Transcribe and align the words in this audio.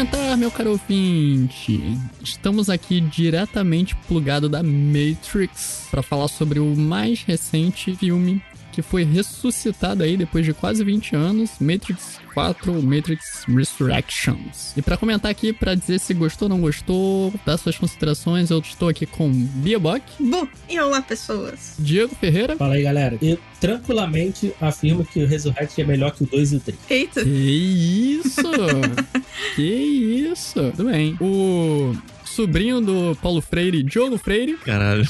Elementar, 0.00 0.38
meu 0.38 0.50
caro 0.50 0.70
ouvinte, 0.70 1.78
estamos 2.22 2.70
aqui 2.70 3.02
diretamente 3.02 3.94
plugado 4.08 4.48
da 4.48 4.62
Matrix 4.62 5.88
para 5.90 6.02
falar 6.02 6.28
sobre 6.28 6.58
o 6.58 6.74
mais 6.74 7.22
recente 7.22 7.94
filme 7.94 8.42
que 8.72 8.82
foi 8.82 9.04
ressuscitado 9.04 10.02
aí 10.02 10.16
depois 10.16 10.44
de 10.44 10.52
quase 10.52 10.84
20 10.84 11.16
anos, 11.16 11.50
Matrix 11.60 12.20
4, 12.34 12.82
Matrix 12.82 13.44
Resurrections. 13.48 14.72
E 14.76 14.82
para 14.82 14.96
comentar 14.96 15.30
aqui, 15.30 15.52
para 15.52 15.74
dizer 15.74 15.98
se 15.98 16.14
gostou 16.14 16.46
ou 16.46 16.50
não 16.50 16.60
gostou, 16.60 17.32
dar 17.44 17.56
suas 17.56 17.76
considerações, 17.76 18.50
eu 18.50 18.58
estou 18.58 18.88
aqui 18.88 19.06
com 19.06 19.30
Bia 19.30 19.78
Bock, 19.78 20.02
Bu! 20.18 20.48
E 20.68 20.78
olá, 20.78 21.02
pessoas! 21.02 21.74
Diego 21.78 22.14
Ferreira. 22.14 22.56
Fala 22.56 22.74
aí, 22.74 22.82
galera. 22.82 23.18
Eu 23.20 23.38
tranquilamente 23.60 24.54
afirmo 24.60 25.04
que 25.04 25.22
o 25.22 25.26
Resurrect 25.26 25.80
é 25.80 25.84
melhor 25.84 26.12
que 26.12 26.24
o 26.24 26.26
2 26.26 26.52
e 26.52 26.56
o 26.56 26.60
3. 26.60 26.78
Eita! 26.88 27.24
Que 27.24 28.20
isso? 28.20 28.42
que 29.56 29.62
isso? 29.62 30.72
Tudo 30.76 30.90
bem. 30.90 31.16
O 31.20 31.94
sobrinho 32.40 32.80
do 32.80 33.14
Paulo 33.20 33.42
Freire, 33.42 33.82
Diogo 33.82 34.16
Freire. 34.16 34.56
Caralho. 34.64 35.06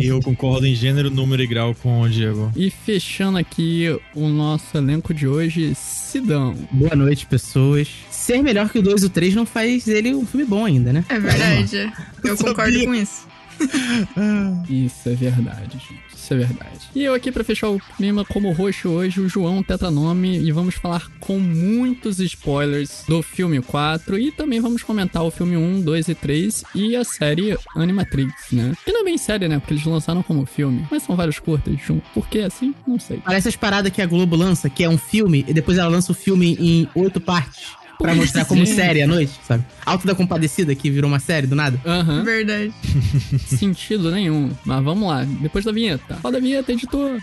Eu 0.00 0.18
concordo 0.22 0.66
em 0.66 0.74
gênero, 0.74 1.10
número 1.10 1.42
e 1.42 1.46
grau 1.46 1.74
com 1.74 2.00
o 2.00 2.08
Diego. 2.08 2.50
E 2.56 2.70
fechando 2.70 3.36
aqui 3.36 3.94
o 4.14 4.28
nosso 4.28 4.78
elenco 4.78 5.12
de 5.12 5.28
hoje, 5.28 5.74
Sidão. 5.74 6.54
Boa 6.70 6.96
noite, 6.96 7.26
pessoas. 7.26 7.88
Ser 8.10 8.42
melhor 8.42 8.70
que 8.70 8.78
o 8.78 8.82
2 8.82 9.02
e 9.02 9.06
o 9.06 9.10
3 9.10 9.34
não 9.34 9.44
faz 9.44 9.86
ele 9.88 10.14
um 10.14 10.24
filme 10.24 10.46
bom 10.46 10.64
ainda, 10.64 10.90
né? 10.90 11.04
É 11.10 11.18
verdade. 11.18 11.92
Eu 12.24 12.36
concordo 12.38 12.82
com 12.82 12.94
isso. 12.94 13.28
Isso 14.70 15.08
é 15.10 15.14
verdade, 15.14 15.72
gente. 15.72 16.09
Isso 16.20 16.34
é 16.34 16.36
verdade. 16.36 16.80
E 16.94 17.02
eu 17.02 17.14
aqui 17.14 17.32
pra 17.32 17.42
fechar 17.42 17.70
o 17.70 17.80
clima 17.96 18.24
como 18.24 18.52
roxo 18.52 18.90
hoje, 18.90 19.20
o 19.20 19.28
João 19.28 19.62
Tetranome, 19.62 20.38
e 20.38 20.52
vamos 20.52 20.74
falar 20.74 21.08
com 21.18 21.38
muitos 21.38 22.20
spoilers 22.20 23.04
do 23.08 23.22
filme 23.22 23.60
4 23.62 24.18
e 24.18 24.30
também 24.30 24.60
vamos 24.60 24.82
comentar 24.82 25.22
o 25.22 25.30
filme 25.30 25.56
1, 25.56 25.80
2 25.80 26.08
e 26.08 26.14
3 26.14 26.64
e 26.74 26.94
a 26.94 27.04
série 27.04 27.56
Animatrix, 27.74 28.52
né? 28.52 28.74
Que 28.84 28.92
não 28.92 29.00
é 29.00 29.04
bem 29.04 29.18
série, 29.18 29.48
né? 29.48 29.58
Porque 29.58 29.74
eles 29.74 29.84
lançaram 29.84 30.22
como 30.22 30.44
filme, 30.44 30.86
mas 30.90 31.02
são 31.02 31.16
vários 31.16 31.38
curtas 31.38 31.80
juntos. 31.80 32.08
Por 32.12 32.28
que 32.28 32.40
assim? 32.40 32.74
Não 32.86 32.98
sei. 32.98 33.20
Parece 33.24 33.48
as 33.48 33.56
paradas 33.56 33.90
que 33.90 34.02
a 34.02 34.06
Globo 34.06 34.36
lança, 34.36 34.68
que 34.68 34.84
é 34.84 34.88
um 34.88 34.98
filme, 34.98 35.44
e 35.48 35.54
depois 35.54 35.78
ela 35.78 35.88
lança 35.88 36.12
o 36.12 36.14
filme 36.14 36.56
em 36.60 36.88
oito 36.94 37.20
partes. 37.20 37.79
Pra 38.00 38.14
mostrar 38.14 38.44
como 38.46 38.62
é. 38.62 38.66
série 38.66 39.02
à 39.02 39.06
noite, 39.06 39.32
sabe? 39.46 39.64
Alto 39.84 40.06
da 40.06 40.14
Compadecida, 40.14 40.74
que 40.74 40.90
virou 40.90 41.08
uma 41.08 41.20
série 41.20 41.46
do 41.46 41.54
nada. 41.54 41.80
Aham. 41.84 42.24
Verdade. 42.24 42.72
Sentido 43.46 44.10
nenhum. 44.10 44.50
Mas 44.64 44.82
vamos 44.82 45.08
lá. 45.08 45.24
Depois 45.24 45.64
da 45.64 45.72
vinheta. 45.72 46.18
Roda 46.22 46.38
a 46.38 46.40
vinheta, 46.40 46.72
editor. 46.72 47.20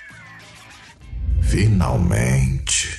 Finalmente. 1.42 2.96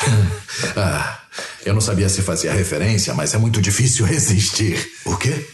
ah, 0.76 1.20
eu 1.66 1.74
não 1.74 1.80
sabia 1.80 2.08
se 2.08 2.22
fazia 2.22 2.52
referência, 2.52 3.12
mas 3.14 3.34
é 3.34 3.38
muito 3.38 3.60
difícil 3.60 4.06
resistir. 4.06 4.78
O 5.04 5.16
quê? 5.16 5.46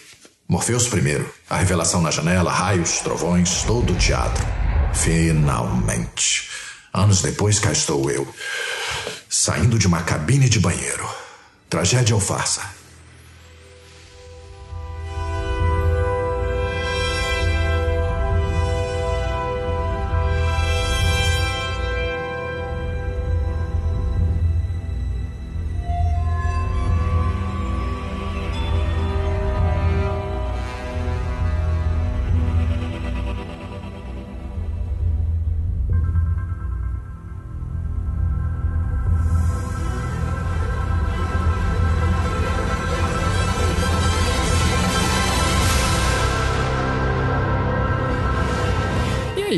Morpheus 0.48 0.86
primeiro. 0.86 1.28
A 1.50 1.56
revelação 1.56 2.00
na 2.00 2.10
janela, 2.10 2.52
raios, 2.52 2.98
trovões, 3.00 3.62
todo 3.62 3.92
o 3.92 3.96
teatro. 3.96 4.44
Finalmente. 4.92 6.48
Anos 6.92 7.22
depois, 7.22 7.58
cá 7.58 7.72
estou 7.72 8.08
eu. 8.10 8.28
Saindo 9.28 9.78
de 9.78 9.86
uma 9.86 10.02
cabine 10.02 10.48
de 10.48 10.60
banheiro. 10.60 11.08
Tragédia 11.68 12.14
ou 12.14 12.20
farsa? 12.20 12.62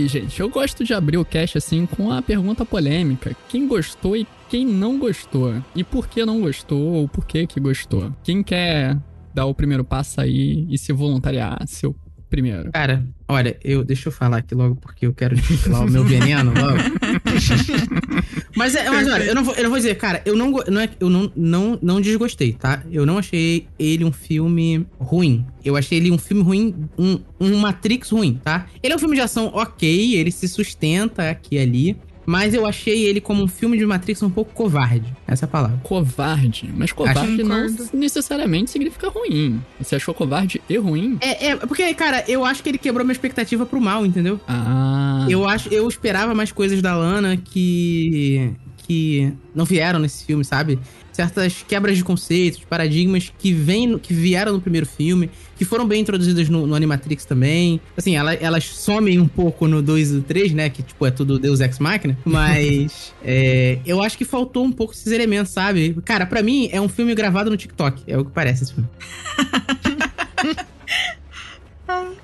Aí, 0.06 0.08
gente, 0.08 0.40
eu 0.40 0.48
gosto 0.48 0.84
de 0.84 0.94
abrir 0.94 1.18
o 1.18 1.24
cast 1.24 1.58
assim 1.58 1.84
com 1.84 2.10
a 2.10 2.22
pergunta 2.22 2.64
polêmica: 2.64 3.36
quem 3.48 3.66
gostou 3.66 4.16
e 4.16 4.26
quem 4.48 4.64
não 4.64 4.98
gostou? 4.98 5.54
E 5.74 5.82
por 5.82 6.06
que 6.06 6.24
não 6.24 6.40
gostou 6.40 6.80
ou 6.80 7.08
por 7.08 7.26
que 7.26 7.46
que 7.46 7.60
gostou? 7.60 8.12
Quem 8.22 8.42
quer 8.42 8.96
dar 9.34 9.46
o 9.46 9.54
primeiro 9.54 9.84
passo 9.84 10.20
aí 10.20 10.66
e 10.70 10.78
se 10.78 10.92
voluntariar 10.92 11.58
seu 11.66 11.94
primeiro? 12.30 12.70
Cara, 12.72 13.04
olha, 13.28 13.58
eu 13.62 13.84
deixa 13.84 14.08
eu 14.08 14.12
falar 14.12 14.38
aqui 14.38 14.54
logo 14.54 14.76
porque 14.76 15.06
eu 15.06 15.12
quero 15.12 15.34
destilar 15.34 15.84
o 15.84 15.90
meu 15.90 16.04
veneno 16.04 16.52
logo. 16.54 16.78
mas, 18.54 18.74
é, 18.74 18.88
mas 18.90 19.08
olha, 19.08 19.24
eu 19.24 19.34
não, 19.34 19.44
vou, 19.44 19.54
eu 19.54 19.62
não 19.64 19.70
vou 19.70 19.78
dizer, 19.78 19.94
cara, 19.96 20.22
eu 20.24 20.36
não, 20.36 20.50
não, 20.50 20.80
é, 20.80 20.88
eu 21.00 21.10
não, 21.10 21.32
não, 21.36 21.78
não 21.82 22.00
desgostei, 22.00 22.52
tá? 22.52 22.82
Eu 22.90 23.04
não 23.04 23.18
achei 23.18 23.66
ele 23.78 24.04
um 24.04 24.12
filme 24.12 24.86
ruim. 24.98 25.44
Eu 25.64 25.76
achei 25.76 25.98
ele 25.98 26.10
um 26.10 26.18
filme 26.18 26.42
ruim, 26.42 26.74
um, 26.98 27.18
um 27.40 27.58
Matrix 27.58 28.10
ruim, 28.10 28.40
tá? 28.42 28.66
Ele 28.82 28.92
é 28.92 28.96
um 28.96 28.98
filme 28.98 29.16
de 29.16 29.22
ação 29.22 29.50
ok, 29.52 30.14
ele 30.14 30.30
se 30.30 30.48
sustenta 30.48 31.30
aqui 31.30 31.56
e 31.56 31.58
ali. 31.58 31.96
Mas 32.26 32.52
eu 32.52 32.66
achei 32.66 33.04
ele 33.04 33.20
como 33.20 33.42
um 33.42 33.48
filme 33.48 33.78
de 33.78 33.86
Matrix 33.86 34.22
um 34.22 34.30
pouco 34.30 34.52
covarde. 34.52 35.14
Essa 35.26 35.44
é 35.44 35.46
a 35.46 35.48
palavra. 35.48 35.78
Covarde. 35.82 36.68
Mas 36.76 36.92
covarde 36.92 37.42
não 37.42 37.68
Concordo. 37.68 37.88
necessariamente 37.92 38.70
significa 38.70 39.08
ruim. 39.08 39.62
Você 39.80 39.96
achou 39.96 40.12
covarde 40.12 40.60
e 40.68 40.76
ruim? 40.76 41.18
É, 41.20 41.48
é, 41.48 41.56
porque, 41.56 41.94
cara, 41.94 42.24
eu 42.26 42.44
acho 42.44 42.62
que 42.62 42.68
ele 42.68 42.78
quebrou 42.78 43.04
minha 43.04 43.12
expectativa 43.12 43.64
pro 43.64 43.80
mal, 43.80 44.04
entendeu? 44.04 44.40
Ah. 44.48 45.26
Eu 45.28 45.46
acho, 45.46 45.68
eu 45.72 45.86
esperava 45.88 46.34
mais 46.34 46.50
coisas 46.50 46.82
da 46.82 46.96
Lana 46.96 47.36
que 47.36 48.52
que 48.86 49.32
não 49.54 49.64
vieram 49.64 49.98
nesse 49.98 50.24
filme, 50.24 50.44
sabe? 50.44 50.78
Certas 51.12 51.64
quebras 51.66 51.96
de 51.96 52.04
conceitos, 52.04 52.60
de 52.60 52.66
paradigmas 52.66 53.32
que 53.38 53.50
no- 53.52 53.98
que 53.98 54.12
vieram 54.12 54.52
no 54.52 54.60
primeiro 54.60 54.86
filme, 54.86 55.30
que 55.56 55.64
foram 55.64 55.86
bem 55.88 56.02
introduzidas 56.02 56.48
no, 56.48 56.66
no 56.66 56.74
Animatrix 56.74 57.24
também. 57.24 57.80
Assim, 57.96 58.14
ela- 58.16 58.34
elas 58.34 58.64
somem 58.66 59.18
um 59.18 59.26
pouco 59.26 59.66
no 59.66 59.80
2 59.82 60.12
e 60.12 60.20
3, 60.20 60.52
né? 60.52 60.68
Que, 60.68 60.82
tipo, 60.82 61.06
é 61.06 61.10
tudo 61.10 61.38
Deus 61.38 61.60
Ex 61.60 61.78
Machina. 61.78 62.16
Mas 62.24 63.14
é, 63.24 63.78
eu 63.86 64.02
acho 64.02 64.16
que 64.18 64.24
faltou 64.24 64.64
um 64.64 64.70
pouco 64.72 64.92
esses 64.92 65.10
elementos, 65.10 65.52
sabe? 65.52 65.96
Cara, 66.04 66.26
pra 66.26 66.42
mim, 66.42 66.68
é 66.70 66.80
um 66.80 66.88
filme 66.88 67.14
gravado 67.14 67.48
no 67.50 67.56
TikTok. 67.56 68.02
É 68.06 68.18
o 68.18 68.24
que 68.24 68.30
parece 68.32 68.64
esse 68.64 68.74
filme. 68.74 68.88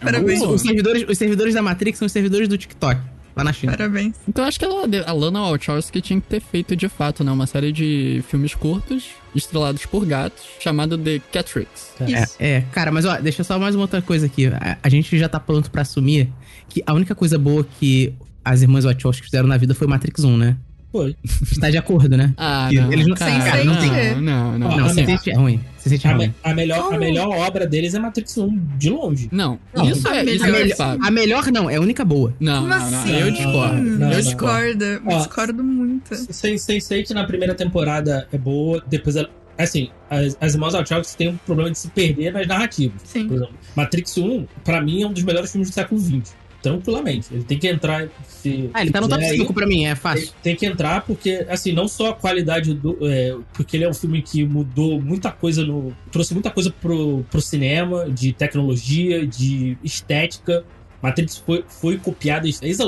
Parabéns. 0.00 0.43
Os, 0.43 0.49
os 0.50 0.61
servidores, 0.62 1.05
os 1.08 1.17
servidores 1.19 1.55
da 1.55 1.62
Matrix 1.62 1.99
são 1.99 2.06
os 2.06 2.12
servidores 2.12 2.49
do 2.49 2.58
TikTok, 2.58 3.00
lá 3.34 3.44
na 3.44 3.52
China. 3.52 3.73
Parabéns. 3.76 4.14
Então 4.29 4.44
acho 4.44 4.58
que 4.58 4.64
ela, 4.64 4.87
a 5.06 5.12
Lana 5.12 5.40
Wachowski 5.40 6.00
tinha 6.00 6.20
que 6.20 6.26
ter 6.26 6.40
feito 6.40 6.76
de 6.76 6.88
fato, 6.88 7.25
né? 7.25 7.32
Uma 7.32 7.46
série 7.46 7.73
de 7.73 8.23
filmes 8.29 8.55
curtos, 8.55 9.11
estrelados 9.34 9.87
por 9.87 10.05
gatos, 10.05 10.44
chamado 10.61 10.99
The 10.99 11.20
Catrix. 11.32 11.94
É, 12.38 12.56
é, 12.56 12.61
cara, 12.73 12.90
mas 12.90 13.05
ó, 13.05 13.17
deixa 13.19 13.43
só 13.44 13.58
mais 13.58 13.75
uma 13.75 13.82
outra 13.82 14.02
coisa 14.02 14.26
aqui. 14.26 14.46
A, 14.46 14.79
a 14.82 14.88
gente 14.88 15.19
já 15.19 15.29
tá 15.29 15.40
pronto 15.40 15.70
pra 15.70 15.82
assumir 15.82 16.31
que 16.69 16.82
a 16.87 16.93
única 16.93 17.14
coisa 17.14 17.38
boa 17.38 17.67
que 17.79 18.14
as 18.44 18.62
irmãs 18.62 18.84
Wachowski 18.84 19.25
fizeram 19.25 19.49
na 19.49 19.56
vida 19.56 19.75
foi 19.75 19.87
Matrix 19.87 20.25
1, 20.25 20.37
né? 20.37 20.56
Foi. 20.93 21.17
Está 21.50 21.71
de 21.71 21.79
acordo, 21.79 22.17
né? 22.17 22.35
Ah, 22.37 22.67
Que 22.71 22.77
não, 22.81 22.93
eles 22.93 23.06
não- 23.06 23.15
cara, 23.17 23.31
Sem 23.56 23.65
não, 23.65 23.81
sente. 23.81 24.21
não, 24.21 24.59
não, 24.59 24.67
Ó, 24.69 24.77
não, 24.77 24.85
a 24.85 24.89
você 24.89 25.00
me- 25.00 25.06
sente 25.06 25.31
é 25.31 25.35
ruim. 25.35 25.61
Você 25.79 25.89
sente 25.89 26.06
A, 26.06 26.15
ruim. 26.15 26.35
a 26.44 26.55
melhor, 26.55 26.79
a 26.79 26.83
Como? 26.83 26.99
melhor 26.99 27.29
obra 27.39 27.67
deles 27.67 27.94
é 27.94 27.99
Matrix 27.99 28.37
1, 28.37 28.59
de 28.79 28.91
longe. 28.91 29.29
Não, 29.33 29.59
Não, 29.75 29.89
isso 29.91 30.06
a 30.06 30.17
é, 30.19 30.25
isso 30.25 30.44
melhor- 30.44 30.59
é 30.61 30.61
A, 30.61 30.65
melhor, 30.65 30.99
a 31.00 31.11
melhor 31.11 31.47
não, 31.53 31.71
é 31.71 31.77
a 31.77 31.81
única 31.81 32.05
boa. 32.05 32.35
Não, 32.39 32.69
não, 32.69 32.69
não, 32.69 32.77
assim? 33.00 33.17
eu 33.17 33.31
discordo. 33.33 33.75
Não, 33.83 33.91
eu 33.91 33.99
não. 33.99 34.21
discordo. 34.21 34.85
Ó, 35.06 35.17
Discordo 35.19 35.65
muito. 35.65 36.15
Sen- 36.15 36.55
Sense8 36.56 37.11
na 37.11 37.25
primeira 37.25 37.55
temporada 37.55 38.29
é 38.33 38.39
boa, 38.39 38.83
depois 38.87 39.17
ela, 39.17 39.29
assim, 39.59 39.89
as, 40.11 40.37
as 40.41 40.55
irmãs 40.55 40.75
Wachowski 40.75 41.17
têm 41.17 41.29
um 41.31 41.37
problema 41.39 41.71
de 41.71 41.79
se 41.79 41.89
perder 41.89 42.33
nas 42.33 42.47
narrativas. 42.47 43.00
Sim. 43.05 43.27
Por 43.27 43.37
exemplo, 43.39 43.55
Matrix 43.75 44.17
1, 44.19 44.47
pra 44.62 44.81
mim, 44.81 45.03
é 45.03 45.06
um 45.06 45.12
dos 45.12 45.23
melhores 45.25 45.50
filmes 45.50 45.71
do 45.71 45.75
século 45.75 46.00
XX. 46.00 46.35
Tranquilamente. 46.62 47.26
Ele 47.32 47.43
tem 47.44 47.59
que 47.59 47.67
entrar. 47.69 48.09
Se 48.26 48.70
Ah, 48.73 48.82
ele 48.82 48.91
tá 48.93 49.00
no 49.00 49.09
top 49.09 49.20
quiser 49.20 49.35
5 49.37 49.49
aí, 49.49 49.55
pra 49.55 49.67
mim, 49.67 49.85
é 49.85 49.94
fácil. 49.94 50.32
tem 50.43 50.55
que 50.55 50.64
entrar 50.64 51.03
porque, 51.05 51.44
assim, 51.49 51.73
não 51.73 51.88
só 51.88 52.11
a 52.11 52.14
qualidade 52.14 52.73
do. 52.73 52.97
é, 53.03 53.37
porque 53.53 53.76
ele 53.76 53.85
é 53.85 53.88
um 53.88 53.94
filme 53.94 54.23
que 54.23 54.44
mudou 54.44 55.00
muita 55.00 55.31
coisa 55.32 55.64
no. 55.64 55.93
trouxe 56.11 56.32
muita 56.35 56.50
coisa 56.50 56.70
pro, 56.70 57.25
pro 57.31 57.41
cinema, 57.41 58.09
de 58.09 58.32
tecnologia, 58.32 59.26
de 59.26 59.76
estética. 59.82 60.64
Matrix 61.03 61.37
foi, 61.38 61.64
foi 61.67 61.99
copiada 61.99 62.47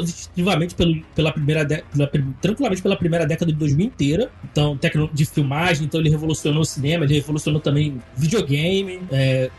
exaustivamente 0.08 0.76
pelo, 0.76 1.02
pela 1.16 1.32
primeira 1.32 1.64
dé- 1.64 1.82
pela 1.92 2.08
tranquilamente 2.40 2.80
pela 2.80 2.96
primeira 2.96 3.26
década 3.26 3.50
de 3.50 3.58
2000 3.58 3.86
inteira. 3.86 4.30
Então, 4.52 4.78
de 5.12 5.24
filmagem, 5.24 5.86
então 5.86 5.98
ele 6.00 6.10
revolucionou 6.10 6.62
o 6.62 6.64
cinema, 6.64 7.04
ele 7.04 7.14
revolucionou 7.14 7.60
também 7.60 8.00
videogame, 8.16 9.00
é, 9.10 9.50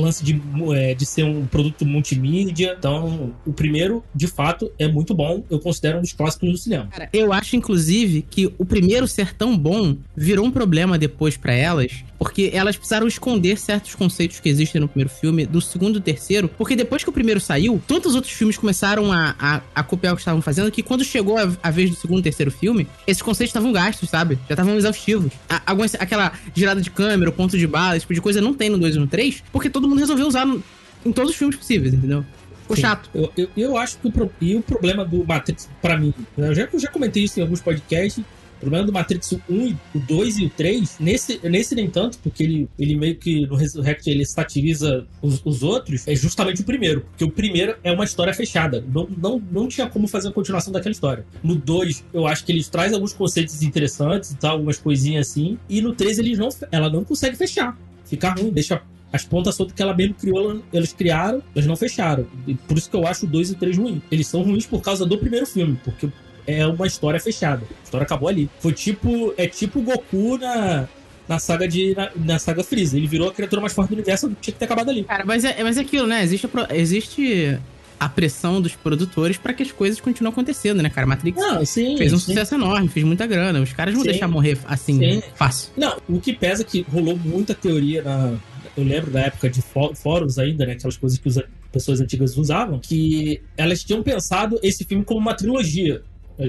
lance 0.00 0.24
de, 0.24 0.40
é, 0.74 0.94
de 0.94 1.06
ser 1.06 1.24
um 1.24 1.46
produto 1.46 1.84
multimídia. 1.84 2.76
Então, 2.78 3.32
o 3.46 3.52
primeiro, 3.52 4.02
de 4.14 4.26
fato, 4.26 4.70
é 4.78 4.88
muito 4.88 5.14
bom. 5.14 5.44
Eu 5.50 5.58
considero 5.58 5.98
um 5.98 6.02
dos 6.02 6.12
clássicos 6.12 6.50
do 6.50 6.58
cinema. 6.58 6.88
Cara, 6.90 7.08
eu 7.12 7.32
acho, 7.32 7.56
inclusive, 7.56 8.22
que 8.22 8.52
o 8.58 8.64
primeiro 8.64 9.06
ser 9.06 9.34
tão 9.34 9.56
bom 9.56 9.96
virou 10.16 10.46
um 10.46 10.50
problema 10.50 10.98
depois 10.98 11.36
pra 11.36 11.52
elas, 11.52 12.04
porque 12.26 12.50
elas 12.52 12.76
precisaram 12.76 13.06
esconder 13.06 13.56
certos 13.56 13.94
conceitos 13.94 14.40
que 14.40 14.48
existem 14.48 14.80
no 14.80 14.88
primeiro 14.88 15.08
filme, 15.08 15.46
do 15.46 15.60
segundo 15.60 15.98
e 15.98 16.00
terceiro, 16.00 16.48
porque 16.58 16.74
depois 16.74 17.04
que 17.04 17.08
o 17.08 17.12
primeiro 17.12 17.38
saiu, 17.40 17.80
tantos 17.86 18.16
outros 18.16 18.32
filmes 18.32 18.56
começaram 18.58 19.12
a, 19.12 19.36
a, 19.38 19.60
a 19.72 19.82
copiar 19.84 20.12
o 20.12 20.16
que 20.16 20.22
estavam 20.22 20.42
fazendo, 20.42 20.68
que 20.72 20.82
quando 20.82 21.04
chegou 21.04 21.38
a, 21.38 21.48
a 21.62 21.70
vez 21.70 21.88
do 21.88 21.94
segundo 21.94 22.18
e 22.18 22.22
terceiro 22.24 22.50
filme, 22.50 22.88
esses 23.06 23.22
conceitos 23.22 23.50
estavam 23.50 23.70
gastos, 23.72 24.10
sabe? 24.10 24.34
Já 24.48 24.54
estavam 24.54 24.74
exaustivos. 24.76 25.32
A, 25.48 25.62
algumas- 25.66 25.94
aquela 25.94 26.32
girada 26.52 26.80
de 26.80 26.90
câmera, 26.90 27.30
o 27.30 27.32
ponto 27.32 27.56
de 27.56 27.66
bala, 27.66 27.96
esse 27.96 28.00
tipo 28.02 28.14
de 28.14 28.20
coisa 28.20 28.40
não 28.40 28.52
tem 28.52 28.68
no 28.70 28.76
2 28.78 28.96
e 28.96 28.98
no 28.98 29.06
3, 29.06 29.44
porque 29.52 29.70
todo 29.70 29.88
mundo 29.88 30.00
resolveu 30.00 30.26
usar 30.26 30.44
no- 30.44 30.60
em 31.04 31.12
todos 31.12 31.30
os 31.30 31.36
filmes 31.36 31.56
possíveis, 31.56 31.94
entendeu? 31.94 32.24
Ficou 32.62 32.74
Sim. 32.74 32.82
chato. 32.82 33.08
Eu, 33.14 33.30
eu, 33.36 33.48
eu 33.56 33.76
acho 33.78 33.98
que 33.98 34.08
o, 34.08 34.10
pro- 34.10 34.32
e 34.40 34.56
o 34.56 34.62
problema 34.62 35.04
do 35.04 35.24
Matrix, 35.24 35.68
pra 35.80 35.96
mim, 35.96 36.12
né, 36.36 36.48
eu 36.48 36.54
já, 36.56 36.68
eu 36.72 36.80
já 36.80 36.88
comentei 36.90 37.22
isso 37.22 37.38
em 37.38 37.42
alguns 37.44 37.60
podcasts. 37.60 38.24
O 38.56 38.60
problema 38.60 38.86
do 38.86 38.92
Matrix 38.92 39.32
1, 39.48 39.66
e- 39.66 39.76
o 39.94 39.98
2 40.00 40.38
e 40.38 40.46
o 40.46 40.50
3, 40.50 40.96
nesse, 40.98 41.40
nesse 41.48 41.74
nem 41.74 41.88
tanto, 41.90 42.18
porque 42.18 42.42
ele, 42.42 42.68
ele 42.78 42.96
meio 42.96 43.16
que 43.16 43.46
no 43.46 43.54
Resurrect 43.54 44.08
ele 44.08 44.24
satiriza 44.24 45.06
os, 45.20 45.40
os 45.44 45.62
outros, 45.62 46.06
é 46.08 46.14
justamente 46.14 46.62
o 46.62 46.64
primeiro. 46.64 47.02
Porque 47.02 47.24
o 47.24 47.30
primeiro 47.30 47.76
é 47.84 47.92
uma 47.92 48.04
história 48.04 48.32
fechada. 48.32 48.84
Não, 48.92 49.08
não, 49.16 49.42
não 49.50 49.68
tinha 49.68 49.88
como 49.88 50.08
fazer 50.08 50.28
a 50.28 50.32
continuação 50.32 50.72
daquela 50.72 50.92
história. 50.92 51.26
No 51.42 51.54
2, 51.54 52.04
eu 52.12 52.26
acho 52.26 52.44
que 52.44 52.52
eles 52.52 52.68
trazem 52.68 52.94
alguns 52.94 53.12
conceitos 53.12 53.62
interessantes 53.62 54.30
e 54.30 54.36
tal, 54.36 54.52
algumas 54.52 54.78
coisinhas 54.78 55.28
assim. 55.28 55.58
E 55.68 55.80
no 55.80 55.94
3, 55.94 56.18
eles 56.18 56.38
não, 56.38 56.48
ela 56.72 56.88
não 56.88 57.04
consegue 57.04 57.36
fechar. 57.36 57.76
Fica 58.04 58.30
ruim, 58.30 58.50
deixa 58.50 58.80
as 59.12 59.24
pontas 59.24 59.54
soltas 59.54 59.74
que 59.74 59.82
ela 59.82 59.94
mesmo 59.94 60.14
criou, 60.14 60.62
eles 60.72 60.92
criaram, 60.92 61.42
eles 61.54 61.66
não 61.66 61.76
fecharam. 61.76 62.26
E 62.46 62.54
por 62.54 62.76
isso 62.76 62.90
que 62.90 62.96
eu 62.96 63.06
acho 63.06 63.24
o 63.24 63.28
2 63.28 63.50
e 63.50 63.52
o 63.52 63.56
3 63.56 63.76
ruins. 63.78 64.02
Eles 64.10 64.26
são 64.26 64.42
ruins 64.42 64.66
por 64.66 64.82
causa 64.82 65.06
do 65.06 65.16
primeiro 65.16 65.46
filme, 65.46 65.78
porque 65.84 66.08
é 66.46 66.66
uma 66.66 66.86
história 66.86 67.18
fechada. 67.20 67.62
A 67.80 67.84
história 67.84 68.04
acabou 68.04 68.28
ali. 68.28 68.48
Foi 68.60 68.72
tipo. 68.72 69.34
É 69.36 69.46
tipo 69.46 69.78
o 69.78 69.82
Goku 69.82 70.38
na. 70.38 70.88
Na 71.28 71.38
saga 71.40 71.66
de. 71.66 71.94
Na, 71.94 72.10
na 72.14 72.38
saga 72.38 72.62
Freeza. 72.62 72.96
Ele 72.96 73.06
virou 73.06 73.28
a 73.28 73.32
criatura 73.32 73.60
mais 73.60 73.72
forte 73.72 73.88
do 73.88 73.94
universo, 73.94 74.28
tinha 74.40 74.52
que 74.52 74.58
ter 74.58 74.64
acabado 74.64 74.90
ali. 74.90 75.02
Cara, 75.04 75.24
mas 75.24 75.44
é, 75.44 75.62
mas 75.62 75.76
é 75.76 75.80
aquilo, 75.80 76.06
né? 76.06 76.22
Existe, 76.22 76.46
a 76.70 76.76
existe 76.76 77.58
a 77.98 78.08
pressão 78.08 78.60
dos 78.60 78.74
produtores 78.76 79.36
pra 79.38 79.52
que 79.54 79.62
as 79.62 79.72
coisas 79.72 79.98
continuem 80.00 80.30
acontecendo, 80.30 80.82
né, 80.82 80.90
cara? 80.90 81.06
Matrix 81.06 81.36
Não, 81.40 81.64
sim. 81.64 81.96
fez 81.96 82.12
um 82.12 82.18
sim. 82.18 82.26
sucesso 82.26 82.54
enorme, 82.54 82.88
fez 82.88 83.04
muita 83.04 83.26
grana. 83.26 83.60
Os 83.60 83.72
caras 83.72 83.94
não 83.94 84.02
Sim. 84.02 84.10
deixam 84.10 84.28
morrer 84.30 84.58
assim, 84.66 84.98
Sim. 84.98 85.22
fácil. 85.34 85.70
Não, 85.76 85.96
o 86.08 86.20
que 86.20 86.32
pesa 86.34 86.62
é 86.62 86.64
que 86.64 86.82
rolou 86.92 87.16
muita 87.18 87.54
teoria 87.54 88.02
na. 88.02 88.34
Eu 88.76 88.84
lembro 88.84 89.10
da 89.10 89.20
época 89.22 89.48
de 89.48 89.62
fó- 89.62 89.94
fóruns 89.94 90.38
ainda, 90.38 90.66
né? 90.66 90.72
Aquelas 90.74 90.96
coisas 90.98 91.18
que 91.18 91.26
as 91.28 91.40
pessoas 91.72 91.98
antigas 92.00 92.36
usavam, 92.36 92.78
que 92.78 93.40
elas 93.56 93.82
tinham 93.82 94.02
pensado 94.02 94.60
esse 94.62 94.84
filme 94.84 95.02
como 95.02 95.18
uma 95.18 95.34
trilogia. 95.34 96.02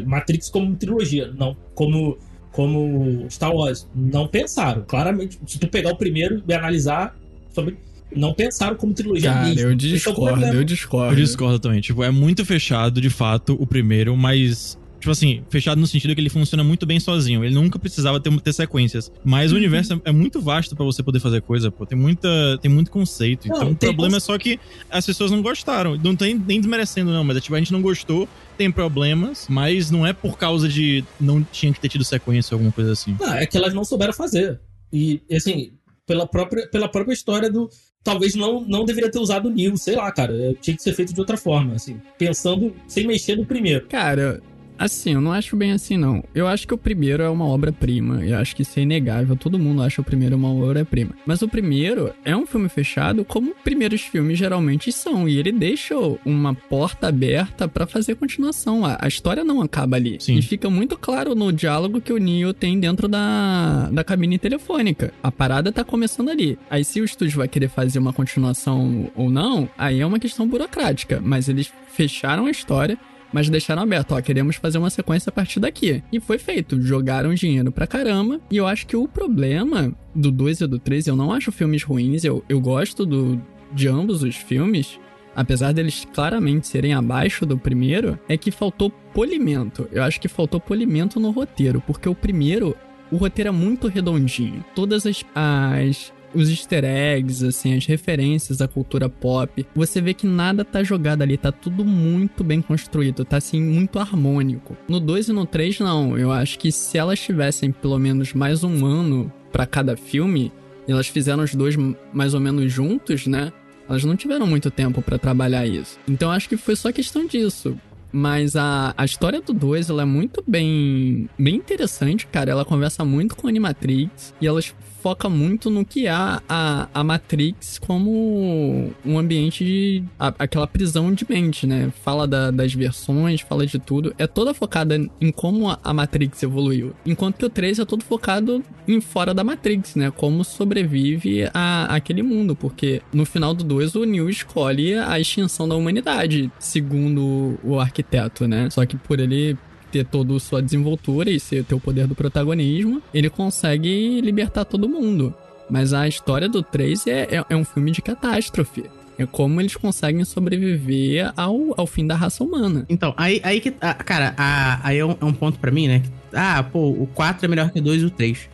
Matrix 0.06 0.50
como 0.50 0.76
trilogia, 0.76 1.32
não 1.38 1.56
como, 1.74 2.18
como 2.52 3.26
Star 3.30 3.54
Wars. 3.54 3.88
Não 3.96 4.28
pensaram, 4.28 4.84
claramente. 4.88 5.40
Se 5.46 5.60
tu 5.60 5.68
pegar 5.68 5.92
o 5.92 5.96
primeiro 5.96 6.44
e 6.48 6.54
analisar 6.54 7.16
sobre. 7.54 7.78
Não 8.16 8.34
pensaram 8.34 8.76
como 8.78 8.94
trilogia 8.94 9.34
Cara, 9.34 9.46
mesmo. 9.50 9.62
eu 9.62 9.72
é 9.72 9.76
discordo, 9.76 10.46
eu 10.46 10.54
Eu 10.54 10.64
discordo. 10.64 11.16
discordo 11.16 11.60
também. 11.60 11.82
Tipo, 11.82 12.04
é 12.04 12.10
muito 12.10 12.46
fechado, 12.46 13.02
de 13.02 13.10
fato, 13.10 13.58
o 13.60 13.68
primeiro, 13.68 14.16
mas. 14.16 14.80
Tipo 15.00 15.12
assim, 15.12 15.44
fechado 15.50 15.80
no 15.80 15.86
sentido 15.86 16.16
que 16.16 16.22
ele 16.22 16.30
funciona 16.30 16.64
muito 16.64 16.86
bem 16.86 17.00
sozinho. 17.00 17.44
Ele 17.46 17.54
nunca 17.54 17.78
precisava 17.78 18.20
ter, 18.20 18.42
ter 18.42 18.54
sequências. 18.54 19.12
Mas 19.24 19.52
o 19.52 19.56
Uhum. 19.56 19.60
universo 19.62 19.94
é, 19.94 20.02
é 20.06 20.12
muito 20.12 20.42
vasto 20.42 20.76
pra 20.76 20.84
você 20.84 21.04
poder 21.04 21.20
fazer 21.20 21.42
coisa, 21.42 21.70
pô. 21.72 21.86
Tem, 21.86 21.98
muita, 21.98 22.28
tem 22.62 22.70
muito 22.72 22.90
conceito. 22.90 23.48
Não, 23.48 23.56
então 23.58 23.68
o 23.72 23.76
problema 23.94 24.14
conce- 24.16 24.18
é 24.18 24.20
só 24.34 24.38
que 24.38 24.60
as 24.90 25.06
pessoas 25.06 25.30
não 25.30 25.42
gostaram. 25.42 25.96
Não 25.98 26.16
tem 26.16 26.34
nem 26.36 26.60
desmerecendo, 26.60 27.12
não. 27.12 27.24
Mas 27.24 27.38
é 27.38 27.42
tipo, 27.42 27.56
a 27.56 27.60
gente 27.60 27.72
não 27.72 27.82
gostou, 27.82 28.28
tem 28.58 28.72
problemas, 28.72 29.46
mas 29.50 29.92
não 29.92 30.06
é 30.06 30.14
por 30.14 30.38
causa 30.38 30.68
de 30.68 31.04
não 31.20 31.44
tinha 31.44 31.72
que 31.72 31.80
ter 31.80 31.90
tido 31.90 32.04
sequência 32.04 32.54
ou 32.54 32.58
alguma 32.58 32.72
coisa 32.72 32.92
assim. 32.94 33.16
Não, 33.20 33.34
é 33.34 33.46
que 33.46 33.56
elas 33.56 33.74
não 33.74 33.84
souberam 33.86 34.14
fazer. 34.14 34.60
E, 34.92 35.22
assim, 35.32 35.72
pela 36.08 36.26
própria, 36.26 36.68
pela 36.70 36.88
própria 36.90 37.14
história 37.14 37.52
do. 37.52 37.70
Talvez 38.04 38.36
não, 38.36 38.62
não 38.62 38.86
deveria 38.86 39.12
ter 39.12 39.20
usado 39.20 39.48
o 39.50 39.52
Neo, 39.52 39.76
sei 39.78 39.96
lá, 39.96 40.10
cara. 40.12 40.34
É, 40.34 40.54
Tinha 40.54 40.76
que 40.78 40.82
ser 40.82 40.94
feito 40.94 41.14
de 41.14 41.20
outra 41.20 41.36
forma, 41.36 41.74
assim. 41.76 42.00
Pensando 42.18 42.74
sem 42.88 43.06
mexer 43.06 43.36
no 43.36 43.46
primeiro. 43.46 43.86
Cara, 43.88 44.42
assim, 44.78 45.14
eu 45.14 45.22
não 45.22 45.32
acho 45.32 45.56
bem 45.56 45.72
assim, 45.72 45.98
não. 45.98 46.24
Eu 46.34 46.48
acho 46.48 46.68
que 46.68 46.74
o 46.74 46.78
primeiro 46.78 47.24
é 47.24 47.30
uma 47.30 47.46
obra-prima. 47.46 48.24
Eu 48.26 48.38
acho 48.38 48.56
que 48.56 48.62
isso 48.62 48.80
é 48.80 48.84
inegável. 48.84 49.36
Todo 49.36 49.60
mundo 49.60 49.82
acha 49.82 50.02
o 50.02 50.04
primeiro 50.04 50.36
uma 50.36 50.50
obra-prima. 50.50 51.12
Mas 51.26 51.42
o 51.42 51.48
primeiro 51.48 52.14
é 52.24 52.36
um 52.36 52.46
filme 52.46 52.70
fechado, 52.70 53.26
como 53.26 53.56
primeiros 53.64 54.02
filmes 54.02 54.38
geralmente 54.38 54.92
são. 54.92 55.28
E 55.28 55.38
ele 55.38 55.52
deixa 55.52 55.96
uma 56.26 56.54
porta 56.54 57.08
aberta 57.08 57.68
pra 57.68 57.88
fazer 57.88 58.16
continuação. 58.16 58.86
A, 58.86 58.98
a 59.02 59.08
história 59.08 59.44
não 59.44 59.62
acaba 59.62 59.96
ali. 59.96 60.18
Sim. 60.20 60.38
E 60.38 60.42
fica 60.42 60.70
muito 60.70 60.98
claro 60.98 61.36
no 61.36 61.52
diálogo 61.52 62.02
que 62.02 62.14
o 62.14 62.18
Neo 62.18 62.54
tem 62.54 62.80
dentro 62.80 63.08
da, 63.08 63.90
da 63.92 64.04
cabine 64.04 64.38
telefônica. 64.38 65.14
A 65.22 65.32
parada 65.32 65.72
tá 65.72 65.84
começando 65.84 66.30
ali. 66.30 66.58
Aí 66.70 66.84
se 66.84 67.02
o 67.02 67.06
estúdio 67.06 67.38
vai 67.38 67.48
querer 67.48 67.70
fazer 67.70 68.00
uma 68.00 68.14
continuação 68.14 69.12
ou 69.16 69.30
não, 69.30 69.70
aí 69.78 70.00
é 70.00 70.06
uma 70.06 70.20
questão 70.20 70.48
burocrática. 70.48 71.22
Mas 71.24 71.50
eles 71.50 71.72
fecharam 71.88 72.46
a 72.46 72.52
história 72.52 72.98
mas 73.32 73.50
deixaram 73.50 73.82
aberto, 73.82 74.14
ó, 74.14 74.22
queremos 74.22 74.56
fazer 74.56 74.78
uma 74.78 74.90
sequência 74.90 75.30
a 75.30 75.34
partir 75.34 75.60
daqui. 75.60 76.04
E 76.12 76.20
foi 76.20 76.38
feito, 76.38 76.82
jogaram 76.82 77.34
dinheiro 77.34 77.72
pra 77.72 77.88
caramba. 77.88 78.40
E 78.50 78.58
eu 78.58 78.68
acho 78.68 78.88
que 78.88 78.96
o 78.96 79.08
problema 79.08 79.94
do 80.16 80.32
2 80.32 80.62
e 80.62 80.68
do 80.68 80.80
3, 80.80 81.08
eu 81.08 81.16
não 81.16 81.32
acho 81.32 81.52
filmes 81.52 81.84
ruins, 81.84 82.24
eu, 82.24 82.44
eu 82.48 82.60
gosto 82.60 83.06
do, 83.06 83.42
de 83.72 83.88
ambos 83.88 84.24
os 84.24 84.36
filmes. 84.36 85.00
Apesar 85.36 85.72
deles 85.72 86.08
claramente 86.14 86.68
serem 86.68 86.94
abaixo 86.94 87.46
do 87.46 87.60
primeiro, 87.60 88.18
é 88.28 88.36
que 88.36 88.50
faltou 88.50 88.90
polimento. 88.90 89.88
Eu 89.92 90.02
acho 90.02 90.20
que 90.20 90.28
faltou 90.28 90.60
polimento 90.60 91.20
no 91.20 91.30
roteiro, 91.30 91.80
porque 91.86 92.10
o 92.10 92.16
primeiro, 92.16 92.76
o 93.12 93.18
roteiro 93.18 93.50
é 93.50 93.52
muito 93.52 93.88
redondinho. 93.88 94.66
Todas 94.74 95.06
as, 95.06 95.24
as 95.36 96.12
os 96.38 96.50
easter 96.50 96.84
eggs, 96.86 97.44
assim, 97.46 97.76
as 97.76 97.86
referências 97.86 98.62
à 98.62 98.68
cultura 98.68 99.10
pop. 99.10 99.66
Você 99.76 100.00
vê 100.00 100.14
que 100.14 100.28
nada 100.28 100.64
tá 100.64 100.84
jogado 100.84 101.24
ali, 101.24 101.38
tá 101.38 101.52
tudo 101.52 101.84
muito 101.84 102.44
bem 102.44 102.62
construído, 102.62 103.26
tá 103.26 103.38
assim, 103.38 103.62
muito 103.62 103.98
harmônico. 103.98 104.78
No 104.88 105.00
2 105.00 105.30
e 105.30 105.34
no 105.34 105.46
3, 105.46 105.80
não. 105.80 106.18
Eu 106.18 106.32
acho 106.32 106.60
que 106.60 106.72
se 106.72 106.98
elas 106.98 107.20
tivessem 107.20 107.72
pelo 107.72 107.98
menos 107.98 108.34
mais 108.34 108.64
um 108.64 108.86
ano 108.86 109.32
pra 109.52 109.66
cada 109.66 109.98
filme, 109.98 110.52
e 110.88 110.92
elas 110.92 111.08
fizeram 111.08 111.44
os 111.44 111.54
dois 111.54 111.76
mais 112.14 112.34
ou 112.34 112.40
menos 112.40 112.72
juntos, 112.72 113.28
né? 113.28 113.52
Elas 113.90 114.04
não 114.04 114.16
tiveram 114.16 114.46
muito 114.46 114.70
tempo 114.70 115.02
pra 115.02 115.18
trabalhar 115.18 115.66
isso. 115.66 115.98
Então 116.08 116.32
acho 116.32 116.48
que 116.48 116.58
foi 116.58 116.76
só 116.76 116.92
questão 116.92 117.26
disso. 117.26 117.78
Mas 118.12 118.56
a, 118.56 118.94
a 118.98 119.06
história 119.06 119.42
do 119.42 119.54
2, 119.54 119.90
ela 119.90 120.04
é 120.04 120.06
muito 120.06 120.44
bem, 120.48 121.30
bem 121.38 121.56
interessante, 121.56 122.26
cara. 122.28 122.52
Ela 122.52 122.66
conversa 122.66 123.04
muito 123.04 123.36
com 123.36 123.48
a 123.48 123.50
Animatrix 123.50 124.34
e 124.40 124.48
elas 124.48 124.74
foca 125.08 125.30
muito 125.30 125.70
no 125.70 125.86
que 125.86 126.06
é 126.06 126.10
a, 126.12 126.90
a 126.94 127.02
Matrix 127.02 127.80
como 127.80 128.92
um 129.06 129.18
ambiente 129.18 129.64
de. 129.64 130.04
a- 130.20 130.34
aquela 130.38 130.68
prisão 130.68 131.14
de 131.14 131.26
mente, 131.30 131.66
né? 131.66 131.94
Fala 132.04 132.28
da- 132.28 132.52
das 132.52 132.74
versões, 132.74 133.40
fala 133.40 133.66
de 133.66 133.80
tudo. 133.80 134.14
É 134.18 134.28
toda 134.28 134.54
focada 134.54 134.96
em 135.22 135.32
como 135.32 135.70
a, 135.70 135.80
a 135.82 135.94
Matrix 135.94 136.44
evoluiu. 136.44 136.94
Enquanto 137.06 137.38
que 137.38 137.46
o 137.46 137.50
3 137.50 137.80
é 137.80 137.86
todo 137.86 138.04
focado 138.04 138.62
em 138.86 139.00
fora 139.00 139.34
da 139.34 139.46
Matrix, 139.46 139.96
né? 139.96 140.12
Como 140.12 140.44
sobrevive 140.44 141.50
a, 141.54 141.86
aquele 141.96 142.22
mundo. 142.22 142.54
Porque 142.54 143.02
no 143.14 143.26
final 143.26 143.54
do 143.54 143.64
2 143.64 143.96
o 143.96 144.04
Neo 144.04 144.30
escolhe 144.30 144.94
a 144.96 145.18
extinção 145.18 145.70
da 145.70 145.76
humanidade, 145.76 146.52
segundo 146.60 147.58
o 147.64 147.80
arquiteto, 147.80 148.46
né? 148.46 148.70
Só 148.70 148.86
que 148.86 148.98
por 148.98 149.22
ele 149.22 149.58
ter 149.92 150.06
toda 150.06 150.38
sua 150.40 150.62
desenvoltura 150.62 151.30
e 151.30 151.40
ser, 151.40 151.64
ter 151.64 151.76
o 151.76 151.80
poder 151.80 152.08
do 152.08 152.16
protagonismo, 152.16 153.02
ele 153.14 153.30
consegue 153.30 154.22
libertar 154.22 154.66
todo 154.66 154.88
mundo. 154.90 155.34
Mas 155.70 155.94
a 155.94 156.08
história 156.08 156.48
do 156.48 156.64
3 156.64 157.08
é, 157.08 157.22
é, 157.38 157.46
é 157.50 157.56
um 157.56 157.66
filme 157.66 157.92
de 157.92 158.02
catástrofe. 158.02 158.86
É 159.20 159.26
como 159.26 159.60
eles 159.60 159.76
conseguem 159.76 160.24
sobreviver 160.24 161.34
ao, 161.36 161.74
ao 161.76 161.88
fim 161.88 162.06
da 162.06 162.16
raça 162.16 162.44
humana. 162.44 162.86
Então, 162.88 163.14
aí, 163.18 163.42
aí 163.44 163.60
que. 163.60 163.74
ah, 163.82 163.94
cara, 163.96 164.36
aí 164.84 165.00
é 165.00 165.06
um, 165.06 165.16
é 165.20 165.26
um 165.26 165.34
ponto 165.34 165.58
pra 165.60 165.72
mim, 165.72 165.88
né? 165.88 166.04
ah, 166.34 166.62
pô, 166.64 166.90
o 166.90 167.08
4 167.14 167.46
é 167.46 167.48
melhor 167.50 167.72
que 167.72 167.80
o 167.80 167.82
2 167.82 168.04
e 168.04 168.06
o 168.06 168.10
3. 168.12 168.50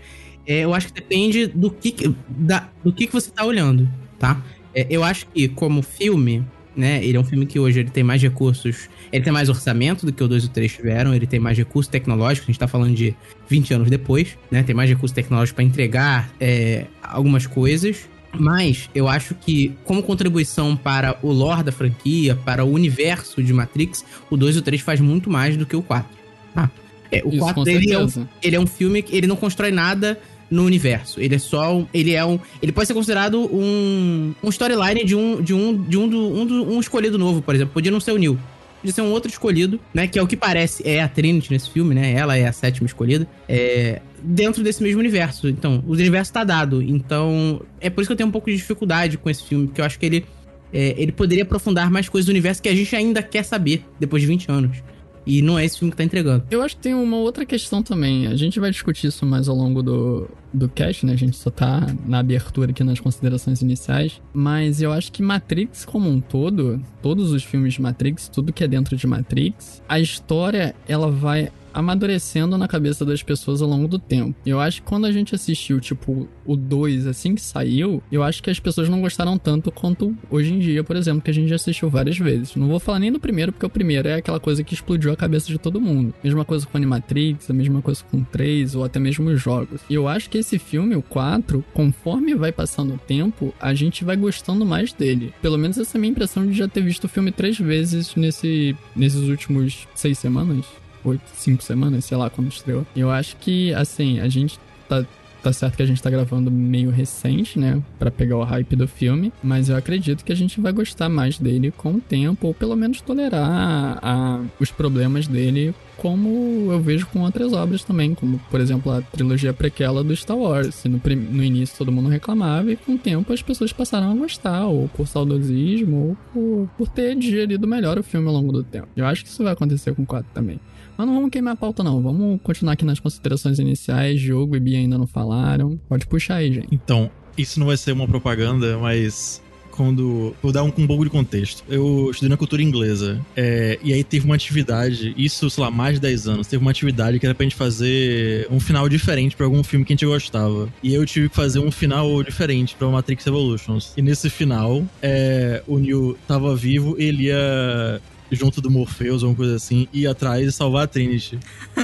É, 0.48 0.60
eu 0.62 0.74
acho 0.74 0.88
que 0.88 0.94
depende 0.94 1.48
do 1.48 1.70
que, 1.70 1.92
que- 1.92 2.16
da, 2.30 2.70
do 2.84 2.92
que, 2.94 3.08
que 3.08 3.14
você 3.14 3.30
tá 3.32 3.46
olhando, 3.46 3.90
tá? 4.18 4.42
É, 4.74 4.88
eu 4.90 5.04
acho 5.04 5.28
que, 5.28 5.48
como 5.50 5.82
filme, 5.82 6.44
né? 6.76 7.04
Ele 7.04 7.18
é 7.18 7.20
um 7.20 7.24
filme 7.24 7.46
que 7.46 7.60
hoje 7.60 7.82
ele 7.82 7.90
tem 7.90 8.04
mais 8.04 8.22
recursos. 8.22 8.90
Ele 9.14 9.24
tem 9.24 9.32
mais 9.32 9.48
orçamento 9.48 10.06
do 10.08 10.12
que 10.12 10.24
o 10.24 10.28
2 10.28 10.44
e 10.44 10.46
o 10.48 10.50
3 10.50 10.74
tiveram. 10.74 11.14
Ele 11.14 11.28
tem 11.28 11.40
mais 11.40 11.56
recursos 11.58 11.90
tecnológicos. 11.90 12.50
A 12.50 12.52
gente 12.52 12.60
tá 12.60 12.68
falando 12.68 12.96
de 12.96 13.16
20 13.48 13.74
anos 13.76 13.90
depois, 13.90 14.30
né? 14.50 14.64
Tem 14.64 14.74
mais 14.76 14.90
recursos 14.90 15.14
tecnológicos 15.14 15.54
pra 15.56 15.64
entregar 15.64 16.32
é, 16.40 16.88
algumas 17.02 17.46
coisas. 17.46 18.10
Mas 18.36 18.90
eu 18.96 19.08
acho 19.08 19.36
que, 19.36 19.74
como 19.84 20.02
contribuição 20.02 20.76
para 20.76 21.16
o 21.22 21.32
lore 21.32 21.62
da 21.62 21.72
franquia, 21.72 22.36
para 22.36 22.66
o 22.66 22.72
universo 22.72 23.44
de 23.44 23.54
Matrix, 23.54 24.04
o 24.32 24.36
2 24.36 24.56
e 24.56 24.60
o 24.60 24.62
3 24.64 24.82
faz 24.82 25.00
muito 25.00 25.30
mais 25.30 25.56
do 25.56 25.68
que 25.68 25.76
o 25.76 25.84
4. 25.84 26.10
Tá? 26.56 26.72
É, 27.12 27.22
o 27.24 27.30
Isso, 27.30 27.38
4 27.38 27.64
com 27.64 27.70
ele 27.70 27.94
é, 27.94 28.00
um, 28.00 28.08
ele 28.42 28.56
é 28.56 28.60
um 28.60 28.66
filme 28.66 29.04
que 29.04 29.16
ele 29.16 29.28
não 29.28 29.36
constrói 29.36 29.70
nada 29.70 30.20
no 30.50 30.66
universo. 30.66 31.20
Ele 31.22 31.36
é 31.36 31.40
só 31.40 31.78
um, 31.78 31.88
ele 31.94 32.14
é 32.14 32.26
um, 32.26 32.40
ele 32.60 32.72
pode 32.72 32.88
ser 32.88 32.96
considerado 32.96 33.40
um, 33.56 34.34
um 34.44 34.50
storyline 34.50 35.04
de 35.06 35.16
um 35.16 35.40
de 35.40 35.54
um 35.54 35.78
de 35.84 35.98
um, 35.98 36.10
do, 36.10 36.20
um, 36.36 36.46
do- 36.46 36.72
um 36.74 36.80
escolhido 36.80 37.20
novo, 37.20 37.40
por 37.42 37.54
exemplo. 37.54 37.72
Podia 37.74 37.92
não 37.92 38.00
ser 38.00 38.14
o 38.14 38.18
Neil. 38.18 38.38
Podia 38.84 38.94
ser 38.94 39.02
um 39.02 39.12
outro 39.12 39.32
escolhido, 39.32 39.80
né? 39.94 40.08
Que 40.08 40.20
é 40.20 40.22
o 40.22 40.28
que 40.28 40.36
parece 40.36 40.86
é 40.86 41.02
a 41.02 41.08
Trinity 41.08 41.50
nesse 41.54 41.70
filme, 41.70 41.96
né? 41.96 42.12
Ela 42.12 42.36
é 42.36 42.46
a 42.46 42.52
sétima 42.52 42.86
escolhida. 42.86 43.26
É, 43.48 44.02
dentro 44.22 44.62
desse 44.62 44.84
mesmo 44.84 45.00
universo. 45.00 45.48
Então, 45.48 45.82
o 45.88 45.94
universo 45.94 46.34
tá 46.34 46.44
dado. 46.44 46.82
Então, 46.82 47.62
é 47.80 47.90
por 47.90 48.02
isso 48.02 48.10
que 48.10 48.12
eu 48.12 48.18
tenho 48.18 48.28
um 48.28 48.32
pouco 48.32 48.50
de 48.50 48.58
dificuldade 48.58 49.18
com 49.18 49.30
esse 49.30 49.42
filme, 49.42 49.68
porque 49.68 49.80
eu 49.80 49.86
acho 49.86 49.98
que 49.98 50.06
ele 50.06 50.26
é, 50.74 50.96
ele 50.98 51.14
poderia 51.14 51.46
aprofundar 51.46 51.90
mais 51.90 52.10
coisas 52.10 52.26
do 52.26 52.32
universo 52.32 52.62
que 52.62 52.68
a 52.68 52.76
gente 52.76 52.94
ainda 52.94 53.24
quer 53.24 53.44
saber 53.44 53.86
depois 53.98 54.22
de 54.22 54.28
20 54.28 54.52
anos. 54.52 54.84
E 55.26 55.42
não 55.42 55.58
é 55.58 55.66
esse 55.66 55.80
filme 55.80 55.92
que 55.92 55.98
tá 55.98 56.04
entregando. 56.04 56.44
Eu 56.50 56.62
acho 56.62 56.76
que 56.76 56.82
tem 56.82 56.94
uma 56.94 57.18
outra 57.18 57.46
questão 57.46 57.82
também. 57.82 58.28
A 58.28 58.36
gente 58.36 58.60
vai 58.60 58.72
discutir 58.72 59.08
isso 59.08 59.26
mais 59.26 59.48
ao 59.48 59.56
longo 59.56 59.82
do, 59.82 60.30
do 60.54 60.68
cast, 60.70 61.06
né? 61.06 61.14
A 61.14 61.18
gente 61.18 61.38
só 61.38 61.50
tá 61.50 61.88
na 62.06 62.20
abertura 62.20 62.72
aqui 62.72 62.84
nas 62.84 63.00
considerações 63.00 63.62
iniciais. 63.62 64.22
Mas 64.34 64.82
eu 64.82 64.92
acho 64.92 65.12
que 65.12 65.22
Matrix 65.22 65.86
como 65.86 66.10
um 66.10 66.20
todo, 66.20 66.82
todos 67.02 67.32
os 67.32 67.44
filmes 67.44 67.74
de 67.74 67.82
Matrix, 67.82 68.28
tudo 68.28 68.54
que 68.54 68.64
é 68.64 68.68
dentro 68.68 68.96
de 68.96 69.08
Matrix, 69.08 69.82
a 69.88 70.00
história, 70.00 70.76
ela 70.88 71.10
vai 71.10 71.50
amadurecendo 71.74 72.58
na 72.58 72.68
cabeça 72.68 73.06
das 73.06 73.24
pessoas 73.24 73.62
ao 73.62 73.70
longo 73.70 73.88
do 73.88 74.00
tempo. 74.00 74.36
Eu 74.46 74.60
acho 74.60 74.82
que 74.82 74.88
quando 74.88 75.06
a 75.06 75.12
gente 75.12 75.34
assistiu, 75.34 75.80
tipo, 75.80 76.28
o 76.46 76.56
2 76.56 77.08
assim 77.08 77.36
que 77.36 77.42
saiu, 77.42 78.02
eu 78.12 78.24
acho 78.24 78.44
que 78.44 78.50
as 78.50 78.60
pessoas 78.60 78.90
não 78.90 79.02
gostaram 79.02 79.38
tanto 79.38 79.72
quanto 79.72 80.16
hoje 80.30 80.54
em 80.54 80.60
dia, 80.60 80.84
por 80.84 80.96
exemplo, 80.96 81.22
que 81.22 81.32
a 81.32 81.34
gente 81.34 81.50
já 81.50 81.56
assistiu 81.56 81.90
várias 81.90 82.18
vezes. 82.18 82.56
Não 82.56 82.68
vou 82.68 82.80
falar 82.80 83.00
nem 83.00 83.12
do 83.12 83.20
primeiro, 83.20 83.52
porque 83.52 83.66
o 83.66 83.70
primeiro 83.70 84.08
é 84.08 84.16
aquela 84.16 84.40
coisa 84.40 84.64
que 84.64 84.74
explodiu 84.74 85.12
a 85.12 85.16
cabeça 85.16 85.48
de 85.48 85.58
todo 85.58 85.82
mundo. 85.82 86.14
Mesma 86.24 86.46
coisa 86.46 86.66
com 86.66 86.78
Animatrix, 86.78 87.50
a 87.50 87.54
mesma 87.54 87.82
coisa 87.82 88.04
com 88.10 88.18
o 88.18 88.26
3, 88.26 88.76
ou 88.76 88.84
até 88.84 89.00
mesmo 89.00 89.30
os 89.30 89.42
jogos. 89.42 89.82
E 89.90 89.94
eu 89.94 90.08
acho 90.08 90.30
que 90.30 90.38
esse 90.38 90.60
filme, 90.60 90.96
o 90.96 91.02
4, 91.02 91.64
conforme 91.74 92.36
vai 92.36 92.52
passando 92.52 92.96
o 92.96 92.98
tempo, 92.98 93.54
a 93.60 93.74
gente 93.74 94.04
vai 94.04 94.16
gostando 94.16 94.66
mais 94.66 94.94
dele. 94.94 95.34
Pelo 95.42 95.58
menos 95.58 95.78
essa 95.78 95.98
é 95.98 96.00
a 96.00 96.02
minha 96.02 96.12
impressão 96.12 96.46
de 96.46 96.54
já 96.54 96.68
ter 96.68 96.82
visto 96.82 97.06
o 97.06 97.10
filme 97.10 97.32
três 97.32 97.58
vezes 97.58 98.16
nesse, 98.16 98.76
nesses 98.96 99.28
últimos 99.30 99.88
seis 99.96 100.18
semanas 100.18 100.66
oito, 101.04 101.24
cinco 101.34 101.64
semanas, 101.64 102.06
sei 102.06 102.18
lá, 102.18 102.30
quando 102.30 102.50
estreou. 102.52 102.86
Eu 102.96 103.10
acho 103.12 103.36
que, 103.38 103.74
assim, 103.74 104.20
a 104.20 104.28
gente 104.28 104.60
tá. 104.88 105.06
Tá 105.44 105.52
certo 105.52 105.76
que 105.76 105.84
a 105.84 105.86
gente 105.86 106.02
tá 106.02 106.10
gravando 106.10 106.50
meio 106.50 106.90
recente, 106.90 107.60
né? 107.60 107.84
Pra 108.00 108.10
pegar 108.10 108.38
o 108.38 108.44
hype 108.46 108.78
do 108.78 108.88
filme. 108.88 109.30
Mas 109.44 109.68
eu 109.68 109.76
acredito 109.76 110.24
que 110.24 110.32
a 110.32 110.36
gente 110.38 110.62
vai 110.62 110.72
gostar 110.72 111.10
mais 111.10 111.38
dele 111.38 111.70
com 111.70 111.96
o 111.96 112.00
tempo, 112.00 112.48
ou 112.48 112.54
pelo 112.54 112.78
menos 112.78 113.02
tolerar 113.02 114.00
a- 114.02 114.40
os 114.58 114.72
problemas 114.72 115.28
dele, 115.28 115.76
como 115.98 116.70
eu 116.72 116.80
vejo 116.80 117.06
com 117.08 117.20
outras 117.24 117.52
obras 117.52 117.84
também, 117.84 118.16
como, 118.16 118.40
por 118.50 118.62
exemplo, 118.62 118.90
a 118.90 119.02
trilogia 119.02 119.52
prequela 119.52 120.02
do 120.02 120.16
Star 120.16 120.38
Wars. 120.38 120.82
No, 120.86 121.02
no 121.32 121.44
início 121.44 121.78
todo 121.78 121.92
mundo 121.92 122.08
reclamava, 122.08 122.72
e 122.72 122.78
com 122.78 122.94
o 122.94 122.98
tempo 122.98 123.34
as 123.34 123.42
pessoas 123.42 123.74
passaram 123.74 124.12
a 124.14 124.16
gostar, 124.16 124.66
ou 124.68 124.88
por 124.88 125.06
saudosismo, 125.10 125.98
ou 126.08 126.18
por, 126.34 126.70
por 126.78 126.88
ter 126.88 127.18
digerido 127.18 127.68
melhor 127.68 128.00
o 128.00 128.04
filme 128.04 128.30
ao 128.30 128.34
longo 128.34 128.54
do 128.54 128.64
tempo. 128.64 128.88
Eu 128.96 129.06
acho 129.06 129.24
que 129.26 129.30
isso 129.30 129.44
vai 129.44 129.52
acontecer 129.52 129.94
com 129.94 130.04
o 130.04 130.06
4 130.06 130.30
também. 130.34 130.58
Mas 130.98 131.08
não 131.08 131.16
vamos 131.16 131.30
queimar 131.30 131.54
a 131.54 131.58
pauta, 131.58 131.84
não. 131.84 132.02
Vamos 132.02 132.40
continuar 132.42 132.74
aqui 132.74 132.86
nas 132.86 133.00
considerações 133.00 133.60
iniciais. 133.60 134.20
Diogo 134.20 134.56
e 134.56 134.60
Bia 134.60 134.78
ainda 134.78 134.98
não 134.98 135.08
falaram. 135.08 135.80
Pode 135.90 136.06
puxar 136.08 136.36
aí, 136.36 136.54
gente. 136.54 136.68
Então, 136.72 137.10
isso 137.38 137.60
não 137.60 137.68
vai 137.68 137.78
ser 137.78 137.92
uma 137.92 138.08
propaganda, 138.08 138.78
mas 138.78 139.42
quando. 139.72 140.36
Vou 140.42 140.52
dar 140.52 140.64
um, 140.64 140.68
um 140.78 140.88
pouco 140.88 141.04
de 141.04 141.10
contexto. 141.10 141.64
Eu 141.68 142.10
estudei 142.12 142.30
na 142.30 142.38
cultura 142.38 142.62
inglesa. 142.62 143.20
é, 143.36 143.80
e 143.84 143.92
aí 143.92 144.04
teve 144.04 144.26
uma 144.26 144.36
atividade, 144.36 145.14
isso, 145.18 145.50
sei 145.50 145.64
lá, 145.64 145.72
mais 145.72 145.96
de 145.96 146.02
10 146.02 146.28
anos, 146.28 146.48
teve 146.48 146.62
uma 146.62 146.72
atividade 146.72 147.20
que 147.20 147.26
era 147.26 147.34
pra 147.34 147.44
gente 147.44 147.56
fazer 147.56 148.48
um 148.52 148.60
final 148.60 148.88
diferente 148.88 149.36
pra 149.36 149.46
algum 149.46 149.64
filme 149.64 149.84
que 149.84 149.94
a 149.94 149.96
gente 149.96 150.06
gostava. 150.06 150.70
E 150.82 150.94
eu 150.94 151.06
tive 151.06 151.30
que 151.30 151.36
fazer 151.36 151.60
um 151.60 151.72
final 151.72 152.22
diferente 152.24 152.76
pra 152.76 152.88
Matrix 152.88 153.26
Evolutions. 153.26 153.94
E 153.98 154.02
nesse 154.02 154.30
final, 154.30 154.84
é, 155.02 155.64
o 155.68 155.80
Neo 155.80 156.18
tava 156.28 156.56
vivo, 156.56 156.96
ele 157.00 157.26
ia. 157.26 158.02
Junto 158.36 158.62
do 158.62 158.70
Morpheus 158.70 159.24
ou 159.24 159.30
alguma 159.30 159.46
coisa 159.46 159.56
assim, 159.56 159.88
ir 159.94 160.08
atrás 160.08 160.48
e 160.48 160.52
salvar 160.52 160.84
a 160.84 160.88
Trinity. 160.88 161.40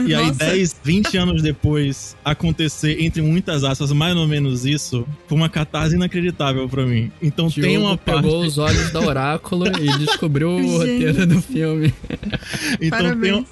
E 0.06 0.13
aí, 0.13 0.27
Nossa. 0.27 0.39
10, 0.46 0.75
20 0.84 1.18
anos 1.18 1.41
depois, 1.41 2.15
acontecer, 2.24 3.01
entre 3.01 3.22
muitas 3.22 3.63
aspas, 3.63 3.91
mais 3.91 4.15
ou 4.15 4.27
menos 4.27 4.65
isso, 4.65 5.06
foi 5.27 5.38
uma 5.38 5.50
catarse 5.50 5.96
inacreditável 5.96 6.68
pra 6.68 6.86
mim. 6.86 7.12
Então 7.22 7.50
tem 7.50 7.63
Diogo 7.63 7.86
uma 7.88 7.98
parte. 7.98 8.22
pegou 8.24 8.44
os 8.44 8.58
olhos 8.58 8.91
da 8.91 9.00
Oráculo 9.01 9.68
e 9.68 9.98
descobriu 9.98 10.50
o 10.50 10.77
roteiro 10.79 11.25
do 11.27 11.41
filme. 11.41 11.94
Então 12.79 12.79
tem, 12.79 12.89
Parabéns. 12.89 13.36
tem 13.36 13.46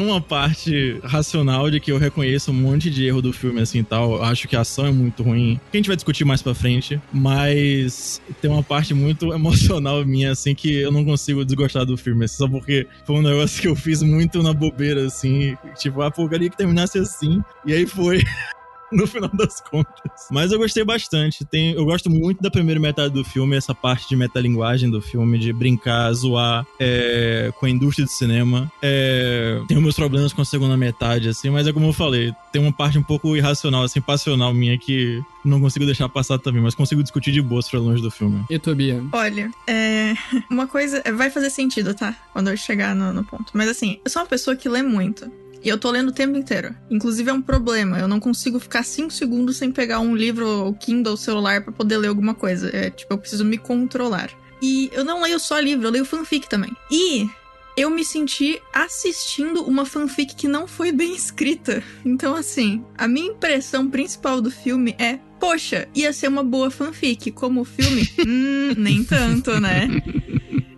uma 0.00 0.20
parte 0.20 1.00
racional 1.02 1.70
de 1.70 1.80
que 1.80 1.90
eu 1.90 1.98
reconheço 1.98 2.50
um 2.50 2.54
monte 2.54 2.90
de 2.90 3.06
erro 3.06 3.22
do 3.22 3.32
filme 3.32 3.60
assim 3.60 3.82
tal. 3.82 4.16
Eu 4.16 4.24
acho 4.24 4.46
que 4.46 4.54
a 4.54 4.60
ação 4.60 4.86
é 4.86 4.90
muito 4.92 5.22
ruim. 5.22 5.58
Que 5.70 5.76
a 5.76 5.78
gente 5.78 5.86
vai 5.86 5.96
discutir 5.96 6.24
mais 6.24 6.42
pra 6.42 6.54
frente. 6.54 7.00
Mas 7.12 8.20
tem 8.42 8.50
uma 8.50 8.62
parte 8.62 8.92
muito 8.92 9.32
emocional 9.32 10.04
minha, 10.04 10.32
assim, 10.32 10.54
que 10.54 10.80
eu 10.80 10.92
não 10.92 11.04
consigo 11.04 11.44
desgostar 11.44 11.86
do 11.86 11.96
filme. 11.96 12.26
assim, 12.26 12.36
Só 12.36 12.48
porque 12.48 12.86
foi 13.06 13.16
um 13.16 13.22
negócio 13.22 13.60
que 13.60 13.68
eu 13.68 13.74
fiz 13.74 14.02
muito 14.02 14.42
na 14.42 14.52
bobeira, 14.52 15.06
assim. 15.06 15.56
Tipo, 15.78 16.02
ah, 16.02 16.10
pô, 16.10 16.24
eu 16.24 16.28
queria 16.28 16.50
que 16.50 16.56
terminasse 16.56 16.98
assim. 16.98 17.42
E 17.64 17.72
aí 17.72 17.86
foi. 17.86 18.22
No 18.90 19.06
final 19.06 19.30
das 19.34 19.60
contas. 19.60 20.26
Mas 20.30 20.52
eu 20.52 20.58
gostei 20.58 20.84
bastante. 20.84 21.44
Tem, 21.44 21.72
eu 21.72 21.84
gosto 21.84 22.08
muito 22.08 22.42
da 22.42 22.50
primeira 22.50 22.80
metade 22.80 23.12
do 23.12 23.24
filme, 23.24 23.56
essa 23.56 23.74
parte 23.74 24.08
de 24.08 24.16
metalinguagem 24.16 24.90
do 24.90 25.00
filme, 25.00 25.38
de 25.38 25.52
brincar, 25.52 26.12
zoar 26.12 26.66
é, 26.80 27.52
com 27.58 27.66
a 27.66 27.70
indústria 27.70 28.06
do 28.06 28.10
cinema. 28.10 28.70
É, 28.82 29.60
tenho 29.68 29.82
meus 29.82 29.94
problemas 29.94 30.32
com 30.32 30.42
a 30.42 30.44
segunda 30.44 30.76
metade, 30.76 31.28
assim, 31.28 31.50
mas 31.50 31.66
é 31.66 31.72
como 31.72 31.86
eu 31.86 31.92
falei, 31.92 32.32
tem 32.52 32.62
uma 32.62 32.72
parte 32.72 32.98
um 32.98 33.02
pouco 33.02 33.36
irracional, 33.36 33.82
assim, 33.82 34.00
passional 34.00 34.52
minha 34.54 34.78
que 34.78 35.22
não 35.44 35.60
consigo 35.60 35.84
deixar 35.84 36.08
passar 36.08 36.38
também, 36.38 36.62
mas 36.62 36.74
consigo 36.74 37.02
discutir 37.02 37.32
de 37.32 37.40
boas 37.40 37.68
pra 37.68 37.80
longe 37.80 38.02
do 38.02 38.10
filme. 38.10 38.44
E 38.50 38.58
tu, 38.58 38.74
Bia? 38.74 39.02
Olha, 39.12 39.50
é. 39.66 40.14
Uma 40.50 40.66
coisa. 40.66 41.02
Vai 41.14 41.30
fazer 41.30 41.50
sentido, 41.50 41.94
tá? 41.94 42.14
Quando 42.32 42.48
eu 42.50 42.56
chegar 42.56 42.94
no, 42.94 43.12
no 43.12 43.24
ponto. 43.24 43.52
Mas 43.54 43.68
assim, 43.68 43.98
eu 44.04 44.10
sou 44.10 44.22
uma 44.22 44.28
pessoa 44.28 44.56
que 44.56 44.68
lê 44.68 44.82
muito. 44.82 45.30
E 45.68 45.70
eu 45.70 45.76
tô 45.76 45.90
lendo 45.90 46.08
o 46.08 46.12
tempo 46.12 46.34
inteiro. 46.34 46.74
Inclusive 46.90 47.28
é 47.28 47.32
um 47.32 47.42
problema. 47.42 47.98
Eu 47.98 48.08
não 48.08 48.18
consigo 48.18 48.58
ficar 48.58 48.82
5 48.82 49.12
segundos 49.12 49.58
sem 49.58 49.70
pegar 49.70 50.00
um 50.00 50.16
livro, 50.16 50.48
ou 50.48 50.72
Kindle, 50.72 51.14
celular, 51.14 51.62
pra 51.62 51.70
poder 51.70 51.98
ler 51.98 52.08
alguma 52.08 52.34
coisa. 52.34 52.74
É 52.74 52.88
tipo, 52.88 53.12
eu 53.12 53.18
preciso 53.18 53.44
me 53.44 53.58
controlar. 53.58 54.30
E 54.62 54.88
eu 54.94 55.04
não 55.04 55.20
leio 55.20 55.38
só 55.38 55.58
livro, 55.58 55.86
eu 55.86 55.90
leio 55.90 56.06
fanfic 56.06 56.48
também. 56.48 56.74
E 56.90 57.28
eu 57.76 57.90
me 57.90 58.02
senti 58.02 58.58
assistindo 58.72 59.62
uma 59.62 59.84
fanfic 59.84 60.34
que 60.34 60.48
não 60.48 60.66
foi 60.66 60.90
bem 60.90 61.12
escrita. 61.14 61.82
Então, 62.02 62.34
assim, 62.34 62.82
a 62.96 63.06
minha 63.06 63.26
impressão 63.26 63.90
principal 63.90 64.40
do 64.40 64.50
filme 64.50 64.96
é: 64.98 65.18
poxa, 65.38 65.86
ia 65.94 66.14
ser 66.14 66.28
uma 66.28 66.42
boa 66.42 66.70
fanfic. 66.70 67.30
Como 67.32 67.60
o 67.60 67.64
filme, 67.66 68.08
hum, 68.26 68.72
nem 68.74 69.04
tanto, 69.04 69.60
né? 69.60 69.86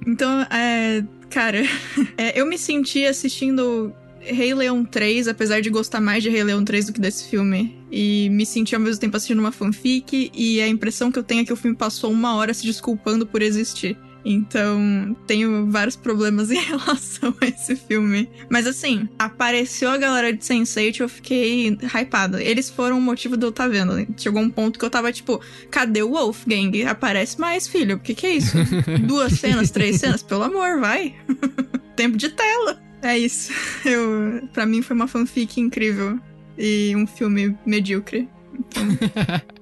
Então, 0.04 0.40
é. 0.50 1.04
Cara, 1.30 1.62
é, 2.18 2.38
eu 2.38 2.44
me 2.44 2.58
senti 2.58 3.06
assistindo 3.06 3.94
Rei 4.20 4.54
Leão 4.54 4.84
3, 4.84 5.28
apesar 5.28 5.60
de 5.60 5.70
gostar 5.70 6.00
mais 6.00 6.22
de 6.22 6.28
Rei 6.28 6.44
Leão 6.44 6.64
3 6.64 6.86
do 6.86 6.92
que 6.92 7.00
desse 7.00 7.28
filme. 7.28 7.76
E 7.90 8.28
me 8.30 8.46
senti 8.46 8.74
ao 8.74 8.80
mesmo 8.80 9.00
tempo 9.00 9.16
assistindo 9.16 9.38
uma 9.38 9.52
fanfic. 9.52 10.30
E 10.34 10.60
a 10.60 10.68
impressão 10.68 11.10
que 11.10 11.18
eu 11.18 11.24
tenho 11.24 11.42
é 11.42 11.44
que 11.44 11.52
o 11.52 11.56
filme 11.56 11.76
passou 11.76 12.10
uma 12.10 12.34
hora 12.36 12.54
se 12.54 12.64
desculpando 12.64 13.26
por 13.26 13.42
existir. 13.42 13.96
Então, 14.24 15.16
tenho 15.26 15.70
vários 15.70 15.96
problemas 15.96 16.50
em 16.50 16.60
relação 16.60 17.34
a 17.40 17.46
esse 17.46 17.74
filme. 17.74 18.28
Mas 18.48 18.66
assim, 18.66 19.08
apareceu 19.18 19.90
a 19.90 19.96
galera 19.96 20.32
de 20.32 20.40
Sense8, 20.40 21.00
eu 21.00 21.08
fiquei 21.08 21.78
hypada. 21.94 22.42
Eles 22.42 22.68
foram 22.68 22.98
o 22.98 23.00
motivo 23.00 23.36
de 23.36 23.46
eu 23.46 23.50
estar 23.50 23.68
vendo. 23.68 24.06
Chegou 24.16 24.42
um 24.42 24.50
ponto 24.50 24.78
que 24.78 24.84
eu 24.84 24.90
tava 24.90 25.12
tipo, 25.12 25.40
cadê 25.70 26.02
o 26.02 26.10
Wolfgang? 26.10 26.84
Aparece 26.84 27.40
mais, 27.40 27.66
filho. 27.66 27.96
O 27.96 28.00
que 28.00 28.14
que 28.14 28.26
é 28.26 28.36
isso? 28.36 28.56
Duas 29.06 29.32
cenas, 29.34 29.70
três 29.70 29.96
cenas? 29.96 30.22
Pelo 30.22 30.42
amor, 30.42 30.80
vai. 30.80 31.14
Tempo 31.96 32.16
de 32.16 32.28
tela. 32.30 32.89
É 33.02 33.18
isso. 33.18 33.52
Eu, 33.84 34.48
pra 34.52 34.66
mim 34.66 34.82
foi 34.82 34.94
uma 34.94 35.08
fanfic 35.08 35.60
incrível. 35.60 36.18
E 36.58 36.94
um 36.94 37.06
filme 37.06 37.56
medíocre. 37.64 38.28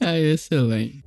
É 0.00 0.18
excelente. 0.18 1.04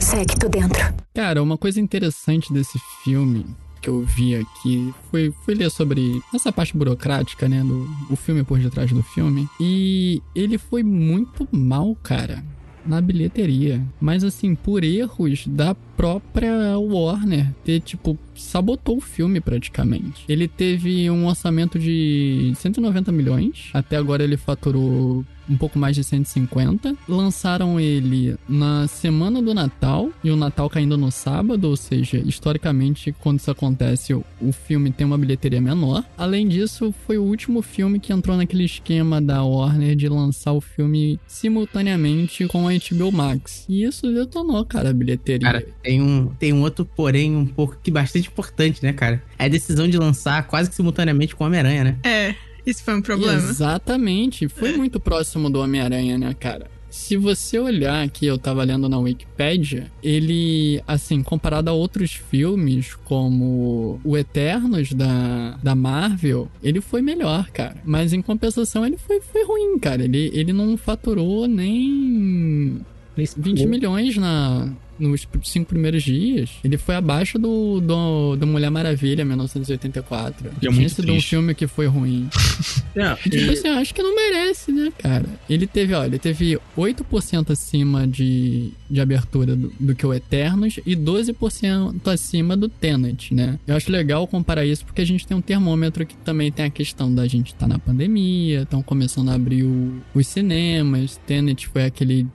Segue, 0.00 0.38
tô 0.38 0.48
dentro. 0.48 0.78
Cara, 1.14 1.42
uma 1.42 1.58
coisa 1.58 1.80
interessante 1.80 2.52
desse 2.52 2.78
filme, 3.02 3.44
que 3.82 3.88
eu 3.88 4.02
vi 4.02 4.36
aqui, 4.36 4.94
fui, 5.10 5.34
fui 5.44 5.54
ler 5.54 5.70
sobre 5.70 6.20
essa 6.32 6.52
parte 6.52 6.76
burocrática, 6.76 7.48
né, 7.48 7.60
do 7.60 7.88
o 8.08 8.14
filme 8.14 8.44
por 8.44 8.58
detrás 8.58 8.92
do 8.92 9.02
filme, 9.02 9.48
e 9.58 10.22
ele 10.34 10.58
foi 10.58 10.84
muito 10.84 11.48
mal, 11.50 11.96
cara 12.02 12.44
na 12.86 13.00
bilheteria. 13.00 13.82
Mas 14.00 14.24
assim, 14.24 14.54
por 14.54 14.84
erros 14.84 15.46
da 15.46 15.74
própria 15.96 16.78
Warner 16.78 17.52
ter, 17.64 17.80
tipo, 17.80 18.18
sabotou 18.34 18.98
o 18.98 19.00
filme 19.00 19.40
praticamente. 19.40 20.24
Ele 20.28 20.46
teve 20.46 21.10
um 21.10 21.26
orçamento 21.26 21.78
de 21.78 22.52
190 22.56 23.10
milhões. 23.12 23.70
Até 23.72 23.96
agora 23.96 24.22
ele 24.22 24.36
faturou 24.36 25.24
um 25.48 25.56
pouco 25.56 25.78
mais 25.78 25.94
de 25.94 26.04
150. 26.04 26.96
Lançaram 27.08 27.78
ele 27.78 28.36
na 28.48 28.86
semana 28.88 29.40
do 29.40 29.54
Natal 29.54 30.10
e 30.22 30.30
o 30.30 30.36
Natal 30.36 30.68
caindo 30.68 30.96
no 30.96 31.10
sábado, 31.10 31.68
ou 31.68 31.76
seja, 31.76 32.18
historicamente, 32.18 33.14
quando 33.20 33.38
isso 33.38 33.50
acontece, 33.50 34.14
o 34.14 34.52
filme 34.52 34.90
tem 34.90 35.06
uma 35.06 35.18
bilheteria 35.18 35.60
menor. 35.60 36.04
Além 36.16 36.46
disso, 36.48 36.94
foi 37.06 37.18
o 37.18 37.22
último 37.22 37.62
filme 37.62 37.98
que 37.98 38.12
entrou 38.12 38.36
naquele 38.36 38.64
esquema 38.64 39.20
da 39.20 39.42
Warner 39.42 39.96
de 39.96 40.08
lançar 40.08 40.52
o 40.52 40.60
filme 40.60 41.18
simultaneamente 41.26 42.46
com 42.46 42.68
a 42.68 42.72
HBO 42.72 43.12
Max. 43.12 43.64
E 43.68 43.84
isso 43.84 44.12
detonou, 44.12 44.64
cara, 44.64 44.90
a 44.90 44.92
bilheteria. 44.92 45.46
Cara, 45.46 45.66
tem 45.82 46.02
um, 46.02 46.26
tem 46.38 46.52
um 46.52 46.62
outro 46.62 46.84
porém 46.84 47.36
um 47.36 47.46
pouco 47.46 47.76
que 47.82 47.90
bastante 47.90 48.28
importante, 48.28 48.82
né, 48.82 48.92
cara? 48.92 49.22
É 49.38 49.44
a 49.44 49.48
decisão 49.48 49.88
de 49.88 49.96
lançar 49.98 50.46
quase 50.46 50.70
que 50.70 50.76
simultaneamente 50.76 51.34
com 51.34 51.44
Homem-Aranha, 51.44 51.84
né? 51.84 51.98
É, 52.02 52.34
isso 52.66 52.82
foi 52.82 52.94
um 52.96 53.02
problema. 53.02 53.34
Exatamente. 53.34 54.48
Foi 54.48 54.76
muito 54.76 54.98
próximo 54.98 55.48
do 55.48 55.60
Homem-Aranha, 55.60 56.18
né, 56.18 56.34
cara? 56.34 56.68
Se 56.90 57.16
você 57.16 57.58
olhar 57.58 58.02
aqui, 58.02 58.26
eu 58.26 58.38
tava 58.38 58.64
lendo 58.64 58.88
na 58.88 58.98
Wikipedia, 58.98 59.92
ele, 60.02 60.82
assim, 60.88 61.22
comparado 61.22 61.68
a 61.68 61.72
outros 61.72 62.12
filmes 62.12 62.94
como 63.04 64.00
o 64.02 64.16
Eternos 64.16 64.92
da, 64.92 65.58
da 65.62 65.74
Marvel, 65.74 66.48
ele 66.62 66.80
foi 66.80 67.02
melhor, 67.02 67.50
cara. 67.50 67.76
Mas 67.84 68.12
em 68.14 68.22
compensação, 68.22 68.84
ele 68.84 68.96
foi, 68.96 69.20
foi 69.20 69.44
ruim, 69.44 69.78
cara. 69.78 70.04
Ele, 70.04 70.30
ele 70.32 70.52
não 70.54 70.76
faturou 70.76 71.46
nem 71.46 72.80
20 73.14 73.66
milhões 73.66 74.16
na, 74.16 74.72
nos 74.98 75.26
cinco 75.44 75.66
primeiros 75.66 76.02
dias, 76.02 76.50
ele 76.64 76.76
foi 76.78 76.94
abaixo 76.94 77.38
do, 77.38 77.80
do, 77.80 78.36
do 78.36 78.46
Mulher 78.46 78.70
Maravilha, 78.70 79.24
1984. 79.24 80.46
E 80.46 80.48
é 80.48 80.58
Tinha 80.60 80.72
muito 80.72 80.90
sido 80.94 81.12
um 81.12 81.20
filme 81.20 81.54
que 81.54 81.66
foi 81.66 81.86
ruim. 81.86 82.28
É, 82.98 83.14
E, 83.26 83.28
tipo 83.28 83.52
assim, 83.52 83.68
eu 83.68 83.74
acho 83.74 83.94
que 83.94 84.02
não 84.02 84.16
merece, 84.16 84.72
né, 84.72 84.90
cara? 84.98 85.26
Ele 85.50 85.66
teve, 85.66 85.92
ó, 85.92 86.02
ele 86.06 86.18
teve 86.18 86.58
8% 86.78 87.50
acima 87.50 88.06
de, 88.06 88.70
de 88.88 89.00
abertura 89.02 89.54
do, 89.54 89.70
do 89.78 89.94
que 89.94 90.06
o 90.06 90.14
Eternos 90.14 90.80
e 90.86 90.96
12% 90.96 92.08
acima 92.08 92.56
do 92.56 92.70
Tenet, 92.70 93.34
né? 93.34 93.58
Eu 93.66 93.76
acho 93.76 93.92
legal 93.92 94.26
comparar 94.26 94.64
isso 94.64 94.82
porque 94.86 95.02
a 95.02 95.04
gente 95.06 95.26
tem 95.26 95.36
um 95.36 95.42
termômetro 95.42 96.06
que 96.06 96.16
também 96.16 96.50
tem 96.50 96.64
a 96.64 96.70
questão 96.70 97.14
da 97.14 97.26
gente 97.26 97.54
tá 97.54 97.68
na 97.68 97.78
pandemia, 97.78 98.62
estão 98.62 98.82
começando 98.82 99.28
a 99.28 99.34
abrir 99.34 99.64
o- 99.64 100.00
os 100.14 100.26
cinemas. 100.26 101.20
Tenet 101.26 101.68
foi 101.68 101.84
aquele 101.84 102.26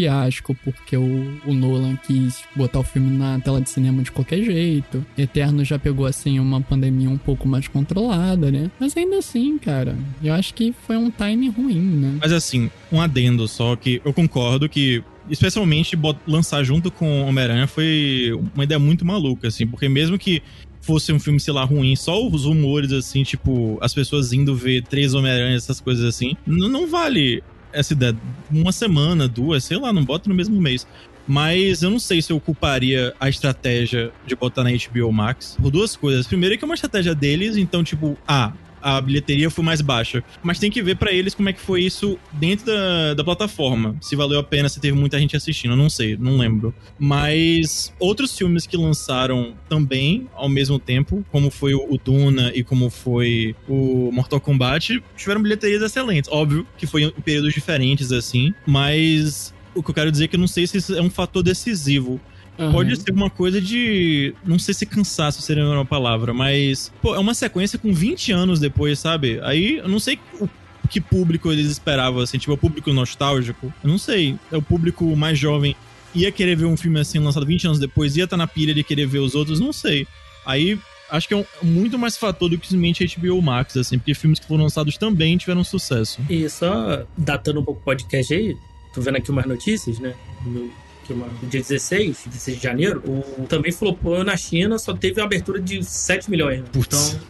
fiasco 0.00 0.56
porque 0.64 0.96
o, 0.96 1.36
o 1.44 1.52
Nolan 1.52 1.94
quis 2.06 2.42
botar 2.56 2.78
o 2.80 2.82
filme 2.82 3.10
na 3.18 3.38
tela 3.38 3.60
de 3.60 3.68
cinema 3.68 4.02
de 4.02 4.10
qualquer 4.10 4.42
jeito. 4.42 5.04
Eterno 5.16 5.62
já 5.62 5.78
pegou 5.78 6.06
assim 6.06 6.40
uma 6.40 6.58
pandemia 6.60 7.10
um 7.10 7.18
pouco 7.18 7.46
mais 7.46 7.68
controlada, 7.68 8.50
né? 8.50 8.70
Mas 8.80 8.96
ainda 8.96 9.18
assim, 9.18 9.58
cara, 9.58 9.94
eu 10.22 10.32
acho 10.32 10.54
que 10.54 10.74
foi 10.86 10.96
um 10.96 11.10
time 11.10 11.48
ruim, 11.50 11.80
né? 11.80 12.18
Mas 12.20 12.32
assim, 12.32 12.70
um 12.90 12.98
adendo 13.00 13.46
só 13.46 13.76
que 13.76 14.00
eu 14.02 14.12
concordo 14.14 14.68
que, 14.70 15.02
especialmente, 15.28 15.98
lançar 16.26 16.64
junto 16.64 16.90
com 16.90 17.22
Homem-Aranha 17.26 17.66
foi 17.66 18.30
uma 18.54 18.64
ideia 18.64 18.78
muito 18.78 19.04
maluca, 19.04 19.48
assim, 19.48 19.66
porque 19.66 19.86
mesmo 19.88 20.18
que 20.18 20.42
fosse 20.80 21.12
um 21.12 21.20
filme, 21.20 21.38
sei 21.38 21.52
lá, 21.52 21.62
ruim, 21.62 21.94
só 21.94 22.26
os 22.26 22.46
rumores, 22.46 22.90
assim, 22.90 23.22
tipo, 23.22 23.76
as 23.82 23.92
pessoas 23.92 24.32
indo 24.32 24.54
ver 24.56 24.82
três 24.84 25.12
Homem-Aranha, 25.12 25.54
essas 25.54 25.78
coisas 25.78 26.02
assim, 26.06 26.34
n- 26.46 26.68
não 26.70 26.86
vale 26.88 27.42
essa 27.72 27.92
ideia. 27.92 28.16
Uma 28.50 28.72
semana, 28.72 29.28
duas, 29.28 29.64
sei 29.64 29.78
lá, 29.78 29.92
não 29.92 30.04
bota 30.04 30.28
no 30.28 30.34
mesmo 30.34 30.60
mês. 30.60 30.86
Mas 31.26 31.82
eu 31.82 31.90
não 31.90 31.98
sei 31.98 32.20
se 32.20 32.32
eu 32.32 32.40
culparia 32.40 33.14
a 33.20 33.28
estratégia 33.28 34.10
de 34.26 34.34
botar 34.34 34.64
na 34.64 34.70
HBO 34.70 35.12
Max 35.12 35.56
por 35.60 35.70
duas 35.70 35.94
coisas. 35.94 36.26
Primeiro 36.26 36.54
é 36.54 36.58
que 36.58 36.64
é 36.64 36.66
uma 36.66 36.74
estratégia 36.74 37.14
deles, 37.14 37.56
então, 37.56 37.84
tipo, 37.84 38.18
ah, 38.26 38.52
a 38.80 39.00
bilheteria 39.00 39.50
foi 39.50 39.64
mais 39.64 39.80
baixa. 39.80 40.22
Mas 40.42 40.58
tem 40.58 40.70
que 40.70 40.82
ver 40.82 40.96
pra 40.96 41.12
eles 41.12 41.34
como 41.34 41.48
é 41.48 41.52
que 41.52 41.60
foi 41.60 41.82
isso 41.82 42.18
dentro 42.32 42.66
da, 42.66 43.14
da 43.14 43.24
plataforma. 43.24 43.96
Se 44.00 44.16
valeu 44.16 44.38
a 44.38 44.42
pena, 44.42 44.68
se 44.68 44.80
teve 44.80 44.96
muita 44.96 45.18
gente 45.18 45.36
assistindo, 45.36 45.72
eu 45.72 45.76
não 45.76 45.90
sei, 45.90 46.16
não 46.16 46.36
lembro. 46.36 46.74
Mas 46.98 47.92
outros 47.98 48.36
filmes 48.36 48.66
que 48.66 48.76
lançaram 48.76 49.54
também 49.68 50.28
ao 50.34 50.48
mesmo 50.48 50.78
tempo, 50.78 51.24
como 51.30 51.50
foi 51.50 51.74
o 51.74 51.90
o 51.90 51.98
Duna 51.98 52.52
e 52.54 52.62
como 52.62 52.88
foi 52.88 53.54
o 53.68 54.10
Mortal 54.12 54.40
Kombat, 54.40 55.02
tiveram 55.16 55.42
bilheterias 55.42 55.82
excelentes. 55.82 56.30
Óbvio 56.30 56.66
que 56.78 56.86
foi 56.86 57.04
em 57.04 57.10
períodos 57.10 57.52
diferentes, 57.52 58.12
assim, 58.12 58.54
mas 58.64 59.52
o 59.74 59.82
que 59.82 59.90
eu 59.90 59.94
quero 59.94 60.10
dizer 60.10 60.24
é 60.24 60.28
que 60.28 60.36
eu 60.36 60.40
não 60.40 60.46
sei 60.46 60.66
se 60.66 60.78
isso 60.78 60.94
é 60.94 61.02
um 61.02 61.10
fator 61.10 61.42
decisivo. 61.42 62.20
Aham. 62.60 62.72
Pode 62.72 62.94
ser 62.96 63.12
uma 63.12 63.30
coisa 63.30 63.58
de. 63.58 64.34
Não 64.44 64.58
sei 64.58 64.74
se 64.74 64.84
cansaço 64.84 65.40
seria 65.40 65.64
uma 65.64 65.84
palavra, 65.84 66.34
mas. 66.34 66.92
Pô, 67.00 67.14
é 67.14 67.18
uma 67.18 67.32
sequência 67.32 67.78
com 67.78 67.90
20 67.90 68.32
anos 68.32 68.60
depois, 68.60 68.98
sabe? 68.98 69.40
Aí 69.42 69.78
eu 69.78 69.88
não 69.88 69.98
sei 69.98 70.18
o 70.38 70.48
que 70.90 71.00
público 71.00 71.50
eles 71.50 71.70
esperavam, 71.70 72.20
assim, 72.20 72.36
tipo, 72.36 72.52
é 72.52 72.54
o 72.54 72.58
público 72.58 72.92
nostálgico. 72.92 73.72
Eu 73.82 73.88
não 73.88 73.96
sei. 73.96 74.36
É 74.52 74.58
o 74.58 74.62
público 74.62 75.04
mais 75.16 75.38
jovem. 75.38 75.74
Ia 76.14 76.30
querer 76.30 76.54
ver 76.54 76.66
um 76.66 76.76
filme 76.76 77.00
assim 77.00 77.18
lançado 77.18 77.46
20 77.46 77.66
anos 77.66 77.78
depois, 77.78 78.16
ia 78.16 78.24
estar 78.24 78.36
na 78.36 78.46
pilha 78.46 78.74
de 78.74 78.84
querer 78.84 79.06
ver 79.06 79.20
os 79.20 79.34
outros, 79.34 79.58
não 79.58 79.72
sei. 79.72 80.06
Aí 80.44 80.78
acho 81.10 81.28
que 81.28 81.34
é 81.34 81.36
um, 81.36 81.44
muito 81.62 81.98
mais 81.98 82.16
fator 82.16 82.50
do 82.50 82.58
que 82.58 82.66
simplesmente 82.66 83.06
HBO 83.16 83.40
Max, 83.40 83.76
assim, 83.76 83.96
porque 83.96 84.12
filmes 84.12 84.38
que 84.38 84.46
foram 84.46 84.64
lançados 84.64 84.98
também 84.98 85.36
tiveram 85.38 85.64
sucesso. 85.64 86.20
E 86.28 86.48
só 86.50 87.04
datando 87.16 87.60
um 87.60 87.64
pouco 87.64 87.80
o 87.80 87.84
podcast 87.84 88.34
aí, 88.34 88.56
tô 88.92 89.00
vendo 89.00 89.16
aqui 89.16 89.30
umas 89.30 89.46
notícias, 89.46 89.98
né? 89.98 90.14
No, 90.44 90.70
no 91.14 91.48
dia 91.48 91.60
16, 91.60 92.24
16 92.26 92.56
de 92.56 92.62
janeiro, 92.62 93.02
o 93.06 93.46
também 93.46 93.72
flopou 93.72 94.22
na 94.24 94.36
China, 94.36 94.78
só 94.78 94.94
teve 94.94 95.20
abertura 95.20 95.60
de 95.60 95.82
7 95.82 96.30
milhões. 96.30 96.60
né? 96.60 96.68
Então, 96.76 97.20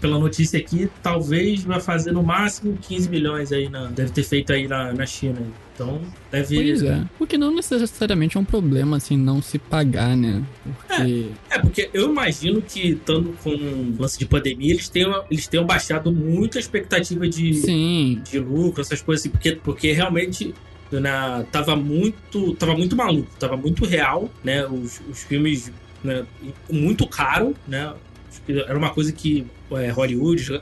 pela 0.00 0.18
notícia 0.18 0.58
aqui, 0.58 0.88
talvez 1.02 1.64
vai 1.64 1.80
fazer 1.80 2.12
no 2.12 2.22
máximo 2.22 2.78
15 2.80 3.08
milhões 3.08 3.52
aí 3.52 3.68
na. 3.68 3.86
Deve 3.86 4.10
ter 4.10 4.22
feito 4.22 4.52
aí 4.52 4.68
na, 4.68 4.92
na 4.92 5.06
China. 5.06 5.40
Então, 5.74 6.00
deve. 6.30 6.56
Pois 6.56 6.82
é. 6.82 7.04
O 7.18 7.26
que 7.26 7.36
não 7.36 7.54
necessariamente 7.54 8.36
é 8.36 8.40
um 8.40 8.44
problema, 8.44 8.98
assim, 8.98 9.16
não 9.16 9.42
se 9.42 9.58
pagar, 9.58 10.16
né? 10.16 10.42
Porque. 10.86 11.26
É, 11.50 11.58
porque 11.58 11.90
eu 11.92 12.10
imagino 12.10 12.62
que, 12.62 12.90
estando 12.90 13.34
com 13.42 13.50
um 13.50 13.96
lance 13.98 14.18
de 14.18 14.26
pandemia, 14.26 14.72
eles 14.72 14.88
tenham, 14.88 15.24
eles 15.30 15.46
tenham 15.46 15.66
baixado 15.66 16.12
muito 16.12 16.58
a 16.58 16.60
expectativa 16.60 17.28
de, 17.28 17.54
Sim. 17.54 18.22
de 18.30 18.38
lucro, 18.38 18.80
essas 18.80 19.02
coisas 19.02 19.22
assim, 19.22 19.30
porque, 19.30 19.52
porque 19.52 19.92
realmente 19.92 20.54
na, 20.92 21.44
tava 21.44 21.76
muito 21.76 22.54
tava 22.54 22.74
muito 22.74 22.96
maluco, 22.96 23.30
tava 23.38 23.56
muito 23.56 23.84
real, 23.84 24.30
né? 24.42 24.66
Os, 24.66 25.00
os 25.08 25.22
filmes 25.22 25.72
né, 26.02 26.24
muito 26.70 27.06
caro, 27.06 27.54
né? 27.68 27.92
Era 28.48 28.78
uma 28.78 28.90
coisa 28.90 29.12
que 29.12 29.46
é, 29.72 29.90
Hollywood 29.90 30.60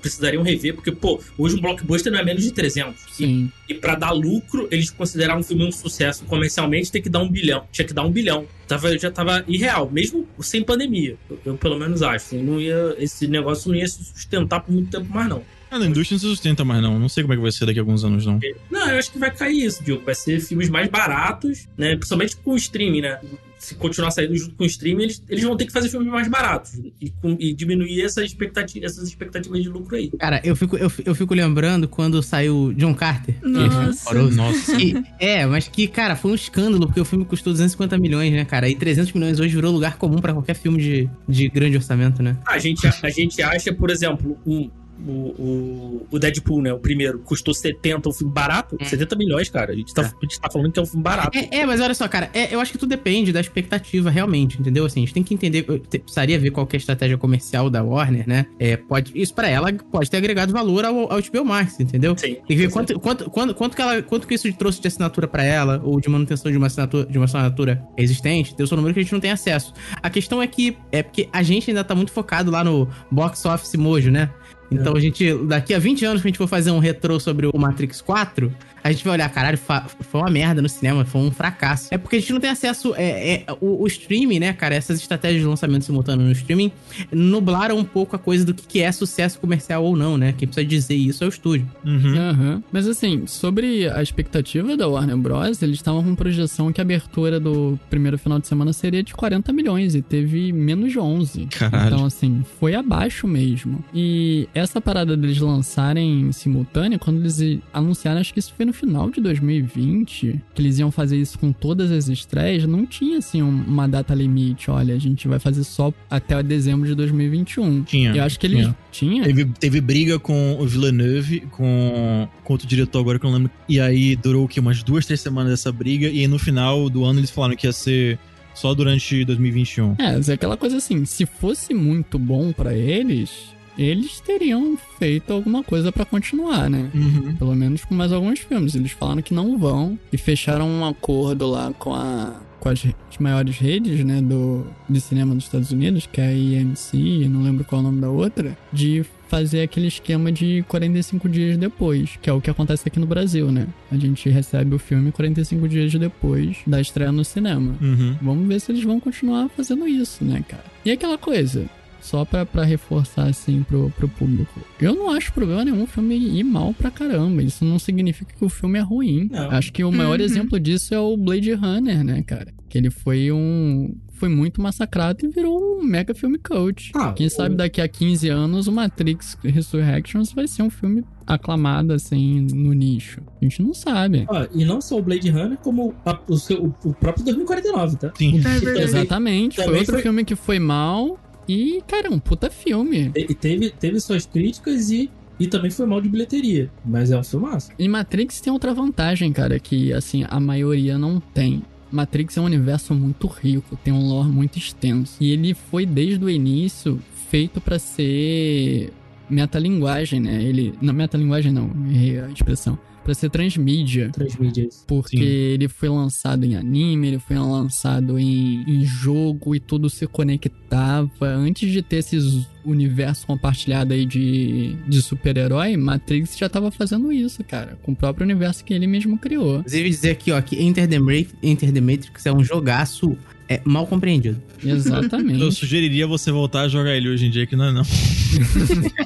precisariam 0.00 0.42
rever, 0.42 0.74
porque, 0.74 0.90
pô, 0.90 1.20
hoje 1.38 1.56
um 1.56 1.60
blockbuster 1.60 2.12
não 2.12 2.18
é 2.18 2.24
menos 2.24 2.42
de 2.42 2.52
300. 2.52 3.02
E, 3.02 3.14
Sim. 3.14 3.52
e 3.68 3.74
para 3.74 3.94
dar 3.94 4.12
lucro, 4.12 4.66
eles 4.70 4.90
consideraram 4.90 5.40
um 5.40 5.42
filme 5.42 5.64
um 5.64 5.72
sucesso 5.72 6.24
comercialmente, 6.24 6.90
tem 6.90 7.02
que 7.02 7.08
dar 7.08 7.20
um 7.20 7.28
bilhão. 7.28 7.66
Tinha 7.70 7.86
que 7.86 7.92
dar 7.92 8.02
um 8.02 8.10
bilhão. 8.10 8.46
Tava, 8.66 8.96
já 8.98 9.10
tava 9.10 9.44
irreal, 9.46 9.90
mesmo 9.90 10.26
sem 10.40 10.62
pandemia. 10.62 11.16
Eu, 11.28 11.38
eu 11.44 11.56
pelo 11.56 11.78
menos 11.78 12.02
acho. 12.02 12.16
assim, 12.16 12.42
não 12.42 12.60
ia, 12.60 12.96
esse 12.98 13.26
negócio 13.26 13.70
não 13.70 13.76
ia 13.76 13.86
se 13.86 14.02
sustentar 14.04 14.60
por 14.60 14.72
muito 14.72 14.90
tempo 14.90 15.12
mais, 15.12 15.28
não. 15.28 15.42
Ah, 15.72 15.78
a 15.78 15.86
indústria 15.86 16.14
não 16.16 16.20
se 16.20 16.26
sustenta 16.26 16.64
mais, 16.64 16.82
não. 16.82 16.98
Não 16.98 17.08
sei 17.08 17.22
como 17.24 17.32
é 17.32 17.36
que 17.36 17.42
vai 17.42 17.50
ser 17.50 17.64
daqui 17.66 17.78
a 17.78 17.82
alguns 17.82 18.04
anos, 18.04 18.26
não. 18.26 18.38
Não, 18.70 18.90
eu 18.90 18.98
acho 18.98 19.10
que 19.10 19.18
vai 19.18 19.30
cair 19.30 19.64
isso, 19.64 19.82
Diogo. 19.82 20.04
Vai 20.04 20.14
ser 20.14 20.38
filmes 20.40 20.68
mais 20.68 20.88
baratos, 20.90 21.66
né? 21.78 21.96
Principalmente 21.96 22.36
com 22.36 22.52
o 22.52 22.56
streaming, 22.56 23.00
né? 23.00 23.18
Se 23.58 23.76
continuar 23.76 24.10
saindo 24.10 24.36
junto 24.36 24.56
com 24.56 24.64
o 24.64 24.66
streaming, 24.66 25.04
eles, 25.04 25.22
eles 25.30 25.44
vão 25.44 25.56
ter 25.56 25.66
que 25.66 25.72
fazer 25.72 25.88
filmes 25.88 26.08
mais 26.10 26.26
baratos 26.26 26.80
e, 27.00 27.10
com- 27.10 27.36
e 27.38 27.54
diminuir 27.54 28.02
essa 28.02 28.24
expectativa, 28.24 28.84
essas 28.84 29.06
expectativas 29.06 29.62
de 29.62 29.68
lucro 29.68 29.94
aí. 29.96 30.10
Cara, 30.18 30.40
eu 30.42 30.56
fico, 30.56 30.76
eu, 30.76 30.90
eu 31.04 31.14
fico 31.14 31.32
lembrando 31.32 31.86
quando 31.86 32.20
saiu 32.24 32.72
John 32.76 32.92
Carter. 32.92 33.36
Nossa. 33.40 34.12
Nossa. 34.30 34.76
Que- 34.76 35.00
é, 35.20 35.46
mas 35.46 35.68
que, 35.68 35.86
cara, 35.86 36.16
foi 36.16 36.32
um 36.32 36.34
escândalo, 36.34 36.86
porque 36.88 37.00
o 37.00 37.04
filme 37.04 37.24
custou 37.24 37.52
250 37.52 37.96
milhões, 37.98 38.32
né, 38.32 38.44
cara? 38.44 38.68
E 38.68 38.74
300 38.74 39.12
milhões 39.12 39.38
hoje 39.38 39.54
virou 39.54 39.72
lugar 39.72 39.96
comum 39.96 40.18
pra 40.18 40.32
qualquer 40.32 40.54
filme 40.54 40.82
de, 40.82 41.08
de 41.28 41.48
grande 41.48 41.76
orçamento, 41.76 42.20
né? 42.20 42.36
A 42.44 42.58
gente, 42.58 42.84
a 42.86 43.10
gente 43.10 43.40
acha, 43.42 43.72
por 43.72 43.90
exemplo, 43.90 44.36
um, 44.44 44.68
o, 45.06 45.10
o, 45.10 46.06
o 46.10 46.18
Deadpool, 46.18 46.62
né? 46.62 46.72
O 46.72 46.78
primeiro, 46.78 47.18
custou 47.20 47.54
70, 47.54 48.08
um 48.08 48.12
filme 48.12 48.32
barato. 48.32 48.76
70 48.82 49.16
milhões, 49.16 49.48
cara. 49.48 49.72
A 49.72 49.74
gente, 49.76 49.92
tá, 49.92 50.02
a 50.02 50.24
gente 50.24 50.40
tá 50.40 50.48
falando 50.50 50.72
que 50.72 50.78
é 50.78 50.82
um 50.82 50.86
filme 50.86 51.02
barato. 51.02 51.36
É, 51.36 51.58
é, 51.60 51.66
mas 51.66 51.80
olha 51.80 51.94
só, 51.94 52.06
cara, 52.08 52.30
é, 52.32 52.54
eu 52.54 52.60
acho 52.60 52.72
que 52.72 52.78
tudo 52.78 52.88
depende 52.90 53.32
da 53.32 53.40
expectativa 53.40 54.10
realmente, 54.10 54.60
entendeu? 54.60 54.84
Assim, 54.84 55.00
a 55.00 55.04
gente 55.04 55.14
tem 55.14 55.22
que 55.22 55.34
entender, 55.34 55.64
eu 55.68 55.78
te- 55.78 55.98
precisaria 55.98 56.38
ver 56.38 56.50
qual 56.50 56.66
que 56.66 56.76
é 56.76 56.78
a 56.78 56.80
estratégia 56.80 57.16
comercial 57.18 57.68
da 57.70 57.82
Warner, 57.82 58.28
né? 58.28 58.46
É, 58.58 58.76
pode, 58.76 59.12
isso 59.14 59.34
pra 59.34 59.48
ela 59.48 59.72
pode 59.72 60.10
ter 60.10 60.16
agregado 60.18 60.52
valor 60.52 60.84
ao, 60.84 61.12
ao 61.12 61.20
HBO 61.20 61.44
Max, 61.44 61.80
entendeu? 61.80 62.16
Sim. 62.16 62.34
Tem 62.34 62.42
que 62.46 62.56
ver 62.56 62.70
quanto, 62.70 62.98
quanto, 63.00 63.30
quanto, 63.30 63.54
quanto, 63.54 63.76
que 63.76 63.82
ela, 63.82 64.02
quanto 64.02 64.26
que 64.26 64.34
isso 64.34 64.52
trouxe 64.54 64.80
de 64.80 64.88
assinatura 64.88 65.26
pra 65.26 65.42
ela, 65.42 65.80
ou 65.84 66.00
de 66.00 66.08
manutenção 66.08 66.50
de 66.50 66.56
uma 66.58 66.66
assinatura, 66.66 67.06
de 67.06 67.18
uma 67.18 67.24
assinatura 67.24 67.82
existente, 67.96 68.54
tem 68.54 68.64
o 68.64 68.66
seu 68.66 68.76
número 68.76 68.94
que 68.94 69.00
a 69.00 69.02
gente 69.02 69.12
não 69.12 69.20
tem 69.20 69.30
acesso. 69.30 69.72
A 70.02 70.10
questão 70.10 70.42
é 70.42 70.46
que 70.46 70.76
é 70.90 71.02
porque 71.02 71.28
a 71.32 71.42
gente 71.42 71.70
ainda 71.70 71.82
tá 71.82 71.94
muito 71.94 72.12
focado 72.12 72.50
lá 72.50 72.62
no 72.62 72.88
box 73.10 73.44
office 73.46 73.74
mojo, 73.74 74.10
né? 74.10 74.30
Então 74.72 74.96
a 74.96 75.00
gente, 75.00 75.34
daqui 75.44 75.74
a 75.74 75.78
20 75.78 76.04
anos 76.04 76.22
que 76.22 76.28
a 76.28 76.30
gente 76.30 76.38
for 76.38 76.48
fazer 76.48 76.70
um 76.70 76.78
retrô 76.78 77.18
sobre 77.20 77.46
o 77.46 77.58
Matrix 77.58 78.00
4, 78.00 78.52
a 78.84 78.90
gente 78.90 79.04
vai 79.04 79.14
olhar, 79.14 79.28
caralho, 79.28 79.56
foi 79.58 80.20
uma 80.20 80.30
merda 80.30 80.60
no 80.60 80.68
cinema, 80.68 81.04
foi 81.04 81.20
um 81.20 81.30
fracasso. 81.30 81.88
É 81.92 81.98
porque 81.98 82.16
a 82.16 82.20
gente 82.20 82.32
não 82.32 82.40
tem 82.40 82.50
acesso. 82.50 82.94
É, 82.96 83.34
é, 83.34 83.46
o, 83.60 83.82
o 83.82 83.86
streaming, 83.86 84.40
né, 84.40 84.52
cara? 84.52 84.74
Essas 84.74 84.98
estratégias 84.98 85.40
de 85.40 85.46
lançamento 85.46 85.84
simultâneo 85.84 86.26
no 86.26 86.32
streaming 86.32 86.72
nublaram 87.12 87.78
um 87.78 87.84
pouco 87.84 88.16
a 88.16 88.18
coisa 88.18 88.44
do 88.44 88.52
que 88.52 88.66
que 88.66 88.80
é 88.80 88.90
sucesso 88.90 89.38
comercial 89.38 89.84
ou 89.84 89.96
não, 89.96 90.16
né? 90.16 90.34
Quem 90.36 90.48
precisa 90.48 90.66
dizer 90.66 90.94
isso 90.94 91.22
é 91.22 91.26
o 91.26 91.28
estúdio. 91.28 91.68
Uhum. 91.84 92.16
Aham. 92.16 92.62
Mas 92.72 92.88
assim, 92.88 93.26
sobre 93.26 93.88
a 93.88 94.02
expectativa 94.02 94.76
da 94.76 94.88
Warner 94.88 95.16
Bros., 95.16 95.62
eles 95.62 95.76
estavam 95.76 96.02
com 96.02 96.14
projeção 96.14 96.72
que 96.72 96.80
a 96.80 96.82
abertura 96.82 97.38
do 97.38 97.78
primeiro 97.88 98.18
final 98.18 98.38
de 98.38 98.48
semana 98.48 98.72
seria 98.72 99.02
de 99.02 99.14
40 99.14 99.52
milhões 99.52 99.94
e 99.94 100.02
teve 100.02 100.52
menos 100.52 100.90
de 100.90 100.98
11. 100.98 101.46
Caralho. 101.46 101.94
Então, 101.94 102.06
assim, 102.06 102.44
foi 102.58 102.74
abaixo 102.74 103.28
mesmo. 103.28 103.84
E 103.94 104.48
essa 104.62 104.80
parada 104.80 105.16
deles 105.16 105.38
lançarem 105.38 106.22
em 106.22 106.32
simultâneo, 106.32 106.98
quando 106.98 107.20
eles 107.20 107.60
anunciaram, 107.72 108.20
acho 108.20 108.32
que 108.32 108.38
isso 108.40 108.52
foi 108.56 108.64
no 108.66 108.72
final 108.72 109.10
de 109.10 109.20
2020, 109.20 110.40
que 110.54 110.62
eles 110.62 110.78
iam 110.78 110.90
fazer 110.90 111.16
isso 111.16 111.38
com 111.38 111.52
todas 111.52 111.90
as 111.90 112.08
estreias, 112.08 112.64
não 112.66 112.86
tinha, 112.86 113.18
assim, 113.18 113.42
um- 113.42 113.64
uma 113.66 113.86
data 113.88 114.14
limite. 114.14 114.70
Olha, 114.70 114.94
a 114.94 114.98
gente 114.98 115.28
vai 115.28 115.38
fazer 115.38 115.64
só 115.64 115.92
até 116.10 116.42
dezembro 116.42 116.86
de 116.88 116.94
2021. 116.94 117.82
Tinha. 117.84 118.14
Eu 118.14 118.24
acho 118.24 118.38
que 118.38 118.46
eles. 118.46 118.60
tinha. 118.60 118.76
Tinha? 118.92 119.22
Teve, 119.24 119.44
teve 119.58 119.80
briga 119.80 120.18
com 120.18 120.56
o 120.60 120.66
Villeneuve, 120.66 121.40
com, 121.50 122.28
com 122.44 122.52
outro 122.52 122.66
diretor 122.66 123.00
agora 123.00 123.18
que 123.18 123.24
eu 123.26 123.30
não 123.30 123.38
lembro. 123.38 123.52
E 123.68 123.80
aí 123.80 124.16
durou 124.16 124.44
o 124.44 124.48
quê? 124.48 124.60
Umas 124.60 124.82
duas, 124.82 125.06
três 125.06 125.20
semanas 125.20 125.52
essa 125.52 125.72
briga. 125.72 126.08
E 126.08 126.20
aí 126.20 126.28
no 126.28 126.38
final 126.38 126.88
do 126.90 127.04
ano 127.04 127.18
eles 127.20 127.30
falaram 127.30 127.56
que 127.56 127.66
ia 127.66 127.72
ser 127.72 128.18
só 128.54 128.74
durante 128.74 129.24
2021. 129.24 129.94
É, 129.98 130.12
mas 130.12 130.28
é 130.28 130.34
aquela 130.34 130.56
coisa 130.58 130.76
assim, 130.76 131.04
se 131.06 131.24
fosse 131.24 131.72
muito 131.72 132.18
bom 132.18 132.52
pra 132.52 132.74
eles, 132.74 133.30
eles 133.76 134.20
teriam 134.20 134.76
feito 134.98 135.32
alguma 135.32 135.62
coisa 135.62 135.90
pra 135.90 136.04
continuar, 136.04 136.68
né? 136.68 136.90
Uhum. 136.94 137.36
Pelo 137.36 137.54
menos 137.54 137.84
com 137.84 137.94
mais 137.94 138.12
alguns 138.12 138.40
filmes. 138.40 138.74
Eles 138.74 138.92
falaram 138.92 139.22
que 139.22 139.34
não 139.34 139.58
vão 139.58 139.98
e 140.12 140.18
fecharam 140.18 140.68
um 140.68 140.84
acordo 140.84 141.46
lá 141.46 141.72
com 141.78 141.94
a 141.94 142.40
com 142.62 142.68
as, 142.68 142.86
as 143.10 143.18
maiores 143.18 143.58
redes, 143.58 144.04
né, 144.04 144.22
do 144.22 144.64
de 144.88 145.00
cinema 145.00 145.34
dos 145.34 145.44
Estados 145.46 145.72
Unidos, 145.72 146.06
que 146.10 146.20
é 146.20 146.26
a 146.26 146.28
AMC, 146.28 147.26
não 147.28 147.42
lembro 147.42 147.64
qual 147.64 147.80
é 147.80 147.82
o 147.82 147.86
nome 147.88 148.00
da 148.00 148.08
outra, 148.08 148.56
de 148.72 149.04
fazer 149.26 149.62
aquele 149.62 149.88
esquema 149.88 150.30
de 150.30 150.62
45 150.68 151.28
dias 151.28 151.56
depois, 151.56 152.18
que 152.22 152.30
é 152.30 152.32
o 152.32 152.40
que 152.40 152.50
acontece 152.50 152.86
aqui 152.86 153.00
no 153.00 153.06
Brasil, 153.06 153.50
né? 153.50 153.66
A 153.90 153.96
gente 153.96 154.28
recebe 154.28 154.76
o 154.76 154.78
filme 154.78 155.10
45 155.10 155.66
dias 155.66 155.92
depois 155.94 156.58
da 156.64 156.80
estreia 156.80 157.10
no 157.10 157.24
cinema. 157.24 157.74
Uhum. 157.80 158.14
Vamos 158.22 158.46
ver 158.46 158.60
se 158.60 158.70
eles 158.70 158.84
vão 158.84 159.00
continuar 159.00 159.48
fazendo 159.48 159.88
isso, 159.88 160.24
né, 160.24 160.44
cara? 160.46 160.64
E 160.84 160.92
aquela 160.92 161.18
coisa, 161.18 161.64
só 162.02 162.24
pra, 162.24 162.44
pra 162.44 162.64
reforçar 162.64 163.28
assim 163.28 163.62
pro, 163.62 163.90
pro 163.96 164.08
público. 164.08 164.60
Eu 164.80 164.94
não 164.94 165.10
acho 165.10 165.32
problema 165.32 165.64
nenhum 165.64 165.84
o 165.84 165.86
filme 165.86 166.16
ir 166.16 166.44
mal 166.44 166.74
pra 166.74 166.90
caramba. 166.90 167.42
Isso 167.42 167.64
não 167.64 167.78
significa 167.78 168.34
que 168.36 168.44
o 168.44 168.48
filme 168.48 168.78
é 168.78 168.82
ruim. 168.82 169.28
Não. 169.30 169.50
Acho 169.50 169.72
que 169.72 169.82
o 169.84 169.90
maior 169.92 170.18
Uhum. 170.18 170.24
exemplo 170.26 170.60
disso 170.60 170.92
é 170.94 170.98
o 170.98 171.16
Blade 171.16 171.52
Runner, 171.52 172.04
né, 172.04 172.22
cara? 172.22 172.52
Que 172.68 172.76
ele 172.78 172.90
foi 172.90 173.30
um. 173.32 173.94
Foi 174.14 174.28
muito 174.28 174.62
massacrado 174.62 175.24
e 175.24 175.28
virou 175.28 175.58
um 175.60 175.82
mega 175.82 176.14
filme 176.14 176.38
cult. 176.38 176.92
Ah, 176.94 177.12
Quem 177.12 177.26
o- 177.26 177.30
sabe 177.30 177.56
daqui 177.56 177.80
a 177.80 177.88
15 177.88 178.28
anos 178.28 178.68
o 178.68 178.72
Matrix 178.72 179.36
Resurrections 179.42 180.32
vai 180.32 180.46
ser 180.46 180.62
um 180.62 180.70
filme 180.70 181.02
aclamado, 181.26 181.92
assim, 181.92 182.46
no 182.54 182.72
nicho. 182.72 183.20
A 183.40 183.44
gente 183.44 183.60
não 183.62 183.74
sabe. 183.74 184.24
Ó, 184.28 184.46
e 184.54 184.64
não 184.64 184.80
só 184.80 184.98
o 184.98 185.02
Blade 185.02 185.28
Runner, 185.28 185.58
como 185.58 185.92
a- 186.06 186.18
o, 186.28 186.36
seu- 186.36 186.72
o- 186.84 186.94
próprio 186.94 187.24
2049, 187.24 187.96
tá? 187.96 188.12
Sim. 188.16 188.40
É. 188.44 188.82
Exatamente. 188.82 189.56
Foi 189.56 189.64
também 189.64 189.80
outro 189.80 189.94
foi- 189.94 190.02
filme 190.02 190.24
que 190.24 190.36
foi 190.36 190.58
mal. 190.60 191.18
E, 191.48 191.82
cara, 191.86 192.10
um 192.10 192.18
puta 192.18 192.50
filme. 192.50 193.10
E 193.14 193.34
teve, 193.34 193.70
teve 193.70 194.00
suas 194.00 194.26
críticas 194.26 194.90
e, 194.90 195.10
e 195.38 195.46
também 195.46 195.70
foi 195.70 195.86
mal 195.86 196.00
de 196.00 196.08
bilheteria. 196.08 196.70
Mas 196.84 197.10
é 197.10 197.18
um 197.18 197.24
filmaço. 197.24 197.70
E 197.78 197.88
Matrix 197.88 198.40
tem 198.40 198.52
outra 198.52 198.72
vantagem, 198.72 199.32
cara, 199.32 199.58
que, 199.58 199.92
assim, 199.92 200.24
a 200.28 200.38
maioria 200.38 200.96
não 200.98 201.20
tem. 201.20 201.62
Matrix 201.90 202.36
é 202.36 202.40
um 202.40 202.44
universo 202.44 202.94
muito 202.94 203.26
rico, 203.26 203.76
tem 203.76 203.92
um 203.92 204.08
lore 204.08 204.28
muito 204.28 204.58
extenso. 204.58 205.16
E 205.20 205.30
ele 205.30 205.52
foi, 205.52 205.84
desde 205.84 206.24
o 206.24 206.30
início, 206.30 206.98
feito 207.28 207.60
pra 207.60 207.78
ser 207.78 208.92
metalinguagem, 209.28 210.20
né? 210.20 210.42
Ele. 210.42 210.74
Não, 210.80 210.94
metalinguagem 210.94 211.52
não, 211.52 211.70
errei 211.90 212.20
a 212.20 212.28
expressão. 212.28 212.78
Pra 213.04 213.14
ser 213.14 213.30
transmídia. 213.30 214.10
Transmídias. 214.10 214.84
Porque 214.86 215.16
Sim. 215.16 215.22
ele 215.22 215.68
foi 215.68 215.88
lançado 215.88 216.44
em 216.44 216.54
anime, 216.54 217.08
ele 217.08 217.18
foi 217.18 217.36
lançado 217.36 218.18
em, 218.18 218.62
em 218.66 218.84
jogo 218.84 219.54
e 219.56 219.60
tudo 219.60 219.90
se 219.90 220.06
conectava. 220.06 221.10
Antes 221.20 221.70
de 221.72 221.82
ter 221.82 221.96
esse 221.96 222.46
universo 222.64 223.26
compartilhado 223.26 223.92
aí 223.92 224.06
de, 224.06 224.76
de 224.86 225.02
super-herói, 225.02 225.76
Matrix 225.76 226.38
já 226.38 226.48
tava 226.48 226.70
fazendo 226.70 227.12
isso, 227.12 227.42
cara. 227.44 227.76
Com 227.82 227.92
o 227.92 227.96
próprio 227.96 228.24
universo 228.24 228.64
que 228.64 228.72
ele 228.72 228.86
mesmo 228.86 229.18
criou. 229.18 229.58
Inclusive 229.58 229.88
dizer 229.90 230.10
aqui, 230.10 230.30
ó, 230.30 230.40
que 230.40 230.62
Enter 230.62 230.88
the, 230.88 230.98
Ma- 230.98 231.12
Enter 231.42 231.72
the 231.72 231.80
Matrix 231.80 232.24
é 232.26 232.32
um 232.32 232.44
jogaço 232.44 233.16
é, 233.54 233.60
mal 233.64 233.86
compreendido. 233.86 234.40
Eu 234.62 234.76
Exatamente. 234.76 235.52
sugeriria 235.52 236.06
você 236.06 236.30
voltar 236.32 236.62
a 236.62 236.68
jogar 236.68 236.94
ele 236.96 237.08
hoje 237.08 237.26
em 237.26 237.30
dia, 237.30 237.46
que 237.46 237.54
não 237.56 237.66
é 237.66 237.72
não. 237.72 237.82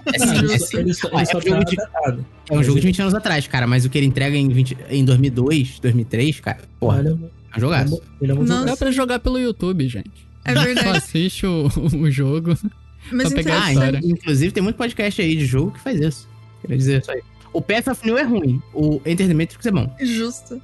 É 0.06 0.22
Ah, 0.22 0.36
ele 0.36 0.58
simples. 0.58 0.68
só, 0.68 0.78
ele 0.78 0.94
só, 0.94 1.08
Ah, 1.12 1.22
é 1.22 1.24
só 1.24 1.38
um 1.38 1.40
jogo 1.42 1.64
de- 1.64 1.76
datado. 1.76 2.26
É 2.50 2.54
um 2.54 2.62
jogo 2.62 2.78
de 2.80 2.86
ele- 2.86 2.92
20 2.92 3.02
anos 3.02 3.14
atrás, 3.14 3.46
cara, 3.48 3.66
mas 3.66 3.84
o 3.84 3.90
que 3.90 3.98
ele 3.98 4.06
entrega 4.06 4.36
em, 4.36 4.48
20 4.48 4.76
em 4.90 5.04
2002, 5.04 5.78
2003, 5.80 6.40
cara, 6.40 6.58
porra, 6.78 7.00
Ele 7.00 7.08
é, 7.08 7.10
é 7.12 7.14
um 7.14 7.60
jogaço. 7.60 8.02
ele 8.22 8.32
é 8.32 8.34
Nossa. 8.34 8.64
Dá 8.66 8.76
pra 8.76 8.90
jogar 8.90 9.18
pelo 9.18 9.38
YouTube, 9.38 9.88
gente. 9.88 10.10
É 10.44 10.54
Só 10.54 10.62
verdade. 10.62 10.88
assiste 10.98 11.44
o, 11.46 11.66
o 11.94 12.10
jogo. 12.10 12.56
Mas 13.12 13.32
pegar 13.32 13.58
Ah, 13.60 13.64
a 13.66 13.72
história. 13.72 14.00
inclusive 14.02 14.52
tem 14.52 14.62
muito 14.62 14.76
podcast 14.76 15.20
aí 15.22 15.36
de 15.36 15.44
jogo 15.46 15.72
que 15.72 15.80
faz 15.80 16.00
isso. 16.00 16.28
Queria 16.60 16.76
dizer 16.76 17.00
isso 17.02 17.10
aí. 17.10 17.20
O 17.52 17.60
Path 17.62 17.88
of 17.88 18.04
New 18.06 18.18
é 18.18 18.22
ruim, 18.22 18.60
o 18.74 19.00
Enter 19.06 19.26
the 19.28 19.34
Matrix 19.34 19.64
é 19.66 19.70
bom. 19.70 19.92
Justo. 20.00 20.60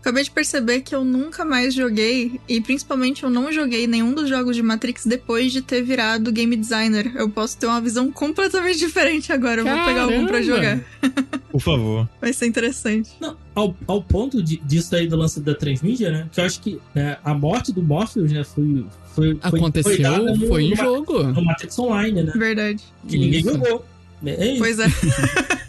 Acabei 0.00 0.22
de 0.22 0.30
perceber 0.30 0.80
que 0.80 0.94
eu 0.94 1.04
nunca 1.04 1.44
mais 1.44 1.74
joguei, 1.74 2.40
e 2.48 2.60
principalmente 2.60 3.24
eu 3.24 3.30
não 3.30 3.52
joguei 3.52 3.86
nenhum 3.86 4.14
dos 4.14 4.28
jogos 4.28 4.54
de 4.54 4.62
Matrix 4.62 5.04
depois 5.04 5.52
de 5.52 5.60
ter 5.60 5.82
virado 5.82 6.30
game 6.32 6.56
designer. 6.56 7.12
Eu 7.16 7.28
posso 7.28 7.58
ter 7.58 7.66
uma 7.66 7.80
visão 7.80 8.10
completamente 8.10 8.78
diferente 8.78 9.32
agora. 9.32 9.60
Eu 9.60 9.66
vou 9.66 9.84
pegar 9.84 10.02
algum 10.02 10.26
pra 10.26 10.40
jogar. 10.40 10.80
Por 11.50 11.60
favor. 11.60 12.08
Vai 12.20 12.32
ser 12.32 12.46
interessante. 12.46 13.10
Não, 13.20 13.36
ao, 13.54 13.76
ao 13.86 14.02
ponto 14.02 14.40
de, 14.42 14.58
disso 14.58 14.94
aí 14.94 15.08
do 15.08 15.16
lance 15.16 15.40
da 15.40 15.54
transmídia, 15.54 16.10
né? 16.10 16.28
Que 16.30 16.40
eu 16.40 16.44
acho 16.44 16.60
que 16.60 16.78
né, 16.94 17.16
a 17.24 17.34
morte 17.34 17.72
do 17.72 17.82
Morpheus, 17.82 18.30
né, 18.30 18.44
foi. 18.44 18.86
foi 19.14 19.38
Aconteceu, 19.42 19.92
foi, 19.94 20.02
dada 20.02 20.34
no- 20.34 20.46
foi 20.46 20.62
em 20.64 20.70
no, 20.70 20.76
jogo. 20.76 21.22
No 21.24 21.44
Matrix 21.44 21.78
Online, 21.78 22.22
né? 22.22 22.32
Verdade. 22.36 22.82
Que 23.06 23.18
ninguém 23.18 23.40
Isso. 23.40 23.50
jogou. 23.50 23.84
É 24.24 24.46
isso. 24.52 24.58
Pois 24.58 24.78
é. 24.78 24.86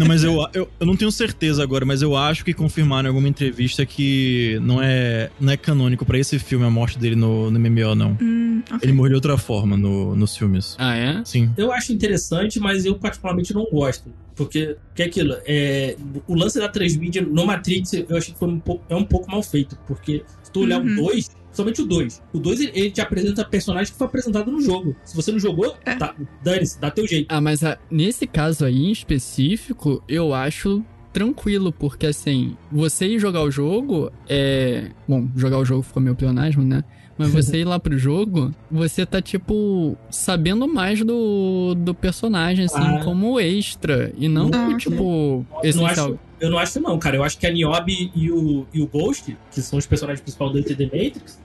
Não, 0.00 0.06
mas 0.08 0.24
eu, 0.24 0.34
eu, 0.54 0.68
eu 0.80 0.86
não 0.86 0.96
tenho 0.96 1.12
certeza 1.12 1.62
agora, 1.62 1.84
mas 1.84 2.00
eu 2.00 2.16
acho 2.16 2.42
que 2.44 2.54
confirmaram 2.54 3.06
em 3.06 3.10
alguma 3.10 3.28
entrevista 3.28 3.84
que 3.84 4.58
não 4.62 4.80
é, 4.82 5.28
não 5.38 5.52
é 5.52 5.56
canônico 5.56 6.06
pra 6.06 6.18
esse 6.18 6.38
filme 6.38 6.64
a 6.64 6.70
morte 6.70 6.98
dele 6.98 7.14
no, 7.16 7.50
no 7.50 7.60
MMO, 7.60 7.94
não. 7.94 8.16
Hum, 8.20 8.62
ok. 8.66 8.78
Ele 8.82 8.92
morreu 8.92 9.10
de 9.10 9.14
outra 9.16 9.36
forma 9.36 9.76
no, 9.76 10.16
nos 10.16 10.34
filmes. 10.36 10.74
Ah, 10.78 10.96
é? 10.96 11.22
Sim. 11.24 11.50
Eu 11.56 11.70
acho 11.70 11.92
interessante, 11.92 12.58
mas 12.58 12.84
eu 12.86 12.94
particularmente 12.94 13.52
não 13.52 13.64
gosto. 13.70 14.10
Porque, 14.34 14.74
que 14.94 15.02
é 15.02 15.04
aquilo, 15.04 15.36
é, 15.44 15.96
o 16.26 16.34
lance 16.34 16.58
da 16.58 16.66
transmídia 16.68 17.20
no 17.20 17.44
Matrix 17.44 17.92
eu 17.92 18.16
achei 18.16 18.32
que 18.32 18.38
foi 18.38 18.48
um 18.48 18.58
pouco, 18.58 18.82
é 18.88 18.96
um 18.96 19.04
pouco 19.04 19.30
mal 19.30 19.42
feito. 19.42 19.78
Porque 19.86 20.22
se 20.42 20.50
tu 20.50 20.60
olhar 20.60 20.80
Uhum. 20.80 20.92
o 20.94 21.10
2, 21.10 21.30
somente 21.52 21.82
o 21.82 21.86
2. 21.86 22.22
O 22.32 22.38
2 22.38 22.60
ele, 22.60 22.72
ele 22.74 22.90
te 22.90 23.00
apresenta 23.00 23.44
personagem 23.44 23.92
que 23.92 23.98
foi 23.98 24.06
apresentado 24.06 24.50
no 24.50 24.60
jogo. 24.60 24.94
Se 25.04 25.14
você 25.16 25.32
não 25.32 25.38
jogou, 25.38 25.74
É. 25.84 25.94
tá, 25.96 26.14
dane-se, 26.42 26.80
dá 26.80 26.90
teu 26.90 27.06
jeito. 27.06 27.26
Ah, 27.28 27.40
mas 27.40 27.62
ah, 27.64 27.78
nesse 27.90 28.26
caso 28.26 28.64
aí 28.64 28.86
em 28.86 28.92
específico, 28.92 30.02
eu 30.08 30.32
acho 30.34 30.84
tranquilo, 31.12 31.72
porque 31.72 32.06
assim, 32.06 32.56
você 32.70 33.06
ir 33.06 33.18
jogar 33.18 33.42
o 33.42 33.50
jogo 33.50 34.12
é. 34.28 34.90
Bom, 35.08 35.28
jogar 35.36 35.58
o 35.58 35.64
jogo 35.64 35.82
ficou 35.82 36.02
meio 36.02 36.14
pleonasmo, 36.14 36.62
né? 36.62 36.84
Mas 37.18 37.30
você 37.32 37.58
ir 37.60 37.64
lá 37.64 37.78
pro 37.80 37.98
jogo, 37.98 38.54
você 38.70 39.04
tá, 39.04 39.20
tipo, 39.20 39.96
sabendo 40.10 40.66
mais 40.66 41.02
do, 41.04 41.74
do 41.74 41.92
personagem, 41.94 42.64
assim, 42.66 42.78
Ah. 42.80 43.00
como 43.04 43.38
extra. 43.40 44.12
E 44.16 44.28
não, 44.28 44.50
Ah, 44.54 44.76
tipo, 44.78 45.44
não 45.52 45.60
essencial. 45.64 45.90
acho, 46.06 46.18
eu 46.40 46.50
não 46.50 46.58
acho, 46.58 46.80
não, 46.80 46.98
cara. 46.98 47.16
Eu 47.16 47.22
acho 47.24 47.38
que 47.38 47.46
a 47.46 47.50
Niobe 47.50 48.10
e 48.14 48.30
o, 48.30 48.66
e 48.72 48.80
o 48.82 48.86
Ghost, 48.86 49.36
que 49.50 49.60
são 49.62 49.78
os 49.78 49.86
personagens 49.86 50.20
principais 50.20 50.52
do 50.52 50.62
The 50.62 50.84
Matrix, 50.84 51.38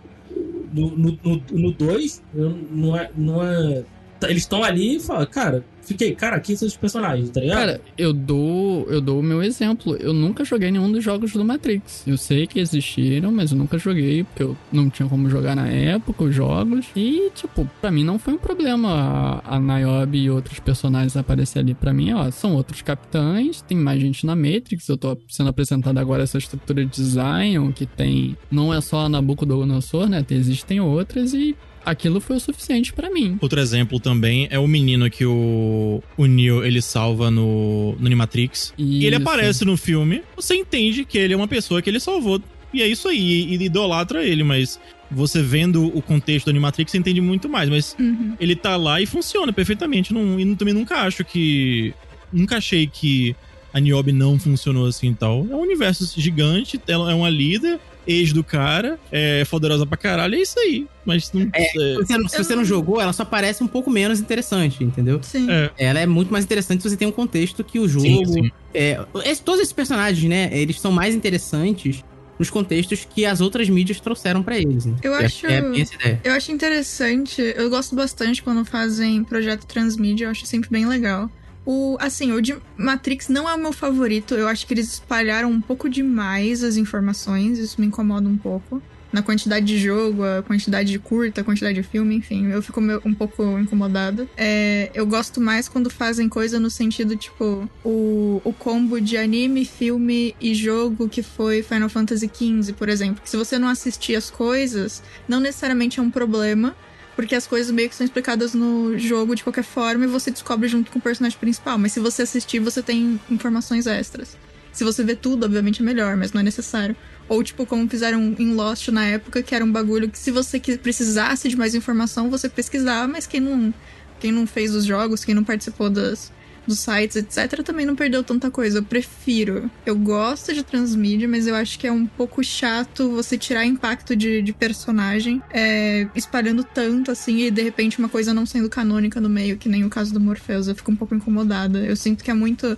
no 0.73 0.89
2, 0.89 0.97
no, 0.97 1.19
no, 1.23 1.43
no 1.51 1.71
dois, 1.71 2.21
eu- 2.33 2.49
não, 2.71 2.97
é, 2.97 3.09
não 3.15 3.43
é. 3.43 3.83
eles 4.23 4.43
estão 4.43 4.63
ali 4.63 4.95
e 4.95 4.99
falam, 4.99 5.25
cara, 5.25 5.63
fiquei, 5.85 6.15
cara, 6.15 6.39
quem 6.39 6.55
são 6.55 6.67
os 6.67 6.75
personagens, 6.75 7.29
tá 7.29 7.39
ligado? 7.39 7.57
Cara, 7.57 7.81
eu 7.97 8.11
dou, 8.11 8.85
eu 8.89 8.99
dou 8.99 9.19
o 9.19 9.23
meu 9.23 9.41
exemplo. 9.41 9.95
Eu 9.97 10.13
nunca 10.13 10.43
joguei 10.43 10.71
nenhum 10.71 10.91
dos 10.91 11.03
jogos 11.03 11.31
do 11.33 11.45
Matrix. 11.45 12.03
Eu 12.05 12.17
sei 12.17 12.47
que 12.47 12.59
existiram, 12.59 13.31
mas 13.31 13.51
eu 13.51 13.57
nunca 13.57 13.77
joguei, 13.77 14.23
porque 14.23 14.43
eu 14.43 14.57
não 14.71 14.89
tinha 14.89 15.07
como 15.07 15.29
jogar 15.29 15.55
na 15.55 15.67
época 15.67 16.25
os 16.25 16.35
jogos. 16.35 16.87
E, 16.95 17.31
tipo, 17.33 17.69
pra 17.79 17.91
mim 17.91 18.03
não 18.03 18.19
foi 18.19 18.33
um 18.33 18.37
problema 18.37 19.41
a, 19.45 19.55
a 19.55 19.59
Niobe 19.59 20.19
e 20.19 20.29
outros 20.29 20.59
personagens 20.59 21.15
aparecer 21.15 21.59
ali. 21.59 21.73
Pra 21.73 21.93
mim, 21.93 22.13
ó, 22.13 22.29
são 22.31 22.55
outros 22.55 22.81
capitães, 22.81 23.61
tem 23.61 23.77
mais 23.77 24.01
gente 24.01 24.25
na 24.25 24.35
Matrix. 24.35 24.87
Eu 24.87 24.97
tô 24.97 25.17
sendo 25.27 25.49
apresentado 25.49 25.97
agora 25.97 26.23
essa 26.23 26.37
estrutura 26.37 26.85
de 26.85 27.03
Zion, 27.03 27.71
que 27.71 27.85
tem. 27.85 28.37
Não 28.51 28.73
é 28.73 28.81
só 28.81 29.05
a 29.05 29.09
Nabucodonosor, 29.09 30.09
né? 30.09 30.25
Existem 30.29 30.79
outras 30.79 31.33
e 31.33 31.55
aquilo 31.85 32.19
foi 32.19 32.35
o 32.37 32.39
suficiente 32.39 32.91
pra 32.91 33.09
mim. 33.09 33.37
Outro 33.41 33.59
exemplo 33.59 33.99
também 33.99 34.47
é 34.49 34.57
o 34.59 34.67
menino 34.67 35.09
que 35.09 35.25
o, 35.25 36.01
o 36.17 36.25
Neo 36.25 36.63
ele 36.65 36.81
salva 36.81 37.29
no, 37.31 37.95
no 37.99 38.05
Animatrix. 38.05 38.73
E 38.77 39.05
ele 39.05 39.15
aparece 39.15 39.63
no 39.63 39.77
filme, 39.77 40.21
você 40.35 40.55
entende 40.55 41.05
que 41.05 41.17
ele 41.17 41.33
é 41.33 41.37
uma 41.37 41.47
pessoa 41.47 41.81
que 41.81 41.89
ele 41.89 41.99
salvou. 41.99 42.41
E 42.73 42.81
é 42.81 42.87
isso 42.87 43.07
aí, 43.07 43.17
e, 43.19 43.55
e 43.55 43.63
idolatra 43.63 44.23
ele, 44.23 44.43
mas 44.43 44.79
você 45.09 45.41
vendo 45.41 45.85
o 45.95 46.01
contexto 46.01 46.45
do 46.45 46.49
Animatrix, 46.49 46.91
você 46.91 46.97
entende 46.97 47.21
muito 47.21 47.47
mais. 47.47 47.69
Mas 47.69 47.95
Uhum. 47.99 48.35
ele 48.39 48.55
tá 48.55 48.75
lá 48.75 48.99
e 49.01 49.05
funciona 49.05 49.53
perfeitamente. 49.53 50.13
Não, 50.13 50.39
e 50.39 50.55
também 50.55 50.73
nunca 50.73 50.97
acho 51.01 51.23
que. 51.23 51.93
Nunca 52.33 52.57
achei 52.57 52.85
que 52.87 53.35
a 53.73 53.79
Niobe 53.79 54.11
não 54.11 54.37
funcionou 54.39 54.87
assim 54.87 55.11
e 55.11 55.13
tal. 55.15 55.47
É 55.49 55.55
um 55.55 55.61
universo 55.61 56.05
gigante, 56.19 56.81
ela 56.87 57.11
é 57.11 57.13
uma 57.13 57.29
líder, 57.29 57.79
ex 58.07 58.31
do 58.33 58.43
cara, 58.43 58.99
é 59.11 59.43
poderosa 59.45 59.85
pra 59.85 59.97
caralho, 59.97 60.35
é 60.35 60.39
isso 60.41 60.59
aí. 60.59 60.87
Mas 61.05 61.31
não. 61.33 61.47
É, 61.53 61.63
Se 61.63 61.95
você, 61.95 62.17
não, 62.17 62.27
se 62.29 62.37
você 62.37 62.55
não 62.55 62.65
jogou, 62.65 62.99
ela 63.01 63.13
só 63.13 63.23
parece 63.25 63.63
um 63.63 63.67
pouco 63.67 63.89
menos 63.89 64.19
interessante, 64.19 64.83
entendeu? 64.83 65.19
Sim. 65.23 65.49
É. 65.49 65.71
Ela 65.77 65.99
é 65.99 66.05
muito 66.05 66.31
mais 66.31 66.43
interessante 66.45 66.81
se 66.81 66.89
você 66.89 66.97
tem 66.97 67.07
um 67.07 67.11
contexto 67.11 67.63
que 67.63 67.79
o 67.79 67.87
jogo. 67.87 68.05
Sim, 68.05 68.25
sim. 68.25 68.51
É, 68.73 68.99
esse- 69.25 69.41
todos 69.41 69.61
esses 69.61 69.73
personagens, 69.73 70.27
né? 70.29 70.49
Eles 70.51 70.79
são 70.79 70.91
mais 70.91 71.13
interessantes 71.15 72.03
nos 72.37 72.49
contextos 72.49 73.07
que 73.09 73.25
as 73.25 73.39
outras 73.39 73.69
mídias 73.69 73.99
trouxeram 74.01 74.43
pra 74.43 74.57
eles. 74.57 74.85
né? 74.85 74.95
Eu 75.01 75.13
É- 75.15 75.25
acho- 75.25 75.47
É, 75.47 75.61
bem 75.61 75.81
essa 75.81 75.95
ideia. 75.95 76.19
Eu 76.23 76.33
acho 76.33 76.51
interessante, 76.51 77.41
eu 77.55 77.69
gosto 77.69 77.95
bastante 77.95 78.43
quando 78.43 78.65
fazem 78.65 79.23
projeto 79.23 79.65
transmídia, 79.65 80.25
eu 80.25 80.31
acho 80.31 80.45
sempre 80.45 80.69
bem 80.69 80.85
legal. 80.85 81.29
O, 81.65 81.97
assim, 81.99 82.31
o 82.31 82.41
de 82.41 82.55
Matrix 82.77 83.27
não 83.27 83.49
é 83.49 83.55
o 83.55 83.57
meu 83.57 83.73
favorito, 83.73 84.35
eu 84.35 84.47
acho 84.47 84.67
que 84.67 84.73
eles 84.73 84.93
espalharam 84.93 85.49
um 85.49 85.59
pouco 85.59 85.89
demais 85.89 86.63
as 86.63 86.77
informações, 86.77 87.57
isso 87.57 87.81
me 87.81 87.87
incomoda 87.87 88.29
um 88.29 88.37
pouco. 88.37 88.81
Na 89.11 89.21
quantidade 89.21 89.65
de 89.65 89.77
jogo, 89.77 90.23
a 90.25 90.43
quantidade 90.43 90.91
de 90.91 90.99
curta, 90.99 91.39
a 91.39 91.43
quantidade 91.43 91.75
de 91.75 91.83
filme, 91.83 92.15
enfim, 92.15 92.47
eu 92.47 92.61
fico 92.61 92.81
um 92.81 93.13
pouco 93.13 93.57
incomodada. 93.57 94.27
É, 94.35 94.91
eu 94.93 95.07
gosto 95.07 95.39
mais 95.39 95.69
quando 95.69 95.89
fazem 95.89 96.27
coisa 96.27 96.59
no 96.59 96.69
sentido, 96.69 97.15
tipo, 97.15 97.69
o, 97.83 98.41
o 98.43 98.51
combo 98.51 98.99
de 98.99 99.15
anime, 99.15 99.63
filme 99.63 100.35
e 100.41 100.53
jogo 100.53 101.07
que 101.07 101.23
foi 101.23 101.63
Final 101.63 101.87
Fantasy 101.87 102.29
XV, 102.29 102.73
por 102.73 102.89
exemplo. 102.89 103.21
Que 103.23 103.29
se 103.29 103.37
você 103.37 103.57
não 103.57 103.69
assistir 103.69 104.17
as 104.17 104.29
coisas, 104.29 105.01
não 105.29 105.39
necessariamente 105.39 105.97
é 105.97 106.03
um 106.03 106.11
problema, 106.11 106.75
porque 107.15 107.35
as 107.35 107.47
coisas 107.47 107.71
meio 107.71 107.89
que 107.89 107.95
são 107.95 108.05
explicadas 108.05 108.53
no 108.53 108.97
jogo 108.97 109.35
de 109.35 109.43
qualquer 109.43 109.63
forma 109.63 110.03
e 110.03 110.07
você 110.07 110.29
descobre 110.29 110.67
junto 110.67 110.91
com 110.91 110.99
o 110.99 111.01
personagem 111.01 111.37
principal. 111.39 111.77
Mas 111.77 111.93
se 111.93 111.99
você 111.99 112.23
assistir, 112.23 112.59
você 112.59 112.81
tem 112.81 113.19
informações 113.29 113.87
extras. 113.87 114.37
Se 114.71 114.83
você 114.83 115.03
vê 115.03 115.15
tudo, 115.15 115.45
obviamente 115.45 115.81
é 115.81 115.85
melhor, 115.85 116.17
mas 116.17 116.33
não 116.33 116.41
é 116.41 116.43
necessário. 116.43 116.95
Ou 117.29 117.41
tipo, 117.41 117.65
como 117.65 117.87
fizeram 117.89 118.35
em 118.37 118.53
Lost 118.53 118.89
na 118.89 119.05
época, 119.05 119.41
que 119.41 119.55
era 119.55 119.63
um 119.63 119.71
bagulho 119.71 120.09
que 120.09 120.19
se 120.19 120.31
você 120.31 120.59
precisasse 120.59 121.47
de 121.47 121.55
mais 121.55 121.73
informação, 121.73 122.29
você 122.29 122.49
pesquisava, 122.49 123.07
mas 123.07 123.25
quem 123.25 123.39
não, 123.39 123.73
quem 124.19 124.31
não 124.33 124.45
fez 124.45 124.75
os 124.75 124.83
jogos, 124.83 125.23
quem 125.23 125.33
não 125.33 125.43
participou 125.43 125.89
das, 125.89 126.31
dos 126.67 126.79
sites, 126.79 127.15
etc., 127.15 127.63
também 127.63 127.85
não 127.85 127.95
perdeu 127.95 128.23
tanta 128.23 128.49
coisa. 128.49 128.79
Eu 128.79 128.83
prefiro. 128.83 129.69
Eu 129.85 129.95
gosto 129.95 130.53
de 130.53 130.63
transmídia, 130.63 131.27
mas 131.27 131.47
eu 131.47 131.55
acho 131.55 131.77
que 131.79 131.87
é 131.87 131.91
um 131.91 132.05
pouco 132.05 132.43
chato 132.43 133.11
você 133.11 133.37
tirar 133.37 133.65
impacto 133.65 134.15
de, 134.15 134.41
de 134.41 134.53
personagem 134.53 135.41
é, 135.51 136.07
espalhando 136.15 136.63
tanto 136.63 137.11
assim 137.11 137.39
e 137.39 137.51
de 137.51 137.61
repente 137.61 137.99
uma 137.99 138.09
coisa 138.09 138.33
não 138.33 138.45
sendo 138.45 138.69
canônica 138.69 139.19
no 139.21 139.29
meio, 139.29 139.57
que 139.57 139.69
nem 139.69 139.83
o 139.83 139.89
caso 139.89 140.13
do 140.13 140.19
Morpheus. 140.19 140.67
Eu 140.67 140.75
fico 140.75 140.91
um 140.91 140.95
pouco 140.95 141.15
incomodada. 141.15 141.79
Eu 141.79 141.95
sinto 141.95 142.23
que 142.23 142.31
é 142.31 142.33
muito. 142.33 142.77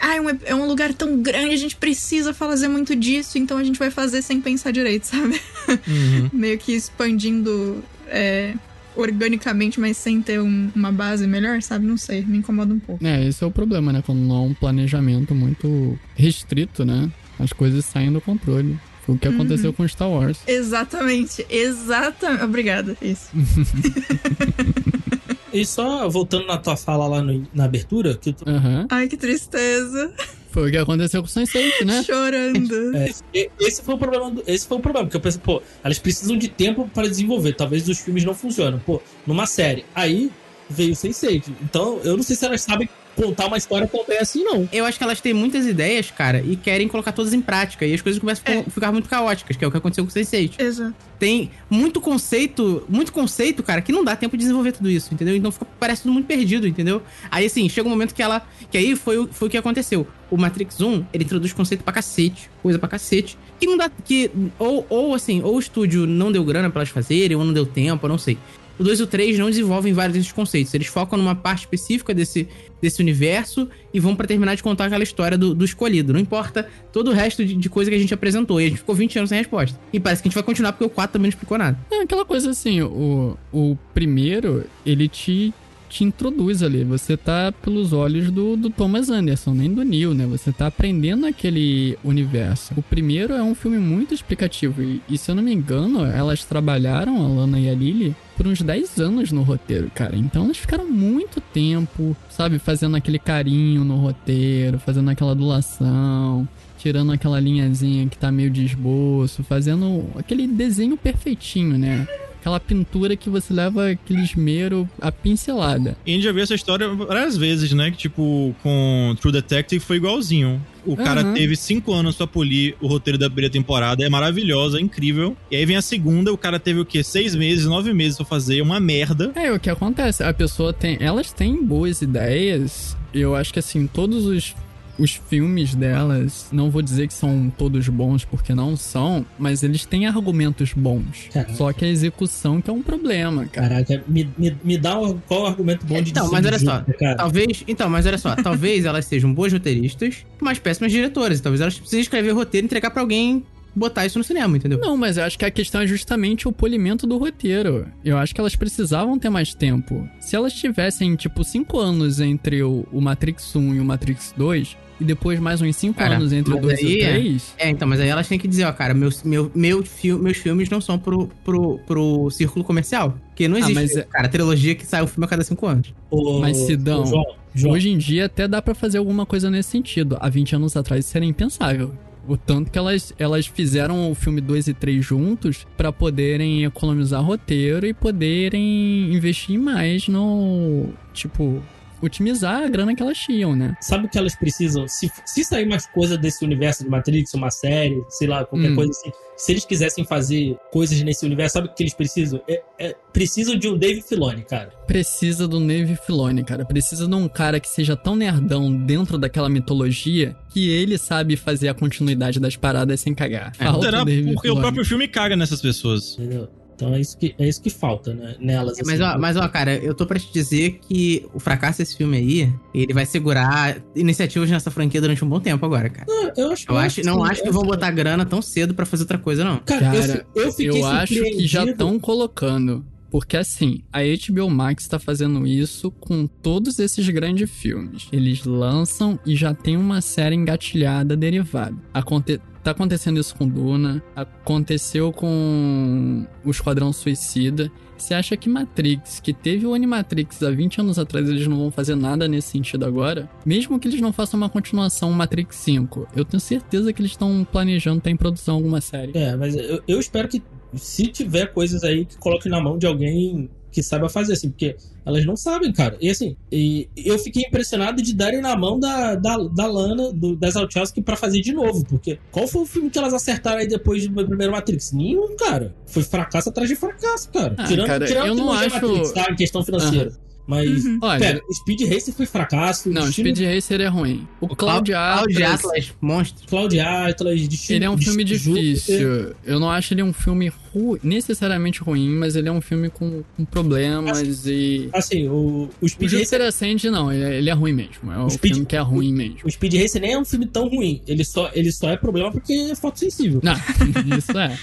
Ah, 0.00 0.14
é 0.14 0.20
um, 0.20 0.28
é 0.44 0.54
um 0.54 0.66
lugar 0.66 0.94
tão 0.94 1.20
grande, 1.20 1.54
a 1.54 1.58
gente 1.58 1.74
precisa 1.74 2.32
fazer 2.32 2.68
muito 2.68 2.94
disso, 2.94 3.36
então 3.36 3.58
a 3.58 3.64
gente 3.64 3.80
vai 3.80 3.90
fazer 3.90 4.22
sem 4.22 4.40
pensar 4.40 4.70
direito, 4.70 5.06
sabe? 5.08 5.40
Uhum. 5.68 6.30
Meio 6.32 6.56
que 6.56 6.72
expandindo 6.72 7.82
é, 8.06 8.54
organicamente, 9.00 9.78
mas 9.80 9.96
sem 9.96 10.20
ter 10.20 10.40
um- 10.40 10.70
uma 10.74 10.90
base 10.90 11.26
melhor, 11.26 11.62
sabe? 11.62 11.86
Não 11.86 11.96
sei, 11.96 12.24
me 12.24 12.38
incomoda 12.38 12.74
um 12.74 12.78
pouco. 12.78 13.04
É, 13.06 13.24
esse 13.26 13.42
é 13.42 13.46
o 13.46 13.50
problema, 13.50 13.92
né? 13.92 14.02
Quando 14.04 14.18
não 14.18 14.36
há 14.36 14.42
um 14.42 14.54
planejamento 14.54 15.34
muito 15.34 15.98
restrito, 16.16 16.84
né? 16.84 17.10
As 17.38 17.52
coisas 17.52 17.84
saem 17.84 18.12
do 18.12 18.20
controle. 18.20 18.76
Foi 19.06 19.14
o 19.14 19.18
que 19.18 19.28
aconteceu 19.28 19.72
com 19.72 19.86
Star 19.88 20.10
Wars. 20.10 20.40
Exatamente, 20.46 21.46
exatamente. 21.48 22.44
Obrigada, 22.44 22.96
isso. 23.00 23.30
E 25.52 25.64
só 25.64 26.08
voltando 26.08 26.46
na 26.46 26.58
tua 26.58 26.76
fala 26.76 27.06
lá 27.06 27.22
no- 27.22 27.46
na 27.54 27.64
abertura, 27.64 28.16
que 28.16 28.32
tu, 28.32 28.44
Aham. 28.48 28.86
Ai, 28.90 29.08
que 29.08 29.16
tristeza. 29.16 30.12
Foi 30.50 30.68
o 30.68 30.70
que 30.70 30.76
aconteceu 30.78 31.22
com 31.22 31.28
o 31.28 31.30
Sense8, 31.30 31.84
né? 31.84 32.02
Chorando. 32.02 32.96
é, 33.34 33.48
esse 33.60 33.82
foi 33.82 33.94
o 33.94 33.98
problema, 33.98 34.30
do- 34.30 34.42
esse 34.46 34.66
foi 34.66 34.78
o 34.78 34.80
problema, 34.80 35.06
porque 35.06 35.16
eu 35.16 35.20
pensei, 35.20 35.40
pô, 35.40 35.62
elas 35.84 35.98
precisam 35.98 36.36
de 36.36 36.48
tempo 36.48 36.88
para 36.92 37.08
desenvolver, 37.08 37.54
talvez 37.54 37.88
os 37.88 37.98
filmes 37.98 38.24
não 38.24 38.34
funcionam, 38.34 38.78
pô, 38.78 39.00
numa 39.26 39.46
série. 39.46 39.84
Aí 39.94 40.30
veio 40.70 40.92
o 40.92 40.96
Sense8. 40.96 41.52
Então, 41.62 42.00
eu 42.02 42.16
não 42.16 42.22
sei 42.22 42.34
se 42.36 42.44
elas 42.44 42.62
sabem 42.62 42.88
contar 43.22 43.46
uma 43.46 43.56
história 43.56 43.86
tão 43.86 44.04
bem 44.06 44.18
assim, 44.18 44.42
não. 44.44 44.68
Eu 44.72 44.84
acho 44.84 44.96
que 44.96 45.04
elas 45.04 45.20
têm 45.20 45.34
muitas 45.34 45.66
ideias, 45.66 46.10
cara, 46.10 46.40
e 46.46 46.56
querem 46.56 46.86
colocar 46.88 47.12
todas 47.12 47.32
em 47.34 47.40
prática. 47.40 47.84
E 47.84 47.92
as 47.92 48.00
coisas 48.00 48.20
começam 48.20 48.44
a 48.66 48.70
ficar- 48.70 48.92
muito 48.92 49.08
caóticas, 49.08 49.56
que 49.56 49.64
é 49.64 49.68
o 49.68 49.70
que 49.70 49.76
aconteceu 49.76 50.04
com 50.04 50.10
o 50.10 50.12
Sense8. 50.14 50.58
Exato. 50.60 50.94
Tem 51.18 51.50
muito 51.68 52.00
conceito, 52.00 52.84
muito 52.88 53.12
conceito, 53.12 53.62
cara, 53.62 53.82
que 53.82 53.90
não 53.90 54.04
dá 54.04 54.14
tempo 54.14 54.36
de 54.36 54.42
desenvolver 54.42 54.72
tudo 54.72 54.88
isso, 54.88 55.12
entendeu? 55.12 55.34
Então 55.34 55.50
fica, 55.50 55.66
parece 55.78 56.02
tudo 56.02 56.12
muito 56.12 56.26
perdido, 56.26 56.66
entendeu? 56.66 57.02
Aí 57.30 57.44
assim, 57.46 57.68
chega 57.68 57.86
um 57.86 57.90
momento 57.90 58.14
que 58.14 58.22
ela. 58.22 58.46
Que 58.70 58.78
aí 58.78 58.94
foi, 58.94 59.18
o- 59.18 59.28
foi 59.30 59.48
o 59.48 59.50
que 59.50 59.56
aconteceu. 59.56 60.06
O 60.30 60.36
Matrix 60.36 60.80
1, 60.80 61.04
ele 61.12 61.24
introduz 61.24 61.52
conceito 61.52 61.82
pra 61.82 61.92
cacete, 61.92 62.48
coisa 62.62 62.78
pra 62.78 62.88
cacete. 62.88 63.36
Que 63.58 63.66
não 63.66 63.76
dá. 63.76 63.90
Que, 64.04 64.30
ou, 64.58 64.86
ou 64.88 65.14
assim, 65.14 65.42
ou 65.42 65.56
o 65.56 65.58
estúdio 65.58 66.06
não 66.06 66.30
deu 66.30 66.44
grana 66.44 66.70
pra 66.70 66.80
elas 66.82 66.90
fazerem, 66.90 67.36
ou 67.36 67.44
não 67.44 67.52
deu 67.52 67.66
tempo, 67.66 68.06
eu 68.06 68.08
não 68.10 68.18
sei. 68.18 68.38
O 68.78 68.84
2 68.84 69.00
e 69.00 69.02
o 69.02 69.06
3 69.06 69.38
não 69.38 69.50
desenvolvem 69.50 69.92
vários 69.92 70.16
desses 70.16 70.32
conceitos. 70.32 70.72
Eles 70.72 70.86
focam 70.86 71.18
numa 71.18 71.34
parte 71.34 71.60
específica 71.60 72.14
desse, 72.14 72.48
desse 72.80 73.02
universo 73.02 73.68
e 73.92 73.98
vão 73.98 74.14
pra 74.14 74.26
terminar 74.26 74.54
de 74.54 74.62
contar 74.62 74.86
aquela 74.86 75.02
história 75.02 75.36
do, 75.36 75.54
do 75.54 75.64
escolhido. 75.64 76.12
Não 76.12 76.20
importa 76.20 76.68
todo 76.92 77.10
o 77.10 77.14
resto 77.14 77.44
de, 77.44 77.54
de 77.54 77.68
coisa 77.68 77.90
que 77.90 77.96
a 77.96 77.98
gente 77.98 78.14
apresentou. 78.14 78.60
E 78.60 78.66
a 78.66 78.68
gente 78.68 78.78
ficou 78.78 78.94
20 78.94 79.18
anos 79.18 79.28
sem 79.30 79.38
resposta. 79.38 79.78
E 79.92 79.98
parece 79.98 80.22
que 80.22 80.28
a 80.28 80.30
gente 80.30 80.36
vai 80.36 80.44
continuar 80.44 80.72
porque 80.72 80.84
o 80.84 80.90
4 80.90 81.12
também 81.12 81.24
não 81.24 81.30
explicou 81.30 81.58
nada. 81.58 81.78
É 81.90 82.02
aquela 82.02 82.24
coisa 82.24 82.50
assim, 82.50 82.80
o, 82.82 83.36
o 83.52 83.76
primeiro, 83.92 84.64
ele 84.86 85.08
te, 85.08 85.52
te 85.88 86.04
introduz 86.04 86.62
ali. 86.62 86.84
Você 86.84 87.16
tá 87.16 87.52
pelos 87.52 87.92
olhos 87.92 88.30
do, 88.30 88.56
do 88.56 88.70
Thomas 88.70 89.08
Anderson, 89.08 89.54
nem 89.54 89.72
do 89.72 89.82
Neil, 89.82 90.14
né? 90.14 90.26
Você 90.26 90.52
tá 90.52 90.66
aprendendo 90.66 91.26
aquele 91.26 91.98
universo. 92.04 92.74
O 92.76 92.82
primeiro 92.82 93.34
é 93.34 93.42
um 93.42 93.54
filme 93.54 93.78
muito 93.78 94.14
explicativo. 94.14 94.82
E, 94.82 95.00
e 95.08 95.18
se 95.18 95.30
eu 95.30 95.34
não 95.34 95.42
me 95.42 95.52
engano, 95.52 96.04
elas 96.04 96.44
trabalharam, 96.44 97.16
a 97.24 97.28
Lana 97.28 97.58
e 97.58 97.68
a 97.68 97.74
Lily, 97.74 98.14
por 98.36 98.46
uns 98.46 98.62
10 98.62 98.98
anos 98.98 99.32
no 99.32 99.42
roteiro, 99.42 99.90
cara. 99.94 100.16
Então 100.16 100.44
elas 100.44 100.58
ficaram 100.58 100.86
muito 100.86 101.40
tempo, 101.40 102.16
sabe, 102.30 102.58
fazendo 102.58 102.96
aquele 102.96 103.18
carinho 103.18 103.84
no 103.84 103.96
roteiro, 103.96 104.78
fazendo 104.78 105.10
aquela 105.10 105.32
adulação 105.32 106.48
tirando 106.78 107.10
aquela 107.10 107.40
linhazinha 107.40 108.06
que 108.06 108.16
tá 108.16 108.30
meio 108.30 108.48
de 108.48 108.64
esboço, 108.64 109.42
fazendo 109.42 110.06
aquele 110.16 110.46
desenho 110.46 110.96
perfeitinho, 110.96 111.76
né? 111.76 112.06
Aquela 112.48 112.60
pintura 112.60 113.14
que 113.14 113.28
você 113.28 113.52
leva 113.52 113.90
aquele 113.90 114.22
esmero, 114.22 114.88
a 115.02 115.12
pincelada. 115.12 115.98
E 116.06 116.12
a 116.12 116.14
gente 116.14 116.24
já 116.24 116.32
viu 116.32 116.42
essa 116.42 116.54
história 116.54 116.88
várias 116.88 117.36
vezes, 117.36 117.74
né? 117.74 117.90
Que, 117.90 117.98
tipo, 117.98 118.56
com 118.62 119.14
True 119.20 119.32
Detective 119.32 119.84
foi 119.84 119.96
igualzinho. 119.98 120.58
O 120.86 120.96
cara 120.96 121.20
Aham. 121.20 121.34
teve 121.34 121.54
cinco 121.56 121.92
anos 121.92 122.16
pra 122.16 122.26
polir 122.26 122.74
o 122.80 122.86
roteiro 122.86 123.18
da 123.18 123.26
primeira 123.26 123.52
temporada. 123.52 124.02
É 124.02 124.08
maravilhosa, 124.08 124.78
é 124.78 124.80
incrível. 124.80 125.36
E 125.50 125.56
aí 125.56 125.66
vem 125.66 125.76
a 125.76 125.82
segunda, 125.82 126.32
o 126.32 126.38
cara 126.38 126.58
teve 126.58 126.80
o 126.80 126.86
quê? 126.86 127.02
Seis 127.04 127.34
meses, 127.34 127.66
nove 127.66 127.92
meses 127.92 128.16
pra 128.16 128.24
fazer. 128.24 128.62
Uma 128.62 128.80
merda. 128.80 129.30
É, 129.34 129.52
o 129.52 129.60
que 129.60 129.68
acontece? 129.68 130.22
A 130.22 130.32
pessoa 130.32 130.72
tem. 130.72 130.96
Elas 131.00 131.30
têm 131.30 131.62
boas 131.62 132.00
ideias. 132.00 132.96
Eu 133.12 133.36
acho 133.36 133.52
que 133.52 133.58
assim, 133.58 133.86
todos 133.86 134.24
os. 134.24 134.54
Os 134.98 135.12
filmes 135.28 135.74
delas, 135.74 136.48
não 136.50 136.70
vou 136.70 136.82
dizer 136.82 137.06
que 137.06 137.14
são 137.14 137.52
todos 137.56 137.88
bons, 137.88 138.24
porque 138.24 138.54
não 138.54 138.76
são, 138.76 139.24
mas 139.38 139.62
eles 139.62 139.84
têm 139.84 140.06
argumentos 140.06 140.72
bons. 140.72 141.28
Caraca. 141.32 141.54
Só 141.54 141.72
que 141.72 141.84
a 141.84 141.88
execução 141.88 142.60
que 142.60 142.68
é 142.68 142.72
um 142.72 142.82
problema, 142.82 143.46
cara. 143.46 143.68
Caraca, 143.68 144.04
me, 144.08 144.28
me, 144.36 144.56
me 144.64 144.76
dá 144.78 144.98
um- 144.98 145.18
qual 145.26 145.42
o 145.42 145.46
argumento 145.46 145.86
bom 145.86 146.02
de 146.02 146.10
Então, 146.10 146.30
mas 146.30 146.44
olha 146.44 146.58
só, 146.58 146.84
cara. 146.98 147.16
Talvez, 147.16 147.64
então, 147.68 147.88
mas 147.88 148.06
olha 148.06 148.18
só, 148.18 148.34
talvez 148.36 148.84
elas 148.84 149.04
sejam 149.06 149.32
boas 149.32 149.52
roteiristas, 149.52 150.24
mas 150.40 150.58
péssimas 150.58 150.90
diretoras. 150.90 151.40
Talvez 151.40 151.60
elas 151.60 151.78
precisem 151.78 152.00
escrever 152.00 152.32
roteiro 152.32 152.64
e 152.64 152.66
entregar 152.66 152.90
pra 152.90 153.02
alguém 153.02 153.44
botar 153.76 154.04
isso 154.06 154.18
no 154.18 154.24
cinema, 154.24 154.56
entendeu? 154.56 154.78
Não, 154.80 154.96
mas 154.96 155.16
eu 155.18 155.24
acho 155.24 155.38
que 155.38 155.44
a 155.44 155.50
questão 155.52 155.82
é 155.82 155.86
justamente 155.86 156.48
o 156.48 156.52
polimento 156.52 157.06
do 157.06 157.16
roteiro. 157.16 157.86
Eu 158.04 158.18
acho 158.18 158.34
que 158.34 158.40
elas 158.40 158.56
precisavam 158.56 159.16
ter 159.18 159.30
mais 159.30 159.54
tempo. 159.54 160.08
Se 160.20 160.34
elas 160.34 160.52
tivessem, 160.52 161.14
tipo, 161.14 161.44
cinco 161.44 161.78
anos 161.78 162.18
entre 162.18 162.60
o, 162.64 162.84
o 162.90 163.00
Matrix 163.00 163.54
1 163.54 163.74
e 163.76 163.80
o 163.80 163.84
Matrix 163.84 164.34
2, 164.36 164.76
e 165.00 165.04
depois 165.04 165.38
mais 165.40 165.60
uns 165.62 165.76
cinco 165.76 165.98
Cara, 165.98 166.16
anos 166.16 166.32
entre 166.32 166.52
o 166.52 166.56
mas 166.56 166.62
2 166.62 166.80
e 166.80 166.84
o 166.84 166.88
aí 166.88 167.00
é- 167.00 167.10
3. 167.12 167.54
É, 167.58 167.70
então, 167.70 167.86
mas 167.88 168.00
aí 168.00 168.08
elas 168.08 168.26
têm 168.28 168.38
que 168.38 168.48
dizer, 168.48 168.64
ó, 168.64 168.72
cara, 168.72 168.94
meus, 168.94 169.22
meu, 169.22 169.50
meu 169.54 169.84
fil- 169.84 170.18
meus 170.18 170.36
filmes 170.38 170.68
não 170.68 170.80
são 170.80 170.98
pro, 170.98 171.28
pro, 171.44 171.78
pro 171.86 172.30
círculo 172.30 172.64
comercial. 172.64 173.16
Porque 173.28 173.46
não 173.48 173.56
Ah, 173.56 173.60
existe, 173.60 173.74
mas 173.74 173.96
é- 173.96 174.02
cara, 174.02 174.28
trilogia 174.28 174.74
que 174.74 174.84
sai 174.86 175.02
um 175.02 175.06
filme 175.06 175.24
a 175.24 175.28
cada 175.28 175.44
cinco 175.44 175.66
anos. 175.66 175.94
Ô, 176.10 176.40
Mas, 176.40 176.56
Sidão, 176.56 177.06
João, 177.06 177.24
João, 177.54 177.74
Hoje 177.74 177.88
em 177.90 177.98
dia 177.98 178.26
até 178.26 178.46
dá 178.48 178.60
pra 178.60 178.74
fazer 178.74 178.98
alguma 178.98 179.24
coisa 179.24 179.50
nesse 179.50 179.70
sentido. 179.70 180.16
Há 180.20 180.28
20 180.28 180.54
anos 180.56 180.76
atrás 180.76 181.04
isso 181.06 181.16
era 181.16 181.24
impensável. 181.24 181.92
O 182.26 182.36
tanto 182.36 182.70
que 182.70 182.76
elas, 182.78 183.10
elas 183.18 183.46
fizeram 183.46 184.10
o 184.10 184.14
filme 184.14 184.40
2 184.42 184.68
e 184.68 184.74
3 184.74 185.02
juntos 185.02 185.66
pra 185.78 185.90
poderem 185.90 186.62
economizar 186.64 187.24
roteiro 187.24 187.86
e 187.86 187.94
poderem 187.94 189.14
investir 189.14 189.58
mais 189.58 190.08
no. 190.08 190.88
Tipo, 191.14 191.62
otimizar 192.00 192.62
a 192.62 192.68
grana 192.68 192.94
que 192.94 193.02
elas 193.02 193.18
tinham, 193.18 193.54
né? 193.56 193.76
sabe 193.80 194.06
o 194.06 194.08
que 194.08 194.18
elas 194.18 194.34
precisam? 194.34 194.86
Se, 194.88 195.10
se 195.26 195.44
sair 195.44 195.66
mais 195.66 195.86
coisa 195.86 196.16
desse 196.16 196.44
universo 196.44 196.84
de 196.84 196.90
Matrix, 196.90 197.34
uma 197.34 197.50
série, 197.50 198.00
sei 198.08 198.26
lá, 198.28 198.44
qualquer 198.44 198.70
Hum. 198.70 198.76
coisa 198.76 198.90
assim, 198.90 199.10
se 199.36 199.52
eles 199.52 199.64
quisessem 199.64 200.04
fazer 200.04 200.56
coisas 200.72 201.00
nesse 201.02 201.24
universo, 201.24 201.54
sabe 201.54 201.68
o 201.68 201.74
que 201.74 201.82
eles 201.82 201.94
precisam? 201.94 202.40
É, 202.48 202.62
é- 202.78 202.96
precisam 203.12 203.56
de 203.56 203.68
um 203.68 203.76
Dave 203.78 204.02
Filoni, 204.02 204.42
cara. 204.42 204.70
Precisa 204.86 205.46
do 205.48 205.60
Navy 205.60 205.96
Filoni, 205.96 206.42
cara. 206.44 206.64
Precisa 206.64 207.06
de 207.06 207.14
um 207.14 207.28
cara 207.28 207.60
que 207.60 207.68
seja 207.68 207.96
tão 207.96 208.16
nerdão 208.16 208.72
dentro 208.84 209.18
daquela 209.18 209.48
mitologia 209.48 210.36
que 210.50 210.70
ele 210.70 210.96
sabe 210.98 211.36
fazer 211.36 211.68
a 211.68 211.74
continuidade 211.74 212.40
das 212.40 212.56
paradas 212.56 213.00
sem 213.00 213.14
cagar. 213.14 213.54
Falta 213.54 213.84
Será 213.86 214.02
o 214.02 214.04
Dave 214.04 214.22
porque 214.34 214.48
o 214.48 214.52
Filoni. 214.52 214.60
próprio 214.60 214.84
filme 214.84 215.08
caga 215.08 215.36
nessas 215.36 215.60
pessoas. 215.60 216.14
Entendeu? 216.18 216.48
Então 216.78 216.94
é 216.94 217.00
isso 217.00 217.18
que, 217.18 217.34
é 217.36 217.48
isso 217.48 217.60
que 217.60 217.70
falta, 217.70 218.14
né? 218.14 218.36
Nelas. 218.38 218.78
Mas, 218.86 219.00
assim. 219.00 219.16
ó, 219.16 219.18
mas, 219.18 219.36
ó, 219.36 219.48
cara, 219.48 219.74
eu 219.78 219.92
tô 219.92 220.06
pra 220.06 220.16
te 220.16 220.32
dizer 220.32 220.78
que 220.88 221.26
o 221.34 221.40
fracasso 221.40 221.78
desse 221.78 221.96
filme 221.96 222.16
aí, 222.16 222.52
ele 222.72 222.94
vai 222.94 223.04
segurar 223.04 223.78
iniciativas 223.96 224.48
nessa 224.48 224.70
franquia 224.70 225.00
durante 225.00 225.24
um 225.24 225.28
bom 225.28 225.40
tempo 225.40 225.66
agora, 225.66 225.90
cara. 225.90 226.06
Não, 226.08 226.32
eu 226.36 226.52
acho, 226.52 226.66
Eu 226.70 226.76
acho, 226.76 227.02
não 227.04 227.24
acho 227.24 227.42
que 227.42 227.48
eu 227.48 227.52
vão 227.52 227.64
botar 227.64 227.90
grana 227.90 228.24
tão 228.24 228.40
cedo 228.40 228.74
pra 228.74 228.86
fazer 228.86 229.02
outra 229.02 229.18
coisa, 229.18 229.42
não. 229.44 229.58
Cara, 229.58 229.86
eu, 229.86 230.00
Cara, 230.00 230.12
fi- 230.12 230.40
eu 230.40 230.52
fiquei 230.52 230.80
Eu 230.80 230.86
acho 230.86 231.14
que 231.14 231.46
já 231.48 231.64
estão 231.64 231.98
colocando. 231.98 232.86
Porque 233.10 233.36
assim, 233.38 233.80
a 233.92 234.00
HBO 234.02 234.48
Max 234.48 234.86
tá 234.86 234.98
fazendo 235.00 235.44
isso 235.46 235.90
com 235.90 236.26
todos 236.28 236.78
esses 236.78 237.08
grandes 237.08 237.50
filmes. 237.50 238.06
Eles 238.12 238.44
lançam 238.44 239.18
e 239.26 239.34
já 239.34 239.52
tem 239.52 239.76
uma 239.78 240.00
série 240.02 240.36
engatilhada 240.36 241.16
derivada. 241.16 241.74
Aconte 241.92 242.38
tá 242.68 242.72
acontecendo 242.72 243.18
isso 243.18 243.34
com 243.34 243.48
Duna, 243.48 244.02
aconteceu 244.14 245.12
com 245.12 246.26
o 246.44 246.50
Esquadrão 246.50 246.92
Suicida. 246.92 247.70
Você 247.96 248.14
acha 248.14 248.36
que 248.36 248.48
Matrix, 248.48 249.20
que 249.20 249.32
teve 249.32 249.66
o 249.66 249.74
Animatrix 249.74 250.42
há 250.42 250.50
20 250.50 250.82
anos 250.82 250.98
atrás, 250.98 251.28
eles 251.28 251.46
não 251.46 251.58
vão 251.58 251.70
fazer 251.70 251.96
nada 251.96 252.28
nesse 252.28 252.48
sentido 252.48 252.84
agora? 252.84 253.28
Mesmo 253.44 253.78
que 253.78 253.88
eles 253.88 254.00
não 254.00 254.12
façam 254.12 254.38
uma 254.38 254.48
continuação 254.48 255.10
Matrix 255.12 255.56
5, 255.56 256.08
eu 256.14 256.24
tenho 256.24 256.40
certeza 256.40 256.92
que 256.92 257.00
eles 257.00 257.12
estão 257.12 257.46
planejando 257.50 257.98
estar 257.98 258.10
em 258.10 258.16
produção 258.16 258.56
alguma 258.56 258.80
série. 258.80 259.12
É, 259.16 259.34
mas 259.34 259.56
eu, 259.56 259.82
eu 259.88 259.98
espero 259.98 260.28
que 260.28 260.42
se 260.74 261.06
tiver 261.06 261.46
coisas 261.46 261.82
aí 261.82 262.04
que 262.04 262.16
coloque 262.18 262.48
na 262.48 262.60
mão 262.60 262.78
de 262.78 262.86
alguém 262.86 263.50
que 263.70 263.82
saiba 263.82 264.08
fazer, 264.08 264.32
assim, 264.34 264.50
porque 264.50 264.76
elas 265.04 265.24
não 265.24 265.36
sabem, 265.36 265.72
cara. 265.72 265.96
E 266.00 266.08
assim, 266.10 266.36
e 266.50 266.88
eu 266.96 267.18
fiquei 267.18 267.42
impressionado 267.46 268.02
de 268.02 268.14
darem 268.14 268.40
na 268.40 268.56
mão 268.56 268.78
da, 268.78 269.14
da, 269.14 269.36
da 269.36 269.66
Lana, 269.66 270.12
do, 270.12 270.34
das 270.36 270.54
Wachowski 270.54 271.00
pra 271.02 271.16
fazer 271.16 271.40
de 271.40 271.52
novo, 271.52 271.84
porque 271.86 272.18
qual 272.30 272.46
foi 272.48 272.62
o 272.62 272.66
filme 272.66 272.90
que 272.90 272.98
elas 272.98 273.14
acertaram 273.14 273.58
aí 273.58 273.66
depois 273.68 274.06
do 274.06 274.12
meu 274.14 274.26
primeiro 274.26 274.52
Matrix? 274.52 274.92
Nenhum, 274.92 275.36
cara. 275.36 275.74
Foi 275.86 276.02
fracasso 276.02 276.48
atrás 276.48 276.68
de 276.68 276.76
fracasso, 276.76 277.28
cara. 277.30 277.54
Ah, 277.56 277.64
tirando 277.64 277.86
cara, 277.86 278.06
tirando 278.06 278.26
eu 278.26 278.32
a 278.32 278.36
não 278.36 278.52
acho- 278.52 278.70
Matrix, 278.86 279.12
tá? 279.12 279.26
Em 279.30 279.36
questão 279.36 279.62
financeira. 279.64 280.12
Mas, 280.50 280.86
Uhum. 280.86 280.98
Olha, 281.02 281.18
pera, 281.20 281.42
Speed 281.52 281.82
Racer 281.82 282.14
foi 282.14 282.24
fracasso. 282.24 282.88
Não, 282.88 283.04
Destino- 283.04 283.28
Speed 283.36 283.54
Racer 283.54 283.80
é 283.82 283.86
ruim. 283.86 284.26
O, 284.40 284.46
O 284.46 284.56
Cloud 284.56 284.94
Atlas, 284.94 285.36
Cloud 285.36 285.42
Atlas, 285.44 285.92
monstro. 286.00 286.46
Cloud 286.48 286.80
Atlas, 286.80 287.46
Destino 287.48 287.76
ele 287.76 287.84
é 287.84 287.90
um 287.90 287.98
filme 287.98 288.24
difícil. 288.24 289.34
Eu 289.44 289.60
não 289.60 289.70
acho 289.70 289.92
ele 289.92 290.02
um 290.02 290.12
filme 290.12 290.50
ru- 290.72 290.98
necessariamente 291.02 291.80
ruim, 291.82 292.08
mas 292.08 292.34
ele 292.34 292.48
é 292.48 292.52
um 292.52 292.62
filme 292.62 292.88
com, 292.88 293.22
com 293.36 293.44
problemas 293.44 294.46
e... 294.46 294.88
Assim, 294.94 295.28
o, 295.28 295.68
o 295.68 295.70
O 295.82 295.88
Speed 295.88 296.12
Racer 296.12 296.24
Júpiter 296.24 296.46
Ascend, 296.48 296.90
não, 296.90 297.12
ele 297.12 297.24
é, 297.24 297.38
ele 297.38 297.50
é 297.50 297.52
ruim 297.52 297.74
mesmo. 297.74 298.10
É 298.10 298.18
um 298.18 298.30
Speed- 298.30 298.54
filme 298.54 298.66
que 298.66 298.76
é 298.76 298.80
ruim 298.80 299.12
mesmo. 299.12 299.40
O 299.44 299.50
Speed 299.50 299.74
Racer 299.74 300.00
nem 300.00 300.12
é 300.14 300.18
um 300.18 300.24
filme 300.24 300.46
tão 300.46 300.66
ruim. 300.68 301.02
Ele 301.06 301.24
só, 301.24 301.50
ele 301.52 301.70
só 301.70 301.90
é 301.90 301.96
problema 301.98 302.32
porque 302.32 302.54
é 302.54 302.74
fotossensível. 302.74 303.40
Não, 303.42 303.52
isso 304.16 304.38
é. 304.38 304.58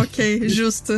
ok, 0.00 0.48
justo. 0.48 0.92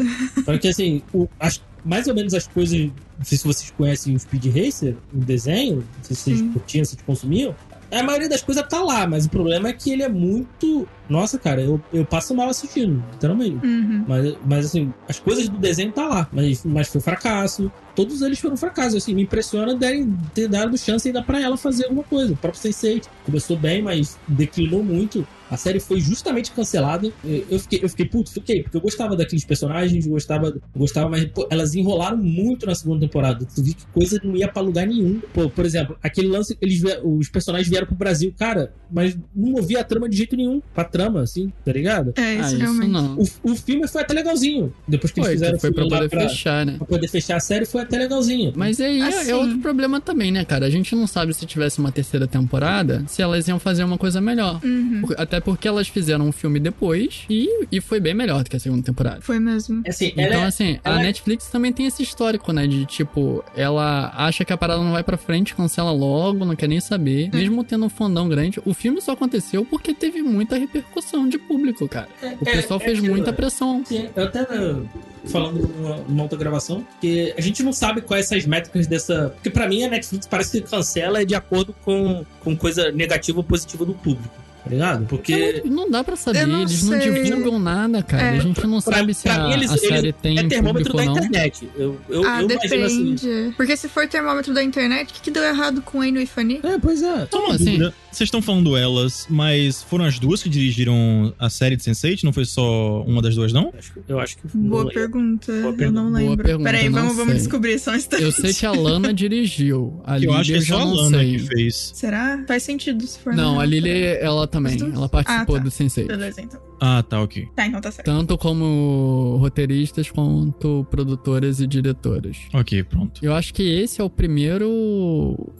Porque 0.45 0.69
assim, 0.69 1.03
o- 1.13 1.29
as- 1.39 1.61
mais 1.89 2.07
ou 2.07 2.15
menos 2.15 2.35
as 2.35 2.47
coisas. 2.47 2.79
Não 2.79 3.25
sei 3.25 3.39
se 3.39 3.45
vocês 3.45 3.71
conhecem 3.71 4.15
o 4.15 4.19
Speed 4.19 4.45
Racer, 4.55 4.95
o 5.13 5.19
desenho, 5.19 5.77
não 5.77 6.05
sei 6.05 6.15
se 6.15 6.23
vocês 6.23 6.39
Sim. 6.39 6.53
curtiam, 6.53 6.85
se 6.85 6.91
vocês 6.93 7.03
consumiam. 7.03 7.55
A 7.91 8.03
maioria 8.03 8.29
das 8.29 8.43
coisas 8.43 8.63
tá 8.69 8.83
lá, 8.83 9.07
mas 9.07 9.25
o 9.25 9.31
problema 9.31 9.71
é 9.71 9.73
que 9.73 9.91
ele 9.91 10.03
é 10.03 10.09
muito. 10.11 10.87
Nossa, 11.09 11.39
cara, 11.39 11.63
eu, 11.63 11.81
eu 11.91 12.05
passo 12.05 12.35
mal 12.35 12.51
assistindo, 12.51 13.03
literalmente. 13.13 13.67
Uhum. 13.67 14.05
Mas, 14.07 14.37
mas 14.45 14.67
assim, 14.67 14.93
as 15.09 15.19
coisas 15.19 15.49
do 15.49 15.57
desenho 15.57 15.91
tá 15.91 16.07
lá. 16.07 16.29
Mas, 16.31 16.63
mas 16.67 16.89
foi 16.89 17.01
fracasso. 17.01 17.73
Todos 17.99 18.23
eles 18.23 18.39
foram 18.39 18.57
fracassos. 18.57 19.03
Assim, 19.03 19.13
me 19.13 19.23
impressiona 19.23 19.75
derem, 19.75 20.17
ter 20.33 20.47
dado 20.47 20.79
chance 20.79 21.09
ainda 21.09 21.21
pra 21.21 21.43
ela 21.43 21.57
fazer 21.57 21.87
alguma 21.87 22.05
coisa. 22.05 22.33
O 22.33 22.37
próprio 22.37 22.63
Sense8 22.63 23.07
começou 23.25 23.57
bem, 23.57 23.83
mas 23.83 24.17
declinou 24.29 24.85
muito. 24.85 25.27
A 25.51 25.57
série 25.57 25.81
foi 25.81 26.01
justamente 26.01 26.53
cancelada. 26.53 27.11
Eu 27.25 27.59
fiquei, 27.59 27.81
eu 27.83 27.89
fiquei 27.89 28.07
puto, 28.07 28.31
fiquei, 28.31 28.63
porque 28.63 28.77
eu 28.77 28.81
gostava 28.81 29.17
daqueles 29.17 29.45
personagens, 29.45 30.07
gostava, 30.07 30.55
gostava, 30.77 31.09
mas 31.09 31.25
pô, 31.25 31.49
elas 31.51 31.75
enrolaram 31.75 32.19
muito 32.19 32.67
na 32.67 32.75
segunda 32.75 33.01
temporada. 33.01 33.47
Tu 33.55 33.63
vi 33.63 33.75
que 33.75 33.87
coisa 33.87 34.21
não 34.23 34.37
ia 34.37 34.49
pra 34.49 34.61
lugar 34.61 34.87
nenhum. 34.87 35.21
Pô, 35.33 35.49
por 35.49 35.65
exemplo, 35.65 35.97
aquele 36.03 36.29
lance, 36.29 36.57
eles, 36.61 36.83
os 37.03 37.29
personagens 37.29 37.69
vieram 37.69 37.87
pro 37.87 37.97
Brasil, 37.97 38.33
cara, 38.39 38.75
mas 38.91 39.17
não 39.35 39.51
movia 39.53 39.81
a 39.81 39.85
trama 39.85 40.09
de 40.09 40.17
jeito 40.17 40.37
nenhum. 40.37 40.61
Pra 40.75 40.85
trama, 40.85 41.23
assim, 41.23 41.51
tá 41.65 41.73
ligado? 41.73 42.13
É, 42.17 42.35
isso 42.35 42.43
ah, 42.43 42.47
isso 42.47 42.59
realmente. 42.59 42.91
não. 42.91 43.19
O, 43.19 43.53
o 43.53 43.57
filme 43.57 43.89
foi 43.89 44.03
até 44.03 44.13
legalzinho. 44.13 44.73
Depois 44.87 45.13
que 45.13 45.21
eles 45.21 45.31
fizeram 45.31 45.59
foi 45.59 45.71
o 45.71 45.75
pra 45.75 45.85
poder 45.85 46.11
pra, 46.11 46.29
fechar, 46.29 46.67
né? 46.67 46.77
pra 46.77 46.87
poder 46.87 47.09
fechar 47.09 47.37
a 47.37 47.41
série, 47.41 47.65
foi 47.65 47.83
até 47.89 47.99
legalzinho. 47.99 48.53
Mas 48.55 48.81
aí 48.81 49.01
é- 49.01 49.05
Assim. 49.05 49.31
é 49.31 49.35
outro 49.35 49.59
problema 49.59 50.01
também, 50.01 50.31
né, 50.31 50.45
cara? 50.45 50.67
A 50.67 50.71
gente 50.71 50.95
não 50.95 51.07
sabe 51.07 51.33
se 51.35 51.45
tivesse 51.47 51.79
uma 51.79 51.91
terceira 51.91 52.27
temporada, 52.27 53.03
se 53.07 53.21
elas 53.23 53.49
iam 53.49 53.59
fazer 53.59 53.85
uma 53.85 53.99
coisa 53.99 54.21
melhor. 54.21 54.61
Uhum. 54.65 55.03
Até 55.17 55.41
porque 55.41 55.67
elas 55.67 55.89
fizeram 55.89 56.27
um 56.29 56.33
filme 56.33 56.61
depois 56.61 57.23
e, 57.29 57.49
e 57.73 57.81
foi 57.81 57.99
bem 58.01 58.15
melhor 58.15 58.45
do 58.45 58.51
que 58.51 58.57
a 58.57 58.61
segunda 58.61 58.83
temporada. 58.83 59.21
Foi 59.21 59.39
mesmo. 59.39 59.83
Assim, 59.87 60.09
Então, 60.09 60.25
ela 60.25 60.35
é- 60.45 60.47
assim, 60.47 60.79
a 60.85 60.91
ela 60.91 61.01
é- 61.01 61.03
Netflix 61.05 61.47
também 61.49 61.73
tem 61.73 61.87
esse 61.87 62.03
histórico, 62.03 62.53
né? 62.53 62.67
De 62.67 62.85
tipo, 62.87 63.43
ela 63.57 64.13
acha 64.17 64.45
que 64.45 64.53
a 64.53 64.57
parada 64.57 64.83
não 64.83 64.93
vai 64.93 65.03
pra 65.03 65.17
frente, 65.17 65.55
cancela 65.55 65.91
logo, 65.91 66.45
não 66.45 66.55
quer 66.55 66.69
nem 66.69 66.81
saber. 66.81 67.31
Mesmo 67.33 67.65
tendo 67.65 67.87
um 67.87 67.89
fandão 67.89 68.29
grande, 68.29 68.61
o 68.65 68.75
filme 68.75 69.01
só 69.01 69.13
aconteceu 69.13 69.65
porque 69.65 69.95
teve 69.95 70.23
muita 70.23 70.57
repercussão 70.57 71.29
de 71.29 71.39
público, 71.39 71.89
cara. 71.89 72.09
O 72.23 72.49
é- 72.49 72.53
pessoal 72.53 72.81
é 72.81 72.85
fez 72.85 72.99
aquilo, 72.99 73.15
muita 73.15 73.31
é. 73.31 73.33
pressão. 73.33 73.83
Sim, 73.85 74.09
eu 74.15 74.25
até 74.25 74.41
né, 74.41 74.83
falando 75.27 75.69
numa, 75.77 75.97
numa 76.09 76.23
outra 76.23 76.39
gravação, 76.39 76.85
que 77.01 77.35
a 77.37 77.41
gente 77.41 77.63
não 77.69 77.73
sabe 77.73 78.01
quais 78.01 78.27
são 78.27 78.37
as 78.37 78.45
métricas 78.47 78.87
dessa. 78.87 79.31
Porque 79.35 79.51
pra 79.51 79.69
mim 79.69 79.85
a 79.85 79.89
Netflix 79.89 80.27
parece 80.27 80.61
que 80.61 80.69
cancela 80.69 81.25
de 81.25 81.35
acordo 81.35 81.75
com, 81.85 82.25
com 82.41 82.57
coisa 82.57 82.91
negativa 82.93 83.39
ou 83.39 83.45
positiva 83.45 83.85
do 83.85 83.95
público, 83.95 84.35
tá 84.65 84.71
ligado? 84.71 85.07
Porque. 85.07 85.33
É, 85.33 85.63
não, 85.65 85.79
não 85.85 85.91
dá 85.91 86.03
pra 86.03 86.17
saber, 86.17 86.47
não 86.47 86.63
eles 86.63 86.83
não 86.83 87.01
sei. 87.01 87.13
divulgam 87.13 87.59
nada, 87.59 88.03
cara. 88.03 88.23
É. 88.23 88.31
a 88.31 88.41
gente 88.41 88.67
não 88.67 88.81
Pra- 88.81 88.97
sabe 88.97 89.15
se 89.15 89.23
pra 89.25 89.35
a, 89.35 89.49
mim, 89.49 89.53
eles- 89.55 89.71
a 89.71 89.77
série 89.77 89.95
eles- 90.09 90.15
tem 90.21 90.39
é 90.39 90.45
termômetro 90.49 90.93
público 90.93 90.97
da 90.97 91.03
ou 91.03 91.17
não. 91.19 91.25
internet. 91.27 91.69
Eu, 91.77 92.01
eu, 92.09 92.23
ah, 92.27 92.43
eu 92.43 92.51
imagino 92.51 92.85
assim. 92.87 93.15
depende. 93.15 93.55
Porque 93.57 93.77
se 93.77 93.89
for 93.89 94.07
termômetro 94.09 94.53
da 94.55 94.63
internet, 94.63 95.11
o 95.11 95.15
que, 95.15 95.21
que 95.23 95.31
deu 95.31 95.45
errado 95.45 95.81
com 95.83 96.03
Eno 96.03 96.21
e 96.21 96.27
Fanny? 96.27 96.61
É, 96.63 96.79
pois 96.79 97.03
é. 97.03 97.29
Só 97.31 97.39
uma 97.45 97.55
assim? 97.55 97.65
dúvida. 97.65 97.95
Vocês 98.11 98.27
estão 98.27 98.41
falando 98.43 98.77
elas, 98.77 99.27
mas 99.29 99.83
foram 99.83 100.05
as 100.05 100.19
duas 100.19 100.43
que 100.43 100.49
dirigiram 100.49 101.33
a 101.39 101.49
série 101.51 101.77
de 101.77 101.83
Sense8? 101.85 102.23
Não 102.25 102.33
foi 102.33 102.45
só 102.47 103.03
uma 103.03 103.21
das 103.23 103.35
duas, 103.35 103.53
não? 103.53 103.73
Acho 103.79 103.93
que- 103.93 104.01
Eu 104.09 104.19
acho 104.19 104.39
que. 104.39 104.49
Boa 104.57 104.85
não- 104.85 104.91
pergunta. 104.91 105.53
Boa 105.53 105.59
Eu 105.67 105.75
pergunta. 105.75 106.01
não 106.03 106.09
Boa 106.11 106.19
lembro. 106.21 106.45
pergunta, 106.45 106.71
Peraí, 106.71 106.89
não 106.89 107.01
vamos, 107.01 107.17
vamos 107.17 107.35
descobrir 107.35 107.79
só 107.79 107.93
um 107.93 107.95
instante. 107.97 108.23
Eu 108.23 108.33
sei 108.33 108.53
que 108.55 108.65
a 108.67 108.73
Lana 108.73 109.13
dirigiu. 109.13 110.01
A 110.05 110.19
eu 110.19 110.33
acho 110.33 110.51
que 110.53 110.57
é 110.57 110.61
só 110.63 110.79
a 110.81 110.85
Lana 110.85 111.19
sei. 111.19 111.33
que 111.33 111.39
fez. 111.41 111.93
Será? 111.95 112.43
Faz 112.49 112.63
sentido 112.63 113.07
se 113.07 113.19
for. 113.19 113.35
Não, 113.35 113.61
a 113.61 113.65
Lily, 113.67 113.91
ela 114.21 114.47
também. 114.49 114.79
Ela 114.81 115.09
participou 115.09 115.57
Ah, 115.57 115.59
tá. 115.59 115.65
do 115.65 115.71
Sensei. 115.71 116.05
Beleza, 116.07 116.41
então. 116.41 116.61
Ah, 116.81 117.03
tá, 117.03 117.21
ok. 117.23 117.47
Tá, 117.57 117.67
então 117.67 117.81
tá 117.81 117.91
certo. 117.91 118.07
Tanto 118.07 118.39
como 118.39 119.37
roteiristas 119.41 120.11
quanto 120.11 120.87
produtoras 120.91 121.61
e 121.61 121.67
diretoras. 121.67 122.37
Ok, 122.55 122.83
pronto. 122.85 123.21
Eu 123.23 123.35
acho 123.35 123.53
que 123.53 123.63
esse 123.63 124.01
é 124.01 124.05
o 124.05 124.09
primeiro. 124.11 124.69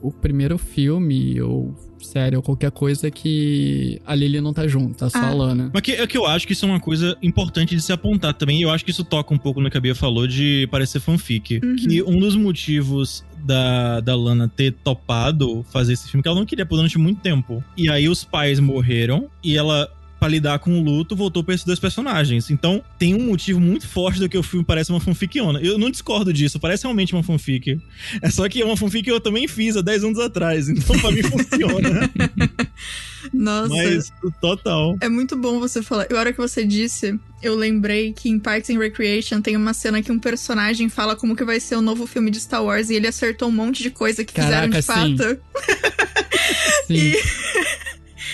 O 0.01 0.13
primeiro 0.13 0.57
filme 0.59 1.41
ou 1.41 1.75
série 2.07 2.37
ou 2.37 2.43
qualquer 2.43 2.71
coisa 2.71 3.11
que 3.11 4.01
a 4.07 4.15
Lily 4.15 4.41
não 4.41 4.53
tá 4.53 4.67
junto, 4.67 4.97
tá 4.99 5.11
só 5.11 5.19
Ah. 5.19 5.29
a 5.29 5.35
Lana. 5.35 5.71
Mas 5.73 5.83
que, 5.83 5.93
é 5.93 6.07
que 6.07 6.17
eu 6.17 6.27
acho 6.27 6.47
que 6.47 6.53
isso 6.53 6.65
é 6.65 6.69
uma 6.69 6.81
coisa 6.81 7.17
importante 7.23 7.75
de 7.75 7.83
se 7.83 7.93
apontar 7.93 8.35
também. 8.35 8.59
E 8.59 8.63
eu 8.63 8.71
acho 8.71 8.85
que 8.85 8.91
isso 8.91 9.05
toca 9.05 9.33
um 9.35 9.39
pouco 9.39 9.61
no 9.61 9.71
que 9.71 9.77
a 9.77 9.81
Bia 9.81 9.95
falou 9.95 10.27
de 10.27 10.69
parecer 10.71 11.01
fanfic. 11.01 11.61
Uhum. 11.63 11.77
Que 11.77 12.03
um 12.03 12.19
dos 12.19 12.35
motivos 12.37 13.25
da, 13.45 14.01
da 14.01 14.17
Lana 14.17 14.49
ter 14.49 14.73
topado 14.73 15.65
fazer 15.71 15.93
esse 15.95 16.09
filme, 16.09 16.23
que 16.23 16.29
ela 16.29 16.39
não 16.39 16.47
queria 16.47 16.67
por 16.67 16.77
durante 16.77 16.99
muito 16.99 17.21
tempo. 17.21 17.63
E 17.77 17.89
aí 17.91 18.09
os 18.09 18.25
pais 18.25 18.61
morreram 18.61 19.29
e 19.43 19.57
ela 19.57 19.89
pra 20.19 20.29
lidar 20.29 20.59
com 20.59 20.79
o 20.79 20.83
luto, 20.83 21.15
voltou 21.15 21.45
pra 21.45 21.55
esses 21.55 21.67
dois 21.67 21.79
personagens. 21.79 22.51
Então, 22.51 22.83
tem 22.99 23.15
um 23.15 23.27
motivo 23.27 23.61
muito 23.61 23.87
forte 23.87 24.19
do 24.19 24.29
que 24.29 24.37
o 24.37 24.43
filme 24.43 24.65
parece 24.65 24.91
uma 24.91 25.01
fanficona. 25.01 25.61
Eu 25.61 25.79
não 25.79 25.91
discordo 25.91 26.33
disso, 26.33 26.59
parece 26.59 26.85
realmente 26.85 27.15
uma 27.15 27.23
fanfic. 27.23 27.81
É 28.21 28.31
só 28.31 28.49
que 28.49 28.61
é 28.61 28.65
uma 28.65 28.77
fanfic 28.77 29.05
que 29.05 29.11
eu 29.11 29.21
também 29.21 29.47
fiz 29.47 29.77
há 29.77 29.83
10 29.83 30.05
anos 30.05 30.19
atrás, 30.19 30.69
então 30.71 30.99
pra 30.99 31.11
mim 31.11 31.23
funciona. 31.23 32.11
Nossa. 33.33 33.75
Mas, 33.75 34.13
total. 34.41 34.97
É 35.01 35.09
muito 35.09 35.37
bom 35.37 35.59
você 35.59 35.83
falar. 35.83 36.07
E 36.11 36.15
a 36.15 36.19
hora 36.19 36.33
que 36.33 36.39
você 36.39 36.65
disse, 36.65 37.19
eu 37.43 37.55
lembrei 37.55 38.13
que 38.13 38.29
em 38.29 38.39
Parks 38.39 38.71
and 38.71 38.79
Recreation 38.79 39.41
tem 39.41 39.57
uma 39.57 39.75
cena 39.75 40.03
que 40.03 40.11
um 40.11 40.19
personagem 40.19 40.89
fala 40.89 41.17
como 41.17 41.37
que 41.37 41.45
vai 41.45 41.61
ser 41.61 41.77
o 41.77 41.83
novo 41.83 42.07
filme 42.07 42.31
de 42.31 42.41
Star 42.41 42.65
Wars 42.65 42.91
e 42.91 42.95
ele 42.95 43.07
acertou 43.07 43.49
um 43.49 43.53
monte 43.53 43.83
de 43.83 43.91
coisa 43.91 44.25
que 44.25 44.35
Caraca, 44.35 44.83
fizeram 44.83 45.07
de 45.07 45.17
sim. 45.17 45.17
fato. 45.17 45.41
Sim. 46.87 46.89
E... 46.91 47.13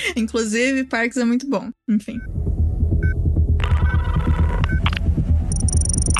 Inclusive, 0.17 0.85
Parks 0.85 1.17
é 1.17 1.25
muito 1.25 1.49
bom. 1.49 1.71
Enfim. 1.89 2.19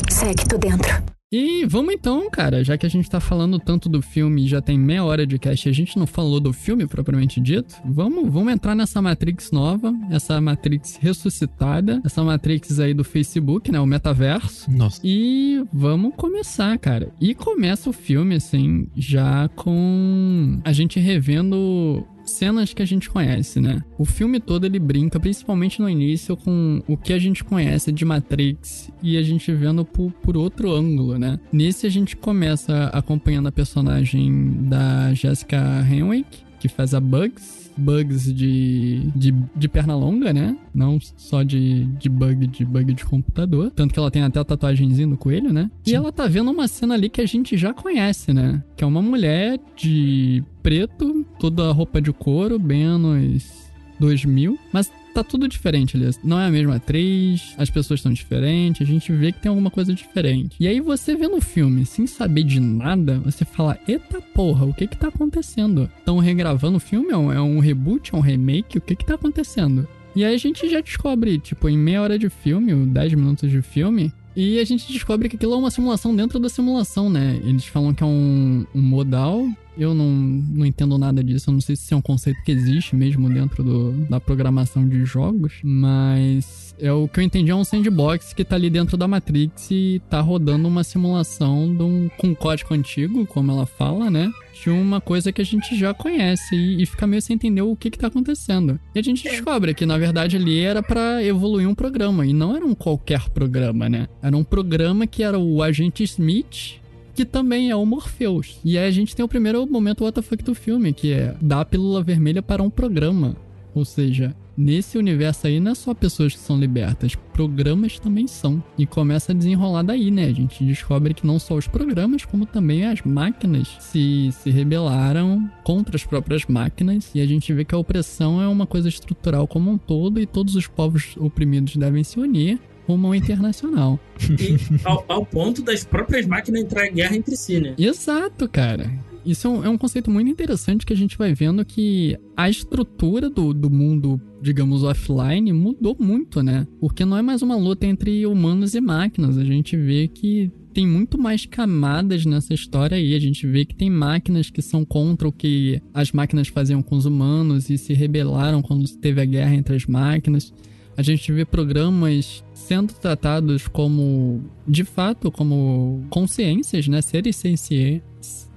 Segue, 0.09 0.47
tô 0.47 0.57
dentro. 0.57 1.15
E 1.31 1.65
vamos 1.65 1.93
então, 1.93 2.29
cara, 2.29 2.63
já 2.63 2.77
que 2.77 2.85
a 2.85 2.89
gente 2.89 3.09
tá 3.09 3.19
falando 3.19 3.59
tanto 3.59 3.89
do 3.89 4.01
filme 4.01 4.45
e 4.45 4.47
já 4.47 4.61
tem 4.61 4.79
meia 4.79 5.03
hora 5.03 5.27
de 5.27 5.37
cast 5.37 5.67
e 5.67 5.69
a 5.69 5.73
gente 5.73 5.97
não 5.97 6.07
falou 6.07 6.39
do 6.39 6.53
filme 6.53 6.87
propriamente 6.87 7.41
dito, 7.41 7.75
vamos, 7.83 8.31
vamos 8.31 8.53
entrar 8.53 8.73
nessa 8.73 9.01
Matrix 9.01 9.51
nova, 9.51 9.93
essa 10.11 10.39
Matrix 10.39 10.97
ressuscitada, 10.97 11.99
essa 12.05 12.23
Matrix 12.23 12.79
aí 12.79 12.93
do 12.93 13.03
Facebook, 13.03 13.69
né, 13.69 13.79
o 13.79 13.85
metaverso. 13.85 14.71
Nossa. 14.71 15.01
E 15.03 15.61
vamos 15.73 16.13
começar, 16.15 16.77
cara. 16.77 17.11
E 17.19 17.35
começa 17.35 17.89
o 17.89 17.93
filme, 17.93 18.35
assim, 18.35 18.87
já 18.95 19.49
com 19.55 20.61
a 20.63 20.71
gente 20.71 21.01
revendo 21.01 22.07
cenas 22.25 22.73
que 22.73 22.81
a 22.81 22.85
gente 22.85 23.09
conhece, 23.09 23.59
né? 23.59 23.81
O 23.97 24.05
filme 24.05 24.39
todo 24.39 24.65
ele 24.65 24.79
brinca, 24.79 25.19
principalmente 25.19 25.81
no 25.81 25.89
início, 25.89 26.35
com 26.35 26.81
o 26.87 26.97
que 26.97 27.13
a 27.13 27.19
gente 27.19 27.43
conhece 27.43 27.91
de 27.91 28.05
Matrix 28.05 28.91
e 29.01 29.17
a 29.17 29.23
gente 29.23 29.51
vendo 29.53 29.85
por, 29.85 30.11
por 30.11 30.37
outro 30.37 30.71
ângulo, 30.71 31.17
né? 31.17 31.39
Nesse 31.51 31.85
a 31.85 31.89
gente 31.89 32.15
começa 32.15 32.85
acompanhando 32.93 33.47
a 33.47 33.51
personagem 33.51 34.67
da 34.67 35.13
Jessica 35.13 35.85
Henwick, 35.89 36.44
que 36.67 36.75
faz 36.75 36.93
a 36.93 36.99
Bugs. 36.99 37.71
Bugs 37.77 38.33
de, 38.33 39.11
de, 39.15 39.33
de 39.55 39.67
perna 39.67 39.95
longa, 39.95 40.31
né? 40.31 40.57
Não 40.73 40.97
só 41.17 41.43
de, 41.43 41.85
de 41.97 42.07
bug 42.07 42.47
de 42.47 42.63
bug 42.63 42.93
de 42.93 43.03
computador. 43.05 43.69
Tanto 43.71 43.93
que 43.93 43.99
ela 43.99 44.09
tem 44.09 44.23
até 44.23 44.39
a 44.39 44.45
tatuagenzinha 44.45 45.07
no 45.07 45.17
coelho, 45.17 45.51
né? 45.51 45.69
E 45.85 45.93
ela 45.93 46.11
tá 46.11 46.25
vendo 46.25 46.49
uma 46.51 46.67
cena 46.67 46.93
ali 46.93 47.09
que 47.09 47.21
a 47.21 47.25
gente 47.25 47.57
já 47.57 47.73
conhece, 47.73 48.33
né? 48.33 48.63
Que 48.77 48.83
é 48.83 48.87
uma 48.87 49.01
mulher 49.01 49.59
de 49.75 50.41
preto, 50.63 51.25
toda 51.37 51.71
roupa 51.71 52.01
de 52.01 52.13
couro, 52.13 52.57
bem 52.57 52.83
anos 52.83 53.64
2000. 53.99 54.57
Mas 54.71 54.91
tá 55.13 55.23
tudo 55.23 55.47
diferente 55.47 55.95
ali. 55.95 56.09
Não 56.23 56.39
é 56.39 56.47
a 56.47 56.51
mesma 56.51 56.75
atriz, 56.75 57.55
as 57.57 57.69
pessoas 57.69 57.99
estão 57.99 58.11
diferentes, 58.11 58.81
a 58.81 58.85
gente 58.85 59.11
vê 59.13 59.31
que 59.31 59.39
tem 59.39 59.49
alguma 59.49 59.71
coisa 59.71 59.93
diferente. 59.93 60.57
E 60.59 60.67
aí 60.67 60.81
você 60.81 61.15
vê 61.15 61.27
no 61.27 61.39
filme, 61.39 61.85
sem 61.85 62.05
saber 62.05 62.43
de 62.43 62.59
nada, 62.59 63.19
você 63.19 63.45
fala: 63.45 63.79
Eita 63.87 64.21
porra, 64.21 64.65
o 64.65 64.73
que 64.73 64.87
que 64.87 64.97
tá 64.97 65.07
acontecendo? 65.07 65.89
Estão 65.97 66.17
regravando 66.17 66.77
o 66.77 66.81
filme? 66.81 67.11
É 67.11 67.17
um, 67.17 67.31
é 67.31 67.41
um 67.41 67.59
reboot? 67.59 68.13
É 68.13 68.17
um 68.17 68.21
remake? 68.21 68.77
O 68.77 68.81
que 68.81 68.95
que 68.95 69.05
tá 69.05 69.15
acontecendo? 69.15 69.87
E 70.15 70.23
aí 70.23 70.33
a 70.33 70.37
gente 70.37 70.69
já 70.69 70.79
descobre, 70.79 71.37
tipo, 71.39 71.67
em 71.67 71.77
meia 71.77 72.01
hora 72.01 72.17
de 72.17 72.29
filme, 72.29 72.73
ou 72.73 72.85
10 72.85 73.13
minutos 73.15 73.51
de 73.51 73.61
filme, 73.61 74.13
e 74.35 74.59
a 74.59 74.65
gente 74.65 74.91
descobre 74.91 75.29
que 75.29 75.37
aquilo 75.37 75.53
é 75.53 75.57
uma 75.57 75.71
simulação 75.71 76.15
dentro 76.15 76.39
da 76.39 76.49
simulação, 76.49 77.09
né? 77.09 77.39
Eles 77.43 77.65
falam 77.65 77.93
que 77.93 78.03
é 78.03 78.05
um, 78.05 78.65
um 78.75 78.81
modal. 78.81 79.47
Eu 79.77 79.93
não, 79.93 80.09
não 80.09 80.65
entendo 80.65 80.97
nada 80.97 81.23
disso. 81.23 81.49
Eu 81.49 81.53
não 81.53 81.61
sei 81.61 81.75
se 81.75 81.93
é 81.93 81.97
um 81.97 82.01
conceito 82.01 82.41
que 82.43 82.51
existe 82.51 82.95
mesmo 82.95 83.29
dentro 83.29 83.63
do, 83.63 83.91
da 84.09 84.19
programação 84.19 84.87
de 84.87 85.03
jogos. 85.05 85.53
Mas 85.63 86.65
é 86.79 86.91
o 86.91 87.07
que 87.07 87.19
eu 87.19 87.23
entendi 87.23 87.51
é 87.51 87.55
um 87.55 87.63
sandbox 87.63 88.33
que 88.33 88.43
tá 88.43 88.55
ali 88.55 88.69
dentro 88.69 88.97
da 88.97 89.07
Matrix 89.07 89.69
e 89.71 90.01
tá 90.09 90.19
rodando 90.21 90.67
uma 90.67 90.83
simulação 90.83 91.73
de 91.75 91.83
um, 91.83 92.09
com 92.17 92.35
código 92.35 92.73
antigo, 92.73 93.25
como 93.25 93.51
ela 93.51 93.65
fala, 93.65 94.09
né? 94.09 94.31
De 94.61 94.69
uma 94.69 95.01
coisa 95.01 95.31
que 95.31 95.41
a 95.41 95.45
gente 95.45 95.77
já 95.77 95.93
conhece 95.93 96.55
e, 96.55 96.81
e 96.81 96.85
fica 96.85 97.05
meio 97.05 97.21
sem 97.21 97.35
entender 97.35 97.61
o 97.61 97.75
que 97.75 97.89
que 97.89 97.97
tá 97.97 98.07
acontecendo. 98.07 98.79
E 98.93 98.99
a 98.99 99.01
gente 99.01 99.23
descobre 99.23 99.73
que, 99.73 99.85
na 99.85 99.97
verdade, 99.97 100.37
ali 100.37 100.59
era 100.59 100.81
pra 100.81 101.23
evoluir 101.23 101.67
um 101.67 101.75
programa. 101.75 102.25
E 102.25 102.33
não 102.33 102.55
era 102.55 102.65
um 102.65 102.73
qualquer 102.73 103.29
programa, 103.29 103.89
né? 103.89 104.07
Era 104.21 104.35
um 104.35 104.43
programa 104.43 105.05
que 105.05 105.23
era 105.23 105.37
o 105.37 105.61
Agente 105.61 106.03
Smith 106.03 106.84
que 107.15 107.25
também 107.25 107.69
é 107.69 107.75
o 107.75 107.85
Morpheus. 107.85 108.59
E 108.63 108.77
aí 108.77 108.87
a 108.87 108.91
gente 108.91 109.15
tem 109.15 109.23
o 109.23 109.27
primeiro 109.27 109.65
momento 109.65 110.05
WTF 110.05 110.43
do 110.43 110.53
filme, 110.53 110.93
que 110.93 111.13
é 111.13 111.35
dar 111.41 111.61
a 111.61 111.65
pílula 111.65 112.03
vermelha 112.03 112.41
para 112.41 112.61
um 112.61 112.69
programa. 112.69 113.35
Ou 113.73 113.83
seja, 113.83 114.35
nesse 114.57 114.97
universo 114.97 115.47
aí 115.47 115.59
não 115.59 115.71
é 115.71 115.75
só 115.75 115.93
pessoas 115.93 116.33
que 116.33 116.39
são 116.39 116.57
libertas, 116.57 117.15
programas 117.33 117.99
também 117.99 118.27
são. 118.27 118.63
E 118.77 118.85
começa 118.85 119.31
a 119.31 119.35
desenrolar 119.35 119.83
daí, 119.83 120.11
né? 120.11 120.25
A 120.25 120.33
gente 120.33 120.63
descobre 120.63 121.13
que 121.13 121.25
não 121.25 121.39
só 121.39 121.55
os 121.55 121.67
programas, 121.67 122.25
como 122.25 122.45
também 122.45 122.85
as 122.85 123.01
máquinas 123.01 123.75
se, 123.79 124.29
se 124.31 124.49
rebelaram 124.49 125.49
contra 125.63 125.95
as 125.95 126.05
próprias 126.05 126.45
máquinas. 126.45 127.11
E 127.15 127.21
a 127.21 127.25
gente 127.25 127.51
vê 127.53 127.65
que 127.65 127.75
a 127.75 127.77
opressão 127.77 128.41
é 128.41 128.47
uma 128.47 128.67
coisa 128.67 128.89
estrutural 128.89 129.47
como 129.47 129.71
um 129.71 129.77
todo 129.77 130.19
e 130.19 130.25
todos 130.25 130.55
os 130.55 130.67
povos 130.67 131.15
oprimidos 131.17 131.75
devem 131.75 132.03
se 132.03 132.19
unir 132.19 132.59
rumo 132.87 133.07
ao 133.07 133.15
internacional. 133.15 133.99
E 134.29 134.57
ao, 134.83 135.05
ao 135.07 135.25
ponto 135.25 135.61
das 135.61 135.83
próprias 135.83 136.25
máquinas 136.25 136.61
entrar 136.61 136.87
em 136.87 136.93
guerra 136.93 137.15
entre 137.15 137.35
si, 137.35 137.59
né? 137.59 137.73
Exato, 137.77 138.47
cara. 138.47 138.91
Isso 139.25 139.47
é 139.47 139.49
um, 139.49 139.65
é 139.65 139.69
um 139.69 139.77
conceito 139.77 140.11
muito 140.11 140.29
interessante 140.29 140.85
que 140.85 140.93
a 140.93 140.95
gente 140.95 141.17
vai 141.17 141.33
vendo 141.33 141.65
que 141.65 142.15
a 142.37 142.47
estrutura 142.47 143.27
do, 143.27 143.53
do 143.53 143.71
mundo, 143.71 144.21
digamos, 144.39 144.83
offline 144.83 145.51
mudou 145.51 145.97
muito, 145.99 146.43
né? 146.43 146.67
Porque 146.79 147.03
não 147.03 147.17
é 147.17 147.23
mais 147.23 147.41
uma 147.41 147.55
luta 147.55 147.87
entre 147.87 148.25
humanos 148.27 148.75
e 148.75 148.81
máquinas. 148.81 149.37
A 149.39 149.43
gente 149.43 149.75
vê 149.75 150.07
que 150.07 150.51
tem 150.75 150.85
muito 150.85 151.17
mais 151.17 151.45
camadas 151.45 152.23
nessa 152.23 152.53
história 152.53 152.97
aí. 152.97 153.15
A 153.15 153.19
gente 153.19 153.47
vê 153.47 153.65
que 153.65 153.73
tem 153.73 153.89
máquinas 153.89 154.51
que 154.51 154.61
são 154.61 154.85
contra 154.85 155.27
o 155.27 155.31
que 155.31 155.81
as 155.91 156.11
máquinas 156.11 156.49
faziam 156.49 156.83
com 156.83 156.95
os 156.95 157.07
humanos 157.07 157.69
e 157.71 157.79
se 157.79 157.93
rebelaram 157.93 158.61
quando 158.61 158.87
teve 158.97 159.19
a 159.19 159.25
guerra 159.25 159.55
entre 159.55 159.75
as 159.75 159.87
máquinas. 159.87 160.53
A 160.97 161.01
gente 161.01 161.31
vê 161.31 161.45
programas 161.45 162.43
sendo 162.53 162.93
tratados 162.93 163.67
como, 163.67 164.43
de 164.67 164.83
fato, 164.83 165.31
como 165.31 166.05
consciências, 166.09 166.87
né? 166.87 167.01
Seres 167.01 167.35
sencientes. 167.35 168.49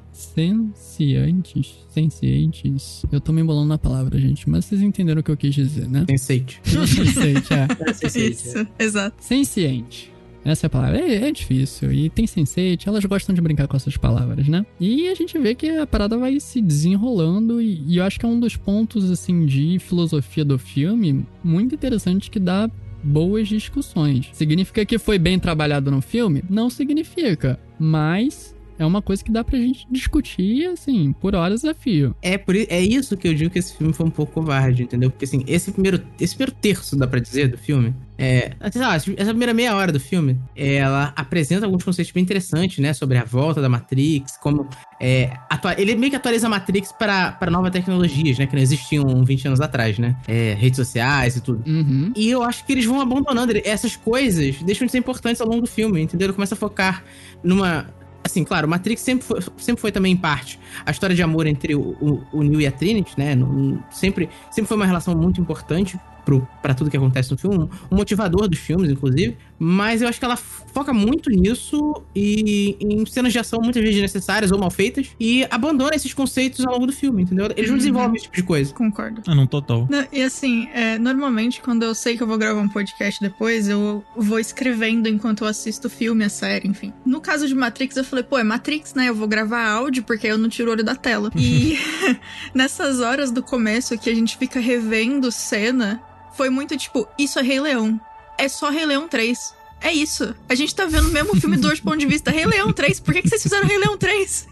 Sencientes. 1.89 3.05
Eu 3.11 3.21
tô 3.21 3.33
me 3.33 3.41
embolando 3.41 3.69
na 3.69 3.79
palavra, 3.79 4.19
gente, 4.19 4.49
mas 4.49 4.65
vocês 4.65 4.81
entenderam 4.81 5.21
o 5.21 5.23
que 5.23 5.31
eu 5.31 5.37
quis 5.37 5.55
dizer, 5.55 5.89
né? 5.89 6.05
Sense8. 6.09 6.61
Sense8, 6.65 7.51
é. 7.51 7.91
É, 7.91 7.93
sim. 8.09 8.27
Isso, 8.27 8.67
exato. 8.79 9.17
Senciente. 9.21 10.13
Essa 10.45 10.67
é 10.67 10.69
a 10.69 10.71
palavra. 10.71 11.01
É, 11.01 11.29
é 11.29 11.33
difícil. 11.33 11.93
E 11.93 12.09
tem 12.09 12.25
Sense8, 12.25 12.87
elas 12.87 13.05
gostam 13.05 13.35
de 13.35 13.41
brincar 13.41 13.67
com 13.67 13.77
essas 13.77 13.97
palavras, 13.97 14.49
né? 14.49 14.65
E 14.81 15.09
a 15.09 15.15
gente 15.15 15.39
vê 15.39 15.55
que 15.55 15.69
a 15.71 15.87
parada 15.87 16.17
vai 16.17 16.39
se 16.41 16.61
desenrolando. 16.61 17.61
E, 17.61 17.83
e 17.87 17.97
eu 17.99 18.05
acho 18.05 18.19
que 18.19 18.27
é 18.27 18.29
um 18.29 18.41
dos 18.41 18.57
pontos, 18.57 19.11
assim, 19.11 19.47
de 19.47 19.79
filosofia 19.79 20.45
do 20.45 20.59
filme 20.59 21.27
muito 21.43 21.75
interessante 21.75 22.31
que 22.31 22.39
dá 22.39 22.71
boas 23.03 23.49
discussões. 23.49 24.29
Significa 24.33 24.85
que 24.85 24.99
foi 24.99 25.19
bem 25.19 25.39
trabalhado 25.39 25.91
no 25.91 26.01
filme? 26.01 26.43
Não 26.49 26.69
significa. 26.69 27.59
Mas 27.79 28.48
é 28.79 28.87
uma 28.87 29.03
coisa 29.03 29.23
que 29.25 29.31
dá 29.31 29.43
pra 29.43 29.59
gente 29.59 29.87
discutir, 29.91 30.67
assim, 30.67 31.13
por 31.13 31.35
horas 31.35 31.65
a 31.65 31.75
fio. 31.75 32.15
É, 32.23 32.39
por, 32.39 32.55
é 32.55 32.81
isso 32.81 33.17
que 33.17 33.29
eu 33.29 33.35
digo 33.35 33.51
que 33.51 33.59
esse 33.59 33.77
filme 33.77 33.93
foi 33.93 34.07
um 34.07 34.11
pouco 34.11 34.33
covarde, 34.33 34.83
entendeu? 34.83 35.11
Porque 35.11 35.25
assim, 35.25 35.45
esse 35.47 35.73
primeiro, 35.73 36.03
esse 36.21 36.35
primeiro 36.35 36.53
terço, 36.61 36.97
dá 36.97 37.07
pra 37.07 37.21
dizer, 37.21 37.49
do 37.49 37.59
filme, 37.59 37.95
é. 38.19 38.51
Sei 38.73 38.83
lá, 38.83 38.97
essa 38.97 39.31
primeira 39.31 39.55
meia 39.55 39.77
hora 39.77 39.93
do 39.93 40.01
filme, 40.01 40.37
ela 40.57 41.13
apresenta 41.15 41.65
alguns 41.65 41.85
conceitos 41.85 42.13
bem 42.13 42.25
interessantes, 42.25 42.79
né? 42.79 42.93
Sobre 42.93 43.17
a 43.17 43.25
volta 43.25 43.63
da 43.63 43.69
Matrix, 43.69 44.37
como. 44.39 44.69
É, 45.01 45.31
ele 45.77 45.95
meio 45.95 46.11
que 46.11 46.17
atualiza 46.17 46.49
a 46.49 46.51
Matrix 46.51 46.91
para 46.91 47.49
novas 47.49 47.71
tecnologias, 47.71 48.37
né? 48.37 48.47
Que 48.47 48.57
não 48.57 48.63
existiam 48.63 49.25
20 49.25 49.47
anos 49.47 49.61
atrás, 49.61 49.99
né? 50.01 50.17
É, 50.27 50.55
redes 50.55 50.77
sociais 50.77 51.37
e 51.37 51.41
tudo. 51.41 51.63
Uhum. 51.65 52.13
E 52.17 52.29
eu 52.29 52.43
acho 52.43 52.67
que 52.67 52.73
eles 52.73 52.85
vão 52.85 53.01
abandonando 53.01 53.53
essas 53.65 53.95
coisas, 53.95 54.61
deixam 54.63 54.85
de 54.85 54.91
ser 54.91 54.99
importantes 54.99 55.41
ao 55.41 55.47
longo 55.47 55.63
do 55.63 55.69
filme, 55.69 56.03
entendeu? 56.03 56.27
Ele 56.27 56.35
começa 56.35 56.57
a 56.57 56.59
focar 56.59 57.05
numa. 57.45 57.87
Assim, 58.29 58.45
claro, 58.45 58.69
Matrix 58.69 59.01
sempre 59.03 59.25
foi, 59.27 59.41
sempre 59.57 59.81
foi 59.81 59.91
também, 59.91 60.13
em 60.13 60.17
parte, 60.17 60.61
a 60.85 60.91
história 60.91 61.17
de 61.17 61.23
amor 61.23 61.47
entre 61.47 61.75
o, 61.75 61.81
o, 61.81 62.23
o 62.33 62.43
Neo 62.43 62.61
e 62.61 62.67
a 62.67 62.71
Trinity, 62.73 63.15
né? 63.19 63.35
Não- 63.35 63.83
sempre, 63.91 64.29
sempre 64.51 64.69
foi 64.69 64.77
uma 64.77 64.87
relação 64.87 65.15
muito 65.17 65.41
importante 65.41 65.99
pro, 66.25 66.47
pra 66.61 66.75
tudo 66.75 66.91
que 66.91 66.97
acontece 66.97 67.31
no 67.31 67.39
filme, 67.39 67.69
um 67.91 67.97
motivador 67.97 68.47
dos 68.49 68.59
filmes, 68.59 68.91
inclusive. 68.91 69.37
Mas 69.59 70.03
eu 70.03 70.09
acho 70.09 70.19
que 70.19 70.25
ela 70.25 70.37
foca 70.37 70.93
muito 70.93 71.31
nisso 71.31 72.03
e 72.15 72.77
em 72.81 73.05
cenas 73.07 73.33
de 73.33 73.39
ação 73.39 73.61
muitas 73.61 73.81
vezes 73.83 73.97
desnecessárias 73.97 74.53
ou 74.53 74.59
mal 74.59 74.71
feitas 74.71 75.09
e 75.19 75.45
abandona 75.51 75.95
esses 75.97 76.15
conceitos 76.15 76.65
ao 76.65 76.75
longo 76.75 76.87
do 76.87 76.93
filme, 76.93 77.23
entendeu? 77.23 77.47
Eles 77.57 77.67
não 77.69 77.73
Uhum. 77.73 77.79
desenvolvem 77.79 78.15
esse 78.17 78.25
tipo 78.25 78.37
de 78.37 78.43
coisa. 78.45 78.73
Concordo. 78.73 79.23
Ah, 79.27 79.35
não, 79.35 79.47
total. 79.47 79.87
Não, 79.91 80.07
e 80.13 80.23
assim, 80.23 80.69
é, 80.73 80.99
normalmente 80.99 81.61
quando 81.61 81.83
eu 81.83 81.95
sei 81.95 82.17
que 82.17 82.23
eu 82.23 82.27
vou 82.27 82.39
gravar 82.39 82.61
um 82.61 82.69
podcast 82.69 83.21
depois, 83.21 83.69
eu 83.69 84.05
vou 84.17 84.39
escrevendo 84.39 85.09
enquanto 85.09 85.43
eu 85.43 85.49
assisto 85.49 85.89
o 85.89 85.91
filme, 85.91 86.25
a 86.25 86.29
série, 86.29 86.69
enfim. 86.69 86.93
No 87.05 87.21
caso 87.21 87.49
de 87.49 87.55
Matrix, 87.55 87.97
eu 87.97 88.05
falei, 88.05 88.23
pô, 88.25 88.39
é 88.39 88.45
Matrix, 88.45 88.95
né? 88.95 89.09
Eu 89.09 89.15
vou 89.15 89.27
gravar 89.27 89.67
áudio 89.69 90.03
porque 90.05 90.27
eu 90.29 90.39
não 90.39 90.49
tiro 90.49 90.69
o 90.69 90.73
olho 90.73 90.85
da 90.85 90.95
tela. 90.95 91.31
E 91.37 91.77
nessas 92.55 93.01
horas 93.01 93.31
do 93.31 93.43
começo 93.43 93.99
que 93.99 94.09
a 94.11 94.15
gente 94.15 94.37
fica 94.37 94.61
revendo 94.61 95.31
cena, 95.33 96.01
foi 96.35 96.51
muito 96.51 96.77
tipo, 96.77 97.07
isso 97.19 97.39
é 97.39 97.43
Rei 97.43 97.61
Leão. 97.61 98.01
É 98.39 98.49
só 98.49 98.71
Rei 98.71 98.87
Leão 98.87 99.09
3. 99.09 99.55
É 99.81 99.93
isso. 99.93 100.35
A 100.49 100.55
gente 100.55 100.75
tá 100.75 100.87
vendo 100.87 101.09
o 101.09 101.13
mesmo 101.13 101.37
filme 101.37 101.57
do 101.57 101.69
outro 101.69 101.83
ponto 101.83 101.99
de 101.99 102.07
vista. 102.07 102.31
Rei 102.31 102.47
Leão 102.47 102.73
3. 102.73 103.01
Por 103.01 103.15
que, 103.15 103.23
que 103.23 103.29
vocês 103.29 103.43
fizeram 103.43 103.67
Rei 103.67 103.79
Leão 103.79 103.97
3? 103.97 104.49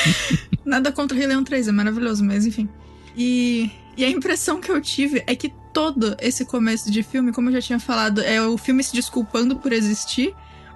Nada 0.64 0.92
contra 0.92 1.16
Rei 1.16 1.26
Leão 1.26 1.42
3, 1.42 1.68
é 1.68 1.72
maravilhoso, 1.72 2.24
mas 2.24 2.46
enfim. 2.46 2.68
E, 3.16 3.70
e 3.96 4.04
a 4.04 4.08
impressão 4.08 4.60
que 4.60 4.70
eu 4.70 4.80
tive 4.80 5.22
é 5.26 5.34
que 5.34 5.52
todo 5.72 6.16
esse 6.20 6.44
começo 6.44 6.90
de 6.90 7.02
filme, 7.02 7.32
como 7.32 7.48
eu 7.48 7.54
já 7.54 7.60
tinha 7.60 7.78
falado, 7.78 8.20
é 8.20 8.40
o 8.40 8.56
filme 8.56 8.82
se 8.84 8.94
desculpando 8.94 9.56
por 9.56 9.72
existir, 9.72 10.34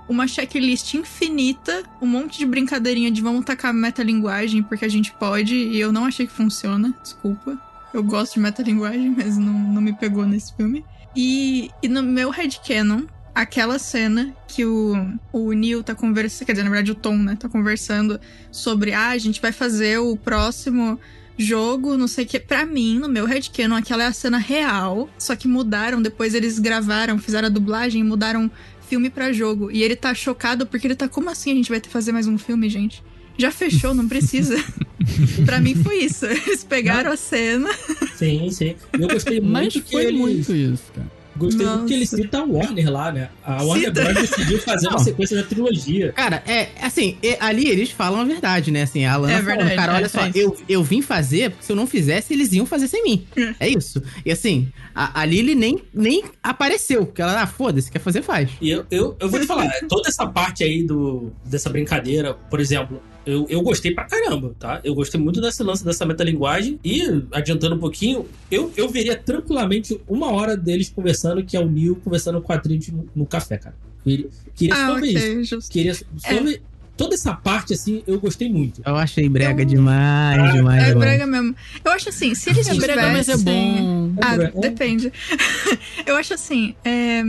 uma 0.09 0.27
checklist 0.27 0.95
infinita, 0.95 1.83
um 2.01 2.07
monte 2.07 2.39
de 2.39 2.47
brincadeirinha 2.47 3.11
de 3.11 3.21
vamos 3.21 3.45
tacar 3.45 3.73
metalinguagem 3.75 4.63
porque 4.63 4.85
a 4.85 4.89
gente 4.89 5.13
pode, 5.13 5.55
e 5.55 5.79
eu 5.79 5.93
não 5.93 6.05
achei 6.05 6.27
que 6.27 6.33
funciona, 6.33 6.95
desculpa. 7.03 7.59
Eu 7.93 8.03
gosto 8.03 8.35
de 8.35 8.41
metalinguagem, 8.41 9.15
mas 9.17 9.37
não, 9.37 9.53
não 9.53 9.81
me 9.81 9.93
pegou 9.93 10.27
nesse 10.27 10.55
filme. 10.55 10.85
E, 11.17 11.71
e 11.83 11.89
no 11.89 12.03
meu 12.03 12.29
headcanon, 12.31 13.05
aquela 13.35 13.79
cena 13.79 14.37
que 14.47 14.67
o, 14.67 14.95
o 15.33 15.53
Neil 15.53 15.83
tá 15.83 15.95
conversando, 15.95 16.47
quer 16.47 16.53
dizer, 16.53 16.63
na 16.63 16.71
verdade 16.71 16.93
o 16.93 16.95
Tom, 16.95 17.17
né, 17.17 17.37
tá 17.37 17.49
conversando 17.49 18.21
sobre, 18.53 18.93
ah, 18.93 19.09
a 19.09 19.19
gente 19.19 19.41
vai 19.41 19.51
fazer 19.51 19.99
o 19.99 20.15
próximo 20.17 21.01
jogo, 21.39 21.97
não 21.97 22.07
sei 22.07 22.25
o 22.25 22.29
que. 22.29 22.39
Pra 22.39 22.67
mim, 22.67 22.99
no 22.99 23.09
meu 23.09 23.25
headcanon, 23.25 23.77
aquela 23.77 24.05
é 24.05 24.07
a 24.07 24.13
cena 24.13 24.39
real, 24.39 25.09
só 25.19 25.35
que 25.35 25.49
mudaram, 25.49 26.03
depois 26.03 26.35
eles 26.35 26.59
gravaram, 26.59 27.19
fizeram 27.19 27.47
a 27.47 27.51
dublagem 27.51 28.05
mudaram 28.05 28.51
filme 28.87 29.11
pra 29.11 29.33
jogo. 29.33 29.71
E 29.71 29.83
ele 29.83 29.97
tá 29.97 30.15
chocado 30.15 30.67
porque 30.67 30.87
ele 30.87 30.95
tá, 30.95 31.09
como 31.09 31.31
assim 31.31 31.51
a 31.53 31.55
gente 31.55 31.71
vai 31.71 31.81
ter 31.81 31.89
que 31.89 31.93
fazer 31.93 32.13
mais 32.13 32.27
um 32.27 32.39
filme, 32.39 32.69
gente? 32.69 33.03
Já 33.39 33.51
fechou, 33.51 33.95
não 33.95 34.09
precisa. 34.09 34.57
pra 35.45 35.61
mim 35.61 35.75
foi 35.75 35.99
isso. 35.99 36.27
Eles 36.27 36.65
pegaram 36.65 37.13
a 37.13 37.17
cena. 37.17 37.71
Sim, 38.17 38.51
sim. 38.51 38.75
Eu 38.93 39.09
gostei 39.09 39.41
muito 39.41 39.53
Mas 39.53 39.73
que 39.73 39.83
foi 39.83 40.07
eles... 40.07 40.19
muito 40.19 40.55
isso, 40.55 40.85
cara. 40.95 41.17
Gostei 41.37 41.67
muito 41.67 41.85
que 41.85 41.93
ele 41.93 42.01
Nossa. 42.05 42.17
cita 42.17 42.39
a 42.39 42.45
Warner 42.45 42.91
lá, 42.91 43.13
né? 43.13 43.29
A 43.45 43.63
Warner. 43.63 43.93
Bros. 43.93 44.15
decidiu 44.15 44.59
fazer 44.59 44.89
uma 44.89 44.97
Não. 44.97 45.05
sequência 45.05 45.37
da 45.37 45.43
trilogia. 45.43 46.13
Cara, 46.13 46.43
é 46.47 46.69
assim, 46.81 47.19
e- 47.23 47.37
ali 47.39 47.69
eles 47.69 47.91
falam 47.91 48.21
a 48.21 48.25
verdade, 48.25 48.71
né? 48.71 48.85
Assim, 48.85 49.05
a 49.05 49.17
Lana 49.17 49.35
É 49.35 49.43
verdade, 49.43 49.75
cara, 49.75 49.95
olha 49.97 50.07
é, 50.07 50.09
só, 50.09 50.21
eu, 50.35 50.57
eu 50.67 50.83
vim 50.83 51.03
fazer, 51.03 51.51
porque 51.51 51.67
se 51.67 51.73
eu 51.73 51.77
não 51.77 51.87
fizesse, 51.87 52.33
eles 52.33 52.53
iam 52.53 52.65
fazer 52.65 52.89
sem 52.89 53.03
mim. 53.03 53.27
É 53.61 53.69
isso. 53.69 54.03
E 54.25 54.33
assim, 54.33 54.73
a, 54.95 55.21
a 55.21 55.27
Lily 55.27 55.55
nem, 55.55 55.83
nem 55.93 56.25
apareceu, 56.43 57.05
porque 57.05 57.21
ela, 57.21 57.43
ah, 57.43 57.47
foda-se, 57.47 57.91
quer 57.91 57.99
fazer, 57.99 58.23
faz. 58.23 58.51
E 58.59 58.71
eu, 58.71 58.87
eu, 58.91 59.15
eu 59.21 59.29
vou 59.29 59.39
te 59.39 59.47
falar, 59.47 59.71
toda 59.91 60.09
essa 60.09 60.27
parte 60.27 60.65
aí 60.65 60.83
do, 60.83 61.31
dessa 61.45 61.69
brincadeira, 61.69 62.33
por 62.33 62.61
exemplo, 62.61 63.03
eu, 63.27 63.45
eu 63.49 63.61
gostei 63.61 63.93
pra 63.93 64.05
caramba, 64.05 64.55
tá? 64.59 64.81
Eu 64.85 64.95
gostei 64.95 65.21
muito 65.21 65.41
desse 65.41 65.63
lance 65.63 65.85
dessa 65.85 66.07
metalinguagem. 66.07 66.79
E, 66.85 67.03
adiantando 67.33 67.75
um 67.75 67.79
pouquinho, 67.79 68.25
eu, 68.51 68.73
eu 68.77 68.89
veria 68.89 69.17
tranquilamente 69.17 70.01
uma 70.09 70.31
hora 70.33 70.57
deles 70.57 70.89
conversando, 70.89 71.43
que 71.45 71.57
é 71.57 71.61
o 71.61 71.69
Neil 71.69 71.97
conversando 71.97 72.41
com 72.41 72.53
a 72.53 72.59
Trinity 72.59 72.93
no, 72.93 73.07
no 73.15 73.27
café, 73.27 73.59
cara. 73.59 73.75
Queria, 74.05 74.27
queria 74.55 74.75
Ah, 74.75 74.87
só 74.87 75.01
ver 75.01 75.07
isso. 75.09 75.57
justo. 75.57 75.71
Queria 75.73 75.95
sobre 75.95 76.63
toda 76.97 77.15
essa 77.15 77.35
parte, 77.35 77.75
assim, 77.75 78.03
eu 78.07 78.19
gostei 78.21 78.49
muito. 78.49 78.81
Eu 78.87 78.97
achei 78.97 79.29
brega 79.29 79.63
Eu- 79.63 79.67
demais, 79.67 80.53
demais. 80.55 80.83
É 80.83 80.87
demais. 80.87 80.95
brega 80.95 81.27
mesmo. 81.27 81.55
Eu 81.85 81.93
acho 81.93 82.09
assim, 82.09 82.35
se 82.35 82.49
eles 82.51 82.69
É 82.69 82.75
brega, 82.75 83.03
mas 83.13 83.29
é 83.29 83.37
tivessem- 83.37 83.83
bom. 83.83 84.15
Ah, 84.23 84.35
É 84.37 84.51
bom. 84.51 84.61
depende. 84.61 85.13
eu 86.07 86.17
acho 86.17 86.33
assim, 86.35 86.75
é... 86.85 87.23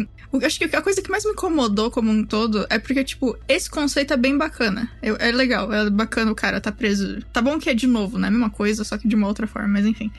Acho 0.43 0.59
que 0.59 0.75
a 0.75 0.81
coisa 0.81 1.01
que 1.01 1.09
mais 1.09 1.23
me 1.23 1.31
incomodou 1.31 1.89
como 1.89 2.11
um 2.11 2.23
todo 2.25 2.65
é 2.69 2.77
porque, 2.77 3.03
tipo, 3.03 3.37
esse 3.47 3.69
conceito 3.69 4.13
é 4.13 4.17
bem 4.17 4.37
bacana. 4.37 4.91
Eu- 5.01 5.15
é 5.19 5.31
legal, 5.31 5.71
é 5.73 5.89
bacana 5.89 6.31
o 6.31 6.35
cara 6.35 6.59
tá 6.59 6.71
preso. 6.71 7.21
Tá 7.31 7.41
bom 7.41 7.57
que 7.57 7.69
é 7.69 7.73
de 7.73 7.87
novo, 7.87 8.17
né? 8.19 8.29
Mesma 8.29 8.49
coisa, 8.49 8.83
só 8.83 8.97
que 8.97 9.07
de 9.07 9.15
uma 9.15 9.27
outra 9.27 9.47
forma, 9.47 9.69
mas 9.69 9.85
enfim. 9.85 10.11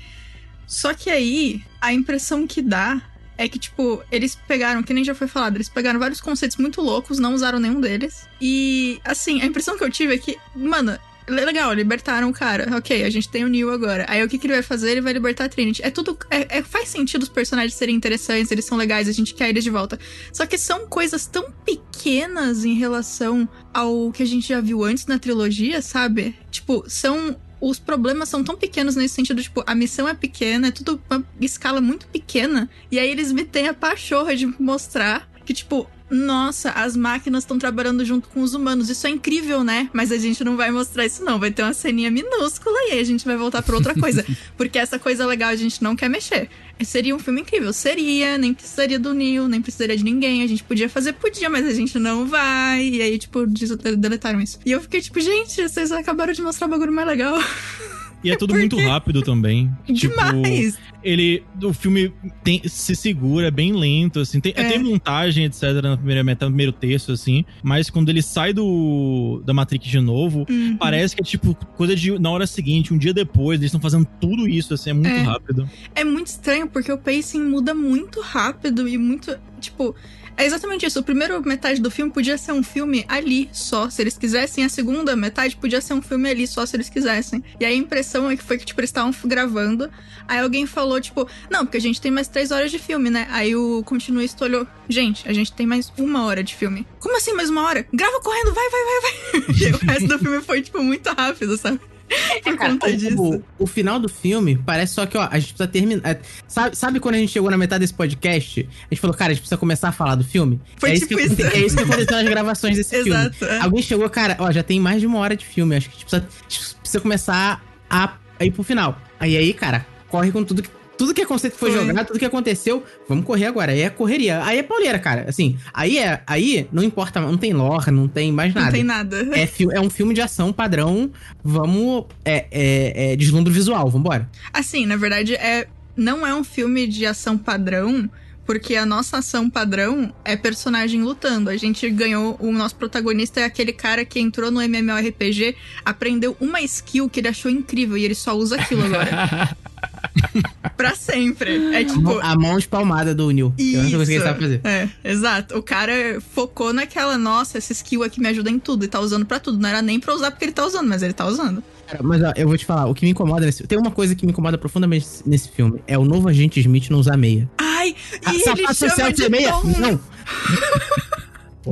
Só 0.67 0.93
que 0.95 1.11
aí, 1.11 1.63
a 1.81 1.93
impressão 1.93 2.47
que 2.47 2.61
dá 2.63 3.01
é 3.37 3.49
que, 3.49 3.59
tipo, 3.59 4.03
eles 4.11 4.35
pegaram, 4.49 4.83
que 4.83 4.93
nem 4.93 5.05
já 5.05 5.15
foi 5.15 5.29
falado, 5.29 5.57
eles 5.57 5.69
pegaram 5.69 6.01
vários 6.01 6.21
conceitos 6.21 6.57
muito 6.57 6.81
loucos, 6.83 7.19
não 7.19 7.35
usaram 7.35 7.61
nenhum 7.61 7.81
deles. 7.81 8.27
E, 8.41 9.01
assim, 9.05 9.41
a 9.41 9.47
impressão 9.47 9.79
que 9.79 9.85
eu 9.85 9.91
tive 9.91 10.15
é 10.15 10.19
que, 10.19 10.37
mano, 10.57 10.99
legal, 11.29 11.73
libertaram 11.73 12.29
o 12.29 12.33
cara. 12.33 12.77
Ok, 12.77 13.05
a 13.05 13.11
gente 13.11 13.29
tem 13.29 13.45
o 13.45 13.49
Neil 13.49 13.71
agora. 13.71 14.07
Aí 14.09 14.23
o 14.23 14.29
que, 14.29 14.39
que 14.39 14.47
ele 14.47 14.55
vai 14.55 14.63
fazer? 14.63 14.93
Ele 14.93 15.01
vai 15.01 15.13
libertar 15.13 15.45
a 15.45 15.49
Trinity. 15.49 15.83
É 15.83 15.91
tudo. 15.91 16.19
É, 16.31 16.59
é- 16.59 16.63
faz 16.63 16.89
sentido 16.89 17.23
os 17.23 17.29
personagens 17.29 17.75
serem 17.75 17.95
interessantes, 17.95 18.51
eles 18.51 18.65
são 18.65 18.77
legais, 18.79 19.09
a 19.09 19.13
gente 19.13 19.35
quer 19.35 19.49
eles 19.49 19.65
de 19.65 19.71
volta. 19.71 19.99
Só 20.33 20.47
que 20.47 20.59
são 20.59 20.87
coisas 20.87 21.27
tão 21.27 21.51
pequenas 21.65 22.65
em 22.65 22.75
relação 22.75 23.49
ao 23.73 24.11
que 24.13 24.23
a 24.23 24.27
gente 24.27 24.49
já 24.49 24.61
viu 24.61 24.85
antes 24.85 25.07
na 25.07 25.19
trilogia, 25.19 25.83
sabe? 25.83 26.35
Tipo, 26.51 26.85
são. 26.89 27.37
Os 27.61 27.77
problemas 27.77 28.29
são 28.29 28.45
tão 28.45 28.57
pequenos 28.57 28.95
nesse 28.95 29.17
sentido, 29.17 29.43
tipo, 29.43 29.65
a 29.67 29.75
missão 29.75 30.09
é 30.09 30.15
pequena, 30.15 30.69
é 30.69 30.71
tudo 30.71 31.03
uma 31.11 31.25
escala 31.41 31.81
muito 31.81 32.07
pequena. 32.07 32.71
E 32.89 33.01
aí 33.01 33.11
eles 33.11 33.33
me 33.33 33.45
têm 33.45 33.67
a 33.67 33.75
pachorra 33.75 34.37
de 34.37 34.47
mostrar 34.61 35.29
que, 35.45 35.53
tipo, 35.53 35.91
nossa, 36.11 36.71
as 36.71 36.97
máquinas 36.97 37.45
estão 37.45 37.59
trabalhando 37.59 38.05
junto 38.05 38.29
com 38.29 38.41
os 38.41 38.55
humanos. 38.55 38.89
Isso 38.89 39.07
é 39.07 39.11
incrível, 39.11 39.63
né? 39.63 39.91
Mas 39.93 40.11
a 40.11 40.17
gente 40.17 40.43
não 40.43 40.57
vai 40.57 40.71
mostrar 40.71 41.05
isso, 41.05 41.23
não. 41.25 41.39
Vai 41.39 41.51
ter 41.51 41.63
uma 41.63 41.75
ceninha 41.75 42.11
minúscula 42.11 42.77
e 42.89 42.93
aí 42.93 43.01
a 43.01 43.05
gente 43.05 43.25
vai 43.25 43.37
voltar 43.37 43.63
pra 43.63 43.77
outra 43.77 43.95
coisa. 43.95 44.25
Porque 44.57 44.79
essa 44.79 44.99
coisa 44.99 45.27
legal 45.27 45.51
a 45.51 45.57
gente 45.57 45.83
não 45.83 45.95
quer 45.95 46.09
mexer. 46.09 46.49
Seria 46.83 47.15
um 47.15 47.19
filme 47.19 47.43
incrível. 47.43 47.73
Seria, 47.73 48.39
nem 48.39 48.55
precisaria 48.55 48.99
do 48.99 49.13
Neil, 49.13 49.49
nem 49.49 49.61
precisaria 49.61 49.97
de 49.97 50.05
ninguém. 50.05 50.43
A 50.43 50.47
gente 50.47 50.65
podia 50.65 50.89
fazer, 50.89 51.13
podia, 51.13 51.51
mas 51.51 51.67
a 51.67 51.73
gente 51.73 51.99
não 51.99 52.27
vai. 52.27 52.89
E 52.89 53.03
aí, 53.03 53.19
tipo, 53.19 53.47
deletaram 53.47 54.41
isso. 54.41 54.59
E 54.65 54.73
eu 54.73 54.81
fiquei 54.81 55.01
tipo, 55.01 55.21
gente, 55.21 55.69
vocês 55.69 55.93
acabaram 55.93 56.33
de 56.33 56.41
mostrar 56.41 56.67
o 56.67 56.71
bagulho 56.71 56.93
mais 56.93 57.07
legal. 57.07 57.37
E 58.23 58.31
é 58.33 58.37
tudo 58.37 58.53
muito 58.55 58.77
rápido 58.77 59.23
também. 59.23 59.71
Tipo, 59.87 60.15
Demais! 60.17 60.77
ele. 61.05 61.45
O 61.63 61.73
filme 61.73 62.13
tem- 62.43 62.61
se 62.67 62.97
segura, 62.97 63.47
é 63.47 63.51
bem 63.51 63.73
lento, 63.73 64.19
assim. 64.21 64.41
Tem, 64.41 64.53
É. 64.57 64.65
tem 64.69 64.79
montagem, 64.83 65.45
etc., 65.45 65.63
na 65.83 65.97
primeira 65.97 66.25
metade, 66.25 66.51
no 66.51 66.55
primeiro 66.55 66.73
terço, 66.73 67.13
assim. 67.13 67.45
Mas 67.63 67.89
quando 67.89 68.09
ele 68.09 68.21
sai 68.21 68.53
do 68.53 69.41
da 69.47 69.55
Matrix 69.55 69.87
de 69.87 70.01
novo, 70.01 70.45
Uhum. 70.51 70.77
parece 70.77 71.15
que 71.15 71.23
é 71.23 71.25
tipo 71.25 71.55
coisa 71.77 71.95
de 71.95 72.19
na 72.19 72.31
hora 72.31 72.47
seguinte, 72.47 72.93
um 72.93 72.99
dia 72.99 73.15
depois, 73.15 73.61
eles 73.61 73.69
estão 73.69 73.81
fazendo 73.81 74.07
tudo 74.21 74.49
isso, 74.49 74.75
assim, 74.75 74.91
é 74.91 74.95
muito 74.95 75.09
É. 75.09 75.23
rápido. 75.23 75.69
É 75.95 76.03
muito 76.03 76.27
estranho, 76.27 76.67
porque 76.69 76.91
o 76.91 76.99
pacing 76.99 77.43
muda 77.45 77.73
muito 77.73 78.21
rápido 78.21 78.89
e 78.89 78.99
muito. 78.99 79.37
Tipo. 79.61 79.95
É 80.39 80.47
exatamente 80.47 80.87
isso. 80.87 81.01
O 81.01 81.03
primeiro 81.03 81.43
metade 81.45 81.83
do 81.83 81.91
filme 81.91 82.13
podia 82.13 82.39
ser 82.39 82.53
um 82.53 82.63
filme 82.63 83.05
ali 83.09 83.51
só, 83.53 83.91
se 83.91 84.01
eles 84.01 84.17
quisessem. 84.17 84.65
A 84.65 84.69
segunda 84.69 85.17
metade 85.17 85.57
podia 85.57 85.81
ser 85.81 85.95
um 85.95 86.01
filme 86.01 86.31
ali 86.31 86.47
só, 86.47 86.65
se 86.65 86.77
eles 86.77 86.89
quisessem. 86.89 87.43
E 87.59 87.65
aí 87.65 87.75
a 87.75 87.77
impressão 87.77 88.31
é 88.31 88.37
que 88.37 88.45
foi 88.45 88.57
que, 88.57 88.65
tipo, 88.65 88.81
eles 88.81 88.91
estavam 88.91 89.13
gravando. 89.25 89.91
Aí 90.29 90.39
alguém 90.39 90.65
falou, 90.65 91.01
tipo, 91.01 91.29
não, 91.51 91.67
porque 91.67 91.79
a 91.79 91.81
gente 91.81 92.01
tem 92.01 92.13
mais 92.13 92.29
três 92.29 92.53
horas 92.53 92.71
de 92.71 92.79
filme, 92.79 93.11
né? 93.11 93.27
Aí 93.33 93.57
o 93.57 93.83
continuista 93.83 94.45
olhou, 94.45 94.65
gente, 94.89 95.29
a 95.29 95.33
gente 95.33 95.53
tem 95.53 95.67
mais 95.67 95.93
uma 95.99 96.25
hora 96.25 96.45
de 96.45 96.55
filme. 96.55 96.87
Como 97.01 97.17
assim 97.17 97.33
mais 97.33 97.51
uma 97.51 97.67
hora? 97.67 97.85
Grava 97.93 98.21
correndo, 98.21 98.55
vai, 98.55 98.71
vai, 98.71 98.83
vai, 98.85 99.01
vai. 99.01 99.57
e 99.69 99.73
o 99.73 99.79
resto 99.79 100.07
do 100.07 100.19
filme 100.21 100.41
foi, 100.41 100.63
tipo, 100.63 100.81
muito 100.85 101.09
rápido, 101.11 101.57
sabe? 101.57 101.81
Por 102.43 102.57
Cara, 102.57 102.71
conta 102.71 102.87
o- 102.89 102.97
disso. 102.97 103.17
O, 103.59 103.65
o 103.65 103.67
final 103.67 103.99
do 104.01 104.09
filme 104.09 104.57
parece 104.65 104.95
só 104.95 105.05
que, 105.07 105.17
ó, 105.19 105.29
a 105.31 105.39
gente 105.39 105.53
precisa 105.55 105.69
terminar. 105.69 106.01
é, 106.11 106.21
Sabe, 106.47 106.77
sabe 106.77 107.01
quando 107.01 107.17
a 107.17 107.19
gente 107.19 107.31
chegou 107.33 107.51
na 107.51 107.57
metade 107.59 107.81
desse 107.81 107.95
podcast? 107.95 108.61
A 108.91 108.95
gente 108.95 109.01
falou, 109.01 109.15
cara, 109.17 109.31
a 109.31 109.35
gente 109.35 109.43
precisa 109.43 109.59
começar 109.59 109.89
a 109.89 109.93
falar 109.93 110.15
do 110.15 110.25
filme? 110.25 110.61
Foi 110.79 110.91
é, 110.93 110.95
tipo 110.95 111.19
isso 111.21 111.37
que, 111.37 111.43
isso. 111.43 111.57
é 111.57 111.59
isso 111.61 111.77
que 111.77 111.83
aconteceu 111.83 112.17
nas 112.17 112.29
gravações 112.29 112.77
desse 112.77 112.97
filme. 113.03 113.11
Exato. 113.11 113.45
é. 113.45 113.61
Alguém 113.61 113.83
chegou, 113.83 114.09
cara, 114.09 114.37
ó, 114.39 114.51
já 114.51 114.63
tem 114.63 114.81
mais 114.81 115.01
de 115.01 115.07
uma 115.07 115.19
hora 115.19 115.37
de 115.37 115.45
filme. 115.45 115.77
Acho 115.77 115.89
que 115.91 115.97
a 115.97 115.99
gente 115.99 116.07
precisa, 116.11 116.27
a 116.29 116.43
gente 116.49 116.75
precisa 116.77 117.01
começar 117.01 117.63
a, 117.91 118.15
a 118.39 118.45
ir 118.45 118.51
pro 118.53 118.63
final. 118.63 118.99
Aí 119.21 119.37
aí, 119.37 119.53
cara, 119.53 119.87
corre 120.09 120.31
com 120.33 120.43
tudo 120.45 120.63
que. 120.63 120.71
Tudo 120.99 121.15
que 121.15 121.23
é 121.23 121.25
conceito 121.25 121.55
que 121.55 121.61
foi, 121.61 121.71
Foi. 121.71 121.87
jogado, 121.87 122.07
tudo 122.09 122.19
que 122.19 122.25
aconteceu, 122.25 122.83
vamos 123.09 123.25
correr 123.25 123.47
agora. 123.47 123.73
Aí 123.73 123.83
é 123.83 123.89
correria. 123.89 124.45
Aí 124.45 124.59
é 124.59 124.63
pauleira, 124.63 124.99
cara. 124.99 125.27
Assim, 125.29 125.57
aí 125.73 125.97
é. 125.97 126.21
Aí 126.27 126.69
não 126.73 126.83
importa, 126.83 127.21
não 127.21 127.39
tem 127.39 127.53
lore, 127.53 127.91
não 127.91 128.09
tem 128.09 128.33
mais 128.33 128.53
nada. 128.53 128.67
Não 128.67 128.73
tem 128.73 128.85
nada. 128.85 129.29
É, 129.33 129.49
é 129.77 129.81
um 129.81 129.89
filme 129.89 130.13
de 130.13 130.21
ação 130.21 130.53
padrão. 130.53 131.11
Vamos. 131.43 132.07
É, 132.25 132.47
é, 132.51 133.13
é 133.13 133.17
deslumbre 133.17 133.53
visual, 133.53 133.89
vambora. 133.89 134.29
Assim, 134.53 134.85
na 134.85 134.97
verdade, 134.97 135.35
é 135.35 135.69
não 135.97 136.27
é 136.27 136.35
um 136.35 136.45
filme 136.45 136.87
de 136.87 137.05
ação 137.05 137.37
padrão, 137.37 138.09
porque 138.47 138.77
a 138.77 138.87
nossa 138.87 139.19
ação 139.19 139.51
padrão 139.51 140.15
é 140.25 140.37
personagem 140.37 141.03
lutando. 141.03 141.51
A 141.51 141.57
gente 141.57 141.91
ganhou. 141.91 142.37
O 142.41 142.51
nosso 142.53 142.77
protagonista 142.77 143.41
é 143.41 143.45
aquele 143.45 143.73
cara 143.73 144.05
que 144.05 144.19
entrou 144.19 144.51
no 144.51 144.63
MMORPG, 144.63 145.57
aprendeu 145.85 146.37
uma 146.41 146.61
skill 146.63 147.11
que 147.11 147.21
ele 147.21 147.29
achou 147.29 147.51
incrível 147.51 147.99
e 147.99 148.05
ele 148.05 148.15
só 148.15 148.35
usa 148.35 148.57
aquilo 148.57 148.85
agora. 148.85 149.57
pra 150.77 150.95
sempre. 150.95 151.75
É 151.75 151.79
A 151.79 151.85
tipo. 151.85 152.01
mão- 152.01 152.21
A 152.23 152.35
mão 152.37 152.59
espalmada 152.59 153.15
do 153.15 153.31
Neil. 153.31 153.53
que 153.57 153.75
é 153.75 153.79
a 153.79 153.83
única 153.83 153.97
coisa 153.97 154.11
que 154.11 154.17
ele 154.17 154.25
Isso. 154.25 154.33
sabe 154.33 154.41
fazer. 154.41 154.61
É, 154.65 154.89
exato. 155.05 155.59
O 155.59 155.63
cara 155.63 156.21
focou 156.35 156.73
naquela, 156.73 157.17
nossa, 157.19 157.59
essa 157.59 157.73
skill 157.73 158.03
aqui 158.03 158.21
me 158.21 158.29
ajuda 158.29 158.51
em 158.51 158.59
tudo 158.59 158.85
e 158.85 158.89
tá 158.89 159.01
usando 159.01 159.25
pra 159.27 159.39
tudo. 159.41 159.59
Não 159.59 159.69
era 159.69 159.83
nem 159.83 159.99
pra 160.01 160.15
usar 160.15 160.31
porque 160.31 160.45
ele 160.45 160.53
tá 160.53 160.65
usando, 160.67 160.89
mas 160.89 161.03
ele 161.03 161.13
tá 161.13 161.27
usando. 161.27 161.63
Cara, 161.87 162.03
Mas 162.03 162.23
ó, 162.23 162.33
eu 162.37 162.47
vou 162.47 162.57
te 162.59 162.67
falar, 162.67 162.87
o 162.87 162.95
que 162.95 163.05
me 163.07 163.13
incomoda 163.13 163.47
nesse. 163.47 163.67
Tem 163.67 163.79
uma 163.79 163.91
coisa 163.91 164.15
que 164.15 164.27
me 164.27 164.33
incomoda 164.33 164.59
profundamente 164.59 165.07
nesse 165.25 165.49
filme: 165.51 165.81
é 165.87 165.97
o 165.97 166.05
novo 166.05 166.29
agente 166.29 166.61
Smith 166.61 166.91
não 166.91 166.99
usar 166.99 167.17
meia. 167.17 167.49
Ai, 167.57 167.95
Ah, 168.25 168.33
e 168.33 168.35
ele 168.37 168.45
sapato 168.45 168.75
social 168.75 168.97
chama 168.97 169.13
de 169.13 169.29
meia? 169.31 169.53
Tom. 169.53 169.69
Não. 169.79 170.01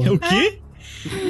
É 0.05 0.11
o 0.11 0.19
quê? 0.19 0.59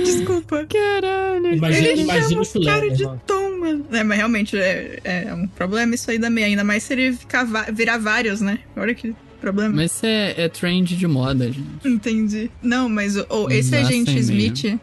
Desculpa. 0.04 0.66
Caralho. 0.66 1.54
Imagina, 1.54 1.88
Ele 1.88 2.02
imagina 2.02 2.28
chama 2.28 2.42
o 2.42 2.44
filé. 2.44 2.72
cara 2.72 2.90
de 2.90 3.04
né? 3.06 3.18
tom, 3.26 3.45
mano. 3.66 3.86
É, 3.92 4.04
mas 4.04 4.16
realmente 4.18 4.56
é, 4.56 5.00
é 5.04 5.34
um 5.34 5.46
problema 5.46 5.94
isso 5.94 6.10
aí 6.10 6.18
da 6.18 6.30
meia. 6.30 6.46
Ainda 6.46 6.64
mais 6.64 6.82
se 6.82 6.92
ele 6.92 7.12
ficar 7.12 7.44
virar 7.72 7.98
vários, 7.98 8.40
né? 8.40 8.58
Olha 8.76 8.94
que 8.94 9.14
problema. 9.40 9.74
Mas 9.76 9.92
isso 9.92 10.06
é, 10.06 10.34
é 10.38 10.48
trend 10.48 10.96
de 10.96 11.06
moda, 11.06 11.46
gente. 11.52 11.86
Entendi. 11.86 12.50
Não, 12.62 12.88
mas 12.88 13.16
o, 13.16 13.26
o- 13.30 13.50
esse 13.50 13.70
Dá 13.72 13.78
agente 13.80 14.16
Smith, 14.18 14.78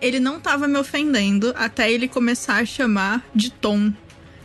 ele 0.00 0.20
não 0.20 0.38
tava 0.40 0.68
me 0.68 0.78
ofendendo 0.78 1.52
até 1.56 1.90
ele 1.90 2.06
começar 2.08 2.56
a 2.56 2.64
chamar 2.64 3.26
de 3.34 3.50
Tom. 3.50 3.92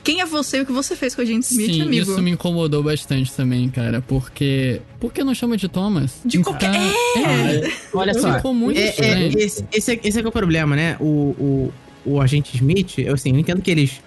Quem 0.03 0.19
é 0.19 0.25
você 0.25 0.57
e 0.57 0.61
o 0.61 0.65
que 0.65 0.71
você 0.71 0.95
fez 0.95 1.13
com 1.13 1.21
o 1.21 1.23
agente 1.23 1.45
Smith, 1.51 1.73
Sim, 1.75 1.81
amigo? 1.83 2.11
isso 2.11 2.21
me 2.23 2.31
incomodou 2.31 2.81
bastante 2.81 3.31
também, 3.33 3.69
cara. 3.69 4.01
Porque. 4.01 4.81
Por 4.99 5.13
que 5.13 5.23
não 5.23 5.35
chama 5.35 5.55
de 5.57 5.67
Thomas? 5.67 6.21
De 6.25 6.39
qualquer. 6.39 6.71
É, 6.73 7.71
Olha 7.93 8.13
só, 8.15 8.33
Ficou 8.35 8.51
muito 8.53 8.79
é, 8.79 8.83
é, 8.83 8.89
estranho. 8.89 9.37
esse, 9.37 9.65
esse, 9.71 9.91
é, 9.91 9.99
esse 10.03 10.17
é 10.17 10.21
que 10.21 10.25
é 10.25 10.29
o 10.29 10.31
problema, 10.31 10.75
né? 10.75 10.97
O, 10.99 11.05
o, 11.05 11.73
o 12.05 12.19
agente 12.21 12.55
Smith, 12.55 12.99
eu, 12.99 13.13
assim, 13.13 13.31
eu 13.31 13.39
entendo 13.39 13.61
que 13.61 13.71
eles. 13.71 14.01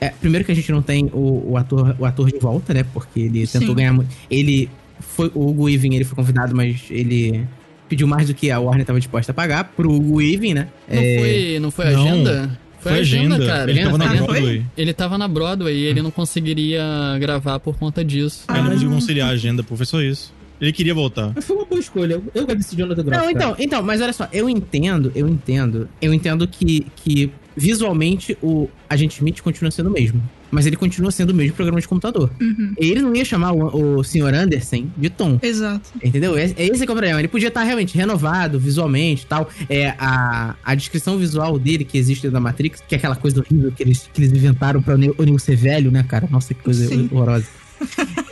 é, 0.00 0.08
primeiro 0.10 0.44
que 0.44 0.52
a 0.52 0.54
gente 0.54 0.70
não 0.72 0.82
tem 0.82 1.06
o, 1.12 1.52
o, 1.52 1.56
ator, 1.56 1.94
o 1.98 2.04
ator 2.04 2.30
de 2.30 2.38
volta, 2.38 2.72
né? 2.74 2.84
Porque 2.92 3.20
ele 3.20 3.46
tentou 3.46 3.68
Sim. 3.70 3.74
ganhar 3.74 3.92
muito. 3.92 4.14
Ele 4.30 4.68
foi. 5.00 5.30
O 5.34 5.48
Hugo 5.48 5.64
Weaving, 5.64 5.94
ele 5.94 6.04
foi 6.04 6.16
convidado, 6.16 6.54
mas 6.54 6.82
ele 6.90 7.46
pediu 7.88 8.06
mais 8.06 8.28
do 8.28 8.34
que 8.34 8.50
a 8.50 8.58
Warner 8.60 8.82
estava 8.82 9.00
disposta 9.00 9.32
a 9.32 9.34
pagar 9.34 9.64
pro 9.64 9.90
Hugo 9.92 10.16
Weaving, 10.18 10.54
né? 10.54 10.68
Não, 10.88 11.00
É, 11.02 11.18
foi, 11.18 11.58
não 11.60 11.70
foi 11.70 11.84
não. 11.92 12.00
agenda? 12.02 12.58
Foi 12.80 12.92
agenda. 12.92 13.44
cara. 13.46 13.70
Ele 13.70 13.82
tava 13.82 13.98
na 13.98 14.04
Ah, 14.06 14.08
foi? 14.16 14.26
Broadway. 14.26 14.64
Ele 14.76 14.92
tava 14.94 15.18
na 15.18 15.28
Broadway 15.28 15.74
e 15.76 15.84
ele 15.84 16.00
não 16.00 16.10
conseguiria 16.10 16.82
gravar 17.18 17.58
por 17.60 17.76
conta 17.76 18.02
disso. 18.04 18.44
Aí 18.48 18.62
não 18.62 18.70
conseguiu 18.70 18.90
conciliar 18.92 19.28
a 19.28 19.32
agenda, 19.32 19.62
pô. 19.62 19.76
Foi 19.76 19.84
só 19.84 20.00
isso. 20.00 20.32
Ele 20.60 20.72
queria 20.72 20.94
voltar. 20.94 21.32
Mas 21.34 21.44
foi 21.44 21.56
uma 21.56 21.64
boa 21.64 21.80
escolha. 21.80 22.22
Eu, 22.34 22.46
gosto 22.46 22.56
desse 22.56 22.76
Jonathan 22.76 23.02
Groff. 23.02 23.16
Não, 23.16 23.32
cara. 23.32 23.32
então, 23.32 23.56
então, 23.58 23.82
mas 23.82 24.00
olha 24.00 24.12
só, 24.12 24.28
eu 24.32 24.48
entendo, 24.48 25.10
eu 25.14 25.26
entendo, 25.26 25.88
eu 26.02 26.12
entendo 26.12 26.46
que, 26.46 26.86
que 26.96 27.32
visualmente 27.56 28.36
o 28.42 28.68
agente 28.88 29.16
Smith 29.16 29.40
continua 29.40 29.70
sendo 29.70 29.88
o 29.88 29.92
mesmo. 29.92 30.22
Mas 30.50 30.66
ele 30.66 30.76
continua 30.76 31.12
sendo 31.12 31.30
o 31.30 31.34
mesmo 31.34 31.54
programa 31.54 31.80
de 31.80 31.86
computador. 31.86 32.28
Uhum. 32.40 32.74
Ele 32.76 33.00
não 33.00 33.14
ia 33.14 33.24
chamar 33.24 33.52
o, 33.52 33.98
o 33.98 34.04
Sr. 34.04 34.34
Anderson 34.34 34.88
de 34.96 35.08
Tom. 35.08 35.38
Exato. 35.40 35.90
Entendeu? 36.02 36.36
Esse, 36.36 36.54
esse 36.58 36.84
que 36.84 36.90
é 36.90 36.92
o 36.92 36.96
problema. 36.96 37.20
Ele 37.20 37.28
podia 37.28 37.48
estar 37.48 37.62
realmente 37.62 37.96
renovado 37.96 38.58
visualmente 38.58 39.22
e 39.22 39.26
tal. 39.26 39.48
É, 39.68 39.94
a, 39.96 40.56
a 40.64 40.74
descrição 40.74 41.16
visual 41.16 41.56
dele 41.56 41.84
que 41.84 41.96
existe 41.96 42.22
dentro 42.22 42.34
da 42.34 42.40
Matrix, 42.40 42.82
que 42.86 42.96
é 42.96 42.98
aquela 42.98 43.14
coisa 43.14 43.40
horrível 43.40 43.70
que 43.70 43.82
eles, 43.82 44.10
que 44.12 44.20
eles 44.20 44.32
inventaram 44.32 44.82
pra 44.82 44.94
o 44.94 44.98
Neo 44.98 45.14
o 45.16 45.22
Neo 45.22 45.38
ser 45.38 45.54
velho, 45.54 45.90
né, 45.90 46.02
cara? 46.02 46.28
Nossa, 46.28 46.52
que 46.52 46.62
coisa 46.62 46.84
Sim. 46.88 47.08
horrorosa. 47.12 47.46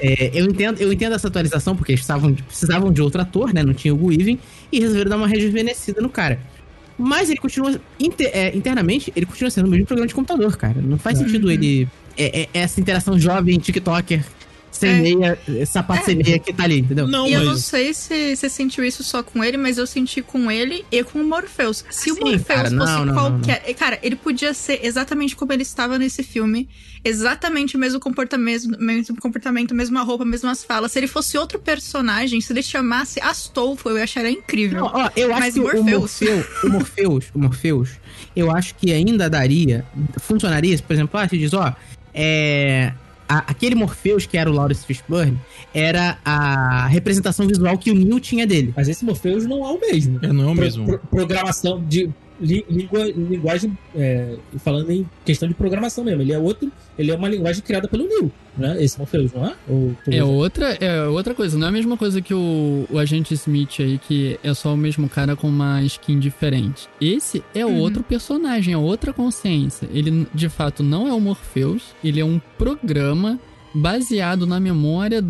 É, 0.01 0.30
eu, 0.34 0.46
entendo, 0.46 0.80
eu 0.80 0.92
entendo 0.92 1.14
essa 1.14 1.28
atualização, 1.28 1.74
porque 1.74 1.92
eles 1.92 2.01
precisavam, 2.01 2.34
precisavam 2.34 2.92
de 2.92 3.01
outro 3.03 3.20
ator, 3.20 3.53
né? 3.53 3.62
Não 3.62 3.74
tinha 3.74 3.94
o 3.94 4.07
Weaving, 4.07 4.38
e 4.70 4.80
resolveram 4.80 5.11
dar 5.11 5.16
uma 5.16 5.26
rejuvenescida 5.28 6.01
no 6.01 6.09
cara. 6.09 6.38
Mas 6.99 7.30
ele 7.30 7.38
continua. 7.38 7.80
inter- 7.99 8.30
é, 8.34 8.57
internamente, 8.57 9.12
ele 9.14 9.24
continua 9.26 9.51
sendo 9.51 9.66
o 9.66 9.70
mesmo 9.70 9.86
programa 9.86 10.07
de 10.09 10.14
computador, 10.14 10.57
cara. 10.57 10.80
Não 10.82 10.99
faz 10.99 11.18
sentido 11.18 11.51
ele. 11.51 11.88
é- 12.16 12.42
é- 12.42 12.49
essa 12.53 12.80
interação 12.80 13.16
jovem, 13.18 13.57
TikToker, 13.59 14.24
sem 14.78 14.90
É. 14.90 15.00
meia, 15.00 15.38
é, 15.48 15.64
sapato 15.64 16.04
sem 16.04 16.16
meia 16.16 16.38
que 16.38 16.52
tá 16.52 16.64
ali, 16.64 16.78
entendeu? 16.78 17.06
Não, 17.06 17.26
e 17.26 17.32
eu 17.32 17.40
não 17.40 17.52
mas. 17.52 17.64
sei 17.64 17.92
se 17.92 18.36
você 18.36 18.48
sentiu 18.48 18.84
isso 18.84 19.02
só 19.02 19.22
com 19.22 19.42
ele, 19.42 19.56
mas 19.56 19.78
eu 19.78 19.86
senti 19.86 20.22
com 20.22 20.50
ele 20.50 20.84
e 20.90 21.02
com 21.02 21.20
o 21.20 21.24
Morpheus. 21.24 21.84
Se 21.90 22.10
o 22.10 22.14
Sim, 22.14 22.20
Morpheus 22.20 22.44
cara, 22.44 22.70
não, 22.70 22.86
fosse 22.86 22.98
não, 22.98 23.04
não, 23.06 23.14
qualquer. 23.14 23.74
Cara, 23.74 23.98
ele 24.02 24.16
podia 24.16 24.54
ser 24.54 24.80
exatamente 24.84 25.34
como 25.34 25.52
ele 25.52 25.62
estava 25.62 25.98
nesse 25.98 26.22
filme. 26.22 26.68
Exatamente 27.04 27.76
o 27.76 27.78
mesmo 27.78 28.00
comportamento, 28.00 28.68
mesmo 28.78 29.16
comportamento, 29.20 29.74
mesma 29.74 30.02
roupa, 30.02 30.24
mesmas 30.24 30.64
falas. 30.64 30.92
Se 30.92 30.98
ele 30.98 31.06
fosse 31.06 31.38
outro 31.38 31.58
personagem, 31.58 32.40
se 32.40 32.52
ele 32.52 32.62
chamasse 32.62 33.20
Astolfo, 33.20 33.88
eu 33.88 34.02
acharia 34.02 34.30
incrível. 34.30 34.80
Não, 34.80 34.86
ó, 34.92 35.10
eu 35.16 35.30
acho 35.32 35.40
Mas 35.40 35.54
que 35.54 35.60
o 35.60 35.62
Morpheus. 35.62 35.86
Morpheus, 36.20 36.46
o 36.64 36.68
Morpheus, 36.68 37.24
o 37.34 37.38
Morpheus, 37.38 37.90
eu 38.34 38.50
acho 38.50 38.74
que 38.74 38.92
ainda 38.92 39.28
daria, 39.30 39.84
funcionaria, 40.18 40.76
se, 40.76 40.82
por 40.82 40.92
exemplo, 40.92 41.18
ah, 41.18 41.28
você 41.28 41.38
diz, 41.38 41.52
ó, 41.54 41.74
é, 42.12 42.92
a- 43.28 43.44
aquele 43.46 43.74
Morpheus 43.74 44.26
que 44.26 44.36
era 44.38 44.50
o 44.50 44.52
Lawrence 44.52 44.84
Fishburne 44.86 45.38
era 45.74 46.18
a 46.24 46.86
representação 46.88 47.46
visual 47.46 47.76
que 47.76 47.90
o 47.90 47.94
Neil 47.94 48.18
tinha 48.20 48.46
dele. 48.46 48.72
Mas 48.76 48.88
esse 48.88 49.04
Morpheus 49.04 49.44
não 49.46 49.64
é 49.66 49.70
o 49.72 49.78
mesmo. 49.80 50.18
É, 50.22 50.32
não 50.32 50.48
é 50.48 50.52
o 50.52 50.54
Pro- 50.54 50.60
mesmo. 50.64 50.86
pro- 50.86 50.98
programação 51.10 51.84
de 51.86 52.08
língua, 52.41 53.05
linguagem, 53.05 53.76
é, 53.95 54.36
falando 54.59 54.91
em 54.91 55.09
questão 55.24 55.49
de 55.49 55.55
programação 55.55 56.05
mesmo. 56.05 56.22
Ele 56.22 56.32
é 56.32 56.39
outro, 56.39 56.70
ele 56.99 57.11
é 57.11 57.14
uma 57.14 57.28
linguagem 57.28 57.62
criada 57.62 57.89
pelo 57.89 58.07
Neil, 58.07 58.30
né? 58.57 58.76
Esse 58.82 58.99
Morpheus, 58.99 59.32
não 59.32 59.47
é? 59.47 59.55
Ou, 59.68 59.97
É 60.11 60.22
outra, 60.24 60.72
é 60.74 61.05
outra 61.05 61.34
coisa, 61.34 61.59
não 61.59 61.66
é 61.66 61.70
a 61.70 61.72
mesma 61.72 61.97
coisa 61.97 62.20
que 62.20 62.32
o, 62.34 62.86
o 62.91 62.99
agente 62.99 63.34
Smith 63.34 63.80
aí, 63.80 63.99
que 63.99 64.39
é 64.43 64.55
só 64.55 64.72
o 64.74 64.76
mesmo 64.76 65.09
cara 65.09 65.34
com 65.36 65.49
uma 65.49 65.82
skin 65.82 66.18
diferente. 66.18 66.89
Esse 67.01 67.43
é 67.55 67.64
Uhum. 67.66 67.78
outro 67.78 68.03
personagem, 68.03 68.74
é 68.74 68.78
outra 68.78 69.12
consciência. 69.12 69.89
Ele, 69.93 70.26
de 70.34 70.49
fato, 70.49 70.82
não 70.82 71.07
é 71.09 71.12
o 71.12 71.20
Morpheus, 71.20 71.95
ele 72.03 72.20
é 72.20 72.24
um 72.24 72.41
programa 72.57 73.39
baseado 73.74 74.47
na 74.47 74.59
memória 74.59 75.22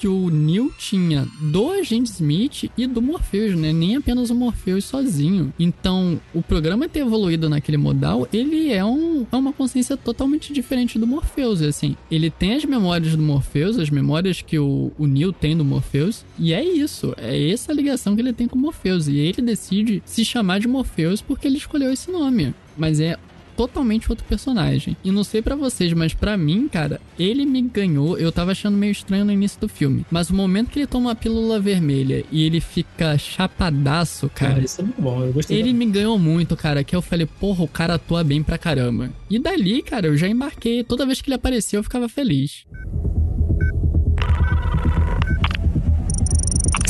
que 0.00 0.08
o 0.08 0.30
Neil 0.30 0.72
tinha 0.78 1.28
do 1.38 1.72
agente 1.72 2.10
Smith 2.10 2.70
e 2.74 2.86
do 2.86 3.02
Morpheus, 3.02 3.54
né? 3.54 3.70
Nem 3.70 3.96
apenas 3.96 4.30
o 4.30 4.34
Morpheus 4.34 4.86
sozinho. 4.86 5.52
Então, 5.58 6.18
o 6.32 6.40
programa 6.40 6.88
ter 6.88 7.00
evoluído 7.00 7.50
naquele 7.50 7.76
modal, 7.76 8.26
ele 8.32 8.72
é, 8.72 8.82
um, 8.82 9.26
é 9.30 9.36
uma 9.36 9.52
consciência 9.52 9.98
totalmente 9.98 10.54
diferente 10.54 10.98
do 10.98 11.06
Morpheus, 11.06 11.60
assim. 11.60 11.96
Ele 12.10 12.30
tem 12.30 12.54
as 12.54 12.64
memórias 12.64 13.14
do 13.14 13.22
Morpheus, 13.22 13.78
as 13.78 13.90
memórias 13.90 14.40
que 14.40 14.58
o, 14.58 14.90
o 14.98 15.06
Neil 15.06 15.34
tem 15.34 15.54
do 15.54 15.66
Morpheus, 15.66 16.24
e 16.38 16.54
é 16.54 16.64
isso. 16.64 17.14
É 17.18 17.50
essa 17.50 17.70
ligação 17.70 18.14
que 18.14 18.22
ele 18.22 18.32
tem 18.32 18.48
com 18.48 18.56
o 18.56 18.62
Morpheus. 18.62 19.06
E 19.06 19.18
ele 19.18 19.42
decide 19.42 20.02
se 20.06 20.24
chamar 20.24 20.60
de 20.60 20.68
Morpheus 20.68 21.20
porque 21.20 21.46
ele 21.46 21.58
escolheu 21.58 21.92
esse 21.92 22.10
nome. 22.10 22.54
Mas 22.74 23.00
é 23.00 23.18
totalmente 23.60 24.08
outro 24.10 24.24
personagem. 24.24 24.96
E 25.04 25.10
não 25.12 25.22
sei 25.22 25.42
pra 25.42 25.54
vocês, 25.54 25.92
mas 25.92 26.14
pra 26.14 26.34
mim, 26.34 26.66
cara, 26.66 26.98
ele 27.18 27.44
me 27.44 27.60
ganhou. 27.60 28.16
Eu 28.16 28.32
tava 28.32 28.52
achando 28.52 28.74
meio 28.78 28.90
estranho 28.92 29.22
no 29.26 29.32
início 29.32 29.60
do 29.60 29.68
filme. 29.68 30.06
Mas 30.10 30.30
o 30.30 30.34
momento 30.34 30.70
que 30.70 30.78
ele 30.78 30.86
toma 30.86 31.10
a 31.12 31.14
pílula 31.14 31.60
vermelha 31.60 32.24
e 32.32 32.42
ele 32.44 32.58
fica 32.58 33.18
chapadaço, 33.18 34.30
Cara, 34.34 34.52
cara. 34.54 34.64
isso 34.64 34.80
é 34.80 34.84
muito 34.84 35.02
bom. 35.02 35.22
Eu 35.22 35.32
gostei. 35.34 35.58
Ele 35.58 35.74
me 35.74 35.84
ganhou 35.84 36.18
muito, 36.18 36.56
cara, 36.56 36.82
que 36.82 36.96
eu 36.96 37.02
falei, 37.02 37.26
porra, 37.26 37.62
o 37.64 37.68
cara 37.68 37.94
atua 37.94 38.24
bem 38.24 38.42
pra 38.42 38.56
caramba. 38.56 39.10
E 39.28 39.38
dali, 39.38 39.82
cara, 39.82 40.06
eu 40.06 40.16
já 40.16 40.26
embarquei. 40.26 40.82
Toda 40.82 41.04
vez 41.04 41.20
que 41.20 41.28
ele 41.28 41.34
aparecia, 41.36 41.78
eu 41.78 41.82
ficava 41.82 42.08
feliz. 42.08 42.64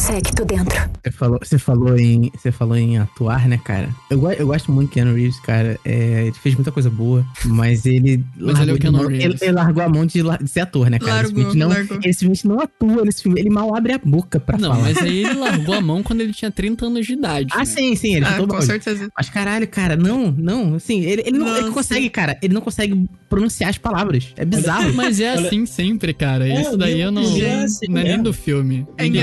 Segue, 0.00 0.32
tô 0.34 0.44
dentro. 0.46 0.74
Você 1.04 1.10
falou, 1.12 1.38
você 1.42 1.58
falou, 1.58 1.98
em, 1.98 2.30
você 2.34 2.50
falou 2.50 2.74
em 2.76 2.98
atuar, 2.98 3.46
né, 3.46 3.60
cara? 3.62 3.90
Eu, 4.10 4.30
eu 4.32 4.46
gosto 4.46 4.72
muito 4.72 4.88
do 4.88 4.92
Keanu 4.94 5.14
Reeves, 5.14 5.38
cara. 5.40 5.78
É, 5.84 6.22
ele 6.22 6.32
fez 6.32 6.54
muita 6.54 6.72
coisa 6.72 6.88
boa, 6.88 7.24
mas 7.44 7.84
ele. 7.84 8.24
Mas 8.36 8.58
ele 8.60 8.70
é 8.70 8.74
o 8.74 8.76
de 8.76 8.80
Keanu 8.80 8.98
mão- 8.98 9.10
ele, 9.10 9.36
ele 9.40 9.52
largou 9.52 9.82
a 9.82 9.88
mão 9.88 10.06
de, 10.06 10.22
de 10.22 10.48
ser 10.50 10.60
ator, 10.60 10.88
né, 10.88 10.98
cara? 10.98 11.12
Largou, 11.28 11.30
esse 11.32 11.42
filme 11.50 11.58
não, 11.60 11.68
largou. 11.68 11.98
esse 12.02 12.18
filme 12.20 12.38
não 12.44 12.60
atua 12.60 13.04
nesse 13.04 13.22
filme. 13.22 13.40
Ele 13.40 13.50
mal 13.50 13.74
abre 13.76 13.92
a 13.92 13.98
boca 13.98 14.40
pra 14.40 14.56
Não, 14.56 14.70
falar. 14.70 14.82
mas 14.84 14.96
aí 14.98 15.24
ele 15.24 15.34
largou 15.34 15.74
a 15.74 15.80
mão 15.82 16.02
quando 16.02 16.22
ele 16.22 16.32
tinha 16.32 16.50
30 16.50 16.86
anos 16.86 17.06
de 17.06 17.12
idade. 17.12 17.48
Ah, 17.52 17.58
né? 17.58 17.64
sim, 17.66 17.94
sim, 17.94 18.14
ele 18.16 18.24
Ah, 18.24 18.38
com 18.46 18.60
certeza. 18.62 19.08
Mas 19.16 19.28
caralho, 19.28 19.68
cara, 19.68 19.96
não, 19.96 20.30
não, 20.32 20.76
assim, 20.76 21.00
ele, 21.02 21.22
ele 21.26 21.38
não 21.38 21.54
ele 21.56 21.70
consegue, 21.70 22.08
cara, 22.08 22.38
ele 22.42 22.54
não 22.54 22.62
consegue 22.62 23.06
pronunciar 23.28 23.68
as 23.70 23.78
palavras. 23.78 24.32
É 24.36 24.44
bizarro. 24.44 24.92
Mas 24.94 25.20
é 25.20 25.34
assim 25.34 25.66
sempre, 25.66 26.12
cara. 26.14 26.48
É, 26.48 26.62
Isso 26.62 26.76
daí 26.76 27.00
eu 27.00 27.12
não. 27.12 27.22
ele 27.22 27.44
é 27.44 27.62
assim 27.64 27.86
não 27.88 27.98
é 27.98 28.02
nem 28.02 28.12
mesmo. 28.12 28.24
do 28.24 28.32
filme. 28.32 28.86
É 28.96 29.06
ele 29.06 29.18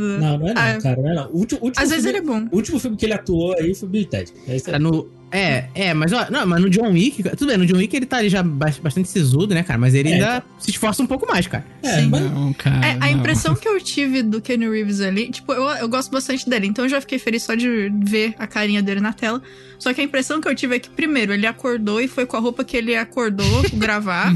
Não, 0.00 0.38
não 0.38 0.48
é 0.48 0.54
não, 0.54 0.62
Ah, 0.62 0.78
cara, 0.82 1.02
não 1.02 1.10
é 1.10 1.14
não. 1.14 1.30
O 1.30 1.38
último, 1.38 1.60
último 1.62 1.82
Às 1.82 1.90
vezes 1.90 2.04
filme, 2.04 2.18
ele 2.18 2.30
é 2.30 2.40
bom. 2.40 2.48
O 2.52 2.56
último 2.56 2.78
filme 2.78 2.96
que 2.96 3.06
ele 3.06 3.14
atuou 3.14 3.54
aí 3.58 3.74
foi 3.74 3.88
Bill 3.88 4.02
e 4.02 4.06
Ted. 4.06 4.32
É 4.46 4.56
isso 4.56 4.66
aí. 4.68 4.72
Cara, 4.72 4.78
no, 4.78 5.08
é, 5.30 5.66
é, 5.74 5.94
mas 5.94 6.12
ó, 6.12 6.26
não, 6.30 6.46
mas 6.46 6.60
no 6.60 6.70
John 6.70 6.90
Wick, 6.92 7.22
tudo 7.36 7.46
bem, 7.48 7.56
no 7.58 7.66
John 7.66 7.76
Wick 7.76 7.94
ele 7.94 8.06
tá 8.06 8.16
ali 8.18 8.28
já 8.28 8.42
bas- 8.42 8.78
bastante 8.78 9.08
sisudo, 9.08 9.54
né, 9.54 9.62
cara? 9.62 9.78
Mas 9.78 9.94
ele 9.94 10.08
É. 10.10 10.14
ainda 10.14 10.42
se 10.58 10.70
esforça 10.70 11.02
um 11.02 11.06
pouco 11.06 11.26
mais, 11.26 11.46
cara. 11.46 11.64
É, 11.82 12.00
Sim. 12.00 12.08
mas 12.08 12.20
Não, 12.22 12.52
cara. 12.54 12.86
É, 12.86 12.90
a 12.92 12.96
não. 12.96 13.08
impressão 13.08 13.54
que 13.56 13.68
eu 13.68 13.78
tive 13.80 14.22
do 14.22 14.40
Kenny 14.40 14.68
Reeves 14.68 15.00
ali, 15.00 15.30
tipo, 15.30 15.52
eu, 15.52 15.62
eu 15.64 15.88
gosto 15.88 16.10
bastante 16.10 16.48
dele, 16.48 16.66
então 16.66 16.84
eu 16.84 16.88
já 16.88 17.00
fiquei 17.00 17.18
feliz 17.18 17.42
só 17.42 17.54
de 17.54 17.92
ver 18.04 18.34
a 18.38 18.46
carinha 18.46 18.82
dele 18.82 19.00
na 19.00 19.12
tela. 19.12 19.42
Só 19.78 19.92
que 19.94 20.00
a 20.00 20.04
impressão 20.04 20.40
que 20.40 20.48
eu 20.48 20.54
tive 20.56 20.74
é 20.76 20.78
que, 20.80 20.90
primeiro, 20.90 21.32
ele 21.32 21.46
acordou 21.46 22.00
e 22.00 22.08
foi 22.08 22.26
com 22.26 22.36
a 22.36 22.40
roupa 22.40 22.64
que 22.64 22.76
ele 22.76 22.96
acordou 22.96 23.62
gravar. 23.74 24.32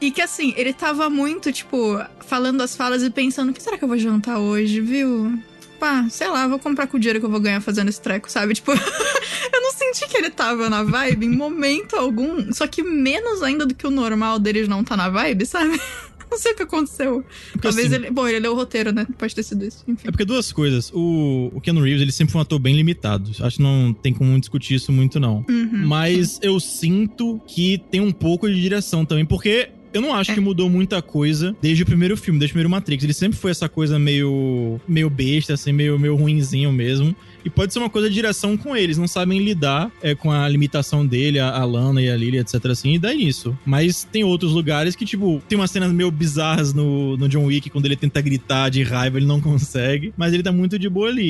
e 0.00 0.10
que, 0.10 0.22
assim, 0.22 0.54
ele 0.56 0.72
tava 0.72 1.10
muito, 1.10 1.52
tipo, 1.52 2.00
falando 2.26 2.62
as 2.62 2.74
falas 2.76 3.02
e 3.02 3.10
pensando: 3.10 3.50
o 3.50 3.52
que 3.52 3.62
será 3.62 3.76
que 3.76 3.84
eu 3.84 3.88
vou 3.88 3.98
jantar 3.98 4.38
hoje, 4.38 4.80
viu? 4.80 5.38
Pá, 5.78 6.06
sei 6.10 6.28
lá, 6.28 6.46
vou 6.48 6.58
comprar 6.58 6.86
com 6.86 6.96
o 6.96 7.00
dinheiro 7.00 7.20
que 7.20 7.26
eu 7.26 7.30
vou 7.30 7.40
ganhar 7.40 7.60
fazendo 7.60 7.88
esse 7.88 8.00
treco, 8.00 8.30
sabe? 8.30 8.54
Tipo, 8.54 8.72
eu 9.52 9.60
não 9.60 9.72
senti 9.72 10.08
que 10.08 10.16
ele 10.16 10.30
tava 10.30 10.68
na 10.70 10.82
vibe 10.82 11.26
em 11.26 11.36
momento 11.36 11.96
algum. 11.96 12.52
Só 12.52 12.66
que 12.66 12.82
menos 12.82 13.42
ainda 13.42 13.66
do 13.66 13.74
que 13.74 13.86
o 13.86 13.90
normal 13.90 14.38
dele 14.38 14.62
de 14.62 14.68
não 14.68 14.82
tá 14.82 14.96
na 14.96 15.08
vibe, 15.08 15.46
sabe? 15.46 15.80
Não 16.28 16.38
sei 16.38 16.52
o 16.52 16.56
que 16.56 16.62
aconteceu. 16.64 17.24
Porque, 17.52 17.68
Talvez 17.68 17.86
assim, 17.86 18.02
ele. 18.02 18.10
Bom, 18.10 18.26
ele 18.26 18.40
leu 18.40 18.52
o 18.52 18.56
roteiro, 18.56 18.92
né? 18.92 19.06
Pode 19.16 19.34
ter 19.34 19.42
sido 19.42 19.64
isso. 19.64 19.84
Enfim. 19.86 20.08
É 20.08 20.10
porque 20.10 20.24
duas 20.24 20.50
coisas. 20.52 20.90
O, 20.92 21.52
o 21.54 21.60
Keanu 21.60 21.80
Reeves, 21.80 22.02
ele 22.02 22.10
sempre 22.10 22.32
foi 22.32 22.40
um 22.40 22.42
ator 22.42 22.58
bem 22.58 22.74
limitado. 22.74 23.30
Acho 23.40 23.56
que 23.58 23.62
não 23.62 23.94
tem 23.94 24.12
como 24.12 24.38
discutir 24.38 24.74
isso 24.74 24.90
muito, 24.90 25.20
não. 25.20 25.44
Uhum. 25.48 25.86
Mas 25.86 26.40
eu 26.42 26.58
sinto 26.58 27.40
que 27.46 27.78
tem 27.90 28.00
um 28.00 28.10
pouco 28.10 28.48
de 28.48 28.60
direção 28.60 29.04
também, 29.04 29.24
porque 29.24 29.70
Eu 29.96 30.02
não 30.02 30.14
acho 30.14 30.34
que 30.34 30.40
mudou 30.40 30.68
muita 30.68 31.00
coisa 31.00 31.56
desde 31.62 31.82
o 31.82 31.86
primeiro 31.86 32.18
filme, 32.18 32.38
desde 32.38 32.52
o 32.52 32.54
primeiro 32.54 32.68
Matrix. 32.68 33.02
Ele 33.02 33.14
sempre 33.14 33.38
foi 33.38 33.50
essa 33.50 33.66
coisa 33.66 33.98
meio, 33.98 34.78
meio 34.86 35.08
besta, 35.08 35.54
assim, 35.54 35.72
meio, 35.72 35.98
meio 35.98 36.14
ruinzinho 36.14 36.70
mesmo. 36.70 37.16
E 37.42 37.48
pode 37.48 37.72
ser 37.72 37.78
uma 37.78 37.88
coisa 37.88 38.08
de 38.08 38.14
direção 38.14 38.58
com 38.58 38.76
eles, 38.76 38.98
não 38.98 39.08
sabem 39.08 39.38
lidar 39.38 39.90
é, 40.02 40.14
com 40.14 40.30
a 40.30 40.46
limitação 40.46 41.06
dele, 41.06 41.38
a, 41.38 41.48
a 41.48 41.64
Lana 41.64 42.02
e 42.02 42.10
a 42.10 42.16
Lily, 42.16 42.38
etc. 42.38 42.66
assim, 42.66 42.94
e 42.94 42.98
dá 42.98 43.14
isso. 43.14 43.56
Mas 43.64 44.04
tem 44.04 44.22
outros 44.22 44.52
lugares 44.52 44.94
que, 44.94 45.06
tipo, 45.06 45.40
tem 45.48 45.56
umas 45.56 45.70
cenas 45.70 45.90
meio 45.92 46.10
bizarras 46.10 46.74
no, 46.74 47.16
no 47.16 47.26
John 47.26 47.46
Wick, 47.46 47.70
quando 47.70 47.86
ele 47.86 47.96
tenta 47.96 48.20
gritar 48.20 48.68
de 48.68 48.82
raiva, 48.82 49.16
ele 49.16 49.26
não 49.26 49.40
consegue. 49.40 50.12
Mas 50.14 50.34
ele 50.34 50.42
tá 50.42 50.52
muito 50.52 50.78
de 50.78 50.90
boa 50.90 51.08
ali. 51.08 51.22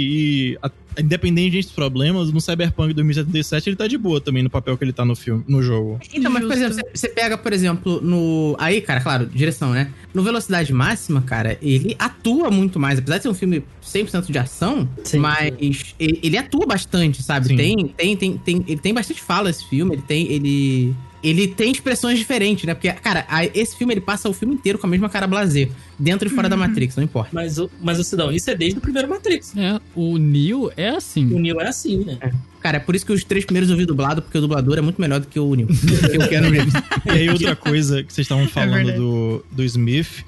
E 0.53 0.59
a, 0.61 0.71
independente 0.99 1.57
dos 1.61 1.71
problemas, 1.73 2.33
no 2.33 2.41
Cyberpunk 2.41 2.93
2077 2.95 3.69
ele 3.71 3.77
tá 3.77 3.87
de 3.87 3.97
boa 3.99 4.21
também 4.21 4.43
no 4.43 4.51
papel 4.51 4.77
que 4.77 4.85
ele 4.85 4.93
tá 4.93 5.05
no 5.05 5.15
filme, 5.17 5.45
no 5.49 5.63
jogo. 5.63 5.99
Então, 6.15 6.31
mas, 6.31 6.43
por 6.45 6.53
exemplo, 6.53 6.77
você- 6.95 7.09
pega, 7.09 7.37
por 7.39 7.53
exemplo, 7.53 8.01
no. 8.03 8.57
Aí, 8.59 8.81
cara, 8.81 9.01
claro, 9.01 9.27
direção, 9.27 9.73
né? 9.73 9.91
No 10.13 10.23
Velocidade 10.23 10.73
Máxima, 10.73 11.23
cara, 11.23 11.59
ele 11.63 11.95
atua 11.99 12.51
muito 12.51 12.79
mais. 12.79 12.99
Apesar 12.99 13.17
de 13.19 13.23
ser 13.25 13.29
um 13.29 13.35
filme 13.35 13.63
100% 13.83 14.31
de 14.31 14.39
ação, 14.39 14.89
Sim, 15.05 15.19
mas 15.19 15.53
ele, 15.99 16.21
ele 16.23 16.37
atua 16.39 16.67
bastante, 16.67 17.23
sabe? 17.23 17.49
Sim. 17.49 17.57
Tem, 17.57 17.89
tem, 17.97 18.17
tem, 18.17 18.39
tem, 18.39 18.65
ele 18.67 18.81
tem 18.81 18.95
bastante 18.95 19.21
fala 19.23 19.51
esse 19.51 19.65
filme, 19.69 19.95
ele 19.95 20.03
tem. 20.03 20.31
Ele. 20.31 20.95
Ele 21.29 21.49
tem 21.49 21.73
expressões 21.73 22.19
diferentes, 22.19 22.65
né? 22.65 22.75
Porque, 22.75 22.91
cara, 22.93 23.27
a- 23.29 23.45
esse 23.47 23.77
filme 23.77 23.93
ele 23.95 24.01
passa 24.01 24.29
o 24.29 24.33
filme 24.33 24.55
inteiro 24.55 24.79
com 24.79 24.87
a 24.87 24.91
mesma 24.91 25.09
cara 25.09 25.27
blazer. 25.27 25.69
Dentro 25.99 26.29
e 26.29 26.31
fora 26.31 26.49
da 26.49 26.57
Matrix, 26.57 26.95
não 26.95 27.03
importa. 27.03 27.31
Mas, 27.33 27.59
o- 27.59 27.71
mas 27.83 27.99
o 27.99 28.05
Sidão, 28.05 28.31
isso 28.31 28.49
é 28.51 28.55
desde 28.55 28.79
o 28.79 28.81
primeiro 28.81 29.09
Matrix. 29.09 29.53
É, 29.57 29.81
o 29.95 30.19
Neo 30.19 30.71
é 30.77 30.93
O 30.93 30.97
assim. 30.97 31.25
Neo 31.25 31.61
é 31.61 31.69
assim, 31.69 32.05
né? 32.05 32.19
Cara, 32.61 32.77
é 32.77 32.81
por 32.81 32.95
isso 32.95 33.05
que 33.07 33.13
os 33.13 33.25
três 33.25 33.45
primeiros 33.45 33.71
eu 33.71 33.77
vi 33.77 33.85
dublado, 33.87 34.23
porque 34.23 34.39
o 34.39 34.41
dublador 34.41 34.79
é 34.79 34.81
muito 34.81 35.01
melhor 35.01 35.21
do 35.21 35.27
que 35.27 35.39
o 35.41 35.55
Neo. 35.55 35.67
que 35.67 36.19
o 36.19 36.29
Keanu 36.29 36.51
Reeves. 36.51 36.75
E 37.07 37.11
aí, 37.11 37.29
outra 37.29 37.57
coisa 37.57 38.03
que 38.05 38.13
vocês 38.13 38.25
estavam 38.25 38.47
falando 38.49 38.75
verdade. 38.75 38.99
do, 38.99 39.45
do 39.51 39.65
Smith. 39.65 40.25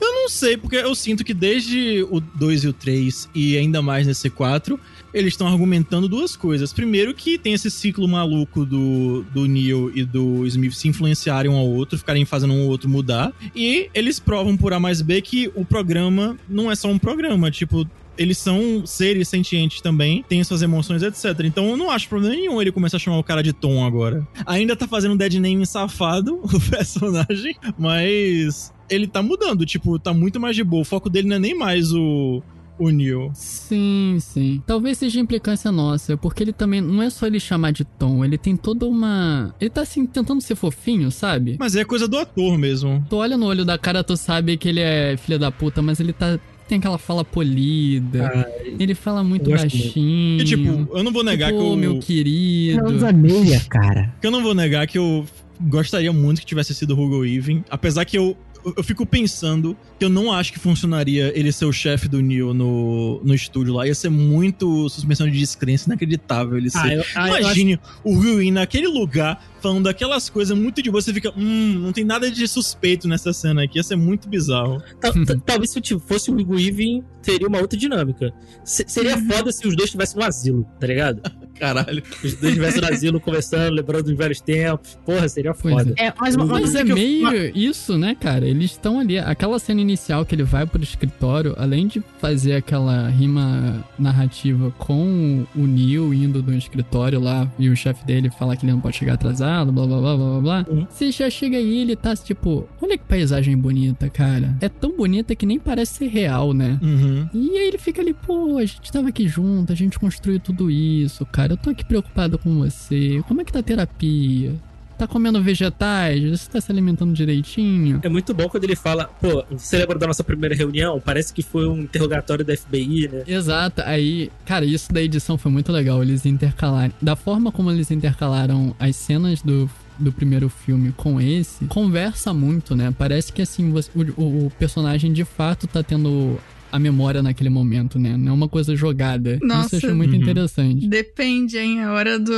Eu 0.00 0.12
não 0.12 0.28
sei, 0.28 0.56
porque 0.56 0.76
eu 0.76 0.94
sinto 0.94 1.22
que 1.24 1.32
desde 1.32 2.04
o 2.10 2.20
2 2.20 2.64
e 2.64 2.68
o 2.68 2.72
3, 2.72 3.28
e 3.34 3.56
ainda 3.56 3.80
mais 3.80 4.06
nesse 4.06 4.28
4, 4.28 4.78
eles 5.12 5.34
estão 5.34 5.46
argumentando 5.46 6.08
duas 6.08 6.36
coisas. 6.36 6.72
Primeiro, 6.72 7.14
que 7.14 7.38
tem 7.38 7.52
esse 7.52 7.70
ciclo 7.70 8.08
maluco 8.08 8.64
do, 8.64 9.24
do 9.32 9.46
Neo 9.46 9.92
e 9.94 10.04
do 10.04 10.46
Smith 10.46 10.72
se 10.74 10.88
influenciarem 10.88 11.50
um 11.50 11.56
ao 11.56 11.68
outro, 11.68 11.98
ficarem 11.98 12.24
fazendo 12.24 12.54
um 12.54 12.62
ao 12.62 12.68
outro 12.68 12.88
mudar. 12.88 13.32
E 13.54 13.88
eles 13.94 14.18
provam 14.18 14.56
por 14.56 14.72
A 14.72 14.80
mais 14.80 15.02
B 15.02 15.20
que 15.20 15.50
o 15.54 15.64
programa 15.64 16.36
não 16.48 16.70
é 16.70 16.74
só 16.74 16.88
um 16.88 16.98
programa. 16.98 17.50
Tipo, 17.50 17.86
eles 18.16 18.38
são 18.38 18.84
seres 18.86 19.28
sentientes 19.28 19.80
também, 19.80 20.24
têm 20.28 20.44
suas 20.44 20.62
emoções, 20.62 21.02
etc. 21.02 21.40
Então 21.44 21.70
eu 21.70 21.76
não 21.76 21.90
acho 21.90 22.08
problema 22.08 22.34
nenhum 22.34 22.60
ele 22.60 22.72
começar 22.72 22.96
a 22.96 23.00
chamar 23.00 23.18
o 23.18 23.24
cara 23.24 23.42
de 23.42 23.52
Tom 23.52 23.84
agora. 23.84 24.26
Ainda 24.46 24.76
tá 24.76 24.86
fazendo 24.86 25.16
dead 25.16 25.34
name 25.34 25.66
safado, 25.66 26.40
o 26.42 26.60
personagem, 26.70 27.56
mas 27.78 28.72
ele 28.88 29.06
tá 29.06 29.22
mudando, 29.22 29.64
tipo, 29.64 29.98
tá 29.98 30.12
muito 30.12 30.38
mais 30.38 30.54
de 30.54 30.62
boa. 30.62 30.82
O 30.82 30.84
foco 30.84 31.08
dele 31.08 31.28
não 31.28 31.36
é 31.36 31.38
nem 31.38 31.54
mais 31.54 31.92
o, 31.92 32.42
o 32.78 32.90
Neo. 32.90 33.30
Sim, 33.34 34.18
sim. 34.20 34.62
Talvez 34.66 34.98
seja 34.98 35.20
implicância 35.20 35.70
nossa, 35.70 36.16
porque 36.16 36.42
ele 36.42 36.52
também 36.52 36.80
não 36.80 37.02
é 37.02 37.10
só 37.10 37.26
ele 37.26 37.38
chamar 37.38 37.72
de 37.72 37.84
Tom, 37.84 38.24
ele 38.24 38.38
tem 38.38 38.56
toda 38.56 38.86
uma. 38.86 39.54
Ele 39.60 39.70
tá 39.70 39.82
assim, 39.82 40.06
tentando 40.06 40.40
ser 40.40 40.54
fofinho, 40.54 41.10
sabe? 41.10 41.56
Mas 41.58 41.76
é 41.76 41.84
coisa 41.84 42.08
do 42.08 42.18
ator 42.18 42.58
mesmo. 42.58 43.04
Tu 43.08 43.16
olha 43.16 43.36
no 43.36 43.46
olho 43.46 43.64
da 43.64 43.78
cara, 43.78 44.02
tu 44.02 44.16
sabe 44.16 44.56
que 44.56 44.68
ele 44.68 44.80
é 44.80 45.16
filho 45.16 45.38
da 45.38 45.50
puta, 45.50 45.82
mas 45.82 46.00
ele 46.00 46.12
tá. 46.12 46.38
Tem 46.68 46.78
aquela 46.78 46.96
fala 46.96 47.24
polida. 47.24 48.32
Ah, 48.34 48.64
ele 48.78 48.94
fala 48.94 49.22
muito 49.22 49.50
baixinho. 49.50 50.40
E, 50.40 50.44
tipo, 50.44 50.88
eu 50.96 51.02
não 51.02 51.12
vou 51.12 51.22
negar 51.22 51.50
tipo, 51.50 51.60
que 51.60 51.68
eu. 51.68 51.76
meu 51.76 51.98
querido. 51.98 52.82
meia, 53.14 53.60
cara. 53.68 54.14
que 54.20 54.26
eu 54.26 54.30
não 54.30 54.42
vou 54.42 54.54
negar 54.54 54.86
que 54.86 54.96
eu 54.96 55.26
gostaria 55.60 56.12
muito 56.12 56.40
que 56.40 56.46
tivesse 56.46 56.74
sido 56.74 56.98
Hugo 56.98 57.24
Even. 57.24 57.64
Apesar 57.68 58.04
que 58.04 58.16
eu, 58.16 58.36
eu- 58.64 58.74
eu 58.78 58.84
fico 58.84 59.04
pensando 59.06 59.76
que 59.98 60.04
eu 60.04 60.08
não 60.08 60.32
acho 60.32 60.52
que 60.52 60.58
funcionaria 60.58 61.32
ele 61.38 61.50
ser 61.52 61.64
o 61.64 61.72
chefe 61.72 62.08
do 62.08 62.20
Neo 62.20 62.52
no, 62.54 63.20
no 63.24 63.34
estúdio 63.34 63.74
lá. 63.74 63.86
Ia 63.86 63.94
ser 63.94 64.08
muito 64.08 64.88
suspensão 64.88 65.28
de 65.28 65.38
descrença 65.38 65.88
inacreditável 65.88 66.56
ele 66.56 66.70
ser. 66.70 66.78
ah, 66.78 66.94
eu, 66.94 67.04
ah, 67.14 67.28
eu 67.28 67.34
acho 67.34 67.42
Imagine 67.42 67.80
o 68.04 68.18
Will 68.18 68.52
naquele 68.52 68.86
lugar 68.88 69.42
falando 69.60 69.86
aquelas 69.88 70.28
coisas 70.28 70.56
muito 70.58 70.82
de 70.82 70.90
boa. 70.90 71.00
Você 71.00 71.12
fica, 71.14 71.32
hum, 71.36 71.78
não 71.80 71.92
tem 71.92 72.04
nada 72.04 72.30
de 72.30 72.46
suspeito 72.48 73.06
nessa 73.06 73.32
cena 73.32 73.62
aqui. 73.64 73.78
Ia 73.78 73.82
ser 73.82 73.96
muito 73.96 74.28
bizarro. 74.28 74.82
Tal- 75.00 75.12
tal- 75.26 75.40
Talvez 75.40 75.70
se 75.70 75.80
tipo, 75.80 76.00
fosse 76.00 76.30
o 76.30 76.34
Hugo 76.38 76.54
Weaving, 76.54 77.02
teria 77.22 77.46
uma 77.48 77.60
outra 77.60 77.78
dinâmica. 77.78 78.32
Se- 78.64 78.84
seria 78.88 79.16
foda 79.18 79.52
se 79.52 79.66
os 79.66 79.76
dois 79.76 79.88
estivessem 79.88 80.18
no 80.18 80.24
asilo, 80.24 80.66
tá 80.80 80.86
ligado? 80.86 81.20
Caralho. 81.62 82.02
Os 82.24 82.34
dois 82.34 82.42
estivessem 82.54 82.80
no 82.80 82.88
asilo 82.88 83.20
conversando, 83.20 83.72
lembrando 83.76 84.02
dos 84.06 84.16
velhos 84.16 84.40
tempos. 84.40 84.98
Porra, 85.06 85.28
seria 85.28 85.54
foda. 85.54 85.94
É, 85.96 86.12
mas 86.20 86.34
uma 86.34 86.44
Mas 86.44 86.58
coisa 86.62 86.80
é 86.80 86.84
que 86.84 86.90
eu- 86.90 86.96
meio 86.96 87.56
isso, 87.56 87.96
né, 87.96 88.16
cara? 88.18 88.44
Eles 88.48 88.72
estão 88.72 88.98
ali. 88.98 89.16
Aquela 89.16 89.56
cena 89.60 89.80
inicial 89.80 90.26
que 90.26 90.34
ele 90.34 90.42
vai 90.42 90.66
pro 90.66 90.82
escritório, 90.82 91.54
além 91.56 91.86
de 91.86 92.02
fazer 92.20 92.54
aquela 92.54 93.08
rima 93.08 93.84
narrativa 93.96 94.72
com 94.76 95.46
o 95.54 95.64
Neil 95.66 96.12
indo 96.12 96.42
do 96.42 96.52
escritório 96.52 97.20
lá 97.20 97.48
e 97.56 97.68
o 97.68 97.76
chefe 97.76 98.04
dele 98.04 98.28
falar 98.28 98.56
que 98.56 98.64
ele 98.66 98.72
não 98.72 98.80
pode 98.80 98.96
chegar 98.96 99.14
atrasado, 99.14 99.70
blá 99.70 99.86
blá 99.86 100.00
blá 100.00 100.16
blá 100.16 100.26
blá 100.26 100.40
blá. 100.40 100.66
Uhum. 100.68 100.86
Você 100.90 101.12
já 101.12 101.30
chega 101.30 101.56
aí 101.58 101.74
e 101.74 101.78
ele 101.82 101.94
tá 101.94 102.16
tipo, 102.16 102.68
olha 102.80 102.98
que 102.98 103.04
paisagem 103.04 103.56
bonita, 103.56 104.10
cara. 104.10 104.56
É 104.60 104.68
tão 104.68 104.96
bonita 104.96 105.36
que 105.36 105.46
nem 105.46 105.60
parece 105.60 105.94
ser 105.94 106.08
real, 106.08 106.52
né? 106.52 106.76
Uhum. 106.82 107.28
E 107.32 107.56
aí 107.56 107.68
ele 107.68 107.78
fica 107.78 108.02
ali, 108.02 108.12
pô, 108.12 108.58
a 108.58 108.64
gente 108.64 108.90
tava 108.90 109.10
aqui 109.10 109.28
junto, 109.28 109.72
a 109.72 109.76
gente 109.76 109.96
construiu 109.96 110.40
tudo 110.40 110.68
isso, 110.68 111.24
cara. 111.26 111.51
Eu 111.52 111.56
tô 111.58 111.70
aqui 111.70 111.84
preocupado 111.84 112.38
com 112.38 112.58
você. 112.58 113.22
Como 113.28 113.40
é 113.40 113.44
que 113.44 113.52
tá 113.52 113.58
a 113.58 113.62
terapia? 113.62 114.54
Tá 114.98 115.06
comendo 115.06 115.42
vegetais? 115.42 116.22
Você 116.30 116.50
tá 116.50 116.60
se 116.60 116.70
alimentando 116.70 117.12
direitinho? 117.12 118.00
É 118.02 118.08
muito 118.08 118.32
bom 118.32 118.48
quando 118.48 118.64
ele 118.64 118.76
fala, 118.76 119.04
pô, 119.20 119.44
você 119.50 119.76
lembra 119.78 119.98
da 119.98 120.06
nossa 120.06 120.22
primeira 120.24 120.54
reunião? 120.54 121.00
Parece 121.00 121.32
que 121.32 121.42
foi 121.42 121.66
um 121.68 121.80
interrogatório 121.82 122.44
da 122.44 122.56
FBI, 122.56 123.08
né? 123.12 123.22
Exato, 123.26 123.82
aí, 123.84 124.30
cara, 124.46 124.64
isso 124.64 124.92
da 124.92 125.02
edição 125.02 125.36
foi 125.36 125.50
muito 125.50 125.72
legal, 125.72 126.02
eles 126.02 126.24
intercalarem. 126.24 126.92
Da 127.02 127.16
forma 127.16 127.50
como 127.52 127.70
eles 127.70 127.90
intercalaram 127.90 128.74
as 128.78 128.94
cenas 128.96 129.42
do, 129.42 129.68
do 129.98 130.12
primeiro 130.12 130.48
filme 130.48 130.92
com 130.92 131.20
esse, 131.20 131.64
conversa 131.66 132.32
muito, 132.32 132.76
né? 132.76 132.94
Parece 132.96 133.32
que 133.32 133.42
assim, 133.42 133.70
você- 133.72 133.90
o- 134.16 134.46
o 134.46 134.52
personagem 134.58 135.12
de 135.12 135.24
fato 135.24 135.66
tá 135.66 135.82
tendo 135.82 136.38
a 136.72 136.78
memória 136.78 137.22
naquele 137.22 137.50
momento, 137.50 137.98
né? 137.98 138.16
Não 138.16 138.32
é 138.32 138.34
uma 138.34 138.48
coisa 138.48 138.74
jogada. 138.74 139.34
Isso 139.36 139.44
Nossa. 139.46 139.74
eu 139.74 139.78
achei 139.78 139.92
muito 139.92 140.14
Uhum. 140.14 140.22
interessante. 140.22 140.88
Depende, 140.88 141.58
hein? 141.58 141.82
A 141.82 141.92
hora 141.92 142.18
do, 142.18 142.32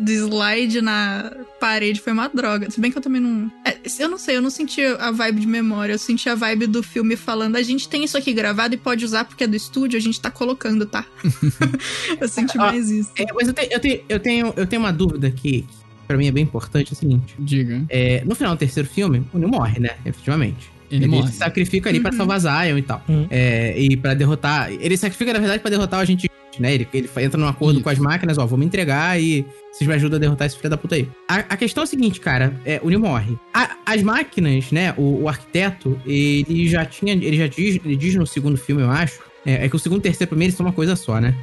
do 0.00 0.10
slide 0.12 0.80
na 0.82 1.32
parede 1.58 2.00
foi 2.00 2.12
uma 2.12 2.28
droga. 2.28 2.70
Se 2.70 2.80
bem 2.80 2.90
que 2.92 2.98
eu 2.98 3.02
também 3.02 3.20
não. 3.20 3.50
É, 3.64 3.76
eu 3.98 4.08
não 4.08 4.18
sei, 4.18 4.36
eu 4.36 4.42
não 4.42 4.50
senti 4.50 4.82
a 4.84 5.10
vibe 5.10 5.40
de 5.40 5.46
memória. 5.46 5.94
Eu 5.94 5.98
senti 5.98 6.28
a 6.28 6.34
vibe 6.34 6.66
do 6.66 6.82
filme 6.82 7.16
falando: 7.16 7.56
a 7.56 7.62
gente 7.62 7.88
tem 7.88 8.04
isso 8.04 8.16
aqui 8.18 8.32
gravado 8.32 8.74
e 8.74 8.78
pode 8.78 9.04
usar 9.04 9.24
porque 9.24 9.44
é 9.44 9.46
do 9.46 9.56
estúdio, 9.56 9.96
a 9.98 10.02
gente 10.02 10.20
tá 10.20 10.30
colocando, 10.30 10.84
tá? 10.86 11.04
eu 12.20 12.28
senti 12.28 12.58
Ah, 12.58 12.66
mais 12.66 12.90
isso. 12.90 13.10
É, 13.18 13.24
mas 13.32 13.48
eu, 13.48 13.54
te- 13.54 13.68
eu 13.70 13.80
tenho, 13.80 14.00
eu, 14.08 14.20
tenho, 14.20 14.52
eu 14.56 14.66
tenho 14.66 14.82
uma 14.82 14.92
dúvida 14.92 15.30
que, 15.30 15.62
que 15.62 15.66
pra 16.06 16.16
mim 16.16 16.26
é 16.26 16.30
bem 16.32 16.44
importante, 16.44 16.90
é 16.90 16.92
o 16.92 16.96
seguinte. 16.96 17.34
Diga. 17.38 17.82
É, 17.88 18.22
no 18.24 18.34
final 18.34 18.54
do 18.54 18.58
terceiro 18.58 18.88
filme, 18.88 19.24
o 19.32 19.38
Neo 19.38 19.48
morre, 19.48 19.80
né? 19.80 19.90
Efetivamente. 20.04 20.70
Ele, 20.90 21.06
morre. 21.06 21.30
se 21.32 21.38
sacrifica 21.38 21.88
ali 21.90 22.00
pra 22.00 22.10
Uhum. 22.10 22.16
salvar 22.16 22.40
Zion 22.40 22.78
e 22.78 22.82
tal. 22.82 23.02
Uhum. 23.08 23.26
É, 23.30 23.78
e 23.78 23.96
pra 23.96 24.14
derrotar... 24.14 24.70
Ele 24.72 24.96
sacrifica, 24.96 25.32
na 25.32 25.38
verdade, 25.38 25.60
pra 25.60 25.70
derrotar 25.70 26.00
o 26.00 26.02
agente, 26.02 26.28
né? 26.58 26.74
Ele, 26.74 26.88
ele 26.92 27.08
entra 27.18 27.38
num 27.38 27.46
acordo 27.46 27.74
Isso. 27.76 27.84
com 27.84 27.90
as 27.90 27.98
máquinas, 27.98 28.38
ó, 28.38 28.46
vou 28.46 28.58
me 28.58 28.64
entregar 28.66 29.20
e 29.20 29.44
vocês 29.72 29.86
me 29.86 29.94
ajudam 29.94 30.16
a 30.16 30.20
derrotar 30.20 30.46
esse 30.46 30.56
filho 30.56 30.70
da 30.70 30.76
puta 30.76 30.94
aí. 30.96 31.06
A, 31.28 31.36
a 31.36 31.56
questão 31.56 31.82
é 31.82 31.84
a 31.84 31.86
seguinte, 31.86 32.18
cara, 32.20 32.52
é, 32.64 32.80
o 32.82 32.88
Neo 32.90 32.98
morre. 33.00 33.36
A- 33.54 33.76
as 33.86 34.02
máquinas, 34.02 34.70
né, 34.72 34.92
o, 34.96 35.22
o 35.22 35.28
arquiteto, 35.28 36.00
ele 36.06 36.68
já 36.68 36.84
tinha, 36.84 37.12
ele 37.12 37.36
já 37.36 37.46
diz, 37.46 37.78
ele 37.84 37.96
diz 37.96 38.14
no 38.16 38.26
segundo 38.26 38.56
filme, 38.56 38.82
eu 38.82 38.90
acho, 38.90 39.20
é, 39.46 39.64
é 39.66 39.68
que 39.68 39.76
o 39.76 39.78
segundo 39.78 40.00
e 40.00 40.02
terceiro, 40.02 40.28
pra 40.30 40.38
mim, 40.38 40.46
eles 40.46 40.56
são 40.56 40.66
uma 40.66 40.72
coisa 40.72 40.96
só, 40.96 41.20
né? 41.20 41.34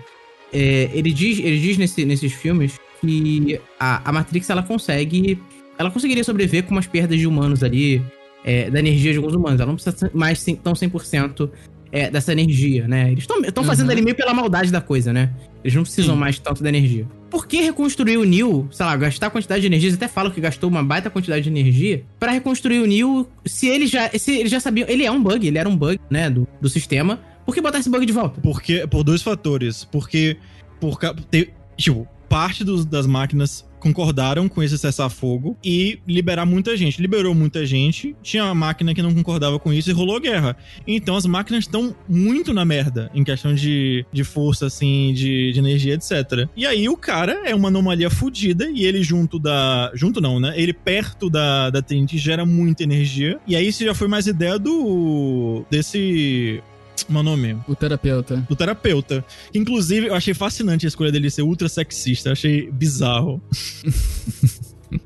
É, 0.53 0.89
ele 0.93 1.11
diz, 1.11 1.39
ele 1.39 1.59
diz 1.59 1.77
nesse- 1.77 2.05
nesses 2.05 2.33
filmes 2.33 2.79
que 3.01 3.59
a, 3.79 4.09
a 4.09 4.11
Matrix, 4.11 4.49
ela 4.49 4.63
consegue, 4.63 5.39
ela 5.77 5.91
conseguiria 5.91 6.23
sobreviver 6.23 6.63
com 6.63 6.71
umas 6.71 6.87
perdas 6.87 7.17
de 7.19 7.27
humanos 7.27 7.63
ali, 7.63 8.01
é, 8.45 8.69
da 8.69 8.79
energia 8.79 9.11
de 9.11 9.17
alguns 9.17 9.33
humanos. 9.33 9.59
Ela 9.59 9.67
não 9.71 9.75
precisa 9.75 10.09
mais 10.13 10.45
tão 10.63 10.73
100% 10.73 11.49
é, 11.91 12.09
dessa 12.11 12.31
energia, 12.31 12.87
né? 12.87 13.11
Eles 13.11 13.25
estão 13.47 13.63
fazendo 13.63 13.87
Uhum. 13.87 13.91
ali 13.93 14.01
meio 14.01 14.15
pela 14.15 14.33
maldade 14.33 14.71
da 14.71 14.81
coisa, 14.81 15.11
né? 15.11 15.31
Eles 15.63 15.73
não 15.75 15.83
precisam 15.83 16.13
Sim. 16.13 16.19
mais 16.19 16.37
tanto 16.39 16.61
da 16.61 16.69
energia. 16.69 17.07
Por 17.29 17.47
que 17.47 17.61
reconstruir 17.61 18.17
o 18.17 18.23
Neo, 18.23 18.67
sei 18.71 18.85
lá, 18.85 18.95
gastar 18.95 19.27
a 19.27 19.29
quantidade 19.29 19.61
de 19.61 19.67
energia? 19.67 19.87
Eles 19.89 19.95
até 19.97 20.07
falam 20.07 20.31
que 20.31 20.39
gastou 20.39 20.69
uma 20.69 20.83
baita 20.83 21.09
quantidade 21.09 21.43
de 21.43 21.49
energia 21.49 22.03
pra 22.19 22.31
reconstruir 22.31 22.79
o 22.79 22.85
Neo, 22.85 23.27
se 23.45 23.67
ele 23.67 23.87
já, 23.87 24.09
se 24.09 24.39
ele 24.39 24.49
já 24.49 24.59
sabia, 24.59 24.85
ele 24.91 25.03
é 25.05 25.11
um 25.11 25.21
bug, 25.21 25.47
ele 25.47 25.57
era 25.57 25.67
um 25.67 25.75
bug, 25.75 25.99
né, 26.09 26.29
do, 26.29 26.47
do 26.61 26.69
sistema. 26.69 27.19
Por 27.45 27.53
que 27.55 27.61
botar 27.61 27.79
esse 27.79 27.89
bug 27.89 28.05
de 28.05 28.13
volta? 28.13 28.39
Porque, 28.41 28.85
por 28.87 29.03
dois 29.03 29.21
fatores. 29.21 29.85
Porque, 29.85 30.37
por, 30.79 30.97
te- 31.31 31.49
tipo, 31.77 32.07
parte 32.29 32.63
dos- 32.63 32.85
das 32.85 33.05
máquinas 33.07 33.65
concordaram 33.85 34.49
com 34.49 34.63
esse 34.63 34.79
cessar-fogo 34.79 35.55
e 35.63 35.99
liberar 36.07 36.43
muita 36.43 36.75
gente. 36.75 36.99
Liberou 36.99 37.35
muita 37.35 37.63
gente, 37.67 38.15
tinha 38.23 38.43
uma 38.43 38.55
máquina 38.55 38.95
que 38.95 39.01
não 39.01 39.13
concordava 39.13 39.59
com 39.59 39.71
isso 39.71 39.91
e 39.91 39.93
rolou 39.93 40.19
guerra. 40.19 40.57
Então 40.87 41.15
as 41.15 41.27
máquinas 41.27 41.65
estão 41.65 41.95
muito 42.09 42.51
na 42.51 42.65
merda 42.65 43.11
em 43.13 43.23
questão 43.23 43.53
de, 43.53 44.03
de 44.11 44.23
força, 44.23 44.65
assim, 44.65 45.13
de, 45.13 45.51
de 45.51 45.59
energia, 45.59 45.93
etc. 45.93 46.49
E 46.57 46.65
aí 46.65 46.89
o 46.89 46.97
cara 46.97 47.47
é 47.47 47.53
uma 47.53 47.67
anomalia 47.67 48.09
fodida 48.09 48.67
e 48.71 48.83
ele 48.83 49.03
junto 49.03 49.37
da. 49.37 49.91
Junto 49.93 50.19
não, 50.19 50.39
né? 50.39 50.55
Ele 50.55 50.73
perto 50.73 51.29
da, 51.29 51.69
da 51.69 51.79
TNT 51.79 52.17
gera 52.17 52.43
muita 52.43 52.81
energia. 52.81 53.39
E 53.45 53.55
aí 53.55 53.67
isso 53.67 53.83
já 53.83 53.93
foi 53.93 54.07
mais 54.07 54.25
ideia 54.25 54.57
do. 54.57 55.63
desse 55.69 56.63
meu 57.09 57.23
nome? 57.23 57.57
O 57.67 57.75
terapeuta. 57.75 58.37
Do 58.49 58.55
terapeuta. 58.55 59.23
Inclusive, 59.53 60.07
eu 60.07 60.15
achei 60.15 60.33
fascinante 60.33 60.85
a 60.85 60.89
escolha 60.89 61.11
dele 61.11 61.29
ser 61.29 61.41
ultra 61.41 61.67
sexista. 61.69 62.29
Eu 62.29 62.33
achei 62.33 62.69
bizarro. 62.71 63.41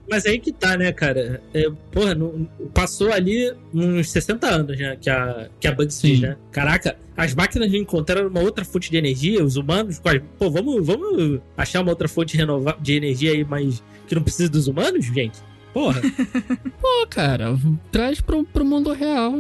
Mas 0.10 0.26
aí 0.26 0.38
que 0.40 0.52
tá, 0.52 0.78
né, 0.78 0.92
cara? 0.92 1.42
É, 1.54 1.68
porra, 1.92 2.14
não- 2.14 2.48
passou 2.74 3.12
ali 3.12 3.52
uns 3.74 4.12
60 4.12 4.48
anos, 4.48 4.78
né? 4.78 4.98
Que 5.00 5.10
a, 5.10 5.50
que 5.60 5.68
a 5.68 5.72
Bugs 5.72 6.00
diz, 6.02 6.20
né? 6.20 6.36
Caraca, 6.52 6.96
as 7.18 7.34
máquinas 7.34 7.74
encontraram 7.74 8.28
uma 8.28 8.42
outra 8.42 8.64
fonte 8.66 8.92
de 8.92 8.98
energia, 8.98 9.44
os 9.44 9.56
humanos. 9.56 9.98
quase- 9.98 10.20
Pô, 10.38 10.52
vamos, 10.52 10.86
vamos 10.86 11.40
achar 11.58 11.82
uma 11.82 11.90
outra 11.92 12.08
fonte 12.08 12.38
de 12.82 12.94
energia 12.94 13.32
aí, 13.32 13.44
mas 13.44 13.82
que 14.08 14.14
não 14.14 14.22
precisa 14.22 14.50
dos 14.50 14.68
humanos, 14.68 15.06
gente? 15.06 15.40
Porra. 15.74 16.02
Pô, 16.82 17.08
cara, 17.10 17.58
traz 17.92 18.20
pro, 18.22 18.44
pro 18.44 18.66
mundo 18.66 18.92
real. 18.92 19.34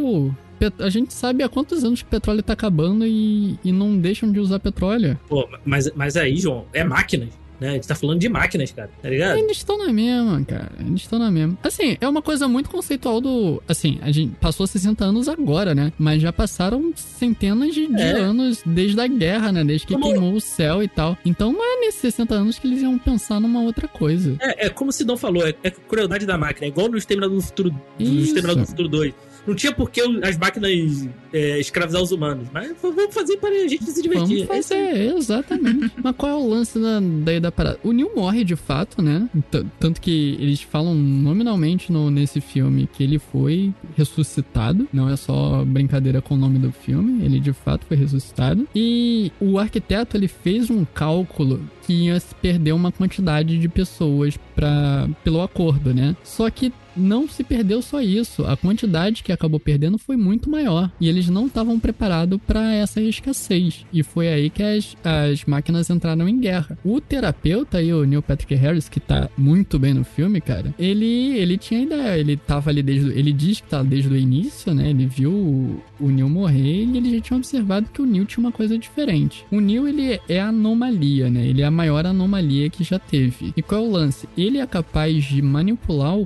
A 0.79 0.89
gente 0.89 1.13
sabe 1.13 1.43
há 1.43 1.49
quantos 1.49 1.83
anos 1.83 2.01
que 2.01 2.07
o 2.07 2.11
petróleo 2.11 2.43
tá 2.43 2.53
acabando 2.53 3.05
e, 3.05 3.57
e 3.63 3.71
não 3.71 3.97
deixam 3.97 4.31
de 4.31 4.39
usar 4.39 4.59
petróleo. 4.59 5.19
Pô, 5.27 5.47
mas, 5.65 5.91
mas 5.95 6.17
aí, 6.17 6.37
João, 6.37 6.65
é 6.73 6.83
máquinas, 6.83 7.29
né? 7.59 7.69
A 7.69 7.73
gente 7.73 7.87
tá 7.87 7.95
falando 7.95 8.19
de 8.19 8.29
máquinas, 8.29 8.71
cara, 8.71 8.89
tá 9.01 9.09
ligado? 9.09 9.37
Eles 9.37 9.57
estão 9.57 9.77
na 9.77 9.91
mesma, 9.91 10.43
cara. 10.45 10.71
Eles 10.79 11.01
estão 11.01 11.19
na 11.19 11.29
mesma. 11.29 11.57
Assim, 11.63 11.97
é 11.99 12.07
uma 12.07 12.21
coisa 12.21 12.47
muito 12.47 12.69
conceitual 12.69 13.19
do. 13.19 13.61
Assim, 13.67 13.99
a 14.01 14.11
gente 14.11 14.33
passou 14.35 14.65
60 14.65 15.03
anos 15.03 15.27
agora, 15.27 15.75
né? 15.75 15.91
Mas 15.97 16.21
já 16.21 16.31
passaram 16.31 16.91
centenas 16.95 17.73
de, 17.73 17.85
É. 18.01 18.11
anos 18.19 18.61
desde 18.65 18.99
a 18.99 19.07
guerra, 19.07 19.51
né? 19.51 19.63
Desde 19.63 19.85
que 19.87 19.93
Como- 19.93 20.05
queimou 20.09 20.33
o 20.33 20.41
céu 20.41 20.81
e 20.81 20.87
tal. 20.87 21.17
Então 21.25 21.51
não 21.51 21.63
é 21.63 21.81
nesses 21.81 21.99
60 22.01 22.33
anos 22.35 22.57
que 22.57 22.67
eles 22.67 22.81
iam 22.81 22.97
pensar 22.97 23.39
numa 23.39 23.61
outra 23.61 23.87
coisa. 23.87 24.37
É, 24.41 24.67
é 24.67 24.69
como 24.69 24.89
o 24.89 24.93
Sidão 24.93 25.17
falou, 25.17 25.45
é, 25.45 25.53
é 25.63 25.69
crueldade 25.69 26.25
da 26.25 26.37
máquina, 26.37 26.65
é 26.65 26.69
igual 26.69 26.89
no 26.89 26.97
Exterminador 26.97 27.35
do 27.37 27.41
Futuro, 27.43 27.75
no. 27.99 28.05
Exterminador 28.21 28.63
do 28.63 28.67
Futuro 28.67 28.87
2. 28.87 29.13
Não 29.49 29.55
tinha 29.55 29.71
por 29.73 29.89
que 29.89 29.99
as 30.23 30.37
máquinas 30.37 31.07
é, 31.33 31.59
escravizar 31.59 32.01
os 32.01 32.11
humanos, 32.11 32.47
mas 32.53 32.71
vamos 32.81 33.13
fazer 33.13 33.37
para 33.37 33.49
a 33.49 33.67
gente 33.67 33.83
se 33.83 34.01
divertir. 34.01 34.45
Vamos 34.45 34.71
É 34.71 34.75
fazer, 34.75 35.15
exatamente. 35.17 35.91
Mas 36.03 36.15
qual 36.15 36.31
é 36.31 36.35
o 36.35 36.47
lance 36.49 36.77
da, 36.79 36.99
daí 37.23 37.39
da 37.39 37.51
parada? 37.51 37.79
O 37.83 37.91
Neil 37.91 38.11
morre 38.15 38.43
de 38.43 38.55
fato, 38.55 39.01
né? 39.01 39.27
T- 39.49 39.65
Tanto 39.79 39.99
que 39.99 40.37
eles 40.39 40.61
falam 40.61 40.93
nominalmente 40.93 41.91
no, 41.91 42.11
nesse 42.11 42.39
filme 42.41 42.87
que 42.93 43.03
ele 43.03 43.17
foi 43.19 43.73
ressuscitado. 43.97 44.87
Não 44.93 45.09
é 45.09 45.15
só 45.15 45.63
brincadeira 45.65 46.21
com 46.21 46.35
o 46.35 46.37
nome 46.37 46.59
do 46.59 46.71
filme. 46.71 47.23
Ele 47.25 47.39
de 47.39 47.53
fato 47.53 47.85
foi 47.85 47.97
ressuscitado. 47.97 48.67
E 48.75 49.31
o 49.39 49.57
arquiteto 49.57 50.15
ele 50.15 50.27
fez 50.27 50.69
um 50.69 50.85
cálculo 50.85 51.61
que 51.85 52.05
ia 52.05 52.19
se 52.19 52.35
perder 52.35 52.73
uma 52.73 52.91
quantidade 52.91 53.57
de 53.57 53.67
pessoas 53.67 54.37
pra, 54.55 55.07
pelo 55.23 55.41
acordo, 55.41 55.93
né? 55.93 56.15
Só 56.23 56.49
que 56.49 56.71
não 56.95 57.27
se 57.27 57.43
perdeu 57.43 57.81
só 57.81 58.01
isso. 58.01 58.45
A 58.45 58.55
quantidade 58.55 59.23
que 59.23 59.31
acabou 59.31 59.59
perdendo 59.59 59.97
foi 59.97 60.17
muito 60.17 60.49
maior. 60.49 60.91
E 60.99 61.07
eles 61.07 61.29
não 61.29 61.47
estavam 61.47 61.79
preparados 61.79 62.39
para 62.45 62.73
essa 62.73 63.01
escassez. 63.01 63.85
E 63.91 64.03
foi 64.03 64.27
aí 64.27 64.49
que 64.49 64.63
as, 64.63 64.95
as 65.03 65.45
máquinas 65.45 65.89
entraram 65.89 66.27
em 66.27 66.39
guerra. 66.39 66.77
O 66.83 66.99
terapeuta 66.99 67.77
aí, 67.77 67.93
o 67.93 68.05
Neil 68.05 68.21
Patrick 68.21 68.53
Harris, 68.55 68.89
que 68.89 68.99
tá 68.99 69.29
muito 69.37 69.79
bem 69.79 69.93
no 69.93 70.03
filme, 70.03 70.41
cara, 70.41 70.73
ele, 70.77 71.37
ele 71.37 71.57
tinha 71.57 71.81
ideia. 71.81 72.17
Ele 72.17 72.37
tava 72.37 72.69
ali 72.69 72.81
desde. 72.81 73.09
Ele 73.11 73.31
diz 73.31 73.61
que 73.61 73.69
tá 73.69 73.83
desde 73.83 74.09
o 74.09 74.17
início, 74.17 74.73
né? 74.73 74.89
Ele 74.89 75.05
viu 75.05 75.31
o, 75.31 75.83
o 75.99 76.09
Neil 76.09 76.29
morrer 76.29 76.83
e 76.83 76.97
ele 76.97 77.15
já 77.15 77.21
tinha 77.21 77.37
observado 77.37 77.89
que 77.93 78.01
o 78.01 78.05
Neil 78.05 78.25
tinha 78.25 78.43
uma 78.43 78.51
coisa 78.51 78.77
diferente. 78.77 79.45
O 79.51 79.59
Neil, 79.59 79.87
ele 79.87 80.19
é 80.27 80.39
anomalia, 80.39 81.29
né? 81.29 81.45
Ele 81.45 81.61
é 81.61 81.65
a 81.65 81.71
maior 81.71 82.05
anomalia 82.05 82.69
que 82.69 82.83
já 82.83 82.99
teve. 82.99 83.53
E 83.55 83.61
qual 83.61 83.83
é 83.83 83.87
o 83.87 83.91
lance? 83.91 84.27
Ele 84.37 84.57
é 84.57 84.67
capaz 84.67 85.23
de 85.23 85.41
manipular 85.41 86.15
o 86.17 86.25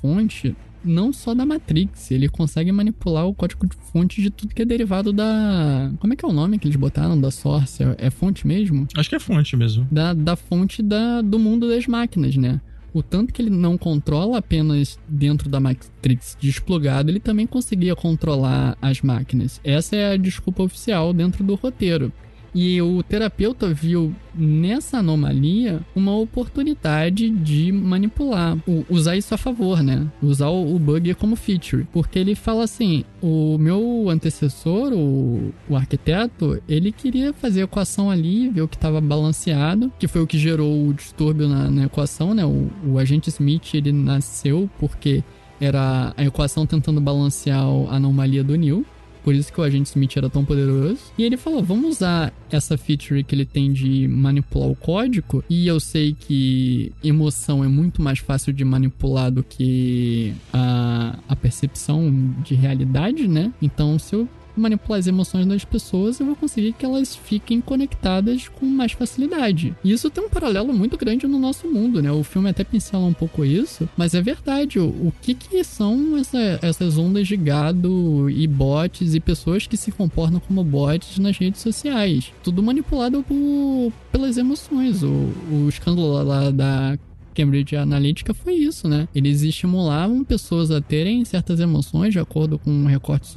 código-fonte 0.00 0.56
não 0.82 1.12
só 1.12 1.34
da 1.34 1.44
Matrix, 1.44 2.10
ele 2.10 2.26
consegue 2.26 2.72
manipular 2.72 3.26
o 3.26 3.34
código-fonte 3.34 4.22
de 4.22 4.30
tudo 4.30 4.54
que 4.54 4.62
é 4.62 4.64
derivado 4.64 5.12
da. 5.12 5.92
Como 5.98 6.12
é 6.12 6.16
que 6.16 6.24
é 6.24 6.28
o 6.28 6.32
nome 6.32 6.58
que 6.58 6.66
eles 6.66 6.76
botaram 6.76 7.20
da 7.20 7.30
Source? 7.30 7.82
É, 7.98 8.08
fonte 8.08 8.46
mesmo? 8.46 8.88
Acho 8.96 9.10
que 9.10 9.14
é 9.14 9.20
fonte 9.20 9.54
mesmo. 9.56 9.86
Da, 9.92 10.14
da 10.14 10.36
fonte 10.36 10.82
da, 10.82 11.20
do 11.20 11.38
mundo 11.38 11.68
das 11.68 11.86
máquinas, 11.86 12.34
né? 12.34 12.62
O 12.94 13.02
tanto 13.02 13.32
que 13.32 13.42
ele 13.42 13.50
não 13.50 13.76
controla 13.76 14.38
apenas 14.38 14.98
dentro 15.06 15.50
da 15.50 15.60
Matrix 15.60 16.36
desplugado, 16.40 17.10
ele 17.10 17.20
também 17.20 17.46
conseguia 17.46 17.94
controlar 17.94 18.76
as 18.80 19.02
máquinas. 19.02 19.60
Essa 19.62 19.94
é 19.96 20.12
a 20.14 20.16
desculpa 20.16 20.62
oficial 20.62 21.12
dentro 21.12 21.44
do 21.44 21.54
roteiro. 21.54 22.10
E 22.54 22.80
o 22.82 23.02
terapeuta 23.02 23.72
viu 23.72 24.14
nessa 24.34 24.98
anomalia 24.98 25.80
uma 25.94 26.16
oportunidade 26.16 27.30
de 27.30 27.70
manipular, 27.70 28.56
usar 28.88 29.16
isso 29.16 29.34
a 29.34 29.38
favor, 29.38 29.82
né? 29.82 30.06
Usar 30.22 30.48
o, 30.48 30.74
o 30.74 30.78
bug 30.78 31.14
como 31.14 31.36
feature. 31.36 31.86
Porque 31.92 32.18
ele 32.18 32.34
fala 32.34 32.64
assim: 32.64 33.04
o 33.22 33.56
meu 33.58 34.08
antecessor, 34.08 34.92
o, 34.92 35.52
o 35.68 35.76
arquiteto, 35.76 36.60
ele 36.68 36.90
queria 36.90 37.32
fazer 37.32 37.60
a 37.60 37.64
equação 37.64 38.10
ali, 38.10 38.48
ver 38.48 38.62
o 38.62 38.68
que 38.68 38.76
estava 38.76 39.00
balanceado, 39.00 39.92
que 39.98 40.08
foi 40.08 40.22
o 40.22 40.26
que 40.26 40.38
gerou 40.38 40.88
o 40.88 40.94
distúrbio 40.94 41.48
na, 41.48 41.70
na 41.70 41.84
equação, 41.84 42.34
né? 42.34 42.44
O, 42.44 42.70
o 42.86 42.98
agente 42.98 43.28
Smith 43.28 43.74
ele 43.74 43.92
nasceu 43.92 44.68
porque 44.78 45.22
era 45.60 46.14
a 46.16 46.24
equação 46.24 46.64
tentando 46.66 47.00
balancear 47.00 47.60
a 47.90 47.96
anomalia 47.96 48.42
do 48.42 48.56
Neil. 48.56 48.84
Por 49.22 49.34
isso 49.34 49.52
que 49.52 49.60
o 49.60 49.64
agente 49.64 49.90
Smith 49.90 50.16
era 50.16 50.30
tão 50.30 50.44
poderoso. 50.44 50.98
E 51.16 51.24
ele 51.24 51.36
falou: 51.36 51.62
vamos 51.62 51.96
usar 51.96 52.32
essa 52.50 52.76
feature 52.76 53.22
que 53.22 53.34
ele 53.34 53.44
tem 53.44 53.72
de 53.72 54.08
manipular 54.08 54.68
o 54.68 54.76
código. 54.76 55.44
E 55.48 55.66
eu 55.66 55.78
sei 55.78 56.16
que 56.18 56.92
emoção 57.02 57.62
é 57.64 57.68
muito 57.68 58.02
mais 58.02 58.18
fácil 58.18 58.52
de 58.52 58.64
manipular 58.64 59.30
do 59.30 59.42
que 59.42 60.34
a, 60.52 61.18
a 61.28 61.36
percepção 61.36 62.10
de 62.44 62.54
realidade, 62.54 63.28
né? 63.28 63.52
Então, 63.60 63.98
se 63.98 64.14
eu 64.14 64.28
manipular 64.56 64.98
as 64.98 65.06
emoções 65.06 65.46
das 65.46 65.64
pessoas, 65.64 66.18
eu 66.20 66.26
vou 66.26 66.36
conseguir 66.36 66.72
que 66.72 66.84
elas 66.84 67.14
fiquem 67.16 67.60
conectadas 67.60 68.48
com 68.48 68.66
mais 68.66 68.92
facilidade. 68.92 69.74
E 69.84 69.92
isso 69.92 70.10
tem 70.10 70.24
um 70.24 70.28
paralelo 70.28 70.72
muito 70.72 70.96
grande 70.96 71.26
no 71.26 71.38
nosso 71.38 71.68
mundo, 71.68 72.02
né? 72.02 72.10
O 72.12 72.22
filme 72.24 72.48
até 72.50 72.64
pincela 72.64 73.04
um 73.04 73.12
pouco 73.12 73.44
isso, 73.44 73.88
mas 73.96 74.14
é 74.14 74.20
verdade. 74.22 74.78
O, 74.78 74.86
o 74.88 75.12
que 75.22 75.34
que 75.34 75.62
são 75.64 76.16
essa- 76.16 76.58
essas 76.62 76.98
ondas 76.98 77.26
de 77.26 77.36
gado 77.36 78.28
e 78.30 78.46
bots 78.46 79.14
e 79.14 79.20
pessoas 79.20 79.66
que 79.66 79.76
se 79.76 79.92
comportam 79.92 80.40
como 80.40 80.62
bots 80.64 81.18
nas 81.18 81.36
redes 81.38 81.60
sociais? 81.60 82.32
Tudo 82.42 82.62
manipulado 82.62 83.22
por, 83.22 83.92
pelas 84.12 84.36
emoções. 84.36 85.02
O, 85.02 85.08
o 85.50 85.66
escândalo 85.68 86.22
lá 86.22 86.50
da 86.50 86.98
Cambridge 87.40 87.74
Analytica 87.76 88.34
foi 88.34 88.54
isso, 88.54 88.86
né? 88.86 89.08
Eles 89.14 89.42
estimulavam 89.42 90.22
pessoas 90.22 90.70
a 90.70 90.80
terem 90.80 91.24
certas 91.24 91.58
emoções 91.58 92.12
de 92.12 92.18
acordo 92.18 92.58
com 92.58 92.70
um 92.70 92.84
recorte 92.84 93.30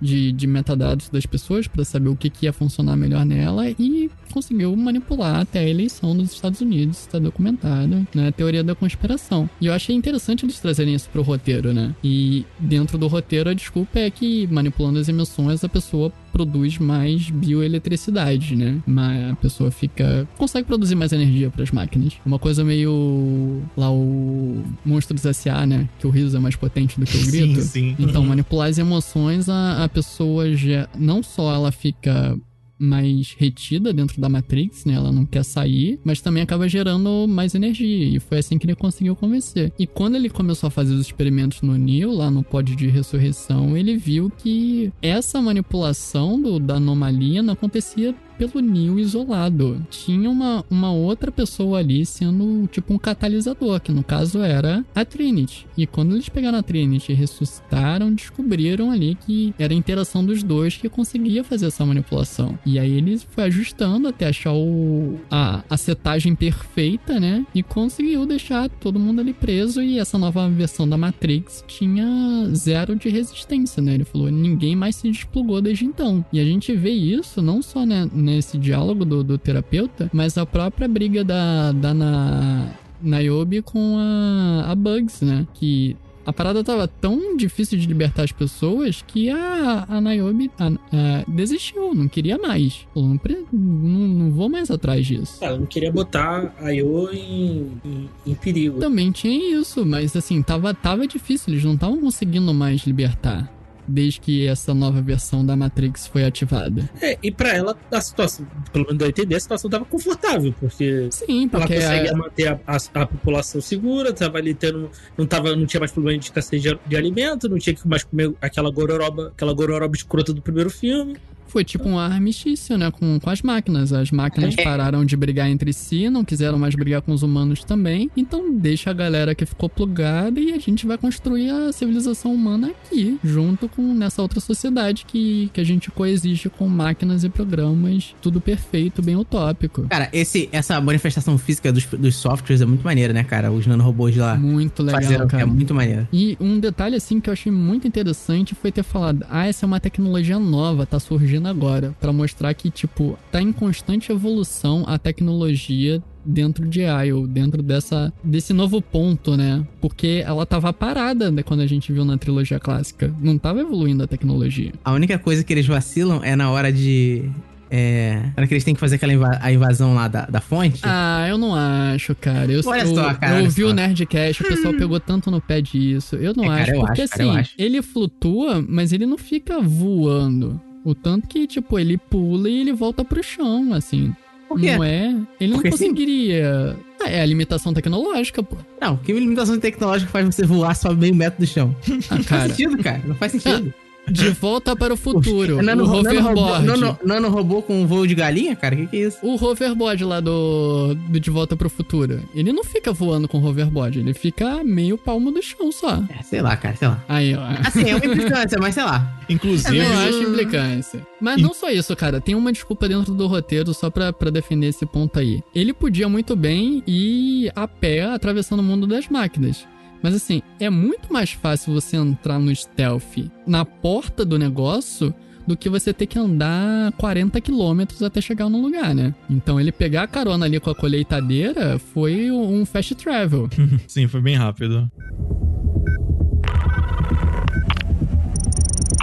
de, 0.00 0.32
de 0.32 0.46
metadados 0.46 1.08
das 1.08 1.26
pessoas 1.26 1.66
para 1.66 1.84
saber 1.84 2.08
o 2.08 2.16
que, 2.16 2.30
que 2.30 2.46
ia 2.46 2.52
funcionar 2.52 2.96
melhor 2.96 3.24
nela 3.24 3.68
e 3.78 4.10
conseguiu 4.30 4.74
manipular 4.76 5.40
até 5.40 5.60
a 5.60 5.68
eleição 5.68 6.16
dos 6.16 6.32
Estados 6.32 6.60
Unidos, 6.60 7.00
está 7.00 7.18
documentado, 7.18 8.06
né? 8.14 8.28
A 8.28 8.32
teoria 8.32 8.62
da 8.62 8.74
conspiração. 8.74 9.48
E 9.60 9.66
eu 9.66 9.72
achei 9.72 9.94
interessante 9.94 10.44
eles 10.44 10.58
trazerem 10.58 10.94
isso 10.94 11.08
pro 11.10 11.22
roteiro, 11.22 11.72
né? 11.72 11.94
E 12.02 12.44
dentro 12.58 12.96
do 12.98 13.06
roteiro 13.06 13.50
a 13.50 13.54
desculpa 13.54 13.98
é 13.98 14.10
que 14.10 14.46
manipulando 14.48 14.98
as 14.98 15.08
emoções 15.08 15.64
a 15.64 15.68
pessoa 15.68 16.12
produz 16.32 16.78
mais 16.78 17.28
bioeletricidade, 17.30 18.56
né? 18.56 18.80
Mas 18.86 19.32
a 19.32 19.36
pessoa 19.36 19.70
fica. 19.70 20.28
consegue 20.36 20.66
produzir 20.66 20.94
mais 20.94 21.12
energia 21.12 21.50
para 21.50 21.62
as 21.62 21.70
máquinas. 21.70 22.14
Uma 22.24 22.38
coisa 22.38 22.64
meio. 22.64 23.62
lá 23.76 23.90
o 23.90 24.62
Monstros 24.84 25.24
S.A., 25.24 25.66
né? 25.66 25.88
Que 25.98 26.06
o 26.06 26.10
riso 26.10 26.36
é 26.36 26.40
mais 26.40 26.56
potente 26.56 26.98
do 26.98 27.06
que 27.06 27.16
o 27.16 27.26
grito. 27.26 27.60
Sim, 27.60 27.94
sim. 27.94 27.96
Então, 27.98 28.24
manipular 28.24 28.68
as 28.68 28.78
emoções, 28.78 29.48
a, 29.48 29.84
a 29.84 29.88
pessoa 29.88 30.54
já. 30.54 30.88
Não 30.96 31.22
só 31.22 31.54
ela 31.54 31.72
fica 31.72 32.38
mais 32.80 33.34
retida 33.38 33.92
dentro 33.92 34.20
da 34.20 34.28
Matrix, 34.28 34.84
né? 34.84 34.94
Ela 34.94 35.12
não 35.12 35.26
quer 35.26 35.44
sair, 35.44 36.00
mas 36.02 36.20
também 36.20 36.42
acaba 36.42 36.68
gerando 36.68 37.26
mais 37.28 37.54
energia. 37.54 38.16
E 38.16 38.18
foi 38.18 38.38
assim 38.38 38.58
que 38.58 38.64
ele 38.66 38.74
conseguiu 38.74 39.14
convencer. 39.14 39.72
E 39.78 39.86
quando 39.86 40.14
ele 40.16 40.30
começou 40.30 40.68
a 40.68 40.70
fazer 40.70 40.94
os 40.94 41.00
experimentos 41.02 41.60
no 41.62 41.76
Neo, 41.76 42.10
lá 42.12 42.30
no 42.30 42.42
pod 42.42 42.74
de 42.74 42.86
ressurreição, 42.88 43.76
ele 43.76 43.96
viu 43.96 44.30
que 44.30 44.90
essa 45.02 45.40
manipulação 45.42 46.40
do- 46.40 46.58
da 46.58 46.76
anomalia 46.76 47.42
não 47.42 47.52
acontecia 47.52 48.14
pelo 48.46 48.60
Neo 48.60 48.98
isolado. 48.98 49.84
Tinha 49.90 50.30
uma, 50.30 50.64
uma 50.70 50.90
outra 50.90 51.30
pessoa 51.30 51.78
ali 51.78 52.06
sendo 52.06 52.66
tipo 52.68 52.94
um 52.94 52.98
catalisador, 52.98 53.80
que 53.80 53.92
no 53.92 54.02
caso 54.02 54.40
era 54.40 54.82
a 54.94 55.04
Trinity. 55.04 55.66
E 55.76 55.86
quando 55.86 56.14
eles 56.14 56.28
pegaram 56.28 56.58
a 56.58 56.62
Trinity 56.62 57.12
e 57.12 57.14
ressuscitaram, 57.14 58.14
descobriram 58.14 58.90
ali 58.90 59.14
que 59.14 59.54
era 59.58 59.74
a 59.74 59.76
interação 59.76 60.24
dos 60.24 60.42
dois 60.42 60.76
que 60.76 60.88
conseguia 60.88 61.44
fazer 61.44 61.66
essa 61.66 61.84
manipulação. 61.84 62.58
E 62.64 62.78
aí 62.78 62.92
ele 62.92 63.18
foi 63.18 63.44
ajustando 63.44 64.08
até 64.08 64.28
achar 64.28 64.54
o, 64.54 65.20
a, 65.30 65.62
a 65.68 65.76
setagem 65.76 66.34
perfeita, 66.34 67.20
né? 67.20 67.44
E 67.54 67.62
conseguiu 67.62 68.24
deixar 68.24 68.70
todo 68.70 68.98
mundo 68.98 69.20
ali 69.20 69.34
preso. 69.34 69.82
E 69.82 69.98
essa 69.98 70.16
nova 70.16 70.48
versão 70.48 70.88
da 70.88 70.96
Matrix 70.96 71.62
tinha 71.66 72.48
zero 72.54 72.96
de 72.96 73.08
resistência, 73.10 73.82
né? 73.82 73.94
Ele 73.94 74.04
falou: 74.04 74.30
ninguém 74.30 74.74
mais 74.74 74.96
se 74.96 75.10
desplugou 75.10 75.60
desde 75.60 75.84
então. 75.84 76.24
E 76.32 76.40
a 76.40 76.44
gente 76.44 76.74
vê 76.74 76.90
isso 76.90 77.42
não 77.42 77.60
só 77.60 77.84
né, 77.84 78.08
nesse 78.30 78.58
diálogo 78.58 79.04
do, 79.04 79.22
do 79.22 79.38
terapeuta, 79.38 80.10
mas 80.12 80.38
a 80.38 80.46
própria 80.46 80.88
briga 80.88 81.24
da, 81.24 81.72
da 81.72 81.94
na, 81.94 82.70
Niobe 83.02 83.62
com 83.62 83.96
a, 83.98 84.70
a 84.70 84.74
Bugs, 84.74 85.22
né? 85.22 85.46
Que 85.54 85.96
a 86.24 86.32
parada 86.32 86.62
tava 86.62 86.86
tão 86.86 87.36
difícil 87.36 87.78
de 87.78 87.86
libertar 87.86 88.22
as 88.22 88.32
pessoas 88.32 89.02
que 89.02 89.30
a, 89.30 89.86
a 89.88 90.00
Niobe 90.00 90.50
a, 90.58 90.66
a, 90.66 91.24
desistiu, 91.26 91.94
não 91.94 92.08
queria 92.08 92.38
mais. 92.38 92.86
Falou, 92.92 93.08
não, 93.08 93.20
não, 93.52 94.08
não, 94.08 94.30
vou 94.30 94.48
mais 94.48 94.70
atrás 94.70 95.06
disso. 95.06 95.38
Ela 95.42 95.58
não 95.58 95.66
queria 95.66 95.90
botar 95.90 96.54
a 96.60 96.72
Io 96.72 97.10
em, 97.12 97.72
em, 97.84 98.10
em, 98.26 98.34
perigo. 98.34 98.78
Também 98.78 99.10
tinha 99.10 99.58
isso, 99.60 99.84
mas 99.84 100.14
assim, 100.14 100.42
tava, 100.42 100.74
tava 100.74 101.06
difícil, 101.06 101.52
eles 101.52 101.64
não 101.64 101.74
estavam 101.74 102.00
conseguindo 102.00 102.52
mais 102.52 102.82
libertar 102.82 103.59
desde 103.90 104.20
que 104.20 104.46
essa 104.46 104.72
nova 104.72 105.00
versão 105.00 105.44
da 105.44 105.56
Matrix 105.56 106.06
foi 106.06 106.24
ativada. 106.24 106.88
É, 107.00 107.18
e 107.22 107.30
para 107.30 107.54
ela, 107.54 107.76
a 107.90 108.00
situação, 108.00 108.46
pelo 108.72 108.86
menos 108.86 109.02
eu 109.02 109.08
entendi, 109.08 109.34
a 109.34 109.40
situação 109.40 109.70
tava 109.70 109.84
confortável, 109.84 110.54
porque, 110.58 111.08
Sim, 111.10 111.48
porque 111.48 111.74
ela 111.74 111.82
conseguia 111.82 112.12
a... 112.12 112.16
manter 112.16 112.48
a, 112.48 112.60
a, 112.66 113.02
a, 113.02 113.06
população 113.06 113.60
segura, 113.60 114.12
tava 114.12 114.38
ali 114.38 114.54
tendo, 114.54 114.90
não, 115.16 115.26
tava, 115.26 115.54
não 115.56 115.66
tinha 115.66 115.80
mais 115.80 115.92
problema 115.92 116.18
de 116.18 116.26
escassez 116.26 116.62
de, 116.62 116.78
de 116.86 116.96
alimento, 116.96 117.48
não 117.48 117.58
tinha 117.58 117.74
que 117.74 117.86
mais 117.86 118.04
comer 118.04 118.32
aquela 118.40 118.70
gororoba, 118.70 119.28
aquela 119.28 119.52
gororoba 119.52 119.94
escrota 119.96 120.32
do 120.32 120.40
primeiro 120.40 120.70
filme 120.70 121.16
foi 121.50 121.64
tipo 121.64 121.88
um 121.88 121.98
armistício, 121.98 122.78
né? 122.78 122.90
Com, 122.90 123.18
com 123.18 123.28
as 123.28 123.42
máquinas. 123.42 123.92
As 123.92 124.10
máquinas 124.10 124.54
é. 124.56 124.62
pararam 124.62 125.04
de 125.04 125.16
brigar 125.16 125.50
entre 125.50 125.72
si, 125.72 126.08
não 126.08 126.24
quiseram 126.24 126.58
mais 126.58 126.74
brigar 126.74 127.02
com 127.02 127.12
os 127.12 127.22
humanos 127.22 127.64
também. 127.64 128.10
Então 128.16 128.56
deixa 128.56 128.90
a 128.90 128.92
galera 128.92 129.34
que 129.34 129.44
ficou 129.44 129.68
plugada 129.68 130.38
e 130.38 130.52
a 130.52 130.58
gente 130.58 130.86
vai 130.86 130.96
construir 130.96 131.50
a 131.50 131.72
civilização 131.72 132.32
humana 132.32 132.68
aqui, 132.68 133.18
junto 133.22 133.68
com 133.68 133.82
nessa 133.92 134.22
outra 134.22 134.40
sociedade 134.40 135.04
que, 135.04 135.50
que 135.52 135.60
a 135.60 135.64
gente 135.64 135.90
coexiste 135.90 136.48
com 136.48 136.68
máquinas 136.68 137.24
e 137.24 137.28
programas, 137.28 138.14
tudo 138.22 138.40
perfeito, 138.40 139.02
bem 139.02 139.16
utópico. 139.16 139.82
Cara, 139.88 140.08
esse, 140.12 140.48
essa 140.52 140.80
manifestação 140.80 141.36
física 141.36 141.72
dos, 141.72 141.84
dos 141.86 142.14
softwares 142.14 142.60
é 142.60 142.66
muito 142.66 142.84
maneira, 142.84 143.12
né, 143.12 143.24
cara? 143.24 143.50
Os 143.50 143.66
nanorobôs 143.66 144.16
lá. 144.16 144.36
Muito 144.36 144.82
legal, 144.82 145.26
cara. 145.26 145.42
É 145.42 145.46
muito 145.46 145.74
maneiro. 145.74 146.06
E 146.12 146.36
um 146.40 146.60
detalhe, 146.60 146.94
assim, 146.94 147.20
que 147.20 147.28
eu 147.28 147.32
achei 147.32 147.50
muito 147.50 147.88
interessante 147.88 148.54
foi 148.54 148.70
ter 148.70 148.84
falado: 148.84 149.24
ah, 149.28 149.46
essa 149.46 149.64
é 149.64 149.66
uma 149.66 149.80
tecnologia 149.80 150.38
nova, 150.38 150.86
tá 150.86 151.00
surgindo 151.00 151.39
agora, 151.48 151.94
para 152.00 152.12
mostrar 152.12 152.52
que, 152.54 152.70
tipo, 152.70 153.18
tá 153.30 153.40
em 153.40 153.52
constante 153.52 154.12
evolução 154.12 154.84
a 154.86 154.98
tecnologia 154.98 156.02
dentro 156.24 156.66
de 156.68 156.82
IO, 156.82 157.26
dentro 157.26 157.62
dessa 157.62 158.12
desse 158.22 158.52
novo 158.52 158.82
ponto, 158.82 159.36
né? 159.36 159.66
Porque 159.80 160.22
ela 160.26 160.44
tava 160.44 160.72
parada 160.72 161.30
né, 161.30 161.42
quando 161.42 161.60
a 161.60 161.66
gente 161.66 161.92
viu 161.92 162.04
na 162.04 162.18
trilogia 162.18 162.60
clássica. 162.60 163.12
Não 163.20 163.38
tava 163.38 163.60
evoluindo 163.60 164.02
a 164.02 164.06
tecnologia. 164.06 164.72
A 164.84 164.92
única 164.92 165.18
coisa 165.18 165.42
que 165.42 165.52
eles 165.52 165.66
vacilam 165.66 166.20
é 166.22 166.36
na 166.36 166.50
hora 166.50 166.72
de 166.72 167.30
é. 167.70 168.32
Hora 168.36 168.46
que 168.48 168.54
eles 168.54 168.64
têm 168.64 168.74
que 168.74 168.80
fazer 168.80 168.96
aquela 168.96 169.12
inva 169.12 169.38
a 169.40 169.52
invasão 169.52 169.94
lá 169.94 170.08
da, 170.08 170.26
da 170.26 170.40
fonte? 170.40 170.80
Ah, 170.82 171.26
eu 171.28 171.38
não 171.38 171.54
acho, 171.54 172.14
cara. 172.16 172.50
Eu, 172.50 172.60
olha 172.66 172.82
eu, 172.82 172.94
só, 172.94 173.14
cara. 173.14 173.38
Eu 173.38 173.44
ouvi 173.44 173.62
o 173.62 173.72
Nerdcast, 173.72 174.42
o 174.42 174.48
pessoal 174.48 174.74
pegou 174.74 174.98
tanto 174.98 175.30
no 175.30 175.40
pé 175.40 175.60
disso. 175.60 176.16
Eu 176.16 176.34
não 176.34 176.44
é, 176.44 176.48
acho, 176.48 176.66
cara, 176.66 176.76
eu 176.76 176.80
porque 176.80 177.02
acho, 177.02 177.14
assim, 177.14 177.32
cara, 177.32 177.48
ele 177.56 177.80
flutua, 177.80 178.64
mas 178.68 178.92
ele 178.92 179.06
não 179.06 179.16
fica 179.16 179.60
voando. 179.60 180.60
O 180.84 180.94
tanto 180.94 181.28
que, 181.28 181.46
tipo, 181.46 181.78
ele 181.78 181.98
pula 181.98 182.48
e 182.48 182.60
ele 182.60 182.72
volta 182.72 183.04
pro 183.04 183.22
chão, 183.22 183.72
assim. 183.74 184.14
Por 184.48 184.58
quê? 184.58 184.76
Não 184.76 184.82
é? 184.82 185.16
Ele 185.40 185.52
Porque 185.52 185.68
não 185.68 185.76
conseguiria. 185.76 186.76
Sim. 186.76 186.84
Ah, 187.02 187.08
é 187.08 187.20
a 187.22 187.26
limitação 187.26 187.72
tecnológica, 187.72 188.42
pô. 188.42 188.56
Não, 188.80 188.96
que 188.96 189.12
limitação 189.12 189.58
tecnológica 189.58 190.10
faz 190.10 190.26
você 190.26 190.44
voar 190.44 190.74
só 190.74 190.92
meio 190.92 191.14
metro 191.14 191.40
do 191.40 191.46
chão? 191.46 191.74
Ah, 192.10 192.16
não 192.16 192.24
faz 192.24 192.42
sentido, 192.52 192.82
cara. 192.82 193.02
Não 193.06 193.14
faz 193.14 193.32
sentido. 193.32 193.72
De 194.08 194.30
volta 194.30 194.74
para 194.74 194.94
o 194.94 194.96
futuro. 194.96 195.62
Nano, 195.62 195.84
o 195.84 195.98
hoverboard. 195.98 196.66
Nano, 196.66 196.98
nano, 197.04 197.28
robô 197.28 197.62
com 197.62 197.82
um 197.82 197.86
voo 197.86 198.06
de 198.06 198.14
galinha, 198.14 198.56
cara? 198.56 198.74
O 198.74 198.78
que, 198.78 198.86
que, 198.86 198.96
é 198.96 199.00
isso? 199.06 199.18
O 199.22 199.34
hoverboard 199.42 200.04
lá 200.04 200.20
do, 200.20 200.94
do 200.94 201.20
De 201.20 201.30
Volta 201.30 201.56
para 201.56 201.66
o 201.66 201.70
Futuro. 201.70 202.22
Ele 202.34 202.52
não 202.52 202.64
fica 202.64 202.92
voando 202.92 203.28
com 203.28 203.38
o 203.38 203.44
hoverboard, 203.44 203.98
ele 203.98 204.14
fica 204.14 204.62
meio 204.64 204.98
palmo 204.98 205.30
do 205.30 205.42
chão 205.42 205.70
só. 205.70 206.02
É, 206.08 206.22
sei 206.22 206.42
lá, 206.42 206.56
cara, 206.56 206.76
sei 206.76 206.88
lá. 206.88 207.04
Aí, 207.08 207.34
ó. 207.34 207.40
Assim, 207.66 207.88
é 207.88 207.96
uma 207.96 208.06
implicância, 208.06 208.58
mas 208.60 208.74
sei 208.74 208.84
lá. 208.84 209.20
Inclusive. 209.28 209.78
Eu 209.78 209.98
acho 209.98 210.22
implicância. 210.22 211.06
Mas 211.20 211.40
não 211.40 211.54
só 211.54 211.70
isso, 211.70 211.94
cara. 211.94 212.20
Tem 212.20 212.34
uma 212.34 212.52
desculpa 212.52 212.88
dentro 212.88 213.14
do 213.14 213.26
roteiro 213.26 213.72
só 213.72 213.90
pra, 213.90 214.12
pra 214.12 214.30
defender 214.30 214.66
esse 214.66 214.84
ponto 214.84 215.18
aí. 215.18 215.42
Ele 215.54 215.72
podia 215.72 216.08
muito 216.08 216.34
bem 216.34 216.82
ir 216.86 217.52
a 217.54 217.68
pé 217.68 218.02
atravessando 218.04 218.60
o 218.60 218.64
mundo 218.64 218.86
das 218.86 219.08
máquinas. 219.08 219.66
Mas 220.02 220.14
assim, 220.14 220.42
é 220.58 220.70
muito 220.70 221.12
mais 221.12 221.32
fácil 221.32 221.74
você 221.74 221.96
entrar 221.96 222.38
no 222.38 222.54
stealth 222.54 223.30
na 223.46 223.64
porta 223.64 224.24
do 224.24 224.38
negócio 224.38 225.14
do 225.46 225.56
que 225.56 225.68
você 225.68 225.92
ter 225.92 226.06
que 226.06 226.18
andar 226.18 226.92
40 226.92 227.40
quilômetros 227.40 228.02
até 228.02 228.20
chegar 228.20 228.48
no 228.48 228.60
lugar, 228.60 228.94
né? 228.94 229.14
Então 229.28 229.60
ele 229.60 229.72
pegar 229.72 230.04
a 230.04 230.06
carona 230.06 230.46
ali 230.46 230.60
com 230.60 230.70
a 230.70 230.74
colheitadeira 230.74 231.78
foi 231.78 232.30
um 232.30 232.64
fast 232.64 232.94
travel. 232.94 233.48
Sim, 233.88 234.06
foi 234.06 234.20
bem 234.20 234.36
rápido. 234.36 234.90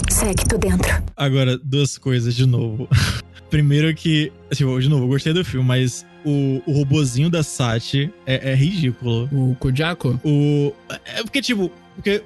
Segue, 0.10 0.48
tô 0.48 0.58
dentro. 0.58 1.04
Agora, 1.16 1.58
duas 1.58 1.98
coisas 1.98 2.34
de 2.34 2.46
novo. 2.46 2.88
Primeiro 3.50 3.94
que, 3.94 4.32
assim, 4.52 4.80
de 4.80 4.90
novo, 4.90 5.06
eu 5.06 5.10
gostei 5.10 5.32
do 5.32 5.44
filme, 5.46 5.66
mas 5.66 6.06
o, 6.28 6.62
o 6.66 6.74
robozinho 6.74 7.30
da 7.30 7.42
Sati 7.42 8.12
é, 8.26 8.52
é 8.52 8.56
ridículo. 8.56 9.30
O 9.32 9.56
Kojako? 9.56 10.20
O. 10.24 10.74
É 11.06 11.24
porque, 11.24 11.42
tipo, 11.42 11.72
porque 11.96 12.22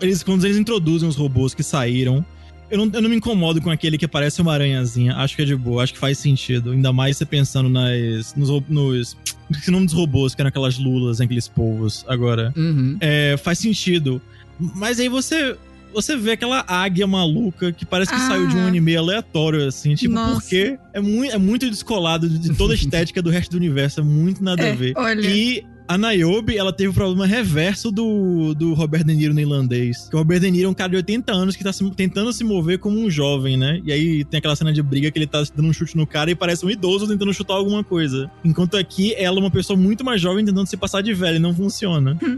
eles, 0.00 0.22
quando 0.22 0.44
eles 0.44 0.58
introduzem 0.58 1.08
os 1.08 1.16
robôs 1.16 1.54
que 1.54 1.62
saíram, 1.62 2.24
eu 2.70 2.78
não, 2.78 2.90
eu 2.92 3.00
não 3.00 3.08
me 3.08 3.16
incomodo 3.16 3.60
com 3.62 3.70
aquele 3.70 3.96
que 3.96 4.06
parece 4.06 4.42
uma 4.42 4.52
aranhazinha. 4.52 5.16
Acho 5.16 5.34
que 5.34 5.42
é 5.42 5.44
de 5.46 5.56
boa, 5.56 5.82
acho 5.82 5.94
que 5.94 5.98
faz 5.98 6.18
sentido. 6.18 6.72
Ainda 6.72 6.92
mais 6.92 7.16
você 7.16 7.24
pensando 7.24 7.68
nas. 7.68 8.34
nos. 8.34 8.50
nos 8.68 9.16
que 9.64 9.70
nome 9.70 9.86
dos 9.86 9.94
robôs, 9.94 10.34
que 10.34 10.42
eram 10.42 10.50
aquelas 10.50 10.78
lulas, 10.78 11.20
aqueles 11.20 11.48
povos 11.48 12.04
agora. 12.06 12.52
Uhum. 12.54 12.98
É, 13.00 13.36
faz 13.38 13.58
sentido. 13.58 14.20
Mas 14.58 15.00
aí 15.00 15.08
você 15.08 15.56
você 15.92 16.16
vê 16.16 16.32
aquela 16.32 16.64
águia 16.66 17.06
maluca 17.06 17.72
que 17.72 17.84
parece 17.84 18.12
que 18.12 18.20
ah. 18.20 18.28
saiu 18.28 18.46
de 18.46 18.56
um 18.56 18.66
anime 18.66 18.96
aleatório, 18.96 19.66
assim. 19.66 19.94
Tipo, 19.94 20.14
Nossa. 20.14 20.40
porque 20.40 20.78
é 20.92 21.00
muito, 21.00 21.34
é 21.34 21.38
muito 21.38 21.68
descolado 21.68 22.28
de 22.28 22.54
toda 22.54 22.72
a 22.72 22.76
estética 22.76 23.22
do 23.22 23.30
resto 23.30 23.52
do 23.52 23.56
universo. 23.56 24.00
É 24.00 24.02
muito 24.02 24.42
nada 24.42 24.62
é, 24.62 24.72
a 24.72 24.74
ver. 24.74 24.92
Olha. 24.96 25.28
E 25.28 25.64
a 25.88 25.96
Niobe, 25.96 26.54
ela 26.54 26.70
teve 26.70 26.90
o 26.90 26.92
problema 26.92 27.26
reverso 27.26 27.90
do, 27.90 28.54
do 28.54 28.74
Robert 28.74 29.04
De 29.04 29.14
Niro 29.14 29.32
no 29.32 29.40
irlandês. 29.40 30.06
Que 30.10 30.14
o 30.14 30.18
Robert 30.18 30.38
De 30.38 30.50
Niro 30.50 30.66
é 30.66 30.70
um 30.70 30.74
cara 30.74 30.90
de 30.90 30.96
80 30.96 31.32
anos 31.32 31.56
que 31.56 31.64
tá 31.64 31.72
se, 31.72 31.90
tentando 31.92 32.30
se 32.30 32.44
mover 32.44 32.78
como 32.78 32.98
um 32.98 33.10
jovem, 33.10 33.56
né? 33.56 33.80
E 33.82 33.90
aí 33.90 34.22
tem 34.24 34.36
aquela 34.36 34.54
cena 34.54 34.70
de 34.70 34.82
briga 34.82 35.10
que 35.10 35.18
ele 35.18 35.26
tá 35.26 35.42
dando 35.56 35.66
um 35.66 35.72
chute 35.72 35.96
no 35.96 36.06
cara 36.06 36.30
e 36.30 36.34
parece 36.34 36.66
um 36.66 36.70
idoso 36.70 37.08
tentando 37.08 37.32
chutar 37.32 37.54
alguma 37.54 37.82
coisa. 37.82 38.30
Enquanto 38.44 38.76
aqui, 38.76 39.14
ela 39.16 39.38
é 39.38 39.40
uma 39.40 39.50
pessoa 39.50 39.78
muito 39.78 40.04
mais 40.04 40.20
jovem 40.20 40.44
tentando 40.44 40.66
se 40.66 40.76
passar 40.76 41.00
de 41.00 41.14
velho 41.14 41.36
e 41.36 41.40
não 41.40 41.54
funciona. 41.54 42.18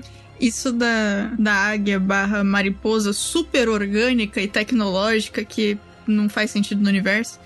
Isso 0.40 0.72
da, 0.72 1.32
da 1.38 1.52
águia 1.52 2.00
barra 2.00 2.42
mariposa 2.42 3.12
super 3.12 3.68
orgânica 3.68 4.40
e 4.40 4.48
tecnológica 4.48 5.44
que 5.44 5.78
não 6.06 6.28
faz 6.28 6.50
sentido 6.50 6.82
no 6.82 6.88
universo 6.88 7.38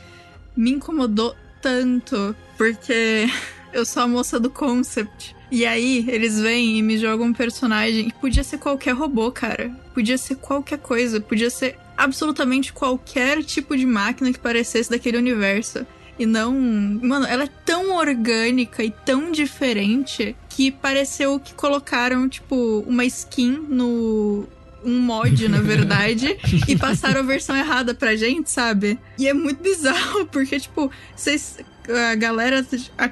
me 0.56 0.70
incomodou 0.70 1.34
tanto, 1.60 2.34
porque 2.56 3.26
eu 3.72 3.84
sou 3.84 4.02
a 4.02 4.08
moça 4.08 4.38
do 4.38 4.50
concept. 4.50 5.34
E 5.50 5.64
aí, 5.64 6.04
eles 6.08 6.40
vêm 6.40 6.78
e 6.78 6.82
me 6.82 6.98
jogam 6.98 7.28
um 7.28 7.32
personagem 7.32 8.10
que 8.10 8.18
podia 8.18 8.42
ser 8.42 8.58
qualquer 8.58 8.92
robô, 8.92 9.30
cara. 9.30 9.70
Podia 9.92 10.18
ser 10.18 10.36
qualquer 10.36 10.78
coisa. 10.78 11.20
Podia 11.20 11.50
ser 11.50 11.78
absolutamente 11.96 12.72
qualquer 12.72 13.42
tipo 13.44 13.76
de 13.76 13.86
máquina 13.86 14.32
que 14.32 14.38
parecesse 14.38 14.90
daquele 14.90 15.18
universo. 15.18 15.86
E 16.18 16.26
não. 16.26 16.52
Mano, 16.52 17.26
ela 17.26 17.44
é 17.44 17.50
tão 17.64 17.94
orgânica 17.94 18.82
e 18.82 18.90
tão 18.90 19.30
diferente 19.30 20.34
que 20.54 20.70
pareceu 20.70 21.40
que 21.40 21.52
colocaram, 21.54 22.28
tipo, 22.28 22.84
uma 22.86 23.04
skin 23.04 23.66
no. 23.68 24.46
Um 24.84 25.00
mod, 25.00 25.48
na 25.48 25.60
verdade, 25.62 26.38
e 26.68 26.76
passaram 26.76 27.20
a 27.20 27.22
versão 27.22 27.56
errada 27.56 27.94
pra 27.94 28.14
gente, 28.16 28.50
sabe? 28.50 28.98
E 29.18 29.26
é 29.26 29.32
muito 29.32 29.62
bizarro, 29.62 30.26
porque, 30.30 30.60
tipo, 30.60 30.90
vocês 31.16 31.56
a 31.88 32.14
galera 32.14 32.64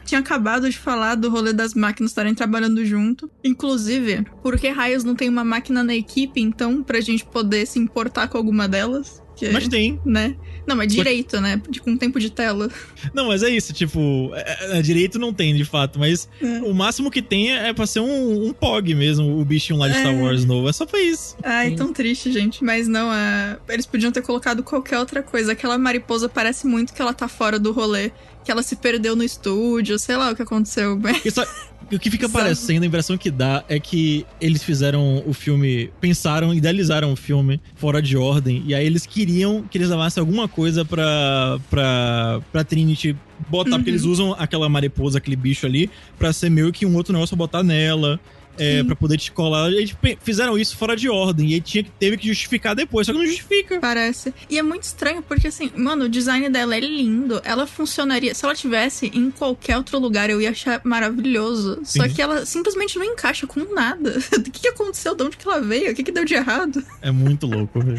tinha 0.04 0.20
acabado 0.20 0.68
de 0.68 0.78
falar 0.78 1.14
do 1.14 1.30
rolê 1.30 1.52
das 1.52 1.74
máquinas 1.74 2.10
estarem 2.10 2.34
trabalhando 2.34 2.84
junto. 2.84 3.30
Inclusive, 3.44 4.26
por 4.42 4.58
que 4.58 4.68
raios 4.68 5.04
não 5.04 5.14
tem 5.14 5.28
uma 5.28 5.44
máquina 5.44 5.82
na 5.82 5.94
equipe, 5.94 6.40
então, 6.40 6.82
pra 6.82 7.00
gente 7.00 7.24
poder 7.24 7.66
se 7.66 7.78
importar 7.78 8.28
com 8.28 8.38
alguma 8.38 8.68
delas? 8.68 9.21
Porque. 9.48 9.52
Mas 9.52 9.68
tem. 9.68 10.00
Né? 10.04 10.36
Não, 10.66 10.76
mas 10.76 10.92
direito, 10.92 11.40
né? 11.40 11.60
De, 11.68 11.80
com 11.80 11.96
tempo 11.96 12.20
de 12.20 12.30
tela. 12.30 12.70
Não, 13.12 13.26
mas 13.28 13.42
é 13.42 13.50
isso, 13.50 13.72
tipo, 13.72 14.30
é, 14.34 14.78
é, 14.78 14.82
direito 14.82 15.18
não 15.18 15.32
tem, 15.34 15.54
de 15.56 15.64
fato, 15.64 15.98
mas 15.98 16.28
É. 16.40 16.60
o 16.60 16.72
máximo 16.72 17.10
que 17.10 17.20
tem 17.20 17.50
é, 17.52 17.70
é 17.70 17.72
pra 17.72 17.84
ser 17.84 17.98
um, 17.98 18.46
um 18.46 18.52
POG 18.52 18.94
mesmo, 18.94 19.40
o 19.40 19.44
bichinho 19.44 19.76
lá 19.78 19.88
de 19.88 19.98
Star 19.98 20.14
É. 20.14 20.22
Wars 20.22 20.44
novo. 20.44 20.68
É 20.68 20.72
só 20.72 20.86
pra 20.86 21.00
isso. 21.00 21.36
Ai, 21.42 21.70
Sim. 21.70 21.76
tão 21.76 21.92
triste, 21.92 22.30
gente. 22.32 22.62
Mas 22.62 22.86
não, 22.86 23.10
a... 23.10 23.58
eles 23.68 23.86
podiam 23.86 24.12
ter 24.12 24.22
colocado 24.22 24.62
qualquer 24.62 24.98
outra 24.98 25.20
coisa. 25.22 25.50
Aquela 25.52 25.76
mariposa 25.76 26.28
parece 26.28 26.64
muito 26.66 26.92
que 26.94 27.02
ela 27.02 27.12
tá 27.12 27.26
fora 27.26 27.58
do 27.58 27.72
rolê. 27.72 28.12
Que 28.44 28.50
ela 28.50 28.62
se 28.62 28.74
perdeu 28.76 29.14
no 29.14 29.22
estúdio, 29.22 29.96
sei 29.98 30.16
lá 30.16 30.30
o 30.32 30.36
que 30.36 30.42
aconteceu. 30.42 30.98
Só- 31.32 31.46
o 31.90 31.98
que 31.98 32.10
fica 32.10 32.28
parecendo, 32.28 32.84
a 32.84 32.86
impressão 32.86 33.16
que 33.18 33.30
dá 33.30 33.64
é 33.68 33.78
que 33.80 34.24
eles 34.40 34.62
fizeram 34.62 35.22
o 35.26 35.32
filme, 35.32 35.90
pensaram, 36.00 36.54
idealizaram 36.54 37.12
o 37.12 37.16
filme 37.16 37.60
fora 37.74 38.00
de 38.02 38.16
ordem, 38.16 38.62
e 38.66 38.74
aí 38.74 38.84
eles 38.86 39.06
queriam 39.06 39.62
que 39.70 39.78
eles 39.78 39.88
levassem 39.90 40.20
alguma 40.20 40.46
coisa 40.48 40.84
pra, 40.84 41.58
pra, 41.70 42.40
pra 42.50 42.64
Trinity 42.64 43.16
botar, 43.48 43.70
porque 43.76 43.90
Uhum. 43.90 43.96
eles 43.96 44.04
usam 44.04 44.34
aquela 44.38 44.68
mariposa, 44.68 45.18
aquele 45.18 45.36
bicho 45.36 45.66
ali, 45.66 45.90
pra 46.18 46.32
ser 46.32 46.50
meio 46.50 46.72
que 46.72 46.86
um 46.86 46.94
outro 46.94 47.12
negócio 47.12 47.36
pra 47.36 47.44
botar 47.46 47.62
nela. 47.62 48.20
É, 48.58 48.82
pra 48.84 48.94
poder 48.94 49.16
te 49.18 49.32
colar. 49.32 49.68
Eles 49.72 49.94
fizeram 50.22 50.58
isso 50.58 50.76
fora 50.76 50.94
de 50.96 51.08
ordem. 51.08 51.50
E 51.50 51.54
aí 51.54 51.60
tinha, 51.60 51.82
que- 51.84 51.90
teve 51.98 52.16
que 52.16 52.26
justificar 52.28 52.74
depois. 52.74 53.06
Só 53.06 53.12
que 53.12 53.18
não 53.18 53.26
justifica. 53.26 53.78
Parece. 53.80 54.32
E 54.48 54.58
é 54.58 54.62
muito 54.62 54.82
estranho, 54.84 55.22
porque 55.22 55.48
assim, 55.48 55.70
mano, 55.76 56.04
o 56.04 56.08
design 56.08 56.48
dela 56.48 56.76
é 56.76 56.80
lindo. 56.80 57.40
Ela 57.44 57.66
funcionaria. 57.66 58.34
Se 58.34 58.44
ela 58.44 58.54
tivesse 58.54 59.06
em 59.14 59.30
qualquer 59.30 59.76
outro 59.76 59.98
lugar, 59.98 60.28
eu 60.30 60.40
ia 60.40 60.50
achar 60.50 60.80
maravilhoso. 60.84 61.80
Só 61.84 62.04
Sim. 62.04 62.10
que 62.14 62.22
ela 62.22 62.44
simplesmente 62.46 62.98
não 62.98 63.04
encaixa 63.06 63.46
com 63.46 63.60
nada. 63.74 64.18
O 64.42 64.42
que, 64.52 64.60
que 64.62 64.68
aconteceu? 64.68 65.14
De 65.14 65.22
onde 65.22 65.36
que 65.36 65.46
ela 65.48 65.60
veio? 65.60 65.92
O 65.92 65.94
que, 65.94 66.02
que 66.02 66.12
deu 66.12 66.24
de 66.24 66.34
errado? 66.34 66.82
É 67.00 67.10
muito 67.10 67.46
louco, 67.46 67.80
velho. 67.80 67.98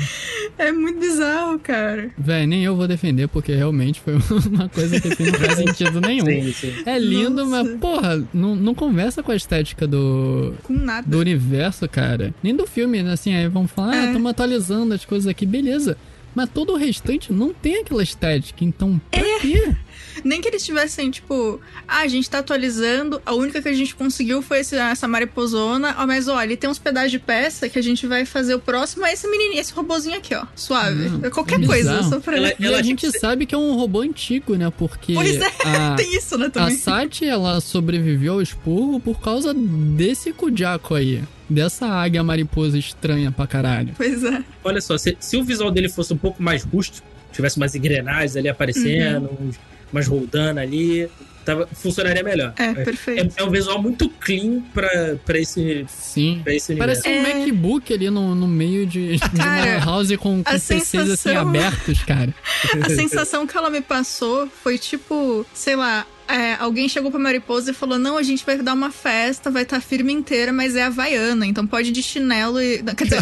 É 0.57 0.71
muito 0.71 0.99
bizarro, 0.99 1.57
cara. 1.59 2.11
Véi, 2.17 2.45
nem 2.45 2.63
eu 2.63 2.75
vou 2.75 2.87
defender, 2.87 3.27
porque 3.27 3.53
realmente 3.55 3.99
foi 4.01 4.13
uma 4.51 4.69
coisa 4.69 4.99
que 4.99 5.07
assim, 5.07 5.25
não 5.31 5.33
faz 5.39 5.55
sentido 5.57 6.01
nenhum. 6.01 6.25
Sim, 6.25 6.53
sim. 6.53 6.83
É 6.85 6.99
lindo, 6.99 7.45
Nossa. 7.45 7.63
mas, 7.63 7.79
porra, 7.79 8.23
não, 8.33 8.55
não 8.55 8.75
conversa 8.75 9.23
com 9.23 9.31
a 9.31 9.35
estética 9.35 9.87
do, 9.87 10.52
Com 10.63 10.73
nada. 10.73 11.07
do 11.09 11.19
universo, 11.19 11.87
cara. 11.89 12.33
Nem 12.43 12.55
do 12.55 12.67
filme, 12.67 13.01
né? 13.01 13.13
Assim, 13.13 13.33
aí 13.33 13.47
vamos 13.47 13.71
falar, 13.71 13.91
ah, 13.93 14.03
É. 14.03 14.05
estamos 14.07 14.29
atualizando 14.29 14.93
as 14.93 15.05
coisas 15.05 15.27
aqui, 15.27 15.45
beleza. 15.45 15.97
Mas 16.35 16.49
todo 16.49 16.73
o 16.73 16.75
restante 16.77 17.31
não 17.31 17.53
tem 17.53 17.77
aquela 17.81 18.01
estética, 18.03 18.63
então 18.65 18.99
pra 19.11 19.19
É. 19.19 19.39
quê? 19.39 19.75
Nem 20.23 20.41
que 20.41 20.47
eles 20.47 20.65
tivessem, 20.65 21.09
tipo, 21.11 21.59
ah, 21.87 21.99
a 21.99 22.07
gente 22.07 22.29
tá 22.29 22.39
atualizando, 22.39 23.21
a 23.25 23.33
única 23.33 23.61
que 23.61 23.67
a 23.69 23.73
gente 23.73 23.95
conseguiu 23.95 24.41
foi 24.41 24.59
esse- 24.59 24.75
essa 24.75 25.07
mariposona, 25.07 25.95
ó, 25.97 26.05
mas 26.07 26.27
olha, 26.27 26.55
tem 26.57 26.69
uns 26.69 26.79
pedaços 26.79 27.11
de 27.11 27.19
peça 27.19 27.69
que 27.69 27.79
a 27.79 27.81
gente 27.81 28.05
vai 28.07 28.25
fazer 28.25 28.55
o 28.55 28.59
próximo, 28.59 29.05
é 29.05 29.13
esse 29.13 29.27
menininho, 29.27 29.59
esse 29.59 29.73
robozinho 29.73 30.17
aqui, 30.17 30.35
ó, 30.35 30.45
suave. 30.55 31.09
Não, 31.09 31.29
Qualquer 31.31 31.61
é 31.61 31.65
coisa, 31.65 31.91
bizarro. 31.93 32.09
só 32.09 32.19
pra... 32.19 32.37
Ela- 32.37 32.53
E 32.59 32.65
ela 32.65 32.77
a 32.79 32.81
tinha 32.81 32.95
gente 32.97 33.19
sabe 33.19 33.45
que 33.45 33.55
é 33.55 33.57
um 33.57 33.75
robô 33.75 34.01
antigo, 34.01 34.55
né? 34.55 34.71
Porque 34.77 35.13
Pois 35.13 35.35
é, 35.35 35.47
a, 35.65 35.95
Tem 35.97 36.15
isso, 36.15 36.37
né, 36.37 36.47
a 36.47 36.49
também. 36.49 36.75
Sati, 36.77 37.25
ela 37.25 37.59
sobreviveu 37.61 38.33
ao 38.33 38.41
expurgo 38.41 38.99
por 38.99 39.19
causa 39.21 39.53
desse 39.53 40.31
Kujako 40.33 40.95
aí. 40.95 41.21
Dessa 41.49 41.85
águia 41.87 42.23
mariposa 42.23 42.77
estranha 42.77 43.31
pra 43.31 43.45
caralho. 43.45 43.93
Pois 43.95 44.23
é. 44.23 44.43
Olha 44.63 44.81
só, 44.81 44.97
se, 44.97 45.15
se 45.19 45.37
o 45.37 45.43
visual 45.43 45.69
dele 45.71 45.89
fosse 45.89 46.13
um 46.13 46.17
pouco 46.17 46.41
mais 46.41 46.63
rústico, 46.63 47.05
tivesse 47.31 47.57
umas 47.57 47.75
engrenagens 47.75 48.35
ali 48.35 48.47
aparecendo, 48.49 49.25
Uhum. 49.39 49.49
uns, 49.49 49.55
umas 49.93 50.07
roldana 50.07 50.61
ali, 50.61 51.07
tava, 51.45 51.67
funcionaria 51.67 52.23
melhor. 52.23 52.53
É, 52.57 52.63
É, 52.65 52.73
perfeito. 52.73 53.33
é 53.37 53.43
um 53.43 53.49
visual 53.51 53.81
muito 53.81 54.09
clean 54.09 54.61
pra, 54.73 55.15
pra 55.25 55.39
esse, 55.39 55.85
Sim. 55.87 56.41
pra 56.43 56.53
esse 56.53 56.71
universo. 56.73 57.01
Parece 57.03 57.09
um 57.09 57.27
É. 57.27 57.39
MacBook 57.45 57.93
ali 57.93 58.09
no, 58.09 58.33
no 58.35 58.47
meio 58.47 58.85
de, 58.85 59.13
de 59.17 59.19
Cara, 59.37 59.77
uma 59.77 59.85
house 59.85 60.09
com, 60.17 60.43
com 60.43 60.49
a 60.49 60.53
PCs 60.53 60.71
assim 60.71 60.97
sensação- 60.97 61.37
abertos, 61.39 62.03
cara. 62.03 62.33
A 62.83 62.89
sensação 62.89 63.45
que 63.47 63.55
ela 63.55 63.69
me 63.69 63.81
passou 63.81 64.47
foi 64.63 64.77
tipo, 64.77 65.45
sei 65.53 65.75
lá, 65.75 66.05
é, 66.27 66.55
alguém 66.55 66.87
chegou 66.89 67.09
pra 67.11 67.19
Mariposa 67.19 67.71
e 67.71 67.73
falou: 67.73 67.97
Não, 67.99 68.17
a 68.17 68.23
gente 68.23 68.45
vai 68.45 68.57
dar 68.57 68.73
uma 68.73 68.91
festa, 68.91 69.51
vai 69.51 69.63
estar 69.63 69.79
firme 69.81 70.11
inteira, 70.13 70.51
mas 70.53 70.75
é 70.75 70.83
havaiana, 70.83 71.45
então 71.45 71.65
pode 71.67 71.89
ir 71.89 71.91
de 71.91 72.01
chinelo 72.03 72.61
e. 72.61 72.81
Quer 72.95 73.03
dizer, 73.05 73.21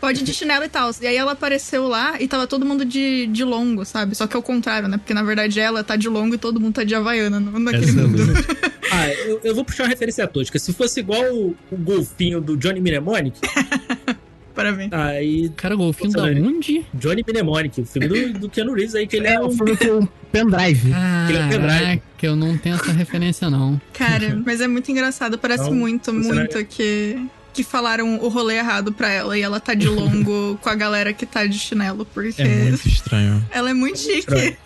pode 0.00 0.20
ir 0.20 0.24
de 0.24 0.34
chinelo 0.34 0.64
e 0.64 0.68
tal. 0.68 0.90
E 1.00 1.06
aí 1.06 1.16
ela 1.16 1.32
apareceu 1.32 1.86
lá 1.88 2.20
e 2.20 2.26
tava 2.28 2.46
todo 2.46 2.64
mundo 2.66 2.84
de, 2.84 3.26
de 3.26 3.44
longo, 3.44 3.84
sabe? 3.84 4.14
Só 4.14 4.26
que 4.26 4.36
é 4.36 4.38
o 4.38 4.42
contrário, 4.42 4.88
né? 4.88 4.96
Porque 4.98 5.14
na 5.14 5.22
verdade 5.22 5.58
ela 5.60 5.82
tá 5.84 5.96
de 5.96 6.08
longo 6.08 6.34
e 6.34 6.38
todo 6.38 6.60
mundo 6.60 6.74
tá 6.74 6.84
de 6.84 6.94
havaiana 6.94 7.38
no- 7.40 7.58
naquele 7.58 7.92
mundo. 7.92 8.20
Exatamente. 8.22 8.74
Ah, 8.96 9.08
eu, 9.12 9.40
eu 9.42 9.54
vou 9.56 9.64
puxar 9.64 9.84
uma 9.84 9.88
referência 9.88 10.24
tosca. 10.28 10.56
Se 10.58 10.72
fosse 10.72 11.00
igual 11.00 11.24
o, 11.34 11.56
o 11.72 11.76
golfinho 11.76 12.40
do 12.40 12.56
Johnny 12.56 12.80
Mnemonic, 12.80 13.40
Parabéns. 14.54 14.92
aí. 14.92 15.50
Cara, 15.56 15.74
golfinho 15.74 16.12
da 16.12 16.22
onde? 16.24 16.84
Johnny 16.94 17.24
Mnemonic, 17.26 17.80
o 17.80 17.84
filme 17.86 18.08
do, 18.08 18.38
do 18.40 18.48
Keanu 18.48 18.72
Reeves 18.72 18.94
aí, 18.94 19.06
que 19.06 19.16
ele 19.16 19.26
é, 19.26 19.34
É 19.34 19.40
um. 19.40 19.50
filme 19.50 19.76
com 19.76 20.06
pendrive. 20.30 20.92
Aquele 20.92 21.38
é 21.38 21.44
um 21.44 21.48
pendrive. 21.48 21.78
Caraca, 21.78 22.02
eu 22.22 22.36
não 22.36 22.56
tenho 22.56 22.76
essa 22.76 22.92
referência, 22.92 23.50
não. 23.50 23.80
Cara, 23.92 24.40
mas 24.46 24.60
é 24.60 24.68
muito 24.68 24.90
engraçado. 24.90 25.36
Parece 25.38 25.64
Não, 25.64 25.74
muito, 25.74 26.12
muito 26.12 26.64
que. 26.66 27.18
Que 27.52 27.62
falaram 27.62 28.18
o 28.18 28.28
rolê 28.28 28.56
errado 28.58 28.92
pra 28.92 29.08
ela 29.08 29.38
e 29.38 29.42
ela 29.42 29.60
tá 29.60 29.74
de 29.74 29.86
longo 29.88 30.58
com 30.62 30.68
a 30.68 30.74
galera 30.74 31.12
que 31.12 31.24
tá 31.24 31.46
de 31.46 31.56
chinelo, 31.56 32.04
porque 32.04 32.42
É 32.42 32.48
muito 32.64 32.88
estranho. 32.88 33.46
ela 33.50 33.70
é 33.70 33.74
muito 33.74 33.96
chique. 33.98 34.18
Estranho. 34.18 34.56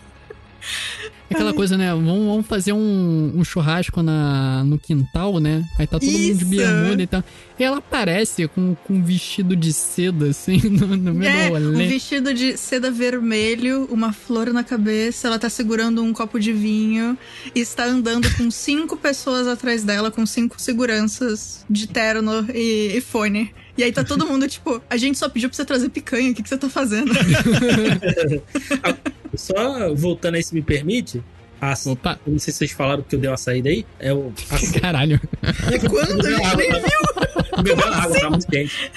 Aquela 1.30 1.52
coisa, 1.52 1.76
né? 1.76 1.90
Vamos, 1.90 2.26
vamos 2.26 2.46
fazer 2.46 2.72
um, 2.72 3.32
um 3.36 3.44
churrasco 3.44 4.02
na, 4.02 4.64
no 4.64 4.78
quintal, 4.78 5.38
né? 5.38 5.62
Aí 5.78 5.86
tá 5.86 5.98
todo 5.98 6.06
mundo 6.10 6.16
de 6.18 6.30
Isso. 6.30 6.46
bermuda 6.46 7.02
e 7.02 7.06
tal. 7.06 7.22
E 7.58 7.64
ela 7.64 7.78
aparece 7.78 8.46
com, 8.46 8.74
com 8.74 8.94
um 8.94 9.02
vestido 9.02 9.56
de 9.56 9.72
seda, 9.72 10.30
assim, 10.30 10.58
no, 10.70 10.96
no 10.96 11.14
meio 11.14 11.56
É, 11.56 11.60
do 11.60 11.72
um 11.72 11.76
vestido 11.76 12.32
de 12.32 12.56
seda 12.56 12.90
vermelho, 12.90 13.88
uma 13.90 14.12
flor 14.12 14.52
na 14.52 14.62
cabeça, 14.62 15.26
ela 15.26 15.38
tá 15.38 15.50
segurando 15.50 16.02
um 16.02 16.12
copo 16.12 16.38
de 16.38 16.52
vinho 16.52 17.18
e 17.54 17.60
está 17.60 17.84
andando 17.84 18.28
com 18.36 18.50
cinco 18.52 18.96
pessoas 18.96 19.48
atrás 19.48 19.82
dela, 19.82 20.10
com 20.10 20.24
cinco 20.24 20.60
seguranças 20.60 21.64
de 21.68 21.88
terno 21.88 22.46
e, 22.54 22.92
e 22.96 23.00
fone. 23.00 23.52
E 23.76 23.82
aí 23.82 23.92
tá 23.92 24.02
todo 24.02 24.26
mundo 24.26 24.48
tipo, 24.48 24.82
a 24.88 24.96
gente 24.96 25.18
só 25.18 25.28
pediu 25.28 25.48
pra 25.48 25.56
você 25.56 25.64
trazer 25.64 25.88
picanha, 25.88 26.30
o 26.30 26.34
que, 26.34 26.42
que 26.42 26.48
você 26.48 26.58
tá 26.58 26.68
fazendo? 26.68 27.12
Só 29.34 29.94
voltando 29.94 30.34
aí, 30.34 30.42
se 30.42 30.54
me 30.54 30.62
permite. 30.62 31.22
A, 31.60 31.74
Opa, 31.86 32.18
eu 32.26 32.32
não 32.32 32.38
sei 32.38 32.52
se 32.52 32.58
vocês 32.58 32.70
falaram 32.72 33.02
que 33.02 33.14
eu 33.16 33.18
dei 33.18 33.28
uma 33.28 33.36
saída 33.36 33.68
aí. 33.68 33.84
É 33.98 34.12
o. 34.12 34.32
A, 34.50 34.80
caralho. 34.80 35.20
Quando 35.90 36.26
a 36.26 36.30
gente 36.30 36.56
nem 36.56 36.70
viu? 36.72 37.62
Bebendo 37.62 37.94
água, 37.94 38.20
tá 38.20 38.30
muito 38.30 38.46
quente. 38.46 38.90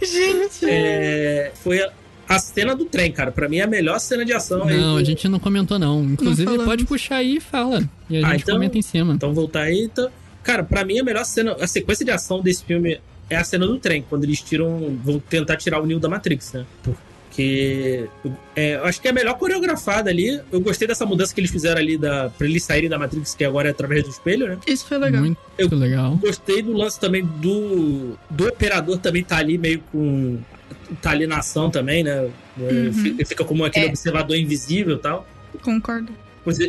Gente, 0.00 0.64
É, 0.68 1.52
foi 1.62 1.80
a, 1.82 1.90
a 2.28 2.38
cena 2.38 2.74
do 2.74 2.84
trem, 2.84 3.10
cara. 3.12 3.32
Pra 3.32 3.48
mim 3.48 3.58
é 3.58 3.62
a 3.62 3.66
melhor 3.66 3.98
cena 3.98 4.24
de 4.24 4.32
ação. 4.32 4.64
aí 4.64 4.76
Não, 4.76 4.94
do- 4.94 5.00
a 5.00 5.04
gente 5.04 5.28
não 5.28 5.38
comentou, 5.38 5.78
não. 5.78 6.04
Inclusive, 6.04 6.44
falamos. 6.44 6.64
pode 6.66 6.84
puxar 6.84 7.16
aí 7.16 7.36
e 7.36 7.40
fala. 7.40 7.82
E 8.08 8.22
a 8.22 8.26
Ah, 8.28 8.30
gente 8.32 8.42
então- 8.42 8.54
comenta 8.54 8.78
em 8.78 8.82
cima. 8.82 9.14
Então 9.14 9.32
voltar 9.34 9.62
aí. 9.62 9.82
Então... 9.84 10.08
Cara, 10.42 10.62
pra 10.64 10.84
mim 10.84 10.98
a 10.98 11.04
melhor 11.04 11.24
cena, 11.24 11.54
a 11.60 11.66
sequência 11.66 12.04
de 12.04 12.10
ação 12.10 12.40
desse 12.40 12.64
filme 12.64 12.98
é 13.28 13.36
a 13.36 13.44
cena 13.44 13.66
do 13.66 13.78
trem, 13.78 14.02
quando 14.08 14.24
eles 14.24 14.40
tiram. 14.40 14.98
vão 15.04 15.18
tentar 15.20 15.56
tirar 15.56 15.82
o 15.82 15.86
Neo 15.86 16.00
da 16.00 16.08
Matrix, 16.08 16.52
né? 16.54 16.64
Porque. 16.82 17.09
É, 18.56 18.74
eu 18.76 18.84
acho 18.84 19.00
que 19.00 19.08
é 19.08 19.10
a 19.10 19.14
melhor 19.14 19.34
coreografada 19.38 20.10
ali. 20.10 20.40
Eu 20.50 20.60
gostei 20.60 20.86
dessa 20.88 21.06
mudança 21.06 21.32
que 21.34 21.40
eles 21.40 21.50
fizeram 21.50 21.80
ali 21.80 21.96
da, 21.96 22.30
pra 22.30 22.46
eles 22.46 22.62
saírem 22.64 22.88
da 22.88 22.98
Matrix, 22.98 23.34
que 23.34 23.44
agora 23.44 23.68
é 23.68 23.70
através 23.70 24.02
do 24.04 24.10
espelho, 24.10 24.48
né? 24.48 24.58
isso 24.66 24.86
foi 24.86 24.98
legal. 24.98 25.20
Muito 25.22 25.38
Eu- 25.58 25.68
legal. 25.76 26.16
Gostei 26.16 26.62
do 26.62 26.72
lance 26.72 26.98
também 26.98 27.24
do. 27.24 28.16
Do 28.28 28.48
operador 28.48 28.98
também 28.98 29.22
tá 29.22 29.36
ali 29.38 29.56
meio 29.58 29.80
com. 29.92 30.38
tá 31.00 31.10
ali 31.10 31.26
na 31.26 31.38
ação 31.38 31.70
também, 31.70 32.02
né? 32.04 32.28
É, 32.60 32.62
Uhum. 32.62 32.92
Fica, 32.92 33.24
fica 33.26 33.44
como 33.44 33.64
aquele 33.64 33.86
É. 33.86 33.88
observador 33.88 34.36
invisível 34.36 34.96
e 34.96 34.98
tal. 34.98 35.26
Concordo. 35.62 36.12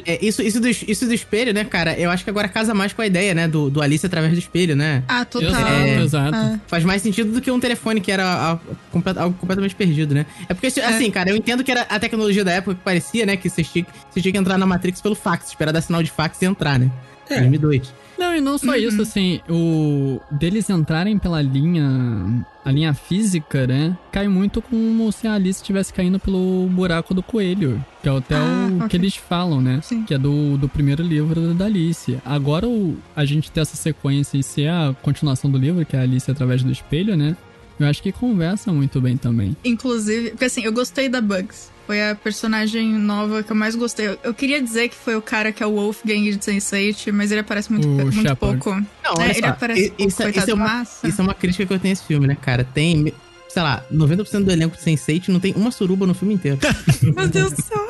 É, 0.05 0.13
É, 0.15 0.25
isso, 0.25 0.41
isso, 0.41 0.59
do, 0.59 0.67
isso 0.69 1.05
do 1.05 1.13
espelho, 1.13 1.53
né, 1.53 1.63
cara? 1.63 1.97
Eu 1.97 2.09
acho 2.11 2.23
que 2.23 2.29
agora 2.29 2.47
casa 2.47 2.73
mais 2.73 2.91
com 2.93 3.01
a 3.01 3.05
ideia, 3.07 3.33
né? 3.33 3.47
Do, 3.47 3.69
do 3.69 3.81
Alice 3.81 4.05
através 4.05 4.33
do 4.33 4.39
espelho, 4.39 4.75
né? 4.75 5.03
Ah, 5.07 5.23
total. 5.25 5.49
Exato, 5.49 5.71
É. 5.71 6.03
exato. 6.03 6.35
Ah, 6.35 6.59
Faz 6.67 6.83
mais 6.83 7.01
sentido 7.01 7.31
do 7.31 7.41
que 7.41 7.49
um 7.49 7.59
telefone 7.59 8.01
que 8.01 8.11
era 8.11 8.23
a- 8.53 8.59
comple- 8.91 9.17
algo 9.17 9.37
completamente 9.37 9.75
perdido, 9.75 10.13
né? 10.13 10.25
É 10.49 10.53
porque, 10.53 10.67
assim, 10.67 11.09
cara, 11.09 11.29
eu 11.29 11.35
entendo 11.35 11.63
que 11.63 11.71
era 11.71 11.81
a 11.83 11.99
tecnologia 11.99 12.43
da 12.43 12.51
época 12.51 12.75
que 12.75 12.81
parecia, 12.81 13.25
né? 13.25 13.37
Que 13.37 13.49
você 13.49 13.63
tinha, 13.63 13.85
você 14.09 14.21
tinha 14.21 14.31
que 14.31 14.37
entrar 14.37 14.57
na 14.57 14.65
Matrix 14.65 14.99
pelo 15.01 15.15
fax, 15.15 15.47
esperar 15.47 15.71
dar 15.71 15.81
sinal 15.81 16.03
de 16.03 16.11
fax 16.11 16.41
e 16.41 16.45
entrar, 16.45 16.77
né? 16.79 16.91
É. 17.35 17.39
2002. 17.39 17.93
Não, 18.17 18.35
e 18.35 18.41
não 18.41 18.55
só 18.55 18.75
isso, 18.75 19.01
assim, 19.01 19.41
o 19.49 20.19
deles 20.29 20.69
entrarem 20.69 21.17
pela 21.17 21.41
linha, 21.41 22.45
a 22.63 22.71
linha 22.71 22.93
física, 22.93 23.65
né, 23.65 23.97
cai 24.11 24.27
muito 24.27 24.61
como 24.61 25.11
se 25.11 25.27
a 25.27 25.33
Alice 25.33 25.59
estivesse 25.59 25.91
caindo 25.91 26.19
pelo 26.19 26.67
buraco 26.69 27.15
do 27.15 27.23
coelho, 27.23 27.83
que 28.03 28.07
é 28.07 28.15
até 28.15 28.35
Ah, 28.35 28.69
o 28.71 28.75
ok. 28.77 28.89
que 28.89 28.97
eles 28.97 29.15
falam, 29.15 29.59
né, 29.59 29.79
Sim. 29.81 30.03
que 30.03 30.13
é 30.13 30.19
do, 30.19 30.55
do 30.55 30.69
primeiro 30.69 31.01
livro 31.01 31.55
da 31.55 31.65
Alice. 31.65 32.19
Agora 32.23 32.67
o, 32.67 32.95
a 33.15 33.25
gente 33.25 33.49
ter 33.51 33.61
essa 33.61 33.75
sequência 33.75 34.37
e 34.37 34.43
ser 34.43 34.67
a 34.67 34.95
continuação 35.01 35.49
do 35.49 35.57
livro, 35.57 35.83
que 35.83 35.95
é 35.95 35.99
a 35.99 36.03
Alice 36.03 36.29
através 36.29 36.61
do 36.61 36.71
espelho, 36.71 37.17
né, 37.17 37.35
eu 37.79 37.87
acho 37.87 38.03
que 38.03 38.11
conversa 38.11 38.71
muito 38.71 39.01
bem 39.01 39.17
também. 39.17 39.57
Inclusive, 39.65 40.29
porque 40.31 40.45
assim, 40.45 40.63
eu 40.63 40.71
gostei 40.71 41.09
da 41.09 41.19
Bugs. 41.19 41.70
Foi 41.87 42.09
a 42.09 42.15
personagem 42.15 42.87
nova 42.93 43.43
que 43.43 43.51
eu 43.51 43.55
mais 43.55 43.75
gostei. 43.75 44.07
Eu, 44.07 44.19
eu 44.23 44.33
queria 44.33 44.61
dizer 44.61 44.89
que 44.89 44.95
foi 44.95 45.15
o 45.15 45.21
cara 45.21 45.51
que 45.51 45.61
é 45.61 45.65
o 45.65 45.71
Wolfgang 45.73 46.31
de 46.31 46.37
Sense8, 46.37 47.11
mas 47.11 47.31
ele 47.31 47.41
aparece 47.41 47.71
muito, 47.71 47.87
muito 47.87 48.13
Shepard. 48.13 48.35
pouco. 48.37 48.69
Não, 49.03 49.21
É, 49.21 49.37
ele 49.37 49.45
aparece 49.45 49.89
pouco, 49.89 50.07
isso, 50.07 50.17
coitado, 50.17 50.39
isso 50.39 50.51
é 50.51 50.53
uma, 50.53 50.65
massa. 50.65 51.07
isso 51.07 51.21
é 51.21 51.23
uma 51.23 51.33
crítica 51.33 51.65
que 51.65 51.73
eu 51.73 51.79
tenho 51.79 51.91
a 51.91 51.93
esse 51.93 52.03
filme, 52.05 52.27
né, 52.27 52.37
cara? 52.39 52.63
Tem. 52.63 53.13
sei 53.49 53.61
lá, 53.61 53.83
90% 53.91 54.43
do 54.43 54.51
elenco 54.51 54.77
de 54.77 54.83
Sense8 54.83 55.27
não 55.29 55.39
tem 55.39 55.53
uma 55.55 55.71
suruba 55.71 56.05
no 56.07 56.13
filme 56.13 56.33
inteiro. 56.35 56.59
Meu 57.01 57.27
Deus 57.27 57.51
do 57.51 57.61
céu. 57.61 57.87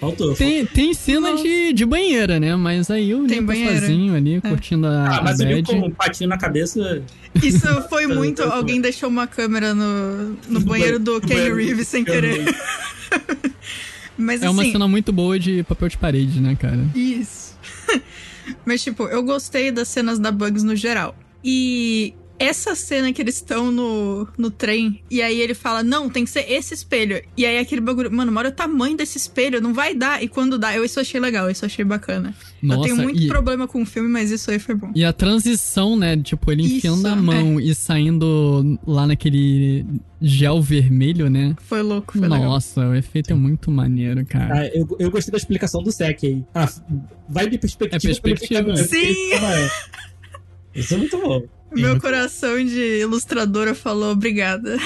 Faltou. 0.00 0.34
Tem, 0.34 0.64
tem 0.64 0.94
cena 0.94 1.34
de, 1.36 1.72
de 1.72 1.84
banheira, 1.84 2.38
né? 2.38 2.54
Mas 2.54 2.90
aí 2.90 3.12
o 3.14 3.26
Tem 3.26 3.44
sozinho 3.44 4.14
ali, 4.14 4.40
curtindo 4.40 4.86
a, 4.86 4.90
Ah, 5.08 5.18
a 5.18 5.22
mas 5.22 5.40
ele 5.40 5.56
bad. 5.56 5.66
com 5.72 5.86
um 5.86 5.90
patinho 5.90 6.30
na 6.30 6.38
cabeça. 6.38 7.02
Isso 7.42 7.66
foi 7.88 8.06
muito. 8.06 8.42
Alguém 8.42 8.80
deixou 8.80 9.08
uma 9.08 9.26
câmera 9.26 9.74
no, 9.74 10.36
no 10.48 10.60
banheiro 10.60 10.98
do 10.98 11.20
Kenny. 11.20 11.52
Reeves 11.52 11.88
sem 11.88 12.04
querer. 12.04 12.44
Mas 14.16 14.42
É 14.42 14.50
uma 14.50 14.62
assim, 14.62 14.72
cena 14.72 14.88
muito 14.88 15.12
boa 15.12 15.38
de 15.38 15.62
papel 15.62 15.88
de 15.88 15.96
parede, 15.96 16.40
né, 16.40 16.56
cara? 16.56 16.84
Isso. 16.94 17.56
Mas, 18.64 18.82
tipo, 18.82 19.04
eu 19.04 19.22
gostei 19.22 19.70
das 19.70 19.88
cenas 19.88 20.18
da 20.18 20.32
Bugs 20.32 20.62
no 20.64 20.74
geral. 20.74 21.14
E 21.44 22.14
essa 22.38 22.74
cena 22.74 23.12
que 23.12 23.20
eles 23.20 23.36
estão 23.36 23.70
no, 23.70 24.28
no 24.36 24.50
trem, 24.50 25.02
e 25.10 25.20
aí 25.22 25.40
ele 25.40 25.54
fala: 25.54 25.82
Não, 25.82 26.08
tem 26.08 26.24
que 26.24 26.30
ser 26.30 26.50
esse 26.50 26.74
espelho. 26.74 27.22
E 27.36 27.44
aí 27.44 27.58
aquele 27.58 27.80
bagulho, 27.80 28.10
mano, 28.10 28.30
mora 28.30 28.48
o 28.48 28.52
tamanho 28.52 28.96
desse 28.96 29.18
espelho, 29.18 29.60
não 29.60 29.74
vai 29.74 29.94
dar. 29.94 30.22
E 30.22 30.28
quando 30.28 30.58
dá, 30.58 30.74
eu 30.74 30.84
isso 30.84 31.00
achei 31.00 31.20
legal, 31.20 31.50
isso 31.50 31.64
achei 31.64 31.84
bacana. 31.84 32.34
eu 32.62 32.68
Nossa, 32.68 32.82
tenho 32.82 32.96
muito 32.96 33.20
e, 33.20 33.26
problema 33.26 33.66
com 33.66 33.82
o 33.82 33.86
filme, 33.86 34.08
mas 34.08 34.30
isso 34.30 34.50
aí 34.50 34.58
foi 34.58 34.74
bom. 34.74 34.90
e 34.94 35.04
a 35.04 35.12
transição, 35.12 35.96
né? 35.96 36.16
Tipo, 36.16 36.50
ele 36.52 36.62
enfiando 36.62 36.98
Isso, 36.98 37.08
a 37.08 37.16
mão 37.16 37.60
e 37.60 37.74
saindo 37.74 38.78
lá 38.86 39.06
naquele 39.06 39.84
gel 40.20 40.60
vermelho, 40.60 41.28
né? 41.30 41.54
Foi 41.62 41.82
louco, 41.82 42.18
foi 42.18 42.28
legal. 42.28 42.50
Nossa, 42.50 42.88
o 42.88 42.94
efeito 42.94 43.32
é 43.32 43.36
muito 43.36 43.70
maneiro, 43.70 44.24
cara. 44.26 44.60
Ah, 44.60 44.66
eu, 44.68 44.86
eu 44.98 45.10
gostei 45.10 45.30
da 45.32 45.38
explicação 45.38 45.82
do 45.82 45.92
Sec 45.92 46.24
aí. 46.24 46.44
Ah, 46.54 46.68
vai 47.28 47.48
de 47.48 47.58
perspectiva. 47.58 47.96
É 47.96 48.00
perspectiva. 48.00 48.76
Sim. 48.76 49.14
É. 50.78 50.80
Isso 50.80 50.94
é 50.94 50.96
muito 50.96 51.18
bom. 51.18 51.42
Meu 51.72 52.00
coração 52.00 52.64
de 52.64 53.00
ilustradora 53.00 53.74
falou 53.74 54.12
obrigada. 54.12 54.78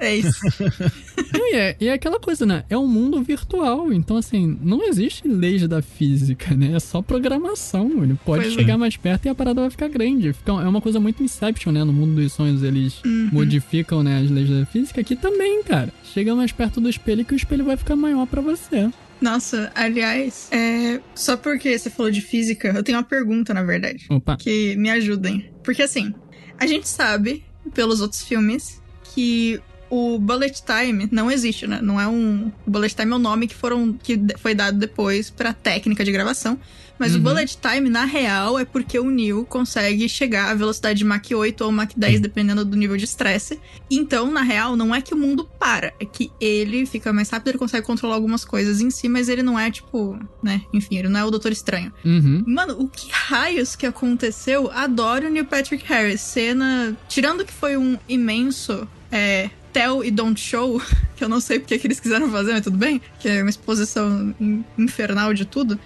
É 0.00 0.16
isso. 0.16 0.40
E 1.34 1.54
é, 1.54 1.76
e 1.80 1.88
é 1.88 1.92
aquela 1.92 2.18
coisa, 2.20 2.44
né? 2.46 2.64
É 2.68 2.76
um 2.78 2.86
mundo 2.86 3.22
virtual, 3.22 3.92
então 3.92 4.16
assim, 4.16 4.58
não 4.62 4.86
existe 4.86 5.26
leis 5.26 5.66
da 5.66 5.80
física, 5.82 6.54
né? 6.54 6.72
É 6.74 6.80
só 6.80 7.00
programação. 7.02 7.90
Ele 8.02 8.14
pode 8.24 8.42
Pois 8.44 8.54
é. 8.54 8.56
chegar 8.56 8.76
mais 8.78 8.96
perto 8.96 9.26
e 9.26 9.28
a 9.28 9.34
parada 9.34 9.60
vai 9.62 9.70
ficar 9.70 9.88
grande. 9.88 10.32
Fica, 10.32 10.52
é 10.52 10.68
uma 10.68 10.80
coisa 10.80 11.00
muito 11.00 11.22
Inception, 11.22 11.72
né? 11.72 11.84
No 11.84 11.92
mundo 11.92 12.14
dos 12.20 12.32
sonhos 12.32 12.62
eles 12.62 13.02
Uhum. 13.04 13.30
modificam 13.32 14.02
né, 14.02 14.20
as 14.22 14.30
leis 14.30 14.48
da 14.48 14.64
física. 14.66 15.00
Aqui 15.00 15.16
também, 15.16 15.62
cara. 15.62 15.92
Chega 16.04 16.34
mais 16.34 16.52
perto 16.52 16.80
do 16.80 16.88
espelho 16.88 17.24
que 17.24 17.34
o 17.34 17.36
espelho 17.36 17.64
vai 17.64 17.76
ficar 17.76 17.96
maior 17.96 18.26
pra 18.26 18.40
você. 18.40 18.90
Nossa, 19.22 19.70
aliás, 19.74 20.48
é... 20.50 21.00
só 21.14 21.36
porque 21.36 21.78
você 21.78 21.88
falou 21.88 22.10
de 22.10 22.20
física, 22.20 22.68
eu 22.68 22.82
tenho 22.82 22.98
uma 22.98 23.04
pergunta, 23.04 23.54
na 23.54 23.62
verdade. 23.62 24.06
Opa. 24.10 24.36
que 24.36 24.74
me 24.76 24.90
ajudem. 24.90 25.48
Porque 25.62 25.82
assim, 25.82 26.12
a 26.58 26.66
gente 26.66 26.88
sabe, 26.88 27.44
pelos 27.72 28.00
outros 28.00 28.22
filmes, 28.22 28.82
que 29.14 29.60
o 29.94 30.18
bullet 30.18 30.62
time 30.64 31.06
não 31.12 31.30
existe, 31.30 31.66
né? 31.66 31.78
Não 31.82 32.00
é 32.00 32.08
um. 32.08 32.50
O 32.66 32.70
bullet 32.70 32.94
time 32.96 33.12
é 33.12 33.14
o 33.14 33.18
nome 33.18 33.46
que 33.46 33.54
foram. 33.54 33.92
que 33.92 34.18
foi 34.38 34.54
dado 34.54 34.78
depois 34.78 35.28
pra 35.28 35.52
técnica 35.52 36.02
de 36.02 36.10
gravação. 36.10 36.58
Mas 36.98 37.12
Uhum. 37.14 37.18
o 37.20 37.22
bullet 37.24 37.58
time, 37.58 37.90
na 37.90 38.04
real, 38.04 38.58
é 38.58 38.64
porque 38.64 38.98
o 38.98 39.10
Neo 39.10 39.44
consegue 39.44 40.08
chegar 40.08 40.50
à 40.50 40.54
velocidade 40.54 40.98
de 41.00 41.04
Mach 41.04 41.28
8 41.34 41.62
ou 41.64 41.72
Mach 41.72 41.90
10, 41.96 42.20
dependendo 42.20 42.64
do 42.64 42.76
nível 42.76 42.96
de 42.96 43.04
estresse. 43.04 43.58
Então, 43.90 44.30
na 44.30 44.42
real, 44.42 44.76
não 44.76 44.94
é 44.94 45.00
que 45.00 45.12
o 45.12 45.16
mundo 45.16 45.48
para, 45.58 45.92
é 45.98 46.04
que 46.04 46.30
ele 46.40 46.86
fica 46.86 47.12
mais 47.12 47.28
rápido, 47.28 47.48
ele 47.48 47.58
consegue 47.58 47.84
controlar 47.84 48.14
algumas 48.14 48.44
coisas 48.44 48.80
em 48.80 48.88
si, 48.88 49.08
mas 49.08 49.28
ele 49.28 49.42
não 49.42 49.58
é, 49.58 49.70
tipo, 49.70 50.16
né? 50.42 50.62
Enfim, 50.72 50.96
ele 50.98 51.08
não 51.08 51.18
é 51.18 51.24
o 51.24 51.30
Doutor 51.30 51.50
Estranho. 51.50 51.92
Uhum. 52.04 52.44
Mano, 52.46 52.76
o 52.78 52.86
que 52.88 53.10
raios 53.10 53.74
que 53.74 53.84
aconteceu? 53.86 54.70
Adoro 54.70 55.26
o 55.26 55.30
Neil 55.30 55.46
Patrick 55.46 55.84
Harris. 55.86 56.20
Cena. 56.20 56.96
Tirando 57.08 57.44
que 57.44 57.52
foi 57.52 57.76
um 57.76 57.98
imenso. 58.08 58.86
É. 59.10 59.50
Tell 59.72 60.04
e 60.04 60.10
Don't 60.10 60.38
Show, 60.40 60.80
que 61.16 61.24
eu 61.24 61.28
não 61.28 61.40
sei 61.40 61.58
porque 61.58 61.78
que 61.78 61.86
eles 61.86 61.98
quiseram 62.00 62.30
fazer, 62.30 62.52
mas 62.52 62.62
tudo 62.62 62.76
bem, 62.76 63.00
que 63.20 63.28
é 63.28 63.40
uma 63.42 63.50
exposição 63.50 64.34
in- 64.40 64.64
infernal 64.78 65.32
de 65.34 65.44
tudo. 65.44 65.78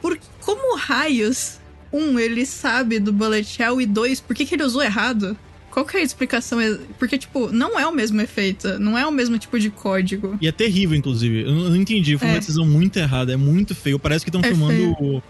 Por 0.00 0.18
como 0.40 0.76
raios, 0.76 1.58
um, 1.92 2.18
ele 2.18 2.46
sabe 2.46 2.98
do 2.98 3.12
Bullet 3.12 3.60
Hell, 3.62 3.80
e 3.80 3.86
dois, 3.86 4.20
por 4.20 4.34
que, 4.34 4.46
que 4.46 4.54
ele 4.54 4.62
usou 4.64 4.82
errado? 4.82 5.36
Qual 5.70 5.86
que 5.86 5.96
é 5.96 6.00
a 6.00 6.02
explicação? 6.02 6.60
ex- 6.60 6.80
Porque, 6.98 7.16
tipo, 7.16 7.52
não 7.52 7.78
é 7.78 7.86
o 7.86 7.92
mesmo 7.94 8.20
efeito, 8.20 8.78
não 8.80 8.98
é 8.98 9.06
o 9.06 9.12
mesmo 9.12 9.38
tipo 9.38 9.56
de 9.58 9.70
código. 9.70 10.36
E 10.40 10.48
é 10.48 10.52
terrível, 10.52 10.96
inclusive. 10.96 11.42
Eu 11.42 11.52
não 11.52 11.64
eu 11.64 11.70
não 11.70 11.76
entendi. 11.76 12.18
Foi 12.18 12.26
uma 12.26 12.36
É. 12.36 12.40
decisão 12.40 12.66
muito 12.66 12.96
errada. 12.98 13.32
É 13.32 13.36
muito 13.36 13.72
feio. 13.74 13.96
Parece 13.96 14.24
que 14.24 14.30
estão 14.30 14.40
É 14.40 14.48
filmando 14.48 15.22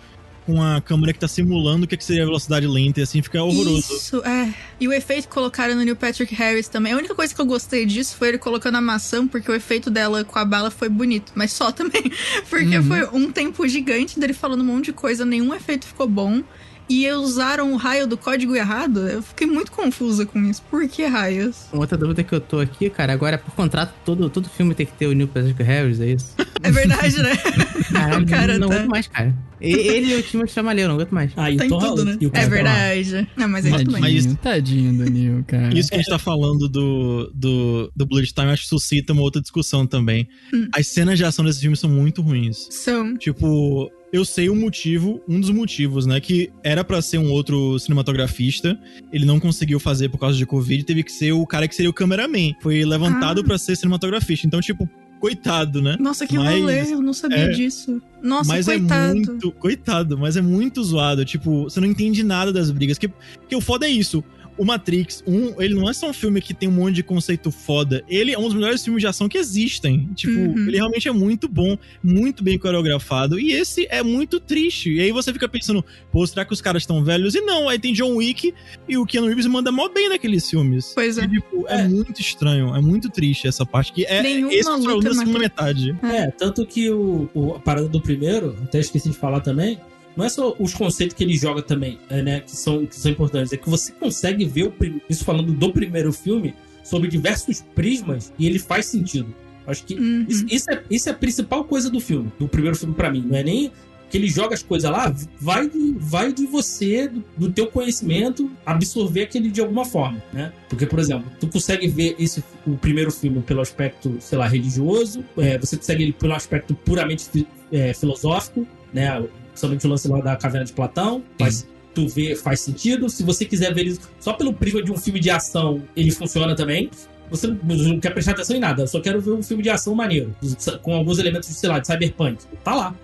com 0.51 0.63
a 0.63 0.81
câmera 0.81 1.13
que 1.13 1.19
tá 1.19 1.29
simulando 1.29 1.85
o 1.85 1.89
que 1.89 1.97
que 1.97 2.05
seria 2.05 2.23
a 2.23 2.27
velocidade 2.27 2.67
lenta. 2.67 3.01
E 3.01 3.03
assim 3.03 3.23
fica 3.23 3.43
horroroso. 3.43 3.93
Isso, 3.95 4.23
é. 4.25 4.53
E 4.81 4.89
o 4.89 4.93
efeito 4.93 5.29
que 5.29 5.35
colocaram 5.35 5.75
no 5.77 5.83
Neil 5.83 5.95
Patrick 5.97 6.35
Harris 6.35 6.69
também. 6.69 6.93
A 6.93 6.97
única 6.97 7.15
coisa 7.15 7.35
que 7.35 7.41
eu 7.41 7.47
gostei 7.47 7.87
disso 7.87 8.17
foi 8.17 8.29
ele 8.29 8.39
colocando 8.39 8.77
a 8.77 8.81
maçã, 8.81 9.27
porque 9.27 9.51
o 9.51 9.55
efeito 9.55 9.91
dela 9.91 10.25
com 10.25 10.39
a 10.39 10.45
bala 10.45 10.71
foi 10.71 10.89
bonito. 10.89 11.33
Mas 11.35 11.53
só 11.53 11.71
também. 11.71 12.03
Porque 12.51 12.79
Uhum. 12.79 12.83
foi 12.85 13.05
um 13.13 13.31
tempo 13.31 13.67
gigante 13.69 14.19
dele 14.19 14.33
falando 14.33 14.61
um 14.63 14.65
monte 14.65 14.87
de 14.87 14.93
coisa, 14.93 15.25
nenhum 15.25 15.55
efeito 15.55 15.87
ficou 15.87 16.09
bom. 16.09 16.43
E 16.89 17.09
usaram 17.13 17.73
o 17.73 17.77
raio 17.77 18.05
do 18.07 18.17
código 18.17 18.57
errado. 18.57 19.07
Eu 19.09 19.23
fiquei 19.23 19.47
muito 19.47 19.71
confusa 19.71 20.27
com 20.27 20.41
isso. 20.41 20.61
Por 20.69 20.89
que 20.89 21.05
raios? 21.07 21.67
Outra 21.73 21.97
dúvida 21.97 22.25
que 22.25 22.35
eu 22.35 22.41
tô 22.41 22.59
aqui, 22.59 22.91
cara, 22.91 23.13
agora 23.13 23.39
por 23.39 23.55
contrato, 23.55 23.95
todo, 24.05 24.29
todo 24.29 24.49
filme 24.49 24.75
tem 24.75 24.85
que 24.87 24.93
ter 24.95 25.07
o 25.07 25.13
Neil 25.13 25.29
Patrick 25.29 25.63
Harris, 25.63 26.01
é 26.01 26.07
isso? 26.09 26.35
É 26.63 26.71
verdade, 26.71 27.23
né? 27.23 27.31
Caralho, 27.93 28.25
O 28.25 28.27
cara 28.29 28.59
não 28.59 28.69
tá- 28.69 28.75
aguento 28.77 28.89
mais, 28.91 29.07
cara. 29.09 29.35
Ele 29.61 30.13
e 30.13 30.15
o 30.15 30.23
time 30.23 30.47
Chamaléu, 30.49 30.89
não 30.89 30.95
aguento 30.95 31.11
mais. 31.11 31.33
Ah, 31.37 31.51
e 31.51 31.57
Tá 31.57 31.67
tudo, 31.69 32.03
né? 32.05 32.17
E 32.21 32.27
É 32.27 32.31
tá 32.31 32.47
verdade. 32.47 33.29
Não, 33.37 33.47
mas 33.49 33.65
tudo 33.65 33.93
bem. 33.93 34.01
Mas- 34.01 34.35
Tadinho, 34.37 34.93
do 35.05 35.11
Neil, 35.11 35.45
cara. 35.47 35.77
Isso 35.79 35.89
que 35.91 35.97
a 35.97 35.99
gente 35.99 36.09
tá 36.09 36.19
falando 36.19 36.67
do, 36.69 37.31
do, 37.35 37.93
do 37.95 38.07
Bullet 38.07 38.33
Time, 38.33 38.49
acho 38.49 38.63
que 38.63 38.69
suscita 38.69 39.13
uma 39.13 39.21
outra 39.23 39.41
discussão 39.43 39.87
também. 39.87 40.27
Hum. 40.55 40.67
As 40.75 40.87
cenas 40.87 41.19
de 41.19 41.25
ação 41.25 41.45
desse 41.45 41.61
filme 41.61 41.77
são 41.77 41.91
muito 41.91 42.23
ruins. 42.23 42.69
São. 42.71 43.15
Tipo, 43.19 43.91
eu 44.13 44.25
sei 44.25 44.49
o 44.49 44.57
motivo, 44.57 45.21
um 45.29 45.39
dos 45.39 45.51
motivos, 45.51 46.07
né? 46.07 46.21
Que 46.21 46.51
era 46.65 46.83
pra 46.83 47.03
ser 47.03 47.19
um 47.19 47.31
outro 47.31 47.79
cinematografista, 47.79 48.79
ele 49.13 49.27
não 49.27 49.39
conseguiu 49.39 49.79
fazer 49.79 50.09
por 50.09 50.19
causa 50.19 50.39
de 50.39 50.47
Covid, 50.47 50.85
teve 50.85 51.03
que 51.03 51.13
ser 51.13 51.33
o 51.33 51.47
cara 51.47 51.69
que 51.69 51.75
seria 51.75 51.91
o 51.91 51.95
cameraman. 51.95 52.53
Foi 52.63 52.83
levantado 52.85 53.43
Ah. 53.43 53.45
pra 53.45 53.59
ser 53.59 53.77
cinematografista. 53.77 54.47
Então, 54.47 54.61
tipo, 54.61 54.89
coitado, 55.21 55.81
né? 55.83 55.97
Nossa, 56.01 56.27
que 56.27 56.37
Mas- 56.37 56.59
rolê. 56.61 56.93
Eu 56.93 57.03
não 57.03 57.13
sabia 57.13 57.45
é. 57.45 57.49
disso. 57.51 58.03
Nossa, 58.23 58.49
mas 58.49 58.67
coitado. 58.67 59.11
é 59.11 59.15
muito. 59.15 59.53
Coitado, 59.53 60.19
mas 60.19 60.37
é 60.37 60.41
muito 60.41 60.83
zoado. 60.83 61.25
Tipo, 61.25 61.65
você 61.65 61.79
não 61.79 61.87
entende 61.87 62.25
nada 62.25 62.53
das 62.53 62.71
brigas. 62.71 62.99
Que, 62.99 63.09
que 63.49 63.55
o 63.55 63.61
foda 63.61 63.87
é 63.87 63.91
isso. 63.91 64.25
O 64.61 64.65
Matrix 64.67 65.25
1, 65.27 65.61
ele 65.63 65.75
não 65.75 65.89
é 65.89 65.93
só 65.95 66.11
um 66.11 66.13
filme 66.13 66.41
que 66.43 66.53
tem 66.53 66.69
um 66.69 66.73
monte 66.73 66.97
de 66.97 67.03
conceito 67.03 67.51
foda. 67.51 68.05
Ele 68.07 68.33
é 68.33 68.39
um 68.39 68.43
dos 68.45 68.53
melhores 68.55 68.85
filmes 68.85 69.01
de 69.01 69.07
ação 69.07 69.27
que 69.29 69.39
existem. 69.39 70.09
Tipo, 70.15 70.39
Uhum. 70.39 70.67
ele 70.69 70.77
realmente 70.77 71.09
é 71.09 71.13
muito 71.13 71.49
bom, 71.49 71.79
muito 72.03 72.45
bem 72.45 72.59
coreografado. 72.59 73.41
E 73.41 73.53
esse 73.53 73.87
é 73.91 74.03
muito 74.03 74.39
triste. 74.39 74.93
E 74.93 75.01
aí 75.01 75.13
você 75.13 75.33
fica 75.33 75.49
pensando, 75.49 75.83
pô, 76.13 76.27
será 76.27 76.45
que 76.45 76.53
os 76.53 76.61
caras 76.61 76.83
estão 76.83 77.03
velhos? 77.03 77.35
E 77.35 77.41
não, 77.41 77.69
aí 77.71 77.79
tem 77.79 77.95
John 77.95 78.17
Wick 78.17 78.53
e 78.87 78.99
o 78.99 79.07
Keanu 79.07 79.29
Reeves 79.29 79.47
manda 79.47 79.73
mó 79.73 79.89
bem 79.89 80.09
naqueles 80.11 80.49
filmes. 80.51 80.93
Pois 80.95 81.17
é. 81.17 81.25
E, 81.25 81.29
tipo, 81.29 81.65
é. 81.67 81.81
É. 81.81 81.89
muito 81.89 82.21
estranho, 82.21 82.75
é 82.77 82.81
muito 82.83 83.09
triste 83.09 83.49
essa 83.49 83.65
parte. 83.65 83.93
Que 83.95 84.05
é 84.05 84.23
Nenhuma 84.23 84.53
esse 84.53 84.69
é 84.69 84.73
luta 84.73 85.09
da 85.09 85.15
segunda 85.15 85.39
metade. 85.39 85.97
É, 86.03 86.31
tanto 86.31 86.67
que 86.67 86.91
o, 86.91 87.31
o- 87.33 87.55
a 87.55 87.61
parada 87.61 87.89
do 87.89 88.01
primeiro, 88.01 88.57
até 88.63 88.79
esqueci 88.79 89.09
de 89.09 89.17
falar 89.17 89.41
também, 89.41 89.79
não 90.17 90.25
é 90.25 90.29
só 90.29 90.55
os 90.59 90.75
conceitos 90.75 91.17
que 91.17 91.23
ele 91.25 91.37
joga 91.37 91.63
também, 91.63 91.99
é, 92.09 92.23
né, 92.23 92.41
que 92.41 92.51
são, 92.57 92.85
que 92.87 92.97
são 92.97 93.11
importantes, 93.11 93.53
é 93.53 93.57
que 93.57 93.69
você 93.69 93.93
consegue 93.93 94.45
ver 94.45 94.65
o 94.65 94.71
prim- 94.71 95.01
isso 95.09 95.25
falando 95.25 95.53
do 95.53 95.73
primeiro 95.73 96.13
filme 96.13 96.55
sob 96.85 97.07
diversos 97.09 97.63
prismas 97.75 98.33
e 98.39 98.47
ele 98.47 98.59
faz 98.59 98.87
sentido. 98.87 99.35
Acho 99.67 99.85
que 99.85 99.95
Uhum. 99.95 100.27
isso, 100.29 100.47
isso 100.51 100.71
é, 100.71 100.83
isso 100.91 101.09
é 101.09 101.13
a 101.13 101.15
principal 101.15 101.65
coisa 101.65 101.89
do 101.91 102.01
filme, 102.01 102.33
do 102.39 102.49
primeiro 102.49 102.77
filme 102.77 102.95
pra 102.95 103.11
mim. 103.11 103.25
Não 103.27 103.37
é 103.37 103.43
nem 103.45 103.71
que 104.11 104.17
ele 104.19 104.27
joga 104.27 104.55
as 104.55 104.63
coisas 104.63 104.91
lá, 104.91 105.15
vai 105.41 105.69
de, 105.69 105.95
vai 105.97 106.33
de 106.33 106.45
você, 106.45 107.07
do, 107.07 107.23
do 107.37 107.53
teu 107.53 107.69
conhecimento, 107.69 108.51
absorver 108.67 109.23
aquele 109.23 109.49
de 109.51 109.61
alguma 109.61 109.85
forma, 109.85 110.21
né? 110.33 110.53
Porque, 110.69 110.85
por 110.85 110.99
exemplo, 110.99 111.31
tu 111.39 111.47
consegue 111.47 111.87
ver 111.87 112.17
esse, 112.19 112.43
o 112.67 112.77
primeiro 112.77 113.13
filme 113.13 113.41
pelo 113.43 113.61
aspecto, 113.61 114.17
sei 114.19 114.37
lá, 114.37 114.49
religioso, 114.49 115.25
é, 115.39 115.57
você 115.59 115.77
consegue 115.77 116.03
ele 116.03 116.13
pelo 116.13 116.33
aspecto 116.35 116.75
puramente 116.75 117.47
é, 117.71 117.95
filosófico, 117.95 118.67
né? 118.93 119.23
Principalmente 119.61 119.87
o 119.87 119.91
lance 119.91 120.09
lá 120.09 120.21
da 120.21 120.37
caverna 120.37 120.65
de 120.67 120.73
Platão, 120.73 121.23
mas 121.39 121.67
tu 121.95 122.09
vê, 122.09 122.35
faz 122.35 122.61
sentido. 122.61 123.09
Se 123.09 123.23
você 123.23 123.45
quiser 123.45 123.75
ver 123.75 123.83
ele 123.83 123.99
só 124.19 124.33
pelo 124.33 124.53
prisma 124.55 124.83
de 124.83 124.91
um 124.91 124.97
filme 124.97 125.21
de 125.21 125.29
ação, 125.31 125.83
ele 125.97 126.11
funciona 126.11 126.55
também. 126.55 126.91
Você 127.31 127.47
não, 127.47 127.57
não 127.63 128.01
quer 128.01 128.11
prestar 128.13 128.33
atenção 128.33 128.57
em 128.57 128.59
nada, 128.61 128.83
eu 128.83 128.87
só 128.89 129.01
quero 129.01 129.21
ver 129.21 129.31
um 129.31 129.43
filme 129.43 129.63
de 129.63 129.71
ação 129.71 129.95
maneiro, 129.95 130.35
com 130.83 130.95
alguns 130.95 131.19
elementos, 131.21 131.49
sei 131.51 131.69
lá, 131.69 131.79
de 131.79 131.87
cyberpunk. 131.87 132.45
Tá 132.65 132.75
lá. 132.75 132.95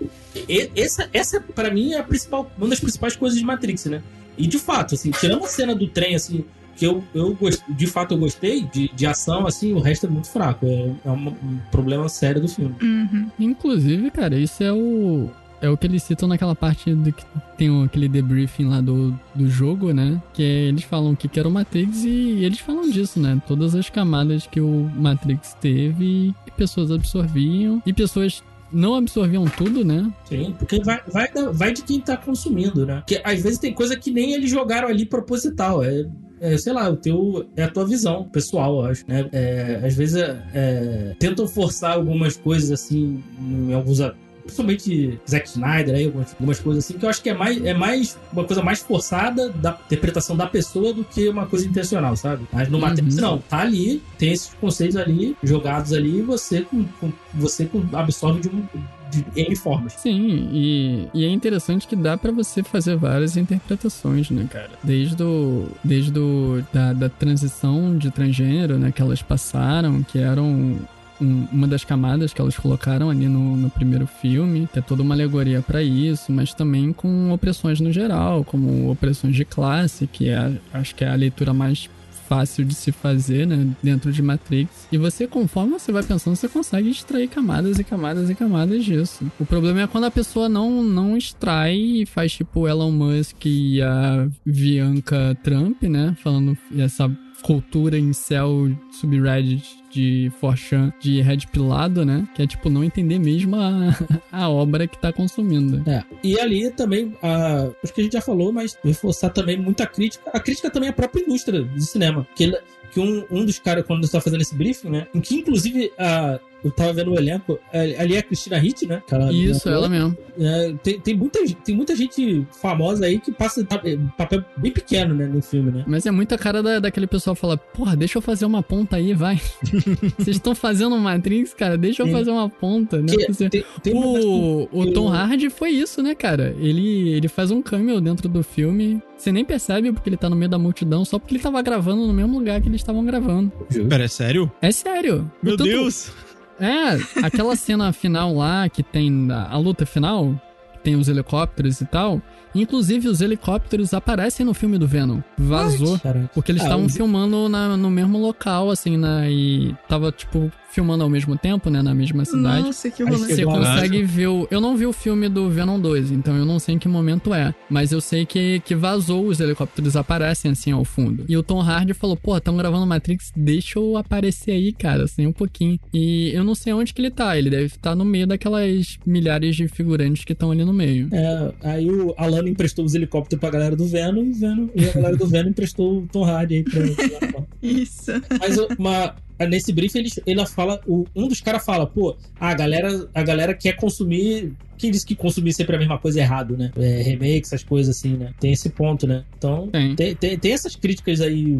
E- 0.49 0.69
essa, 0.75 1.07
essa 1.13 1.39
para 1.39 1.71
mim, 1.71 1.93
é 1.93 1.99
a 1.99 2.03
principal, 2.03 2.51
uma 2.57 2.67
das 2.67 2.79
principais 2.79 3.15
coisas 3.15 3.39
de 3.39 3.45
Matrix, 3.45 3.85
né? 3.85 4.03
E 4.37 4.45
de 4.45 4.57
fato, 4.59 4.95
assim, 4.95 5.11
tirando 5.11 5.45
a 5.45 5.47
cena 5.47 5.73
do 5.73 5.87
trem, 5.87 6.13
assim, 6.13 6.43
que 6.75 6.85
eu, 6.85 7.01
eu 7.15 7.33
gost- 7.35 7.63
de 7.69 7.87
fato 7.87 8.13
eu 8.15 8.17
gostei 8.17 8.63
de, 8.63 8.89
de 8.93 9.05
ação, 9.05 9.47
assim, 9.47 9.71
o 9.73 9.79
resto 9.79 10.05
é 10.07 10.09
muito 10.09 10.27
fraco. 10.29 10.65
É, 10.65 10.91
é 11.05 11.09
um, 11.11 11.29
um 11.29 11.59
problema 11.71 12.09
sério 12.09 12.41
do 12.41 12.49
filme. 12.49 12.75
Uhum. 12.81 13.31
Inclusive, 13.39 14.11
cara, 14.11 14.37
isso 14.37 14.61
é 14.61 14.73
o, 14.73 15.31
é 15.61 15.69
o 15.69 15.77
que 15.77 15.87
eles 15.87 16.03
citam 16.03 16.27
naquela 16.27 16.55
parte 16.55 16.93
do 16.93 17.11
que 17.11 17.23
tem 17.57 17.83
aquele 17.83 18.07
debriefing 18.07 18.65
lá 18.65 18.81
do, 18.81 19.17
do 19.33 19.49
jogo, 19.49 19.91
né? 19.91 20.21
Que 20.33 20.43
é, 20.43 20.45
eles 20.65 20.83
falam 20.83 21.11
o 21.11 21.15
que 21.15 21.27
que 21.27 21.39
era 21.39 21.47
o 21.47 21.51
Matrix 21.51 22.03
e 22.03 22.43
eles 22.43 22.59
falam 22.59 22.89
disso, 22.89 23.19
né? 23.19 23.41
Todas 23.47 23.75
as 23.75 23.89
camadas 23.89 24.47
que 24.47 24.61
o 24.61 24.89
Matrix 24.95 25.55
teve 25.59 26.33
e 26.45 26.51
pessoas 26.55 26.91
absorviam 26.91 27.81
e 27.85 27.93
pessoas 27.93 28.43
não 28.71 28.95
absorviam 28.95 29.45
tudo, 29.45 29.83
né? 29.83 30.11
Sim, 30.25 30.55
porque 30.57 30.79
vai, 30.81 31.01
vai, 31.07 31.29
vai 31.53 31.73
de 31.73 31.83
quem 31.83 31.99
tá 31.99 32.17
consumindo, 32.17 32.85
né? 32.85 32.97
Porque 32.97 33.21
às 33.23 33.41
vezes 33.41 33.59
tem 33.59 33.73
coisa 33.73 33.97
que 33.97 34.11
nem 34.11 34.33
eles 34.33 34.49
jogaram 34.49 34.89
ali 34.89 35.05
proposital. 35.05 35.83
É, 35.83 36.05
é, 36.39 36.57
sei 36.57 36.73
lá, 36.73 36.89
o 36.89 36.95
teu, 36.95 37.47
é 37.55 37.63
a 37.63 37.69
tua 37.69 37.85
visão 37.85 38.25
pessoal, 38.25 38.81
eu 38.81 38.85
acho, 38.85 39.03
né? 39.07 39.27
É, 39.31 39.81
às 39.83 39.95
vezes 39.95 40.17
é, 40.17 40.43
é, 40.53 41.15
tentam 41.19 41.47
forçar 41.47 41.93
algumas 41.93 42.37
coisas 42.37 42.71
assim, 42.71 43.23
em 43.41 43.73
alguns. 43.73 43.99
Principalmente 44.47 45.19
Zack 45.29 45.47
Snyder, 45.49 45.95
aí, 45.95 46.05
algumas, 46.05 46.31
algumas 46.33 46.59
coisas 46.59 46.83
assim, 46.85 46.97
que 46.97 47.05
eu 47.05 47.09
acho 47.09 47.21
que 47.21 47.29
é 47.29 47.33
mais, 47.33 47.63
é 47.63 47.73
mais 47.73 48.17
uma 48.33 48.43
coisa 48.43 48.63
mais 48.63 48.79
forçada 48.79 49.49
da 49.49 49.77
interpretação 49.85 50.35
da 50.35 50.47
pessoa 50.47 50.93
do 50.93 51.03
que 51.03 51.27
uma 51.29 51.45
coisa 51.45 51.67
intencional, 51.67 52.15
sabe? 52.15 52.45
Mas 52.51 52.69
no 52.69 52.77
Uhum. 52.77 52.81
Matrix, 52.85 53.15
não, 53.17 53.37
tá 53.39 53.59
ali, 53.59 54.01
tem 54.17 54.31
esses 54.33 54.51
conceitos 54.59 54.95
ali, 54.97 55.35
jogados 55.43 55.93
ali, 55.93 56.17
e 56.19 56.21
você, 56.21 56.61
com, 56.61 56.83
com- 56.99 57.11
você 57.33 57.65
com- 57.65 57.83
absorve 57.93 58.41
de, 58.41 58.49
um, 58.49 58.63
de 59.11 59.25
N 59.35 59.55
formas. 59.55 59.93
Sim, 59.93 60.49
e, 60.51 61.07
e 61.13 61.25
é 61.25 61.29
interessante 61.29 61.87
que 61.87 61.95
dá 61.95 62.17
pra 62.17 62.31
você 62.31 62.63
fazer 62.63 62.95
várias 62.97 63.37
interpretações, 63.37 64.29
né, 64.29 64.47
cara? 64.51 64.71
Desde 64.83 65.21
o, 65.21 65.67
desde 65.83 66.17
o, 66.17 66.63
da, 66.73 66.93
da 66.93 67.09
transição 67.09 67.97
de 67.97 68.09
transgênero, 68.11 68.77
né, 68.77 68.91
que 68.91 69.01
elas 69.01 69.21
passaram, 69.21 70.03
que 70.03 70.17
eram 70.19 70.77
um- 71.21 71.47
uma 71.51 71.67
das 71.67 71.83
camadas 71.83 72.33
que 72.33 72.39
elas 72.41 72.57
colocaram 72.57 73.09
ali 73.09 73.27
no, 73.27 73.55
no 73.57 73.69
primeiro 73.69 74.05
filme, 74.07 74.67
que 74.71 74.79
é 74.79 74.81
toda 74.81 75.01
uma 75.03 75.15
alegoria 75.15 75.61
pra 75.61 75.81
isso, 75.83 76.31
mas 76.31 76.53
também 76.53 76.93
com 76.93 77.31
opressões 77.31 77.79
no 77.79 77.91
geral, 77.91 78.43
como 78.43 78.91
opressões 78.91 79.35
de 79.35 79.43
classe, 79.45 80.07
que 80.07 80.29
é, 80.29 80.51
acho 80.73 80.93
que 80.95 81.03
é 81.03 81.09
a 81.09 81.15
leitura 81.15 81.53
mais 81.53 81.89
fácil 82.27 82.65
de 82.65 82.75
se 82.75 82.91
fazer, 82.91 83.47
né, 83.47 83.65
dentro 83.81 84.11
de 84.11 84.21
Matrix. 84.21 84.69
E 84.91 84.97
você, 84.97 85.25
conforme 85.25 85.79
você 85.79 85.93
vai 85.93 86.03
pensando, 86.03 86.35
você 86.35 86.49
consegue 86.49 86.89
extrair 86.89 87.29
camadas 87.29 87.79
e 87.79 87.85
camadas 87.85 88.29
e 88.29 88.35
camadas 88.35 88.83
disso. 88.83 89.31
O 89.39 89.45
problema 89.45 89.79
é 89.83 89.87
quando 89.87 90.03
a 90.03 90.11
pessoa 90.11 90.49
não, 90.49 90.83
não 90.83 91.15
extrai 91.15 91.77
e 91.77 92.05
faz 92.05 92.33
tipo 92.33 92.67
Elon 92.67 92.91
Musk 92.91 93.45
e 93.45 93.81
a 93.81 94.27
Bianca 94.45 95.37
Trump, 95.41 95.81
né, 95.83 96.17
falando 96.21 96.57
essa 96.77 97.09
cultura 97.43 97.97
em 97.97 98.13
céu 98.13 98.69
subreddit 98.91 99.77
de 99.91 100.31
Forchan 100.39 100.91
de 100.99 101.21
Red 101.21 101.39
Pilado, 101.51 102.05
né? 102.05 102.27
Que 102.35 102.43
é 102.43 102.47
tipo 102.47 102.69
não 102.69 102.83
entender 102.83 103.19
mesmo 103.19 103.55
a, 103.55 103.95
a 104.31 104.49
obra 104.49 104.87
que 104.87 104.97
tá 104.99 105.11
consumindo. 105.13 105.81
É. 105.89 106.03
E 106.23 106.39
ali 106.39 106.69
também, 106.71 107.13
a, 107.21 107.69
acho 107.83 107.93
que 107.93 108.01
a 108.01 108.03
gente 108.03 108.13
já 108.13 108.21
falou, 108.21 108.51
mas 108.51 108.77
reforçar 108.83 109.29
também 109.29 109.57
muita 109.57 109.85
crítica. 109.87 110.29
A 110.33 110.39
crítica 110.39 110.69
também 110.69 110.89
a 110.89 110.93
própria 110.93 111.21
indústria 111.21 111.63
de 111.63 111.85
cinema. 111.85 112.27
Que, 112.35 112.43
ele- 112.45 112.57
que 112.91 112.99
um, 112.99 113.25
um 113.31 113.45
dos 113.45 113.59
caras, 113.59 113.85
quando 113.85 114.03
está 114.03 114.19
fazendo 114.21 114.41
esse 114.41 114.55
briefing, 114.55 114.89
né? 114.89 115.07
Em 115.13 115.19
que 115.21 115.35
inclusive 115.35 115.91
a, 115.97 116.39
eu 116.63 116.71
tava 116.71 116.93
vendo 116.93 117.11
o 117.11 117.17
elenco, 117.17 117.59
ali 117.73 117.95
ali 117.95 118.15
é 118.15 118.19
a 118.19 118.23
Cristina 118.23 118.57
Hitt, 118.57 118.85
né? 118.87 118.95
Aquela- 118.97 119.31
Isso, 119.31 119.67
ela 119.69 119.87
mesmo. 119.89 120.17
É, 120.39 120.73
tem, 120.83 120.99
tem, 120.99 121.15
muita, 121.15 121.39
tem 121.63 121.75
muita 121.75 121.95
gente 121.95 122.45
famosa 122.61 123.05
aí 123.05 123.19
que 123.19 123.31
passa 123.31 123.63
pa- 123.65 123.81
papel 124.17 124.43
bem 124.57 124.71
pequeno, 124.71 125.15
né, 125.15 125.25
no 125.25 125.41
filme, 125.41 125.71
né? 125.71 125.83
Mas 125.87 126.05
é 126.05 126.11
muita 126.11 126.37
cara 126.37 126.61
da, 126.61 126.79
daquele 126.79 127.07
pessoal 127.07 127.35
falar, 127.35 127.57
porra, 127.57 127.95
deixa 127.95 128.17
eu 128.17 128.21
fazer 128.21 128.45
uma 128.45 128.61
ponta 128.61 128.95
aí, 128.97 129.13
vai. 129.13 129.39
Vocês 130.17 130.37
estão 130.37 130.53
fazendo 130.55 130.97
Matrix, 130.97 131.53
cara, 131.53 131.77
deixa 131.77 132.03
eu 132.03 132.07
Sim. 132.07 132.11
fazer 132.11 132.31
uma 132.31 132.49
ponta, 132.49 132.97
né? 133.01 133.07
Que- 133.07 133.49
tem, 133.49 133.63
tem 133.81 133.93
uma 133.93 134.05
O, 134.07 134.63
o 134.71 134.93
Tom 134.93 135.07
eu- 135.07 135.13
Hardy 135.13 135.49
foi 135.49 135.71
isso, 135.71 136.01
né, 136.03 136.13
cara? 136.15 136.55
Ele, 136.59 137.09
ele 137.09 137.27
faz 137.27 137.49
um 137.51 137.61
cameo 137.61 137.99
dentro 138.01 138.27
do 138.29 138.43
filme. 138.43 139.01
Você 139.17 139.31
nem 139.31 139.43
percebe 139.43 139.91
porque 139.91 140.09
ele 140.09 140.17
tá 140.17 140.29
no 140.29 140.35
meio 140.35 140.49
da 140.49 140.59
multidão, 140.59 141.03
só 141.03 141.17
porque 141.17 141.33
ele 141.35 141.41
tava 141.41 141.59
gravando 141.61 142.05
no 142.05 142.13
mesmo 142.13 142.37
lugar 142.37 142.61
que 142.61 142.67
eles 142.69 142.81
estavam 142.81 143.03
gravando. 143.03 143.51
Pera, 143.89 144.03
é 144.03 144.07
sério? 144.07 144.51
É 144.61 144.71
sério. 144.71 145.31
Meu 145.41 145.57
tanto- 145.57 145.67
Deus! 145.69 146.11
É, 146.59 146.97
aquela 147.25 147.55
cena 147.55 147.91
final 147.93 148.33
lá 148.35 148.67
que 148.69 148.81
tem 148.83 149.27
a, 149.31 149.49
a 149.51 149.57
luta 149.57 149.85
final, 149.85 150.33
que 150.73 150.79
tem 150.79 150.95
os 150.95 151.07
helicópteros 151.07 151.81
e 151.81 151.85
tal. 151.85 152.21
Inclusive, 152.55 153.07
os 153.07 153.21
helicópteros 153.21 153.93
aparecem 153.93 154.43
no 154.45 154.53
filme 154.53 154.77
do 154.79 154.87
Venom. 154.87 155.19
Vazou. 155.37 155.99
Caraca. 155.99 156.29
Porque 156.33 156.51
eles 156.51 156.61
Ah, 156.63 156.65
estavam 156.65 156.85
o- 156.85 156.89
filmando 156.89 157.47
na- 157.47 157.77
no 157.77 157.89
mesmo 157.91 158.17
local, 158.17 158.71
assim, 158.71 158.97
na, 158.97 159.29
e 159.29 159.75
tava, 159.87 160.11
tipo, 160.11 160.51
filmando 160.77 161.03
ao 161.03 161.09
mesmo 161.09 161.35
tempo, 161.35 161.71
né, 161.71 161.81
na 161.81 161.91
mesma 161.91 162.23
cidade. 162.23 162.61
Nossa, 162.67 162.91
que 162.91 163.01
rolê. 163.03 163.17
Você 163.17 163.43
consegue 163.43 164.03
ver 164.03 164.27
o... 164.27 164.47
Eu 164.51 164.61
não 164.61 164.77
vi 164.77 164.85
o 164.85 164.93
filme 164.93 165.27
do 165.27 165.49
Venom 165.49 165.79
2, 165.79 166.11
então 166.11 166.37
eu 166.37 166.45
não 166.45 166.59
sei 166.59 166.75
em 166.75 166.77
que 166.79 166.87
momento 166.87 167.33
é. 167.33 167.51
Mas 167.67 167.91
eu 167.91 167.99
sei 167.99 168.27
que, 168.27 168.59
que 168.59 168.75
vazou, 168.75 169.25
os 169.25 169.39
helicópteros 169.39 169.95
aparecem 169.95 170.51
assim 170.51 170.71
ao 170.71 170.85
fundo. 170.85 171.25
E 171.27 171.35
o 171.35 171.41
Tom 171.41 171.59
Hardy 171.61 171.95
falou, 171.95 172.15
pô, 172.15 172.37
estão 172.37 172.55
gravando 172.55 172.85
Matrix, 172.85 173.31
deixa 173.35 173.79
eu 173.79 173.97
aparecer 173.97 174.51
aí, 174.51 174.71
cara, 174.71 175.05
assim, 175.05 175.25
um 175.25 175.33
pouquinho. 175.33 175.79
E 175.91 176.29
eu 176.31 176.43
não 176.43 176.53
sei 176.53 176.73
onde 176.73 176.93
que 176.93 177.01
ele 177.01 177.09
tá, 177.09 177.35
ele 177.35 177.49
deve 177.49 177.65
estar 177.65 177.95
no 177.95 178.05
meio 178.05 178.27
daquelas 178.27 178.99
milhares 179.03 179.55
de 179.55 179.67
figurantes 179.67 180.23
que 180.25 180.33
estão 180.33 180.51
ali 180.51 180.63
no 180.63 180.73
meio. 180.73 181.09
É, 181.11 181.53
aí 181.63 181.89
o 181.89 182.13
Alano 182.19 182.47
emprestou 182.47 182.85
os 182.85 182.93
helicópteros 182.93 183.39
pra 183.39 183.49
galera 183.49 183.75
do 183.75 183.87
Venom 183.87 184.21
e, 184.25 184.31
Venom, 184.33 184.67
e 184.75 184.85
a 184.87 184.91
galera 184.93 185.17
do 185.17 185.25
Venom 185.25 185.49
emprestou 185.49 186.03
o 186.03 186.07
Tom 186.11 186.23
Hardy 186.23 186.55
aí 186.57 186.63
pra. 186.63 187.27
pra- 187.31 187.43
Isso. 187.63 188.11
Mas 188.39 188.57
uma, 188.77 189.15
nesse 189.45 189.71
briefing 189.71 189.99
ele, 189.99 190.09
ele 190.25 190.45
fala, 190.47 190.81
o- 190.87 191.05
um 191.15 191.27
dos 191.27 191.41
caras 191.41 191.63
fala, 191.63 191.85
pô, 191.85 192.15
a 192.39 192.53
galera, 192.53 193.09
a 193.13 193.23
galera 193.23 193.53
quer 193.53 193.73
consumir. 193.75 194.53
Quem 194.77 194.91
disse 194.91 195.05
que 195.05 195.15
consumir 195.15 195.53
sempre 195.53 195.75
a 195.75 195.79
mesma 195.79 195.97
coisa 195.97 196.19
é 196.19 196.23
errado, 196.23 196.55
né? 196.57 196.71
É, 196.77 197.01
remake, 197.01 197.45
essas 197.45 197.63
coisas 197.63 197.97
assim, 197.97 198.15
né? 198.15 198.31
Tem 198.39 198.51
esse 198.53 198.69
ponto, 198.69 199.07
né? 199.07 199.23
Então, 199.37 199.67
Tem. 199.69 199.95
tem, 199.95 200.15
tem, 200.15 200.51
essas 200.51 200.75
críticas 200.75 201.21
aí 201.21 201.59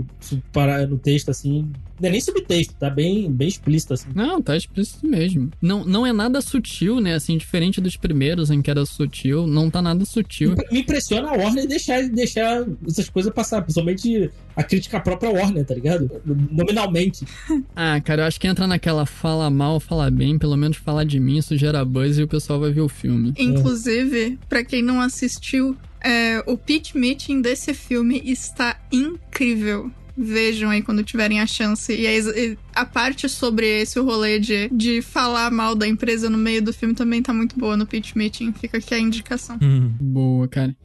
para, 0.52 0.86
no 0.88 0.98
texto, 0.98 1.30
assim. 1.30 1.70
Não 2.00 2.10
é 2.10 2.12
nem 2.12 2.22
subtexto, 2.22 2.76
tá 2.76 2.90
bem, 2.92 3.32
bem 3.32 3.48
explícito, 3.48 3.94
assim. 3.96 4.10
Não, 4.14 4.40
tá 4.40 4.56
explícito 4.56 5.08
mesmo. 5.08 5.50
Não, 5.60 5.84
não 5.84 6.06
é 6.06 6.14
nada 6.14 6.42
sutil, 6.42 7.00
né? 7.02 7.16
Assim, 7.16 7.38
diferente 7.38 7.82
dos 7.82 7.98
primeiros 7.98 8.52
em 8.52 8.62
que 8.62 8.70
era 8.70 8.86
sutil, 8.86 9.48
não 9.48 9.70
tá 9.70 9.82
nada 9.82 10.06
sutil. 10.06 10.56
Me- 10.56 10.80
impressiona 10.80 11.30
a 11.30 11.34
Warner 11.34 11.68
deixar, 11.68 12.08
deixar 12.10 12.64
essas 12.88 13.10
coisas 13.10 13.34
passar, 13.34 13.62
principalmente 13.64 14.30
a 14.56 14.64
crítica 14.64 15.00
própria 15.00 15.32
Warner, 15.32 15.66
tá 15.66 15.74
ligado? 15.74 16.10
Nominalmente. 16.52 17.26
Ah, 17.76 18.02
cara, 18.02 18.24
eu 18.24 18.26
acho 18.26 18.40
que 18.40 18.48
entra 18.48 18.66
naquela 18.66 19.06
fala 19.06 19.50
mal, 19.52 19.80
fala 19.80 20.10
bem, 20.10 20.38
pelo 20.38 20.58
menos 20.58 20.78
falar 20.78 21.04
de 21.04 21.20
mim, 21.20 21.38
isso 21.38 21.56
gera 21.56 21.86
buzz 21.86 22.18
e 22.18 22.24
o 22.24 22.28
pessoal 22.28 22.60
vai 22.60 22.72
ver 22.72 22.82
o 22.82 22.90
filme. 22.90 23.07
Inclusive, 23.38 24.40
pra 24.48 24.64
quem 24.64 24.82
não 24.82 25.02
assistiu, 25.02 25.76
é, 26.02 26.44
o 26.46 26.58
pitch 26.58 26.94
meeting 26.96 27.42
desse 27.42 27.74
filme 27.74 28.22
está 28.26 28.80
incrível. 28.92 29.92
Vejam 30.20 30.72
aí 30.72 30.82
quando 30.82 31.04
tiverem 31.04 31.40
a 31.40 31.46
chance. 31.46 31.94
E 31.94 32.08
a, 32.08 32.82
a 32.82 32.86
parte 32.86 33.30
sobre 33.30 33.82
esse 33.82 34.00
rolê 34.00 34.40
de, 34.40 34.68
de 34.70 35.02
falar 35.02 35.52
mal 35.52 35.76
da 35.76 35.88
empresa 35.88 36.28
no 36.30 36.38
meio 36.38 36.62
do 36.62 36.74
filme 36.74 36.96
também 36.96 37.22
tá 37.22 37.32
muito 37.32 37.58
boa 37.58 37.78
no 37.78 37.86
pitch 37.86 38.16
meeting. 38.16 38.52
Fica 38.52 38.80
aqui 38.80 38.96
a 38.96 39.00
indicação. 39.00 39.60
Hum. 39.62 39.94
Boa, 40.02 40.48
cara. 40.48 40.76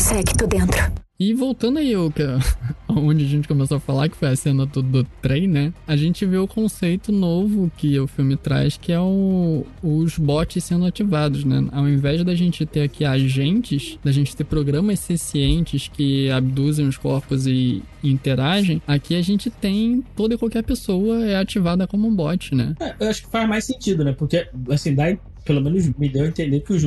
Segue, 0.00 0.36
tô 0.36 0.46
dentro. 0.46 1.03
E 1.18 1.32
voltando 1.32 1.78
aí 1.78 1.94
ao 1.94 2.10
que, 2.10 2.22
onde 2.88 3.24
a 3.24 3.28
gente 3.28 3.46
começou 3.46 3.76
a 3.76 3.80
falar, 3.80 4.08
que 4.08 4.16
foi 4.16 4.28
a 4.28 4.36
cena 4.36 4.66
do, 4.66 4.82
do 4.82 5.04
trem, 5.22 5.46
né? 5.46 5.72
A 5.86 5.96
gente 5.96 6.26
vê 6.26 6.36
o 6.38 6.48
conceito 6.48 7.12
novo 7.12 7.70
que 7.76 7.98
o 8.00 8.06
filme 8.06 8.36
traz, 8.36 8.76
que 8.76 8.92
é 8.92 8.98
o, 8.98 9.64
os 9.82 10.18
bots 10.18 10.64
sendo 10.64 10.84
ativados, 10.84 11.44
né? 11.44 11.64
Ao 11.70 11.88
invés 11.88 12.24
da 12.24 12.34
gente 12.34 12.66
ter 12.66 12.82
aqui 12.82 13.04
agentes, 13.04 13.96
da 14.02 14.10
gente 14.10 14.34
ter 14.34 14.44
programas 14.44 14.98
sencientes 14.98 15.86
que 15.86 16.28
abduzem 16.30 16.88
os 16.88 16.96
corpos 16.96 17.46
e, 17.46 17.82
e 18.02 18.10
interagem, 18.10 18.82
aqui 18.86 19.14
a 19.14 19.22
gente 19.22 19.50
tem 19.50 20.02
toda 20.16 20.34
e 20.34 20.38
qualquer 20.38 20.64
pessoa 20.64 21.24
é 21.24 21.36
ativada 21.36 21.86
como 21.86 22.08
um 22.08 22.14
bot, 22.14 22.54
né? 22.54 22.74
É, 22.80 22.94
eu 22.98 23.08
acho 23.08 23.22
que 23.22 23.30
faz 23.30 23.48
mais 23.48 23.64
sentido, 23.64 24.04
né? 24.04 24.12
Porque, 24.12 24.48
assim, 24.68 24.94
dá, 24.94 25.16
pelo 25.44 25.60
menos 25.60 25.86
me 25.98 26.08
deu 26.08 26.24
a 26.24 26.28
entender 26.28 26.60
que 26.60 26.72
os, 26.72 26.82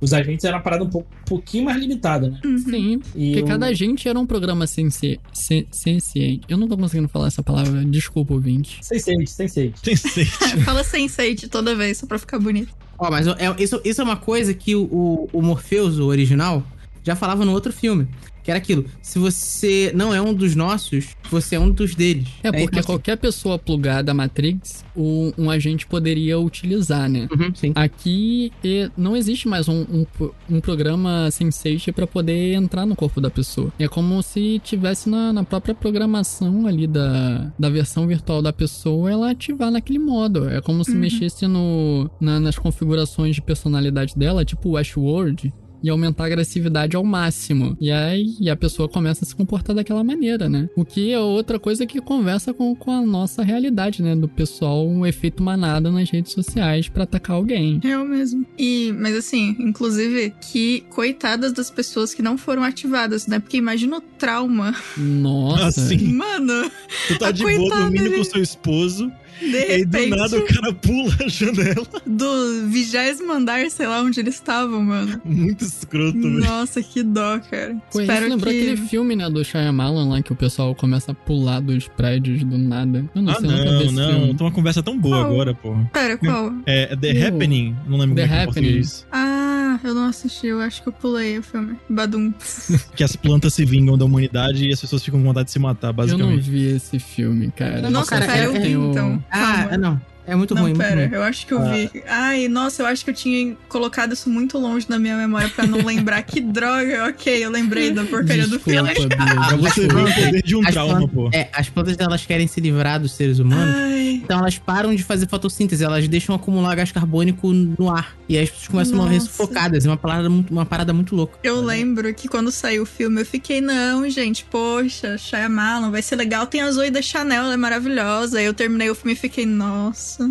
os, 0.00 0.12
agentes 0.12 0.44
eram 0.44 0.56
uma 0.58 0.62
parada 0.62 0.84
um 0.84 0.88
pouco, 0.88 1.08
pouquinho 1.26 1.64
mais 1.64 1.78
limitada, 1.78 2.30
né? 2.30 2.40
Sim, 2.64 3.00
E 3.14 3.32
porque 3.32 3.42
o- 3.42 3.46
cada 3.46 3.66
agente 3.66 4.08
era 4.08 4.18
um 4.18 4.26
programa 4.26 4.66
senci, 4.66 5.20
sen-. 5.32 6.40
Eu 6.48 6.56
não 6.56 6.66
tô 6.66 6.76
conseguindo 6.76 7.08
falar 7.08 7.26
essa 7.26 7.42
palavra, 7.42 7.84
desculpa, 7.84 8.32
ouvinte. 8.34 8.80
Sense8, 8.82 9.24
Sense8. 9.24 9.80
Tem 9.82 9.96
sede. 9.96 10.30
Fala 10.64 10.82
Sense8 10.82 11.48
toda 11.48 11.74
vez, 11.74 11.98
só 11.98 12.06
pra 12.06 12.18
ficar 12.18 12.38
bonito. 12.38 12.72
Ó, 12.98 13.10
mas 13.10 13.26
é- 13.26 13.34
isso, 13.58 13.80
isso 13.84 14.00
é 14.00 14.04
uma 14.04 14.16
coisa 14.16 14.52
que 14.54 14.74
o, 14.74 14.82
o, 14.84 15.28
o 15.32 15.42
Morpheus, 15.42 15.98
o 15.98 16.06
original, 16.06 16.66
já 17.04 17.14
falava 17.16 17.44
no 17.44 17.52
outro 17.52 17.72
filme. 17.72 18.06
Que 18.42 18.50
era 18.50 18.58
aquilo, 18.58 18.84
se 19.02 19.18
você 19.18 19.92
não 19.94 20.14
é 20.14 20.20
um 20.20 20.32
dos 20.32 20.54
nossos, 20.56 21.08
você 21.30 21.56
é 21.56 21.60
um 21.60 21.70
dos 21.70 21.94
deles. 21.94 22.28
É, 22.42 22.50
porque 22.50 22.78
então, 22.78 22.82
qualquer 22.82 23.16
pessoa 23.16 23.58
plugada 23.58 24.12
à 24.12 24.14
Matrix, 24.14 24.84
o- 24.96 25.32
um 25.36 25.50
agente 25.50 25.86
poderia 25.86 26.38
utilizar, 26.38 27.08
né? 27.08 27.28
Uhum, 27.30 27.54
sim. 27.54 27.72
Aqui 27.74 28.50
não 28.96 29.14
existe 29.16 29.46
mais 29.46 29.68
um, 29.68 29.82
um, 29.82 30.06
um 30.48 30.60
programa 30.60 31.28
Sense8 31.30 31.92
pra 31.92 32.06
poder 32.06 32.54
entrar 32.54 32.86
no 32.86 32.96
corpo 32.96 33.20
da 33.20 33.30
pessoa. 33.30 33.72
É 33.78 33.86
como 33.88 34.22
se 34.22 34.58
tivesse 34.64 35.08
na, 35.10 35.32
na 35.32 35.44
própria 35.44 35.74
programação 35.74 36.66
ali 36.66 36.86
da, 36.86 37.52
da 37.58 37.68
versão 37.68 38.06
virtual 38.06 38.40
da 38.40 38.52
pessoa 38.52 39.10
ela 39.10 39.30
ativar 39.30 39.70
naquele 39.70 39.98
modo. 39.98 40.48
É 40.48 40.60
como 40.60 40.84
se 40.84 40.92
mexesse 40.94 41.46
no, 41.46 42.10
na- 42.20 42.40
nas 42.40 42.58
configurações 42.58 43.34
de 43.34 43.42
personalidade 43.42 44.14
dela, 44.16 44.44
tipo 44.44 44.70
o 44.70 44.72
Westworld. 44.72 45.52
E 45.82 45.88
aumentar 45.90 46.24
a 46.24 46.26
agressividade 46.26 46.96
ao 46.96 47.04
máximo. 47.04 47.76
E 47.80 47.90
aí 47.90 48.34
e 48.40 48.48
a 48.50 48.56
pessoa 48.56 48.88
começa 48.88 49.24
a 49.24 49.28
se 49.28 49.34
comportar 49.34 49.74
daquela 49.74 50.04
maneira, 50.04 50.48
né? 50.48 50.68
O 50.76 50.84
que 50.84 51.12
é 51.12 51.18
outra 51.18 51.58
coisa 51.58 51.86
que 51.86 52.00
conversa 52.00 52.52
com, 52.52 52.74
com 52.74 52.90
a 52.90 53.02
nossa 53.02 53.42
realidade, 53.42 54.02
né? 54.02 54.14
Do 54.14 54.28
pessoal, 54.28 54.86
um 54.86 55.06
efeito 55.06 55.42
manada 55.42 55.90
nas 55.90 56.10
redes 56.10 56.32
sociais 56.32 56.88
pra 56.88 57.04
atacar 57.04 57.36
alguém. 57.36 57.80
Eu 57.84 58.04
mesmo. 58.04 58.46
E, 58.58 58.92
mas 58.98 59.16
assim, 59.16 59.56
inclusive, 59.58 60.34
que 60.40 60.82
coitadas 60.90 61.52
das 61.52 61.70
pessoas 61.70 62.12
que 62.14 62.22
não 62.22 62.36
foram 62.36 62.62
ativadas, 62.62 63.26
né? 63.26 63.38
Porque 63.38 63.56
imagina 63.56 63.98
o 63.98 64.00
trauma. 64.00 64.74
Nossa. 64.96 65.80
Assim, 65.80 66.12
Mano, 66.12 66.70
tu 67.08 67.18
tá 67.18 67.30
de 67.30 67.42
boa 67.42 67.56
dormindo 67.80 68.04
dele. 68.04 68.18
com 68.18 68.24
seu 68.24 68.42
esposo, 68.42 69.10
de 69.40 69.46
e 69.50 69.56
aí 69.56 69.84
do 69.84 69.96
repente, 69.98 70.16
nada 70.18 70.38
o 70.38 70.44
cara 70.46 70.72
pula 70.74 71.14
a 71.24 71.28
janela. 71.28 71.86
do 72.06 72.68
vigésimo 72.68 73.32
andar, 73.32 73.68
sei 73.70 73.86
lá 73.86 74.02
onde 74.02 74.20
eles 74.20 74.34
estavam, 74.34 74.82
mano. 74.82 75.20
Muito 75.24 75.64
escroto, 75.64 76.20
velho. 76.20 76.40
Nossa, 76.40 76.82
que 76.82 77.02
dó, 77.02 77.38
cara. 77.50 77.76
Pô, 77.92 78.00
Espero 78.00 78.26
isso 78.26 78.34
lembrou 78.34 78.52
que... 78.52 78.60
aquele 78.60 78.76
filme, 78.76 79.16
né, 79.16 79.28
do 79.30 79.44
Shyamalan 79.44 80.08
lá, 80.08 80.22
que 80.22 80.32
o 80.32 80.36
pessoal 80.36 80.74
começa 80.74 81.12
a 81.12 81.14
pular 81.14 81.60
dos 81.60 81.88
prédios 81.88 82.44
do 82.44 82.58
nada. 82.58 83.04
Eu 83.14 83.22
não 83.22 83.32
Ah, 83.32 83.36
sei, 83.40 83.48
não, 83.48 83.92
não. 83.92 84.10
filme. 84.12 84.34
Tem 84.34 84.46
uma 84.46 84.52
conversa 84.52 84.82
tão 84.82 84.98
boa 84.98 85.16
Qual? 85.18 85.26
agora, 85.32 85.54
porra. 85.54 85.90
Pera, 85.92 86.16
qual? 86.18 86.52
É 86.66 86.94
The 86.96 87.10
Uh, 87.12 87.28
Happening. 87.28 87.76
Não 87.88 87.98
lembro 87.98 88.16
The 88.16 88.22
como 88.22 88.22
é 88.22 88.26
que 88.28 88.32
é 88.34 88.36
em 88.36 88.42
Happening. 88.42 88.44
português. 88.72 89.06
Ah, 89.10 89.39
eu 89.84 89.94
não 89.94 90.06
assisti, 90.06 90.46
eu 90.48 90.60
acho 90.60 90.82
que 90.82 90.88
eu 90.88 90.92
pulei 90.92 91.38
o 91.38 91.42
filme. 91.42 91.76
Badum. 91.88 92.32
Que 92.96 93.04
as 93.04 93.14
plantas 93.16 93.54
se 93.54 93.64
vingam 93.64 93.96
da 93.98 94.04
humanidade 94.04 94.66
e 94.68 94.72
as 94.72 94.80
pessoas 94.80 95.04
ficam 95.04 95.20
com 95.20 95.26
vontade 95.26 95.46
de 95.46 95.52
se 95.52 95.58
matar, 95.58 95.88
Eu 95.88 95.92
não 95.92 95.96
basicamente. 95.96 96.50
vi 96.50 96.66
esse 96.76 96.98
filme, 96.98 97.50
cara. 97.56 97.88
Nossa, 97.90 98.10
cara, 98.10 98.26
pera, 98.26 98.38
é- 98.42 98.46
eu 98.46 98.52
vi 98.52 98.76
o- 98.76 98.90
então. 98.90 99.24
Ah, 99.30 99.64
Calma. 99.68 99.76
não. 99.78 100.10
É 100.26 100.36
muito 100.36 100.54
Não, 100.54 100.62
ruim, 100.62 100.74
muito 100.74 100.86
pera, 100.86 101.06
ruim. 101.06 101.14
eu 101.14 101.22
acho 101.24 101.44
que 101.46 101.52
eu 101.52 101.58
Ah. 101.60 101.70
vi. 101.72 101.90
Ai, 102.06 102.46
nossa, 102.46 102.82
eu 102.82 102.86
acho 102.86 103.02
que 103.02 103.10
eu 103.10 103.14
tinha 103.14 103.56
colocado 103.68 104.12
isso 104.12 104.30
muito 104.30 104.58
longe 104.58 104.86
da 104.86 104.96
minha 104.96 105.16
memória 105.16 105.48
pra 105.48 105.66
não 105.66 105.84
lembrar. 105.84 106.22
que 106.22 106.38
droga, 106.40 107.06
ok, 107.08 107.44
eu 107.44 107.50
lembrei 107.50 107.90
da 107.90 108.04
porcaria 108.04 108.46
do 108.46 108.58
Desculpa, 108.58 108.92
filme. 108.94 109.08
Bia, 109.08 109.16
Pra 109.48 109.56
você 109.56 109.88
ver 109.88 109.96
o 109.96 110.14
poder 110.14 110.42
de 110.42 110.54
um 110.54 110.60
As 110.64 110.70
trauma, 110.72 110.92
plantas- 110.98 111.10
pô. 111.14 111.30
É, 111.32 111.48
as 111.52 111.68
plantas 111.68 111.96
elas 111.98 112.24
querem 112.26 112.46
se 112.46 112.60
livrar 112.60 113.00
dos 113.00 113.12
seres 113.12 113.40
humanos. 113.40 113.74
Ai, 113.74 113.99
Então 114.22 114.38
elas 114.38 114.58
param 114.58 114.94
de 114.94 115.02
fazer 115.02 115.28
fotossíntese, 115.28 115.84
elas 115.84 116.06
deixam 116.08 116.34
acumular 116.34 116.74
gás 116.74 116.92
carbônico 116.92 117.52
no 117.52 117.90
ar. 117.90 118.16
E 118.28 118.36
aí 118.36 118.44
as 118.44 118.50
pessoas 118.50 118.68
começam 118.68 118.94
a 118.94 119.02
morrer 119.02 119.18
Nossa. 119.18 119.26
sufocadas. 119.26 119.84
É 119.84 119.88
uma 119.88 119.96
parada 119.96 120.30
muito, 120.30 120.50
uma 120.50 120.66
parada 120.66 120.92
muito 120.92 121.14
louca. 121.16 121.38
eu 121.42 121.60
lembro 121.60 122.12
que 122.14 122.28
quando 122.28 122.50
saiu 122.50 122.82
o 122.82 122.86
filme 122.86 123.22
eu 123.22 123.26
fiquei, 123.26 123.60
não, 123.60 124.08
gente, 124.08 124.44
poxa, 124.44 125.18
Shyamalan, 125.18 125.90
vai 125.90 126.02
ser 126.02 126.16
legal. 126.16 126.46
Tem 126.46 126.62
a 126.62 126.70
Zoe 126.70 126.90
da 126.90 127.02
Chanel, 127.02 127.44
ela 127.44 127.54
é 127.54 127.56
maravilhosa. 127.56 128.38
Aí 128.38 128.44
eu 128.44 128.54
terminei 128.54 128.90
o 128.90 128.94
filme 128.94 129.12
e 129.12 129.16
fiquei, 129.16 129.46
nossa. 129.46 130.28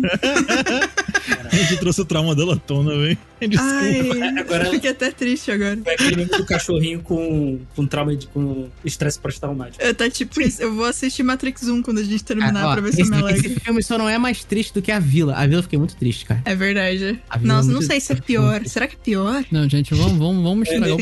A 1.50 1.56
gente 1.56 1.76
trouxe 1.78 2.00
o 2.00 2.04
trauma 2.04 2.34
dela 2.34 2.54
à 2.54 2.56
tona, 2.56 2.90
velho. 2.90 3.18
Desculpa. 3.48 3.74
Ai, 3.74 4.38
Agora- 4.40 4.64
eu 4.66 4.70
fiquei 4.72 4.90
até 4.90 5.10
triste 5.10 5.50
agora. 5.50 5.78
É 5.86 5.94
aquele 5.94 6.16
meme 6.16 6.30
do 6.30 6.44
cachorrinho 6.44 7.00
com, 7.00 7.60
com 7.74 7.86
trauma 7.86 8.14
de 8.14 8.26
com 8.28 8.68
estresse 8.84 9.18
pós-traumático. 9.18 9.82
Eu 9.82 9.94
tá 9.94 10.08
tipo 10.10 10.40
isso, 10.40 10.62
eu 10.62 10.74
vou 10.74 10.84
assistir 10.84 11.22
Matrix 11.22 11.68
1 11.68 11.82
quando 11.82 11.98
a 11.98 12.04
gente 12.04 12.22
terminar 12.24 12.62
Ah, 12.64 12.68
ó, 12.68 12.72
pra 12.72 12.80
ver 12.82 12.92
se 12.92 13.00
eu 13.02 13.06
me 13.06 13.16
alegro. 13.16 13.46
esse 13.46 13.60
filme 13.60 13.82
só 13.82 13.96
não 13.98 14.08
é 14.08 14.18
mais 14.18 14.44
triste 14.44 14.72
do 14.74 14.82
que 14.82 14.92
a 14.92 14.98
Vila. 14.98 15.34
A 15.34 15.46
Vila 15.46 15.58
eu 15.58 15.62
fiquei 15.62 15.78
muito 15.78 15.96
triste, 15.96 16.24
cara. 16.24 16.42
É 16.44 16.54
verdade. 16.54 17.18
Nossa, 17.42 17.70
é 17.70 17.74
não 17.74 17.82
sei 17.82 18.00
se 18.00 18.12
é 18.12 18.16
pior. 18.16 18.64
Será 18.66 18.86
que 18.86 18.94
é 18.96 18.98
pior? 18.98 19.44
Não, 19.50 19.68
gente, 19.68 19.94
vamos, 19.94 20.18
vamos, 20.18 20.42
vamos 20.42 20.68
estragar 20.68 20.88
Eu- 20.88 20.96
o 20.96 21.00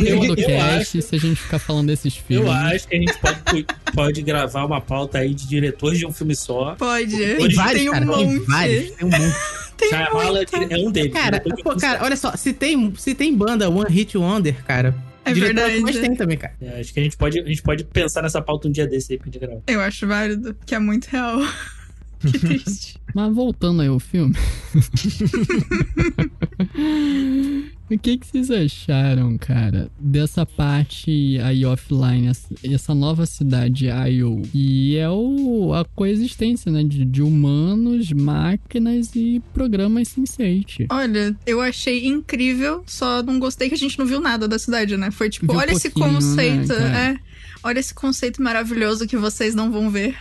se 0.84 1.14
a 1.14 1.18
gente 1.18 1.36
ficar 1.36 1.58
falando 1.58 1.86
desses 1.88 2.14
filmes. 2.14 2.46
Eu 2.48 2.52
acho 2.52 2.88
que 2.88 2.96
a 2.96 2.98
gente 2.98 3.14
pode, 3.18 3.66
pode 3.94 4.22
gravar 4.22 4.64
uma 4.64 4.80
pauta 4.80 5.18
aí 5.18 5.34
de 5.34 5.46
diretores 5.46 5.98
de 5.98 6.06
um 6.06 6.12
filme 6.12 6.34
só. 6.34 6.74
Pode. 6.76 7.16
Tem 7.16 7.54
vários, 7.54 7.80
tem 7.80 7.88
um 7.88 7.92
cara. 7.92 8.06
monte. 8.06 8.28
Tem 8.28 8.38
vários. 8.40 8.90
Tem 8.92 9.06
um 9.06 9.10
monte. 9.10 9.36
Tem 9.78 9.90
Shyamalan 9.90 10.32
muito. 10.32 10.56
é 10.56 10.76
um 10.76 10.90
deles. 10.90 11.12
Cara, 11.12 11.38
diretor 11.38 11.56
de 11.56 11.62
pô, 11.62 11.76
cara, 11.76 12.04
olha 12.04 12.16
só. 12.16 12.36
Se 12.36 12.52
tem, 12.52 12.92
se 12.96 13.14
tem 13.14 13.34
banda 13.34 13.70
One 13.70 13.88
Hit 13.88 14.18
Wonder, 14.18 14.62
cara. 14.64 14.94
É 15.24 15.32
diretor 15.32 15.54
verdade. 15.54 15.80
Mas 15.80 15.98
tem 15.98 16.14
também, 16.16 16.36
cara. 16.36 16.54
É, 16.60 16.80
acho 16.80 16.92
que 16.92 17.00
a 17.00 17.02
gente, 17.02 17.16
pode, 17.16 17.40
a 17.40 17.46
gente 17.46 17.62
pode 17.62 17.84
pensar 17.84 18.22
nessa 18.22 18.42
pauta 18.42 18.66
um 18.66 18.72
dia 18.72 18.86
desse 18.86 19.12
aí 19.12 19.18
pra 19.18 19.26
gente 19.26 19.38
gravar. 19.38 19.60
Eu 19.66 19.80
acho 19.80 20.06
válido, 20.06 20.56
que 20.66 20.74
é 20.74 20.78
muito 20.78 21.06
real. 21.06 21.38
que 22.20 22.38
triste. 22.38 22.98
Mas 23.14 23.34
voltando 23.34 23.82
aí 23.82 23.88
ao 23.88 24.00
filme. 24.00 24.34
o 27.90 27.98
que, 27.98 28.18
que 28.18 28.26
vocês 28.26 28.50
acharam, 28.50 29.38
cara, 29.38 29.90
dessa 29.98 30.44
parte 30.44 31.38
aí 31.42 31.64
offline, 31.64 32.28
essa, 32.62 32.94
nova 32.94 33.24
cidade 33.24 33.86
Io? 33.86 34.42
E 34.52 34.96
é 34.96 35.08
o, 35.08 35.72
a 35.72 35.84
coexistência, 35.84 36.70
né, 36.70 36.82
de, 36.84 37.04
de 37.04 37.22
humanos, 37.22 38.12
máquinas 38.12 39.14
e 39.14 39.42
programas 39.54 40.08
Sense8. 40.08 40.86
Olha, 40.90 41.34
eu 41.46 41.60
achei 41.60 42.06
incrível, 42.06 42.82
só 42.86 43.22
não 43.22 43.38
gostei 43.38 43.68
que 43.68 43.74
a 43.74 43.78
gente 43.78 43.98
não 43.98 44.06
viu 44.06 44.20
nada 44.20 44.46
da 44.46 44.58
cidade, 44.58 44.96
né? 44.96 45.10
Foi 45.10 45.30
tipo, 45.30 45.52
Viu 45.52 45.60
olha 45.60 45.72
esse 45.72 45.90
pouquinho, 45.90 46.12
né, 46.12 46.14
conceito, 46.14 46.68
cara? 46.68 46.98
é. 46.98 47.16
Olha 47.62 47.80
esse 47.80 47.94
conceito 47.94 48.42
maravilhoso 48.42 49.06
que 49.06 49.16
vocês 49.16 49.54
não 49.54 49.70
vão 49.70 49.90
ver. 49.90 50.16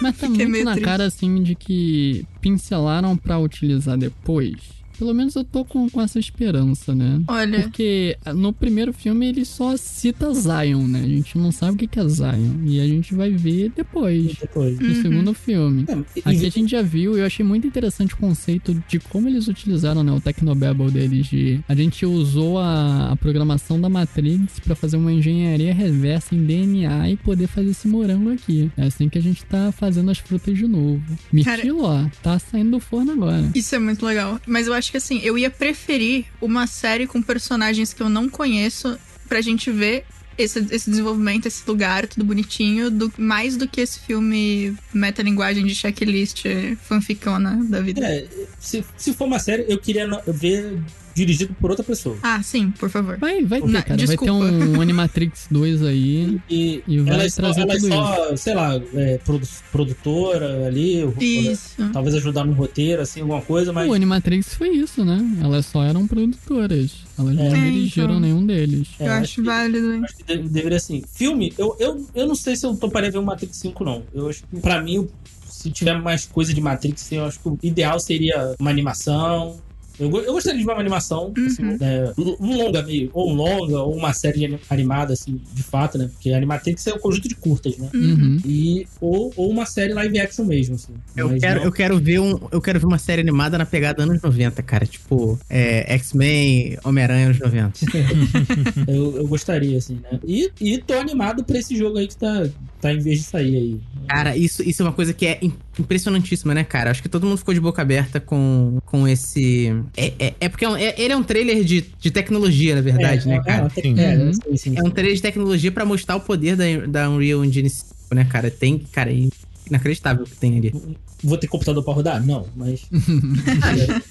Mas 0.00 0.16
tá 0.16 0.28
muito 0.28 0.64
na 0.64 0.72
triste. 0.72 0.84
cara, 0.84 1.06
assim, 1.06 1.42
de 1.42 1.54
que 1.54 2.26
pincelaram 2.40 3.16
pra 3.16 3.38
utilizar 3.38 3.96
depois. 3.96 4.81
Pelo 5.02 5.14
menos 5.14 5.34
eu 5.34 5.42
tô 5.42 5.64
com, 5.64 5.90
com 5.90 6.00
essa 6.00 6.20
esperança, 6.20 6.94
né? 6.94 7.20
Olha, 7.26 7.62
Porque 7.62 8.16
no 8.36 8.52
primeiro 8.52 8.92
filme 8.92 9.26
ele 9.26 9.44
só 9.44 9.76
cita 9.76 10.32
Zion, 10.32 10.86
né? 10.86 11.00
A 11.00 11.08
gente 11.08 11.36
não 11.36 11.50
sabe 11.50 11.72
o 11.72 11.76
que 11.76 11.88
que 11.88 11.98
é 11.98 12.06
Zion. 12.06 12.62
E 12.64 12.78
a 12.80 12.86
gente 12.86 13.12
vai 13.12 13.30
ver 13.32 13.72
depois, 13.74 14.36
Depois. 14.40 14.78
no 14.78 14.86
Uhum. 14.86 15.02
segundo 15.02 15.34
filme. 15.34 15.84
É, 15.88 15.92
e- 16.20 16.22
Aqui 16.24 16.46
a 16.46 16.50
gente 16.50 16.70
já 16.70 16.82
viu, 16.82 17.16
e 17.16 17.20
eu 17.20 17.26
achei 17.26 17.44
muito 17.44 17.66
interessante 17.66 18.14
o 18.14 18.16
conceito 18.16 18.80
de 18.88 19.00
como 19.00 19.26
eles 19.28 19.48
utilizaram 19.48 20.04
né, 20.04 20.12
o 20.12 20.20
Technobabble 20.20 20.92
deles. 20.92 21.26
De, 21.26 21.58
a 21.68 21.74
gente 21.74 22.06
usou 22.06 22.60
a, 22.60 23.10
a 23.10 23.16
programação 23.16 23.80
da 23.80 23.88
Matrix 23.88 24.60
pra 24.60 24.76
fazer 24.76 24.98
uma 24.98 25.12
engenharia 25.12 25.74
reversa 25.74 26.32
em 26.32 26.44
DNA 26.44 27.10
e 27.10 27.16
poder 27.16 27.48
fazer 27.48 27.70
esse 27.70 27.88
morango 27.88 28.30
aqui. 28.30 28.70
É 28.76 28.84
assim 28.84 29.08
que 29.08 29.18
a 29.18 29.22
gente 29.22 29.44
tá 29.46 29.72
fazendo 29.72 30.12
as 30.12 30.18
frutas 30.18 30.56
de 30.56 30.68
novo. 30.68 31.02
Mirtilo, 31.32 31.82
ó, 31.86 32.04
tá 32.22 32.38
saindo 32.38 32.70
do 32.70 32.78
forno 32.78 33.10
agora. 33.10 33.50
isso 33.52 33.74
é 33.74 33.80
muito 33.80 34.06
legal. 34.06 34.40
Mas 34.46 34.66
eu 34.68 34.72
acho 34.74 34.91
que 34.92 34.98
assim, 34.98 35.20
eu 35.24 35.38
ia 35.38 35.50
preferir 35.50 36.26
uma 36.38 36.66
série 36.66 37.06
com 37.06 37.22
personagens 37.22 37.94
que 37.94 38.02
eu 38.02 38.10
não 38.10 38.28
conheço 38.28 38.98
pra 39.26 39.40
gente 39.40 39.70
ver 39.70 40.04
esse, 40.36 40.58
esse 40.70 40.90
desenvolvimento, 40.90 41.46
esse 41.46 41.62
lugar, 41.66 42.06
tudo 42.06 42.26
bonitinho, 42.26 42.90
do, 42.90 43.10
mais 43.16 43.56
do 43.56 43.66
que 43.66 43.80
esse 43.80 44.00
filme 44.00 44.76
metalinguagem 44.92 45.64
de 45.64 45.74
checklist 45.74 46.44
fanficona 46.82 47.64
da 47.64 47.80
vida. 47.80 48.06
É, 48.06 48.26
se, 48.60 48.84
se 48.98 49.14
for 49.14 49.24
uma 49.24 49.38
série, 49.38 49.64
eu 49.66 49.78
queria 49.78 50.06
ver 50.26 50.78
dirigido 51.14 51.54
por 51.60 51.70
outra 51.70 51.84
pessoa. 51.84 52.16
Ah, 52.22 52.42
sim, 52.42 52.70
por 52.72 52.88
favor. 52.90 53.16
Vai, 53.18 53.44
vai 53.44 53.60
ter, 53.60 53.68
Não, 53.68 53.82
cara. 53.82 53.96
desculpa. 53.96 54.32
Vai 54.32 54.50
ter 54.50 54.66
um 54.76 54.80
Animatrix 54.80 55.46
2 55.50 55.82
aí. 55.82 56.40
E, 56.48 56.82
E 56.86 56.98
vai 57.00 57.14
ela 57.14 57.24
é 57.24 57.28
só, 57.28 57.42
trazer 57.42 57.60
ela 57.62 57.72
é 57.72 57.76
tudo 57.76 57.88
só 57.88 58.36
sei 58.36 58.54
lá, 58.54 58.80
é, 58.94 59.18
produ- 59.18 59.46
produtora 59.70 60.66
ali, 60.66 61.04
Isso. 61.20 61.74
talvez 61.92 62.14
ajudar 62.16 62.44
no 62.44 62.52
roteiro, 62.52 63.02
assim, 63.02 63.20
alguma 63.20 63.42
coisa, 63.42 63.72
mas 63.72 63.88
O 63.88 63.94
Animatrix 63.94 64.54
foi 64.54 64.70
isso, 64.70 65.04
né? 65.04 65.18
Elas 65.42 65.66
só 65.66 65.82
eram 65.84 66.06
produtoras. 66.06 66.92
Elas 67.18 67.34
não 67.36 67.44
É, 67.44 67.50
dirigiram 67.50 68.08
então. 68.10 68.20
nenhum 68.20 68.46
deles. 68.46 68.88
É, 68.98 69.06
eu 69.08 69.12
acho 69.12 69.22
acho 69.22 69.34
que- 69.36 69.42
válido. 69.42 69.92
hein? 69.94 70.02
acho 70.04 70.16
que 70.16 70.24
de- 70.24 70.48
deveria 70.48 70.76
assim. 70.78 71.02
Filme, 71.14 71.52
eu, 71.58 71.76
eu, 71.78 72.06
eu 72.14 72.26
não 72.26 72.34
sei 72.34 72.56
se 72.56 72.64
eu 72.66 72.74
toparia 72.76 73.10
ver 73.10 73.18
o 73.18 73.22
Matrix 73.22 73.56
5, 73.58 73.84
não. 73.84 74.02
Eu 74.14 74.28
acho 74.28 74.42
que, 74.44 74.60
pra 74.60 74.80
mim, 74.82 75.08
se 75.48 75.70
tiver 75.70 76.00
mais 76.00 76.24
coisa 76.26 76.52
de 76.52 76.60
Matrix, 76.60 77.10
eu 77.12 77.24
acho 77.24 77.38
que 77.40 77.48
o 77.48 77.58
ideal 77.62 78.00
seria 78.00 78.54
uma 78.58 78.70
animação. 78.70 79.58
Eu, 79.98 80.10
eu 80.24 80.32
gostaria 80.32 80.58
de 80.58 80.64
ver 80.64 80.72
uma 80.72 80.80
animação, 80.80 81.32
assim, 81.46 81.62
Uhum. 81.62 81.76
é, 81.80 82.12
um 82.40 82.56
longa 82.56 82.82
meio, 82.82 83.10
ou 83.12 83.30
um 83.30 83.34
longa, 83.34 83.80
ou 83.82 83.94
uma 83.94 84.12
série 84.12 84.44
ani- 84.46 84.58
animada, 84.70 85.12
assim, 85.12 85.40
de 85.52 85.62
fato, 85.62 85.98
né? 85.98 86.08
Porque 86.12 86.30
a 86.30 86.36
Animatrix 86.36 86.86
é 86.86 86.94
um 86.94 86.98
conjunto 86.98 87.28
de 87.28 87.34
curtas, 87.34 87.76
né? 87.78 87.88
Uhum. 87.94 88.38
E, 88.44 88.86
ou, 89.00 89.32
ou 89.36 89.50
uma 89.50 89.66
série 89.66 89.92
live 89.92 90.18
action 90.18 90.44
mesmo, 90.44 90.74
assim. 90.76 90.94
Eu 91.16 91.28
Mas 91.28 91.40
quero, 91.40 91.60
não- 91.60 91.66
eu 91.66 91.72
quero 91.72 91.98
ver 91.98 92.18
um, 92.20 92.38
eu 92.50 92.60
quero 92.60 92.80
ver 92.80 92.86
uma 92.86 92.98
série 92.98 93.20
animada 93.20 93.56
na 93.58 93.66
pegada 93.66 94.02
anos 94.02 94.20
90, 94.22 94.62
cara. 94.62 94.86
Tipo, 94.86 95.38
é, 95.48 95.94
X-Men, 95.94 96.78
Homem-Aranha 96.84 97.26
anos 97.26 97.38
90. 97.38 97.72
eu, 98.88 99.16
eu 99.18 99.26
gostaria, 99.28 99.76
assim, 99.78 100.00
né? 100.02 100.18
E, 100.26 100.50
e 100.60 100.78
tô 100.78 100.94
animado 100.94 101.44
pra 101.44 101.58
esse 101.58 101.76
jogo 101.76 101.98
aí 101.98 102.06
que 102.08 102.16
tá. 102.16 102.48
Tá 102.82 102.92
em 102.92 102.98
vez 102.98 103.18
de 103.20 103.24
sair 103.24 103.56
aí. 103.56 103.80
Cara, 104.08 104.36
isso, 104.36 104.62
isso 104.62 104.82
é 104.82 104.84
uma 104.84 104.92
coisa 104.92 105.14
que 105.14 105.24
é 105.24 105.38
im- 105.40 105.54
impressionantíssima, 105.78 106.52
né, 106.52 106.64
cara? 106.64 106.90
Acho 106.90 107.00
que 107.00 107.08
todo 107.08 107.24
mundo 107.26 107.38
ficou 107.38 107.54
de 107.54 107.60
boca 107.60 107.80
aberta 107.80 108.18
com, 108.20 108.78
com 108.84 109.06
esse. 109.08 109.72
É, 109.96 110.12
é, 110.18 110.34
é 110.40 110.48
porque 110.48 110.64
é 110.64 110.68
um- 110.68 110.76
é- 110.76 110.94
ele 110.98 111.12
é 111.12 111.16
um 111.16 111.22
trailer 111.22 111.62
de, 111.64 111.86
de 111.98 112.10
tecnologia, 112.10 112.74
na 112.74 112.80
verdade, 112.80 113.22
é, 113.26 113.32
né, 113.32 113.40
cara? 113.42 113.70
É, 113.74 113.80
Sim. 113.80 113.94
é, 113.98 114.16
Uhum. 114.18 114.32
sim, 114.34 114.56
sim, 114.56 114.74
É 114.76 114.82
um 114.82 114.90
trailer 114.90 115.14
de 115.16 115.22
tecnologia 115.22 115.70
pra 115.72 115.84
mostrar 115.84 116.16
o 116.16 116.20
poder 116.20 116.56
da, 116.56 116.64
da 116.86 117.08
Unreal 117.08 117.44
Engine 117.44 117.70
5, 117.70 117.94
né, 118.14 118.24
cara? 118.24 118.50
Tem, 118.50 118.78
cara, 118.78 119.12
é 119.12 119.28
inacreditável 119.70 120.24
o 120.24 120.28
que 120.28 120.36
tem 120.36 120.58
ali. 120.58 120.74
Vou 121.22 121.38
ter 121.38 121.46
computador 121.46 121.84
pra 121.84 121.94
rodar? 121.94 122.26
Não, 122.26 122.46
mas. 122.56 122.82
quero, 122.90 124.02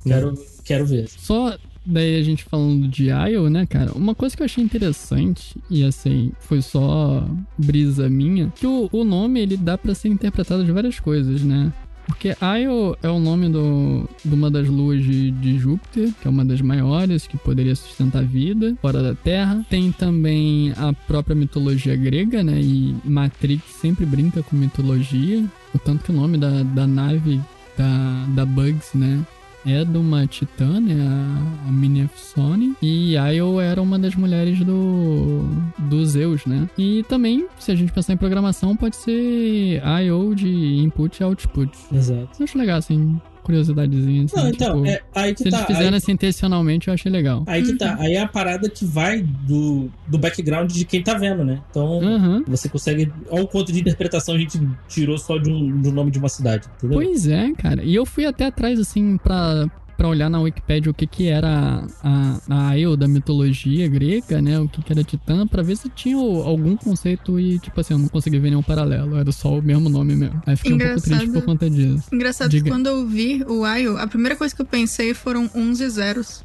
quero, 0.06 0.44
quero 0.64 0.86
ver. 0.86 1.06
Só 1.18 1.56
daí 1.90 2.18
a 2.18 2.22
gente 2.22 2.44
falando 2.44 2.88
de 2.88 3.08
IO, 3.08 3.48
né, 3.48 3.66
cara? 3.66 3.92
Uma 3.92 4.14
coisa 4.14 4.36
que 4.36 4.42
eu 4.42 4.46
achei 4.46 4.62
interessante, 4.62 5.56
e 5.68 5.84
assim, 5.84 6.32
foi 6.40 6.62
só 6.62 7.26
brisa 7.58 8.08
minha, 8.08 8.52
que 8.54 8.66
o, 8.66 8.88
o 8.92 9.04
nome 9.04 9.40
ele 9.40 9.56
dá 9.56 9.76
pra 9.76 9.94
ser 9.94 10.08
interpretado 10.08 10.64
de 10.64 10.72
várias 10.72 10.98
coisas, 10.98 11.42
né? 11.42 11.72
Porque 12.10 12.30
Io 12.60 12.96
é 13.02 13.08
o 13.08 13.20
nome 13.20 13.48
do, 13.48 14.08
de 14.24 14.34
uma 14.34 14.50
das 14.50 14.66
luas 14.66 15.02
de, 15.02 15.30
de 15.30 15.58
Júpiter, 15.58 16.12
que 16.20 16.26
é 16.26 16.30
uma 16.30 16.44
das 16.44 16.60
maiores, 16.60 17.26
que 17.26 17.38
poderia 17.38 17.74
sustentar 17.76 18.24
vida 18.24 18.76
fora 18.82 19.00
da 19.00 19.14
Terra. 19.14 19.64
Tem 19.70 19.92
também 19.92 20.72
a 20.76 20.92
própria 20.92 21.36
mitologia 21.36 21.94
grega, 21.94 22.42
né? 22.42 22.60
E 22.60 22.96
Matrix 23.04 23.62
sempre 23.80 24.04
brinca 24.04 24.42
com 24.42 24.56
mitologia. 24.56 25.44
O 25.72 25.78
tanto 25.78 26.02
que 26.02 26.10
o 26.10 26.14
nome 26.14 26.36
da, 26.36 26.64
da 26.64 26.84
nave 26.84 27.40
da, 27.78 28.26
da 28.34 28.44
Bugs, 28.44 28.90
né? 28.92 29.24
É 29.66 29.84
de 29.84 29.96
uma 29.96 30.26
titã, 30.26 30.80
né? 30.80 30.94
A, 31.00 31.68
a 31.68 31.72
Minefsone. 31.72 32.74
E 32.82 33.14
Io 33.14 33.60
era 33.60 33.80
uma 33.80 33.98
das 33.98 34.14
mulheres 34.14 34.58
do, 34.60 35.44
do 35.78 36.04
Zeus, 36.06 36.46
né? 36.46 36.68
E 36.78 37.04
também, 37.08 37.46
se 37.58 37.70
a 37.70 37.74
gente 37.74 37.92
pensar 37.92 38.12
em 38.12 38.16
programação, 38.16 38.76
pode 38.76 38.96
ser 38.96 39.82
Io 40.04 40.34
de 40.34 40.76
input 40.76 41.20
e 41.20 41.24
output. 41.24 41.70
Exato. 41.92 42.28
Eu 42.38 42.44
acho 42.44 42.58
legal, 42.58 42.78
assim, 42.78 43.20
curiosidadezinha. 43.50 44.24
Assim, 44.24 44.36
Não, 44.36 44.48
então, 44.48 44.82
tipo, 44.82 44.86
é, 44.86 45.00
aí 45.14 45.34
que 45.34 45.42
se 45.42 45.50
tá. 45.50 45.56
eles 45.58 45.66
fizeram 45.66 45.90
aí, 45.90 45.96
assim 45.96 46.12
intencionalmente, 46.12 46.88
eu 46.88 46.94
achei 46.94 47.10
legal. 47.10 47.44
aí 47.46 47.62
que 47.62 47.76
tá. 47.76 47.96
Aí 47.98 48.14
é 48.14 48.20
a 48.20 48.28
parada 48.28 48.68
que 48.68 48.84
vai 48.84 49.22
do, 49.22 49.90
do 50.06 50.18
background 50.18 50.70
de 50.70 50.84
quem 50.84 51.02
tá 51.02 51.14
vendo, 51.14 51.44
né? 51.44 51.60
Então. 51.70 52.00
Aham. 52.02 52.44
Você 52.46 52.68
consegue. 52.68 53.12
Olha 53.28 53.42
o 53.44 53.48
quanto 53.48 53.72
de 53.72 53.80
interpretação 53.80 54.34
a 54.34 54.38
gente 54.38 54.60
tirou 54.88 55.18
só 55.18 55.38
de 55.38 55.50
um, 55.50 55.80
do 55.80 55.92
nome 55.92 56.10
de 56.10 56.18
uma 56.18 56.28
cidade, 56.28 56.68
entendeu? 56.76 57.00
Pois 57.00 57.26
é, 57.26 57.52
cara. 57.52 57.82
E 57.82 57.94
eu 57.94 58.06
fui 58.06 58.24
até 58.24 58.46
atrás, 58.46 58.78
assim, 58.78 59.16
pra, 59.16 59.66
pra 60.00 60.08
olhar 60.08 60.30
na 60.30 60.40
Wikipedia 60.40 60.90
o 60.90 60.94
que 60.94 61.06
que 61.06 61.26
era 61.28 61.84
a, 62.02 62.40
a 62.70 62.74
Io 62.78 62.96
da 62.96 63.06
mitologia 63.06 63.86
grega, 63.86 64.40
né? 64.40 64.58
O 64.58 64.66
que 64.66 64.82
que 64.82 64.90
era 64.90 65.04
Titã, 65.04 65.46
pra 65.46 65.62
ver 65.62 65.76
se 65.76 65.90
tinha 65.90 66.16
algum 66.16 66.74
conceito 66.74 67.38
e, 67.38 67.58
tipo 67.58 67.78
assim, 67.78 67.92
eu 67.92 67.98
não 67.98 68.08
consegui 68.08 68.38
ver 68.38 68.48
nenhum 68.48 68.62
paralelo. 68.62 69.18
Era 69.18 69.30
só 69.30 69.58
o 69.58 69.62
mesmo 69.62 69.90
nome 69.90 70.16
mesmo. 70.16 70.40
Aí 70.46 70.56
fiquei 70.56 70.72
um 70.72 70.78
pouco 70.78 70.94
triste 71.02 71.10
Engraçado. 71.12 71.32
por 71.34 71.42
conta 71.44 71.68
disso. 71.68 72.08
Engraçado 72.10 72.48
Diga. 72.48 72.64
que 72.64 72.70
quando 72.70 72.86
eu 72.86 73.06
vi 73.06 73.44
o 73.46 73.66
Io, 73.76 73.98
a 73.98 74.06
primeira 74.06 74.34
coisa 74.36 74.56
que 74.56 74.62
eu 74.62 74.66
pensei 74.66 75.12
foram 75.12 75.50
uns 75.54 75.80
e 75.80 75.90
zeros 75.90 76.42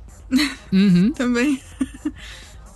Uhum. 0.73 1.13
também. 1.15 1.57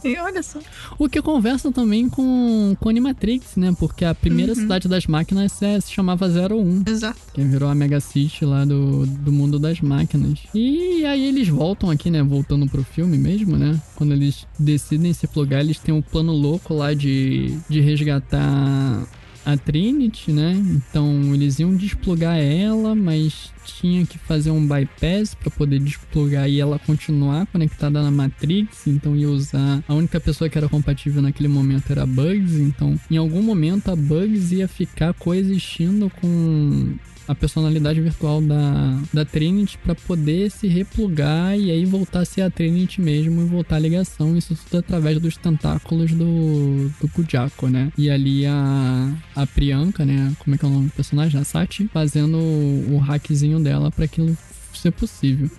E 0.04 0.18
olha 0.18 0.42
só. 0.44 0.60
O 0.98 1.08
que 1.10 1.22
conversa 1.22 1.72
também 1.72 2.08
com, 2.10 2.76
com 2.80 2.90
Animatrix, 2.90 3.56
né? 3.56 3.74
Porque 3.78 4.06
a 4.06 4.14
primeira 4.16 4.54
Uhum. 4.54 4.60
cidade 4.60 4.88
das 4.88 5.06
máquinas 5.08 5.62
é- 5.62 5.80
se 5.80 5.92
chamava 5.92 6.28
01. 6.28 6.84
Exato. 6.88 7.20
Que 7.34 7.42
virou 7.44 7.70
a 7.70 7.76
Mega 7.76 8.00
City 8.00 8.46
lá 8.46 8.66
do, 8.66 9.06
do 9.06 9.32
mundo 9.32 9.58
das 9.60 9.82
máquinas. 9.82 10.40
E 10.54 11.06
aí 11.06 11.26
eles 11.28 11.48
voltam 11.48 11.90
aqui, 11.90 12.10
né? 12.10 12.22
Voltando 12.24 12.68
pro 12.68 12.84
filme 12.84 13.18
mesmo, 13.18 13.58
né? 13.58 13.80
Quando 13.96 14.14
eles 14.14 14.46
decidem 14.58 15.14
se 15.14 15.28
plugar, 15.28 15.60
eles 15.62 15.80
têm 15.80 15.94
um 15.94 16.02
plano 16.02 16.32
louco 16.34 16.74
lá 16.74 16.94
de, 16.94 17.58
de 17.70 17.80
resgatar 17.82 19.06
a 19.54 19.58
Trinity, 19.58 20.32
né? 20.32 20.54
Então 20.54 21.34
eles 21.34 21.60
iam 21.60 21.76
desplugar 21.76 22.38
ela, 22.38 22.96
mas 22.96 23.52
tinha 23.66 24.06
que 24.06 24.18
fazer 24.18 24.52
um 24.52 24.66
bypass 24.66 25.34
pra 25.34 25.50
poder 25.50 25.80
desplugar 25.80 26.50
e 26.50 26.60
ela 26.60 26.80
continuar 26.80 27.46
conectada 27.48 28.02
na 28.02 28.12
Matrix. 28.12 28.88
Então 28.88 29.16
ia 29.16 29.30
usar. 29.30 29.84
A 29.88 29.94
única 29.94 30.20
pessoa 30.20 30.50
que 30.50 30.58
era 30.58 30.70
compatível 30.70 31.22
naquele 31.22 31.48
momento 31.50 31.92
era 31.92 32.06
Bugs. 32.06 32.54
Então 32.54 33.00
em 33.10 33.18
algum 33.18 33.42
momento 33.42 33.90
a 33.90 33.96
Bugs 33.96 34.52
ia 34.52 34.68
ficar 34.68 35.14
coexistindo 35.14 36.12
com 36.22 36.96
a 37.30 37.36
personalidade 37.36 38.02
virtual 38.02 38.42
da, 38.42 39.00
da 39.14 39.24
Trinity 39.24 39.78
pra 39.78 39.94
poder 39.94 40.50
se 40.50 40.68
replugar 40.68 41.56
e 41.56 41.70
aí 41.70 41.86
voltar 41.86 42.22
a 42.22 42.26
ser 42.26 42.42
a 42.42 42.50
Trinity 42.50 43.00
mesmo 43.00 43.40
e 43.42 43.46
voltar 43.46 43.76
a 43.76 43.80
ligação. 43.80 44.36
Isso 44.36 44.58
tudo 44.66 44.80
através 44.80 45.20
dos 45.20 45.38
tentáculos 45.38 46.12
do, 46.12 46.90
do 47.00 47.08
Kujako, 47.10 47.68
né? 47.68 47.94
E 47.96 48.10
ali 48.10 48.48
a, 48.48 49.14
a 49.36 49.46
Priyanka, 49.46 50.04
né? 50.04 50.34
Como 50.40 50.56
é 50.56 50.58
que 50.58 50.66
é 50.66 50.68
o 50.68 50.72
nome 50.72 50.88
do 50.88 50.94
personagem? 50.94 51.40
A 51.40 51.44
Sati, 51.44 51.88
fazendo 51.94 52.40
o, 52.40 52.96
o 52.96 52.98
hackzinho 52.98 53.60
dela 53.60 53.92
pra 53.92 54.06
aquilo 54.06 54.36
ser 54.74 54.90
possível. 54.92 55.52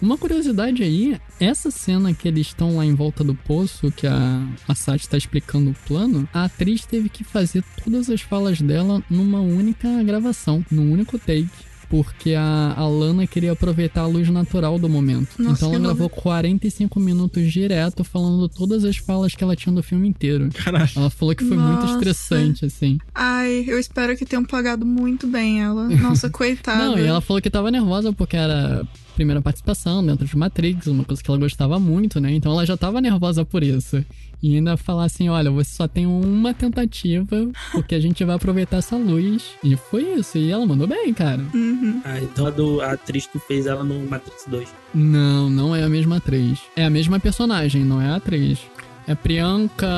Uma 0.00 0.18
curiosidade 0.18 0.82
aí, 0.82 1.18
essa 1.40 1.70
cena 1.70 2.12
que 2.12 2.28
eles 2.28 2.48
estão 2.48 2.76
lá 2.76 2.84
em 2.84 2.94
volta 2.94 3.24
do 3.24 3.34
poço, 3.34 3.90
que 3.90 4.06
a, 4.06 4.46
Sati 4.74 5.08
tá 5.08 5.16
explicando 5.16 5.70
o 5.70 5.76
plano, 5.86 6.28
a 6.34 6.44
atriz 6.44 6.84
teve 6.84 7.08
que 7.08 7.24
fazer 7.24 7.64
todas 7.82 8.10
as 8.10 8.20
falas 8.20 8.60
dela 8.60 9.02
numa 9.08 9.40
única 9.40 10.02
gravação, 10.02 10.64
num 10.70 10.92
único 10.92 11.18
take. 11.18 11.48
Porque 11.88 12.34
a, 12.34 12.74
a 12.76 12.86
Lana 12.88 13.26
queria 13.26 13.52
aproveitar 13.52 14.02
a 14.02 14.06
luz 14.06 14.28
natural 14.28 14.78
do 14.78 14.88
momento. 14.88 15.28
Nossa, 15.38 15.64
então 15.66 15.74
ela 15.74 15.78
gravou 15.84 16.00
louco. 16.02 16.22
45 16.22 16.98
minutos 16.98 17.52
direto 17.52 18.02
falando 18.02 18.48
todas 18.48 18.84
as 18.84 18.96
falas 18.96 19.34
que 19.34 19.44
ela 19.44 19.54
tinha 19.54 19.74
do 19.74 19.82
filme 19.82 20.08
inteiro. 20.08 20.48
Caralho. 20.52 20.90
Ela 20.96 21.10
falou 21.10 21.34
que 21.34 21.44
foi 21.44 21.56
muito 21.56 21.82
Nossa. 21.82 21.94
estressante, 21.94 22.64
assim. 22.64 22.98
Ai, 23.14 23.64
eu 23.68 23.78
espero 23.78 24.16
que 24.16 24.24
tenham 24.24 24.44
pagado 24.44 24.84
muito 24.84 25.26
bem 25.26 25.62
ela. 25.62 25.88
Nossa, 25.88 26.28
coitada. 26.30 26.84
Não, 26.84 26.98
e 26.98 27.06
ela 27.06 27.20
falou 27.20 27.40
que 27.40 27.50
tava 27.50 27.70
nervosa 27.70 28.12
porque 28.12 28.36
era 28.36 28.82
a 28.82 29.14
primeira 29.14 29.40
participação 29.40 30.04
dentro 30.04 30.26
de 30.26 30.36
Matrix, 30.36 30.86
uma 30.88 31.04
coisa 31.04 31.22
que 31.22 31.30
ela 31.30 31.38
gostava 31.38 31.78
muito, 31.78 32.20
né? 32.20 32.32
Então 32.32 32.52
ela 32.52 32.66
já 32.66 32.76
tava 32.76 33.00
nervosa 33.00 33.44
por 33.44 33.62
isso. 33.62 34.04
E 34.42 34.54
ainda 34.54 34.76
falar 34.76 35.04
assim: 35.04 35.28
olha, 35.28 35.50
você 35.50 35.74
só 35.74 35.88
tem 35.88 36.06
uma 36.06 36.52
tentativa, 36.52 37.48
porque 37.72 37.94
a 37.94 38.00
gente 38.00 38.24
vai 38.24 38.36
aproveitar 38.36 38.78
essa 38.78 38.96
luz. 38.96 39.50
E 39.62 39.76
foi 39.76 40.02
isso. 40.14 40.38
E 40.38 40.50
ela 40.50 40.66
mandou 40.66 40.86
bem, 40.86 41.12
cara. 41.12 41.42
Uhum. 41.54 42.00
Ah, 42.04 42.20
então 42.20 42.46
a, 42.46 42.50
do, 42.50 42.80
a 42.80 42.92
atriz 42.92 43.26
que 43.26 43.38
fez 43.38 43.66
ela 43.66 43.82
no 43.82 43.98
Matrix 44.08 44.44
2. 44.46 44.68
Não, 44.94 45.48
não 45.50 45.74
é 45.74 45.82
a 45.82 45.88
mesma 45.88 46.16
atriz. 46.16 46.60
É 46.74 46.84
a 46.84 46.90
mesma 46.90 47.18
personagem, 47.18 47.84
não 47.84 48.00
é 48.00 48.08
a 48.08 48.16
atriz. 48.16 48.60
É 49.06 49.14
Priyanka 49.14 49.88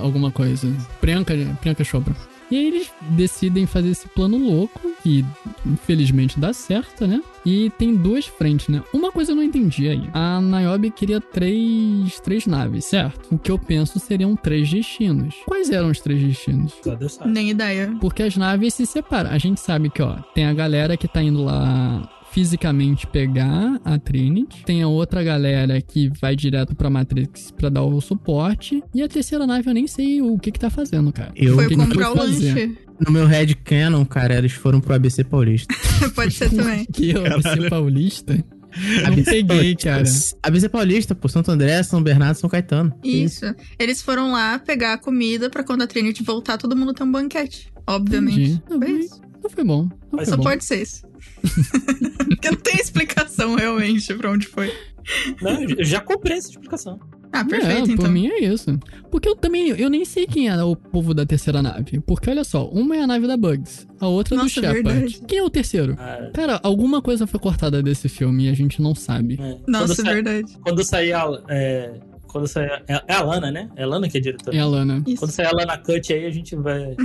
alguma 0.00 0.30
coisa. 0.30 0.72
Priyanka, 1.00 1.34
Priyanka 1.60 1.84
Chopra. 1.84 2.14
E 2.52 2.54
aí 2.54 2.66
eles 2.66 2.92
decidem 3.12 3.64
fazer 3.64 3.88
esse 3.88 4.06
plano 4.08 4.36
louco, 4.36 4.78
que 5.02 5.24
infelizmente 5.64 6.38
dá 6.38 6.52
certo, 6.52 7.06
né? 7.06 7.22
E 7.46 7.70
tem 7.78 7.96
duas 7.96 8.26
frentes, 8.26 8.68
né? 8.68 8.82
Uma 8.92 9.10
coisa 9.10 9.32
eu 9.32 9.36
não 9.36 9.42
entendi 9.42 9.88
aí. 9.88 10.02
A 10.12 10.38
Niobe 10.38 10.90
queria 10.90 11.18
três, 11.18 12.20
três 12.20 12.46
naves, 12.46 12.84
certo? 12.84 13.34
O 13.34 13.38
que 13.38 13.50
eu 13.50 13.58
penso 13.58 13.98
seriam 13.98 14.36
três 14.36 14.70
destinos. 14.70 15.34
Quais 15.46 15.70
eram 15.70 15.88
os 15.88 15.98
três 15.98 16.22
destinos? 16.22 16.74
Só 16.82 16.94
Deus 16.94 17.14
sabe. 17.14 17.30
Nem 17.30 17.48
ideia. 17.48 17.96
Porque 17.98 18.22
as 18.22 18.36
naves 18.36 18.74
se 18.74 18.84
separam. 18.84 19.30
A 19.30 19.38
gente 19.38 19.58
sabe 19.58 19.88
que, 19.88 20.02
ó, 20.02 20.16
tem 20.34 20.44
a 20.44 20.52
galera 20.52 20.94
que 20.94 21.08
tá 21.08 21.22
indo 21.22 21.42
lá 21.42 22.06
fisicamente 22.32 23.06
pegar 23.06 23.80
a 23.84 23.98
Trinity, 23.98 24.64
tem 24.64 24.82
a 24.82 24.88
outra 24.88 25.22
galera 25.22 25.80
que 25.80 26.10
vai 26.20 26.34
direto 26.34 26.74
pra 26.74 26.88
Matrix 26.90 27.50
pra 27.50 27.68
dar 27.68 27.82
o 27.82 28.00
suporte, 28.00 28.82
e 28.94 29.02
a 29.02 29.08
terceira 29.08 29.46
nave 29.46 29.68
eu 29.68 29.74
nem 29.74 29.86
sei 29.86 30.20
o 30.22 30.38
que 30.38 30.50
que 30.50 30.58
tá 30.58 30.70
fazendo, 30.70 31.12
cara. 31.12 31.32
Eu- 31.36 31.54
Foi 31.54 31.68
que 31.68 31.76
comprar 31.76 32.10
o 32.12 32.16
lanche. 32.16 32.76
No 33.04 33.12
meu 33.12 33.26
Red 33.26 33.54
Canon, 33.64 34.04
cara, 34.04 34.34
eles 34.38 34.52
foram 34.52 34.80
pro 34.80 34.94
ABC 34.94 35.24
Paulista. 35.24 35.74
Pode 36.14 36.32
ser 36.34 36.50
também. 36.50 36.86
Que 36.92 37.10
eu, 37.10 37.26
ABC 37.26 37.68
Paulista? 37.68 38.34
Não 39.02 39.06
ABC 39.08 39.30
peguei, 39.30 39.44
Paulista. 39.44 39.84
cara. 39.90 40.04
ABC 40.44 40.68
Paulista, 40.68 41.14
pô, 41.14 41.28
Santo 41.28 41.50
André, 41.50 41.82
São 41.82 42.02
Bernardo, 42.02 42.36
São 42.36 42.48
Caetano. 42.48 42.94
Isso. 43.04 43.44
Eles 43.78 44.00
foram 44.00 44.32
lá 44.32 44.58
pegar 44.58 44.94
a 44.94 44.98
comida 44.98 45.50
pra 45.50 45.62
quando 45.64 45.82
a 45.82 45.86
Trinity 45.86 46.22
voltar, 46.22 46.56
todo 46.56 46.74
mundo 46.76 46.94
ter 46.94 47.02
um 47.02 47.10
banquete. 47.12 47.72
Obviamente. 47.86 48.52
Entendi. 48.52 48.62
Foi 48.86 48.90
isso. 49.00 49.20
Não 49.42 49.50
foi 49.50 49.64
bom. 49.64 49.82
Não 49.84 49.90
Mas 50.12 50.28
foi 50.28 50.30
Só 50.30 50.36
bom. 50.36 50.42
pode 50.44 50.64
ser 50.64 50.82
isso. 50.82 51.02
Porque 52.28 52.50
não 52.50 52.56
tem 52.58 52.76
explicação 52.76 53.54
realmente 53.54 54.12
pra 54.14 54.30
onde 54.30 54.46
foi. 54.46 54.72
Não, 55.40 55.62
eu 55.62 55.84
já 55.84 56.00
comprei 56.00 56.36
essa 56.38 56.50
explicação. 56.50 56.98
Ah, 57.32 57.44
perfeito, 57.44 57.90
é, 57.90 57.92
então. 57.94 57.96
Por 57.96 58.08
mim 58.10 58.26
é 58.28 58.44
isso. 58.44 58.78
Porque 59.10 59.26
eu 59.28 59.34
também, 59.34 59.68
eu 59.70 59.88
nem 59.88 60.04
sei 60.04 60.26
quem 60.26 60.50
era 60.50 60.66
o 60.66 60.76
povo 60.76 61.14
da 61.14 61.24
terceira 61.24 61.62
nave. 61.62 61.98
Porque 62.00 62.28
olha 62.28 62.44
só, 62.44 62.68
uma 62.68 62.94
é 62.94 63.00
a 63.00 63.06
nave 63.06 63.26
da 63.26 63.36
Bugs, 63.38 63.86
a 63.98 64.06
outra 64.06 64.34
é 64.34 64.36
do 64.36 64.42
Nossa, 64.42 64.54
Shepard. 64.60 64.82
verdade. 64.82 65.22
Quem 65.26 65.38
é 65.38 65.42
o 65.42 65.48
terceiro? 65.48 65.96
Ah, 65.98 66.30
Cara, 66.34 66.60
alguma 66.62 67.00
coisa 67.00 67.26
foi 67.26 67.40
cortada 67.40 67.82
desse 67.82 68.06
filme 68.08 68.44
e 68.44 68.48
a 68.50 68.54
gente 68.54 68.82
não 68.82 68.94
sabe. 68.94 69.38
é. 69.40 69.56
Nossa, 69.66 69.86
quando, 69.94 69.96
sa- 69.96 70.12
verdade. 70.12 70.58
quando 70.62 70.84
sair 70.84 71.12
a. 71.14 71.42
É, 71.48 71.94
quando 72.32 72.46
sair. 72.48 72.82
É, 72.88 73.02
é 73.08 73.14
a 73.14 73.22
Lana, 73.22 73.50
né? 73.50 73.68
É 73.76 73.82
a 73.84 73.86
Lana 73.86 74.08
que 74.08 74.18
é 74.18 74.20
diretora. 74.20 74.56
É 74.56 74.60
a 74.60 74.66
Lana. 74.66 75.02
Isso. 75.06 75.18
Quando 75.18 75.30
sair 75.30 75.46
a 75.46 75.52
Lana 75.52 75.78
Cut 75.78 76.12
aí, 76.12 76.26
a 76.26 76.30
gente 76.30 76.56
vai. 76.56 76.96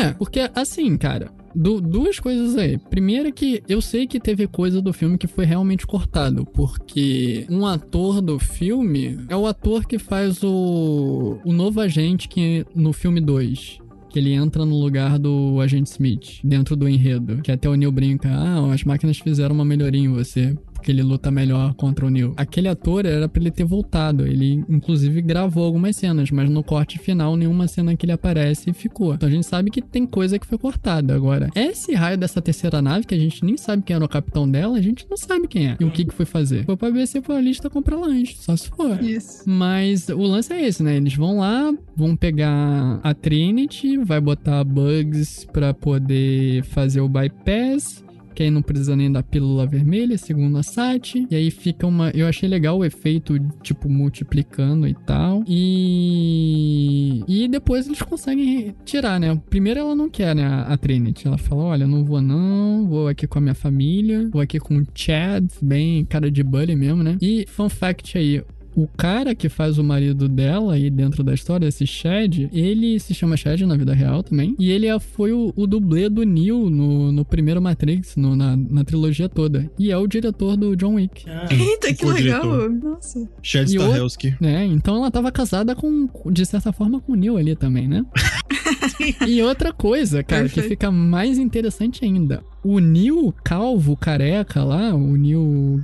É, 0.00 0.12
porque 0.18 0.40
assim, 0.54 0.96
cara, 0.96 1.30
du- 1.54 1.80
duas 1.80 2.18
coisas 2.18 2.56
aí. 2.56 2.78
Primeiro 2.78 3.28
é 3.28 3.32
que 3.32 3.62
eu 3.68 3.80
sei 3.80 4.06
que 4.06 4.18
teve 4.18 4.46
coisa 4.46 4.80
do 4.80 4.92
filme 4.92 5.18
que 5.18 5.26
foi 5.26 5.44
realmente 5.44 5.86
cortado, 5.86 6.44
porque 6.46 7.46
um 7.50 7.66
ator 7.66 8.20
do 8.20 8.38
filme 8.38 9.18
é 9.28 9.36
o 9.36 9.46
ator 9.46 9.86
que 9.86 9.98
faz 9.98 10.42
o, 10.42 11.38
o 11.44 11.52
novo 11.52 11.80
agente 11.80 12.28
que 12.28 12.64
no 12.74 12.92
filme 12.92 13.20
2. 13.20 13.78
Que 14.10 14.18
ele 14.18 14.32
entra 14.32 14.64
no 14.64 14.80
lugar 14.80 15.18
do 15.18 15.60
agente 15.60 15.90
Smith, 15.90 16.40
dentro 16.42 16.74
do 16.74 16.88
enredo. 16.88 17.42
Que 17.42 17.52
até 17.52 17.68
o 17.68 17.74
Neil 17.74 17.92
brinca: 17.92 18.26
ah, 18.30 18.72
as 18.72 18.82
máquinas 18.82 19.18
fizeram 19.18 19.54
uma 19.54 19.66
melhoria 19.66 20.00
em 20.00 20.08
você 20.08 20.56
porque 20.78 20.92
ele 20.92 21.02
luta 21.02 21.30
melhor 21.30 21.74
contra 21.74 22.06
o 22.06 22.10
Neil. 22.10 22.32
Aquele 22.36 22.68
ator 22.68 23.04
era 23.04 23.28
pra 23.28 23.42
ele 23.42 23.50
ter 23.50 23.64
voltado. 23.64 24.26
Ele, 24.26 24.64
inclusive, 24.68 25.20
gravou 25.20 25.64
algumas 25.64 25.96
cenas, 25.96 26.30
mas 26.30 26.48
no 26.48 26.62
corte 26.62 26.98
final, 26.98 27.36
nenhuma 27.36 27.66
cena 27.66 27.96
que 27.96 28.06
ele 28.06 28.12
aparece 28.12 28.72
ficou. 28.72 29.14
Então 29.14 29.28
a 29.28 29.32
gente 29.32 29.46
sabe 29.46 29.70
que 29.70 29.82
tem 29.82 30.06
coisa 30.06 30.38
que 30.38 30.46
foi 30.46 30.56
cortada. 30.56 31.14
Agora, 31.14 31.50
esse 31.54 31.92
raio 31.94 32.16
dessa 32.16 32.40
terceira 32.40 32.80
nave, 32.80 33.06
que 33.06 33.14
a 33.14 33.18
gente 33.18 33.44
nem 33.44 33.56
sabe 33.56 33.82
quem 33.82 33.96
era 33.96 34.04
o 34.04 34.08
capitão 34.08 34.48
dela, 34.48 34.78
a 34.78 34.80
gente 34.80 35.06
não 35.10 35.16
sabe 35.16 35.48
quem 35.48 35.68
é 35.68 35.76
e 35.80 35.84
o 35.84 35.90
que, 35.90 36.04
que 36.04 36.14
foi 36.14 36.24
fazer. 36.24 36.64
Foi 36.64 36.76
pra 36.76 36.90
ver 36.90 37.06
se 37.06 37.20
foi 37.20 37.36
a 37.36 37.40
lista 37.40 37.68
comprar 37.68 37.96
lanche, 37.96 38.36
só 38.38 38.56
se 38.56 38.68
for. 38.68 39.02
Isso. 39.02 39.42
Mas 39.46 40.08
o 40.08 40.22
lance 40.22 40.52
é 40.52 40.64
esse, 40.64 40.82
né? 40.82 40.96
Eles 40.96 41.14
vão 41.14 41.38
lá, 41.38 41.72
vão 41.96 42.14
pegar 42.14 43.00
a 43.02 43.14
Trinity, 43.14 43.98
vai 43.98 44.20
botar 44.20 44.62
bugs 44.62 45.44
pra 45.52 45.74
poder 45.74 46.62
fazer 46.64 47.00
o 47.00 47.08
bypass. 47.08 48.04
Que 48.38 48.44
aí 48.44 48.52
não 48.52 48.62
precisa 48.62 48.94
nem 48.94 49.10
da 49.10 49.20
pílula 49.20 49.66
vermelha, 49.66 50.16
segundo 50.16 50.58
a 50.58 50.62
Sati. 50.62 51.26
E 51.28 51.34
aí 51.34 51.50
fica 51.50 51.84
uma. 51.84 52.10
Eu 52.10 52.28
achei 52.28 52.48
legal 52.48 52.78
o 52.78 52.84
efeito, 52.84 53.36
tipo, 53.64 53.88
multiplicando 53.88 54.86
e 54.86 54.94
tal. 54.94 55.42
E. 55.44 57.24
E 57.26 57.48
depois 57.48 57.88
eles 57.88 58.00
conseguem 58.00 58.76
tirar, 58.84 59.18
né? 59.18 59.34
Primeiro 59.50 59.80
ela 59.80 59.96
não 59.96 60.08
quer, 60.08 60.36
né? 60.36 60.46
A 60.46 60.76
Trinity. 60.76 61.26
Ela 61.26 61.36
fala: 61.36 61.64
olha, 61.64 61.84
não 61.84 62.04
vou 62.04 62.22
não, 62.22 62.86
vou 62.86 63.08
aqui 63.08 63.26
com 63.26 63.38
a 63.38 63.42
minha 63.42 63.56
família, 63.56 64.28
vou 64.30 64.40
aqui 64.40 64.60
com 64.60 64.78
o 64.78 64.86
Chad, 64.94 65.44
bem 65.60 66.04
cara 66.04 66.30
de 66.30 66.44
bully 66.44 66.76
mesmo, 66.76 67.02
né? 67.02 67.18
E 67.20 67.44
fun 67.48 67.68
fact 67.68 68.16
aí: 68.16 68.40
o 68.82 68.86
cara 68.96 69.34
que 69.34 69.48
faz 69.48 69.76
o 69.78 69.82
marido 69.84 70.28
dela 70.28 70.74
aí 70.74 70.88
dentro 70.90 71.24
da 71.24 71.34
história, 71.34 71.66
esse 71.66 71.86
Chad, 71.86 72.48
ele 72.52 72.98
se 73.00 73.12
chama 73.14 73.36
Chad 73.36 73.60
na 73.62 73.76
vida 73.76 73.92
real 73.92 74.22
também. 74.22 74.54
E 74.58 74.70
ele 74.70 74.86
é- 74.86 74.98
foi 75.00 75.32
o, 75.32 75.52
o 75.56 75.66
dublê 75.66 76.08
do 76.08 76.22
Neo 76.22 76.70
no, 76.70 77.10
no 77.10 77.24
primeiro 77.24 77.60
Matrix, 77.60 78.14
no- 78.16 78.36
na, 78.36 78.56
na 78.56 78.84
trilogia 78.84 79.28
toda. 79.28 79.68
E 79.78 79.90
é 79.90 79.96
o 79.96 80.06
diretor 80.06 80.56
do 80.56 80.76
John 80.76 80.94
Wick. 80.94 81.24
Ah, 81.28 81.48
Eita, 81.52 81.92
que 81.92 82.04
legal. 82.06 82.68
Nossa. 82.70 83.28
Chad 83.42 83.68
E 83.70 83.78
o- 83.78 83.82
Stahelski. 83.82 84.36
né? 84.40 84.64
Então 84.66 84.96
ela 84.96 85.10
tava 85.10 85.32
casada 85.32 85.74
com, 85.74 86.08
de 86.30 86.46
certa 86.46 86.72
forma, 86.72 87.00
com 87.00 87.12
o 87.12 87.16
Neo 87.16 87.36
ali 87.36 87.56
também, 87.56 87.88
né? 87.88 88.04
e 89.26 89.42
outra 89.42 89.72
coisa, 89.72 90.22
cara, 90.22 90.42
que 90.44 90.54
Perfeito. 90.54 90.68
fica 90.70 90.90
mais 90.90 91.38
interessante 91.38 92.04
ainda. 92.04 92.42
O 92.64 92.78
Neo 92.78 93.32
calvo, 93.44 93.96
careca 93.96 94.62
lá, 94.62 94.94
o 94.94 95.16
Neo 95.16 95.80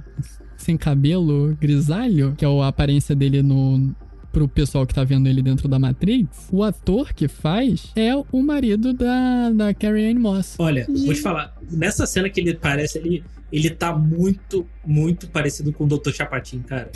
sem 0.64 0.76
cabelo, 0.76 1.56
grisalho, 1.60 2.34
que 2.36 2.44
é 2.44 2.48
a 2.48 2.66
aparência 2.66 3.14
dele 3.14 3.42
no 3.42 3.94
pro 4.32 4.48
pessoal 4.48 4.84
que 4.84 4.92
tá 4.92 5.04
vendo 5.04 5.28
ele 5.28 5.40
dentro 5.40 5.68
da 5.68 5.78
Matrix, 5.78 6.48
o 6.50 6.64
ator 6.64 7.14
que 7.14 7.28
faz 7.28 7.92
é 7.94 8.10
o 8.16 8.42
marido 8.42 8.92
da, 8.92 9.50
da 9.50 9.72
Carrie 9.72 10.10
Ann 10.10 10.18
Moss. 10.18 10.56
Olha, 10.58 10.84
vou 10.88 11.14
te 11.14 11.20
falar, 11.20 11.56
nessa 11.70 12.04
cena 12.04 12.28
que 12.28 12.40
ele 12.40 12.52
parece, 12.54 12.98
ele, 12.98 13.22
ele 13.52 13.70
tá 13.70 13.96
muito, 13.96 14.66
muito 14.84 15.28
parecido 15.28 15.72
com 15.72 15.84
o 15.84 15.86
Dr. 15.86 16.10
Chapatin, 16.10 16.62
cara. 16.62 16.90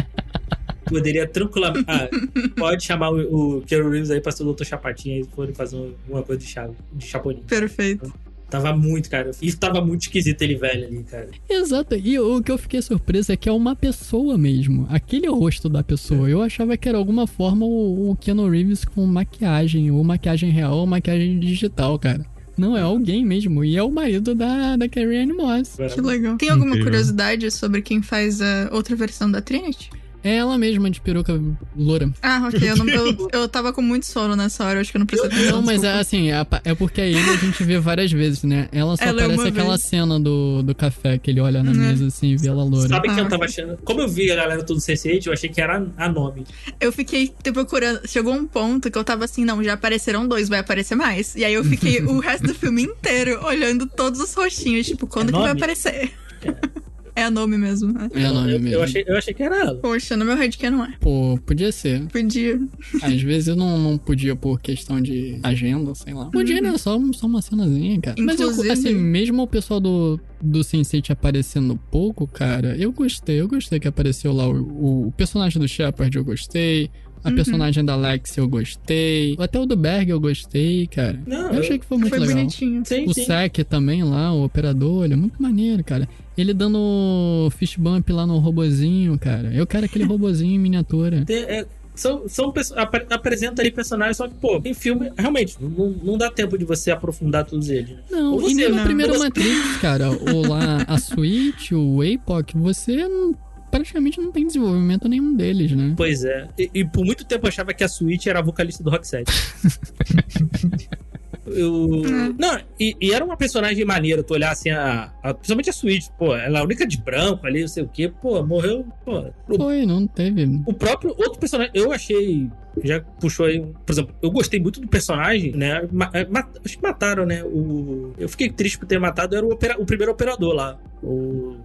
Poderia 0.84 1.26
tranquilamente. 1.26 1.86
Ah, 1.88 2.08
pode 2.56 2.84
chamar 2.84 3.10
o, 3.10 3.58
o 3.58 3.62
Keanu 3.62 3.88
Reeves 3.88 4.10
aí 4.10 4.20
pra 4.20 4.32
ser 4.32 4.42
o 4.42 4.52
Dr. 4.52 4.64
Chapatin 4.64 5.12
aí, 5.12 5.24
se 5.24 5.30
forem 5.30 5.54
fazer 5.54 5.94
uma 6.08 6.22
coisa 6.22 6.40
de, 6.42 6.46
chave, 6.46 6.74
de 6.92 7.06
Chapolin. 7.06 7.42
Perfeito. 7.46 8.12
Tava 8.50 8.76
muito, 8.76 9.08
cara. 9.08 9.30
E 9.40 9.52
tava 9.52 9.80
muito 9.80 10.02
esquisito 10.02 10.42
ele 10.42 10.56
velho 10.56 10.86
ali, 10.86 11.02
cara. 11.04 11.28
Exato, 11.48 11.94
e 11.94 12.18
o 12.18 12.42
que 12.42 12.50
eu 12.50 12.58
fiquei 12.58 12.82
surpreso 12.82 13.32
é 13.32 13.36
que 13.36 13.48
é 13.48 13.52
uma 13.52 13.76
pessoa 13.76 14.36
mesmo. 14.36 14.86
Aquele 14.90 15.26
é 15.26 15.30
o 15.30 15.38
rosto 15.38 15.68
da 15.68 15.82
pessoa. 15.82 16.28
Eu 16.28 16.42
achava 16.42 16.76
que 16.76 16.88
era 16.88 16.98
alguma 16.98 17.26
forma 17.26 17.64
o, 17.64 18.10
o 18.10 18.16
Keanu 18.16 18.48
Reeves 18.48 18.84
com 18.84 19.06
maquiagem, 19.06 19.90
ou 19.90 20.02
maquiagem 20.02 20.50
real, 20.50 20.76
ou 20.78 20.86
maquiagem 20.86 21.38
digital, 21.38 21.98
cara. 21.98 22.26
Não, 22.56 22.76
é 22.76 22.82
alguém 22.82 23.24
mesmo. 23.24 23.64
E 23.64 23.76
é 23.76 23.82
o 23.82 23.90
marido 23.90 24.34
da, 24.34 24.76
da 24.76 24.86
Carrie 24.86 25.16
Ann 25.16 25.34
Moss. 25.34 25.78
Que 25.94 26.00
legal. 26.00 26.36
Tem 26.36 26.50
alguma 26.50 26.70
Incrível. 26.70 26.86
curiosidade 26.86 27.50
sobre 27.50 27.80
quem 27.80 28.02
faz 28.02 28.42
a 28.42 28.68
outra 28.72 28.94
versão 28.94 29.30
da 29.30 29.40
Trinity? 29.40 29.88
É 30.22 30.36
ela 30.36 30.56
mesma 30.58 30.90
de 30.90 31.00
peruca 31.00 31.40
loura. 31.76 32.10
Ah, 32.22 32.48
ok. 32.52 32.70
Eu, 32.70 32.76
não, 32.76 32.88
eu, 32.88 33.28
eu 33.32 33.48
tava 33.48 33.72
com 33.72 33.80
muito 33.80 34.06
sono 34.06 34.36
nessa 34.36 34.64
hora, 34.64 34.76
eu 34.76 34.80
acho 34.82 34.90
que 34.90 34.96
eu 34.96 35.00
não 35.00 35.06
prestei 35.06 35.30
atenção. 35.30 35.52
Não, 35.56 35.62
mas 35.62 35.82
é 35.82 35.92
assim, 35.98 36.30
é, 36.30 36.46
é 36.64 36.74
porque 36.74 37.00
a 37.00 37.06
ele 37.06 37.18
a 37.18 37.36
gente 37.36 37.62
vê 37.64 37.78
várias 37.78 38.12
vezes, 38.12 38.42
né? 38.42 38.68
Ela 38.72 38.96
só 38.96 39.04
Ela 39.04 39.22
é 39.22 39.24
aparece 39.24 39.42
uma 39.42 39.48
aquela 39.48 39.68
vez. 39.76 39.82
cena 39.82 40.20
do, 40.20 40.62
do 40.62 40.74
café 40.74 41.16
que 41.18 41.30
ele 41.30 41.40
olha 41.40 41.62
na 41.62 41.70
É. 41.70 41.74
mesa 41.74 42.06
assim 42.06 42.28
e 42.28 42.36
vê 42.36 42.48
ela 42.48 42.62
loura. 42.64 42.88
Sabe 42.88 43.08
Ah, 43.08 43.18
eu 43.18 43.24
tava 43.28 43.36
ok. 43.36 43.46
achando? 43.46 43.78
Como 43.82 44.00
eu 44.02 44.08
vi 44.08 44.30
a 44.30 44.36
galera 44.36 44.62
tudo 44.62 44.80
Sense8, 44.80 45.26
eu 45.26 45.32
achei 45.32 45.48
que 45.48 45.60
era 45.60 45.86
a 45.96 46.08
nome. 46.08 46.44
Eu 46.80 46.92
fiquei 46.92 47.32
te 47.42 47.50
procurando. 47.52 48.06
Chegou 48.06 48.34
um 48.34 48.46
ponto 48.46 48.90
que 48.90 48.98
eu 48.98 49.04
tava 49.04 49.24
assim, 49.24 49.44
não, 49.44 49.64
já 49.64 49.72
apareceram 49.72 50.26
dois, 50.28 50.48
vai 50.48 50.58
aparecer 50.58 50.94
mais. 50.94 51.34
E 51.34 51.44
aí 51.44 51.54
eu 51.54 51.64
fiquei 51.64 52.02
o 52.02 52.18
resto 52.20 52.46
do 52.46 52.54
filme 52.54 52.82
inteiro 52.82 53.40
olhando 53.44 53.86
todos 53.86 54.20
os 54.20 54.34
rostinhos, 54.34 54.86
tipo, 54.86 55.06
quando 55.06 55.30
É 55.30 55.32
que 55.32 55.38
vai 55.38 55.50
aparecer? 55.52 56.12
É 56.42 56.79
a 57.16 57.30
nome 57.30 57.56
mesmo. 57.58 57.92
né? 57.92 58.08
É 58.14 58.28
nome 58.28 58.52
eu, 58.52 58.60
mesmo. 58.60 58.68
eu, 58.76 58.82
achei, 58.82 59.04
eu 59.06 59.16
achei 59.16 59.34
que 59.34 59.42
era 59.42 59.56
ela. 59.60 59.74
Poxa, 59.76 60.16
no 60.16 60.24
meu 60.24 60.36
headcan 60.36 60.70
não 60.70 60.84
é. 60.84 60.94
Pô, 61.00 61.38
podia 61.46 61.70
ser. 61.72 62.06
Podia. 62.08 62.60
Às 63.02 63.20
vezes 63.22 63.48
eu 63.48 63.56
não, 63.56 63.78
não 63.78 63.98
podia 63.98 64.34
por 64.36 64.60
questão 64.60 65.00
de 65.00 65.38
agenda, 65.42 65.94
sei 65.94 66.14
lá. 66.14 66.26
Podia, 66.26 66.60
né? 66.60 66.76
Só, 66.78 66.98
só 67.12 67.26
uma 67.26 67.42
cenazinha, 67.42 68.00
cara. 68.00 68.16
Mas 68.18 68.40
eu, 68.40 68.50
Inclusive- 68.50 68.72
assim, 68.72 68.94
mesmo 68.94 69.42
o 69.42 69.46
pessoal 69.46 69.80
do, 69.80 70.18
do 70.40 70.60
Sense8 70.60 71.10
aparecendo 71.10 71.78
pouco, 71.90 72.26
cara, 72.26 72.76
eu 72.76 72.92
gostei. 72.92 73.40
Eu 73.40 73.48
gostei 73.48 73.78
que 73.80 73.88
apareceu 73.88 74.32
lá 74.32 74.48
o, 74.48 75.08
o 75.08 75.12
personagem 75.16 75.60
do 75.60 75.68
Shepard, 75.68 76.16
eu 76.16 76.24
gostei. 76.24 76.90
A 77.22 77.28
Uhum. 77.28 77.34
personagem 77.34 77.84
da 77.84 77.94
Lex 77.96 78.34
eu 78.38 78.48
gostei. 78.48 79.36
Até 79.38 79.60
o 79.60 79.66
do 79.66 79.76
Berg 79.76 80.08
eu 80.10 80.18
gostei, 80.18 80.86
cara. 80.86 81.20
Não, 81.26 81.52
eu 81.52 81.60
achei 81.60 81.78
que 81.78 81.84
foi 81.84 81.98
muito 81.98 82.08
Foi 82.08 82.18
legal. 82.18 82.36
bonitinho. 82.36 82.82
Sim, 82.86 83.04
O 83.06 83.12
sim. 83.12 83.24
Sec 83.26 83.58
também 83.68 84.02
lá, 84.02 84.32
o 84.32 84.42
operador, 84.42 85.04
ele 85.04 85.12
é 85.12 85.16
muito 85.16 85.40
maneiro, 85.42 85.84
cara. 85.84 86.08
Ele 86.40 86.54
dando 86.54 87.50
fist 87.56 87.78
bump 87.78 88.08
lá 88.10 88.26
no 88.26 88.38
robozinho, 88.38 89.18
cara. 89.18 89.52
Eu 89.52 89.66
quero 89.66 89.84
aquele 89.84 90.04
robozinho 90.04 90.54
em 90.54 90.58
miniatura. 90.58 91.24
Tem- 91.26 91.42
é, 91.44 91.66
são, 91.94 92.26
são 92.28 92.52
apre- 92.76 93.06
apresenta 93.10 93.60
ali 93.60 93.70
personagens, 93.70 94.16
só 94.16 94.26
que, 94.26 94.34
pô, 94.34 94.60
em 94.64 94.72
filme, 94.72 95.12
realmente, 95.18 95.56
não, 95.60 95.90
não 96.02 96.16
dá 96.16 96.30
tempo 96.30 96.56
de 96.56 96.64
você 96.64 96.90
aprofundar 96.90 97.44
todos 97.44 97.68
eles. 97.68 97.90
né? 97.90 97.96
Não, 98.10 98.32
Ou 98.34 98.40
e 98.40 98.42
você, 98.44 98.54
nem 98.54 98.68
no 98.70 98.76
né? 98.76 98.84
primeiro 98.84 99.12
você- 99.12 99.24
Matrix, 99.24 99.76
cara, 99.82 100.08
ou 100.10 100.46
lá 100.48 100.82
a 100.88 100.96
Switch, 100.96 101.72
o 101.72 101.98
APOC, 102.00 102.56
você 102.56 103.06
não- 103.06 103.34
praticamente 103.70 104.18
não 104.20 104.32
tem 104.32 104.46
desenvolvimento 104.46 105.08
nenhum 105.08 105.34
deles, 105.36 105.72
né? 105.72 105.92
Pois 105.96 106.24
é. 106.24 106.48
E, 106.58 106.70
e 106.74 106.84
por 106.86 107.04
muito 107.04 107.24
tempo 107.24 107.44
eu 107.46 107.48
achava 107.48 107.74
que 107.74 107.84
a 107.84 107.88
Switch 107.88 108.26
era 108.26 108.38
a 108.38 108.42
vocalista 108.42 108.82
do 108.82 108.88
Rock 108.90 109.06
7. 109.06 109.30
Eu... 111.46 112.02
Não, 112.38 112.60
e, 112.78 112.94
e 113.00 113.12
era 113.12 113.24
uma 113.24 113.36
personagem 113.36 113.84
maneira, 113.84 114.22
tu 114.22 114.34
olhar 114.34 114.50
assim, 114.52 114.70
a, 114.70 115.12
a- 115.22 115.34
principalmente 115.34 115.70
a 115.70 115.72
Switch, 115.72 116.08
pô, 116.18 116.34
ela 116.36 116.58
é 116.58 116.60
a 116.60 116.64
única 116.64 116.86
de 116.86 116.98
branco 116.98 117.46
ali, 117.46 117.62
não 117.62 117.68
sei 117.68 117.82
o 117.82 117.88
quê, 117.88 118.12
pô, 118.20 118.42
morreu, 118.44 118.84
pô. 119.04 119.24
O, 119.48 119.56
Foi, 119.56 119.86
não 119.86 120.06
teve. 120.06 120.60
o 120.66 120.72
próprio 120.74 121.10
outro 121.16 121.38
personagem, 121.38 121.72
eu 121.74 121.90
achei, 121.92 122.48
já 122.84 123.00
puxou 123.00 123.46
aí, 123.46 123.60
por 123.86 123.92
exemplo, 123.92 124.14
eu 124.22 124.30
gostei 124.30 124.60
muito 124.60 124.80
do 124.80 124.86
personagem, 124.88 125.52
né, 125.52 125.88
é, 126.12 126.26
acho 126.64 126.76
que 126.76 126.82
mataram, 126.82 127.24
né, 127.24 127.42
o, 127.42 128.12
eu 128.18 128.28
fiquei 128.28 128.50
triste 128.50 128.78
por 128.78 128.86
ter 128.86 128.98
matado, 128.98 129.34
era 129.34 129.44
o, 129.46 129.52
opera- 129.52 129.80
o 129.80 129.86
primeiro 129.86 130.12
operador 130.12 130.54
lá, 130.54 130.78
o, 131.02 131.56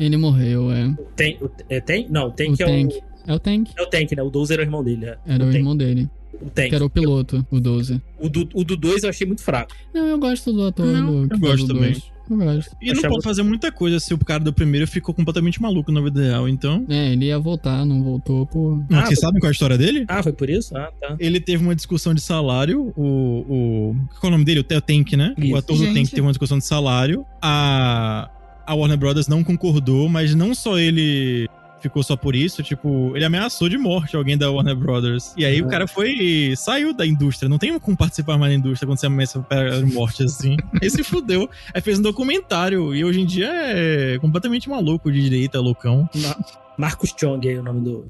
Ele 0.00 0.16
morreu, 0.16 0.72
é. 0.72 0.86
o 0.86 1.04
tem, 1.14 1.36
o, 1.40 1.50
é, 1.68 1.80
tem? 1.80 2.08
Não, 2.10 2.30
tem 2.30 2.52
O 2.52 2.56
que 2.56 2.64
Tank. 2.64 2.92
é 2.92 2.96
o, 2.96 3.32
É 3.32 3.34
o 3.34 3.38
Tank. 3.38 3.68
é 3.76 3.82
o 3.82 3.86
Tank, 3.86 4.12
né, 4.16 4.22
o 4.22 4.30
Dozer 4.30 4.54
era 4.54 4.62
o 4.62 4.66
irmão 4.66 4.82
dele, 4.82 5.06
é. 5.06 5.18
Era 5.26 5.42
o 5.44 5.46
Tank, 5.46 5.54
irmão 5.56 5.76
dele. 5.76 6.08
O 6.40 6.50
Tank. 6.50 6.68
Que 6.68 6.74
era 6.74 6.84
o 6.84 6.90
piloto, 6.90 7.46
o 7.50 7.60
12. 7.60 8.00
O 8.20 8.28
do, 8.28 8.48
o 8.54 8.64
do 8.64 8.76
2 8.76 9.02
eu 9.02 9.10
achei 9.10 9.26
muito 9.26 9.42
fraco. 9.42 9.72
Não, 9.94 10.06
eu 10.06 10.18
gosto 10.18 10.52
do 10.52 10.66
ator 10.66 10.86
Não, 10.86 11.26
do, 11.26 11.34
eu 11.34 11.38
gosto 11.38 11.64
o 11.64 11.68
também. 11.68 11.92
2. 11.92 12.18
Eu 12.30 12.36
gosto. 12.36 12.76
E 12.82 12.92
não 12.92 13.02
pode 13.02 13.24
fazer 13.24 13.42
muita 13.42 13.72
coisa 13.72 13.98
se 13.98 14.12
o 14.12 14.18
cara 14.18 14.44
do 14.44 14.52
primeiro 14.52 14.86
ficou 14.86 15.14
completamente 15.14 15.60
maluco 15.62 15.90
na 15.90 16.00
vida 16.02 16.20
real, 16.22 16.46
então. 16.48 16.84
É, 16.88 17.12
ele 17.12 17.24
ia 17.24 17.38
voltar, 17.38 17.84
não 17.86 18.02
voltou 18.04 18.44
por. 18.46 18.76
Não, 18.90 18.98
Ah, 18.98 19.06
vocês 19.06 19.18
foi- 19.18 19.26
sabem 19.28 19.40
qual 19.40 19.48
é 19.48 19.50
a 19.50 19.52
história 19.52 19.78
dele? 19.78 20.04
Ah, 20.06 20.22
foi 20.22 20.32
por 20.34 20.50
isso? 20.50 20.76
Ah, 20.76 20.92
tá. 21.00 21.16
Ele 21.18 21.40
teve 21.40 21.64
uma 21.64 21.74
discussão 21.74 22.12
de 22.14 22.20
salário. 22.20 22.92
O. 22.96 23.02
o 23.48 23.96
qual 24.20 24.24
é 24.24 24.26
o 24.28 24.30
nome 24.32 24.44
dele? 24.44 24.60
O 24.60 24.64
Theo 24.64 24.80
Tank, 24.82 25.14
né? 25.14 25.34
Isso. 25.38 25.54
O 25.54 25.56
ator 25.56 25.76
do 25.76 25.84
Gente. 25.84 25.94
Tank 25.94 26.10
teve 26.10 26.20
uma 26.20 26.30
discussão 26.32 26.58
de 26.58 26.64
salário. 26.66 27.24
A. 27.42 28.30
A 28.66 28.74
Warner 28.74 28.98
Brothers 28.98 29.26
não 29.28 29.42
concordou, 29.42 30.10
mas 30.10 30.34
não 30.34 30.54
só 30.54 30.78
ele 30.78 31.48
ficou 31.80 32.02
só 32.02 32.16
por 32.16 32.34
isso, 32.34 32.62
tipo, 32.62 33.12
ele 33.14 33.24
ameaçou 33.24 33.68
de 33.68 33.78
morte 33.78 34.16
alguém 34.16 34.36
da 34.36 34.50
Warner 34.50 34.74
Brothers. 34.76 35.32
E 35.36 35.44
aí 35.44 35.60
o 35.62 35.66
Ah. 35.66 35.68
cara 35.68 35.86
foi. 35.86 36.54
saiu 36.56 36.92
da 36.92 37.06
indústria. 37.06 37.48
Não 37.48 37.58
tem 37.58 37.78
como 37.78 37.96
participar 37.96 38.36
mais 38.38 38.52
da 38.52 38.58
indústria 38.58 38.86
quando 38.86 38.98
você 38.98 39.06
ameaça 39.06 39.44
de 39.84 39.92
morte 39.94 40.22
assim. 40.24 40.56
Aí 40.82 40.90
se 40.90 41.02
fudeu. 41.04 41.48
Aí 41.74 41.80
fez 41.80 41.98
um 41.98 42.02
documentário. 42.02 42.94
E 42.94 43.04
hoje 43.04 43.20
em 43.20 43.26
dia 43.26 43.48
é 43.52 44.18
completamente 44.18 44.68
maluco 44.68 45.10
de 45.12 45.22
direita, 45.22 45.60
loucão. 45.60 46.08
Ma- 46.14 46.36
Marcos 46.76 47.12
Chong 47.18 47.48
aí 47.48 47.56
é 47.56 47.58
o 47.60 47.62
nome 47.62 47.80
do. 47.80 48.06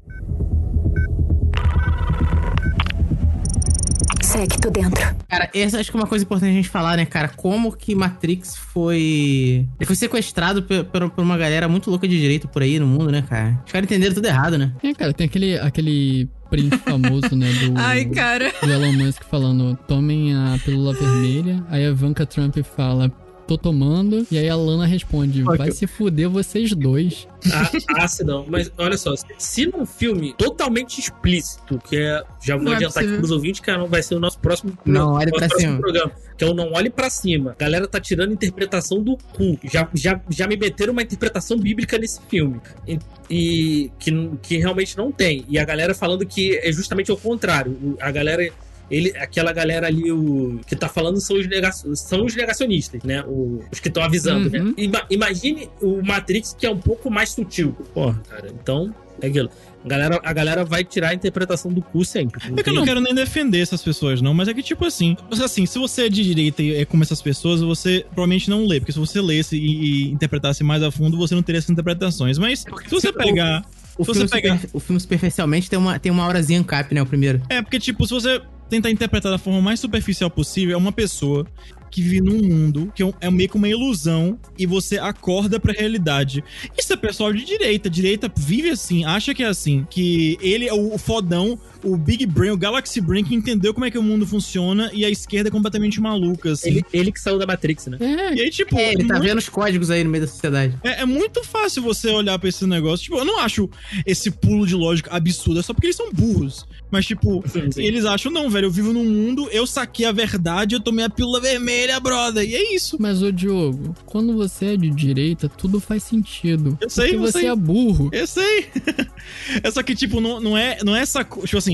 Segue, 4.39 4.57
tô 4.61 4.69
dentro. 4.69 5.15
Cara, 5.27 5.49
essa 5.53 5.79
acho 5.79 5.91
que 5.91 5.97
é 5.97 5.99
uma 5.99 6.07
coisa 6.07 6.23
importante 6.23 6.49
a 6.51 6.53
gente 6.53 6.69
falar, 6.69 6.95
né, 6.97 7.05
cara? 7.05 7.27
Como 7.27 7.71
que 7.75 7.93
Matrix 7.93 8.55
foi. 8.55 9.67
Ele 9.79 9.85
foi 9.85 9.95
sequestrado 9.95 10.63
pe- 10.63 10.83
por, 10.83 11.09
por 11.09 11.21
uma 11.23 11.37
galera 11.37 11.67
muito 11.67 11.89
louca 11.89 12.07
de 12.07 12.17
direito 12.19 12.47
por 12.47 12.61
aí 12.61 12.79
no 12.79 12.87
mundo, 12.87 13.11
né, 13.11 13.21
cara? 13.27 13.61
Os 13.65 13.71
caras 13.71 13.85
entenderam 13.85 14.13
tudo 14.15 14.25
errado, 14.27 14.57
né? 14.57 14.71
É, 14.81 14.93
cara, 14.93 15.13
tem 15.13 15.25
aquele, 15.27 15.57
aquele 15.59 16.29
print 16.49 16.75
famoso, 16.77 17.35
né? 17.35 17.51
Do, 17.51 17.73
Ai, 17.77 18.05
cara. 18.05 18.51
do 18.63 18.71
Elon 18.71 18.93
Musk 18.93 19.23
falando: 19.29 19.77
tomem 19.87 20.33
a 20.33 20.57
pílula 20.63 20.93
vermelha. 20.93 21.63
Aí 21.69 21.85
a 21.85 21.89
Ivanka 21.89 22.25
Trump 22.25 22.55
fala. 22.75 23.11
Tô 23.49 23.57
tomando. 23.57 24.27
E 24.29 24.37
aí 24.37 24.47
a 24.47 24.55
Lana 24.55 24.85
responde: 24.85 25.41
Ok. 25.43 25.57
Vai 25.57 25.71
se 25.71 25.87
fuder 25.87 26.29
vocês 26.29 26.71
dois. 26.75 27.27
Ah, 27.51 27.71
ah, 27.97 28.07
se 28.07 28.23
não. 28.23 28.45
Mas 28.47 28.71
olha 28.77 28.95
só, 28.95 29.11
se 29.39 29.65
num 29.65 29.87
filme 29.87 30.35
totalmente 30.37 30.99
explícito, 30.99 31.79
que 31.79 31.97
é. 31.97 32.23
Já 32.45 32.55
vou 32.55 32.65
Não 32.65 32.73
é 32.73 32.75
adiantar 32.75 32.97
aqui 32.97 33.05
possível. 33.07 33.17
pros 33.17 33.31
ouvintes, 33.31 33.59
que 33.59 33.71
não 33.71 33.87
vai 33.87 34.03
ser 34.03 34.13
o 34.13 34.19
nosso 34.19 34.37
próximo, 34.37 34.77
Não 34.85 35.13
olhe 35.13 35.25
nosso 35.31 35.39
pra 35.39 35.47
próximo 35.47 35.59
cima. 35.71 35.79
programa. 35.81 36.11
Que 36.37 36.43
é 36.43 36.47
o 36.47 36.53
Não 36.53 36.71
Olhe 36.73 36.89
Pra 36.91 37.09
Cima. 37.09 37.51
A 37.51 37.63
galera 37.63 37.87
tá 37.87 37.99
tirando 37.99 38.29
a 38.29 38.33
interpretação 38.33 39.01
do 39.01 39.17
cu. 39.17 39.59
Já, 39.63 39.89
já, 39.95 40.21
já 40.29 40.47
me 40.47 40.55
meteram 40.55 40.93
uma 40.93 41.01
interpretação 41.01 41.57
bíblica 41.57 41.97
nesse 41.97 42.21
filme. 42.29 42.61
E, 42.87 42.99
e 43.29 43.91
que, 43.99 44.11
que 44.43 44.57
realmente 44.57 44.95
não 44.95 45.11
tem. 45.11 45.43
E 45.49 45.57
a 45.57 45.65
galera 45.65 45.93
falando 45.95 46.25
que 46.25 46.55
é 46.57 46.71
justamente 46.71 47.11
o 47.11 47.17
contrário. 47.17 47.97
A 47.99 48.11
galera. 48.11 48.47
Ele, 48.89 49.09
aquela 49.17 49.51
galera 49.53 49.87
ali 49.87 50.11
o, 50.11 50.59
que 50.65 50.75
tá 50.75 50.89
falando 50.89 51.19
são 51.21 51.37
os, 51.37 51.47
nega, 51.47 51.71
são 51.71 52.25
os 52.25 52.35
negacionistas, 52.35 53.03
né? 53.03 53.23
O- 53.27 53.61
os 53.71 53.79
que 53.79 53.87
estão 53.87 54.01
avisando, 54.03 54.45
Uhum. 54.55 54.65
né? 54.69 54.73
Ima- 54.77 55.05
imagine 55.09 55.69
o 55.81 56.01
Matrix 56.03 56.55
que 56.57 56.65
é 56.65 56.71
um 56.71 56.77
pouco 56.77 57.09
mais 57.11 57.29
sutil. 57.29 57.73
Porra, 57.93 58.19
cara. 58.29 58.47
Então, 58.61 58.93
é 59.21 59.27
aquilo. 59.27 59.49
A 59.85 59.87
galera, 59.87 60.19
a 60.23 60.33
galera 60.33 60.65
vai 60.65 60.83
tirar 60.83 61.09
a 61.09 61.13
interpretação 61.13 61.71
do 61.71 61.81
cu 61.81 62.03
sempre. 62.03 62.41
É 62.57 62.61
que 62.63 62.69
eu 62.69 62.73
não 62.73 62.83
quero 62.83 62.99
nem 62.99 63.13
defender 63.15 63.61
essas 63.61 63.81
pessoas, 63.81 64.21
não, 64.21 64.33
mas 64.33 64.47
é 64.49 64.53
que, 64.53 64.61
tipo 64.61 64.83
assim, 64.85 65.15
assim, 65.31 65.65
se 65.65 65.79
você 65.79 66.07
é 66.07 66.09
de 66.09 66.21
direita 66.23 66.61
e 66.61 66.75
é 66.75 66.83
como 66.83 67.01
essas 67.01 67.21
pessoas, 67.21 67.61
você 67.61 68.03
provavelmente 68.13 68.49
não 68.49 68.65
lê, 68.65 68.79
porque 68.81 68.91
se 68.91 68.99
você 68.99 69.21
lesse 69.21 69.55
e, 69.55 70.07
e 70.07 70.11
interpretasse 70.11 70.63
mais 70.65 70.83
a 70.83 70.91
fundo, 70.91 71.15
você 71.17 71.33
não 71.33 71.41
teria 71.41 71.59
essas 71.59 71.69
interpretações. 71.69 72.37
Mas 72.37 72.59
se 72.59 72.89
você 72.91 73.13
pegar. 73.13 73.63
O 73.97 74.03
Se 74.05 74.11
filme, 74.13 74.27
você 74.29 74.35
pegar. 74.41 74.55
super- 74.59 74.69
o 74.73 74.79
filme 74.79 74.99
superficialmente 74.99 75.69
tem 75.69 75.77
uma, 75.79 75.99
tem 75.99 76.11
uma 76.11 76.23
aurazinha 76.23 76.63
cap, 76.63 76.93
né? 76.93 77.01
O 77.01 77.05
primeiro. 77.05 77.41
É, 77.49 77.61
porque, 77.61 77.79
tipo, 77.79 78.05
se 78.05 78.13
você 78.13 78.41
tentar 78.69 78.89
interpretar 78.91 79.31
da 79.31 79.37
forma 79.37 79.61
mais 79.61 79.79
superficial 79.79 80.29
possível, 80.29 80.75
é 80.75 80.77
uma 80.77 80.91
pessoa 80.91 81.45
que 81.89 82.01
vive 82.01 82.21
num 82.21 82.41
mundo 82.41 82.91
que 82.93 83.03
é 83.03 83.09
é 83.21 83.29
meio 83.31 83.49
que 83.49 83.55
uma 83.55 83.67
ilusão 83.67 84.37
e 84.57 84.65
você 84.65 84.97
acorda 84.97 85.59
pra 85.59 85.73
realidade. 85.73 86.43
Isso 86.77 86.93
é 86.93 86.95
pessoal 86.95 87.33
de 87.33 87.43
direita. 87.43 87.89
Direita 87.89 88.31
vive 88.35 88.69
assim, 88.69 89.03
acha 89.05 89.33
que 89.33 89.43
é 89.43 89.47
assim. 89.47 89.85
Que 89.89 90.37
ele 90.41 90.67
é 90.67 90.73
o 90.73 90.97
fodão, 90.97 91.59
o 91.83 91.95
Big 91.97 92.25
Brain, 92.25 92.51
o 92.51 92.57
Galaxy 92.57 92.99
Brain, 93.01 93.23
que 93.23 93.33
entendeu 93.35 93.73
como 93.73 93.85
é 93.85 93.91
que 93.91 93.97
o 93.97 94.03
mundo 94.03 94.25
funciona 94.27 94.89
e 94.93 95.05
a 95.05 95.09
esquerda 95.09 95.49
é 95.49 95.51
completamente 95.51 95.99
maluca, 96.01 96.51
assim. 96.51 96.69
Ele, 96.69 96.85
ele 96.93 97.11
que 97.11 97.19
saiu 97.19 97.37
da 97.37 97.45
Matrix, 97.45 97.87
né? 97.87 97.97
É, 97.99 98.35
E 98.35 98.41
aí, 98.41 98.49
tipo, 98.49 98.77
É, 98.77 98.93
ele 98.93 99.05
tá 99.05 99.15
muito- 99.15 99.27
vendo 99.27 99.37
os 99.37 99.49
códigos 99.49 99.89
aí 99.89 100.03
no 100.03 100.09
meio 100.09 100.23
da 100.25 100.27
sociedade. 100.29 100.75
é, 100.83 101.01
é 101.01 101.05
muito 101.05 101.43
fácil 101.43 101.81
você 101.81 102.09
olhar 102.09 102.37
pra 102.39 102.49
esse 102.49 102.65
negócio. 102.65 103.03
Tipo, 103.05 103.17
eu 103.17 103.25
não 103.25 103.39
acho 103.39 103.69
esse 104.05 104.29
pulo 104.31 104.65
de 104.67 104.75
lógica 104.75 105.11
absurdo, 105.15 105.59
é 105.59 105.63
só 105.63 105.73
porque 105.73 105.87
eles 105.87 105.95
são 105.95 106.11
burros. 106.11 106.65
Mas, 106.91 107.05
tipo, 107.05 107.43
Sim, 107.47 107.71
sim. 107.71 107.83
eles 107.83 108.03
acham, 108.03 108.31
não, 108.31 108.49
velho, 108.49 108.65
eu 108.65 108.71
vivo 108.71 108.91
num 108.91 109.05
mundo, 109.05 109.47
eu 109.51 109.67
saquei 109.67 110.05
a 110.07 110.11
verdade, 110.11 110.73
eu 110.75 110.79
tomei 110.79 111.05
a 111.05 111.09
pílula 111.09 111.39
vermelha, 111.39 111.99
brother. 111.99 112.43
E 112.49 112.55
é 112.55 112.73
isso. 112.75 112.97
Mas, 112.99 113.21
ô 113.21 113.31
Diogo, 113.31 113.95
quando 114.07 114.35
você 114.35 114.73
é 114.73 114.77
de 114.77 114.89
direita, 114.89 115.47
tudo 115.47 115.79
faz 115.79 116.01
sentido. 116.03 116.77
Eu 116.81 116.89
sei, 116.89 117.09
porque 117.09 117.15
eu 117.17 117.21
você 117.21 117.39
sei. 117.41 117.47
é 117.49 117.55
burro. 117.55 118.09
Eu 118.11 118.25
sei. 118.25 118.65
é 119.63 119.71
só 119.71 119.83
que, 119.83 119.95
tipo, 119.95 120.19
não, 120.19 120.39
não, 120.39 120.57
é, 120.57 120.79
não 120.83 120.95
é 120.95 121.01
essa. 121.01 121.23
Tipo 121.23 121.57
assim. 121.57 121.68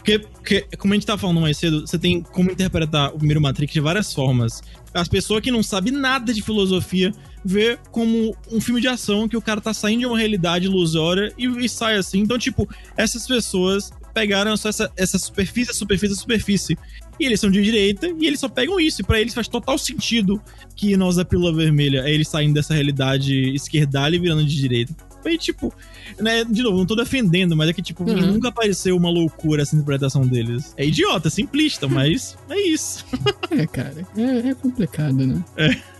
Porque, 0.00 0.18
porque, 0.18 0.62
como 0.78 0.94
a 0.94 0.96
gente 0.96 1.06
tava 1.06 1.20
falando 1.20 1.42
mais 1.42 1.58
cedo, 1.58 1.82
você 1.82 1.98
tem 1.98 2.22
como 2.22 2.50
interpretar 2.50 3.14
o 3.14 3.18
primeiro 3.18 3.40
Matrix 3.40 3.72
de 3.72 3.80
várias 3.80 4.14
formas. 4.14 4.62
As 4.94 5.08
pessoas 5.08 5.42
que 5.42 5.50
não 5.50 5.62
sabem 5.62 5.92
nada 5.92 6.32
de 6.32 6.40
filosofia 6.40 7.12
vê 7.44 7.78
como 7.90 8.34
um 8.50 8.60
filme 8.60 8.80
de 8.80 8.88
ação 8.88 9.28
que 9.28 9.36
o 9.36 9.42
cara 9.42 9.60
tá 9.60 9.74
saindo 9.74 10.00
de 10.00 10.06
uma 10.06 10.18
realidade 10.18 10.64
ilusória 10.64 11.32
e, 11.36 11.46
e 11.46 11.68
sai 11.68 11.96
assim. 11.96 12.20
Então, 12.20 12.38
tipo, 12.38 12.66
essas 12.96 13.26
pessoas 13.26 13.92
pegaram 14.14 14.56
só 14.56 14.70
essa, 14.70 14.90
essa 14.96 15.18
superfície, 15.18 15.74
superfície, 15.74 16.16
superfície. 16.16 16.78
E 17.18 17.26
eles 17.26 17.38
são 17.38 17.50
de 17.50 17.62
direita 17.62 18.08
e 18.18 18.26
eles 18.26 18.40
só 18.40 18.48
pegam 18.48 18.80
isso. 18.80 19.02
E 19.02 19.04
pra 19.04 19.20
eles 19.20 19.34
faz 19.34 19.48
total 19.48 19.76
sentido 19.76 20.40
que 20.74 20.96
nós 20.96 21.16
da 21.16 21.26
Pílula 21.26 21.54
Vermelha 21.54 22.04
é 22.06 22.10
eles 22.10 22.28
saindo 22.28 22.54
dessa 22.54 22.72
realidade 22.72 23.54
esquerdalha 23.54 24.16
e 24.16 24.18
virando 24.18 24.44
de 24.44 24.56
direita. 24.56 24.94
Aí, 25.24 25.36
tipo, 25.38 25.72
né, 26.18 26.44
de 26.44 26.62
novo, 26.62 26.78
não 26.78 26.86
tô 26.86 26.94
defendendo, 26.96 27.56
mas 27.56 27.68
é 27.68 27.72
que, 27.72 27.82
tipo, 27.82 28.04
Uhum. 28.04 28.32
nunca 28.32 28.48
apareceu 28.48 28.96
uma 28.96 29.10
loucura 29.10 29.62
essa 29.62 29.74
interpretação 29.76 30.26
deles. 30.26 30.72
É 30.76 30.86
idiota, 30.86 31.28
é 31.28 31.30
simplista, 31.30 31.86
mas 31.88 32.36
é 32.48 32.60
isso. 32.68 33.04
É, 33.50 33.66
cara. 33.66 34.06
É, 34.16 34.50
é 34.50 34.54
complicado, 34.54 35.26
né? 35.26 35.42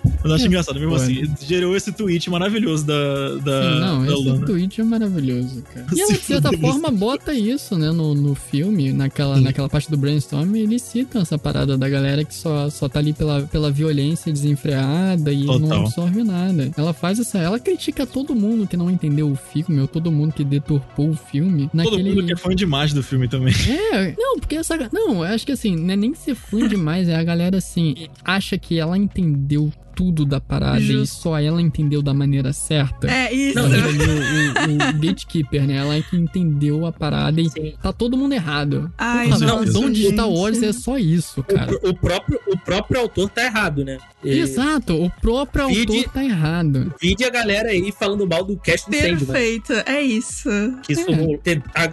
Mas 0.05 0.25
eu 0.25 0.33
acho 0.35 0.47
engraçado, 0.47 0.79
mesmo 0.79 0.95
Pô, 0.95 0.97
assim. 0.97 1.31
Gerou 1.47 1.77
esse 1.77 1.93
tweet 1.93 2.29
maravilhoso 2.31 2.85
da, 2.85 3.37
da, 3.37 3.63
Sim, 3.63 3.81
não, 3.81 4.05
da 4.05 4.13
esse 4.13 4.29
Lana. 4.29 4.47
tweet 4.47 4.81
é 4.81 4.85
maravilhoso, 4.85 5.63
cara. 5.63 5.87
E 5.95 6.01
ela, 6.01 6.13
de 6.13 6.19
certa 6.19 6.53
forma, 6.59 6.91
bota 6.91 7.33
isso, 7.33 7.77
né, 7.77 7.91
no, 7.91 8.15
no 8.15 8.35
filme, 8.35 8.93
naquela, 8.93 9.37
Sim. 9.37 9.43
naquela 9.43 9.69
parte 9.69 9.91
do 9.91 9.97
brainstorm, 9.97 10.55
eles 10.57 10.83
citam 10.83 11.23
essa 11.23 11.39
parada 11.39 11.77
da 11.77 11.89
galera 11.89 12.25
que 12.25 12.35
só, 12.35 12.69
só 12.71 12.89
tá 12.89 12.99
ali 12.99 13.13
pela, 13.13 13.43
pela 13.43 13.71
violência 13.71 14.33
desenfreada 14.33 15.33
e 15.33 15.45
não 15.45 15.61
Total. 15.61 15.81
absorve 15.81 16.23
nada. 16.23 16.71
Ela 16.77 16.93
faz 16.93 17.19
essa. 17.19 17.39
Ela 17.39 17.59
critica 17.59 18.07
todo 18.07 18.35
mundo 18.35 18.67
que 18.67 18.77
não 18.77 18.91
entendeu 18.91 19.31
o 19.31 19.37
filme, 19.37 19.81
ou 19.81 19.89
todo 19.89 20.11
mundo 20.11 20.33
que 20.33 20.45
deturpou 20.45 21.11
o 21.11 21.15
filme. 21.15 21.69
Todo 21.69 21.85
naquele... 21.85 22.11
mundo 22.11 22.27
que 22.27 22.33
é 22.33 22.37
fã 22.37 22.55
demais 22.55 22.93
do 22.93 23.03
filme 23.03 23.29
também. 23.29 23.55
É, 23.93 24.15
não, 24.17 24.39
porque 24.39 24.57
essa. 24.57 24.77
Não, 24.93 25.17
eu 25.17 25.23
acho 25.23 25.47
que 25.47 25.53
assim, 25.53 25.77
não 25.77 25.93
é 25.93 25.97
nem 25.97 26.15
ser 26.15 26.35
fã 26.35 26.67
demais, 26.67 27.09
é 27.09 27.17
a 27.17 27.23
galera 27.23 27.59
assim, 27.59 28.09
acha 28.25 28.59
que 28.59 28.79
ela 28.79 28.97
entendeu 28.97 29.73
tudo 29.95 30.25
da 30.25 30.41
parada 30.41 30.81
e 30.81 30.85
Justo. 30.85 31.23
só 31.23 31.39
ela 31.41 31.61
entendeu 31.61 32.03
da 32.03 32.13
maneira 32.15 32.53
certa. 32.53 33.11
É 33.11 33.33
isso. 33.33 33.59
Não, 33.59 33.65
o, 33.67 33.71
o- 33.71 34.89
o 34.91 35.01
gatekeeper, 35.01 35.67
né? 35.67 35.77
Ela 35.77 35.97
é 35.97 36.03
que 36.03 36.17
entendeu 36.17 36.87
a 36.87 36.93
parada 36.93 37.41
e 37.41 37.49
Sim. 37.51 37.75
tá 37.83 37.93
todo 37.93 38.17
mundo 38.17 38.33
errado. 38.33 38.91
Ai, 38.99 39.29
Porra, 39.29 39.39
não, 39.47 39.67
gente. 39.67 40.13
Star 40.13 40.29
Wars 40.31 40.63
é 40.63 40.73
só 40.73 40.99
isso, 40.99 41.41
O, 41.41 41.45
cara. 41.45 41.73
o 41.83 41.95
próprio, 41.95 42.41
o 42.47 42.59
próprio 42.59 43.01
autor 43.01 43.29
tá 43.31 43.45
errado, 43.45 43.85
né? 43.85 43.99
E- 44.23 44.39
Exato, 44.39 44.95
o 45.03 45.11
próprio 45.21 45.69
Vide- 45.69 45.97
autor 45.99 46.13
tá 46.13 46.25
errado. 46.25 46.95
Vide 47.01 47.25
a 47.25 47.31
galera 47.31 47.71
aí 47.71 47.93
falando 47.93 48.27
mal 48.27 48.45
do 48.45 48.57
cast 48.57 48.89
do 48.91 48.95
Sandman. 48.97 49.17
Perfeito, 49.27 49.73
é 49.87 50.01
isso. 50.03 50.49
Que 50.83 50.93
isso 50.93 51.11
É. 51.11 51.37
Tem, 51.39 51.63
a, 51.75 51.85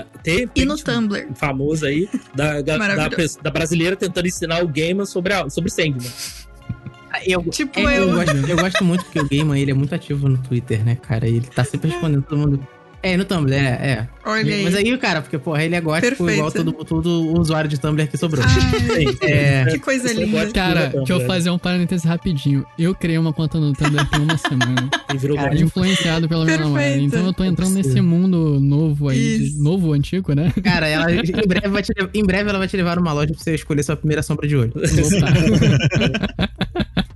a, 0.00 0.04
tem 0.22 0.48
E 0.54 0.64
no 0.64 0.76
Tumblr. 0.76 1.28
famoso 1.34 1.84
aí 1.86 2.08
da, 2.34 2.62
da, 2.62 2.78
da, 2.78 3.08
da 3.42 3.50
brasileira 3.50 3.94
tentando 3.96 4.26
ensinar 4.26 4.62
o 4.64 4.68
gamer 4.68 5.06
sobre, 5.06 5.32
a, 5.34 5.48
sobre 5.50 5.70
Sandman. 5.70 6.10
Eu, 7.26 7.42
Tipo 7.44 7.80
é, 7.80 7.98
eu, 7.98 8.08
eu. 8.08 8.14
gosto, 8.14 8.36
eu 8.48 8.56
gosto 8.56 8.84
muito 8.84 9.04
porque 9.04 9.20
o 9.20 9.28
Gaiman, 9.28 9.58
ele 9.60 9.70
é 9.70 9.74
muito 9.74 9.94
ativo 9.94 10.28
no 10.28 10.38
Twitter, 10.38 10.84
né, 10.84 10.96
cara? 10.96 11.26
Ele 11.26 11.40
tá 11.54 11.64
sempre 11.64 11.90
respondendo 11.90 12.22
todo 12.22 12.38
mundo. 12.38 12.66
É, 13.02 13.16
no 13.16 13.24
Tumblr, 13.24 13.54
é, 13.54 13.58
é. 13.58 14.08
Olha 14.26 14.54
aí. 14.54 14.62
Mas 14.62 14.74
aí, 14.74 14.98
cara, 14.98 15.22
porque, 15.22 15.38
porra, 15.38 15.64
ele 15.64 15.74
é 15.74 15.80
gótico 15.80 16.16
Perfeito. 16.22 16.32
igual 16.38 16.52
todo, 16.52 16.70
todo 16.84 17.40
usuário 17.40 17.66
de 17.66 17.80
Tumblr 17.80 18.06
que 18.06 18.18
sobrou. 18.18 18.44
Ai, 18.46 19.06
É, 19.26 19.64
que 19.70 19.78
coisa 19.78 20.12
linda. 20.12 20.52
Cara, 20.52 20.88
deixa 20.94 21.14
eu 21.14 21.20
fazer 21.26 21.48
um 21.48 21.56
parêntese 21.56 22.06
rapidinho. 22.06 22.62
Eu 22.78 22.94
criei 22.94 23.16
uma 23.16 23.32
conta 23.32 23.58
no 23.58 23.72
Tumblr 23.72 24.04
tem 24.10 24.20
uma 24.20 24.36
semana. 24.36 24.90
E 25.14 25.16
virou 25.16 25.34
Cara. 25.34 25.58
Influenciado 25.58 26.28
pela 26.28 26.44
minha 26.44 26.58
namorada. 26.58 26.88
Perfeito. 26.90 27.06
Então 27.16 27.26
eu 27.26 27.32
tô 27.32 27.42
entrando 27.42 27.72
nesse 27.72 28.02
mundo 28.02 28.60
novo 28.60 29.08
aí. 29.08 29.48
de- 29.48 29.56
novo 29.62 29.94
antigo, 29.94 30.34
né? 30.34 30.52
cara, 30.62 30.86
ela 30.86 31.10
em 31.10 31.22
breve, 31.48 31.68
vai 31.68 31.82
te, 31.82 31.92
em 32.12 32.22
breve 32.26 32.50
ela 32.50 32.58
vai 32.58 32.68
te 32.68 32.76
levar 32.76 32.96
numa 32.96 33.14
loja 33.14 33.28
pra 33.32 33.42
você 33.42 33.54
escolher 33.54 33.82
sua 33.82 33.96
primeira 33.96 34.22
sombra 34.22 34.46
de 34.46 34.56
olho. 34.58 34.74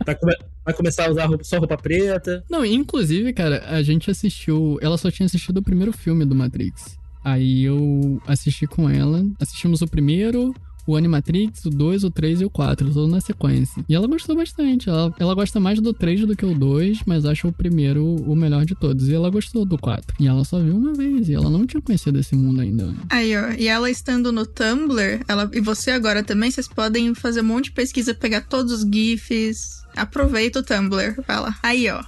Vai, 0.05 0.15
come- 0.15 0.37
vai 0.65 0.75
começar 0.75 1.07
a 1.07 1.11
usar 1.11 1.27
roupa- 1.27 1.45
só 1.45 1.59
roupa 1.59 1.77
preta. 1.77 2.45
Não, 2.51 2.65
inclusive, 2.65 3.33
cara, 3.33 3.65
a 3.69 3.83
gente 3.83 4.11
assistiu. 4.11 4.79
Ela 4.81 4.97
só 4.99 5.11
tinha 5.11 5.27
assistido 5.27 5.59
o 5.59 5.63
primeiro 5.63 5.93
filme 5.93 6.25
do 6.25 6.35
Matrix. 6.35 6.97
Aí 7.25 7.65
eu 7.65 8.21
assisti 8.27 8.67
com 8.67 8.89
ela. 8.89 9.25
Assistimos 9.41 9.81
o 9.81 9.87
primeiro, 9.87 10.55
o 10.87 10.95
Animatrix, 10.95 11.65
o 11.65 11.71
2, 11.71 12.05
o 12.05 12.11
3 12.11 12.43
e 12.43 12.45
o 12.45 12.51
4, 12.51 12.89
tudo 12.89 13.09
na 13.09 13.19
sequência. 13.19 13.83
E 13.89 13.95
ela 13.95 14.07
gostou 14.07 14.37
bastante. 14.37 14.91
Ela, 14.91 15.11
ela 15.19 15.35
gosta 15.35 15.59
mais 15.59 15.81
do 15.81 15.95
3 15.95 16.27
do 16.27 16.37
que 16.37 16.45
o 16.45 16.55
2, 16.55 17.01
mas 17.07 17.25
acha 17.25 17.49
o 17.49 17.53
primeiro 17.53 18.05
o 18.05 18.37
melhor 18.37 18.67
de 18.67 18.75
todos. 18.75 19.09
E 19.09 19.15
ela 19.15 19.31
gostou 19.31 19.65
do 19.65 19.79
4. 19.79 20.15
E 20.21 20.27
ela 20.29 20.45
só 20.45 20.61
viu 20.61 20.77
uma 20.77 20.93
vez. 20.93 21.31
E 21.31 21.33
ela 21.35 21.49
não 21.49 21.67
tinha 21.67 21.81
conhecido 21.81 22.19
esse 22.19 22.37
mundo 22.37 22.61
ainda. 22.61 22.95
Aí, 23.09 23.35
ó. 23.35 23.53
E 23.53 23.67
ela 23.69 23.89
estando 23.91 24.31
no 24.31 24.45
Tumblr, 24.45 25.23
ela, 25.27 25.51
e 25.55 25.61
você 25.63 25.93
agora 25.93 26.23
também, 26.23 26.51
vocês 26.51 26.69
podem 26.69 27.15
fazer 27.15 27.41
um 27.41 27.45
monte 27.45 27.65
de 27.67 27.73
pesquisa, 27.73 28.13
pegar 28.13 28.43
todos 28.43 28.71
os 28.71 28.81
GIFs. 28.83 29.83
Aproveita 29.97 30.61
o 30.61 30.63
Tumblr. 30.63 31.23
Vai 31.27 31.41
lá. 31.41 31.57
Aí, 31.63 31.89
ó. 31.89 32.03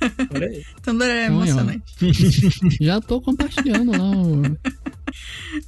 Tumblr 0.82 1.08
é 1.08 1.26
emocionante. 1.26 1.82
Já 2.80 3.00
tô 3.00 3.20
compartilhando 3.20 3.92
lá 3.92 4.10
o. 4.10 4.42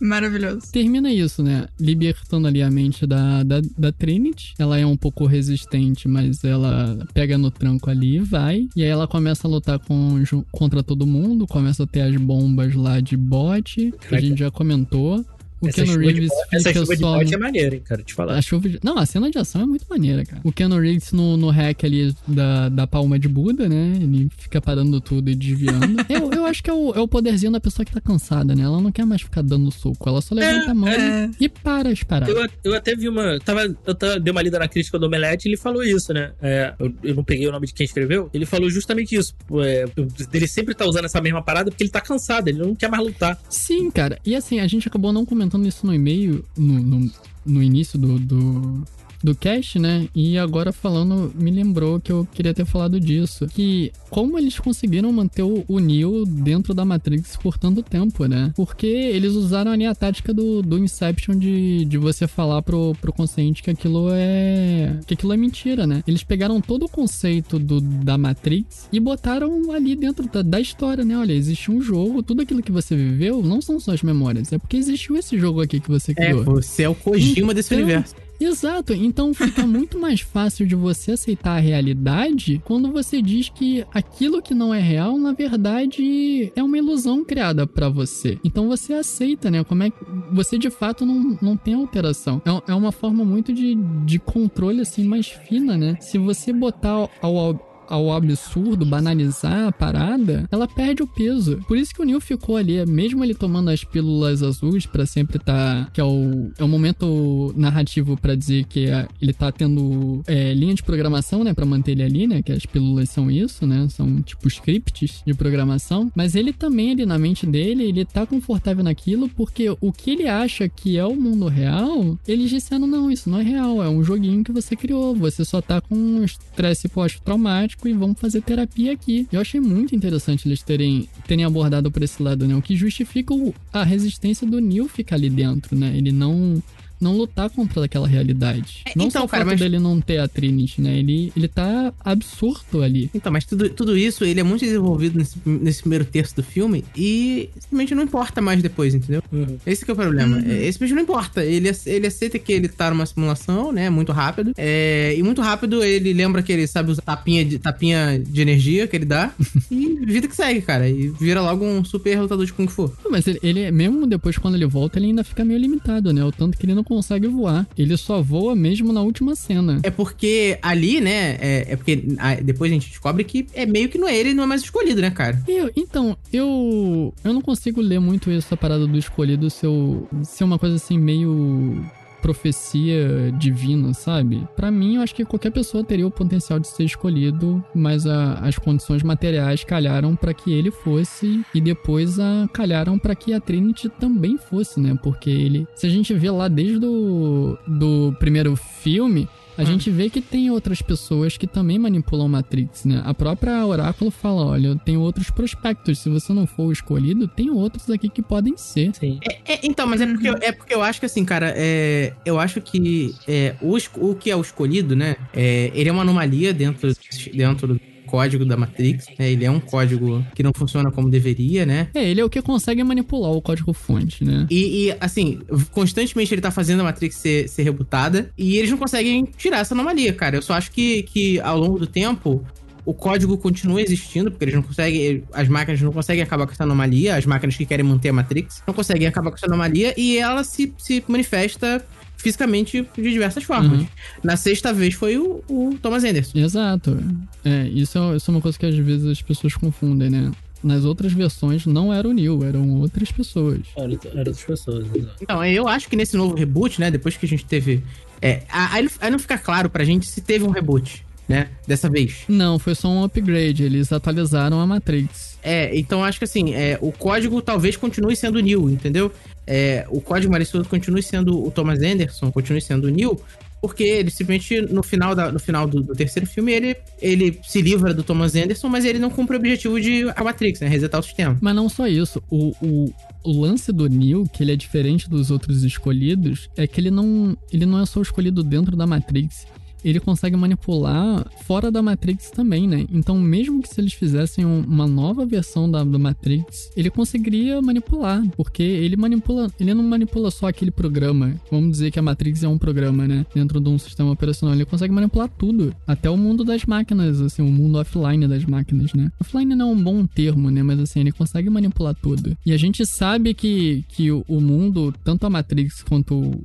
Maravilhoso. 0.00 0.70
termina 0.70 1.12
isso, 1.12 1.42
né? 1.42 1.66
Libertando 1.78 2.46
ali 2.46 2.62
a 2.62 2.70
mente 2.70 3.06
da, 3.06 3.42
da, 3.42 3.60
da 3.76 3.90
Trinity. 3.90 4.54
Ela 4.58 4.78
é 4.78 4.86
um 4.86 4.96
pouco 4.96 5.26
resistente, 5.26 6.06
mas 6.06 6.44
ela 6.44 7.06
pega 7.12 7.38
no 7.38 7.50
tranco 7.50 7.90
ali 7.90 8.16
e 8.16 8.20
vai. 8.20 8.68
E 8.76 8.82
aí 8.82 8.88
ela 8.88 9.08
começa 9.08 9.48
a 9.48 9.50
lutar 9.50 9.78
com, 9.78 10.22
contra 10.52 10.82
todo 10.82 11.06
mundo. 11.06 11.46
Começa 11.46 11.84
a 11.84 11.86
ter 11.86 12.02
as 12.02 12.16
bombas 12.16 12.74
lá 12.74 13.00
de 13.00 13.16
bot, 13.16 13.92
que 14.08 14.14
a 14.14 14.20
gente 14.20 14.38
já 14.38 14.50
comentou. 14.50 15.24
O 15.60 15.68
Essa 15.68 15.84
Keanu 15.84 15.98
Reeves 15.98 16.28
bo- 16.30 16.56
essa 16.56 16.72
chuva 16.72 16.96
de 16.96 17.02
bote 17.02 17.34
é 17.34 17.38
maneira, 17.38 17.74
hein, 17.74 17.82
cara, 17.84 18.02
te 18.02 18.14
falar. 18.14 18.38
A 18.38 18.40
chuva 18.42 18.68
de... 18.68 18.80
Não, 18.82 18.96
a 18.96 19.04
cena 19.04 19.30
de 19.30 19.38
ação 19.38 19.60
é 19.60 19.66
muito 19.66 19.84
maneira, 19.90 20.24
cara. 20.24 20.40
O 20.42 20.50
Keanu 20.50 20.78
Reeves 20.78 21.12
no, 21.12 21.36
no 21.36 21.50
hack 21.50 21.84
ali 21.84 22.14
da, 22.26 22.68
da 22.70 22.86
palma 22.86 23.18
de 23.18 23.28
Buda, 23.28 23.68
né? 23.68 23.92
Ele 24.00 24.30
fica 24.38 24.60
parando 24.60 25.00
tudo 25.02 25.28
e 25.30 25.34
desviando. 25.34 25.96
eu, 26.08 26.30
eu 26.32 26.39
acho 26.50 26.62
que 26.62 26.70
é 26.70 26.72
o, 26.72 26.92
é 26.92 27.00
o 27.00 27.08
poderzinho 27.08 27.52
da 27.52 27.60
pessoa 27.60 27.84
que 27.84 27.92
tá 27.92 28.00
cansada, 28.00 28.54
né? 28.54 28.62
Ela 28.62 28.80
não 28.80 28.92
quer 28.92 29.04
mais 29.04 29.22
ficar 29.22 29.42
dando 29.42 29.70
soco. 29.70 30.08
Ela 30.08 30.20
só 30.20 30.34
levanta 30.34 30.70
a 30.70 30.74
mão 30.74 30.88
é. 30.88 31.30
e 31.38 31.48
para 31.48 31.88
as 31.90 32.02
paradas. 32.02 32.34
Eu, 32.34 32.48
eu 32.64 32.74
até 32.74 32.94
vi 32.94 33.08
uma. 33.08 33.38
Tava, 33.40 33.62
eu 33.86 33.94
tava, 33.94 34.20
dei 34.20 34.30
uma 34.30 34.42
lida 34.42 34.58
na 34.58 34.68
crítica 34.68 34.98
do 34.98 35.06
Omelete 35.06 35.46
e 35.46 35.50
ele 35.50 35.56
falou 35.56 35.82
isso, 35.82 36.12
né? 36.12 36.32
É, 36.40 36.74
eu, 36.78 36.92
eu 37.02 37.14
não 37.14 37.24
peguei 37.24 37.46
o 37.46 37.52
nome 37.52 37.66
de 37.66 37.74
quem 37.74 37.84
escreveu. 37.84 38.28
Ele 38.32 38.46
falou 38.46 38.68
justamente 38.70 39.14
isso. 39.14 39.34
É, 39.64 39.84
ele 40.32 40.46
sempre 40.46 40.74
tá 40.74 40.84
usando 40.84 41.04
essa 41.04 41.20
mesma 41.20 41.42
parada 41.42 41.70
porque 41.70 41.82
ele 41.82 41.90
tá 41.90 42.00
cansado, 42.00 42.48
ele 42.48 42.58
não 42.58 42.74
quer 42.74 42.88
mais 42.88 43.02
lutar. 43.02 43.40
Sim, 43.48 43.90
cara. 43.90 44.18
E 44.24 44.34
assim, 44.34 44.60
a 44.60 44.66
gente 44.66 44.88
acabou 44.88 45.12
não 45.12 45.24
comentando 45.24 45.66
isso 45.66 45.86
no 45.86 45.94
e-mail, 45.94 46.44
no, 46.56 46.80
no, 46.80 47.10
no 47.44 47.62
início 47.62 47.98
do, 47.98 48.18
do, 48.18 48.84
do 49.22 49.34
cast, 49.34 49.78
né? 49.78 50.08
E 50.14 50.38
agora 50.38 50.72
falando, 50.72 51.32
me 51.34 51.50
lembrou 51.50 52.00
que 52.00 52.10
eu 52.12 52.26
queria 52.32 52.54
ter 52.54 52.64
falado 52.64 52.98
disso. 52.98 53.46
Que 53.46 53.92
como 54.08 54.38
eles 54.38 54.58
conseguiram 54.58 55.12
manter 55.12 55.42
o, 55.42 55.64
o 55.68 55.78
Neo 55.78 56.24
dentro 56.24 56.72
da 56.74 56.84
Matrix 56.84 57.36
por 57.36 57.58
tanto 57.58 57.82
tempo, 57.82 58.26
né? 58.26 58.52
Porque 58.56 58.86
eles 58.86 59.32
usaram 59.32 59.70
ali 59.72 59.86
a 59.86 59.94
tática 59.94 60.32
do, 60.32 60.62
do 60.62 60.78
Inception 60.78 61.36
de, 61.38 61.84
de 61.84 61.98
você 61.98 62.26
falar 62.26 62.62
pro, 62.62 62.94
pro 63.00 63.12
consciente 63.12 63.62
que 63.62 63.70
aquilo 63.70 64.08
é. 64.12 64.98
que 65.06 65.14
aquilo 65.14 65.32
é 65.32 65.36
mentira, 65.36 65.86
né? 65.86 66.02
Eles 66.06 66.22
pegaram 66.22 66.60
todo 66.60 66.84
o 66.84 66.88
conceito 66.88 67.58
do, 67.58 67.80
da 67.80 68.16
Matrix 68.18 68.88
e 68.92 68.98
botaram 69.00 69.70
ali 69.72 69.94
dentro 69.96 70.26
da, 70.28 70.42
da 70.42 70.60
história, 70.60 71.04
né? 71.04 71.16
Olha, 71.16 71.32
existe 71.32 71.70
um 71.70 71.80
jogo, 71.80 72.22
tudo 72.22 72.42
aquilo 72.42 72.62
que 72.62 72.72
você 72.72 72.96
viveu 72.96 73.42
não 73.42 73.60
são 73.60 73.78
suas 73.78 74.02
memórias, 74.02 74.52
é 74.52 74.58
porque 74.58 74.76
existiu 74.76 75.16
esse 75.16 75.38
jogo 75.38 75.60
aqui 75.60 75.80
que 75.80 75.88
você 75.88 76.12
É, 76.12 76.14
criou. 76.14 76.44
você 76.44 76.84
é 76.84 76.88
o 76.88 76.94
Kojima 76.94 77.52
desse 77.54 77.74
Então, 77.74 77.84
universo. 77.84 78.14
Exato, 78.40 78.94
então 78.94 79.34
fica 79.34 79.66
muito 79.66 79.98
mais 79.98 80.20
fácil 80.20 80.66
de 80.66 80.74
você 80.74 81.12
aceitar 81.12 81.56
a 81.56 81.60
realidade 81.60 82.60
quando 82.64 82.90
você 82.90 83.20
diz 83.20 83.50
que 83.50 83.84
aquilo 83.92 84.40
que 84.40 84.54
não 84.54 84.72
é 84.72 84.80
real, 84.80 85.18
na 85.18 85.32
verdade, 85.32 86.50
é 86.56 86.62
uma 86.62 86.78
ilusão 86.78 87.22
criada 87.22 87.66
pra 87.66 87.88
você. 87.88 88.38
Então 88.42 88.66
você 88.66 88.94
aceita, 88.94 89.50
né? 89.50 89.62
Como 89.62 89.82
é 89.82 89.90
que 89.90 89.96
você 90.32 90.56
de 90.56 90.70
fato 90.70 91.04
não, 91.04 91.38
não 91.42 91.56
tem 91.56 91.74
alteração. 91.74 92.40
É, 92.44 92.72
é 92.72 92.74
uma 92.74 92.92
forma 92.92 93.24
muito 93.24 93.52
de, 93.52 93.74
de 93.74 94.18
controle 94.18 94.80
assim 94.80 95.04
mais 95.04 95.26
fina, 95.26 95.76
né? 95.76 95.98
Se 96.00 96.16
você 96.16 96.52
botar 96.52 96.90
ao, 96.90 97.10
ao 97.20 97.69
ao 97.90 98.12
absurdo, 98.12 98.86
banalizar 98.86 99.68
a 99.68 99.72
parada, 99.72 100.48
ela 100.50 100.66
perde 100.68 101.02
o 101.02 101.06
peso. 101.06 101.58
Por 101.68 101.76
isso 101.76 101.92
que 101.94 102.00
o 102.00 102.04
Neil 102.04 102.20
ficou 102.20 102.56
ali, 102.56 102.84
mesmo 102.86 103.22
ele 103.24 103.34
tomando 103.34 103.68
as 103.70 103.84
pílulas 103.84 104.42
azuis 104.42 104.86
pra 104.86 105.04
sempre 105.04 105.36
estar. 105.36 105.90
que 105.92 106.00
é 106.00 106.04
o, 106.04 106.50
é 106.58 106.64
o 106.64 106.68
momento 106.68 107.52
narrativo 107.56 108.16
pra 108.16 108.34
dizer 108.34 108.64
que 108.64 108.86
é- 108.86 109.06
ele 109.20 109.32
tá 109.32 109.50
tendo 109.50 110.22
é, 110.26 110.54
linha 110.54 110.74
de 110.74 110.82
programação, 110.82 111.42
né, 111.44 111.52
Pra 111.54 111.66
manter 111.66 111.92
ele 111.92 112.02
ali, 112.02 112.26
né, 112.26 112.42
que 112.42 112.52
as 112.52 112.64
pílulas 112.64 113.10
são 113.10 113.30
isso, 113.30 113.66
né, 113.66 113.86
são 113.90 114.22
tipo 114.22 114.46
scripts 114.48 115.22
de 115.26 115.34
programação. 115.34 116.10
Mas 116.14 116.34
ele 116.34 116.52
também, 116.52 116.92
ali 116.92 117.04
na 117.04 117.18
mente 117.18 117.44
dele, 117.46 117.84
ele 117.84 118.04
tá 118.04 118.24
confortável 118.24 118.84
naquilo 118.84 119.28
porque 119.28 119.68
o 119.80 119.92
que 119.92 120.10
ele 120.12 120.28
acha 120.28 120.68
que 120.68 120.96
é 120.96 121.04
o 121.04 121.16
mundo 121.16 121.48
real, 121.48 122.18
eles 122.26 122.50
disseram: 122.50 122.86
não, 122.86 123.10
isso 123.10 123.28
não 123.28 123.40
é 123.40 123.42
real, 123.42 123.82
é 123.82 123.88
um 123.88 124.02
joguinho 124.04 124.44
que 124.44 124.52
você 124.52 124.76
criou, 124.76 125.14
você 125.14 125.44
só 125.44 125.60
tá 125.60 125.80
com 125.80 125.94
um 125.96 126.24
estresse 126.24 126.88
pós-traumático 126.88 127.79
e 127.88 127.92
vamos 127.92 128.18
fazer 128.18 128.42
terapia 128.42 128.92
aqui. 128.92 129.26
Eu 129.32 129.40
achei 129.40 129.60
muito 129.60 129.94
interessante 129.94 130.46
eles 130.46 130.62
terem, 130.62 131.08
terem 131.26 131.44
abordado 131.44 131.90
por 131.90 132.02
esse 132.02 132.22
lado, 132.22 132.46
né? 132.46 132.54
O 132.54 132.62
que 132.62 132.76
justifica 132.76 133.34
a 133.72 133.84
resistência 133.84 134.46
do 134.46 134.60
Neil 134.60 134.88
ficar 134.88 135.16
ali 135.16 135.30
dentro, 135.30 135.76
né? 135.76 135.96
Ele 135.96 136.12
não 136.12 136.62
não 137.00 137.16
lutar 137.16 137.48
contra 137.50 137.84
aquela 137.84 138.06
realidade. 138.06 138.82
É, 138.84 138.92
não 138.96 139.06
então, 139.06 139.22
só 139.22 139.26
o 139.26 139.28
cara, 139.28 139.44
fato 139.44 139.52
mas- 139.52 139.60
dele 139.60 139.78
não 139.78 140.00
ter 140.00 140.18
a 140.18 140.28
Trinity, 140.28 140.80
né? 140.80 140.98
Ele, 140.98 141.32
ele 141.36 141.48
tá 141.48 141.92
absurdo 142.04 142.82
ali. 142.82 143.10
Então, 143.14 143.32
mas 143.32 143.44
tudo, 143.44 143.68
tudo 143.70 143.96
isso, 143.96 144.24
ele 144.24 144.40
é 144.40 144.42
muito 144.42 144.60
desenvolvido 144.64 145.18
nesse, 145.18 145.36
nesse 145.44 145.80
primeiro 145.80 146.04
terço 146.04 146.36
do 146.36 146.42
filme 146.42 146.84
e 146.96 147.48
simplesmente 147.58 147.94
não 147.94 148.02
importa 148.02 148.40
mais 148.40 148.62
depois, 148.62 148.94
entendeu? 148.94 149.22
Uhum. 149.32 149.56
Esse 149.66 149.84
que 149.84 149.90
é 149.90 149.94
o 149.94 149.96
problema. 149.96 150.42
É, 150.46 150.66
Esse 150.66 150.78
bicho 150.78 150.94
não 150.94 151.02
importa. 151.02 151.44
Ele, 151.44 151.70
ele 151.86 152.06
aceita 152.06 152.38
que 152.38 152.52
ele 152.52 152.68
tá 152.68 152.90
numa 152.90 153.06
simulação, 153.06 153.72
né? 153.72 153.88
Muito 153.90 154.12
rápido. 154.12 154.52
É, 154.56 155.14
e 155.16 155.22
muito 155.22 155.40
rápido 155.40 155.82
ele 155.82 156.12
lembra 156.12 156.42
que 156.42 156.52
ele 156.52 156.66
sabe 156.66 156.90
usar 156.90 157.02
tapinha 157.02 157.44
de, 157.44 157.58
tapinha 157.58 158.18
de 158.24 158.40
energia 158.40 158.86
que 158.86 158.96
ele 158.96 159.04
dá. 159.04 159.32
e 159.70 160.04
vida 160.04 160.28
que 160.28 160.36
segue, 160.36 160.60
cara. 160.62 160.88
E 160.88 161.08
vira 161.08 161.40
logo 161.40 161.64
um 161.64 161.84
super 161.84 162.20
lutador 162.20 162.44
de 162.44 162.52
Kung 162.52 162.68
Fu. 162.68 162.92
Mas 163.10 163.26
ele, 163.26 163.38
ele, 163.42 163.70
mesmo 163.70 164.06
depois, 164.06 164.36
quando 164.38 164.54
ele 164.54 164.66
volta, 164.66 164.98
ele 164.98 165.06
ainda 165.06 165.24
fica 165.24 165.44
meio 165.44 165.58
limitado, 165.58 166.12
né? 166.12 166.24
O 166.24 166.32
tanto 166.32 166.58
que 166.58 166.66
ele 166.66 166.74
não 166.74 166.84
consegue 166.90 167.28
voar. 167.28 167.66
Ele 167.78 167.96
só 167.96 168.20
voa 168.20 168.54
mesmo 168.56 168.92
na 168.92 169.00
última 169.02 169.34
cena. 169.36 169.78
É 169.84 169.90
porque 169.90 170.58
ali, 170.60 171.00
né? 171.00 171.36
É, 171.40 171.66
é 171.70 171.76
porque 171.76 172.04
ah, 172.18 172.34
depois 172.34 172.70
a 172.70 172.74
gente 172.74 172.88
descobre 172.90 173.22
que 173.24 173.46
é 173.54 173.64
meio 173.64 173.88
que 173.88 173.96
não 173.96 174.08
é 174.08 174.16
ele, 174.16 174.34
não 174.34 174.42
é 174.42 174.46
mais 174.46 174.62
escolhido, 174.62 175.00
né, 175.00 175.10
cara? 175.10 175.40
Eu- 175.46 175.70
então, 175.76 176.16
eu 176.32 177.14
eu 177.22 177.32
não 177.32 177.40
consigo 177.40 177.80
ler 177.80 178.00
muito 178.00 178.30
essa 178.30 178.56
parada 178.56 178.86
do 178.86 178.98
escolhido 178.98 179.48
ser, 179.48 179.68
o- 179.68 180.06
ser 180.24 180.42
uma 180.44 180.58
coisa 180.58 180.76
assim 180.76 180.98
meio 180.98 181.84
profecia 182.20 183.32
divina, 183.38 183.92
sabe? 183.94 184.46
Pra 184.56 184.70
mim, 184.70 184.96
eu 184.96 185.02
acho 185.02 185.14
que 185.14 185.24
qualquer 185.24 185.50
pessoa 185.50 185.84
teria 185.84 186.06
o 186.06 186.10
potencial 186.10 186.58
de 186.58 186.68
ser 186.68 186.84
escolhido, 186.84 187.62
mas 187.74 188.06
a- 188.06 188.34
as 188.34 188.58
condições 188.58 189.02
materiais 189.02 189.64
calharam 189.64 190.14
pra 190.16 190.34
que 190.34 190.52
ele 190.52 190.70
fosse 190.70 191.42
e 191.54 191.60
depois 191.60 192.18
a, 192.18 192.48
calharam 192.52 192.98
pra 192.98 193.14
que 193.14 193.32
a 193.32 193.40
Trinity 193.40 193.88
também 193.88 194.36
fosse, 194.36 194.80
né? 194.80 194.96
Porque 195.02 195.30
ele, 195.30 195.66
se 195.74 195.86
a 195.86 195.90
gente 195.90 196.12
vê 196.14 196.30
lá 196.30 196.48
desde 196.48 196.84
o 196.84 197.56
do 197.66 198.14
primeiro 198.18 198.56
filme, 198.56 199.28
a 199.60 199.64
gente 199.64 199.90
vê 199.90 200.08
que 200.10 200.20
tem 200.20 200.50
outras 200.50 200.80
pessoas 200.82 201.36
que 201.36 201.46
também 201.46 201.78
manipulam 201.78 202.28
Matrix, 202.28 202.84
né? 202.84 203.02
A 203.04 203.12
própria 203.14 203.64
Oráculo 203.66 204.10
fala: 204.10 204.44
olha, 204.46 204.68
eu 204.68 204.76
tenho 204.76 205.00
outros 205.00 205.30
prospectos. 205.30 205.98
Se 205.98 206.08
você 206.08 206.32
não 206.32 206.46
for 206.46 206.64
o 206.66 206.72
escolhido, 206.72 207.28
tem 207.28 207.50
outros 207.50 207.88
aqui 207.90 208.08
que 208.08 208.22
podem 208.22 208.56
ser. 208.56 208.94
Sim. 208.94 209.18
É, 209.46 209.60
então, 209.66 209.86
mas 209.86 210.00
é 210.00 210.06
porque, 210.06 210.28
eu- 210.28 210.38
é 210.40 210.52
porque 210.52 210.74
eu 210.74 210.82
acho 210.82 211.00
que 211.00 211.06
assim, 211.06 211.24
cara, 211.24 211.52
é, 211.56 212.12
eu 212.24 212.38
acho 212.38 212.60
que 212.60 213.14
é, 213.28 213.54
o, 213.60 213.76
o 213.98 214.14
que 214.14 214.30
é 214.30 214.36
o 214.36 214.40
escolhido, 214.40 214.96
né? 214.96 215.16
É, 215.34 215.70
ele 215.74 215.88
é 215.88 215.92
uma 215.92 216.02
anomalia 216.02 216.52
dentro, 216.52 216.92
dentro 217.32 217.66
do 217.68 217.80
código 218.10 218.44
da 218.44 218.56
Matrix. 218.56 219.06
né, 219.18 219.30
ele 219.30 219.44
é 219.44 219.50
um 219.50 219.60
código 219.60 220.24
que 220.34 220.42
não 220.42 220.52
funciona 220.54 220.90
como 220.90 221.08
deveria, 221.08 221.64
né? 221.64 221.88
É, 221.94 222.10
ele 222.10 222.20
é 222.20 222.24
o 222.24 222.28
que 222.28 222.42
consegue 222.42 222.82
manipular 222.82 223.30
o 223.30 223.40
código-fonte, 223.40 224.24
né? 224.24 224.46
E, 224.50 224.88
e, 224.88 224.96
assim, 225.00 225.40
constantemente 225.70 226.34
ele 226.34 226.40
tá 226.40 226.50
fazendo 226.50 226.80
a 226.80 226.84
Matrix 226.84 227.16
ser, 227.16 227.48
ser 227.48 227.62
rebutada 227.62 228.30
e 228.36 228.56
eles 228.56 228.70
não 228.70 228.78
conseguem 228.78 229.24
tirar 229.36 229.58
essa 229.58 229.74
anomalia, 229.74 230.12
cara. 230.12 230.36
Eu 230.36 230.42
só 230.42 230.54
acho 230.54 230.72
que, 230.72 231.04
que 231.04 231.38
ao 231.40 231.56
longo 231.56 231.78
do 231.78 231.86
tempo 231.86 232.44
o 232.84 232.94
código 232.94 233.36
continua 233.38 233.80
existindo, 233.80 234.30
porque 234.30 234.44
eles 234.44 234.54
não 234.54 234.62
conseguem. 234.62 235.22
As 235.32 235.48
máquinas 235.48 235.80
não 235.80 235.92
conseguem 235.92 236.22
acabar 236.22 236.46
com 236.46 236.52
essa 236.52 236.64
anomalia, 236.64 237.16
as 237.16 237.26
máquinas 237.26 237.56
que 237.56 237.64
querem 237.64 237.84
manter 237.84 238.08
a 238.08 238.12
Matrix 238.12 238.62
não 238.66 238.74
conseguem 238.74 239.06
acabar 239.06 239.30
com 239.30 239.36
essa 239.36 239.46
anomalia 239.46 239.94
e 239.96 240.18
ela 240.18 240.42
se, 240.42 240.72
se 240.78 241.04
manifesta 241.06 241.84
fisicamente 242.20 242.86
de 242.96 243.10
diversas 243.10 243.44
formas. 243.44 243.80
Uhum. 243.80 243.86
Na 244.22 244.36
sexta 244.36 244.72
vez 244.72 244.94
foi 244.94 245.18
o, 245.18 245.42
o 245.48 245.76
Thomas 245.80 246.04
Anderson. 246.04 246.38
Exato. 246.38 246.98
É, 247.44 247.66
isso 247.68 247.98
é, 247.98 248.16
isso 248.16 248.30
é 248.30 248.34
uma 248.34 248.40
coisa 248.40 248.58
que 248.58 248.66
às 248.66 248.76
vezes 248.76 249.06
as 249.06 249.22
pessoas 249.22 249.54
confundem, 249.54 250.10
né? 250.10 250.30
Nas 250.62 250.84
outras 250.84 251.12
versões 251.12 251.64
não 251.64 251.92
era 251.92 252.06
o 252.06 252.12
Neil, 252.12 252.44
eram 252.44 252.80
outras 252.80 253.10
pessoas. 253.10 253.60
Era, 253.74 253.98
era 254.04 254.18
outras 254.18 254.44
pessoas, 254.44 254.86
exato. 254.94 255.16
Então, 255.22 255.44
eu 255.44 255.66
acho 255.66 255.88
que 255.88 255.96
nesse 255.96 256.16
novo 256.16 256.34
reboot, 256.34 256.78
né, 256.78 256.90
depois 256.90 257.16
que 257.16 257.24
a 257.24 257.28
gente 257.28 257.46
teve. 257.46 257.82
É, 258.20 258.42
aí, 258.50 258.86
aí 259.00 259.10
não 259.10 259.18
fica 259.18 259.38
claro 259.38 259.70
pra 259.70 259.84
gente 259.84 260.06
se 260.06 260.20
teve 260.20 260.44
um 260.44 260.50
reboot, 260.50 261.02
né, 261.26 261.48
dessa 261.66 261.88
vez. 261.88 262.24
Não, 262.28 262.58
foi 262.58 262.74
só 262.74 262.88
um 262.88 263.02
upgrade. 263.02 263.62
Eles 263.62 263.90
atualizaram 263.90 264.60
a 264.60 264.66
Matrix. 264.66 265.38
É, 265.42 265.74
então 265.78 266.04
acho 266.04 266.18
que 266.18 266.24
assim, 266.24 266.52
é, 266.52 266.78
o 266.82 266.92
código 266.92 267.40
talvez 267.40 267.74
continue 267.74 268.14
sendo 268.14 268.38
Neil, 268.40 268.68
entendeu? 268.68 269.10
É, 269.52 269.84
o 269.90 270.00
código 270.00 270.30
malicioso 270.30 270.68
continue 270.68 271.02
sendo 271.02 271.44
o 271.44 271.50
Thomas 271.50 271.80
Anderson, 271.82 272.30
continue 272.30 272.60
sendo 272.60 272.86
o 272.86 272.88
Neil, 272.88 273.20
porque 273.60 273.82
ele 273.82 274.08
simplesmente, 274.08 274.60
no 274.72 274.80
final, 274.80 275.12
da, 275.12 275.32
no 275.32 275.40
final 275.40 275.66
do, 275.66 275.82
do 275.82 275.92
terceiro 275.92 276.24
filme, 276.24 276.52
ele, 276.52 276.76
ele 277.02 277.40
se 277.42 277.60
livra 277.60 277.92
do 277.92 278.04
Thomas 278.04 278.36
Anderson, 278.36 278.68
mas 278.68 278.84
ele 278.84 279.00
não 279.00 279.10
cumpre 279.10 279.34
o 279.34 279.40
objetivo 279.40 279.80
de 279.80 280.08
a 280.14 280.22
Matrix, 280.22 280.60
né? 280.60 280.68
Resetar 280.68 281.00
o 281.00 281.02
sistema. 281.02 281.36
Mas 281.40 281.54
não 281.56 281.68
só 281.68 281.88
isso, 281.88 282.22
o, 282.30 282.54
o, 282.62 282.94
o 283.24 283.40
lance 283.40 283.72
do 283.72 283.88
Neo, 283.88 284.24
que 284.32 284.44
ele 284.44 284.52
é 284.52 284.56
diferente 284.56 285.10
dos 285.10 285.32
outros 285.32 285.64
escolhidos, 285.64 286.48
é 286.56 286.64
que 286.64 286.80
ele 286.80 286.90
não, 286.92 287.36
ele 287.52 287.66
não 287.66 287.80
é 287.80 287.86
só 287.86 288.00
escolhido 288.00 288.44
dentro 288.44 288.76
da 288.76 288.86
Matrix. 288.86 289.48
Ele 289.84 290.00
consegue 290.00 290.36
manipular 290.36 291.26
fora 291.44 291.70
da 291.70 291.82
Matrix 291.82 292.30
também, 292.30 292.66
né? 292.68 292.86
Então, 292.92 293.18
mesmo 293.18 293.62
que 293.62 293.68
se 293.68 293.80
eles 293.80 293.92
fizessem 293.92 294.44
um- 294.44 294.62
uma 294.62 294.86
nova 294.86 295.24
versão 295.26 295.70
da, 295.70 295.84
Matrix, 295.84 296.70
ele 296.76 296.90
conseguiria 296.90 297.60
manipular, 297.60 298.22
porque 298.36 298.62
ele 298.62 298.96
manipula, 298.96 299.50
ele 299.58 299.74
não 299.74 299.82
manipula 299.82 300.30
só 300.30 300.48
aquele 300.48 300.70
programa. 300.70 301.34
Vamos 301.50 301.72
dizer 301.72 301.90
que 301.90 301.98
a 301.98 302.02
Matrix 302.02 302.42
é 302.42 302.48
um 302.48 302.58
programa, 302.58 303.06
né? 303.06 303.26
Dentro 303.34 303.60
de 303.60 303.68
um 303.68 303.78
sistema 303.78 304.10
operacional, 304.10 304.54
ele 304.54 304.64
consegue 304.64 304.92
manipular 304.92 305.28
tudo, 305.28 305.74
até 305.86 306.08
o 306.08 306.16
mundo 306.16 306.44
das 306.44 306.64
máquinas, 306.64 307.20
assim, 307.20 307.42
o 307.42 307.50
mundo 307.50 307.78
offline 307.78 308.26
das 308.26 308.44
máquinas, 308.44 308.92
né? 308.94 309.10
Offline 309.20 309.54
não 309.54 309.70
é 309.70 309.72
um 309.72 309.82
bom 309.82 310.06
termo, 310.06 310.50
né? 310.50 310.62
Mas 310.62 310.78
assim, 310.80 311.00
ele 311.00 311.12
consegue 311.12 311.50
manipular 311.50 311.94
tudo. 311.94 312.36
E 312.44 312.52
a 312.52 312.56
gente 312.56 312.84
sabe 312.86 313.34
que, 313.34 313.84
que 313.88 314.10
o, 314.10 314.24
mundo, 314.40 314.94
tanto 315.04 315.26
a 315.26 315.30
Matrix 315.30 315.82
quanto 315.82 316.40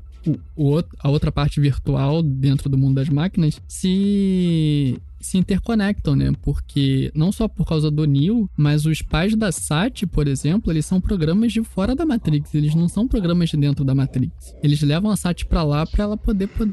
a 1.00 1.10
outra 1.10 1.32
parte 1.32 1.60
virtual 1.60 2.22
dentro 2.22 2.70
do 2.70 2.78
mundo 2.78 2.96
das 2.96 3.10
máquinas, 3.10 3.62
se 3.68 5.00
se 5.26 5.38
interconectam, 5.38 6.16
né? 6.16 6.32
Porque 6.42 7.12
não 7.16 7.32
só 7.32 7.48
por 7.48 7.66
causa 7.68 7.90
do 7.92 8.06
Neo, 8.06 8.50
mas 8.58 8.86
os 8.86 9.02
pais 9.02 9.36
da 9.36 9.52
Sati, 9.52 10.06
por 10.06 10.28
exemplo, 10.28 10.72
eles 10.72 10.86
são 10.86 11.00
programas 11.02 11.52
de 11.52 11.64
fora 11.64 11.96
da 11.96 12.06
Matrix, 12.06 12.54
eles 12.54 12.74
não 12.76 12.88
são 12.88 13.08
programas 13.08 13.50
de 13.50 13.58
dentro 13.58 13.84
da 13.84 13.94
Matrix. 13.96 14.56
Eles 14.64 14.82
levam 14.82 15.12
a 15.12 15.16
Sati 15.16 15.46
pra 15.46 15.64
lá 15.64 15.86
pra 15.86 16.04
ela 16.04 16.18
poder 16.18 16.48
po- 16.48 16.68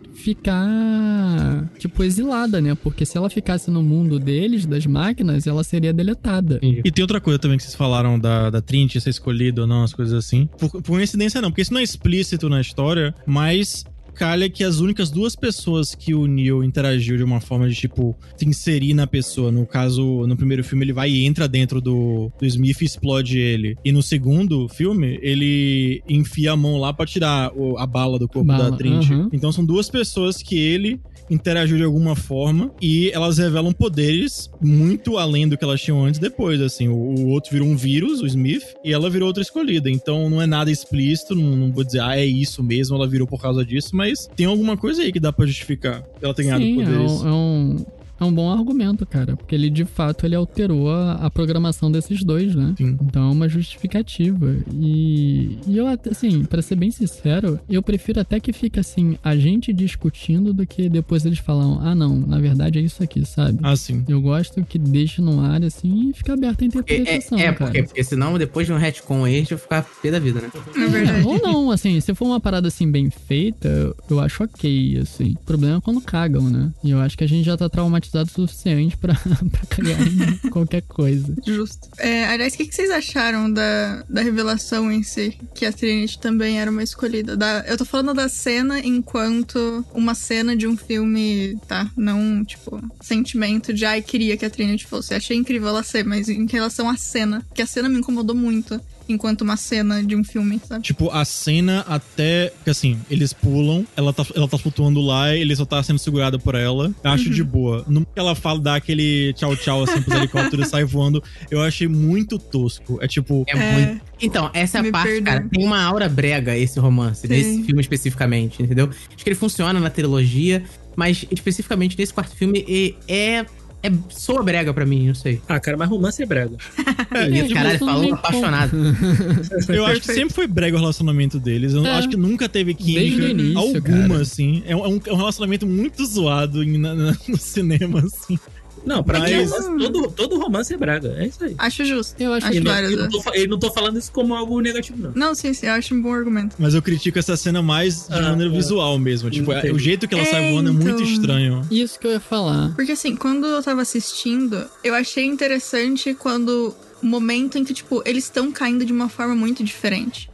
ficar, 0.66 1.70
tipo, 1.78 2.02
exilada, 2.02 2.60
né? 2.60 2.74
Porque 2.74 3.04
se 3.04 3.16
ela 3.16 3.30
ficasse 3.30 3.70
no 3.70 3.82
mundo 3.82 4.18
deles, 4.18 4.66
das 4.66 4.86
máquinas, 4.86 5.46
ela 5.46 5.64
seria 5.64 5.92
deletada. 5.92 6.58
E 6.62 6.90
tem 6.90 7.02
outra 7.02 7.20
coisa 7.20 7.38
também 7.38 7.56
que 7.56 7.62
vocês 7.62 7.74
falaram 7.74 8.18
da, 8.18 8.50
da 8.50 8.60
Trinity 8.60 9.00
ser 9.00 9.10
escolhida 9.10 9.62
ou 9.62 9.66
não, 9.66 9.82
as 9.82 9.92
coisas 9.92 10.14
assim. 10.14 10.48
Por, 10.58 10.70
por 10.70 10.82
coincidência 10.82 11.40
não, 11.40 11.50
porque 11.50 11.62
isso 11.62 11.72
não 11.72 11.80
é 11.80 11.82
explícito 11.84 12.48
na 12.48 12.60
história, 12.60 13.14
mas 13.26 13.84
calha 14.14 14.48
que 14.48 14.62
as 14.64 14.78
únicas 14.80 15.10
duas 15.10 15.34
pessoas 15.34 15.94
que 15.94 16.14
o 16.14 16.26
Neo 16.26 16.62
interagiu 16.62 17.16
de 17.16 17.24
uma 17.24 17.40
forma 17.40 17.68
de, 17.68 17.74
tipo, 17.74 18.16
se 18.36 18.44
inserir 18.46 18.94
na 18.94 19.06
pessoa. 19.06 19.50
No 19.50 19.66
caso, 19.66 20.26
no 20.26 20.36
primeiro 20.36 20.62
filme, 20.64 20.84
ele 20.84 20.92
vai 20.92 21.10
e 21.10 21.24
entra 21.24 21.48
dentro 21.48 21.80
do, 21.80 22.30
do 22.38 22.46
Smith 22.46 22.80
e 22.80 22.84
explode 22.84 23.38
ele. 23.38 23.76
E 23.84 23.90
no 23.92 24.02
segundo 24.02 24.68
filme, 24.68 25.18
ele 25.22 26.02
enfia 26.08 26.52
a 26.52 26.56
mão 26.56 26.78
lá 26.78 26.92
pra 26.92 27.06
tirar 27.06 27.52
o- 27.56 27.78
a 27.78 27.86
bala 27.86 28.18
do 28.18 28.28
corpo 28.28 28.46
Bala, 28.48 28.70
da 28.70 28.76
Trinity. 28.76 29.12
aham. 29.12 29.28
Então 29.32 29.50
são 29.52 29.64
duas 29.64 29.88
pessoas 29.90 30.42
que 30.42 30.56
ele 30.58 31.00
interagiu 31.30 31.76
de 31.78 31.84
alguma 31.84 32.14
forma 32.14 32.70
e 32.80 33.10
elas 33.10 33.38
revelam 33.38 33.72
poderes 33.72 34.50
muito 34.60 35.16
além 35.16 35.48
do 35.48 35.56
que 35.56 35.64
elas 35.64 35.80
tinham 35.80 36.04
antes 36.04 36.20
depois, 36.20 36.60
assim. 36.60 36.88
O, 36.88 36.94
o 36.94 37.28
outro 37.28 37.50
virou 37.52 37.66
um 37.68 37.76
vírus, 37.76 38.20
o 38.20 38.26
Smith, 38.26 38.64
e 38.84 38.92
ela 38.92 39.08
virou 39.08 39.28
outra 39.28 39.42
escolhida. 39.42 39.88
Então 39.90 40.28
não 40.28 40.42
é 40.42 40.46
nada 40.46 40.70
explícito, 40.70 41.34
não, 41.34 41.56
não 41.56 41.72
vou 41.72 41.84
dizer, 41.84 42.00
ah, 42.00 42.18
é 42.18 42.24
isso 42.26 42.62
mesmo, 42.62 42.96
ela 42.96 43.08
virou 43.08 43.26
por 43.26 43.40
causa 43.40 43.64
disso, 43.64 43.90
mas 43.94 44.01
tem 44.36 44.46
alguma 44.46 44.76
coisa 44.76 45.02
aí 45.02 45.12
que 45.12 45.20
dá 45.20 45.32
pra 45.32 45.46
justificar 45.46 46.02
ela 46.20 46.34
ter 46.34 46.44
ganhado 46.44 46.62
Sim, 46.62 46.80
é 46.80 46.84
poderes. 46.84 47.10
um, 47.12 47.28
é, 47.28 47.32
um, 47.32 47.86
é 48.22 48.28
um 48.28 48.32
bom 48.32 48.50
argumento, 48.50 49.04
cara. 49.06 49.36
Porque 49.36 49.54
ele, 49.54 49.68
de 49.70 49.84
fato, 49.84 50.24
ele 50.26 50.34
alterou 50.34 50.90
a, 50.90 51.12
a 51.14 51.30
programação 51.30 51.90
desses 51.90 52.22
dois, 52.24 52.54
né? 52.54 52.74
Sim. 52.76 52.96
Então 53.02 53.28
é 53.28 53.32
uma 53.32 53.48
justificativa. 53.48 54.56
E, 54.72 55.58
e 55.66 55.76
eu, 55.76 55.86
até, 55.86 56.10
assim, 56.10 56.44
pra 56.44 56.62
ser 56.62 56.76
bem 56.76 56.90
sincero, 56.90 57.58
eu 57.68 57.82
prefiro 57.82 58.20
até 58.20 58.38
que 58.40 58.52
fique, 58.52 58.78
assim, 58.78 59.16
a 59.22 59.36
gente 59.36 59.72
discutindo 59.72 60.52
do 60.52 60.66
que 60.66 60.88
depois 60.88 61.24
eles 61.24 61.38
falam, 61.38 61.80
ah, 61.80 61.94
não, 61.94 62.16
na 62.16 62.38
verdade 62.38 62.78
é 62.78 62.82
isso 62.82 63.02
aqui, 63.02 63.24
sabe? 63.24 63.58
Ah, 63.62 63.76
sim. 63.76 64.04
Eu 64.08 64.20
gosto 64.20 64.62
que 64.64 64.78
deixe 64.78 65.20
no 65.20 65.40
ar, 65.40 65.62
assim, 65.62 66.10
e 66.10 66.12
fica 66.12 66.32
aberta 66.34 66.62
a 66.62 66.64
É, 66.64 66.68
interpretação, 66.68 67.38
é, 67.38 67.42
é, 67.42 67.52
cara. 67.52 67.56
porque, 67.70 67.82
porque 67.82 68.04
senão 68.04 68.38
depois 68.38 68.66
de 68.66 68.72
um 68.72 68.76
retcon 68.76 69.24
aí 69.24 69.34
a 69.36 69.38
gente 69.38 69.50
vai 69.50 69.58
ficar 69.58 69.86
pé 70.02 70.10
da 70.10 70.18
vida, 70.18 70.40
né? 70.40 70.50
É 70.76 70.86
verdade. 70.88 71.26
Ou 71.26 71.40
não, 71.40 71.70
assim, 71.70 72.00
se 72.00 72.14
for 72.14 72.26
uma 72.26 72.40
parada 72.40 72.68
assim 72.68 72.90
bem 72.90 73.10
feita, 73.10 73.94
eu 74.08 74.20
acho 74.20 74.44
ok, 74.44 74.98
assim. 74.98 75.34
O 75.40 75.44
problema 75.44 75.78
é 75.78 75.80
quando 75.80 76.00
cagam, 76.00 76.48
né? 76.48 76.70
E 76.84 76.90
eu 76.90 77.00
acho 77.00 77.16
que 77.16 77.24
a 77.24 77.26
gente 77.26 77.44
já 77.44 77.56
tá 77.56 77.68
traumatizado 77.68 78.11
o 78.20 78.26
suficiente 78.26 78.96
pra 78.96 79.14
cagar 79.70 80.00
em 80.06 80.50
qualquer 80.50 80.82
coisa. 80.82 81.34
Justo. 81.46 81.88
É, 81.98 82.26
aliás, 82.26 82.54
o 82.54 82.56
que, 82.56 82.66
que 82.66 82.74
vocês 82.74 82.90
acharam 82.90 83.52
da, 83.52 84.04
da 84.08 84.22
revelação 84.22 84.90
em 84.90 85.02
si? 85.02 85.38
Que 85.54 85.64
a 85.64 85.72
Trinity 85.72 86.18
também 86.18 86.60
era 86.60 86.70
uma 86.70 86.82
escolhida. 86.82 87.36
Da, 87.36 87.64
eu 87.66 87.76
tô 87.76 87.84
falando 87.84 88.14
da 88.14 88.28
cena 88.28 88.80
enquanto 88.80 89.84
uma 89.94 90.14
cena 90.14 90.56
de 90.56 90.66
um 90.66 90.76
filme, 90.76 91.58
tá? 91.66 91.90
Não, 91.96 92.44
tipo, 92.44 92.82
sentimento 93.00 93.72
de, 93.72 93.84
ai, 93.84 94.02
queria 94.02 94.36
que 94.36 94.44
a 94.44 94.50
Trinity 94.50 94.86
fosse. 94.86 95.14
Achei 95.14 95.36
incrível 95.36 95.68
ela 95.68 95.82
ser, 95.82 96.04
mas 96.04 96.28
em 96.28 96.46
relação 96.46 96.88
à 96.88 96.96
cena. 96.96 97.42
Porque 97.48 97.62
a 97.62 97.66
cena 97.66 97.88
me 97.88 97.98
incomodou 97.98 98.36
muito 98.36 98.80
enquanto 99.08 99.42
uma 99.42 99.56
cena 99.56 100.02
de 100.02 100.16
um 100.16 100.24
filme, 100.24 100.60
sabe? 100.66 100.82
Tipo, 100.82 101.10
a 101.10 101.24
cena 101.24 101.84
até. 101.88 102.50
Porque 102.56 102.70
assim, 102.70 102.98
eles 103.10 103.32
pulam, 103.32 103.86
ela 103.96 104.12
tá, 104.12 104.24
ela 104.34 104.48
tá 104.48 104.58
flutuando 104.58 105.00
lá, 105.00 105.34
ele 105.34 105.54
só 105.54 105.64
tá 105.64 105.82
sendo 105.82 105.98
segurada 105.98 106.38
por 106.38 106.54
ela. 106.54 106.92
Eu 107.02 107.10
acho 107.10 107.30
de 107.30 107.42
boa. 107.42 107.84
No 107.88 108.04
que 108.04 108.18
ela 108.18 108.34
fala, 108.34 108.60
dá 108.60 108.76
aquele 108.76 109.32
tchau 109.34 109.56
tchau 109.56 109.82
assim 109.84 110.00
pros 110.02 110.14
helicópteros 110.16 110.66
e 110.66 110.70
sai 110.70 110.84
voando, 110.84 111.22
eu 111.50 111.62
achei 111.62 111.88
muito 111.88 112.38
tosco. 112.38 112.98
É 113.00 113.08
tipo. 113.08 113.44
É, 113.48 113.56
É, 113.56 113.72
muito. 113.72 114.02
Então, 114.20 114.50
essa 114.54 114.78
é 114.78 114.80
a 114.80 114.82
me 114.82 114.90
parte, 114.92 115.08
perdoa. 115.08 115.24
cara. 115.24 115.48
Tem 115.50 115.64
uma 115.64 115.82
aura 115.82 116.08
brega 116.08 116.56
esse 116.56 116.78
romance, 116.78 117.22
Sim. 117.22 117.28
nesse 117.28 117.62
filme 117.64 117.80
especificamente, 117.80 118.62
entendeu? 118.62 118.88
Acho 118.88 119.24
que 119.24 119.28
ele 119.28 119.36
funciona 119.36 119.78
na 119.80 119.90
trilogia, 119.90 120.62
mas 120.96 121.26
especificamente 121.30 121.98
nesse 121.98 122.12
quarto 122.12 122.36
filme 122.36 122.64
é. 123.08 123.44
É 123.82 123.90
soa 124.10 124.42
brega 124.44 124.72
pra 124.72 124.86
mim, 124.86 125.08
não 125.08 125.14
sei. 125.14 125.40
Ah, 125.48 125.58
cara, 125.58 125.76
mas 125.76 125.88
romance 125.88 126.22
é 126.22 126.26
brega. 126.26 126.56
É, 127.14 127.48
Caralho, 127.52 127.78
falou 127.78 128.14
apaixonado. 128.14 128.72
Eu 129.68 129.84
acho 129.84 130.00
que 130.00 130.14
sempre 130.14 130.34
foi 130.34 130.46
brega 130.46 130.76
o 130.76 130.80
relacionamento 130.80 131.38
deles. 131.38 131.74
Eu 131.74 131.84
É. 131.84 131.90
acho 131.92 132.08
que 132.08 132.16
nunca 132.16 132.48
teve 132.48 132.72
química 132.74 133.24
início, 133.26 133.58
alguma, 133.58 134.08
cara. 134.08 134.22
assim. 134.22 134.62
É 134.66 134.74
um, 134.74 134.98
é 135.06 135.12
um 135.12 135.16
relacionamento 135.16 135.66
muito 135.66 136.04
zoado 136.06 136.62
em- 136.64 136.78
na- 136.78 136.94
na- 136.94 137.16
no 137.28 137.36
cinema, 137.36 137.98
assim. 138.00 138.38
Não, 138.84 139.02
pra 139.02 139.20
mim, 139.20 139.30
Mas- 139.32 139.50
romance- 139.50 139.78
todo, 139.92 140.10
todo 140.10 140.38
romance 140.38 140.74
é 140.74 140.76
brega. 140.76 141.14
É 141.18 141.26
isso 141.26 141.44
aí. 141.44 141.54
Acho 141.58 141.84
justo. 141.84 142.20
Eu 142.20 142.32
acho 142.34 142.46
Acho 142.46 142.56
E 142.56 142.60
não, 142.60 142.72
válido. 142.72 142.92
eu, 142.94 142.98
não 142.98 143.08
tô, 143.08 143.34
eu 143.34 143.48
não 143.48 143.58
tô 143.58 143.70
falando 143.72 143.98
isso 143.98 144.10
como 144.12 144.34
algo 144.34 144.60
negativo, 144.60 144.98
não. 145.00 145.12
Não, 145.14 145.34
sim, 145.34 145.52
sim, 145.54 145.66
eu 145.66 145.72
acho 145.72 145.94
um 145.94 146.02
bom 146.02 146.12
argumento. 146.12 146.56
Mas 146.58 146.74
eu 146.74 146.82
critico 146.82 147.18
essa 147.18 147.36
cena 147.36 147.62
mais 147.62 148.08
de 148.08 148.14
Ah, 148.14 148.22
maneira 148.22 148.52
é. 148.52 148.56
visual 148.56 148.98
mesmo. 148.98 149.30
Tipo, 149.30 149.52
é- 149.52 149.58
Entendi. 149.60 149.74
o 149.74 149.78
jeito 149.78 150.08
que 150.08 150.14
ela 150.14 150.24
É, 150.24 150.26
sai 150.26 150.50
voando 150.52 150.70
é 150.70 150.72
muito 150.72 150.88
então. 151.02 151.04
estranho. 151.06 151.66
Isso 151.70 151.98
que 151.98 152.06
eu 152.06 152.12
ia 152.12 152.20
falar. 152.20 152.74
Porque 152.74 152.92
assim, 152.92 153.14
quando 153.14 153.46
eu 153.46 153.62
tava 153.62 153.82
assistindo, 153.82 154.64
eu 154.82 154.94
achei 154.94 155.24
interessante 155.24 156.14
quando 156.14 156.74
o 157.02 157.06
momento 157.06 157.58
em 157.58 157.64
que, 157.64 157.74
tipo, 157.74 158.02
eles 158.04 158.24
estão 158.24 158.50
caindo 158.52 158.84
de 158.84 158.92
uma 158.92 159.08
forma 159.08 159.34
muito 159.34 159.62
diferente. 159.64 160.30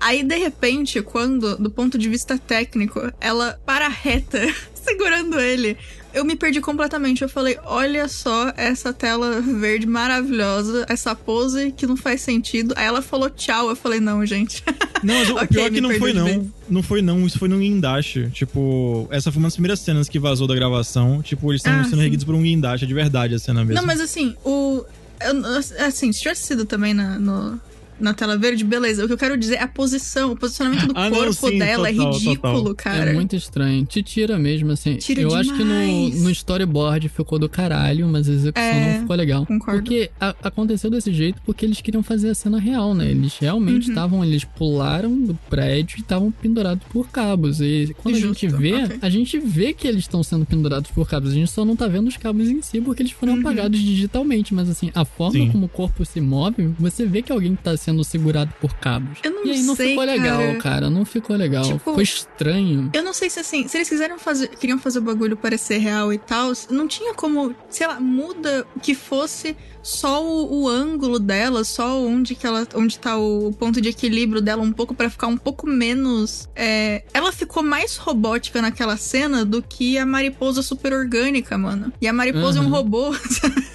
Aí, 0.00 0.22
de 0.22 0.36
repente, 0.36 1.02
quando, 1.02 1.56
do 1.56 1.70
ponto 1.70 1.98
de 1.98 2.08
vista 2.08 2.38
técnico, 2.38 3.00
ela 3.20 3.58
para 3.66 3.88
reta, 3.88 4.38
segurando 4.74 5.40
ele, 5.40 5.76
eu 6.14 6.24
me 6.24 6.34
perdi 6.36 6.60
completamente. 6.60 7.22
Eu 7.22 7.28
falei, 7.28 7.58
olha 7.64 8.08
só 8.08 8.52
essa 8.56 8.92
tela 8.92 9.40
verde 9.40 9.86
maravilhosa, 9.86 10.84
essa 10.88 11.14
pose 11.14 11.72
que 11.72 11.86
não 11.86 11.96
faz 11.96 12.20
sentido. 12.22 12.74
Aí 12.76 12.86
ela 12.86 13.02
falou 13.02 13.28
tchau, 13.30 13.68
eu 13.70 13.76
falei, 13.76 14.00
não, 14.00 14.24
gente. 14.26 14.62
Não, 15.00 15.14
mas 15.14 15.30
o 15.30 15.34
Ok, 15.38 15.46
pior 15.46 15.66
é 15.66 15.70
que 15.70 15.80
não 15.80 15.90
foi 15.96 16.12
não. 16.12 16.24
vez. 16.24 16.42
Não 16.68 16.82
foi 16.82 17.00
não, 17.02 17.24
isso 17.24 17.38
foi 17.38 17.48
num 17.48 17.60
guindaste. 17.60 18.28
Tipo, 18.32 19.06
essa 19.12 19.30
foi 19.30 19.38
uma 19.38 19.46
das 19.46 19.54
primeiras 19.54 19.78
cenas 19.78 20.08
que 20.08 20.18
vazou 20.18 20.48
da 20.48 20.56
gravação. 20.56 21.22
Tipo, 21.22 21.52
eles 21.52 21.60
estavam 21.60 21.82
Ah, 21.82 21.84
sendo 21.84 21.98
sim. 21.98 22.02
erguidos 22.04 22.24
por 22.24 22.34
um 22.34 22.42
guindaste, 22.42 22.84
é 22.84 22.88
de 22.88 22.94
verdade 22.94 23.32
a 23.32 23.38
cena 23.38 23.64
mesmo. 23.64 23.80
Não, 23.80 23.86
mas 23.86 24.00
assim, 24.00 24.34
o. 24.44 24.84
eu- 25.20 25.86
assim, 25.86 26.12
se 26.12 26.18
tivesse 26.18 26.46
sido 26.48 26.64
também 26.64 26.94
na, 26.94 27.16
no- 27.16 27.60
na 28.00 28.14
tela 28.14 28.36
verde, 28.36 28.64
beleza. 28.64 29.04
O 29.04 29.06
que 29.06 29.12
eu 29.12 29.18
quero 29.18 29.36
dizer 29.36 29.56
é 29.56 29.62
a 29.62 29.68
posição, 29.68 30.32
o 30.32 30.36
posicionamento 30.36 30.86
do 30.88 30.92
Ah, 30.96 31.08
não, 31.10 31.16
corpo 31.18 31.48
sim, 31.50 31.58
dela 31.58 31.88
total, 31.90 32.08
é 32.10 32.12
ridículo, 32.12 32.54
total. 32.64 32.74
cara. 32.74 33.10
É 33.10 33.14
muito 33.14 33.36
estranho. 33.36 33.84
Te 33.86 34.02
tira 34.02 34.38
mesmo, 34.38 34.70
assim. 34.72 34.96
Tira 34.96 35.20
eu 35.22 35.34
acho 35.34 35.52
que 35.52 35.64
no, 35.64 35.72
demais. 35.72 36.22
no 36.22 36.30
storyboard 36.30 37.08
ficou 37.08 37.38
do 37.38 37.48
caralho, 37.48 38.06
mas 38.08 38.28
a 38.28 38.32
execução 38.32 38.68
É, 38.68 38.92
não 38.94 39.00
ficou 39.00 39.16
legal. 39.16 39.46
concordo. 39.46 39.80
Porque 39.82 40.10
a- 40.20 40.34
aconteceu 40.42 40.90
desse 40.90 41.12
jeito 41.12 41.40
porque 41.44 41.64
eles 41.64 41.80
queriam 41.80 42.02
fazer 42.02 42.30
a 42.30 42.34
cena 42.34 42.58
real, 42.58 42.94
né? 42.94 43.10
Eles 43.10 43.36
realmente 43.38 43.84
Uhum. 43.86 43.90
estavam, 43.92 44.24
eles 44.24 44.44
pularam 44.44 45.18
do 45.20 45.34
prédio 45.48 45.98
e 45.98 46.00
estavam 46.00 46.30
pendurados 46.30 46.84
por 46.90 47.08
cabos. 47.08 47.60
E 47.60 47.94
quando 47.98 48.16
a 48.16 48.20
gente 48.20 48.48
Justo, 48.48 48.58
vê, 48.58 48.74
ok. 48.84 48.98
a 49.00 49.08
gente 49.10 49.38
vê 49.38 49.72
que 49.72 49.86
eles 49.88 50.00
estão 50.00 50.22
sendo 50.22 50.44
pendurados 50.44 50.90
por 50.90 51.08
cabos. 51.08 51.30
A 51.30 51.34
gente 51.34 51.50
só 51.50 51.64
não 51.64 51.74
tá 51.76 51.86
vendo 51.88 52.08
os 52.08 52.16
cabos 52.16 52.48
em 52.48 52.60
si 52.62 52.80
porque 52.80 53.02
eles 53.02 53.12
foram 53.12 53.34
Uhum. 53.34 53.40
apagados 53.40 53.80
digitalmente. 53.80 54.54
Mas 54.54 54.68
assim, 54.68 54.90
a 54.94 55.04
forma 55.04 55.38
Sim. 55.38 55.50
como 55.50 55.66
o 55.66 55.68
corpo 55.68 56.04
se 56.04 56.20
move, 56.20 56.74
você 56.78 57.04
vê 57.06 57.22
que 57.22 57.32
alguém 57.32 57.54
tá 57.56 57.76
sendo 57.88 58.04
segurado 58.04 58.52
por 58.60 58.74
cabos. 58.74 59.18
Eu 59.24 59.30
não 59.30 59.46
e 59.46 59.52
aí 59.52 59.62
não 59.62 59.74
sei, 59.74 59.88
ficou 59.90 60.04
legal, 60.04 60.42
cara. 60.58 60.90
Não 60.90 61.04
ficou 61.06 61.34
legal. 61.36 61.64
Tipo, 61.64 61.94
Foi 61.94 62.02
estranho. 62.02 62.90
Eu 62.92 63.02
não 63.02 63.14
sei 63.14 63.30
se 63.30 63.40
assim, 63.40 63.66
se 63.66 63.78
eles 63.78 63.88
quiseram 63.88 64.18
fazer, 64.18 64.48
queriam 64.48 64.78
fazer 64.78 64.98
o 64.98 65.02
bagulho 65.02 65.36
parecer 65.36 65.78
real 65.78 66.12
e 66.12 66.18
tal, 66.18 66.52
não 66.70 66.86
tinha 66.86 67.14
como, 67.14 67.54
sei 67.70 67.86
lá, 67.86 67.98
muda 67.98 68.66
que 68.82 68.94
fosse 68.94 69.56
só 69.82 70.22
o, 70.22 70.64
o 70.64 70.68
ângulo 70.68 71.18
dela, 71.18 71.64
só 71.64 71.98
onde 72.02 72.34
que 72.34 72.46
ela, 72.46 72.66
onde 72.74 72.98
tá 72.98 73.16
o 73.16 73.52
ponto 73.58 73.80
de 73.80 73.88
equilíbrio 73.88 74.42
dela 74.42 74.62
um 74.62 74.72
pouco 74.72 74.94
pra 74.94 75.08
ficar 75.08 75.28
um 75.28 75.36
pouco 75.38 75.66
menos, 75.66 76.46
é, 76.54 77.04
ela 77.14 77.32
ficou 77.32 77.62
mais 77.62 77.96
robótica 77.96 78.60
naquela 78.60 78.98
cena 78.98 79.46
do 79.46 79.62
que 79.62 79.96
a 79.96 80.04
mariposa 80.04 80.60
super 80.60 80.92
orgânica, 80.92 81.56
mano. 81.56 81.90
E 82.02 82.06
a 82.06 82.12
mariposa 82.12 82.58
é 82.58 82.62
um 82.62 82.66
Uhum. 82.66 82.70
robô. 82.70 83.14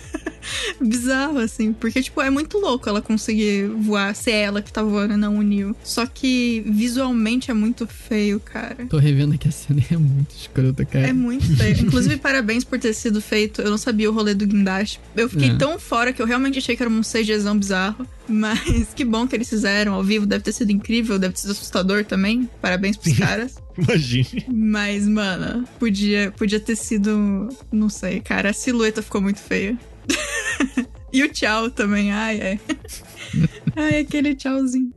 Bizarro, 0.81 1.37
assim, 1.39 1.73
porque, 1.73 2.01
tipo, 2.01 2.21
é 2.21 2.29
muito 2.29 2.57
louco 2.57 2.87
ela 2.89 3.01
conseguir 3.01 3.67
voar, 3.67 4.15
ser 4.15 4.31
ela 4.31 4.61
que 4.61 4.71
tá 4.71 4.81
voando 4.83 5.13
e 5.13 5.17
não 5.17 5.39
o. 5.39 5.75
Só 5.83 6.05
que 6.05 6.63
visualmente 6.65 7.49
é 7.51 7.53
muito 7.53 7.85
feio, 7.87 8.39
cara. 8.39 8.85
Tô 8.89 8.97
revendo 8.97 9.33
aqui 9.35 9.47
a 9.47 9.51
cena 9.51 9.81
e 9.89 9.93
é 9.93 9.97
muito 9.97 10.35
escrota, 10.35 10.85
cara. 10.85 11.07
É 11.07 11.13
muito 11.13 11.45
feio. 11.55 11.81
Inclusive, 11.81 12.17
parabéns 12.17 12.63
por 12.63 12.79
ter 12.79 12.93
sido 12.93 13.21
feito. 13.21 13.61
Eu 13.61 13.69
não 13.71 13.77
sabia 13.77 14.09
o 14.09 14.13
rolê 14.13 14.33
do 14.33 14.45
guindaste. 14.45 14.99
Eu 15.15 15.29
fiquei 15.29 15.49
É. 15.49 15.55
tão 15.55 15.79
fora 15.79 16.11
que 16.13 16.21
eu 16.21 16.25
realmente 16.25 16.57
achei 16.59 16.75
que 16.75 16.83
era 16.83 16.89
um 16.89 17.01
CGzão 17.01 17.57
bizarro. 17.57 18.07
Mas 18.27 18.93
que 18.95 19.03
bom 19.03 19.27
que 19.27 19.35
eles 19.35 19.49
fizeram 19.49 19.93
ao 19.93 20.03
vivo. 20.03 20.25
Deve 20.25 20.43
ter 20.43 20.53
sido 20.53 20.71
incrível, 20.71 21.19
deve 21.19 21.33
ter 21.33 21.41
sido 21.41 21.51
assustador 21.51 22.05
também. 22.05 22.49
Parabéns 22.61 22.95
pros 22.97 23.15
caras. 23.19 23.55
Imagine. 23.77 24.45
Mas, 24.53 25.07
mano, 25.07 25.67
podia, 25.79 26.31
podia 26.37 26.59
ter 26.59 26.75
sido. 26.75 27.49
Não 27.71 27.89
sei, 27.89 28.19
cara. 28.21 28.51
A 28.51 28.53
silhueta 28.53 29.01
ficou 29.01 29.19
muito 29.21 29.39
feia. 29.39 29.77
e 31.13 31.23
o 31.23 31.29
tchau 31.31 31.69
também. 31.69 32.11
Ai, 32.11 32.41
ai. 32.41 32.59
ai, 33.75 33.99
aquele 33.99 34.35
tchauzinho. 34.35 34.91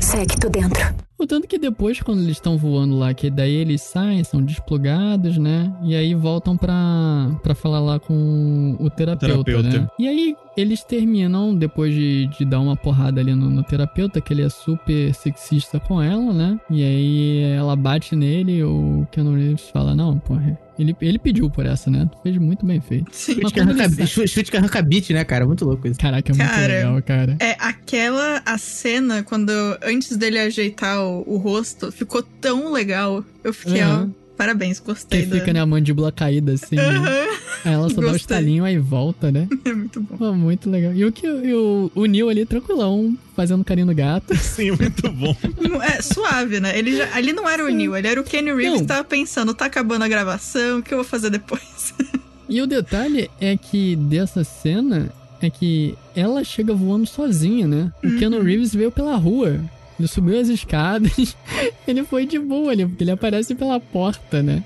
Segue, 0.00 0.36
tô 0.38 0.48
dentro. 0.48 0.94
O 1.18 1.26
tanto 1.26 1.46
que 1.46 1.56
depois, 1.56 2.00
quando 2.02 2.18
eles 2.18 2.32
estão 2.32 2.58
voando 2.58 2.98
lá, 2.98 3.14
que 3.14 3.30
daí 3.30 3.54
eles 3.54 3.80
saem, 3.80 4.24
são 4.24 4.42
desplugados, 4.42 5.38
né? 5.38 5.72
E 5.84 5.94
aí 5.94 6.14
voltam 6.16 6.56
pra, 6.56 7.30
pra 7.44 7.54
falar 7.54 7.78
lá 7.78 8.00
com 8.00 8.76
o 8.80 8.90
terapeuta, 8.90 9.44
Terapeuta. 9.44 9.80
né? 9.82 9.88
E 10.00 10.08
aí 10.08 10.36
eles 10.56 10.82
terminam, 10.82 11.54
depois 11.54 11.94
de, 11.94 12.26
de 12.26 12.44
dar 12.44 12.58
uma 12.58 12.74
porrada 12.74 13.20
ali 13.20 13.32
no, 13.36 13.48
no 13.48 13.62
terapeuta, 13.62 14.20
que 14.20 14.32
ele 14.34 14.42
é 14.42 14.48
super 14.48 15.14
sexista 15.14 15.78
com 15.78 16.02
ela, 16.02 16.32
né? 16.32 16.58
E 16.68 16.82
aí 16.82 17.40
ela 17.56 17.76
bate 17.76 18.16
nele 18.16 18.56
e 18.56 18.64
o 18.64 19.06
Keanu 19.12 19.36
Reeves 19.36 19.70
fala, 19.70 19.94
não, 19.94 20.18
porra, 20.18 20.58
ele, 20.78 20.96
ele 21.00 21.18
pediu 21.18 21.48
por 21.50 21.66
essa, 21.66 21.90
né? 21.90 22.08
Tu 22.10 22.18
fez 22.22 22.36
muito 22.38 22.64
bem 22.64 22.80
feito. 22.80 23.08
Sim. 23.12 23.34
Chute 23.34 23.52
que 23.54 23.60
arranca, 23.60 23.84
ele 23.84 24.06
chute- 24.06 24.28
chute 24.28 24.50
que 24.50 24.56
arranca 24.56 24.80
beat, 24.82 25.10
né, 25.10 25.24
cara? 25.24 25.46
Muito 25.46 25.64
louco 25.64 25.86
isso. 25.86 25.98
Caraca, 26.00 26.32
é 26.32 26.34
muito 26.34 26.50
Cara, 26.50 26.66
legal, 26.74 27.02
cara. 27.02 27.36
É, 27.40 27.56
aquela, 27.58 28.42
a 28.44 28.56
cena, 28.58 29.22
quando, 29.22 29.50
antes 29.82 30.16
dele 30.16 30.38
ajeitar 30.38 31.00
o, 31.02 31.22
o 31.26 31.36
rosto, 31.36 31.92
ficou 31.92 32.22
tão 32.22 32.72
legal. 32.72 33.24
Eu 33.44 33.52
fiquei, 33.52 33.82
Uhum. 33.82 34.12
ó, 34.14 34.21
parabéns, 34.36 34.80
Que 34.80 34.86
gostei. 34.86 35.26
da- 35.26 35.36
fica, 35.38 35.52
né, 35.52 35.60
a 35.60 35.66
mandíbula 35.66 36.10
caída 36.12 36.52
assim, 36.52 36.76
né? 36.76 37.28
Aí 37.64 37.72
ela 37.74 37.88
só 37.88 37.96
dá 37.96 38.00
o 38.00 38.10
Gostei. 38.10 38.16
estalinho 38.16 38.64
aí 38.64 38.76
volta, 38.78 39.30
né? 39.30 39.46
é 39.64 39.72
muito 39.72 40.00
bom. 40.00 40.16
Pô, 40.16 40.32
muito 40.32 40.68
legal. 40.68 40.92
E 40.92 41.04
o 41.04 41.12
que 41.12 41.26
e 41.26 41.54
o, 41.54 41.90
o 41.94 42.06
Neil 42.06 42.28
ali 42.28 42.44
tranquilão, 42.44 43.16
fazendo 43.36 43.62
carinho 43.64 43.86
no 43.86 43.94
gato. 43.94 44.34
Sim, 44.38 44.72
muito 44.72 45.08
bom. 45.12 45.36
É 45.82 46.02
suave, 46.02 46.58
né? 46.58 46.76
Ele 46.76 46.96
já, 46.96 47.14
ali 47.14 47.32
não 47.32 47.48
era 47.48 47.64
o 47.64 47.68
Neil, 47.68 47.94
ele 47.96 48.08
era 48.08 48.20
o 48.20 48.24
Kenny 48.24 48.50
Reeves 48.52 48.72
Não. 48.72 48.78
que 48.80 48.86
tava 48.86 49.04
pensando, 49.04 49.54
tá 49.54 49.66
acabando 49.66 50.02
a 50.02 50.08
gravação, 50.08 50.80
o 50.80 50.82
que 50.82 50.92
eu 50.92 50.98
vou 50.98 51.04
fazer 51.04 51.30
depois? 51.30 51.94
E 52.48 52.60
o 52.60 52.66
detalhe 52.66 53.30
é 53.40 53.56
que 53.56 53.96
dessa 53.96 54.44
cena 54.44 55.08
é 55.40 55.48
que 55.48 55.94
ela 56.14 56.44
chega 56.44 56.74
voando 56.74 57.06
sozinha, 57.06 57.66
né? 57.66 57.90
O 58.04 58.18
Keanu 58.18 58.42
Reeves 58.42 58.74
veio 58.74 58.90
pela 58.90 59.16
rua. 59.16 59.58
Ele 59.98 60.08
subiu 60.08 60.40
as 60.40 60.48
escadas. 60.48 61.36
ele 61.86 62.04
foi 62.04 62.26
de 62.26 62.38
boa 62.38 62.72
ali, 62.72 62.86
porque 62.86 63.04
ele 63.04 63.10
aparece 63.10 63.54
pela 63.54 63.78
porta, 63.78 64.42
né? 64.42 64.62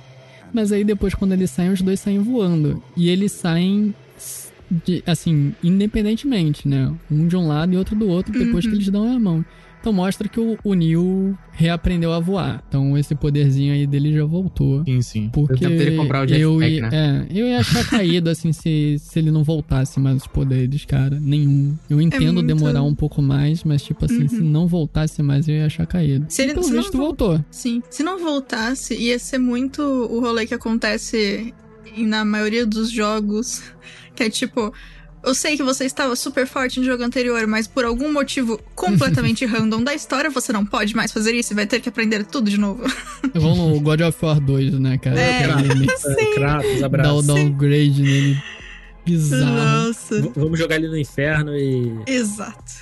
Mas 0.53 0.73
aí 0.73 0.85
depois, 0.85 1.15
quando 1.15 1.33
eles 1.33 1.51
saem, 1.51 1.71
os 1.71 1.83
dois 1.83 2.01
saem 2.01 2.19
voando. 2.21 2.83
E 2.97 3.09
eles 3.11 3.33
saem, 3.33 3.95
de- 4.71 5.03
assim, 5.07 5.55
independentemente, 5.63 6.67
né? 6.67 6.93
Um 7.11 7.27
de 7.27 7.37
um 7.37 7.47
lado 7.47 7.75
e 7.75 7.77
outro 7.77 7.95
do 7.97 8.09
outro, 8.09 8.33
depois 8.33 8.67
que 8.67 8.73
eles 8.75 8.89
dão 8.89 9.15
a 9.15 9.19
mão. 9.19 9.45
Então 9.87 9.95
mostra 9.95 10.29
que 10.29 10.41
o, 10.41 10.59
o 10.65 10.75
Neil 10.75 11.39
reaprendeu 11.53 12.13
a 12.13 12.19
voar. 12.19 12.61
Então 12.69 12.99
esse 12.99 13.15
poderzinho 13.15 13.73
aí 13.73 13.87
dele 13.87 14.13
já 14.13 14.25
voltou. 14.25 14.83
Sim, 14.85 15.01
sim. 15.01 15.31
Porque 15.33 15.55
tempo 15.61 15.77
dele 15.79 15.97
comprar 15.97 16.27
o 16.27 16.35
eu, 16.35 16.61
ia, 16.61 16.83
né? 16.91 17.27
é, 17.31 17.39
eu 17.41 17.47
ia 17.47 17.61
achar 17.61 17.85
caído, 17.89 18.29
assim, 18.29 18.53
se, 18.53 18.97
se 18.99 19.17
ele 19.21 19.31
não 19.31 19.45
voltasse 19.45 20.01
mais 20.01 20.17
os 20.23 20.27
poderes, 20.27 20.85
cara. 20.85 21.21
Nenhum. 21.21 21.77
Eu 21.89 22.01
entendo 22.01 22.33
muito- 22.35 22.49
demorar 22.49 22.83
um 22.83 22.97
pouco 22.97 23.23
mais, 23.23 23.63
mas, 23.63 23.81
tipo 23.85 24.05
assim, 24.07 24.27
se 24.27 24.41
não 24.41 24.67
voltasse 24.67 25.23
mais, 25.23 25.47
eu 25.47 25.55
ia 25.55 25.67
achar 25.67 25.87
caído. 25.87 26.27
Se 26.29 26.43
ele- 26.43 26.55
pelo 26.55 26.65
se 26.65 26.73
não 26.73 26.83
visto, 26.83 26.97
vol- 26.97 27.07
voltou. 27.07 27.45
Sim. 27.49 27.81
Se 27.89 28.03
não 28.03 28.19
voltasse, 28.19 28.93
ia 28.95 29.21
ser 29.21 29.39
muito 29.39 29.83
o 29.83 30.19
rolê 30.19 30.47
que 30.49 30.55
acontece 30.55 31.55
na 31.97 32.25
maioria 32.25 32.67
dos 32.67 32.91
jogos. 32.91 33.63
Que 34.17 34.23
é 34.23 34.31
tipo. 34.31 34.73
Eu 35.25 35.35
sei 35.35 35.57
que 35.57 35.63
você 35.63 35.85
estava 35.85 36.15
super 36.15 36.47
forte 36.47 36.79
no 36.79 36.85
jogo 36.87 37.03
anterior, 37.03 37.47
mas 37.49 37.67
por 37.67 37.85
algum 37.85 38.13
motivo 38.13 38.61
completamente 38.77 39.45
random 39.47 39.83
da 39.83 39.93
história, 39.93 40.31
você 40.31 40.53
não 40.53 40.65
pode 40.65 40.95
mais 40.95 41.11
fazer 41.13 41.35
isso 41.35 41.53
e 41.53 41.57
vai 41.57 41.67
ter 41.67 41.81
que 41.81 41.89
aprender 41.89 42.25
tudo 42.25 42.49
de 42.49 42.59
novo. 42.59 42.85
Igual 43.35 43.57
no 43.57 43.81
God 43.81 44.01
of 44.03 44.17
War 44.25 44.39
2, 44.41 44.79
né, 44.79 44.99
cara? 44.99 45.19
É, 45.21 45.43
É, 45.43 46.35
Kratos, 46.35 46.75
dá 46.79 46.83
o 46.83 46.85
abraço. 46.87 47.23
downgrade 47.23 48.03
nele. 48.03 48.43
Bizarro. 49.05 49.87
Nossa. 49.89 50.21
V- 50.23 50.33
Vamos 50.37 50.59
jogar 50.59 50.77
ele 50.77 50.89
no 50.89 50.97
inferno 50.99 51.57
e. 51.57 51.93
Exato. 52.07 52.75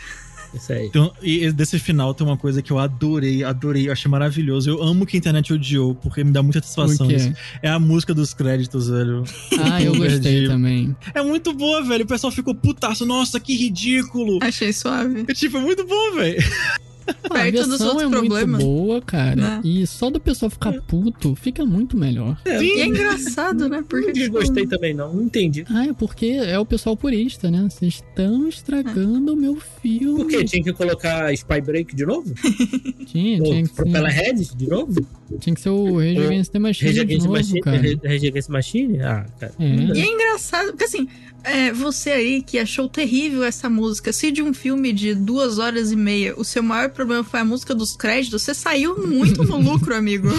Isso 0.55 0.73
aí. 0.73 0.87
Então, 0.87 1.13
e 1.23 1.51
desse 1.51 1.79
final 1.79 2.15
tem 2.15 2.27
uma 2.27 2.37
coisa 2.37 2.63
que 2.63 2.71
eu 2.71 2.79
adorei, 2.79 3.43
adorei, 3.43 3.89
eu 3.89 3.93
achei 3.93 4.11
maravilhoso. 4.11 4.71
Eu 4.71 4.83
amo 4.83 5.05
que 5.05 5.17
a 5.17 5.19
internet 5.19 5.53
odiou, 5.53 5.95
porque 5.95 6.23
me 6.23 6.31
dá 6.31 6.43
muita 6.43 6.61
satisfação 6.61 7.11
isso. 7.11 7.33
É 7.63 7.69
a 7.69 7.79
música 7.79 8.15
dos 8.15 8.33
créditos, 8.33 8.89
velho. 8.89 9.25
Ah, 9.59 9.83
eu 9.83 9.95
gostei 9.99 10.47
também. 10.47 10.95
É 11.15 11.23
muito 11.23 11.53
boa, 11.53 11.83
velho. 11.83 12.05
O 12.05 12.09
pessoal 12.09 12.31
ficou 12.31 12.55
putaço. 12.55 13.05
Nossa, 13.05 13.41
que 13.41 13.55
ridículo. 13.57 14.39
Achei 14.43 14.73
suave. 14.73 15.25
É 15.27 15.35
tipo, 15.35 15.57
é 15.57 15.61
muito 15.61 15.85
bom, 15.87 16.15
velho. 16.15 16.39
Ah, 17.35 17.39
a 17.41 17.43
Perto 17.51 17.57
dos 17.57 17.69
versão 17.69 17.89
outros 17.89 18.05
é 18.07 18.11
problemas. 18.11 18.63
muito 18.63 18.65
boa, 18.65 19.01
cara. 19.03 19.35
Né? 19.37 19.61
E 19.65 19.87
só 19.87 20.09
do 20.09 20.21
pessoal 20.21 20.49
ficar 20.51 20.73
puto, 20.83 21.35
fica 21.35 21.65
muito 21.65 21.97
melhor. 21.97 22.39
E 22.47 22.81
é 22.81 22.87
engraçado, 22.87 23.69
né? 23.69 23.83
Porque, 23.89 24.07
Não 24.07 24.13
tipo, 24.13 24.39
desgostei 24.39 24.67
também, 24.67 24.95
não. 24.95 25.13
Não 25.13 25.23
entendi. 25.25 25.65
Ah, 25.69 25.87
é 25.87 25.93
porque 25.93 26.27
é 26.27 26.59
o 26.59 26.65
pessoal 26.65 26.97
purista, 26.97 27.51
né? 27.51 27.67
Vocês 27.69 27.95
estão 27.95 28.47
estragando 28.49 29.33
o 29.33 29.37
meu 29.37 29.57
filme. 29.57 30.23
Por 30.25 30.29
quê? 30.29 30.45
Tinha 30.45 30.63
que 30.63 30.73
colocar 30.73 31.33
Spy 31.35 31.61
Break 31.61 31.97
de 31.97 32.07
novo? 32.07 32.33
Tinha, 33.07 33.39
Ou 33.43 33.51
tinha 33.51 33.63
que, 33.65 33.75
Propeller 33.75 34.13
ser, 34.13 34.23
Head 34.23 34.55
de 34.57 34.69
novo? 34.69 35.07
tinha 35.41 35.55
que 35.55 35.61
ser 35.61 35.71
o 35.71 35.99
Rage 35.99 36.19
Against 36.19 36.53
the 36.53 36.59
Machine 36.59 36.89
Rage 36.91 36.95
de 36.95 37.01
Against 37.15 37.27
novo, 37.27 37.37
Machine? 37.39 37.61
cara. 37.61 37.77
Rage 37.79 38.01
Rage 38.05 38.27
Against 38.29 38.49
Machine? 38.49 39.01
Ah, 39.01 39.27
cara. 39.41 39.53
É. 39.59 39.65
E 39.67 40.01
é 40.01 40.07
engraçado, 40.07 40.69
porque 40.69 40.85
assim, 40.85 41.09
é, 41.45 41.73
você 41.73 42.11
aí 42.11 42.43
que 42.43 42.59
achou 42.59 42.89
terrível 42.89 43.45
essa 43.45 43.69
música, 43.69 44.13
se 44.13 44.31
de 44.31 44.43
um 44.43 44.53
filme 44.53 44.93
de 44.93 45.15
duas 45.15 45.59
horas 45.59 45.93
e 45.93 45.97
meia 45.97 46.35
o 46.37 46.45
seu 46.45 46.63
maior 46.63 46.91
problema 46.91 47.23
foi 47.23 47.41
a 47.41 47.45
música 47.45 47.75
dos 47.75 47.97
créditos, 47.97 48.43
você 48.43 48.55
saiu 48.55 49.07
muito 49.07 49.45
no 49.45 49.59
lucro, 49.59 49.95
amigo. 49.95 50.29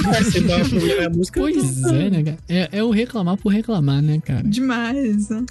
É 0.96 1.06
a 1.06 1.10
música. 1.10 1.40
Pois 1.40 1.84
é, 1.84 2.10
né, 2.10 2.24
cara? 2.24 2.38
É, 2.48 2.70
é 2.72 2.84
o 2.84 2.90
reclamar 2.90 3.38
por 3.38 3.50
reclamar, 3.50 4.02
né, 4.02 4.20
cara? 4.24 4.44
Demais. 4.44 5.30
né? 5.30 5.46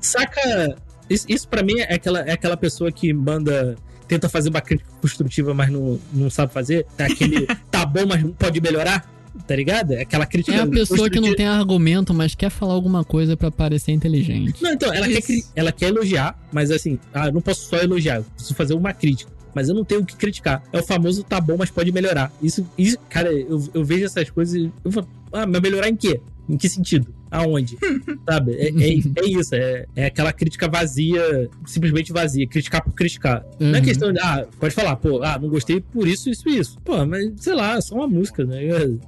Saca. 0.00 0.76
Isso, 1.08 1.26
isso 1.28 1.48
pra 1.48 1.62
mim 1.62 1.78
é 1.80 1.94
aquela, 1.94 2.20
é 2.20 2.32
aquela 2.32 2.56
pessoa 2.56 2.90
que 2.90 3.12
manda. 3.12 3.76
Tenta 4.06 4.28
fazer 4.28 4.50
uma 4.50 4.60
crítica 4.60 4.90
construtiva, 5.00 5.54
mas 5.54 5.70
não, 5.70 5.98
não 6.12 6.28
sabe 6.30 6.52
fazer. 6.52 6.86
É 6.98 7.04
aquele 7.04 7.46
tá 7.70 7.86
bom, 7.86 8.06
mas 8.06 8.22
não 8.22 8.32
pode 8.32 8.60
melhorar. 8.60 9.13
Tá 9.46 9.56
ligado? 9.56 9.92
É 9.92 10.02
aquela 10.02 10.26
crítica. 10.26 10.56
É 10.56 10.60
a 10.60 10.66
pessoa 10.66 11.10
que 11.10 11.20
não 11.20 11.34
tem 11.34 11.46
argumento, 11.46 12.14
mas 12.14 12.34
quer 12.34 12.50
falar 12.50 12.74
alguma 12.74 13.04
coisa 13.04 13.36
pra 13.36 13.50
parecer 13.50 13.92
inteligente. 13.92 14.62
Não, 14.62 14.72
então, 14.72 14.92
ela 14.92 15.08
quer, 15.08 15.22
ela 15.54 15.72
quer 15.72 15.88
elogiar, 15.88 16.38
mas 16.52 16.70
assim, 16.70 16.98
ah, 17.12 17.26
eu 17.26 17.32
não 17.32 17.40
posso 17.40 17.68
só 17.68 17.76
elogiar, 17.76 18.16
eu 18.16 18.24
preciso 18.24 18.54
fazer 18.54 18.74
uma 18.74 18.92
crítica. 18.92 19.32
Mas 19.54 19.68
eu 19.68 19.74
não 19.74 19.84
tenho 19.84 20.00
o 20.00 20.06
que 20.06 20.16
criticar. 20.16 20.62
É 20.72 20.80
o 20.80 20.82
famoso 20.82 21.22
tá 21.22 21.40
bom, 21.40 21.56
mas 21.56 21.70
pode 21.70 21.92
melhorar. 21.92 22.32
Isso, 22.42 22.66
isso 22.76 22.98
cara, 23.08 23.32
eu, 23.32 23.62
eu 23.72 23.84
vejo 23.84 24.04
essas 24.04 24.30
coisas 24.30 24.54
e 24.54 24.72
eu 24.84 24.90
falo, 24.90 25.08
ah, 25.32 25.46
mas 25.46 25.60
melhorar 25.60 25.88
em 25.88 25.96
quê? 25.96 26.20
Em 26.48 26.56
que 26.56 26.68
sentido? 26.68 27.14
Aonde? 27.34 27.76
Sabe? 28.28 28.52
É, 28.54 28.68
é, 28.68 29.24
é 29.24 29.26
isso, 29.28 29.54
é, 29.54 29.86
é 29.96 30.06
aquela 30.06 30.32
crítica 30.32 30.68
vazia, 30.68 31.50
simplesmente 31.66 32.12
vazia, 32.12 32.46
criticar 32.46 32.82
por 32.82 32.92
criticar. 32.94 33.44
Não 33.58 33.74
é 33.74 33.78
Uhum. 33.78 33.84
questão 33.84 34.12
de, 34.12 34.20
ah, 34.20 34.46
pode 34.58 34.74
falar, 34.74 34.96
pô, 34.96 35.22
ah, 35.22 35.38
não 35.40 35.48
gostei 35.48 35.80
por 35.80 36.06
isso, 36.06 36.30
isso 36.30 36.48
e 36.48 36.58
isso. 36.58 36.78
Pô, 36.84 37.04
mas 37.04 37.30
sei 37.38 37.54
lá, 37.54 37.76
é 37.76 37.80
só 37.80 37.94
uma 37.96 38.06
música, 38.06 38.44
né? 38.44 38.60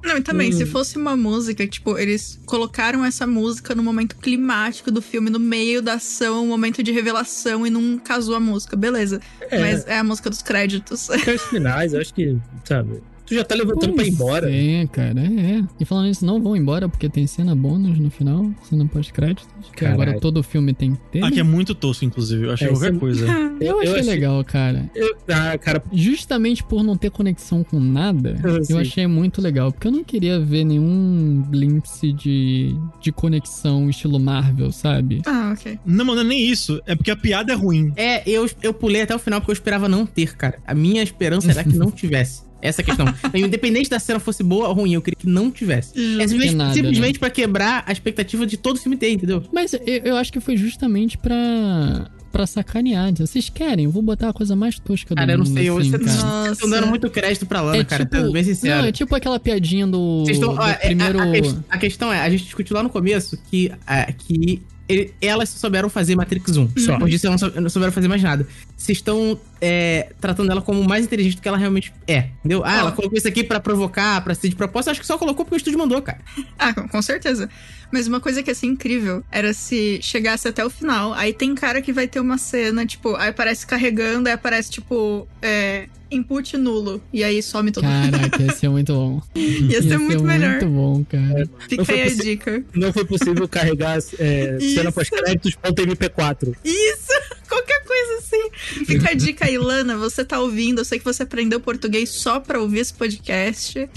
Não, 0.04 0.16
e 0.18 0.22
também, 0.22 0.48
Hum. 0.50 0.52
se 0.52 0.66
fosse 0.66 0.96
uma 0.96 1.16
música, 1.16 1.66
tipo, 1.66 1.96
eles 1.98 2.40
colocaram 2.44 3.04
essa 3.04 3.26
música 3.26 3.74
no 3.74 3.82
momento 3.82 4.16
climático 4.16 4.90
do 4.90 5.00
filme, 5.00 5.30
no 5.30 5.38
meio 5.38 5.80
da 5.80 5.94
ação, 5.94 6.44
um 6.44 6.48
momento 6.48 6.82
de 6.82 6.90
revelação, 6.92 7.66
e 7.66 7.70
não 7.70 7.96
casou 7.98 8.34
a 8.34 8.40
música, 8.40 8.76
beleza. 8.76 9.20
É, 9.50 9.60
Mas 9.60 9.86
é 9.86 9.98
a 9.98 10.04
música 10.04 10.28
dos 10.28 10.42
créditos. 10.42 11.08
os 11.08 11.42
finais, 11.50 11.92
eu 11.94 12.00
acho 12.00 12.12
que, 12.12 12.36
sabe, 12.64 13.00
tu 13.26 13.34
já 13.34 13.44
tá 13.44 13.54
levantando 13.54 13.92
pra 13.94 14.04
ir 14.04 14.06
Pois 14.06 14.08
embora. 14.14 14.50
É, 14.54 14.86
cara, 14.86 15.20
é. 15.20 15.62
E 15.80 15.84
falando 15.84 16.08
isso, 16.08 16.24
não 16.24 16.40
vão 16.40 16.56
embora 16.56 16.88
porque 16.88 17.08
tem 17.08 17.26
cena 17.26 17.54
bônus 17.54 17.98
no 17.98 18.10
final, 18.10 18.50
cena 18.68 18.86
pós-créditos. 18.86 19.46
Que 19.72 19.80
Caralho. 19.84 20.02
agora 20.02 20.20
todo 20.20 20.42
filme 20.42 20.72
tem 20.72 20.92
que 20.92 21.00
ter. 21.12 21.22
Ah, 21.24 21.28
que 21.28 21.36
né? 21.36 21.40
é 21.40 21.44
muito 21.44 21.74
tosco, 21.74 22.04
inclusive. 22.04 22.44
Eu 22.46 22.52
achei 22.52 22.68
É, 22.68 22.70
qualquer 22.70 22.94
é- 22.94 22.98
coisa. 22.98 23.26
Eu 23.58 23.80
achei 23.80 23.92
achei- 24.00 24.02
legal, 24.10 24.44
cara. 24.44 24.90
Eu- 24.94 25.16
ah, 25.28 25.56
cara, 25.58 25.82
Justamente 25.92 26.62
por 26.62 26.82
não 26.84 26.94
ter 26.96 27.10
conexão 27.10 27.64
com 27.64 27.80
nada, 27.80 28.36
eu 28.68 28.78
achei 28.78 29.06
muito 29.06 29.40
legal. 29.40 29.72
Porque 29.72 29.88
eu 29.88 29.92
não 29.92 30.04
queria 30.04 30.38
ver 30.38 30.62
nenhum 30.64 31.42
glimpse 31.50 32.12
de, 32.12 32.76
de 33.00 33.10
conexão 33.12 33.88
estilo 33.88 34.18
Marvel, 34.20 34.70
sabe? 34.72 35.22
ah, 35.26 35.52
ok. 35.56 35.78
Não, 35.86 36.04
mano, 36.04 36.22
não 36.22 36.26
é 36.26 36.34
nem 36.34 36.48
isso. 36.50 36.80
É 36.86 36.94
porque 36.94 37.10
a 37.10 37.16
piada 37.16 37.52
é 37.52 37.56
ruim. 37.56 37.92
É, 37.96 38.28
eu, 38.28 38.48
eu 38.62 38.72
pulei 38.74 39.02
até 39.02 39.14
o 39.14 39.18
final 39.18 39.40
porque 39.40 39.50
eu 39.52 39.54
esperava 39.54 39.88
não 39.88 40.04
ter, 40.06 40.36
cara. 40.36 40.58
A 40.66 40.74
minha 40.74 41.02
esperança 41.02 41.50
era 41.50 41.64
que 41.64 41.76
não 41.76 41.90
tivesse. 41.92 42.42
Essa 42.66 42.80
é 42.80 42.84
a 42.84 42.86
questão. 42.86 43.06
Independente 43.34 43.88
da 43.90 43.98
cena 43.98 44.18
fosse 44.20 44.42
boa 44.42 44.68
ou 44.68 44.74
ruim, 44.74 44.94
eu 44.94 45.02
queria 45.02 45.16
que 45.18 45.26
não 45.26 45.50
tivesse. 45.50 45.92
É 46.20 46.26
simplesmente, 46.28 46.54
nada, 46.54 46.74
simplesmente 46.74 47.18
pra 47.18 47.30
quebrar 47.30 47.84
a 47.86 47.92
expectativa 47.92 48.46
de 48.46 48.56
todo 48.56 48.78
filme 48.78 48.96
ter, 48.96 49.10
entendeu? 49.10 49.42
Mas 49.52 49.72
eu, 49.72 49.80
eu 49.86 50.16
acho 50.16 50.32
que 50.32 50.40
foi 50.40 50.56
justamente 50.56 51.16
pra, 51.18 52.10
pra 52.32 52.46
sacanear. 52.46 53.12
Vocês 53.16 53.48
querem? 53.48 53.84
Eu 53.86 53.90
vou 53.90 54.02
botar 54.02 54.28
a 54.28 54.32
coisa 54.32 54.54
mais 54.56 54.78
tosca 54.78 55.14
do 55.14 55.18
Cara, 55.18 55.32
eu 55.32 55.38
não 55.38 55.44
mundo, 55.46 55.54
sei, 55.54 55.68
assim, 55.68 55.90
você 55.90 55.98
cara. 55.98 56.12
Nossa. 56.22 56.52
estão 56.52 56.70
dando 56.70 56.86
muito 56.88 57.08
crédito 57.10 57.46
pra 57.46 57.60
Lana, 57.60 57.84
cara, 57.84 58.08
sendo 58.10 58.32
bem 58.32 58.44
sincero. 58.44 58.82
Não, 58.82 58.88
é 58.88 58.92
tipo 58.92 59.14
aquela 59.14 59.38
piadinha 59.38 59.86
do, 59.86 60.24
Vocês 60.24 60.36
estão- 60.38 60.54
do 60.54 60.60
ó, 60.60 60.66
é, 60.66 60.72
a- 60.72 60.74
primeiro... 60.76 61.18
a, 61.20 61.74
a 61.74 61.78
questão 61.78 62.12
é, 62.12 62.20
a 62.20 62.28
gente 62.30 62.44
discutiu 62.44 62.76
lá 62.76 62.82
no 62.82 62.90
começo 62.90 63.38
que, 63.50 63.70
ah, 63.86 64.10
que 64.12 64.62
ele- 64.88 65.12
elas 65.20 65.48
souberam 65.48 65.88
fazer 65.88 66.14
Matrix 66.16 66.56
1. 66.56 66.70
Só. 66.78 66.92
Depois 66.92 67.10
disso, 67.10 67.26
elas 67.26 67.40
não 67.40 67.50
sou- 67.50 67.60
não 67.62 67.70
souberam 67.70 67.92
fazer 67.92 68.08
mais 68.08 68.22
nada. 68.22 68.46
Vocês 68.76 68.98
estão 68.98 69.38
é, 69.60 70.12
tratando 70.20 70.50
ela 70.52 70.60
como 70.60 70.84
mais 70.84 71.06
inteligente 71.06 71.36
do 71.36 71.42
que 71.42 71.48
ela 71.48 71.56
realmente 71.56 71.90
é. 72.06 72.28
Entendeu? 72.40 72.62
Ah, 72.64 72.74
Ó. 72.76 72.78
ela 72.80 72.92
colocou 72.92 73.16
isso 73.16 73.26
aqui 73.26 73.42
pra 73.42 73.58
provocar, 73.58 74.22
pra 74.22 74.34
ser 74.34 74.50
de 74.50 74.54
propósito. 74.54 74.90
Acho 74.90 75.00
que 75.00 75.06
só 75.06 75.16
colocou 75.16 75.44
porque 75.46 75.56
o 75.56 75.58
estúdio 75.58 75.78
mandou, 75.78 76.00
cara. 76.02 76.18
Ah, 76.58 76.74
com, 76.74 76.86
com 76.88 77.00
certeza. 77.02 77.48
Mas 77.90 78.06
uma 78.06 78.20
coisa 78.20 78.42
que 78.42 78.50
ia 78.50 78.54
ser 78.54 78.66
incrível 78.66 79.22
era 79.32 79.52
se 79.54 79.98
chegasse 80.02 80.46
até 80.46 80.64
o 80.64 80.68
final. 80.68 81.12
Aí 81.14 81.32
tem 81.32 81.54
cara 81.54 81.80
que 81.80 81.92
vai 81.92 82.06
ter 82.06 82.20
uma 82.20 82.36
cena, 82.36 82.84
tipo, 82.84 83.14
aí 83.16 83.30
aparece 83.30 83.66
carregando, 83.66 84.28
aí 84.28 84.34
aparece, 84.34 84.70
tipo, 84.70 85.26
é, 85.40 85.88
input 86.10 86.56
nulo. 86.56 87.02
E 87.12 87.22
aí 87.24 87.42
some 87.42 87.70
todo 87.70 87.84
Caraca, 87.84 88.42
ia 88.42 88.52
ser 88.52 88.68
muito 88.68 88.92
bom. 88.92 89.22
Ia 89.34 89.82
ser 89.82 89.98
muito 89.98 90.22
melhor. 90.22 90.50
muito 90.50 90.68
bom, 90.68 91.04
cara. 91.04 91.48
Fica 91.68 91.92
aí 91.92 92.02
a 92.02 92.14
dica. 92.14 92.64
Não 92.74 92.92
foi 92.92 93.04
possível 93.04 93.48
carregar 93.48 93.98
é, 94.18 94.58
cena 94.60 94.92
pós-créditos.mp4. 94.92 96.56
Isso! 96.64 97.12
Qualquer 97.48 97.84
coisa 97.84 98.18
assim. 98.18 98.84
Fica 98.84 99.10
a 99.10 99.14
dica 99.14 99.46
aí, 99.46 99.56
Lana. 99.56 99.96
Você 99.96 100.24
tá 100.24 100.40
ouvindo. 100.40 100.80
Eu 100.80 100.84
sei 100.84 100.98
que 100.98 101.04
você 101.04 101.22
aprendeu 101.22 101.60
português 101.60 102.10
só 102.10 102.40
pra 102.40 102.60
ouvir 102.60 102.80
esse 102.80 102.94
podcast. 102.94 103.88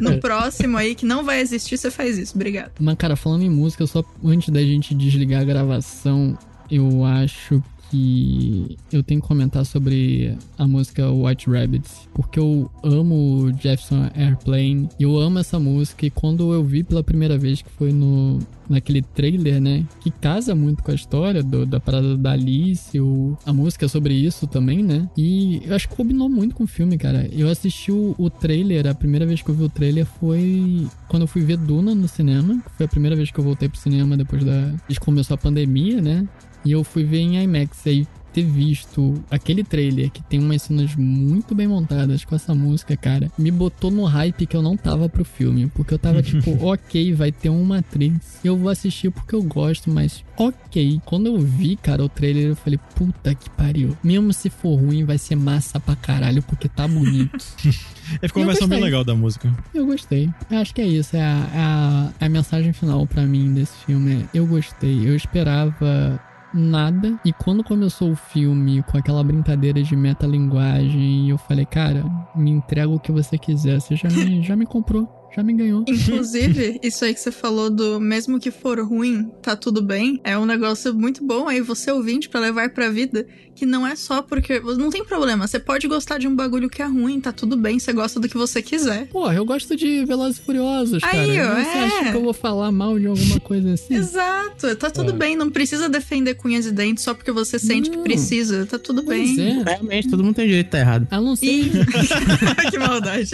No 0.00 0.18
próximo 0.18 0.76
aí, 0.76 0.94
que 0.94 1.04
não 1.04 1.24
vai 1.24 1.40
existir, 1.40 1.76
você 1.76 1.90
faz 1.90 2.18
isso. 2.18 2.34
Obrigada. 2.34 2.72
Mas, 2.80 2.96
cara, 2.96 3.14
falando 3.14 3.42
em 3.42 3.50
música, 3.50 3.86
só 3.86 4.02
antes 4.24 4.48
da 4.48 4.60
gente 4.60 4.94
desligar 4.94 5.42
a 5.42 5.44
gravação, 5.44 6.36
eu 6.70 7.04
acho 7.04 7.62
que 7.92 8.76
eu 8.90 9.02
tenho 9.02 9.20
que 9.20 9.28
comentar 9.28 9.64
sobre 9.66 10.34
a 10.58 10.66
música 10.66 11.10
White 11.10 11.48
Rabbits, 11.50 12.08
porque 12.14 12.40
eu 12.40 12.70
amo 12.82 13.50
Jefferson 13.60 14.10
Airplane, 14.14 14.88
e 14.98 15.02
eu 15.02 15.18
amo 15.18 15.38
essa 15.38 15.60
música, 15.60 16.06
e 16.06 16.10
quando 16.10 16.52
eu 16.54 16.64
vi 16.64 16.82
pela 16.82 17.04
primeira 17.04 17.36
vez, 17.36 17.60
que 17.60 17.70
foi 17.70 17.92
no 17.92 18.38
naquele 18.70 19.02
trailer, 19.02 19.60
né, 19.60 19.84
que 20.00 20.10
casa 20.10 20.54
muito 20.54 20.82
com 20.82 20.90
a 20.90 20.94
história 20.94 21.42
do- 21.42 21.66
da 21.66 21.78
parada 21.78 22.16
da 22.16 22.32
Alice, 22.32 22.98
o, 22.98 23.36
a 23.44 23.52
música 23.52 23.86
sobre 23.86 24.14
isso 24.14 24.46
também, 24.46 24.82
né, 24.82 25.06
e 25.14 25.60
eu 25.66 25.74
acho 25.74 25.86
que 25.88 25.94
combinou 25.94 26.26
muito 26.30 26.54
com 26.54 26.64
o 26.64 26.66
filme, 26.66 26.96
cara. 26.96 27.28
Eu 27.32 27.50
assisti 27.50 27.92
o, 27.92 28.14
o 28.16 28.30
trailer, 28.30 28.86
a 28.86 28.94
primeira 28.94 29.26
vez 29.26 29.42
que 29.42 29.50
eu 29.50 29.54
vi 29.54 29.64
o 29.64 29.68
trailer 29.68 30.06
foi 30.06 30.86
quando 31.08 31.22
eu 31.22 31.26
fui 31.26 31.42
ver 31.42 31.58
Duna 31.58 31.94
no 31.94 32.08
cinema, 32.08 32.62
foi 32.78 32.86
a 32.86 32.88
primeira 32.88 33.14
vez 33.14 33.30
que 33.30 33.38
eu 33.38 33.44
voltei 33.44 33.68
pro 33.68 33.78
cinema 33.78 34.16
depois 34.16 34.42
da... 34.42 34.72
que 34.88 34.98
começou 34.98 35.34
a 35.34 35.38
pandemia, 35.38 36.00
né, 36.00 36.26
e 36.64 36.72
eu 36.72 36.84
fui 36.84 37.04
ver 37.04 37.18
em 37.18 37.42
IMAX. 37.42 37.86
Aí 37.86 38.06
ter 38.32 38.44
visto 38.44 39.22
aquele 39.30 39.62
trailer 39.62 40.10
que 40.10 40.22
tem 40.22 40.40
umas 40.40 40.62
cenas 40.62 40.96
muito 40.96 41.54
bem 41.54 41.68
montadas 41.68 42.24
com 42.24 42.34
essa 42.34 42.54
música, 42.54 42.96
cara, 42.96 43.30
me 43.38 43.50
botou 43.50 43.90
no 43.90 44.04
hype 44.04 44.46
que 44.46 44.56
eu 44.56 44.62
não 44.62 44.76
tava 44.76 45.08
pro 45.08 45.24
filme. 45.24 45.70
Porque 45.74 45.94
eu 45.94 45.98
tava 45.98 46.22
tipo, 46.22 46.64
ok, 46.64 47.12
vai 47.14 47.30
ter 47.30 47.50
um 47.50 47.62
Matrix. 47.62 48.40
Eu 48.42 48.56
vou 48.56 48.70
assistir 48.70 49.10
porque 49.10 49.34
eu 49.34 49.42
gosto, 49.42 49.90
mas 49.90 50.24
ok. 50.36 51.00
Quando 51.04 51.26
eu 51.26 51.38
vi, 51.38 51.76
cara, 51.76 52.02
o 52.04 52.08
trailer, 52.08 52.48
eu 52.48 52.56
falei, 52.56 52.78
puta 52.94 53.34
que 53.34 53.50
pariu. 53.50 53.96
Mesmo 54.02 54.32
se 54.32 54.48
for 54.48 54.76
ruim, 54.76 55.04
vai 55.04 55.18
ser 55.18 55.36
massa 55.36 55.78
pra 55.78 55.94
caralho, 55.94 56.42
porque 56.42 56.68
tá 56.68 56.88
bonito. 56.88 57.44
É, 58.20 58.26
ficou 58.26 58.42
uma 58.42 58.48
versão 58.48 58.68
bem 58.68 58.80
legal 58.80 59.04
da 59.04 59.14
música. 59.14 59.50
Eu 59.72 59.86
gostei. 59.86 60.28
Eu 60.50 60.58
acho 60.58 60.74
que 60.74 60.82
é 60.82 60.86
isso. 60.86 61.16
É 61.16 61.22
a, 61.22 61.24
é 61.24 61.58
a, 61.58 62.12
é 62.20 62.24
a 62.26 62.28
mensagem 62.28 62.72
final 62.72 63.06
pra 63.06 63.22
mim 63.22 63.54
desse 63.54 63.72
filme. 63.86 64.26
Eu 64.34 64.44
gostei. 64.44 65.08
Eu 65.08 65.14
esperava 65.14 66.20
nada. 66.54 67.18
E 67.24 67.32
quando 67.32 67.64
começou 67.64 68.12
o 68.12 68.16
filme 68.16 68.82
com 68.82 68.98
aquela 68.98 69.22
brincadeira 69.22 69.82
de 69.82 69.96
metalinguagem, 69.96 71.30
eu 71.30 71.38
falei, 71.38 71.66
cara, 71.66 72.04
me 72.34 72.50
entrega 72.50 72.88
o 72.88 73.00
que 73.00 73.12
você 73.12 73.38
quiser. 73.38 73.80
Você 73.80 73.96
já 73.96 74.08
me, 74.08 74.42
já 74.42 74.56
me 74.56 74.66
comprou. 74.66 75.08
Já 75.34 75.42
me 75.42 75.54
ganhou. 75.54 75.84
Inclusive, 75.88 76.78
isso 76.82 77.04
aí 77.04 77.14
que 77.14 77.20
você 77.20 77.32
falou 77.32 77.70
do 77.70 77.98
mesmo 77.98 78.38
que 78.38 78.50
for 78.50 78.78
ruim, 78.80 79.30
tá 79.40 79.56
tudo 79.56 79.82
bem, 79.82 80.20
é 80.22 80.36
um 80.36 80.44
negócio 80.44 80.94
muito 80.94 81.24
bom 81.24 81.48
aí 81.48 81.60
você 81.60 81.90
ouvinte 81.90 82.28
pra 82.28 82.38
levar 82.38 82.68
pra 82.70 82.90
vida, 82.90 83.26
que 83.54 83.66
não 83.66 83.86
é 83.86 83.94
só 83.94 84.22
porque 84.22 84.58
não 84.60 84.90
tem 84.90 85.04
problema, 85.04 85.46
você 85.46 85.58
pode 85.58 85.86
gostar 85.86 86.18
de 86.18 86.26
um 86.26 86.34
bagulho 86.34 86.68
que 86.70 86.82
é 86.82 86.86
ruim, 86.86 87.20
tá 87.20 87.32
tudo 87.32 87.56
bem, 87.56 87.78
você 87.78 87.92
gosta 87.92 88.18
do 88.18 88.28
que 88.28 88.36
você 88.36 88.60
quiser. 88.62 89.06
Porra, 89.08 89.34
eu 89.34 89.44
gosto 89.44 89.76
de 89.76 90.04
Velozes 90.04 90.38
e 90.38 90.42
Furiosos, 90.42 91.02
cara. 91.02 91.20
Aí, 91.20 91.40
ó, 91.40 91.54
Você 91.54 91.60
é. 91.78 91.84
acha 91.84 92.10
que 92.10 92.16
eu 92.16 92.22
vou 92.22 92.32
falar 92.32 92.72
mal 92.72 92.98
de 92.98 93.06
alguma 93.06 93.38
coisa 93.40 93.74
assim? 93.74 93.94
Exato, 93.94 94.74
tá 94.76 94.90
tudo 94.90 95.12
bem, 95.12 95.36
não 95.36 95.50
precisa 95.50 95.88
defender 95.88 96.34
cunhas 96.34 96.66
e 96.66 96.72
dentes 96.72 97.04
só 97.04 97.14
porque 97.14 97.30
você 97.30 97.58
sente 97.58 97.90
que 97.90 97.96
Não. 97.96 98.02
precisa, 98.02 98.66
tá 98.66 98.78
tudo 98.78 99.02
Pois 99.04 99.36
bem. 99.36 99.60
é. 99.60 99.62
Realmente, 99.62 100.08
todo 100.08 100.24
mundo 100.24 100.34
tem 100.34 100.46
direito 100.46 100.64
de 100.64 100.68
estar 100.68 100.78
errado. 100.80 101.06
A 101.10 101.20
não 101.20 101.36
ser 101.36 101.46
Ih, 101.46 101.70
que 102.70 102.78
maldade. 102.78 103.30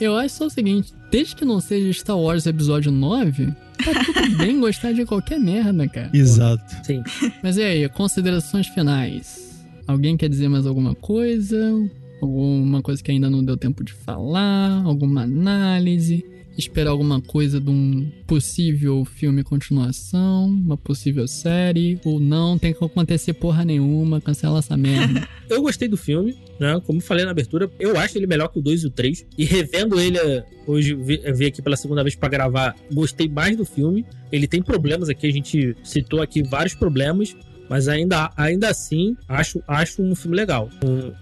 Eu 0.00 0.16
acho 0.16 0.34
só 0.36 0.46
o 0.46 0.50
seguinte, 0.50 0.92
desde 1.10 1.34
que 1.36 1.44
não 1.44 1.60
seja 1.60 1.92
Star 1.92 2.18
Wars 2.18 2.46
Episódio 2.46 2.90
9, 2.92 3.52
tá 3.82 4.04
tudo 4.04 4.36
bem 4.38 4.60
gostar 4.60 4.92
de 4.92 5.04
qualquer 5.04 5.38
merda, 5.38 5.88
cara. 5.88 6.10
Exato. 6.12 6.64
Sim. 6.84 7.02
Mas 7.42 7.56
e 7.56 7.62
aí, 7.62 7.88
considerações 7.88 8.66
finais? 8.68 9.64
Alguém 9.86 10.16
quer 10.16 10.28
dizer 10.28 10.48
mais 10.48 10.66
alguma 10.66 10.94
coisa? 10.94 11.72
Alguma 12.20 12.82
coisa 12.82 13.02
que 13.02 13.10
ainda 13.10 13.28
não 13.28 13.44
deu 13.44 13.56
tempo 13.56 13.82
de 13.82 13.92
falar? 13.92 14.82
Alguma 14.84 15.22
análise? 15.22 16.24
Esperar 16.56 16.90
alguma 16.90 17.20
coisa 17.20 17.60
de 17.60 17.70
um 17.70 18.10
possível 18.26 19.04
filme 19.04 19.42
continuação? 19.42 20.46
Uma 20.46 20.76
possível 20.76 21.26
série? 21.26 21.98
Ou 22.04 22.20
não? 22.20 22.58
Tem 22.58 22.72
que 22.72 22.84
acontecer 22.84 23.32
porra 23.34 23.64
nenhuma, 23.64 24.20
cancela 24.20 24.58
essa 24.58 24.76
merda. 24.76 25.28
Eu 25.48 25.62
gostei 25.62 25.88
do 25.88 25.96
filme, 25.96 26.36
né? 26.58 26.80
Como 26.86 27.00
falei 27.00 27.24
na 27.24 27.30
abertura, 27.30 27.70
eu 27.78 27.98
acho 27.98 28.16
ele 28.16 28.26
melhor 28.26 28.48
que 28.48 28.58
o 28.58 28.62
2 28.62 28.84
e 28.84 28.86
o 28.86 28.90
3. 28.90 29.26
E 29.36 29.44
revendo 29.44 30.00
ele 30.00 30.16
eh, 30.16 30.42
hoje, 30.66 30.94
vi 30.94 31.44
aqui 31.44 31.60
pela 31.60 31.76
segunda 31.76 32.02
vez 32.02 32.14
pra 32.14 32.26
gravar, 32.26 32.74
gostei 32.90 33.28
mais 33.28 33.54
do 33.54 33.64
filme. 33.64 34.06
Ele 34.30 34.46
tem 34.46 34.62
problemas 34.62 35.10
aqui, 35.10 35.26
a 35.26 35.32
gente 35.32 35.76
citou 35.84 36.22
aqui 36.22 36.42
vários 36.42 36.74
problemas. 36.74 37.36
Mas 37.68 37.88
ainda, 37.88 38.30
ainda 38.36 38.68
assim, 38.68 39.16
acho, 39.26 39.62
acho 39.66 40.02
um 40.02 40.14
filme 40.14 40.36
legal. 40.36 40.68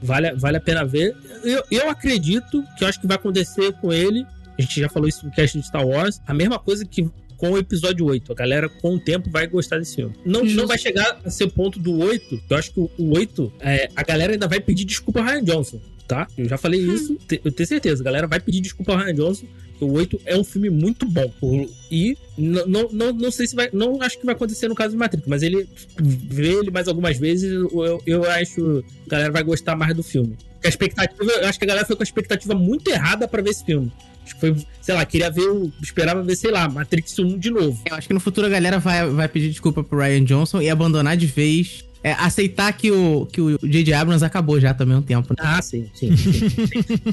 Vale, 0.03 0.33
vale 0.33 0.57
a 0.57 0.61
pena 0.61 0.85
ver. 0.85 1.15
Eu, 1.45 1.63
eu 1.71 1.89
acredito 1.89 2.65
que 2.77 2.83
eu 2.83 2.89
acho 2.89 3.01
que 3.01 3.07
vai 3.07 3.17
acontecer 3.17 3.73
com 3.75 3.93
ele. 3.93 4.27
A 4.61 4.63
gente 4.63 4.81
já 4.81 4.89
falou 4.89 5.09
isso 5.09 5.25
no 5.27 5.33
cast 5.33 5.59
de 5.59 5.67
Star 5.67 5.87
Wars. 5.87 6.21
A 6.27 6.35
mesma 6.35 6.59
coisa 6.59 6.85
que 6.85 7.09
com 7.37 7.53
o 7.53 7.59
episódio 7.59 8.05
8. 8.05 8.33
A 8.33 8.35
galera, 8.35 8.69
com 8.69 8.97
o 8.97 9.01
tempo, 9.01 9.31
vai 9.31 9.47
gostar 9.47 9.79
desse 9.79 9.97
filme. 9.97 10.15
Não, 10.27 10.45
não 10.45 10.67
vai 10.67 10.77
chegar 10.77 11.19
a 11.25 11.31
ser 11.31 11.45
o 11.45 11.51
ponto 11.51 11.79
do 11.79 11.99
8. 11.99 12.39
Eu 12.51 12.57
acho 12.59 12.71
que 12.73 12.81
o, 12.81 12.91
o 12.99 13.17
8, 13.17 13.51
é, 13.61 13.89
a 13.97 14.03
galera 14.03 14.35
ainda 14.35 14.47
vai 14.47 14.61
pedir 14.61 14.85
desculpa 14.85 15.21
ao 15.21 15.25
Ryan 15.27 15.43
Johnson, 15.45 15.81
tá? 16.07 16.29
Eu 16.37 16.47
já 16.47 16.59
falei 16.59 16.81
isso, 16.83 17.15
te- 17.27 17.41
eu 17.43 17.51
tenho 17.51 17.67
certeza. 17.67 18.03
A 18.03 18.05
galera 18.05 18.27
vai 18.27 18.41
pedir 18.41 18.61
desculpa 18.61 18.93
ao 18.93 18.99
Ryan 18.99 19.15
Johnson. 19.15 19.47
O 19.81 19.91
8 19.93 20.21
é 20.27 20.37
um 20.37 20.45
filme 20.45 20.69
muito 20.69 21.07
bom. 21.09 21.33
O- 21.41 21.67
E 21.91 22.15
não, 22.37 22.91
não, 22.93 23.13
não 23.15 23.31
sei 23.31 23.47
se 23.47 23.57
vai. 23.57 23.71
Não 23.73 24.03
acho 24.03 24.19
que 24.19 24.27
vai 24.27 24.35
acontecer 24.35 24.69
no 24.69 24.75
caso 24.75 24.91
de 24.91 24.99
Matrix, 24.99 25.27
mas 25.27 25.43
ele 25.43 25.67
vê 25.99 26.53
ele 26.59 26.71
mais 26.71 26.89
algumas 26.89 27.17
vezes, 27.17 27.51
eu, 27.51 28.03
eu 28.07 28.31
acho 28.31 28.55
que 28.55 29.07
a 29.07 29.11
galera 29.13 29.33
vai 29.33 29.43
gostar 29.43 29.75
mais 29.77 29.97
do 29.97 30.03
filme. 30.03 30.37
Porque 30.55 30.67
a 30.67 30.69
expectativa, 30.69 31.25
eu 31.25 31.49
acho 31.49 31.59
que 31.59 31.65
a 31.65 31.69
galera 31.69 31.87
foi 31.87 31.97
com 31.97 32.03
a 32.03 32.05
expectativa 32.05 32.55
muito 32.55 32.91
errada 32.91 33.27
pra 33.27 33.41
ver 33.41 33.49
esse 33.49 33.65
filme. 33.65 33.91
Acho 34.25 34.35
que 34.35 34.41
foi, 34.41 34.57
sei 34.81 34.95
lá, 34.95 35.05
queria 35.05 35.31
ver, 35.31 35.49
o- 35.49 35.73
esperava 35.83 36.23
ver, 36.23 36.37
sei 36.37 36.51
lá, 36.51 36.69
Matrix 36.69 37.19
1 37.19 37.39
de 37.39 37.51
novo. 37.51 37.83
Eu 37.89 37.95
acho 37.97 38.07
que 38.07 38.15
no 38.15 38.21
futuro 38.21 38.47
a 38.47 38.51
galera 38.51 38.79
vai, 38.79 39.09
vai 39.09 39.29
pedir 39.29 39.49
desculpa 39.51 39.83
pro 39.83 39.99
Ryan 39.99 40.25
Johnson 40.25 40.61
e 40.61 40.69
abandonar 40.71 41.17
de 41.17 41.27
vez. 41.27 41.85
é, 42.03 42.13
aceitar 42.13 42.73
que 42.73 42.91
o 42.91 43.27
que 43.27 43.41
o 43.43 43.59
J.J. 43.63 43.93
Abrams 43.93 44.25
acabou 44.25 44.59
já 44.59 44.73
também 44.73 44.95
há 44.97 44.99
um 45.01 45.03
tempo. 45.03 45.29
Né? 45.35 45.37
Ah, 45.41 45.61
sim, 45.61 45.91
sim. 45.95 46.17
sim, 46.17 46.33
sim. 46.33 46.57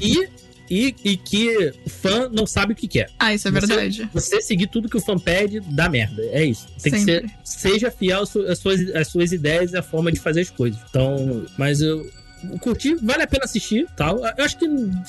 e, 0.00 0.28
e, 0.70 0.94
e 1.04 1.16
que 1.18 1.72
o 1.84 1.90
fã 1.90 2.26
não 2.32 2.46
sabe 2.46 2.72
o 2.72 2.76
que 2.76 2.88
quer. 2.88 3.10
Ah, 3.18 3.34
isso 3.34 3.46
é 3.48 3.50
Você- 3.50 3.66
verdade. 3.66 4.08
Você 4.14 4.40
seguir 4.40 4.66
tudo 4.68 4.88
que 4.88 4.96
o 4.96 5.00
fã 5.00 5.18
pede, 5.18 5.60
dá 5.60 5.90
merda. 5.90 6.22
É 6.30 6.42
isso. 6.42 6.66
Tem 6.82 6.90
que 6.92 7.00
ser. 7.00 7.20
Sempre. 7.20 7.36
Seja 7.44 7.90
fiel 7.90 8.22
às 8.22 8.30
suas, 8.58 8.94
às 8.94 9.08
suas 9.08 9.30
ideias 9.32 9.72
e 9.72 9.76
à 9.76 9.82
forma 9.82 10.10
de 10.10 10.20
fazer 10.20 10.40
as 10.40 10.50
coisas. 10.50 10.80
Então, 10.88 11.44
mas 11.58 11.82
eu. 11.82 12.10
Curti, 12.60 12.94
vale 13.02 13.22
a 13.22 13.26
pena 13.26 13.44
assistir, 13.44 13.86
tal. 13.96 14.18
Eu 14.36 14.44
acho 14.44 14.58
que 14.58 14.64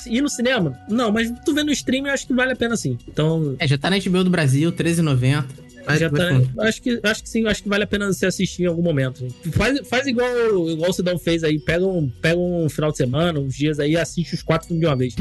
ir 0.06 0.20
no 0.20 0.28
cinema, 0.28 0.78
não, 0.88 1.10
mas 1.12 1.32
tu 1.44 1.54
vendo 1.54 1.66
no 1.66 1.72
stream, 1.72 2.06
eu 2.06 2.12
acho 2.12 2.26
que 2.26 2.34
vale 2.34 2.52
a 2.52 2.56
pena 2.56 2.76
sim. 2.76 2.98
Então, 3.08 3.54
É, 3.58 3.66
já 3.68 3.78
tá 3.78 3.88
na 3.90 3.98
HBO 3.98 4.24
do 4.24 4.30
Brasil, 4.30 4.70
R$13,90. 4.70 5.44
Vai- 5.86 5.98
já 5.98 6.10
tá, 6.10 6.28
acho 6.58 6.82
que 6.82 7.00
acho 7.02 7.22
que 7.22 7.28
sim, 7.28 7.46
acho 7.46 7.62
que 7.62 7.68
vale 7.68 7.84
a 7.84 7.86
pena 7.86 8.12
você 8.12 8.26
assistir 8.26 8.64
em 8.64 8.66
algum 8.66 8.82
momento. 8.82 9.26
Faz, 9.52 9.80
faz 9.88 10.06
igual, 10.06 10.28
igual 10.68 10.90
o 10.90 10.92
Sidão 10.92 11.18
fez 11.18 11.42
aí, 11.42 11.58
pega 11.58 11.86
um, 11.86 12.06
pega 12.20 12.38
um 12.38 12.68
final 12.68 12.90
de 12.90 12.98
semana, 12.98 13.40
uns 13.40 13.54
dias 13.56 13.80
aí, 13.80 13.92
e 13.92 13.96
assiste 13.96 14.34
os 14.34 14.42
quatro 14.42 14.68
filmes 14.68 14.82
de 14.82 14.86
uma 14.86 14.94
vez. 14.96 15.14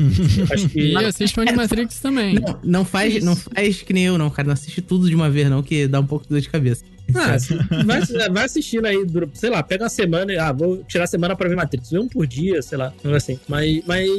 acho 0.51 0.67
que 0.69 0.79
E 0.91 0.95
assiste 1.05 1.39
o 1.39 1.41
Animatrix 1.41 1.99
também. 2.01 2.35
Não, 2.35 2.59
não 2.63 2.85
faz, 2.85 3.23
não 3.23 3.35
faz 3.37 3.81
que 3.81 3.93
nem 3.93 4.05
eu, 4.05 4.17
não, 4.17 4.29
cara. 4.29 4.47
Não 4.47 4.53
assiste 4.53 4.81
tudo 4.81 5.07
de 5.09 5.15
uma 5.15 5.29
vez, 5.29 5.49
não, 5.49 5.63
que 5.63 5.87
dá 5.87 5.99
um 6.01 6.05
pouco 6.05 6.25
de 6.25 6.29
dor 6.31 6.41
de 6.41 6.49
cabeça. 6.49 6.83
Ah, 7.15 7.37
vai, 8.31 8.45
assistindo 8.45 8.85
aí, 8.85 8.97
sei 9.33 9.49
lá, 9.49 9.61
pega 9.63 9.83
uma 9.83 9.89
semana 9.89 10.31
ah, 10.37 10.51
vou 10.51 10.83
tirar 10.83 11.03
a 11.03 11.07
semana 11.07 11.35
pra 11.35 11.49
ver 11.49 11.55
Matrix. 11.55 11.89
Vê 11.89 11.99
um 11.99 12.07
por 12.07 12.25
dia, 12.25 12.61
sei 12.61 12.77
lá, 12.77 12.93
assim. 13.15 13.39
Mas, 13.47 13.83
mas 13.85 14.09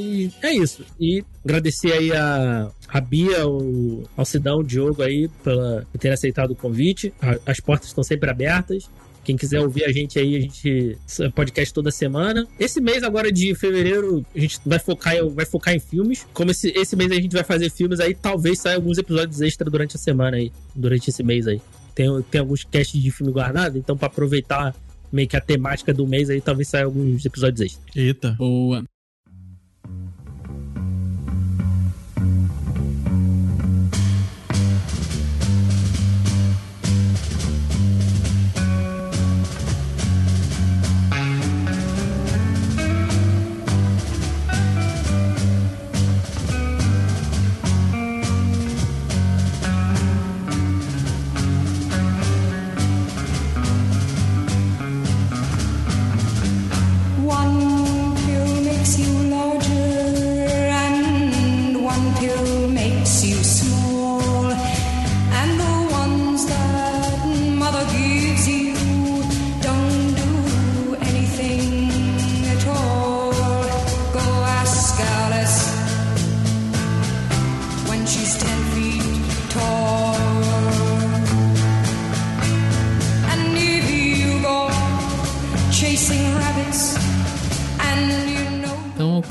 é 0.43 0.53
isso. 0.53 0.85
E 0.99 1.25
agradecer 1.45 1.93
aí 1.93 2.13
a, 2.13 2.71
a 2.89 3.01
Bia, 3.01 3.47
o, 3.47 4.05
ao 4.17 4.25
Sidão, 4.25 4.59
o 4.59 4.65
Diogo 4.65 5.03
aí, 5.03 5.29
pela, 5.43 5.87
por 5.91 5.99
ter 5.99 6.11
aceitado 6.11 6.53
o 6.53 6.57
convite. 6.57 7.13
As 7.47 7.61
portas 7.61 7.89
estão 7.89 8.05
sempre 8.05 8.31
abertas. 8.31 8.89
Quem 9.23 9.37
quiser 9.37 9.61
ouvir 9.61 9.85
a 9.85 9.93
gente 9.93 10.19
aí, 10.19 10.37
a 10.37 10.41
gente 10.41 10.99
podcast 11.35 11.75
toda 11.75 11.91
semana. 11.91 12.47
Esse 12.59 12.81
mês 12.81 13.03
agora 13.03 13.31
de 13.31 13.55
fevereiro, 13.55 14.25
a 14.35 14.39
gente 14.39 14.59
vai 14.65 14.79
focar, 14.79 15.15
vai 15.29 15.45
focar 15.45 15.75
em 15.75 15.79
filmes. 15.79 16.27
Como 16.33 16.51
esse, 16.51 16.73
esse 16.75 16.97
mês 16.97 17.13
a 17.13 17.15
gente 17.15 17.33
vai 17.33 17.45
fazer 17.45 17.71
filmes 17.71 18.01
aí, 18.01 18.15
talvez 18.15 18.61
saia 18.61 18.77
alguns 18.77 18.99
episódios 18.99 19.41
extra 19.43 19.71
durante 19.71 19.97
a 19.97 19.99
semana 19.99 20.39
aí, 20.39 20.51
durante 20.75 21.11
esse 21.11 21.23
mês 21.23 21.47
aí. 21.47 21.61
Tem, 21.95 22.07
tem 22.31 22.41
alguns 22.41 22.65
casts 22.65 23.01
de 23.01 23.11
filme 23.11 23.33
guardado, 23.33 23.79
então 23.79 23.97
pra 23.97 24.07
aproveitar 24.07 24.75
meio 25.13 25.29
que 25.29 25.37
a 25.37 25.41
temática 25.41 25.93
do 25.93 26.07
mês 26.07 26.31
aí, 26.31 26.41
talvez 26.41 26.69
saia 26.69 26.85
alguns 26.85 27.25
episódios 27.25 27.61
extras. 27.61 27.97
Eita. 27.97 28.33
Boa. 28.39 28.85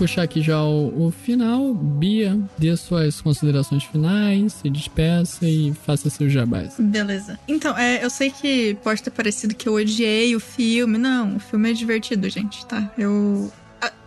Puxar 0.10 0.24
aqui 0.24 0.42
já 0.42 0.64
o, 0.64 1.08
o 1.08 1.12
final. 1.12 1.74
Bia, 1.74 2.40
dê 2.58 2.76
suas 2.76 3.22
considerações 3.22 3.84
finais, 3.84 4.54
se 4.54 4.70
despeça 4.70 5.48
e 5.48 5.74
faça 5.86 6.10
seu 6.10 6.28
jabás. 6.30 6.76
Beleza. 6.80 7.40
Então, 7.48 7.78
é, 7.78 8.04
eu 8.04 8.10
sei 8.10 8.32
que 8.32 8.76
pode 8.84 9.04
ter 9.04 9.12
parecido 9.12 9.54
que 9.54 9.70
eu 9.70 9.74
odiei 9.74 10.36
o 10.36 10.40
filme. 10.40 10.98
Não, 10.98 11.36
o 11.36 11.40
filme 11.40 11.70
é 11.70 11.74
divertido, 11.74 12.28
gente, 12.30 12.66
tá? 12.66 12.92
Eu. 12.98 13.52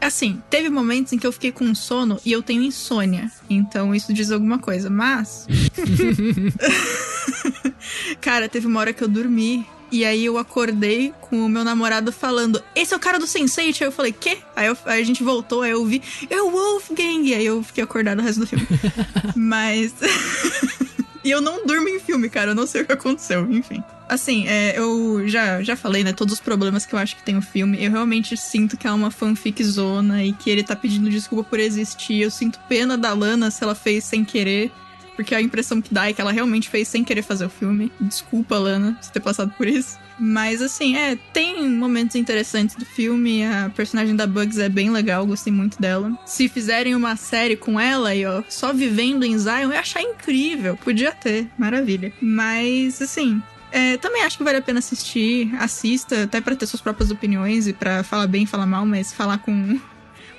Assim, 0.01 0.43
teve 0.51 0.69
momentos 0.69 1.15
em 1.15 1.19
que 1.19 1.27
eu 1.27 1.33
fiquei 1.33 1.51
com 1.51 1.75
sono 1.75 2.21
e 2.27 2.33
eu 2.33 2.43
tenho 2.43 2.63
insônia. 2.63 3.31
Então 3.49 3.95
isso 3.95 4.13
diz 4.13 4.31
alguma 4.31 4.59
coisa. 4.59 4.91
Mas. 4.91 5.47
Cara, 8.21 8.49
teve 8.49 8.67
uma 8.67 8.81
hora 8.81 8.93
que 8.93 9.03
eu 9.03 9.09
dormi. 9.09 9.65
E 9.93 10.05
aí 10.07 10.25
eu 10.25 10.39
acordei 10.39 11.13
com 11.21 11.45
o 11.45 11.49
meu 11.49 11.63
namorado 11.63 12.11
falando: 12.11 12.63
Esse 12.75 12.95
é 12.95 12.97
o 12.97 13.01
cara 13.01 13.19
do 13.19 13.27
Sense8. 13.27 13.83
Aí 13.83 13.87
eu 13.89 13.93
falei, 13.93 14.11
quê? 14.13 14.39
Aí, 14.57 14.67
eu- 14.67 14.77
aí 14.87 15.01
a 15.03 15.05
gente 15.05 15.23
voltou, 15.23 15.63
aí 15.63 15.71
eu 15.73 15.81
ouvi, 15.81 16.03
é 16.31 16.41
o 16.41 16.51
Wolfgang. 16.51 17.29
E 17.29 17.35
aí 17.35 17.45
eu 17.45 17.63
fiquei 17.63 17.85
acordado 17.85 18.19
o 18.21 18.23
resto 18.23 18.41
do 18.41 18.47
filme. 18.47 18.67
Mas. 19.37 19.93
E 21.25 21.31
eu 21.31 21.41
não 21.41 21.65
durmo 21.65 21.89
em 21.89 22.01
filme, 22.01 22.29
cara. 22.29 22.51
Eu 22.51 22.55
não 22.57 22.67
sei 22.67 22.83
o 22.83 22.85
que 22.85 22.91
aconteceu, 22.91 23.49
enfim. 23.49 23.81
Assim, 24.09 24.45
é, 24.49 24.77
eu 24.77 25.23
já, 25.29 25.63
já 25.63 25.77
falei, 25.77 26.03
né? 26.03 26.13
Todos 26.13 26.35
os 26.35 26.41
problemas 26.41 26.85
que 26.85 26.93
eu 26.97 26.99
acho 26.99 27.15
que 27.15 27.23
tem 27.23 27.37
o 27.37 27.41
filme. 27.41 27.81
Eu 27.81 27.93
realmente 27.93 28.37
sinto 28.37 28.77
que 28.77 28.89
é 28.89 28.91
uma 28.91 29.09
fanfic 29.09 29.63
zona 29.63 30.25
e 30.25 30.33
que 30.33 30.51
ele 30.51 30.65
tá 30.65 30.75
pedindo 30.75 31.09
desculpa 31.09 31.49
por 31.49 31.61
existir. 31.61 32.21
Eu 32.21 32.29
sinto 32.29 32.59
pena 32.69 32.99
da 32.99 33.13
Lana 33.15 33.53
se 33.53 33.63
ela 33.63 33.77
fez 33.77 34.03
sem 34.03 34.25
querer. 34.25 34.73
Porque 35.15 35.35
a 35.35 35.41
impressão 35.41 35.81
que 35.81 35.93
dá 35.93 36.09
é 36.09 36.13
que 36.13 36.21
ela 36.21 36.33
realmente 36.33 36.69
fez 36.69 36.89
sem 36.89 37.05
querer 37.05 37.23
fazer 37.23 37.45
o 37.45 37.51
filme. 37.51 37.93
Desculpa, 38.01 38.59
Lana, 38.59 38.99
por 39.01 39.11
ter 39.11 39.21
passado 39.21 39.53
por 39.57 39.67
isso. 39.67 39.99
Mas 40.19 40.63
assim, 40.63 40.97
é, 40.97 41.17
tem 41.33 41.69
momentos 41.69 42.17
interessantes 42.17 42.77
do 42.77 42.85
filme. 42.85 43.45
A 43.45 43.71
personagem 43.75 44.15
da 44.15 44.27
Bugs 44.27 44.59
é 44.59 44.69
bem 44.69 44.91
legal, 44.91 45.27
gostei 45.27 45.53
muito 45.53 45.81
dela. 45.81 46.17
Se 46.25 46.49
fizerem 46.49 46.95
uma 46.95 47.17
série 47.17 47.57
com 47.57 47.79
ela 47.79 48.15
e 48.15 48.25
ó, 48.25 48.43
só 48.49 48.73
vivendo 48.73 49.25
em 49.25 49.37
Zion, 49.37 49.63
eu 49.63 49.73
ia 49.73 49.81
achar 49.81 50.03
incrível. 50.03 50.77
Podia 50.77 51.13
ter, 51.13 51.49
maravilha. 51.59 52.13
Mas 52.21 53.03
assim, 53.03 53.43
é, 53.73 53.97
também 53.97 54.23
acho 54.23 54.37
que 54.37 54.45
vale 54.45 54.59
a 54.59 54.63
pena 54.63 54.79
assistir, 54.79 55.51
assista, 55.59 56.25
até 56.25 56.41
pra 56.41 56.55
ter 56.55 56.67
suas 56.67 56.83
próprias 56.83 57.11
opiniões 57.11 57.67
e 57.67 57.73
pra 57.73 58.03
falar 58.03 58.27
bem, 58.27 58.45
falar 58.45 58.67
mal, 58.67 58.85
mas 58.85 59.13
falar 59.13 59.39
com 59.39 59.81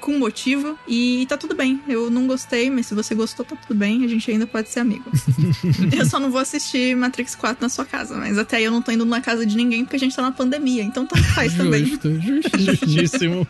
com 0.04 0.20
motivo 0.20 0.78
e 0.86 1.26
tá 1.30 1.38
tudo 1.38 1.56
bem. 1.56 1.82
Eu 1.88 2.12
não 2.12 2.28
gostei, 2.28 2.70
mas 2.70 2.88
se 2.88 2.94
você 2.94 3.16
gostou, 3.16 3.46
tá 3.46 3.56
tudo 3.56 3.74
bem. 3.74 4.04
A 4.04 4.08
gente 4.08 4.30
ainda 4.30 4.46
pode 4.46 4.70
ser 4.70 4.82
amigo. 4.82 5.10
eu 5.98 6.06
só 6.06 6.20
não 6.20 6.30
vou 6.30 6.42
assistir 6.42 6.94
Matrix 6.94 7.36
4 7.36 7.62
na 7.62 7.70
sua 7.70 7.86
casa, 7.86 8.14
mas 8.16 8.38
até 8.38 8.58
aí 8.58 8.66
eu 8.66 8.72
não 8.72 8.82
tô 8.82 8.92
indo 8.92 9.06
na 9.06 9.22
casa 9.22 9.46
de 9.46 9.56
ninguém 9.56 9.86
porque 9.86 9.96
a 9.96 10.00
gente 10.00 10.14
tá 10.14 10.22
na 10.22 10.34
pandemia, 10.34 10.84
então 10.84 11.06
tanto 11.06 11.24
faz 11.34 11.54
também. 11.54 11.86
Justo. 11.86 12.10
Justíssimo. 12.60 13.48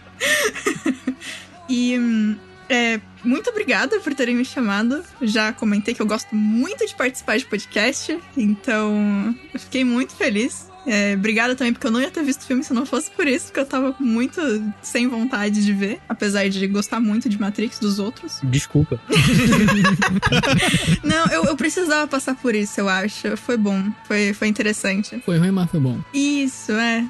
E 1.67 1.97
hum, 1.97 2.35
é, 2.69 3.01
muito 3.23 3.49
obrigada 3.49 3.99
por 3.99 4.13
terem 4.13 4.35
me 4.35 4.45
chamado. 4.45 5.03
Já 5.23 5.51
comentei 5.53 5.95
que 5.95 6.03
eu 6.03 6.05
gosto 6.05 6.35
muito 6.35 6.85
de 6.85 6.93
participar 6.93 7.37
de 7.37 7.45
podcast, 7.45 8.15
então 8.37 9.35
eu 9.51 9.59
fiquei 9.59 9.83
muito 9.83 10.13
feliz. 10.13 10.71
É, 10.85 11.13
obrigada 11.15 11.55
também, 11.55 11.73
porque 11.73 11.87
eu 11.87 11.91
não 11.91 12.01
ia 12.01 12.11
ter 12.11 12.23
visto 12.23 12.41
o 12.41 12.45
filme 12.45 12.63
se 12.63 12.73
não 12.73 12.85
fosse 12.85 13.09
por 13.11 13.27
isso, 13.27 13.45
porque 13.45 13.61
eu 13.61 13.65
tava 13.65 13.95
muito 13.99 14.41
sem 14.81 15.07
vontade 15.07 15.63
de 15.63 15.73
ver, 15.73 15.99
apesar 16.09 16.49
de 16.49 16.67
gostar 16.67 16.99
muito 16.99 17.29
de 17.29 17.39
Matrix 17.39 17.79
dos 17.79 17.99
outros. 17.99 18.39
Desculpa. 18.43 18.99
Não, 21.03 21.25
eu, 21.27 21.45
eu 21.45 21.55
precisava 21.55 22.07
passar 22.07 22.35
por 22.35 22.55
isso, 22.55 22.79
eu 22.79 22.89
acho. 22.89 23.35
Foi 23.37 23.57
bom, 23.57 23.91
foi, 24.05 24.33
foi 24.33 24.47
interessante. 24.47 25.21
Foi 25.25 25.37
ruim, 25.37 25.51
mas 25.51 25.69
foi 25.69 25.79
bom. 25.79 25.99
Isso, 26.13 26.71
é. 26.73 27.05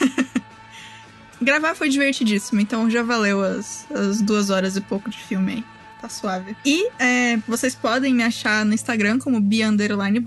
Gravar 1.40 1.74
foi 1.74 1.88
divertidíssimo, 1.88 2.60
então 2.60 2.88
já 2.88 3.02
valeu 3.02 3.42
as, 3.42 3.86
as 3.90 4.22
duas 4.22 4.50
horas 4.50 4.76
e 4.76 4.80
pouco 4.80 5.10
de 5.10 5.18
filme 5.18 5.52
aí. 5.52 5.64
Tá 6.00 6.08
suave. 6.08 6.56
E 6.64 6.88
é, 6.98 7.36
vocês 7.46 7.74
podem 7.74 8.14
me 8.14 8.24
achar 8.24 8.64
no 8.64 8.74
Instagram 8.74 9.18
como 9.18 9.40
Bia 9.40 9.68
Underline 9.68 10.18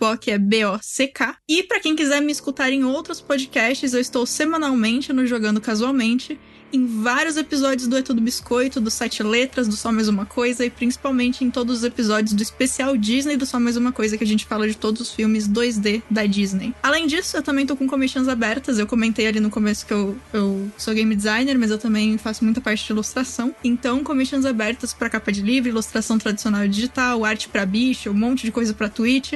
Bock. 0.00 0.30
É 0.30 0.38
B-O-C-K. 0.38 1.36
E 1.46 1.62
pra 1.62 1.78
quem 1.78 1.94
quiser 1.94 2.22
me 2.22 2.32
escutar 2.32 2.72
em 2.72 2.82
outros 2.84 3.20
podcasts, 3.20 3.92
eu 3.92 4.00
estou 4.00 4.24
semanalmente 4.24 5.12
no 5.12 5.26
Jogando 5.26 5.60
Casualmente. 5.60 6.40
Em 6.72 6.86
vários 6.86 7.36
episódios 7.36 7.88
do 7.88 7.96
É 7.96 8.02
Tudo 8.02 8.20
Biscoito, 8.20 8.80
do 8.80 8.92
Sete 8.92 9.24
Letras, 9.24 9.66
do 9.66 9.76
Só 9.76 9.90
Mais 9.90 10.06
Uma 10.06 10.24
Coisa, 10.24 10.64
e 10.64 10.70
principalmente 10.70 11.44
em 11.44 11.50
todos 11.50 11.78
os 11.78 11.84
episódios 11.84 12.32
do 12.32 12.40
especial 12.40 12.96
Disney 12.96 13.36
do 13.36 13.44
Só 13.44 13.58
Mais 13.58 13.76
Uma 13.76 13.90
Coisa, 13.90 14.16
que 14.16 14.22
a 14.22 14.26
gente 14.26 14.46
fala 14.46 14.68
de 14.68 14.76
todos 14.76 15.00
os 15.00 15.12
filmes 15.12 15.48
2D 15.48 16.00
da 16.08 16.24
Disney. 16.26 16.72
Além 16.80 17.08
disso, 17.08 17.36
eu 17.36 17.42
também 17.42 17.66
tô 17.66 17.76
com 17.76 17.88
commissions 17.88 18.28
abertas. 18.28 18.78
Eu 18.78 18.86
comentei 18.86 19.26
ali 19.26 19.40
no 19.40 19.50
começo 19.50 19.84
que 19.84 19.92
eu, 19.92 20.16
eu 20.32 20.70
sou 20.78 20.94
game 20.94 21.14
designer, 21.16 21.58
mas 21.58 21.72
eu 21.72 21.78
também 21.78 22.16
faço 22.16 22.44
muita 22.44 22.60
parte 22.60 22.86
de 22.86 22.92
ilustração. 22.92 23.52
Então, 23.64 24.04
commissions 24.04 24.46
abertas 24.46 24.94
pra 24.94 25.10
capa 25.10 25.32
de 25.32 25.42
livro, 25.42 25.68
ilustração 25.68 26.18
tradicional 26.18 26.68
digital, 26.68 27.24
arte 27.24 27.48
pra 27.48 27.66
bicho, 27.66 28.10
um 28.10 28.14
monte 28.14 28.46
de 28.46 28.52
coisa 28.52 28.72
pra 28.72 28.88
Twitch. 28.88 29.34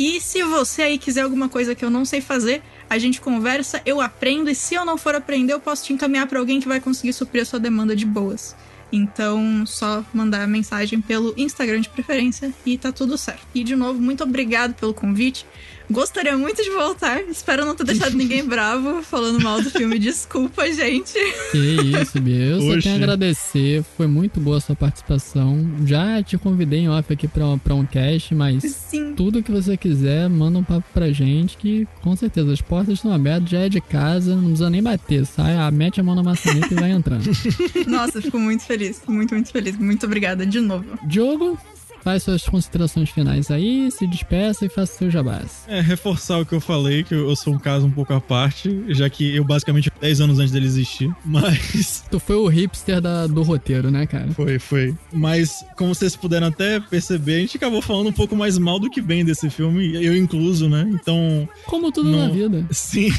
E 0.00 0.18
se 0.18 0.42
você 0.42 0.80
aí 0.80 0.96
quiser 0.96 1.20
alguma 1.20 1.46
coisa 1.46 1.74
que 1.74 1.84
eu 1.84 1.90
não 1.90 2.06
sei 2.06 2.22
fazer, 2.22 2.62
a 2.88 2.96
gente 2.96 3.20
conversa, 3.20 3.82
eu 3.84 4.00
aprendo, 4.00 4.48
e 4.48 4.54
se 4.54 4.74
eu 4.74 4.82
não 4.82 4.96
for 4.96 5.14
aprender, 5.14 5.52
eu 5.52 5.60
posso 5.60 5.84
te 5.84 5.92
encaminhar 5.92 6.26
pra 6.26 6.38
alguém 6.38 6.58
que 6.58 6.66
vai 6.66 6.80
conseguir 6.80 7.12
suprir 7.12 7.42
a 7.42 7.44
sua 7.44 7.60
demanda 7.60 7.94
de 7.94 8.06
boas. 8.06 8.56
Então, 8.90 9.66
só 9.66 10.02
mandar 10.14 10.48
mensagem 10.48 11.02
pelo 11.02 11.34
Instagram 11.36 11.82
de 11.82 11.90
preferência 11.90 12.50
e 12.64 12.78
tá 12.78 12.90
tudo 12.90 13.18
certo. 13.18 13.46
E 13.54 13.62
de 13.62 13.76
novo, 13.76 14.00
muito 14.00 14.24
obrigado 14.24 14.72
pelo 14.72 14.94
convite. 14.94 15.44
Gostaria 15.90 16.36
muito 16.36 16.62
de 16.62 16.70
voltar. 16.70 17.20
Espero 17.24 17.64
não 17.64 17.74
ter 17.74 17.84
deixado 17.84 18.16
ninguém 18.16 18.44
bravo 18.44 19.02
falando 19.02 19.42
mal 19.42 19.60
do 19.60 19.70
filme. 19.70 19.98
Desculpa, 20.00 20.70
gente. 20.72 21.14
Que 21.50 21.58
isso, 22.00 22.20
Bia. 22.20 22.44
Eu 22.44 22.60
só 22.60 22.68
Oxe. 22.68 22.82
tenho 22.82 22.94
a 22.94 22.98
agradecer. 22.98 23.84
Foi 23.96 24.06
muito 24.06 24.38
boa 24.40 24.58
a 24.58 24.60
sua 24.60 24.76
participação. 24.76 25.68
Já 25.84 26.22
te 26.22 26.38
convidei 26.38 26.80
em 26.80 26.88
off 26.88 27.12
aqui 27.12 27.26
pra, 27.26 27.56
pra 27.58 27.74
um 27.74 27.84
cast, 27.84 28.34
mas 28.34 28.62
Sim. 28.62 29.14
tudo 29.14 29.42
que 29.42 29.50
você 29.50 29.76
quiser, 29.76 30.28
manda 30.28 30.58
um 30.58 30.64
papo 30.64 30.86
pra 30.94 31.10
gente 31.10 31.56
que 31.56 31.88
com 32.00 32.14
certeza 32.14 32.52
as 32.52 32.60
portas 32.60 32.94
estão 32.94 33.12
abertas, 33.12 33.50
já 33.50 33.58
é 33.60 33.68
de 33.68 33.80
casa, 33.80 34.34
não 34.36 34.42
precisa 34.44 34.70
nem 34.70 34.82
bater. 34.82 35.26
Sai, 35.26 35.56
ah, 35.56 35.70
mete 35.70 36.00
a 36.00 36.04
mão 36.04 36.14
na 36.14 36.22
maçaneta 36.22 36.72
e 36.72 36.76
vai 36.76 36.90
entrando. 36.92 37.24
Nossa, 37.86 38.22
fico 38.22 38.38
muito 38.38 38.62
feliz. 38.62 39.02
Muito, 39.08 39.34
muito 39.34 39.50
feliz. 39.50 39.76
Muito 39.76 40.06
obrigada 40.06 40.46
de 40.46 40.60
novo. 40.60 40.84
Diogo, 41.06 41.58
faz 42.02 42.22
suas 42.22 42.42
considerações 42.44 43.10
finais 43.10 43.50
aí, 43.50 43.90
se 43.90 44.06
despeça 44.06 44.64
e 44.66 44.68
faça 44.68 44.98
seu 44.98 45.10
jabás. 45.10 45.64
É, 45.68 45.80
reforçar 45.80 46.38
o 46.38 46.46
que 46.46 46.54
eu 46.54 46.60
falei, 46.60 47.02
que 47.04 47.14
eu 47.14 47.34
sou 47.36 47.54
um 47.54 47.58
caso 47.58 47.86
um 47.86 47.90
pouco 47.90 48.12
à 48.12 48.20
parte, 48.20 48.84
já 48.88 49.08
que 49.10 49.34
eu 49.36 49.44
basicamente 49.44 49.90
10 50.00 50.20
anos 50.22 50.38
antes 50.38 50.52
dele 50.52 50.66
existir. 50.66 51.10
Mas 51.24 52.04
Tu 52.10 52.18
foi 52.18 52.36
o 52.36 52.46
hipster 52.48 53.00
da- 53.00 53.26
do 53.26 53.42
roteiro, 53.42 53.90
né, 53.90 54.06
cara? 54.06 54.28
Foi, 54.32 54.58
foi. 54.58 54.94
Mas, 55.12 55.64
como 55.76 55.94
vocês 55.94 56.16
puderam 56.16 56.46
até 56.48 56.80
perceber, 56.80 57.36
a 57.36 57.40
gente 57.40 57.56
acabou 57.56 57.82
falando 57.82 58.08
um 58.08 58.12
pouco 58.12 58.34
mais 58.34 58.56
mal 58.58 58.78
do 58.78 58.90
que 58.90 59.00
bem 59.00 59.24
desse 59.24 59.48
filme, 59.50 59.94
eu 60.04 60.16
incluso, 60.16 60.68
né? 60.68 60.88
Então, 60.92 61.48
Como 61.66 61.92
tudo 61.92 62.10
Não. 62.10 62.18
na 62.26 62.28
vida. 62.32 62.64
sim. 62.72 63.10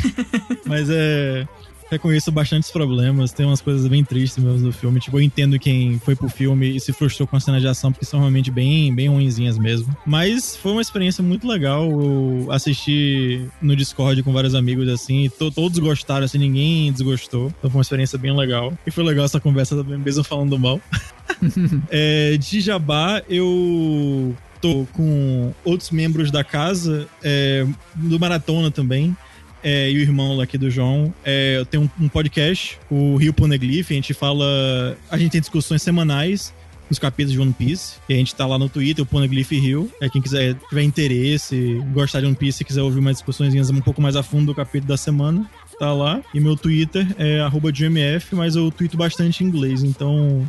Mas 0.66 0.90
é. 0.90 1.48
Reconheço 1.92 2.32
bastantes 2.32 2.72
problemas, 2.72 3.34
tem 3.34 3.46
umas 3.46 3.60
coisas 3.60 3.86
bem 3.88 4.02
tristes 4.04 4.42
mesmo 4.42 4.68
do 4.68 4.72
filme. 4.72 4.98
Tipo, 5.00 5.18
eu 5.18 5.22
entendo 5.22 5.60
quem 5.60 6.00
foi 6.00 6.16
pro 6.16 6.30
filme 6.30 6.76
e 6.76 6.80
se 6.80 6.94
frustrou 6.94 7.28
com 7.28 7.36
a 7.36 7.40
cena 7.40 7.60
de 7.60 7.68
ação, 7.68 7.92
porque 7.92 8.06
são 8.06 8.20
realmente 8.22 8.50
bem, 8.50 8.96
bem 8.96 9.10
ruinzinhas 9.10 9.58
mesmo. 9.58 9.94
Mas 10.06 10.56
foi 10.56 10.72
uma 10.72 10.82
experiência 10.82 11.22
muito 11.22 11.46
legal. 11.46 11.84
Eu 11.92 12.48
assisti 12.50 13.46
no 13.62 13.76
Discord 13.76 14.24
com 14.24 14.32
vários 14.32 14.56
amigos, 14.56 14.88
assim, 14.88 15.26
e 15.26 15.30
to- 15.30 15.52
todos 15.52 15.78
gostaram, 15.80 16.24
assim, 16.24 16.38
ninguém 16.38 16.92
desgostou. 16.94 17.48
Então 17.60 17.70
foi 17.70 17.80
uma 17.80 17.84
experiência 17.84 18.18
bem 18.18 18.34
legal. 18.36 18.74
E 18.88 18.92
foi 18.92 19.04
legal 19.04 19.26
essa 19.26 19.40
conversa 19.42 19.76
também, 19.76 19.98
mesmo 19.98 20.24
falando 20.24 20.58
mal. 20.58 20.80
É, 21.90 22.38
de 22.38 22.62
Jabá, 22.62 23.22
eu 23.30 24.36
tô 24.62 24.86
com 24.94 25.52
outros 25.66 25.90
membros 25.92 26.30
da 26.30 26.44
casa, 26.44 27.08
é, 27.24 27.66
do 27.96 28.20
Maratona 28.20 28.70
também, 28.70 29.16
é, 29.64 29.92
e 29.92 29.98
o 29.98 30.02
irmão 30.02 30.36
lá 30.36 30.44
aqui 30.44 30.58
do 30.58 30.70
João. 30.70 31.14
É, 31.24 31.58
eu 31.58 31.66
tenho 31.66 31.84
um, 31.84 32.06
um 32.06 32.10
podcast, 32.10 32.80
o 32.90 33.16
Rio 33.18 33.34
Poneglyph, 33.34 33.92
a 33.92 33.94
gente 33.94 34.14
fala. 34.14 34.98
A 35.10 35.18
gente 35.18 35.32
tem 35.32 35.42
discussões 35.42 35.82
semanais 35.82 36.54
nos 36.90 37.00
capítulos 37.00 37.32
de 37.32 37.40
One 37.40 37.54
Piece. 37.54 37.96
E 38.10 38.14
a 38.14 38.18
gente 38.18 38.36
tá 38.36 38.46
lá 38.46 38.60
no 38.60 38.68
Twitter, 38.68 39.04
o 39.04 39.06
Poneglyph 39.06 39.52
Rio. 39.52 39.90
É, 40.02 40.10
quem 40.10 40.22
quiser, 40.22 40.56
tiver 40.68 40.84
interesse, 40.84 41.82
gostar 41.94 42.20
de 42.20 42.26
One 42.26 42.36
Piece 42.36 42.62
e 42.62 42.66
quiser 42.66 42.82
ouvir 42.82 43.00
umas 43.00 43.18
discussões 43.18 43.70
um 43.70 43.82
pouco 43.82 44.02
mais 44.02 44.16
a 44.18 44.22
fundo 44.22 44.48
do 44.48 44.56
capítulo 44.56 44.90
da 44.90 44.98
semana, 44.98 45.50
tá 45.80 45.94
lá. 45.94 46.22
E 46.34 46.40
meu 46.40 46.58
Twitter 46.58 47.08
é 47.18 47.40
arroba 47.40 47.72
GMF, 47.72 48.36
mas 48.36 48.58
eu 48.58 48.70
tweeto 48.70 48.98
bastante 48.98 49.44
em 49.44 49.48
inglês, 49.48 49.84
então 49.84 50.46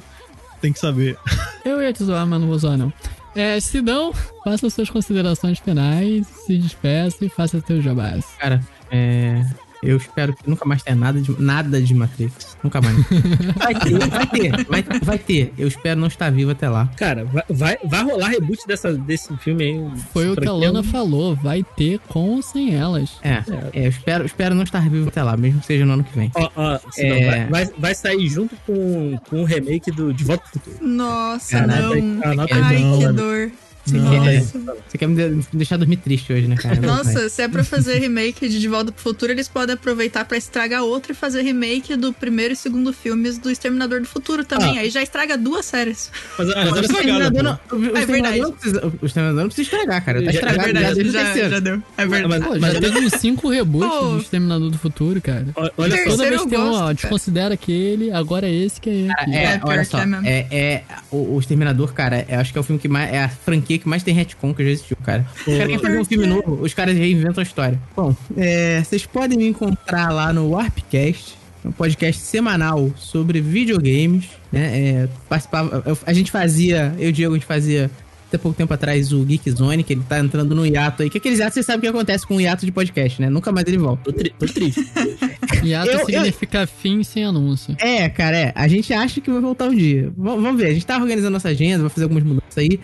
tem 0.60 0.72
que 0.72 0.78
saber. 0.78 1.16
Eu 1.64 1.80
ia 1.80 1.92
te 1.92 2.02
zoar, 2.02 2.26
mas 2.26 2.40
não 2.40 2.48
vou 2.48 2.58
zoar, 2.58 2.76
não. 2.76 2.92
É, 3.34 3.58
Sidão, 3.60 4.12
faça 4.44 4.68
suas 4.68 4.90
considerações 4.90 5.58
finais, 5.58 6.26
se 6.26 6.58
despeça 6.58 7.24
e 7.24 7.28
faça 7.28 7.60
seu 7.66 7.80
jabás. 7.80 8.26
Cara, 8.38 8.60
é. 8.92 9.44
Eu 9.82 9.96
espero 9.96 10.32
que 10.32 10.48
nunca 10.48 10.64
mais 10.64 10.80
tenha 10.80 10.94
nada 10.94 11.20
de, 11.20 11.42
nada 11.42 11.82
de 11.82 11.92
Matrix. 11.92 12.56
Nunca 12.62 12.80
mais. 12.80 12.96
Vai 13.58 13.74
ter, 13.74 13.98
vai 14.08 14.26
ter, 14.28 14.64
vai, 14.66 14.84
vai 15.02 15.18
ter. 15.18 15.52
Eu 15.58 15.66
espero 15.66 15.98
não 15.98 16.06
estar 16.06 16.30
vivo 16.30 16.52
até 16.52 16.68
lá. 16.68 16.88
Cara, 16.96 17.24
vai, 17.24 17.42
vai, 17.50 17.78
vai 17.84 18.04
rolar 18.04 18.28
reboot 18.28 18.60
dessa, 18.64 18.92
desse 18.94 19.36
filme 19.38 19.64
aí. 19.64 20.00
Foi 20.12 20.30
o 20.30 20.36
que 20.36 20.46
a 20.46 20.52
Lana 20.52 20.84
falou, 20.84 21.34
vai 21.34 21.64
ter 21.76 21.98
com 22.06 22.30
ou 22.36 22.42
sem 22.42 22.76
elas. 22.76 23.18
É, 23.22 23.42
é, 23.72 23.84
eu 23.86 23.88
espero, 23.88 24.24
espero 24.24 24.54
não 24.54 24.62
estar 24.62 24.88
vivo 24.88 25.08
até 25.08 25.20
lá, 25.20 25.36
mesmo 25.36 25.58
que 25.60 25.66
seja 25.66 25.84
no 25.84 25.94
ano 25.94 26.04
que 26.04 26.16
vem. 26.16 26.30
Ó, 26.36 26.48
ó, 26.54 26.78
É. 26.98 27.26
vai, 27.26 27.46
vai, 27.66 27.74
vai 27.76 27.94
sair 27.96 28.28
junto 28.28 28.54
com, 28.64 29.18
com 29.28 29.42
o 29.42 29.44
remake 29.44 29.90
do 29.90 30.14
De 30.14 30.22
Volta 30.22 30.44
pro 30.48 30.60
Futuro. 30.60 30.86
Nossa, 30.88 31.58
Caraca, 31.58 31.80
não. 31.80 32.46
Ai, 32.52 32.76
aí, 32.76 32.98
que 32.98 33.04
mano. 33.06 33.12
dor. 33.14 33.50
Você 33.84 33.98
quer, 33.98 34.40
você 34.88 34.98
quer 34.98 35.06
me 35.08 35.16
de- 35.16 35.28
me 35.36 35.44
deixar 35.54 35.76
dormir 35.76 35.96
triste 35.96 36.32
hoje, 36.32 36.46
né, 36.46 36.56
cara? 36.56 36.80
Nossa, 36.80 37.28
se 37.28 37.42
é 37.42 37.48
pra 37.48 37.64
fazer 37.64 37.98
remake 37.98 38.48
de 38.48 38.60
De 38.60 38.68
Volta 38.68 38.92
pro 38.92 39.02
Futuro, 39.02 39.32
eles 39.32 39.48
podem 39.48 39.74
aproveitar 39.74 40.24
pra 40.24 40.36
estragar 40.38 40.82
outra 40.82 41.12
e 41.12 41.14
fazer 41.14 41.42
remake 41.42 41.96
do 41.96 42.12
primeiro 42.12 42.52
e 42.52 42.56
segundo 42.56 42.92
filmes 42.92 43.38
do 43.38 43.50
Exterminador 43.50 44.00
do 44.00 44.06
Futuro 44.06 44.44
também. 44.44 44.78
Ah. 44.78 44.82
Aí 44.82 44.90
já 44.90 45.02
estraga 45.02 45.36
duas 45.36 45.64
séries. 45.66 46.10
Mas, 46.38 46.46
Mas 46.48 46.56
mas, 46.56 46.66
era 46.66 46.76
O 46.76 46.80
Exterminador 46.80 47.42
não, 47.42 47.52
o, 47.72 47.76
o 47.76 47.96
É 47.96 48.00
Exterminador 48.00 48.08
verdade. 48.08 48.38
não 48.40 48.52
precisa, 48.52 48.86
o 49.02 49.06
Exterminador 49.06 49.40
não 49.42 49.48
precisa 49.48 49.62
estragar, 49.62 50.04
cara. 50.04 50.18
Tá 50.22 50.24
Já- 50.24 50.30
é 50.30 50.34
estragado 50.34 50.58
já, 50.68 50.72
verdade, 50.72 51.10
já, 51.10 51.24
terceiro. 51.24 51.50
já 51.50 51.58
deu. 51.60 51.82
É 51.96 52.06
verdade. 52.06 52.44
mas- 52.48 52.60
mas 52.60 52.72
já 52.74 52.80
teve 52.80 52.98
uns 53.06 53.12
cinco 53.14 53.48
reboots 53.48 53.90
Pô. 53.98 54.08
do 54.10 54.18
Exterminador 54.20 54.70
do 54.70 54.78
Futuro, 54.78 55.20
cara. 55.20 55.46
olha 55.76 55.96
só. 56.04 56.10
Toda 56.10 56.22
vez 56.28 56.40
eu 56.40 56.44
que 56.44 56.50
tem 56.50 56.58
um, 56.60 56.72
ó, 56.72 56.92
desconsidera 56.92 57.54
aquele, 57.54 58.12
agora 58.12 58.46
é 58.48 58.54
esse 58.54 58.80
que 58.80 58.88
é 58.90 58.92
esse. 58.94 59.36
É, 59.36 59.44
É, 59.44 59.58
pior 59.58 59.68
olha 59.70 59.84
só, 59.84 59.98
é 59.98 60.06
mesmo. 60.06 60.26
é, 60.26 60.46
é 60.50 60.82
o, 61.10 61.34
o 61.34 61.40
Exterminador, 61.40 61.92
cara, 61.92 62.24
é, 62.28 62.36
acho 62.36 62.52
que 62.52 62.58
é 62.58 62.60
o 62.60 62.64
filme 62.64 62.80
que 62.80 62.88
mais. 62.88 63.12
É 63.12 63.24
a 63.24 63.28
franquia 63.28 63.71
que 63.78 63.88
mais 63.88 64.02
tem 64.02 64.14
retcon 64.14 64.52
que 64.54 64.64
já 64.64 64.70
existiu, 64.70 64.96
cara. 65.04 65.26
Os 65.38 65.44
caras 65.44 65.58
querem 65.58 65.78
fazer 65.78 65.98
um 66.00 66.04
filme 66.04 66.26
novo, 66.26 66.62
os 66.62 66.74
caras 66.74 66.96
reinventam 66.96 67.40
a 67.40 67.42
história. 67.42 67.78
Bom, 67.96 68.14
é, 68.36 68.82
vocês 68.82 69.04
podem 69.06 69.38
me 69.38 69.46
encontrar 69.48 70.10
lá 70.12 70.32
no 70.32 70.50
Warpcast, 70.50 71.34
um 71.64 71.72
podcast 71.72 72.20
semanal 72.22 72.90
sobre 72.96 73.40
videogames, 73.40 74.24
né? 74.50 74.78
É, 75.04 75.08
participava, 75.28 75.82
eu- 75.86 75.98
a 76.06 76.12
gente 76.12 76.30
fazia, 76.30 76.94
eu 76.98 77.06
e 77.06 77.10
o 77.10 77.12
Diego, 77.12 77.34
a 77.34 77.36
gente 77.38 77.46
fazia 77.46 77.90
até 78.28 78.38
pouco 78.38 78.56
tempo 78.56 78.72
atrás 78.72 79.12
o 79.12 79.22
Geek 79.24 79.50
Zone, 79.50 79.84
que 79.84 79.92
ele 79.92 80.02
tá 80.08 80.18
entrando 80.18 80.54
no 80.54 80.66
hiato 80.66 81.02
aí. 81.02 81.10
Que 81.10 81.18
aqueles 81.18 81.38
hiatos, 81.38 81.52
vocês 81.52 81.66
sabem 81.66 81.80
o 81.80 81.82
que 81.82 81.88
acontece 81.88 82.26
com 82.26 82.36
o 82.36 82.40
hiato 82.40 82.64
de 82.64 82.72
podcast, 82.72 83.20
né? 83.20 83.28
Nunca 83.28 83.52
mais 83.52 83.66
ele 83.66 83.76
volta. 83.76 84.04
Tô, 84.04 84.12
tri- 84.12 84.32
tô 84.38 84.46
triste. 84.46 84.80
Hiato 85.62 85.90
Eu- 85.90 85.98
eu- 86.00 86.06
significa 86.06 86.66
fim 86.66 87.04
sem 87.04 87.24
anúncio. 87.24 87.76
É, 87.78 88.08
cara, 88.08 88.36
é. 88.38 88.52
A 88.54 88.66
gente 88.66 88.90
acha 88.92 89.20
que 89.20 89.30
vai 89.30 89.40
voltar 89.40 89.66
um 89.68 89.74
dia. 89.74 90.04
V- 90.04 90.12
vamos 90.16 90.56
ver, 90.56 90.68
a 90.68 90.72
gente 90.72 90.86
tá 90.86 90.96
organizando 90.96 91.30
nossa 91.34 91.50
agenda, 91.50 91.80
vai 91.82 91.90
fazer 91.90 92.04
algumas 92.04 92.24
mudanças 92.24 92.56
aí. 92.56 92.80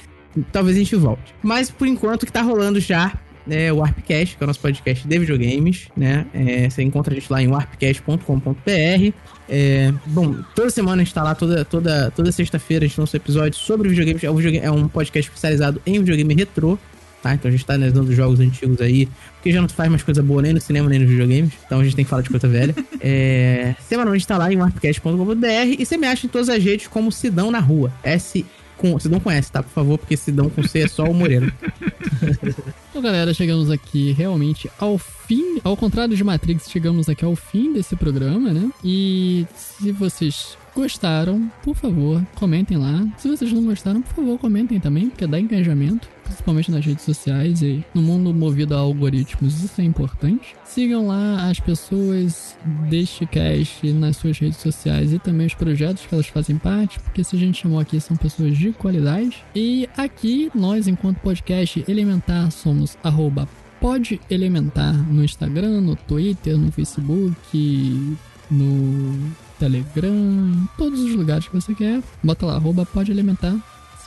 Talvez 0.52 0.77
a 0.77 0.78
gente 0.81 0.94
volte. 0.97 1.35
Mas 1.43 1.70
por 1.70 1.86
enquanto 1.86 2.23
o 2.23 2.27
que 2.27 2.32
tá 2.32 2.43
rolando 2.43 2.81
já 2.81 3.12
é 3.51 3.73
o 3.73 3.77
Warpcast, 3.77 4.36
que 4.36 4.43
é 4.43 4.44
o 4.44 4.47
nosso 4.47 4.60
podcast 4.60 5.09
de 5.09 5.19
videogames, 5.19 5.89
né? 5.97 6.27
É, 6.35 6.69
você 6.69 6.82
encontra 6.82 7.15
a 7.15 7.19
gente 7.19 7.32
lá 7.32 7.43
em 7.43 7.48
warpcast.com.br. 7.48 9.12
É, 9.48 9.93
bom, 10.06 10.36
toda 10.55 10.69
semana 10.70 11.01
a 11.02 11.05
gente 11.05 11.15
tá 11.15 11.23
lá, 11.23 11.35
toda, 11.35 11.65
toda, 11.65 12.10
toda 12.10 12.31
sexta-feira 12.32 12.85
a 12.85 12.89
gente 12.89 12.98
lança 13.01 13.16
um 13.16 13.20
episódio 13.20 13.59
sobre 13.59 13.89
videogames. 13.89 14.23
É 14.23 14.31
um, 14.31 14.35
videogame- 14.36 14.66
é 14.66 14.70
um 14.70 14.86
podcast 14.89 15.31
especializado 15.31 15.81
em 15.86 15.98
videogame 15.98 16.35
retrô. 16.35 16.78
Tá? 17.23 17.35
Então 17.35 17.48
a 17.48 17.52
gente 17.52 17.66
tá 17.66 17.74
analisando 17.74 18.15
jogos 18.15 18.39
antigos 18.39 18.81
aí, 18.81 19.09
porque 19.35 19.51
já 19.51 19.60
não 19.60 19.69
faz 19.69 19.90
mais 19.90 20.05
coisa 20.05 20.23
boa 20.23 20.40
nem 20.40 20.52
no 20.52 20.60
cinema 20.60 20.89
nem 20.89 21.01
nos 21.01 21.09
videogames. 21.09 21.52
Então 21.66 21.81
a 21.81 21.85
gente 21.85 21.97
tem 21.97 22.05
que 22.05 22.09
falar 22.10 22.23
de 22.23 22.31
coisa 22.31 22.47
velha. 22.47 22.74
É, 23.01 23.74
semanalmente 23.89 24.27
tá 24.27 24.36
lá 24.36 24.52
em 24.52 24.56
warpcast.com.br 24.56 25.47
e 25.78 25.86
você 25.86 25.97
me 25.97 26.06
acha 26.06 26.27
em 26.27 26.28
todas 26.28 26.48
as 26.48 26.62
redes 26.62 26.86
como 26.89 27.10
Sidão 27.12 27.51
na 27.51 27.59
Rua. 27.60 27.93
S 28.02 28.44
com. 28.79 28.97
Com 28.99 29.31
S, 29.31 29.53
tá? 29.53 29.63
Por 29.63 29.71
favor, 29.71 29.99
porque 29.99 30.17
Sidão 30.17 30.49
com 30.49 30.63
C 30.63 30.81
é 30.81 30.89
só 30.89 31.05
o 31.05 31.15
Moreira. 31.15 31.53
Então, 32.91 33.03
galera, 33.03 33.33
chegamos 33.33 33.71
aqui 33.71 34.11
realmente 34.13 34.69
ao 34.77 34.99
fim. 34.99 35.61
Ao 35.63 35.77
contrário 35.77 36.17
de 36.17 36.25
Matrix, 36.25 36.69
chegamos 36.69 37.09
aqui 37.09 37.25
ao 37.25 37.37
fim 37.37 37.73
desse 37.73 37.95
programa, 37.95 38.51
né? 38.53 38.71
E 38.83 39.47
se 39.55 39.93
vocês 39.93 40.57
gostaram, 40.79 41.51
por 41.61 41.75
favor, 41.75 42.25
comentem 42.37 42.77
lá. 42.77 43.05
Se 43.19 43.29
vocês 43.29 43.53
não 43.53 43.65
gostaram, 43.65 44.01
por 44.01 44.15
favor, 44.15 44.39
comentem 44.39 44.79
também, 44.79 45.11
porque 45.11 45.27
dá 45.27 45.41
engajamento, 45.41 46.09
principalmente 46.23 46.71
nas 46.71 46.87
redes 46.87 47.05
sociais 47.05 47.63
e 47.63 47.85
no 47.93 48.01
mundo 48.01 48.33
movido 48.33 48.77
a 48.77 48.79
algoritmos, 48.79 49.65
isso 49.65 49.81
é 49.81 49.85
importante. 49.85 50.55
Sigam 50.65 51.09
lá 51.09 51.51
as 51.51 51.59
pessoas 51.59 52.57
deste 52.89 53.27
cast 53.27 53.93
nas 53.93 54.19
suas 54.19 54.39
redes 54.39 54.59
sociais 54.59 55.13
e 55.13 55.19
também 55.19 55.49
os 55.49 55.55
projetos 55.55 56.07
que 56.07 56.15
elas 56.15 56.29
fazem 56.29 56.57
parte, 56.57 57.01
porque 57.01 57.25
se 57.25 57.35
a 57.35 57.39
gente 57.41 57.61
chamou 57.61 57.81
aqui 57.81 58.01
são 58.01 58.17
pessoas 58.17 58.57
de 58.57 58.71
qualidade. 58.71 59.45
E 59.57 59.89
aqui, 59.97 60.49
nós, 60.55 60.87
enquanto 60.87 61.19
podcast 61.19 61.85
Elementar, 61.89 62.53
somos 62.53 62.97
arroba 63.03 63.49
Pode 63.81 64.21
Elementar 64.31 64.95
no 64.95 65.25
Instagram, 65.25 65.81
no 65.81 65.97
Twitter, 65.97 66.57
no 66.57 66.71
Facebook, 66.71 68.17
no 68.49 69.48
Telegram, 69.59 70.15
em 70.15 70.69
todos 70.77 71.01
os 71.01 71.15
lugares 71.15 71.47
que 71.47 71.55
você 71.55 71.75
quer. 71.75 72.03
Bota 72.23 72.47
lá, 72.47 72.55
arroba 72.55 72.87
Pode 72.87 73.11
Elementar, 73.11 73.57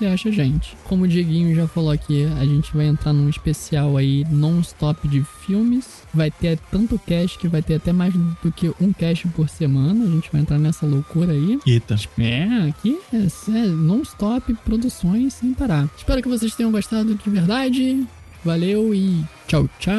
você 0.02 0.08
acha 0.08 0.30
a 0.30 0.32
gente. 0.32 0.76
Como 0.86 1.04
o 1.04 1.08
Dieguinho 1.08 1.56
já 1.56 1.68
falou 1.68 1.92
aqui, 1.92 2.26
a 2.40 2.44
gente 2.44 2.76
vai 2.76 2.88
entrar 2.88 3.14
num 3.14 3.30
especial 3.30 3.98
aí 3.98 4.26
non-stop 4.32 5.08
de 5.08 5.24
filmes. 5.46 6.02
Vai 6.12 6.32
ter 6.32 6.58
tanto 6.72 6.98
cast 6.98 7.38
que 7.38 7.48
vai 7.48 7.62
ter 7.62 7.76
até 7.76 7.94
mais 7.94 8.12
do 8.14 8.52
que 8.52 8.74
um 8.82 8.92
cast 8.92 9.28
por 9.28 9.48
semana. 9.48 10.04
A 10.04 10.08
gente 10.08 10.32
vai 10.32 10.42
entrar 10.42 10.58
nessa 10.58 10.88
loucura 10.88 11.34
aí. 11.34 11.60
Eita. 11.68 11.96
É, 12.18 12.70
aqui 12.70 12.98
é, 13.14 13.18
é 13.18 13.66
non-stop 13.68 14.52
produções 14.66 15.36
sem 15.36 15.54
parar. 15.54 15.88
Espero 15.96 16.22
que 16.22 16.30
vocês 16.30 16.56
tenham 16.56 16.72
gostado 16.72 17.14
de 17.14 17.30
verdade. 17.30 18.04
Valeu 18.44 18.96
e 18.96 19.24
tchau, 19.48 19.70
tchau. 19.78 19.94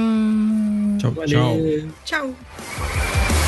Tchau, 0.98 1.12
Valeu. 1.12 1.88
tchau. 2.04 2.34
Tchau. 2.34 3.41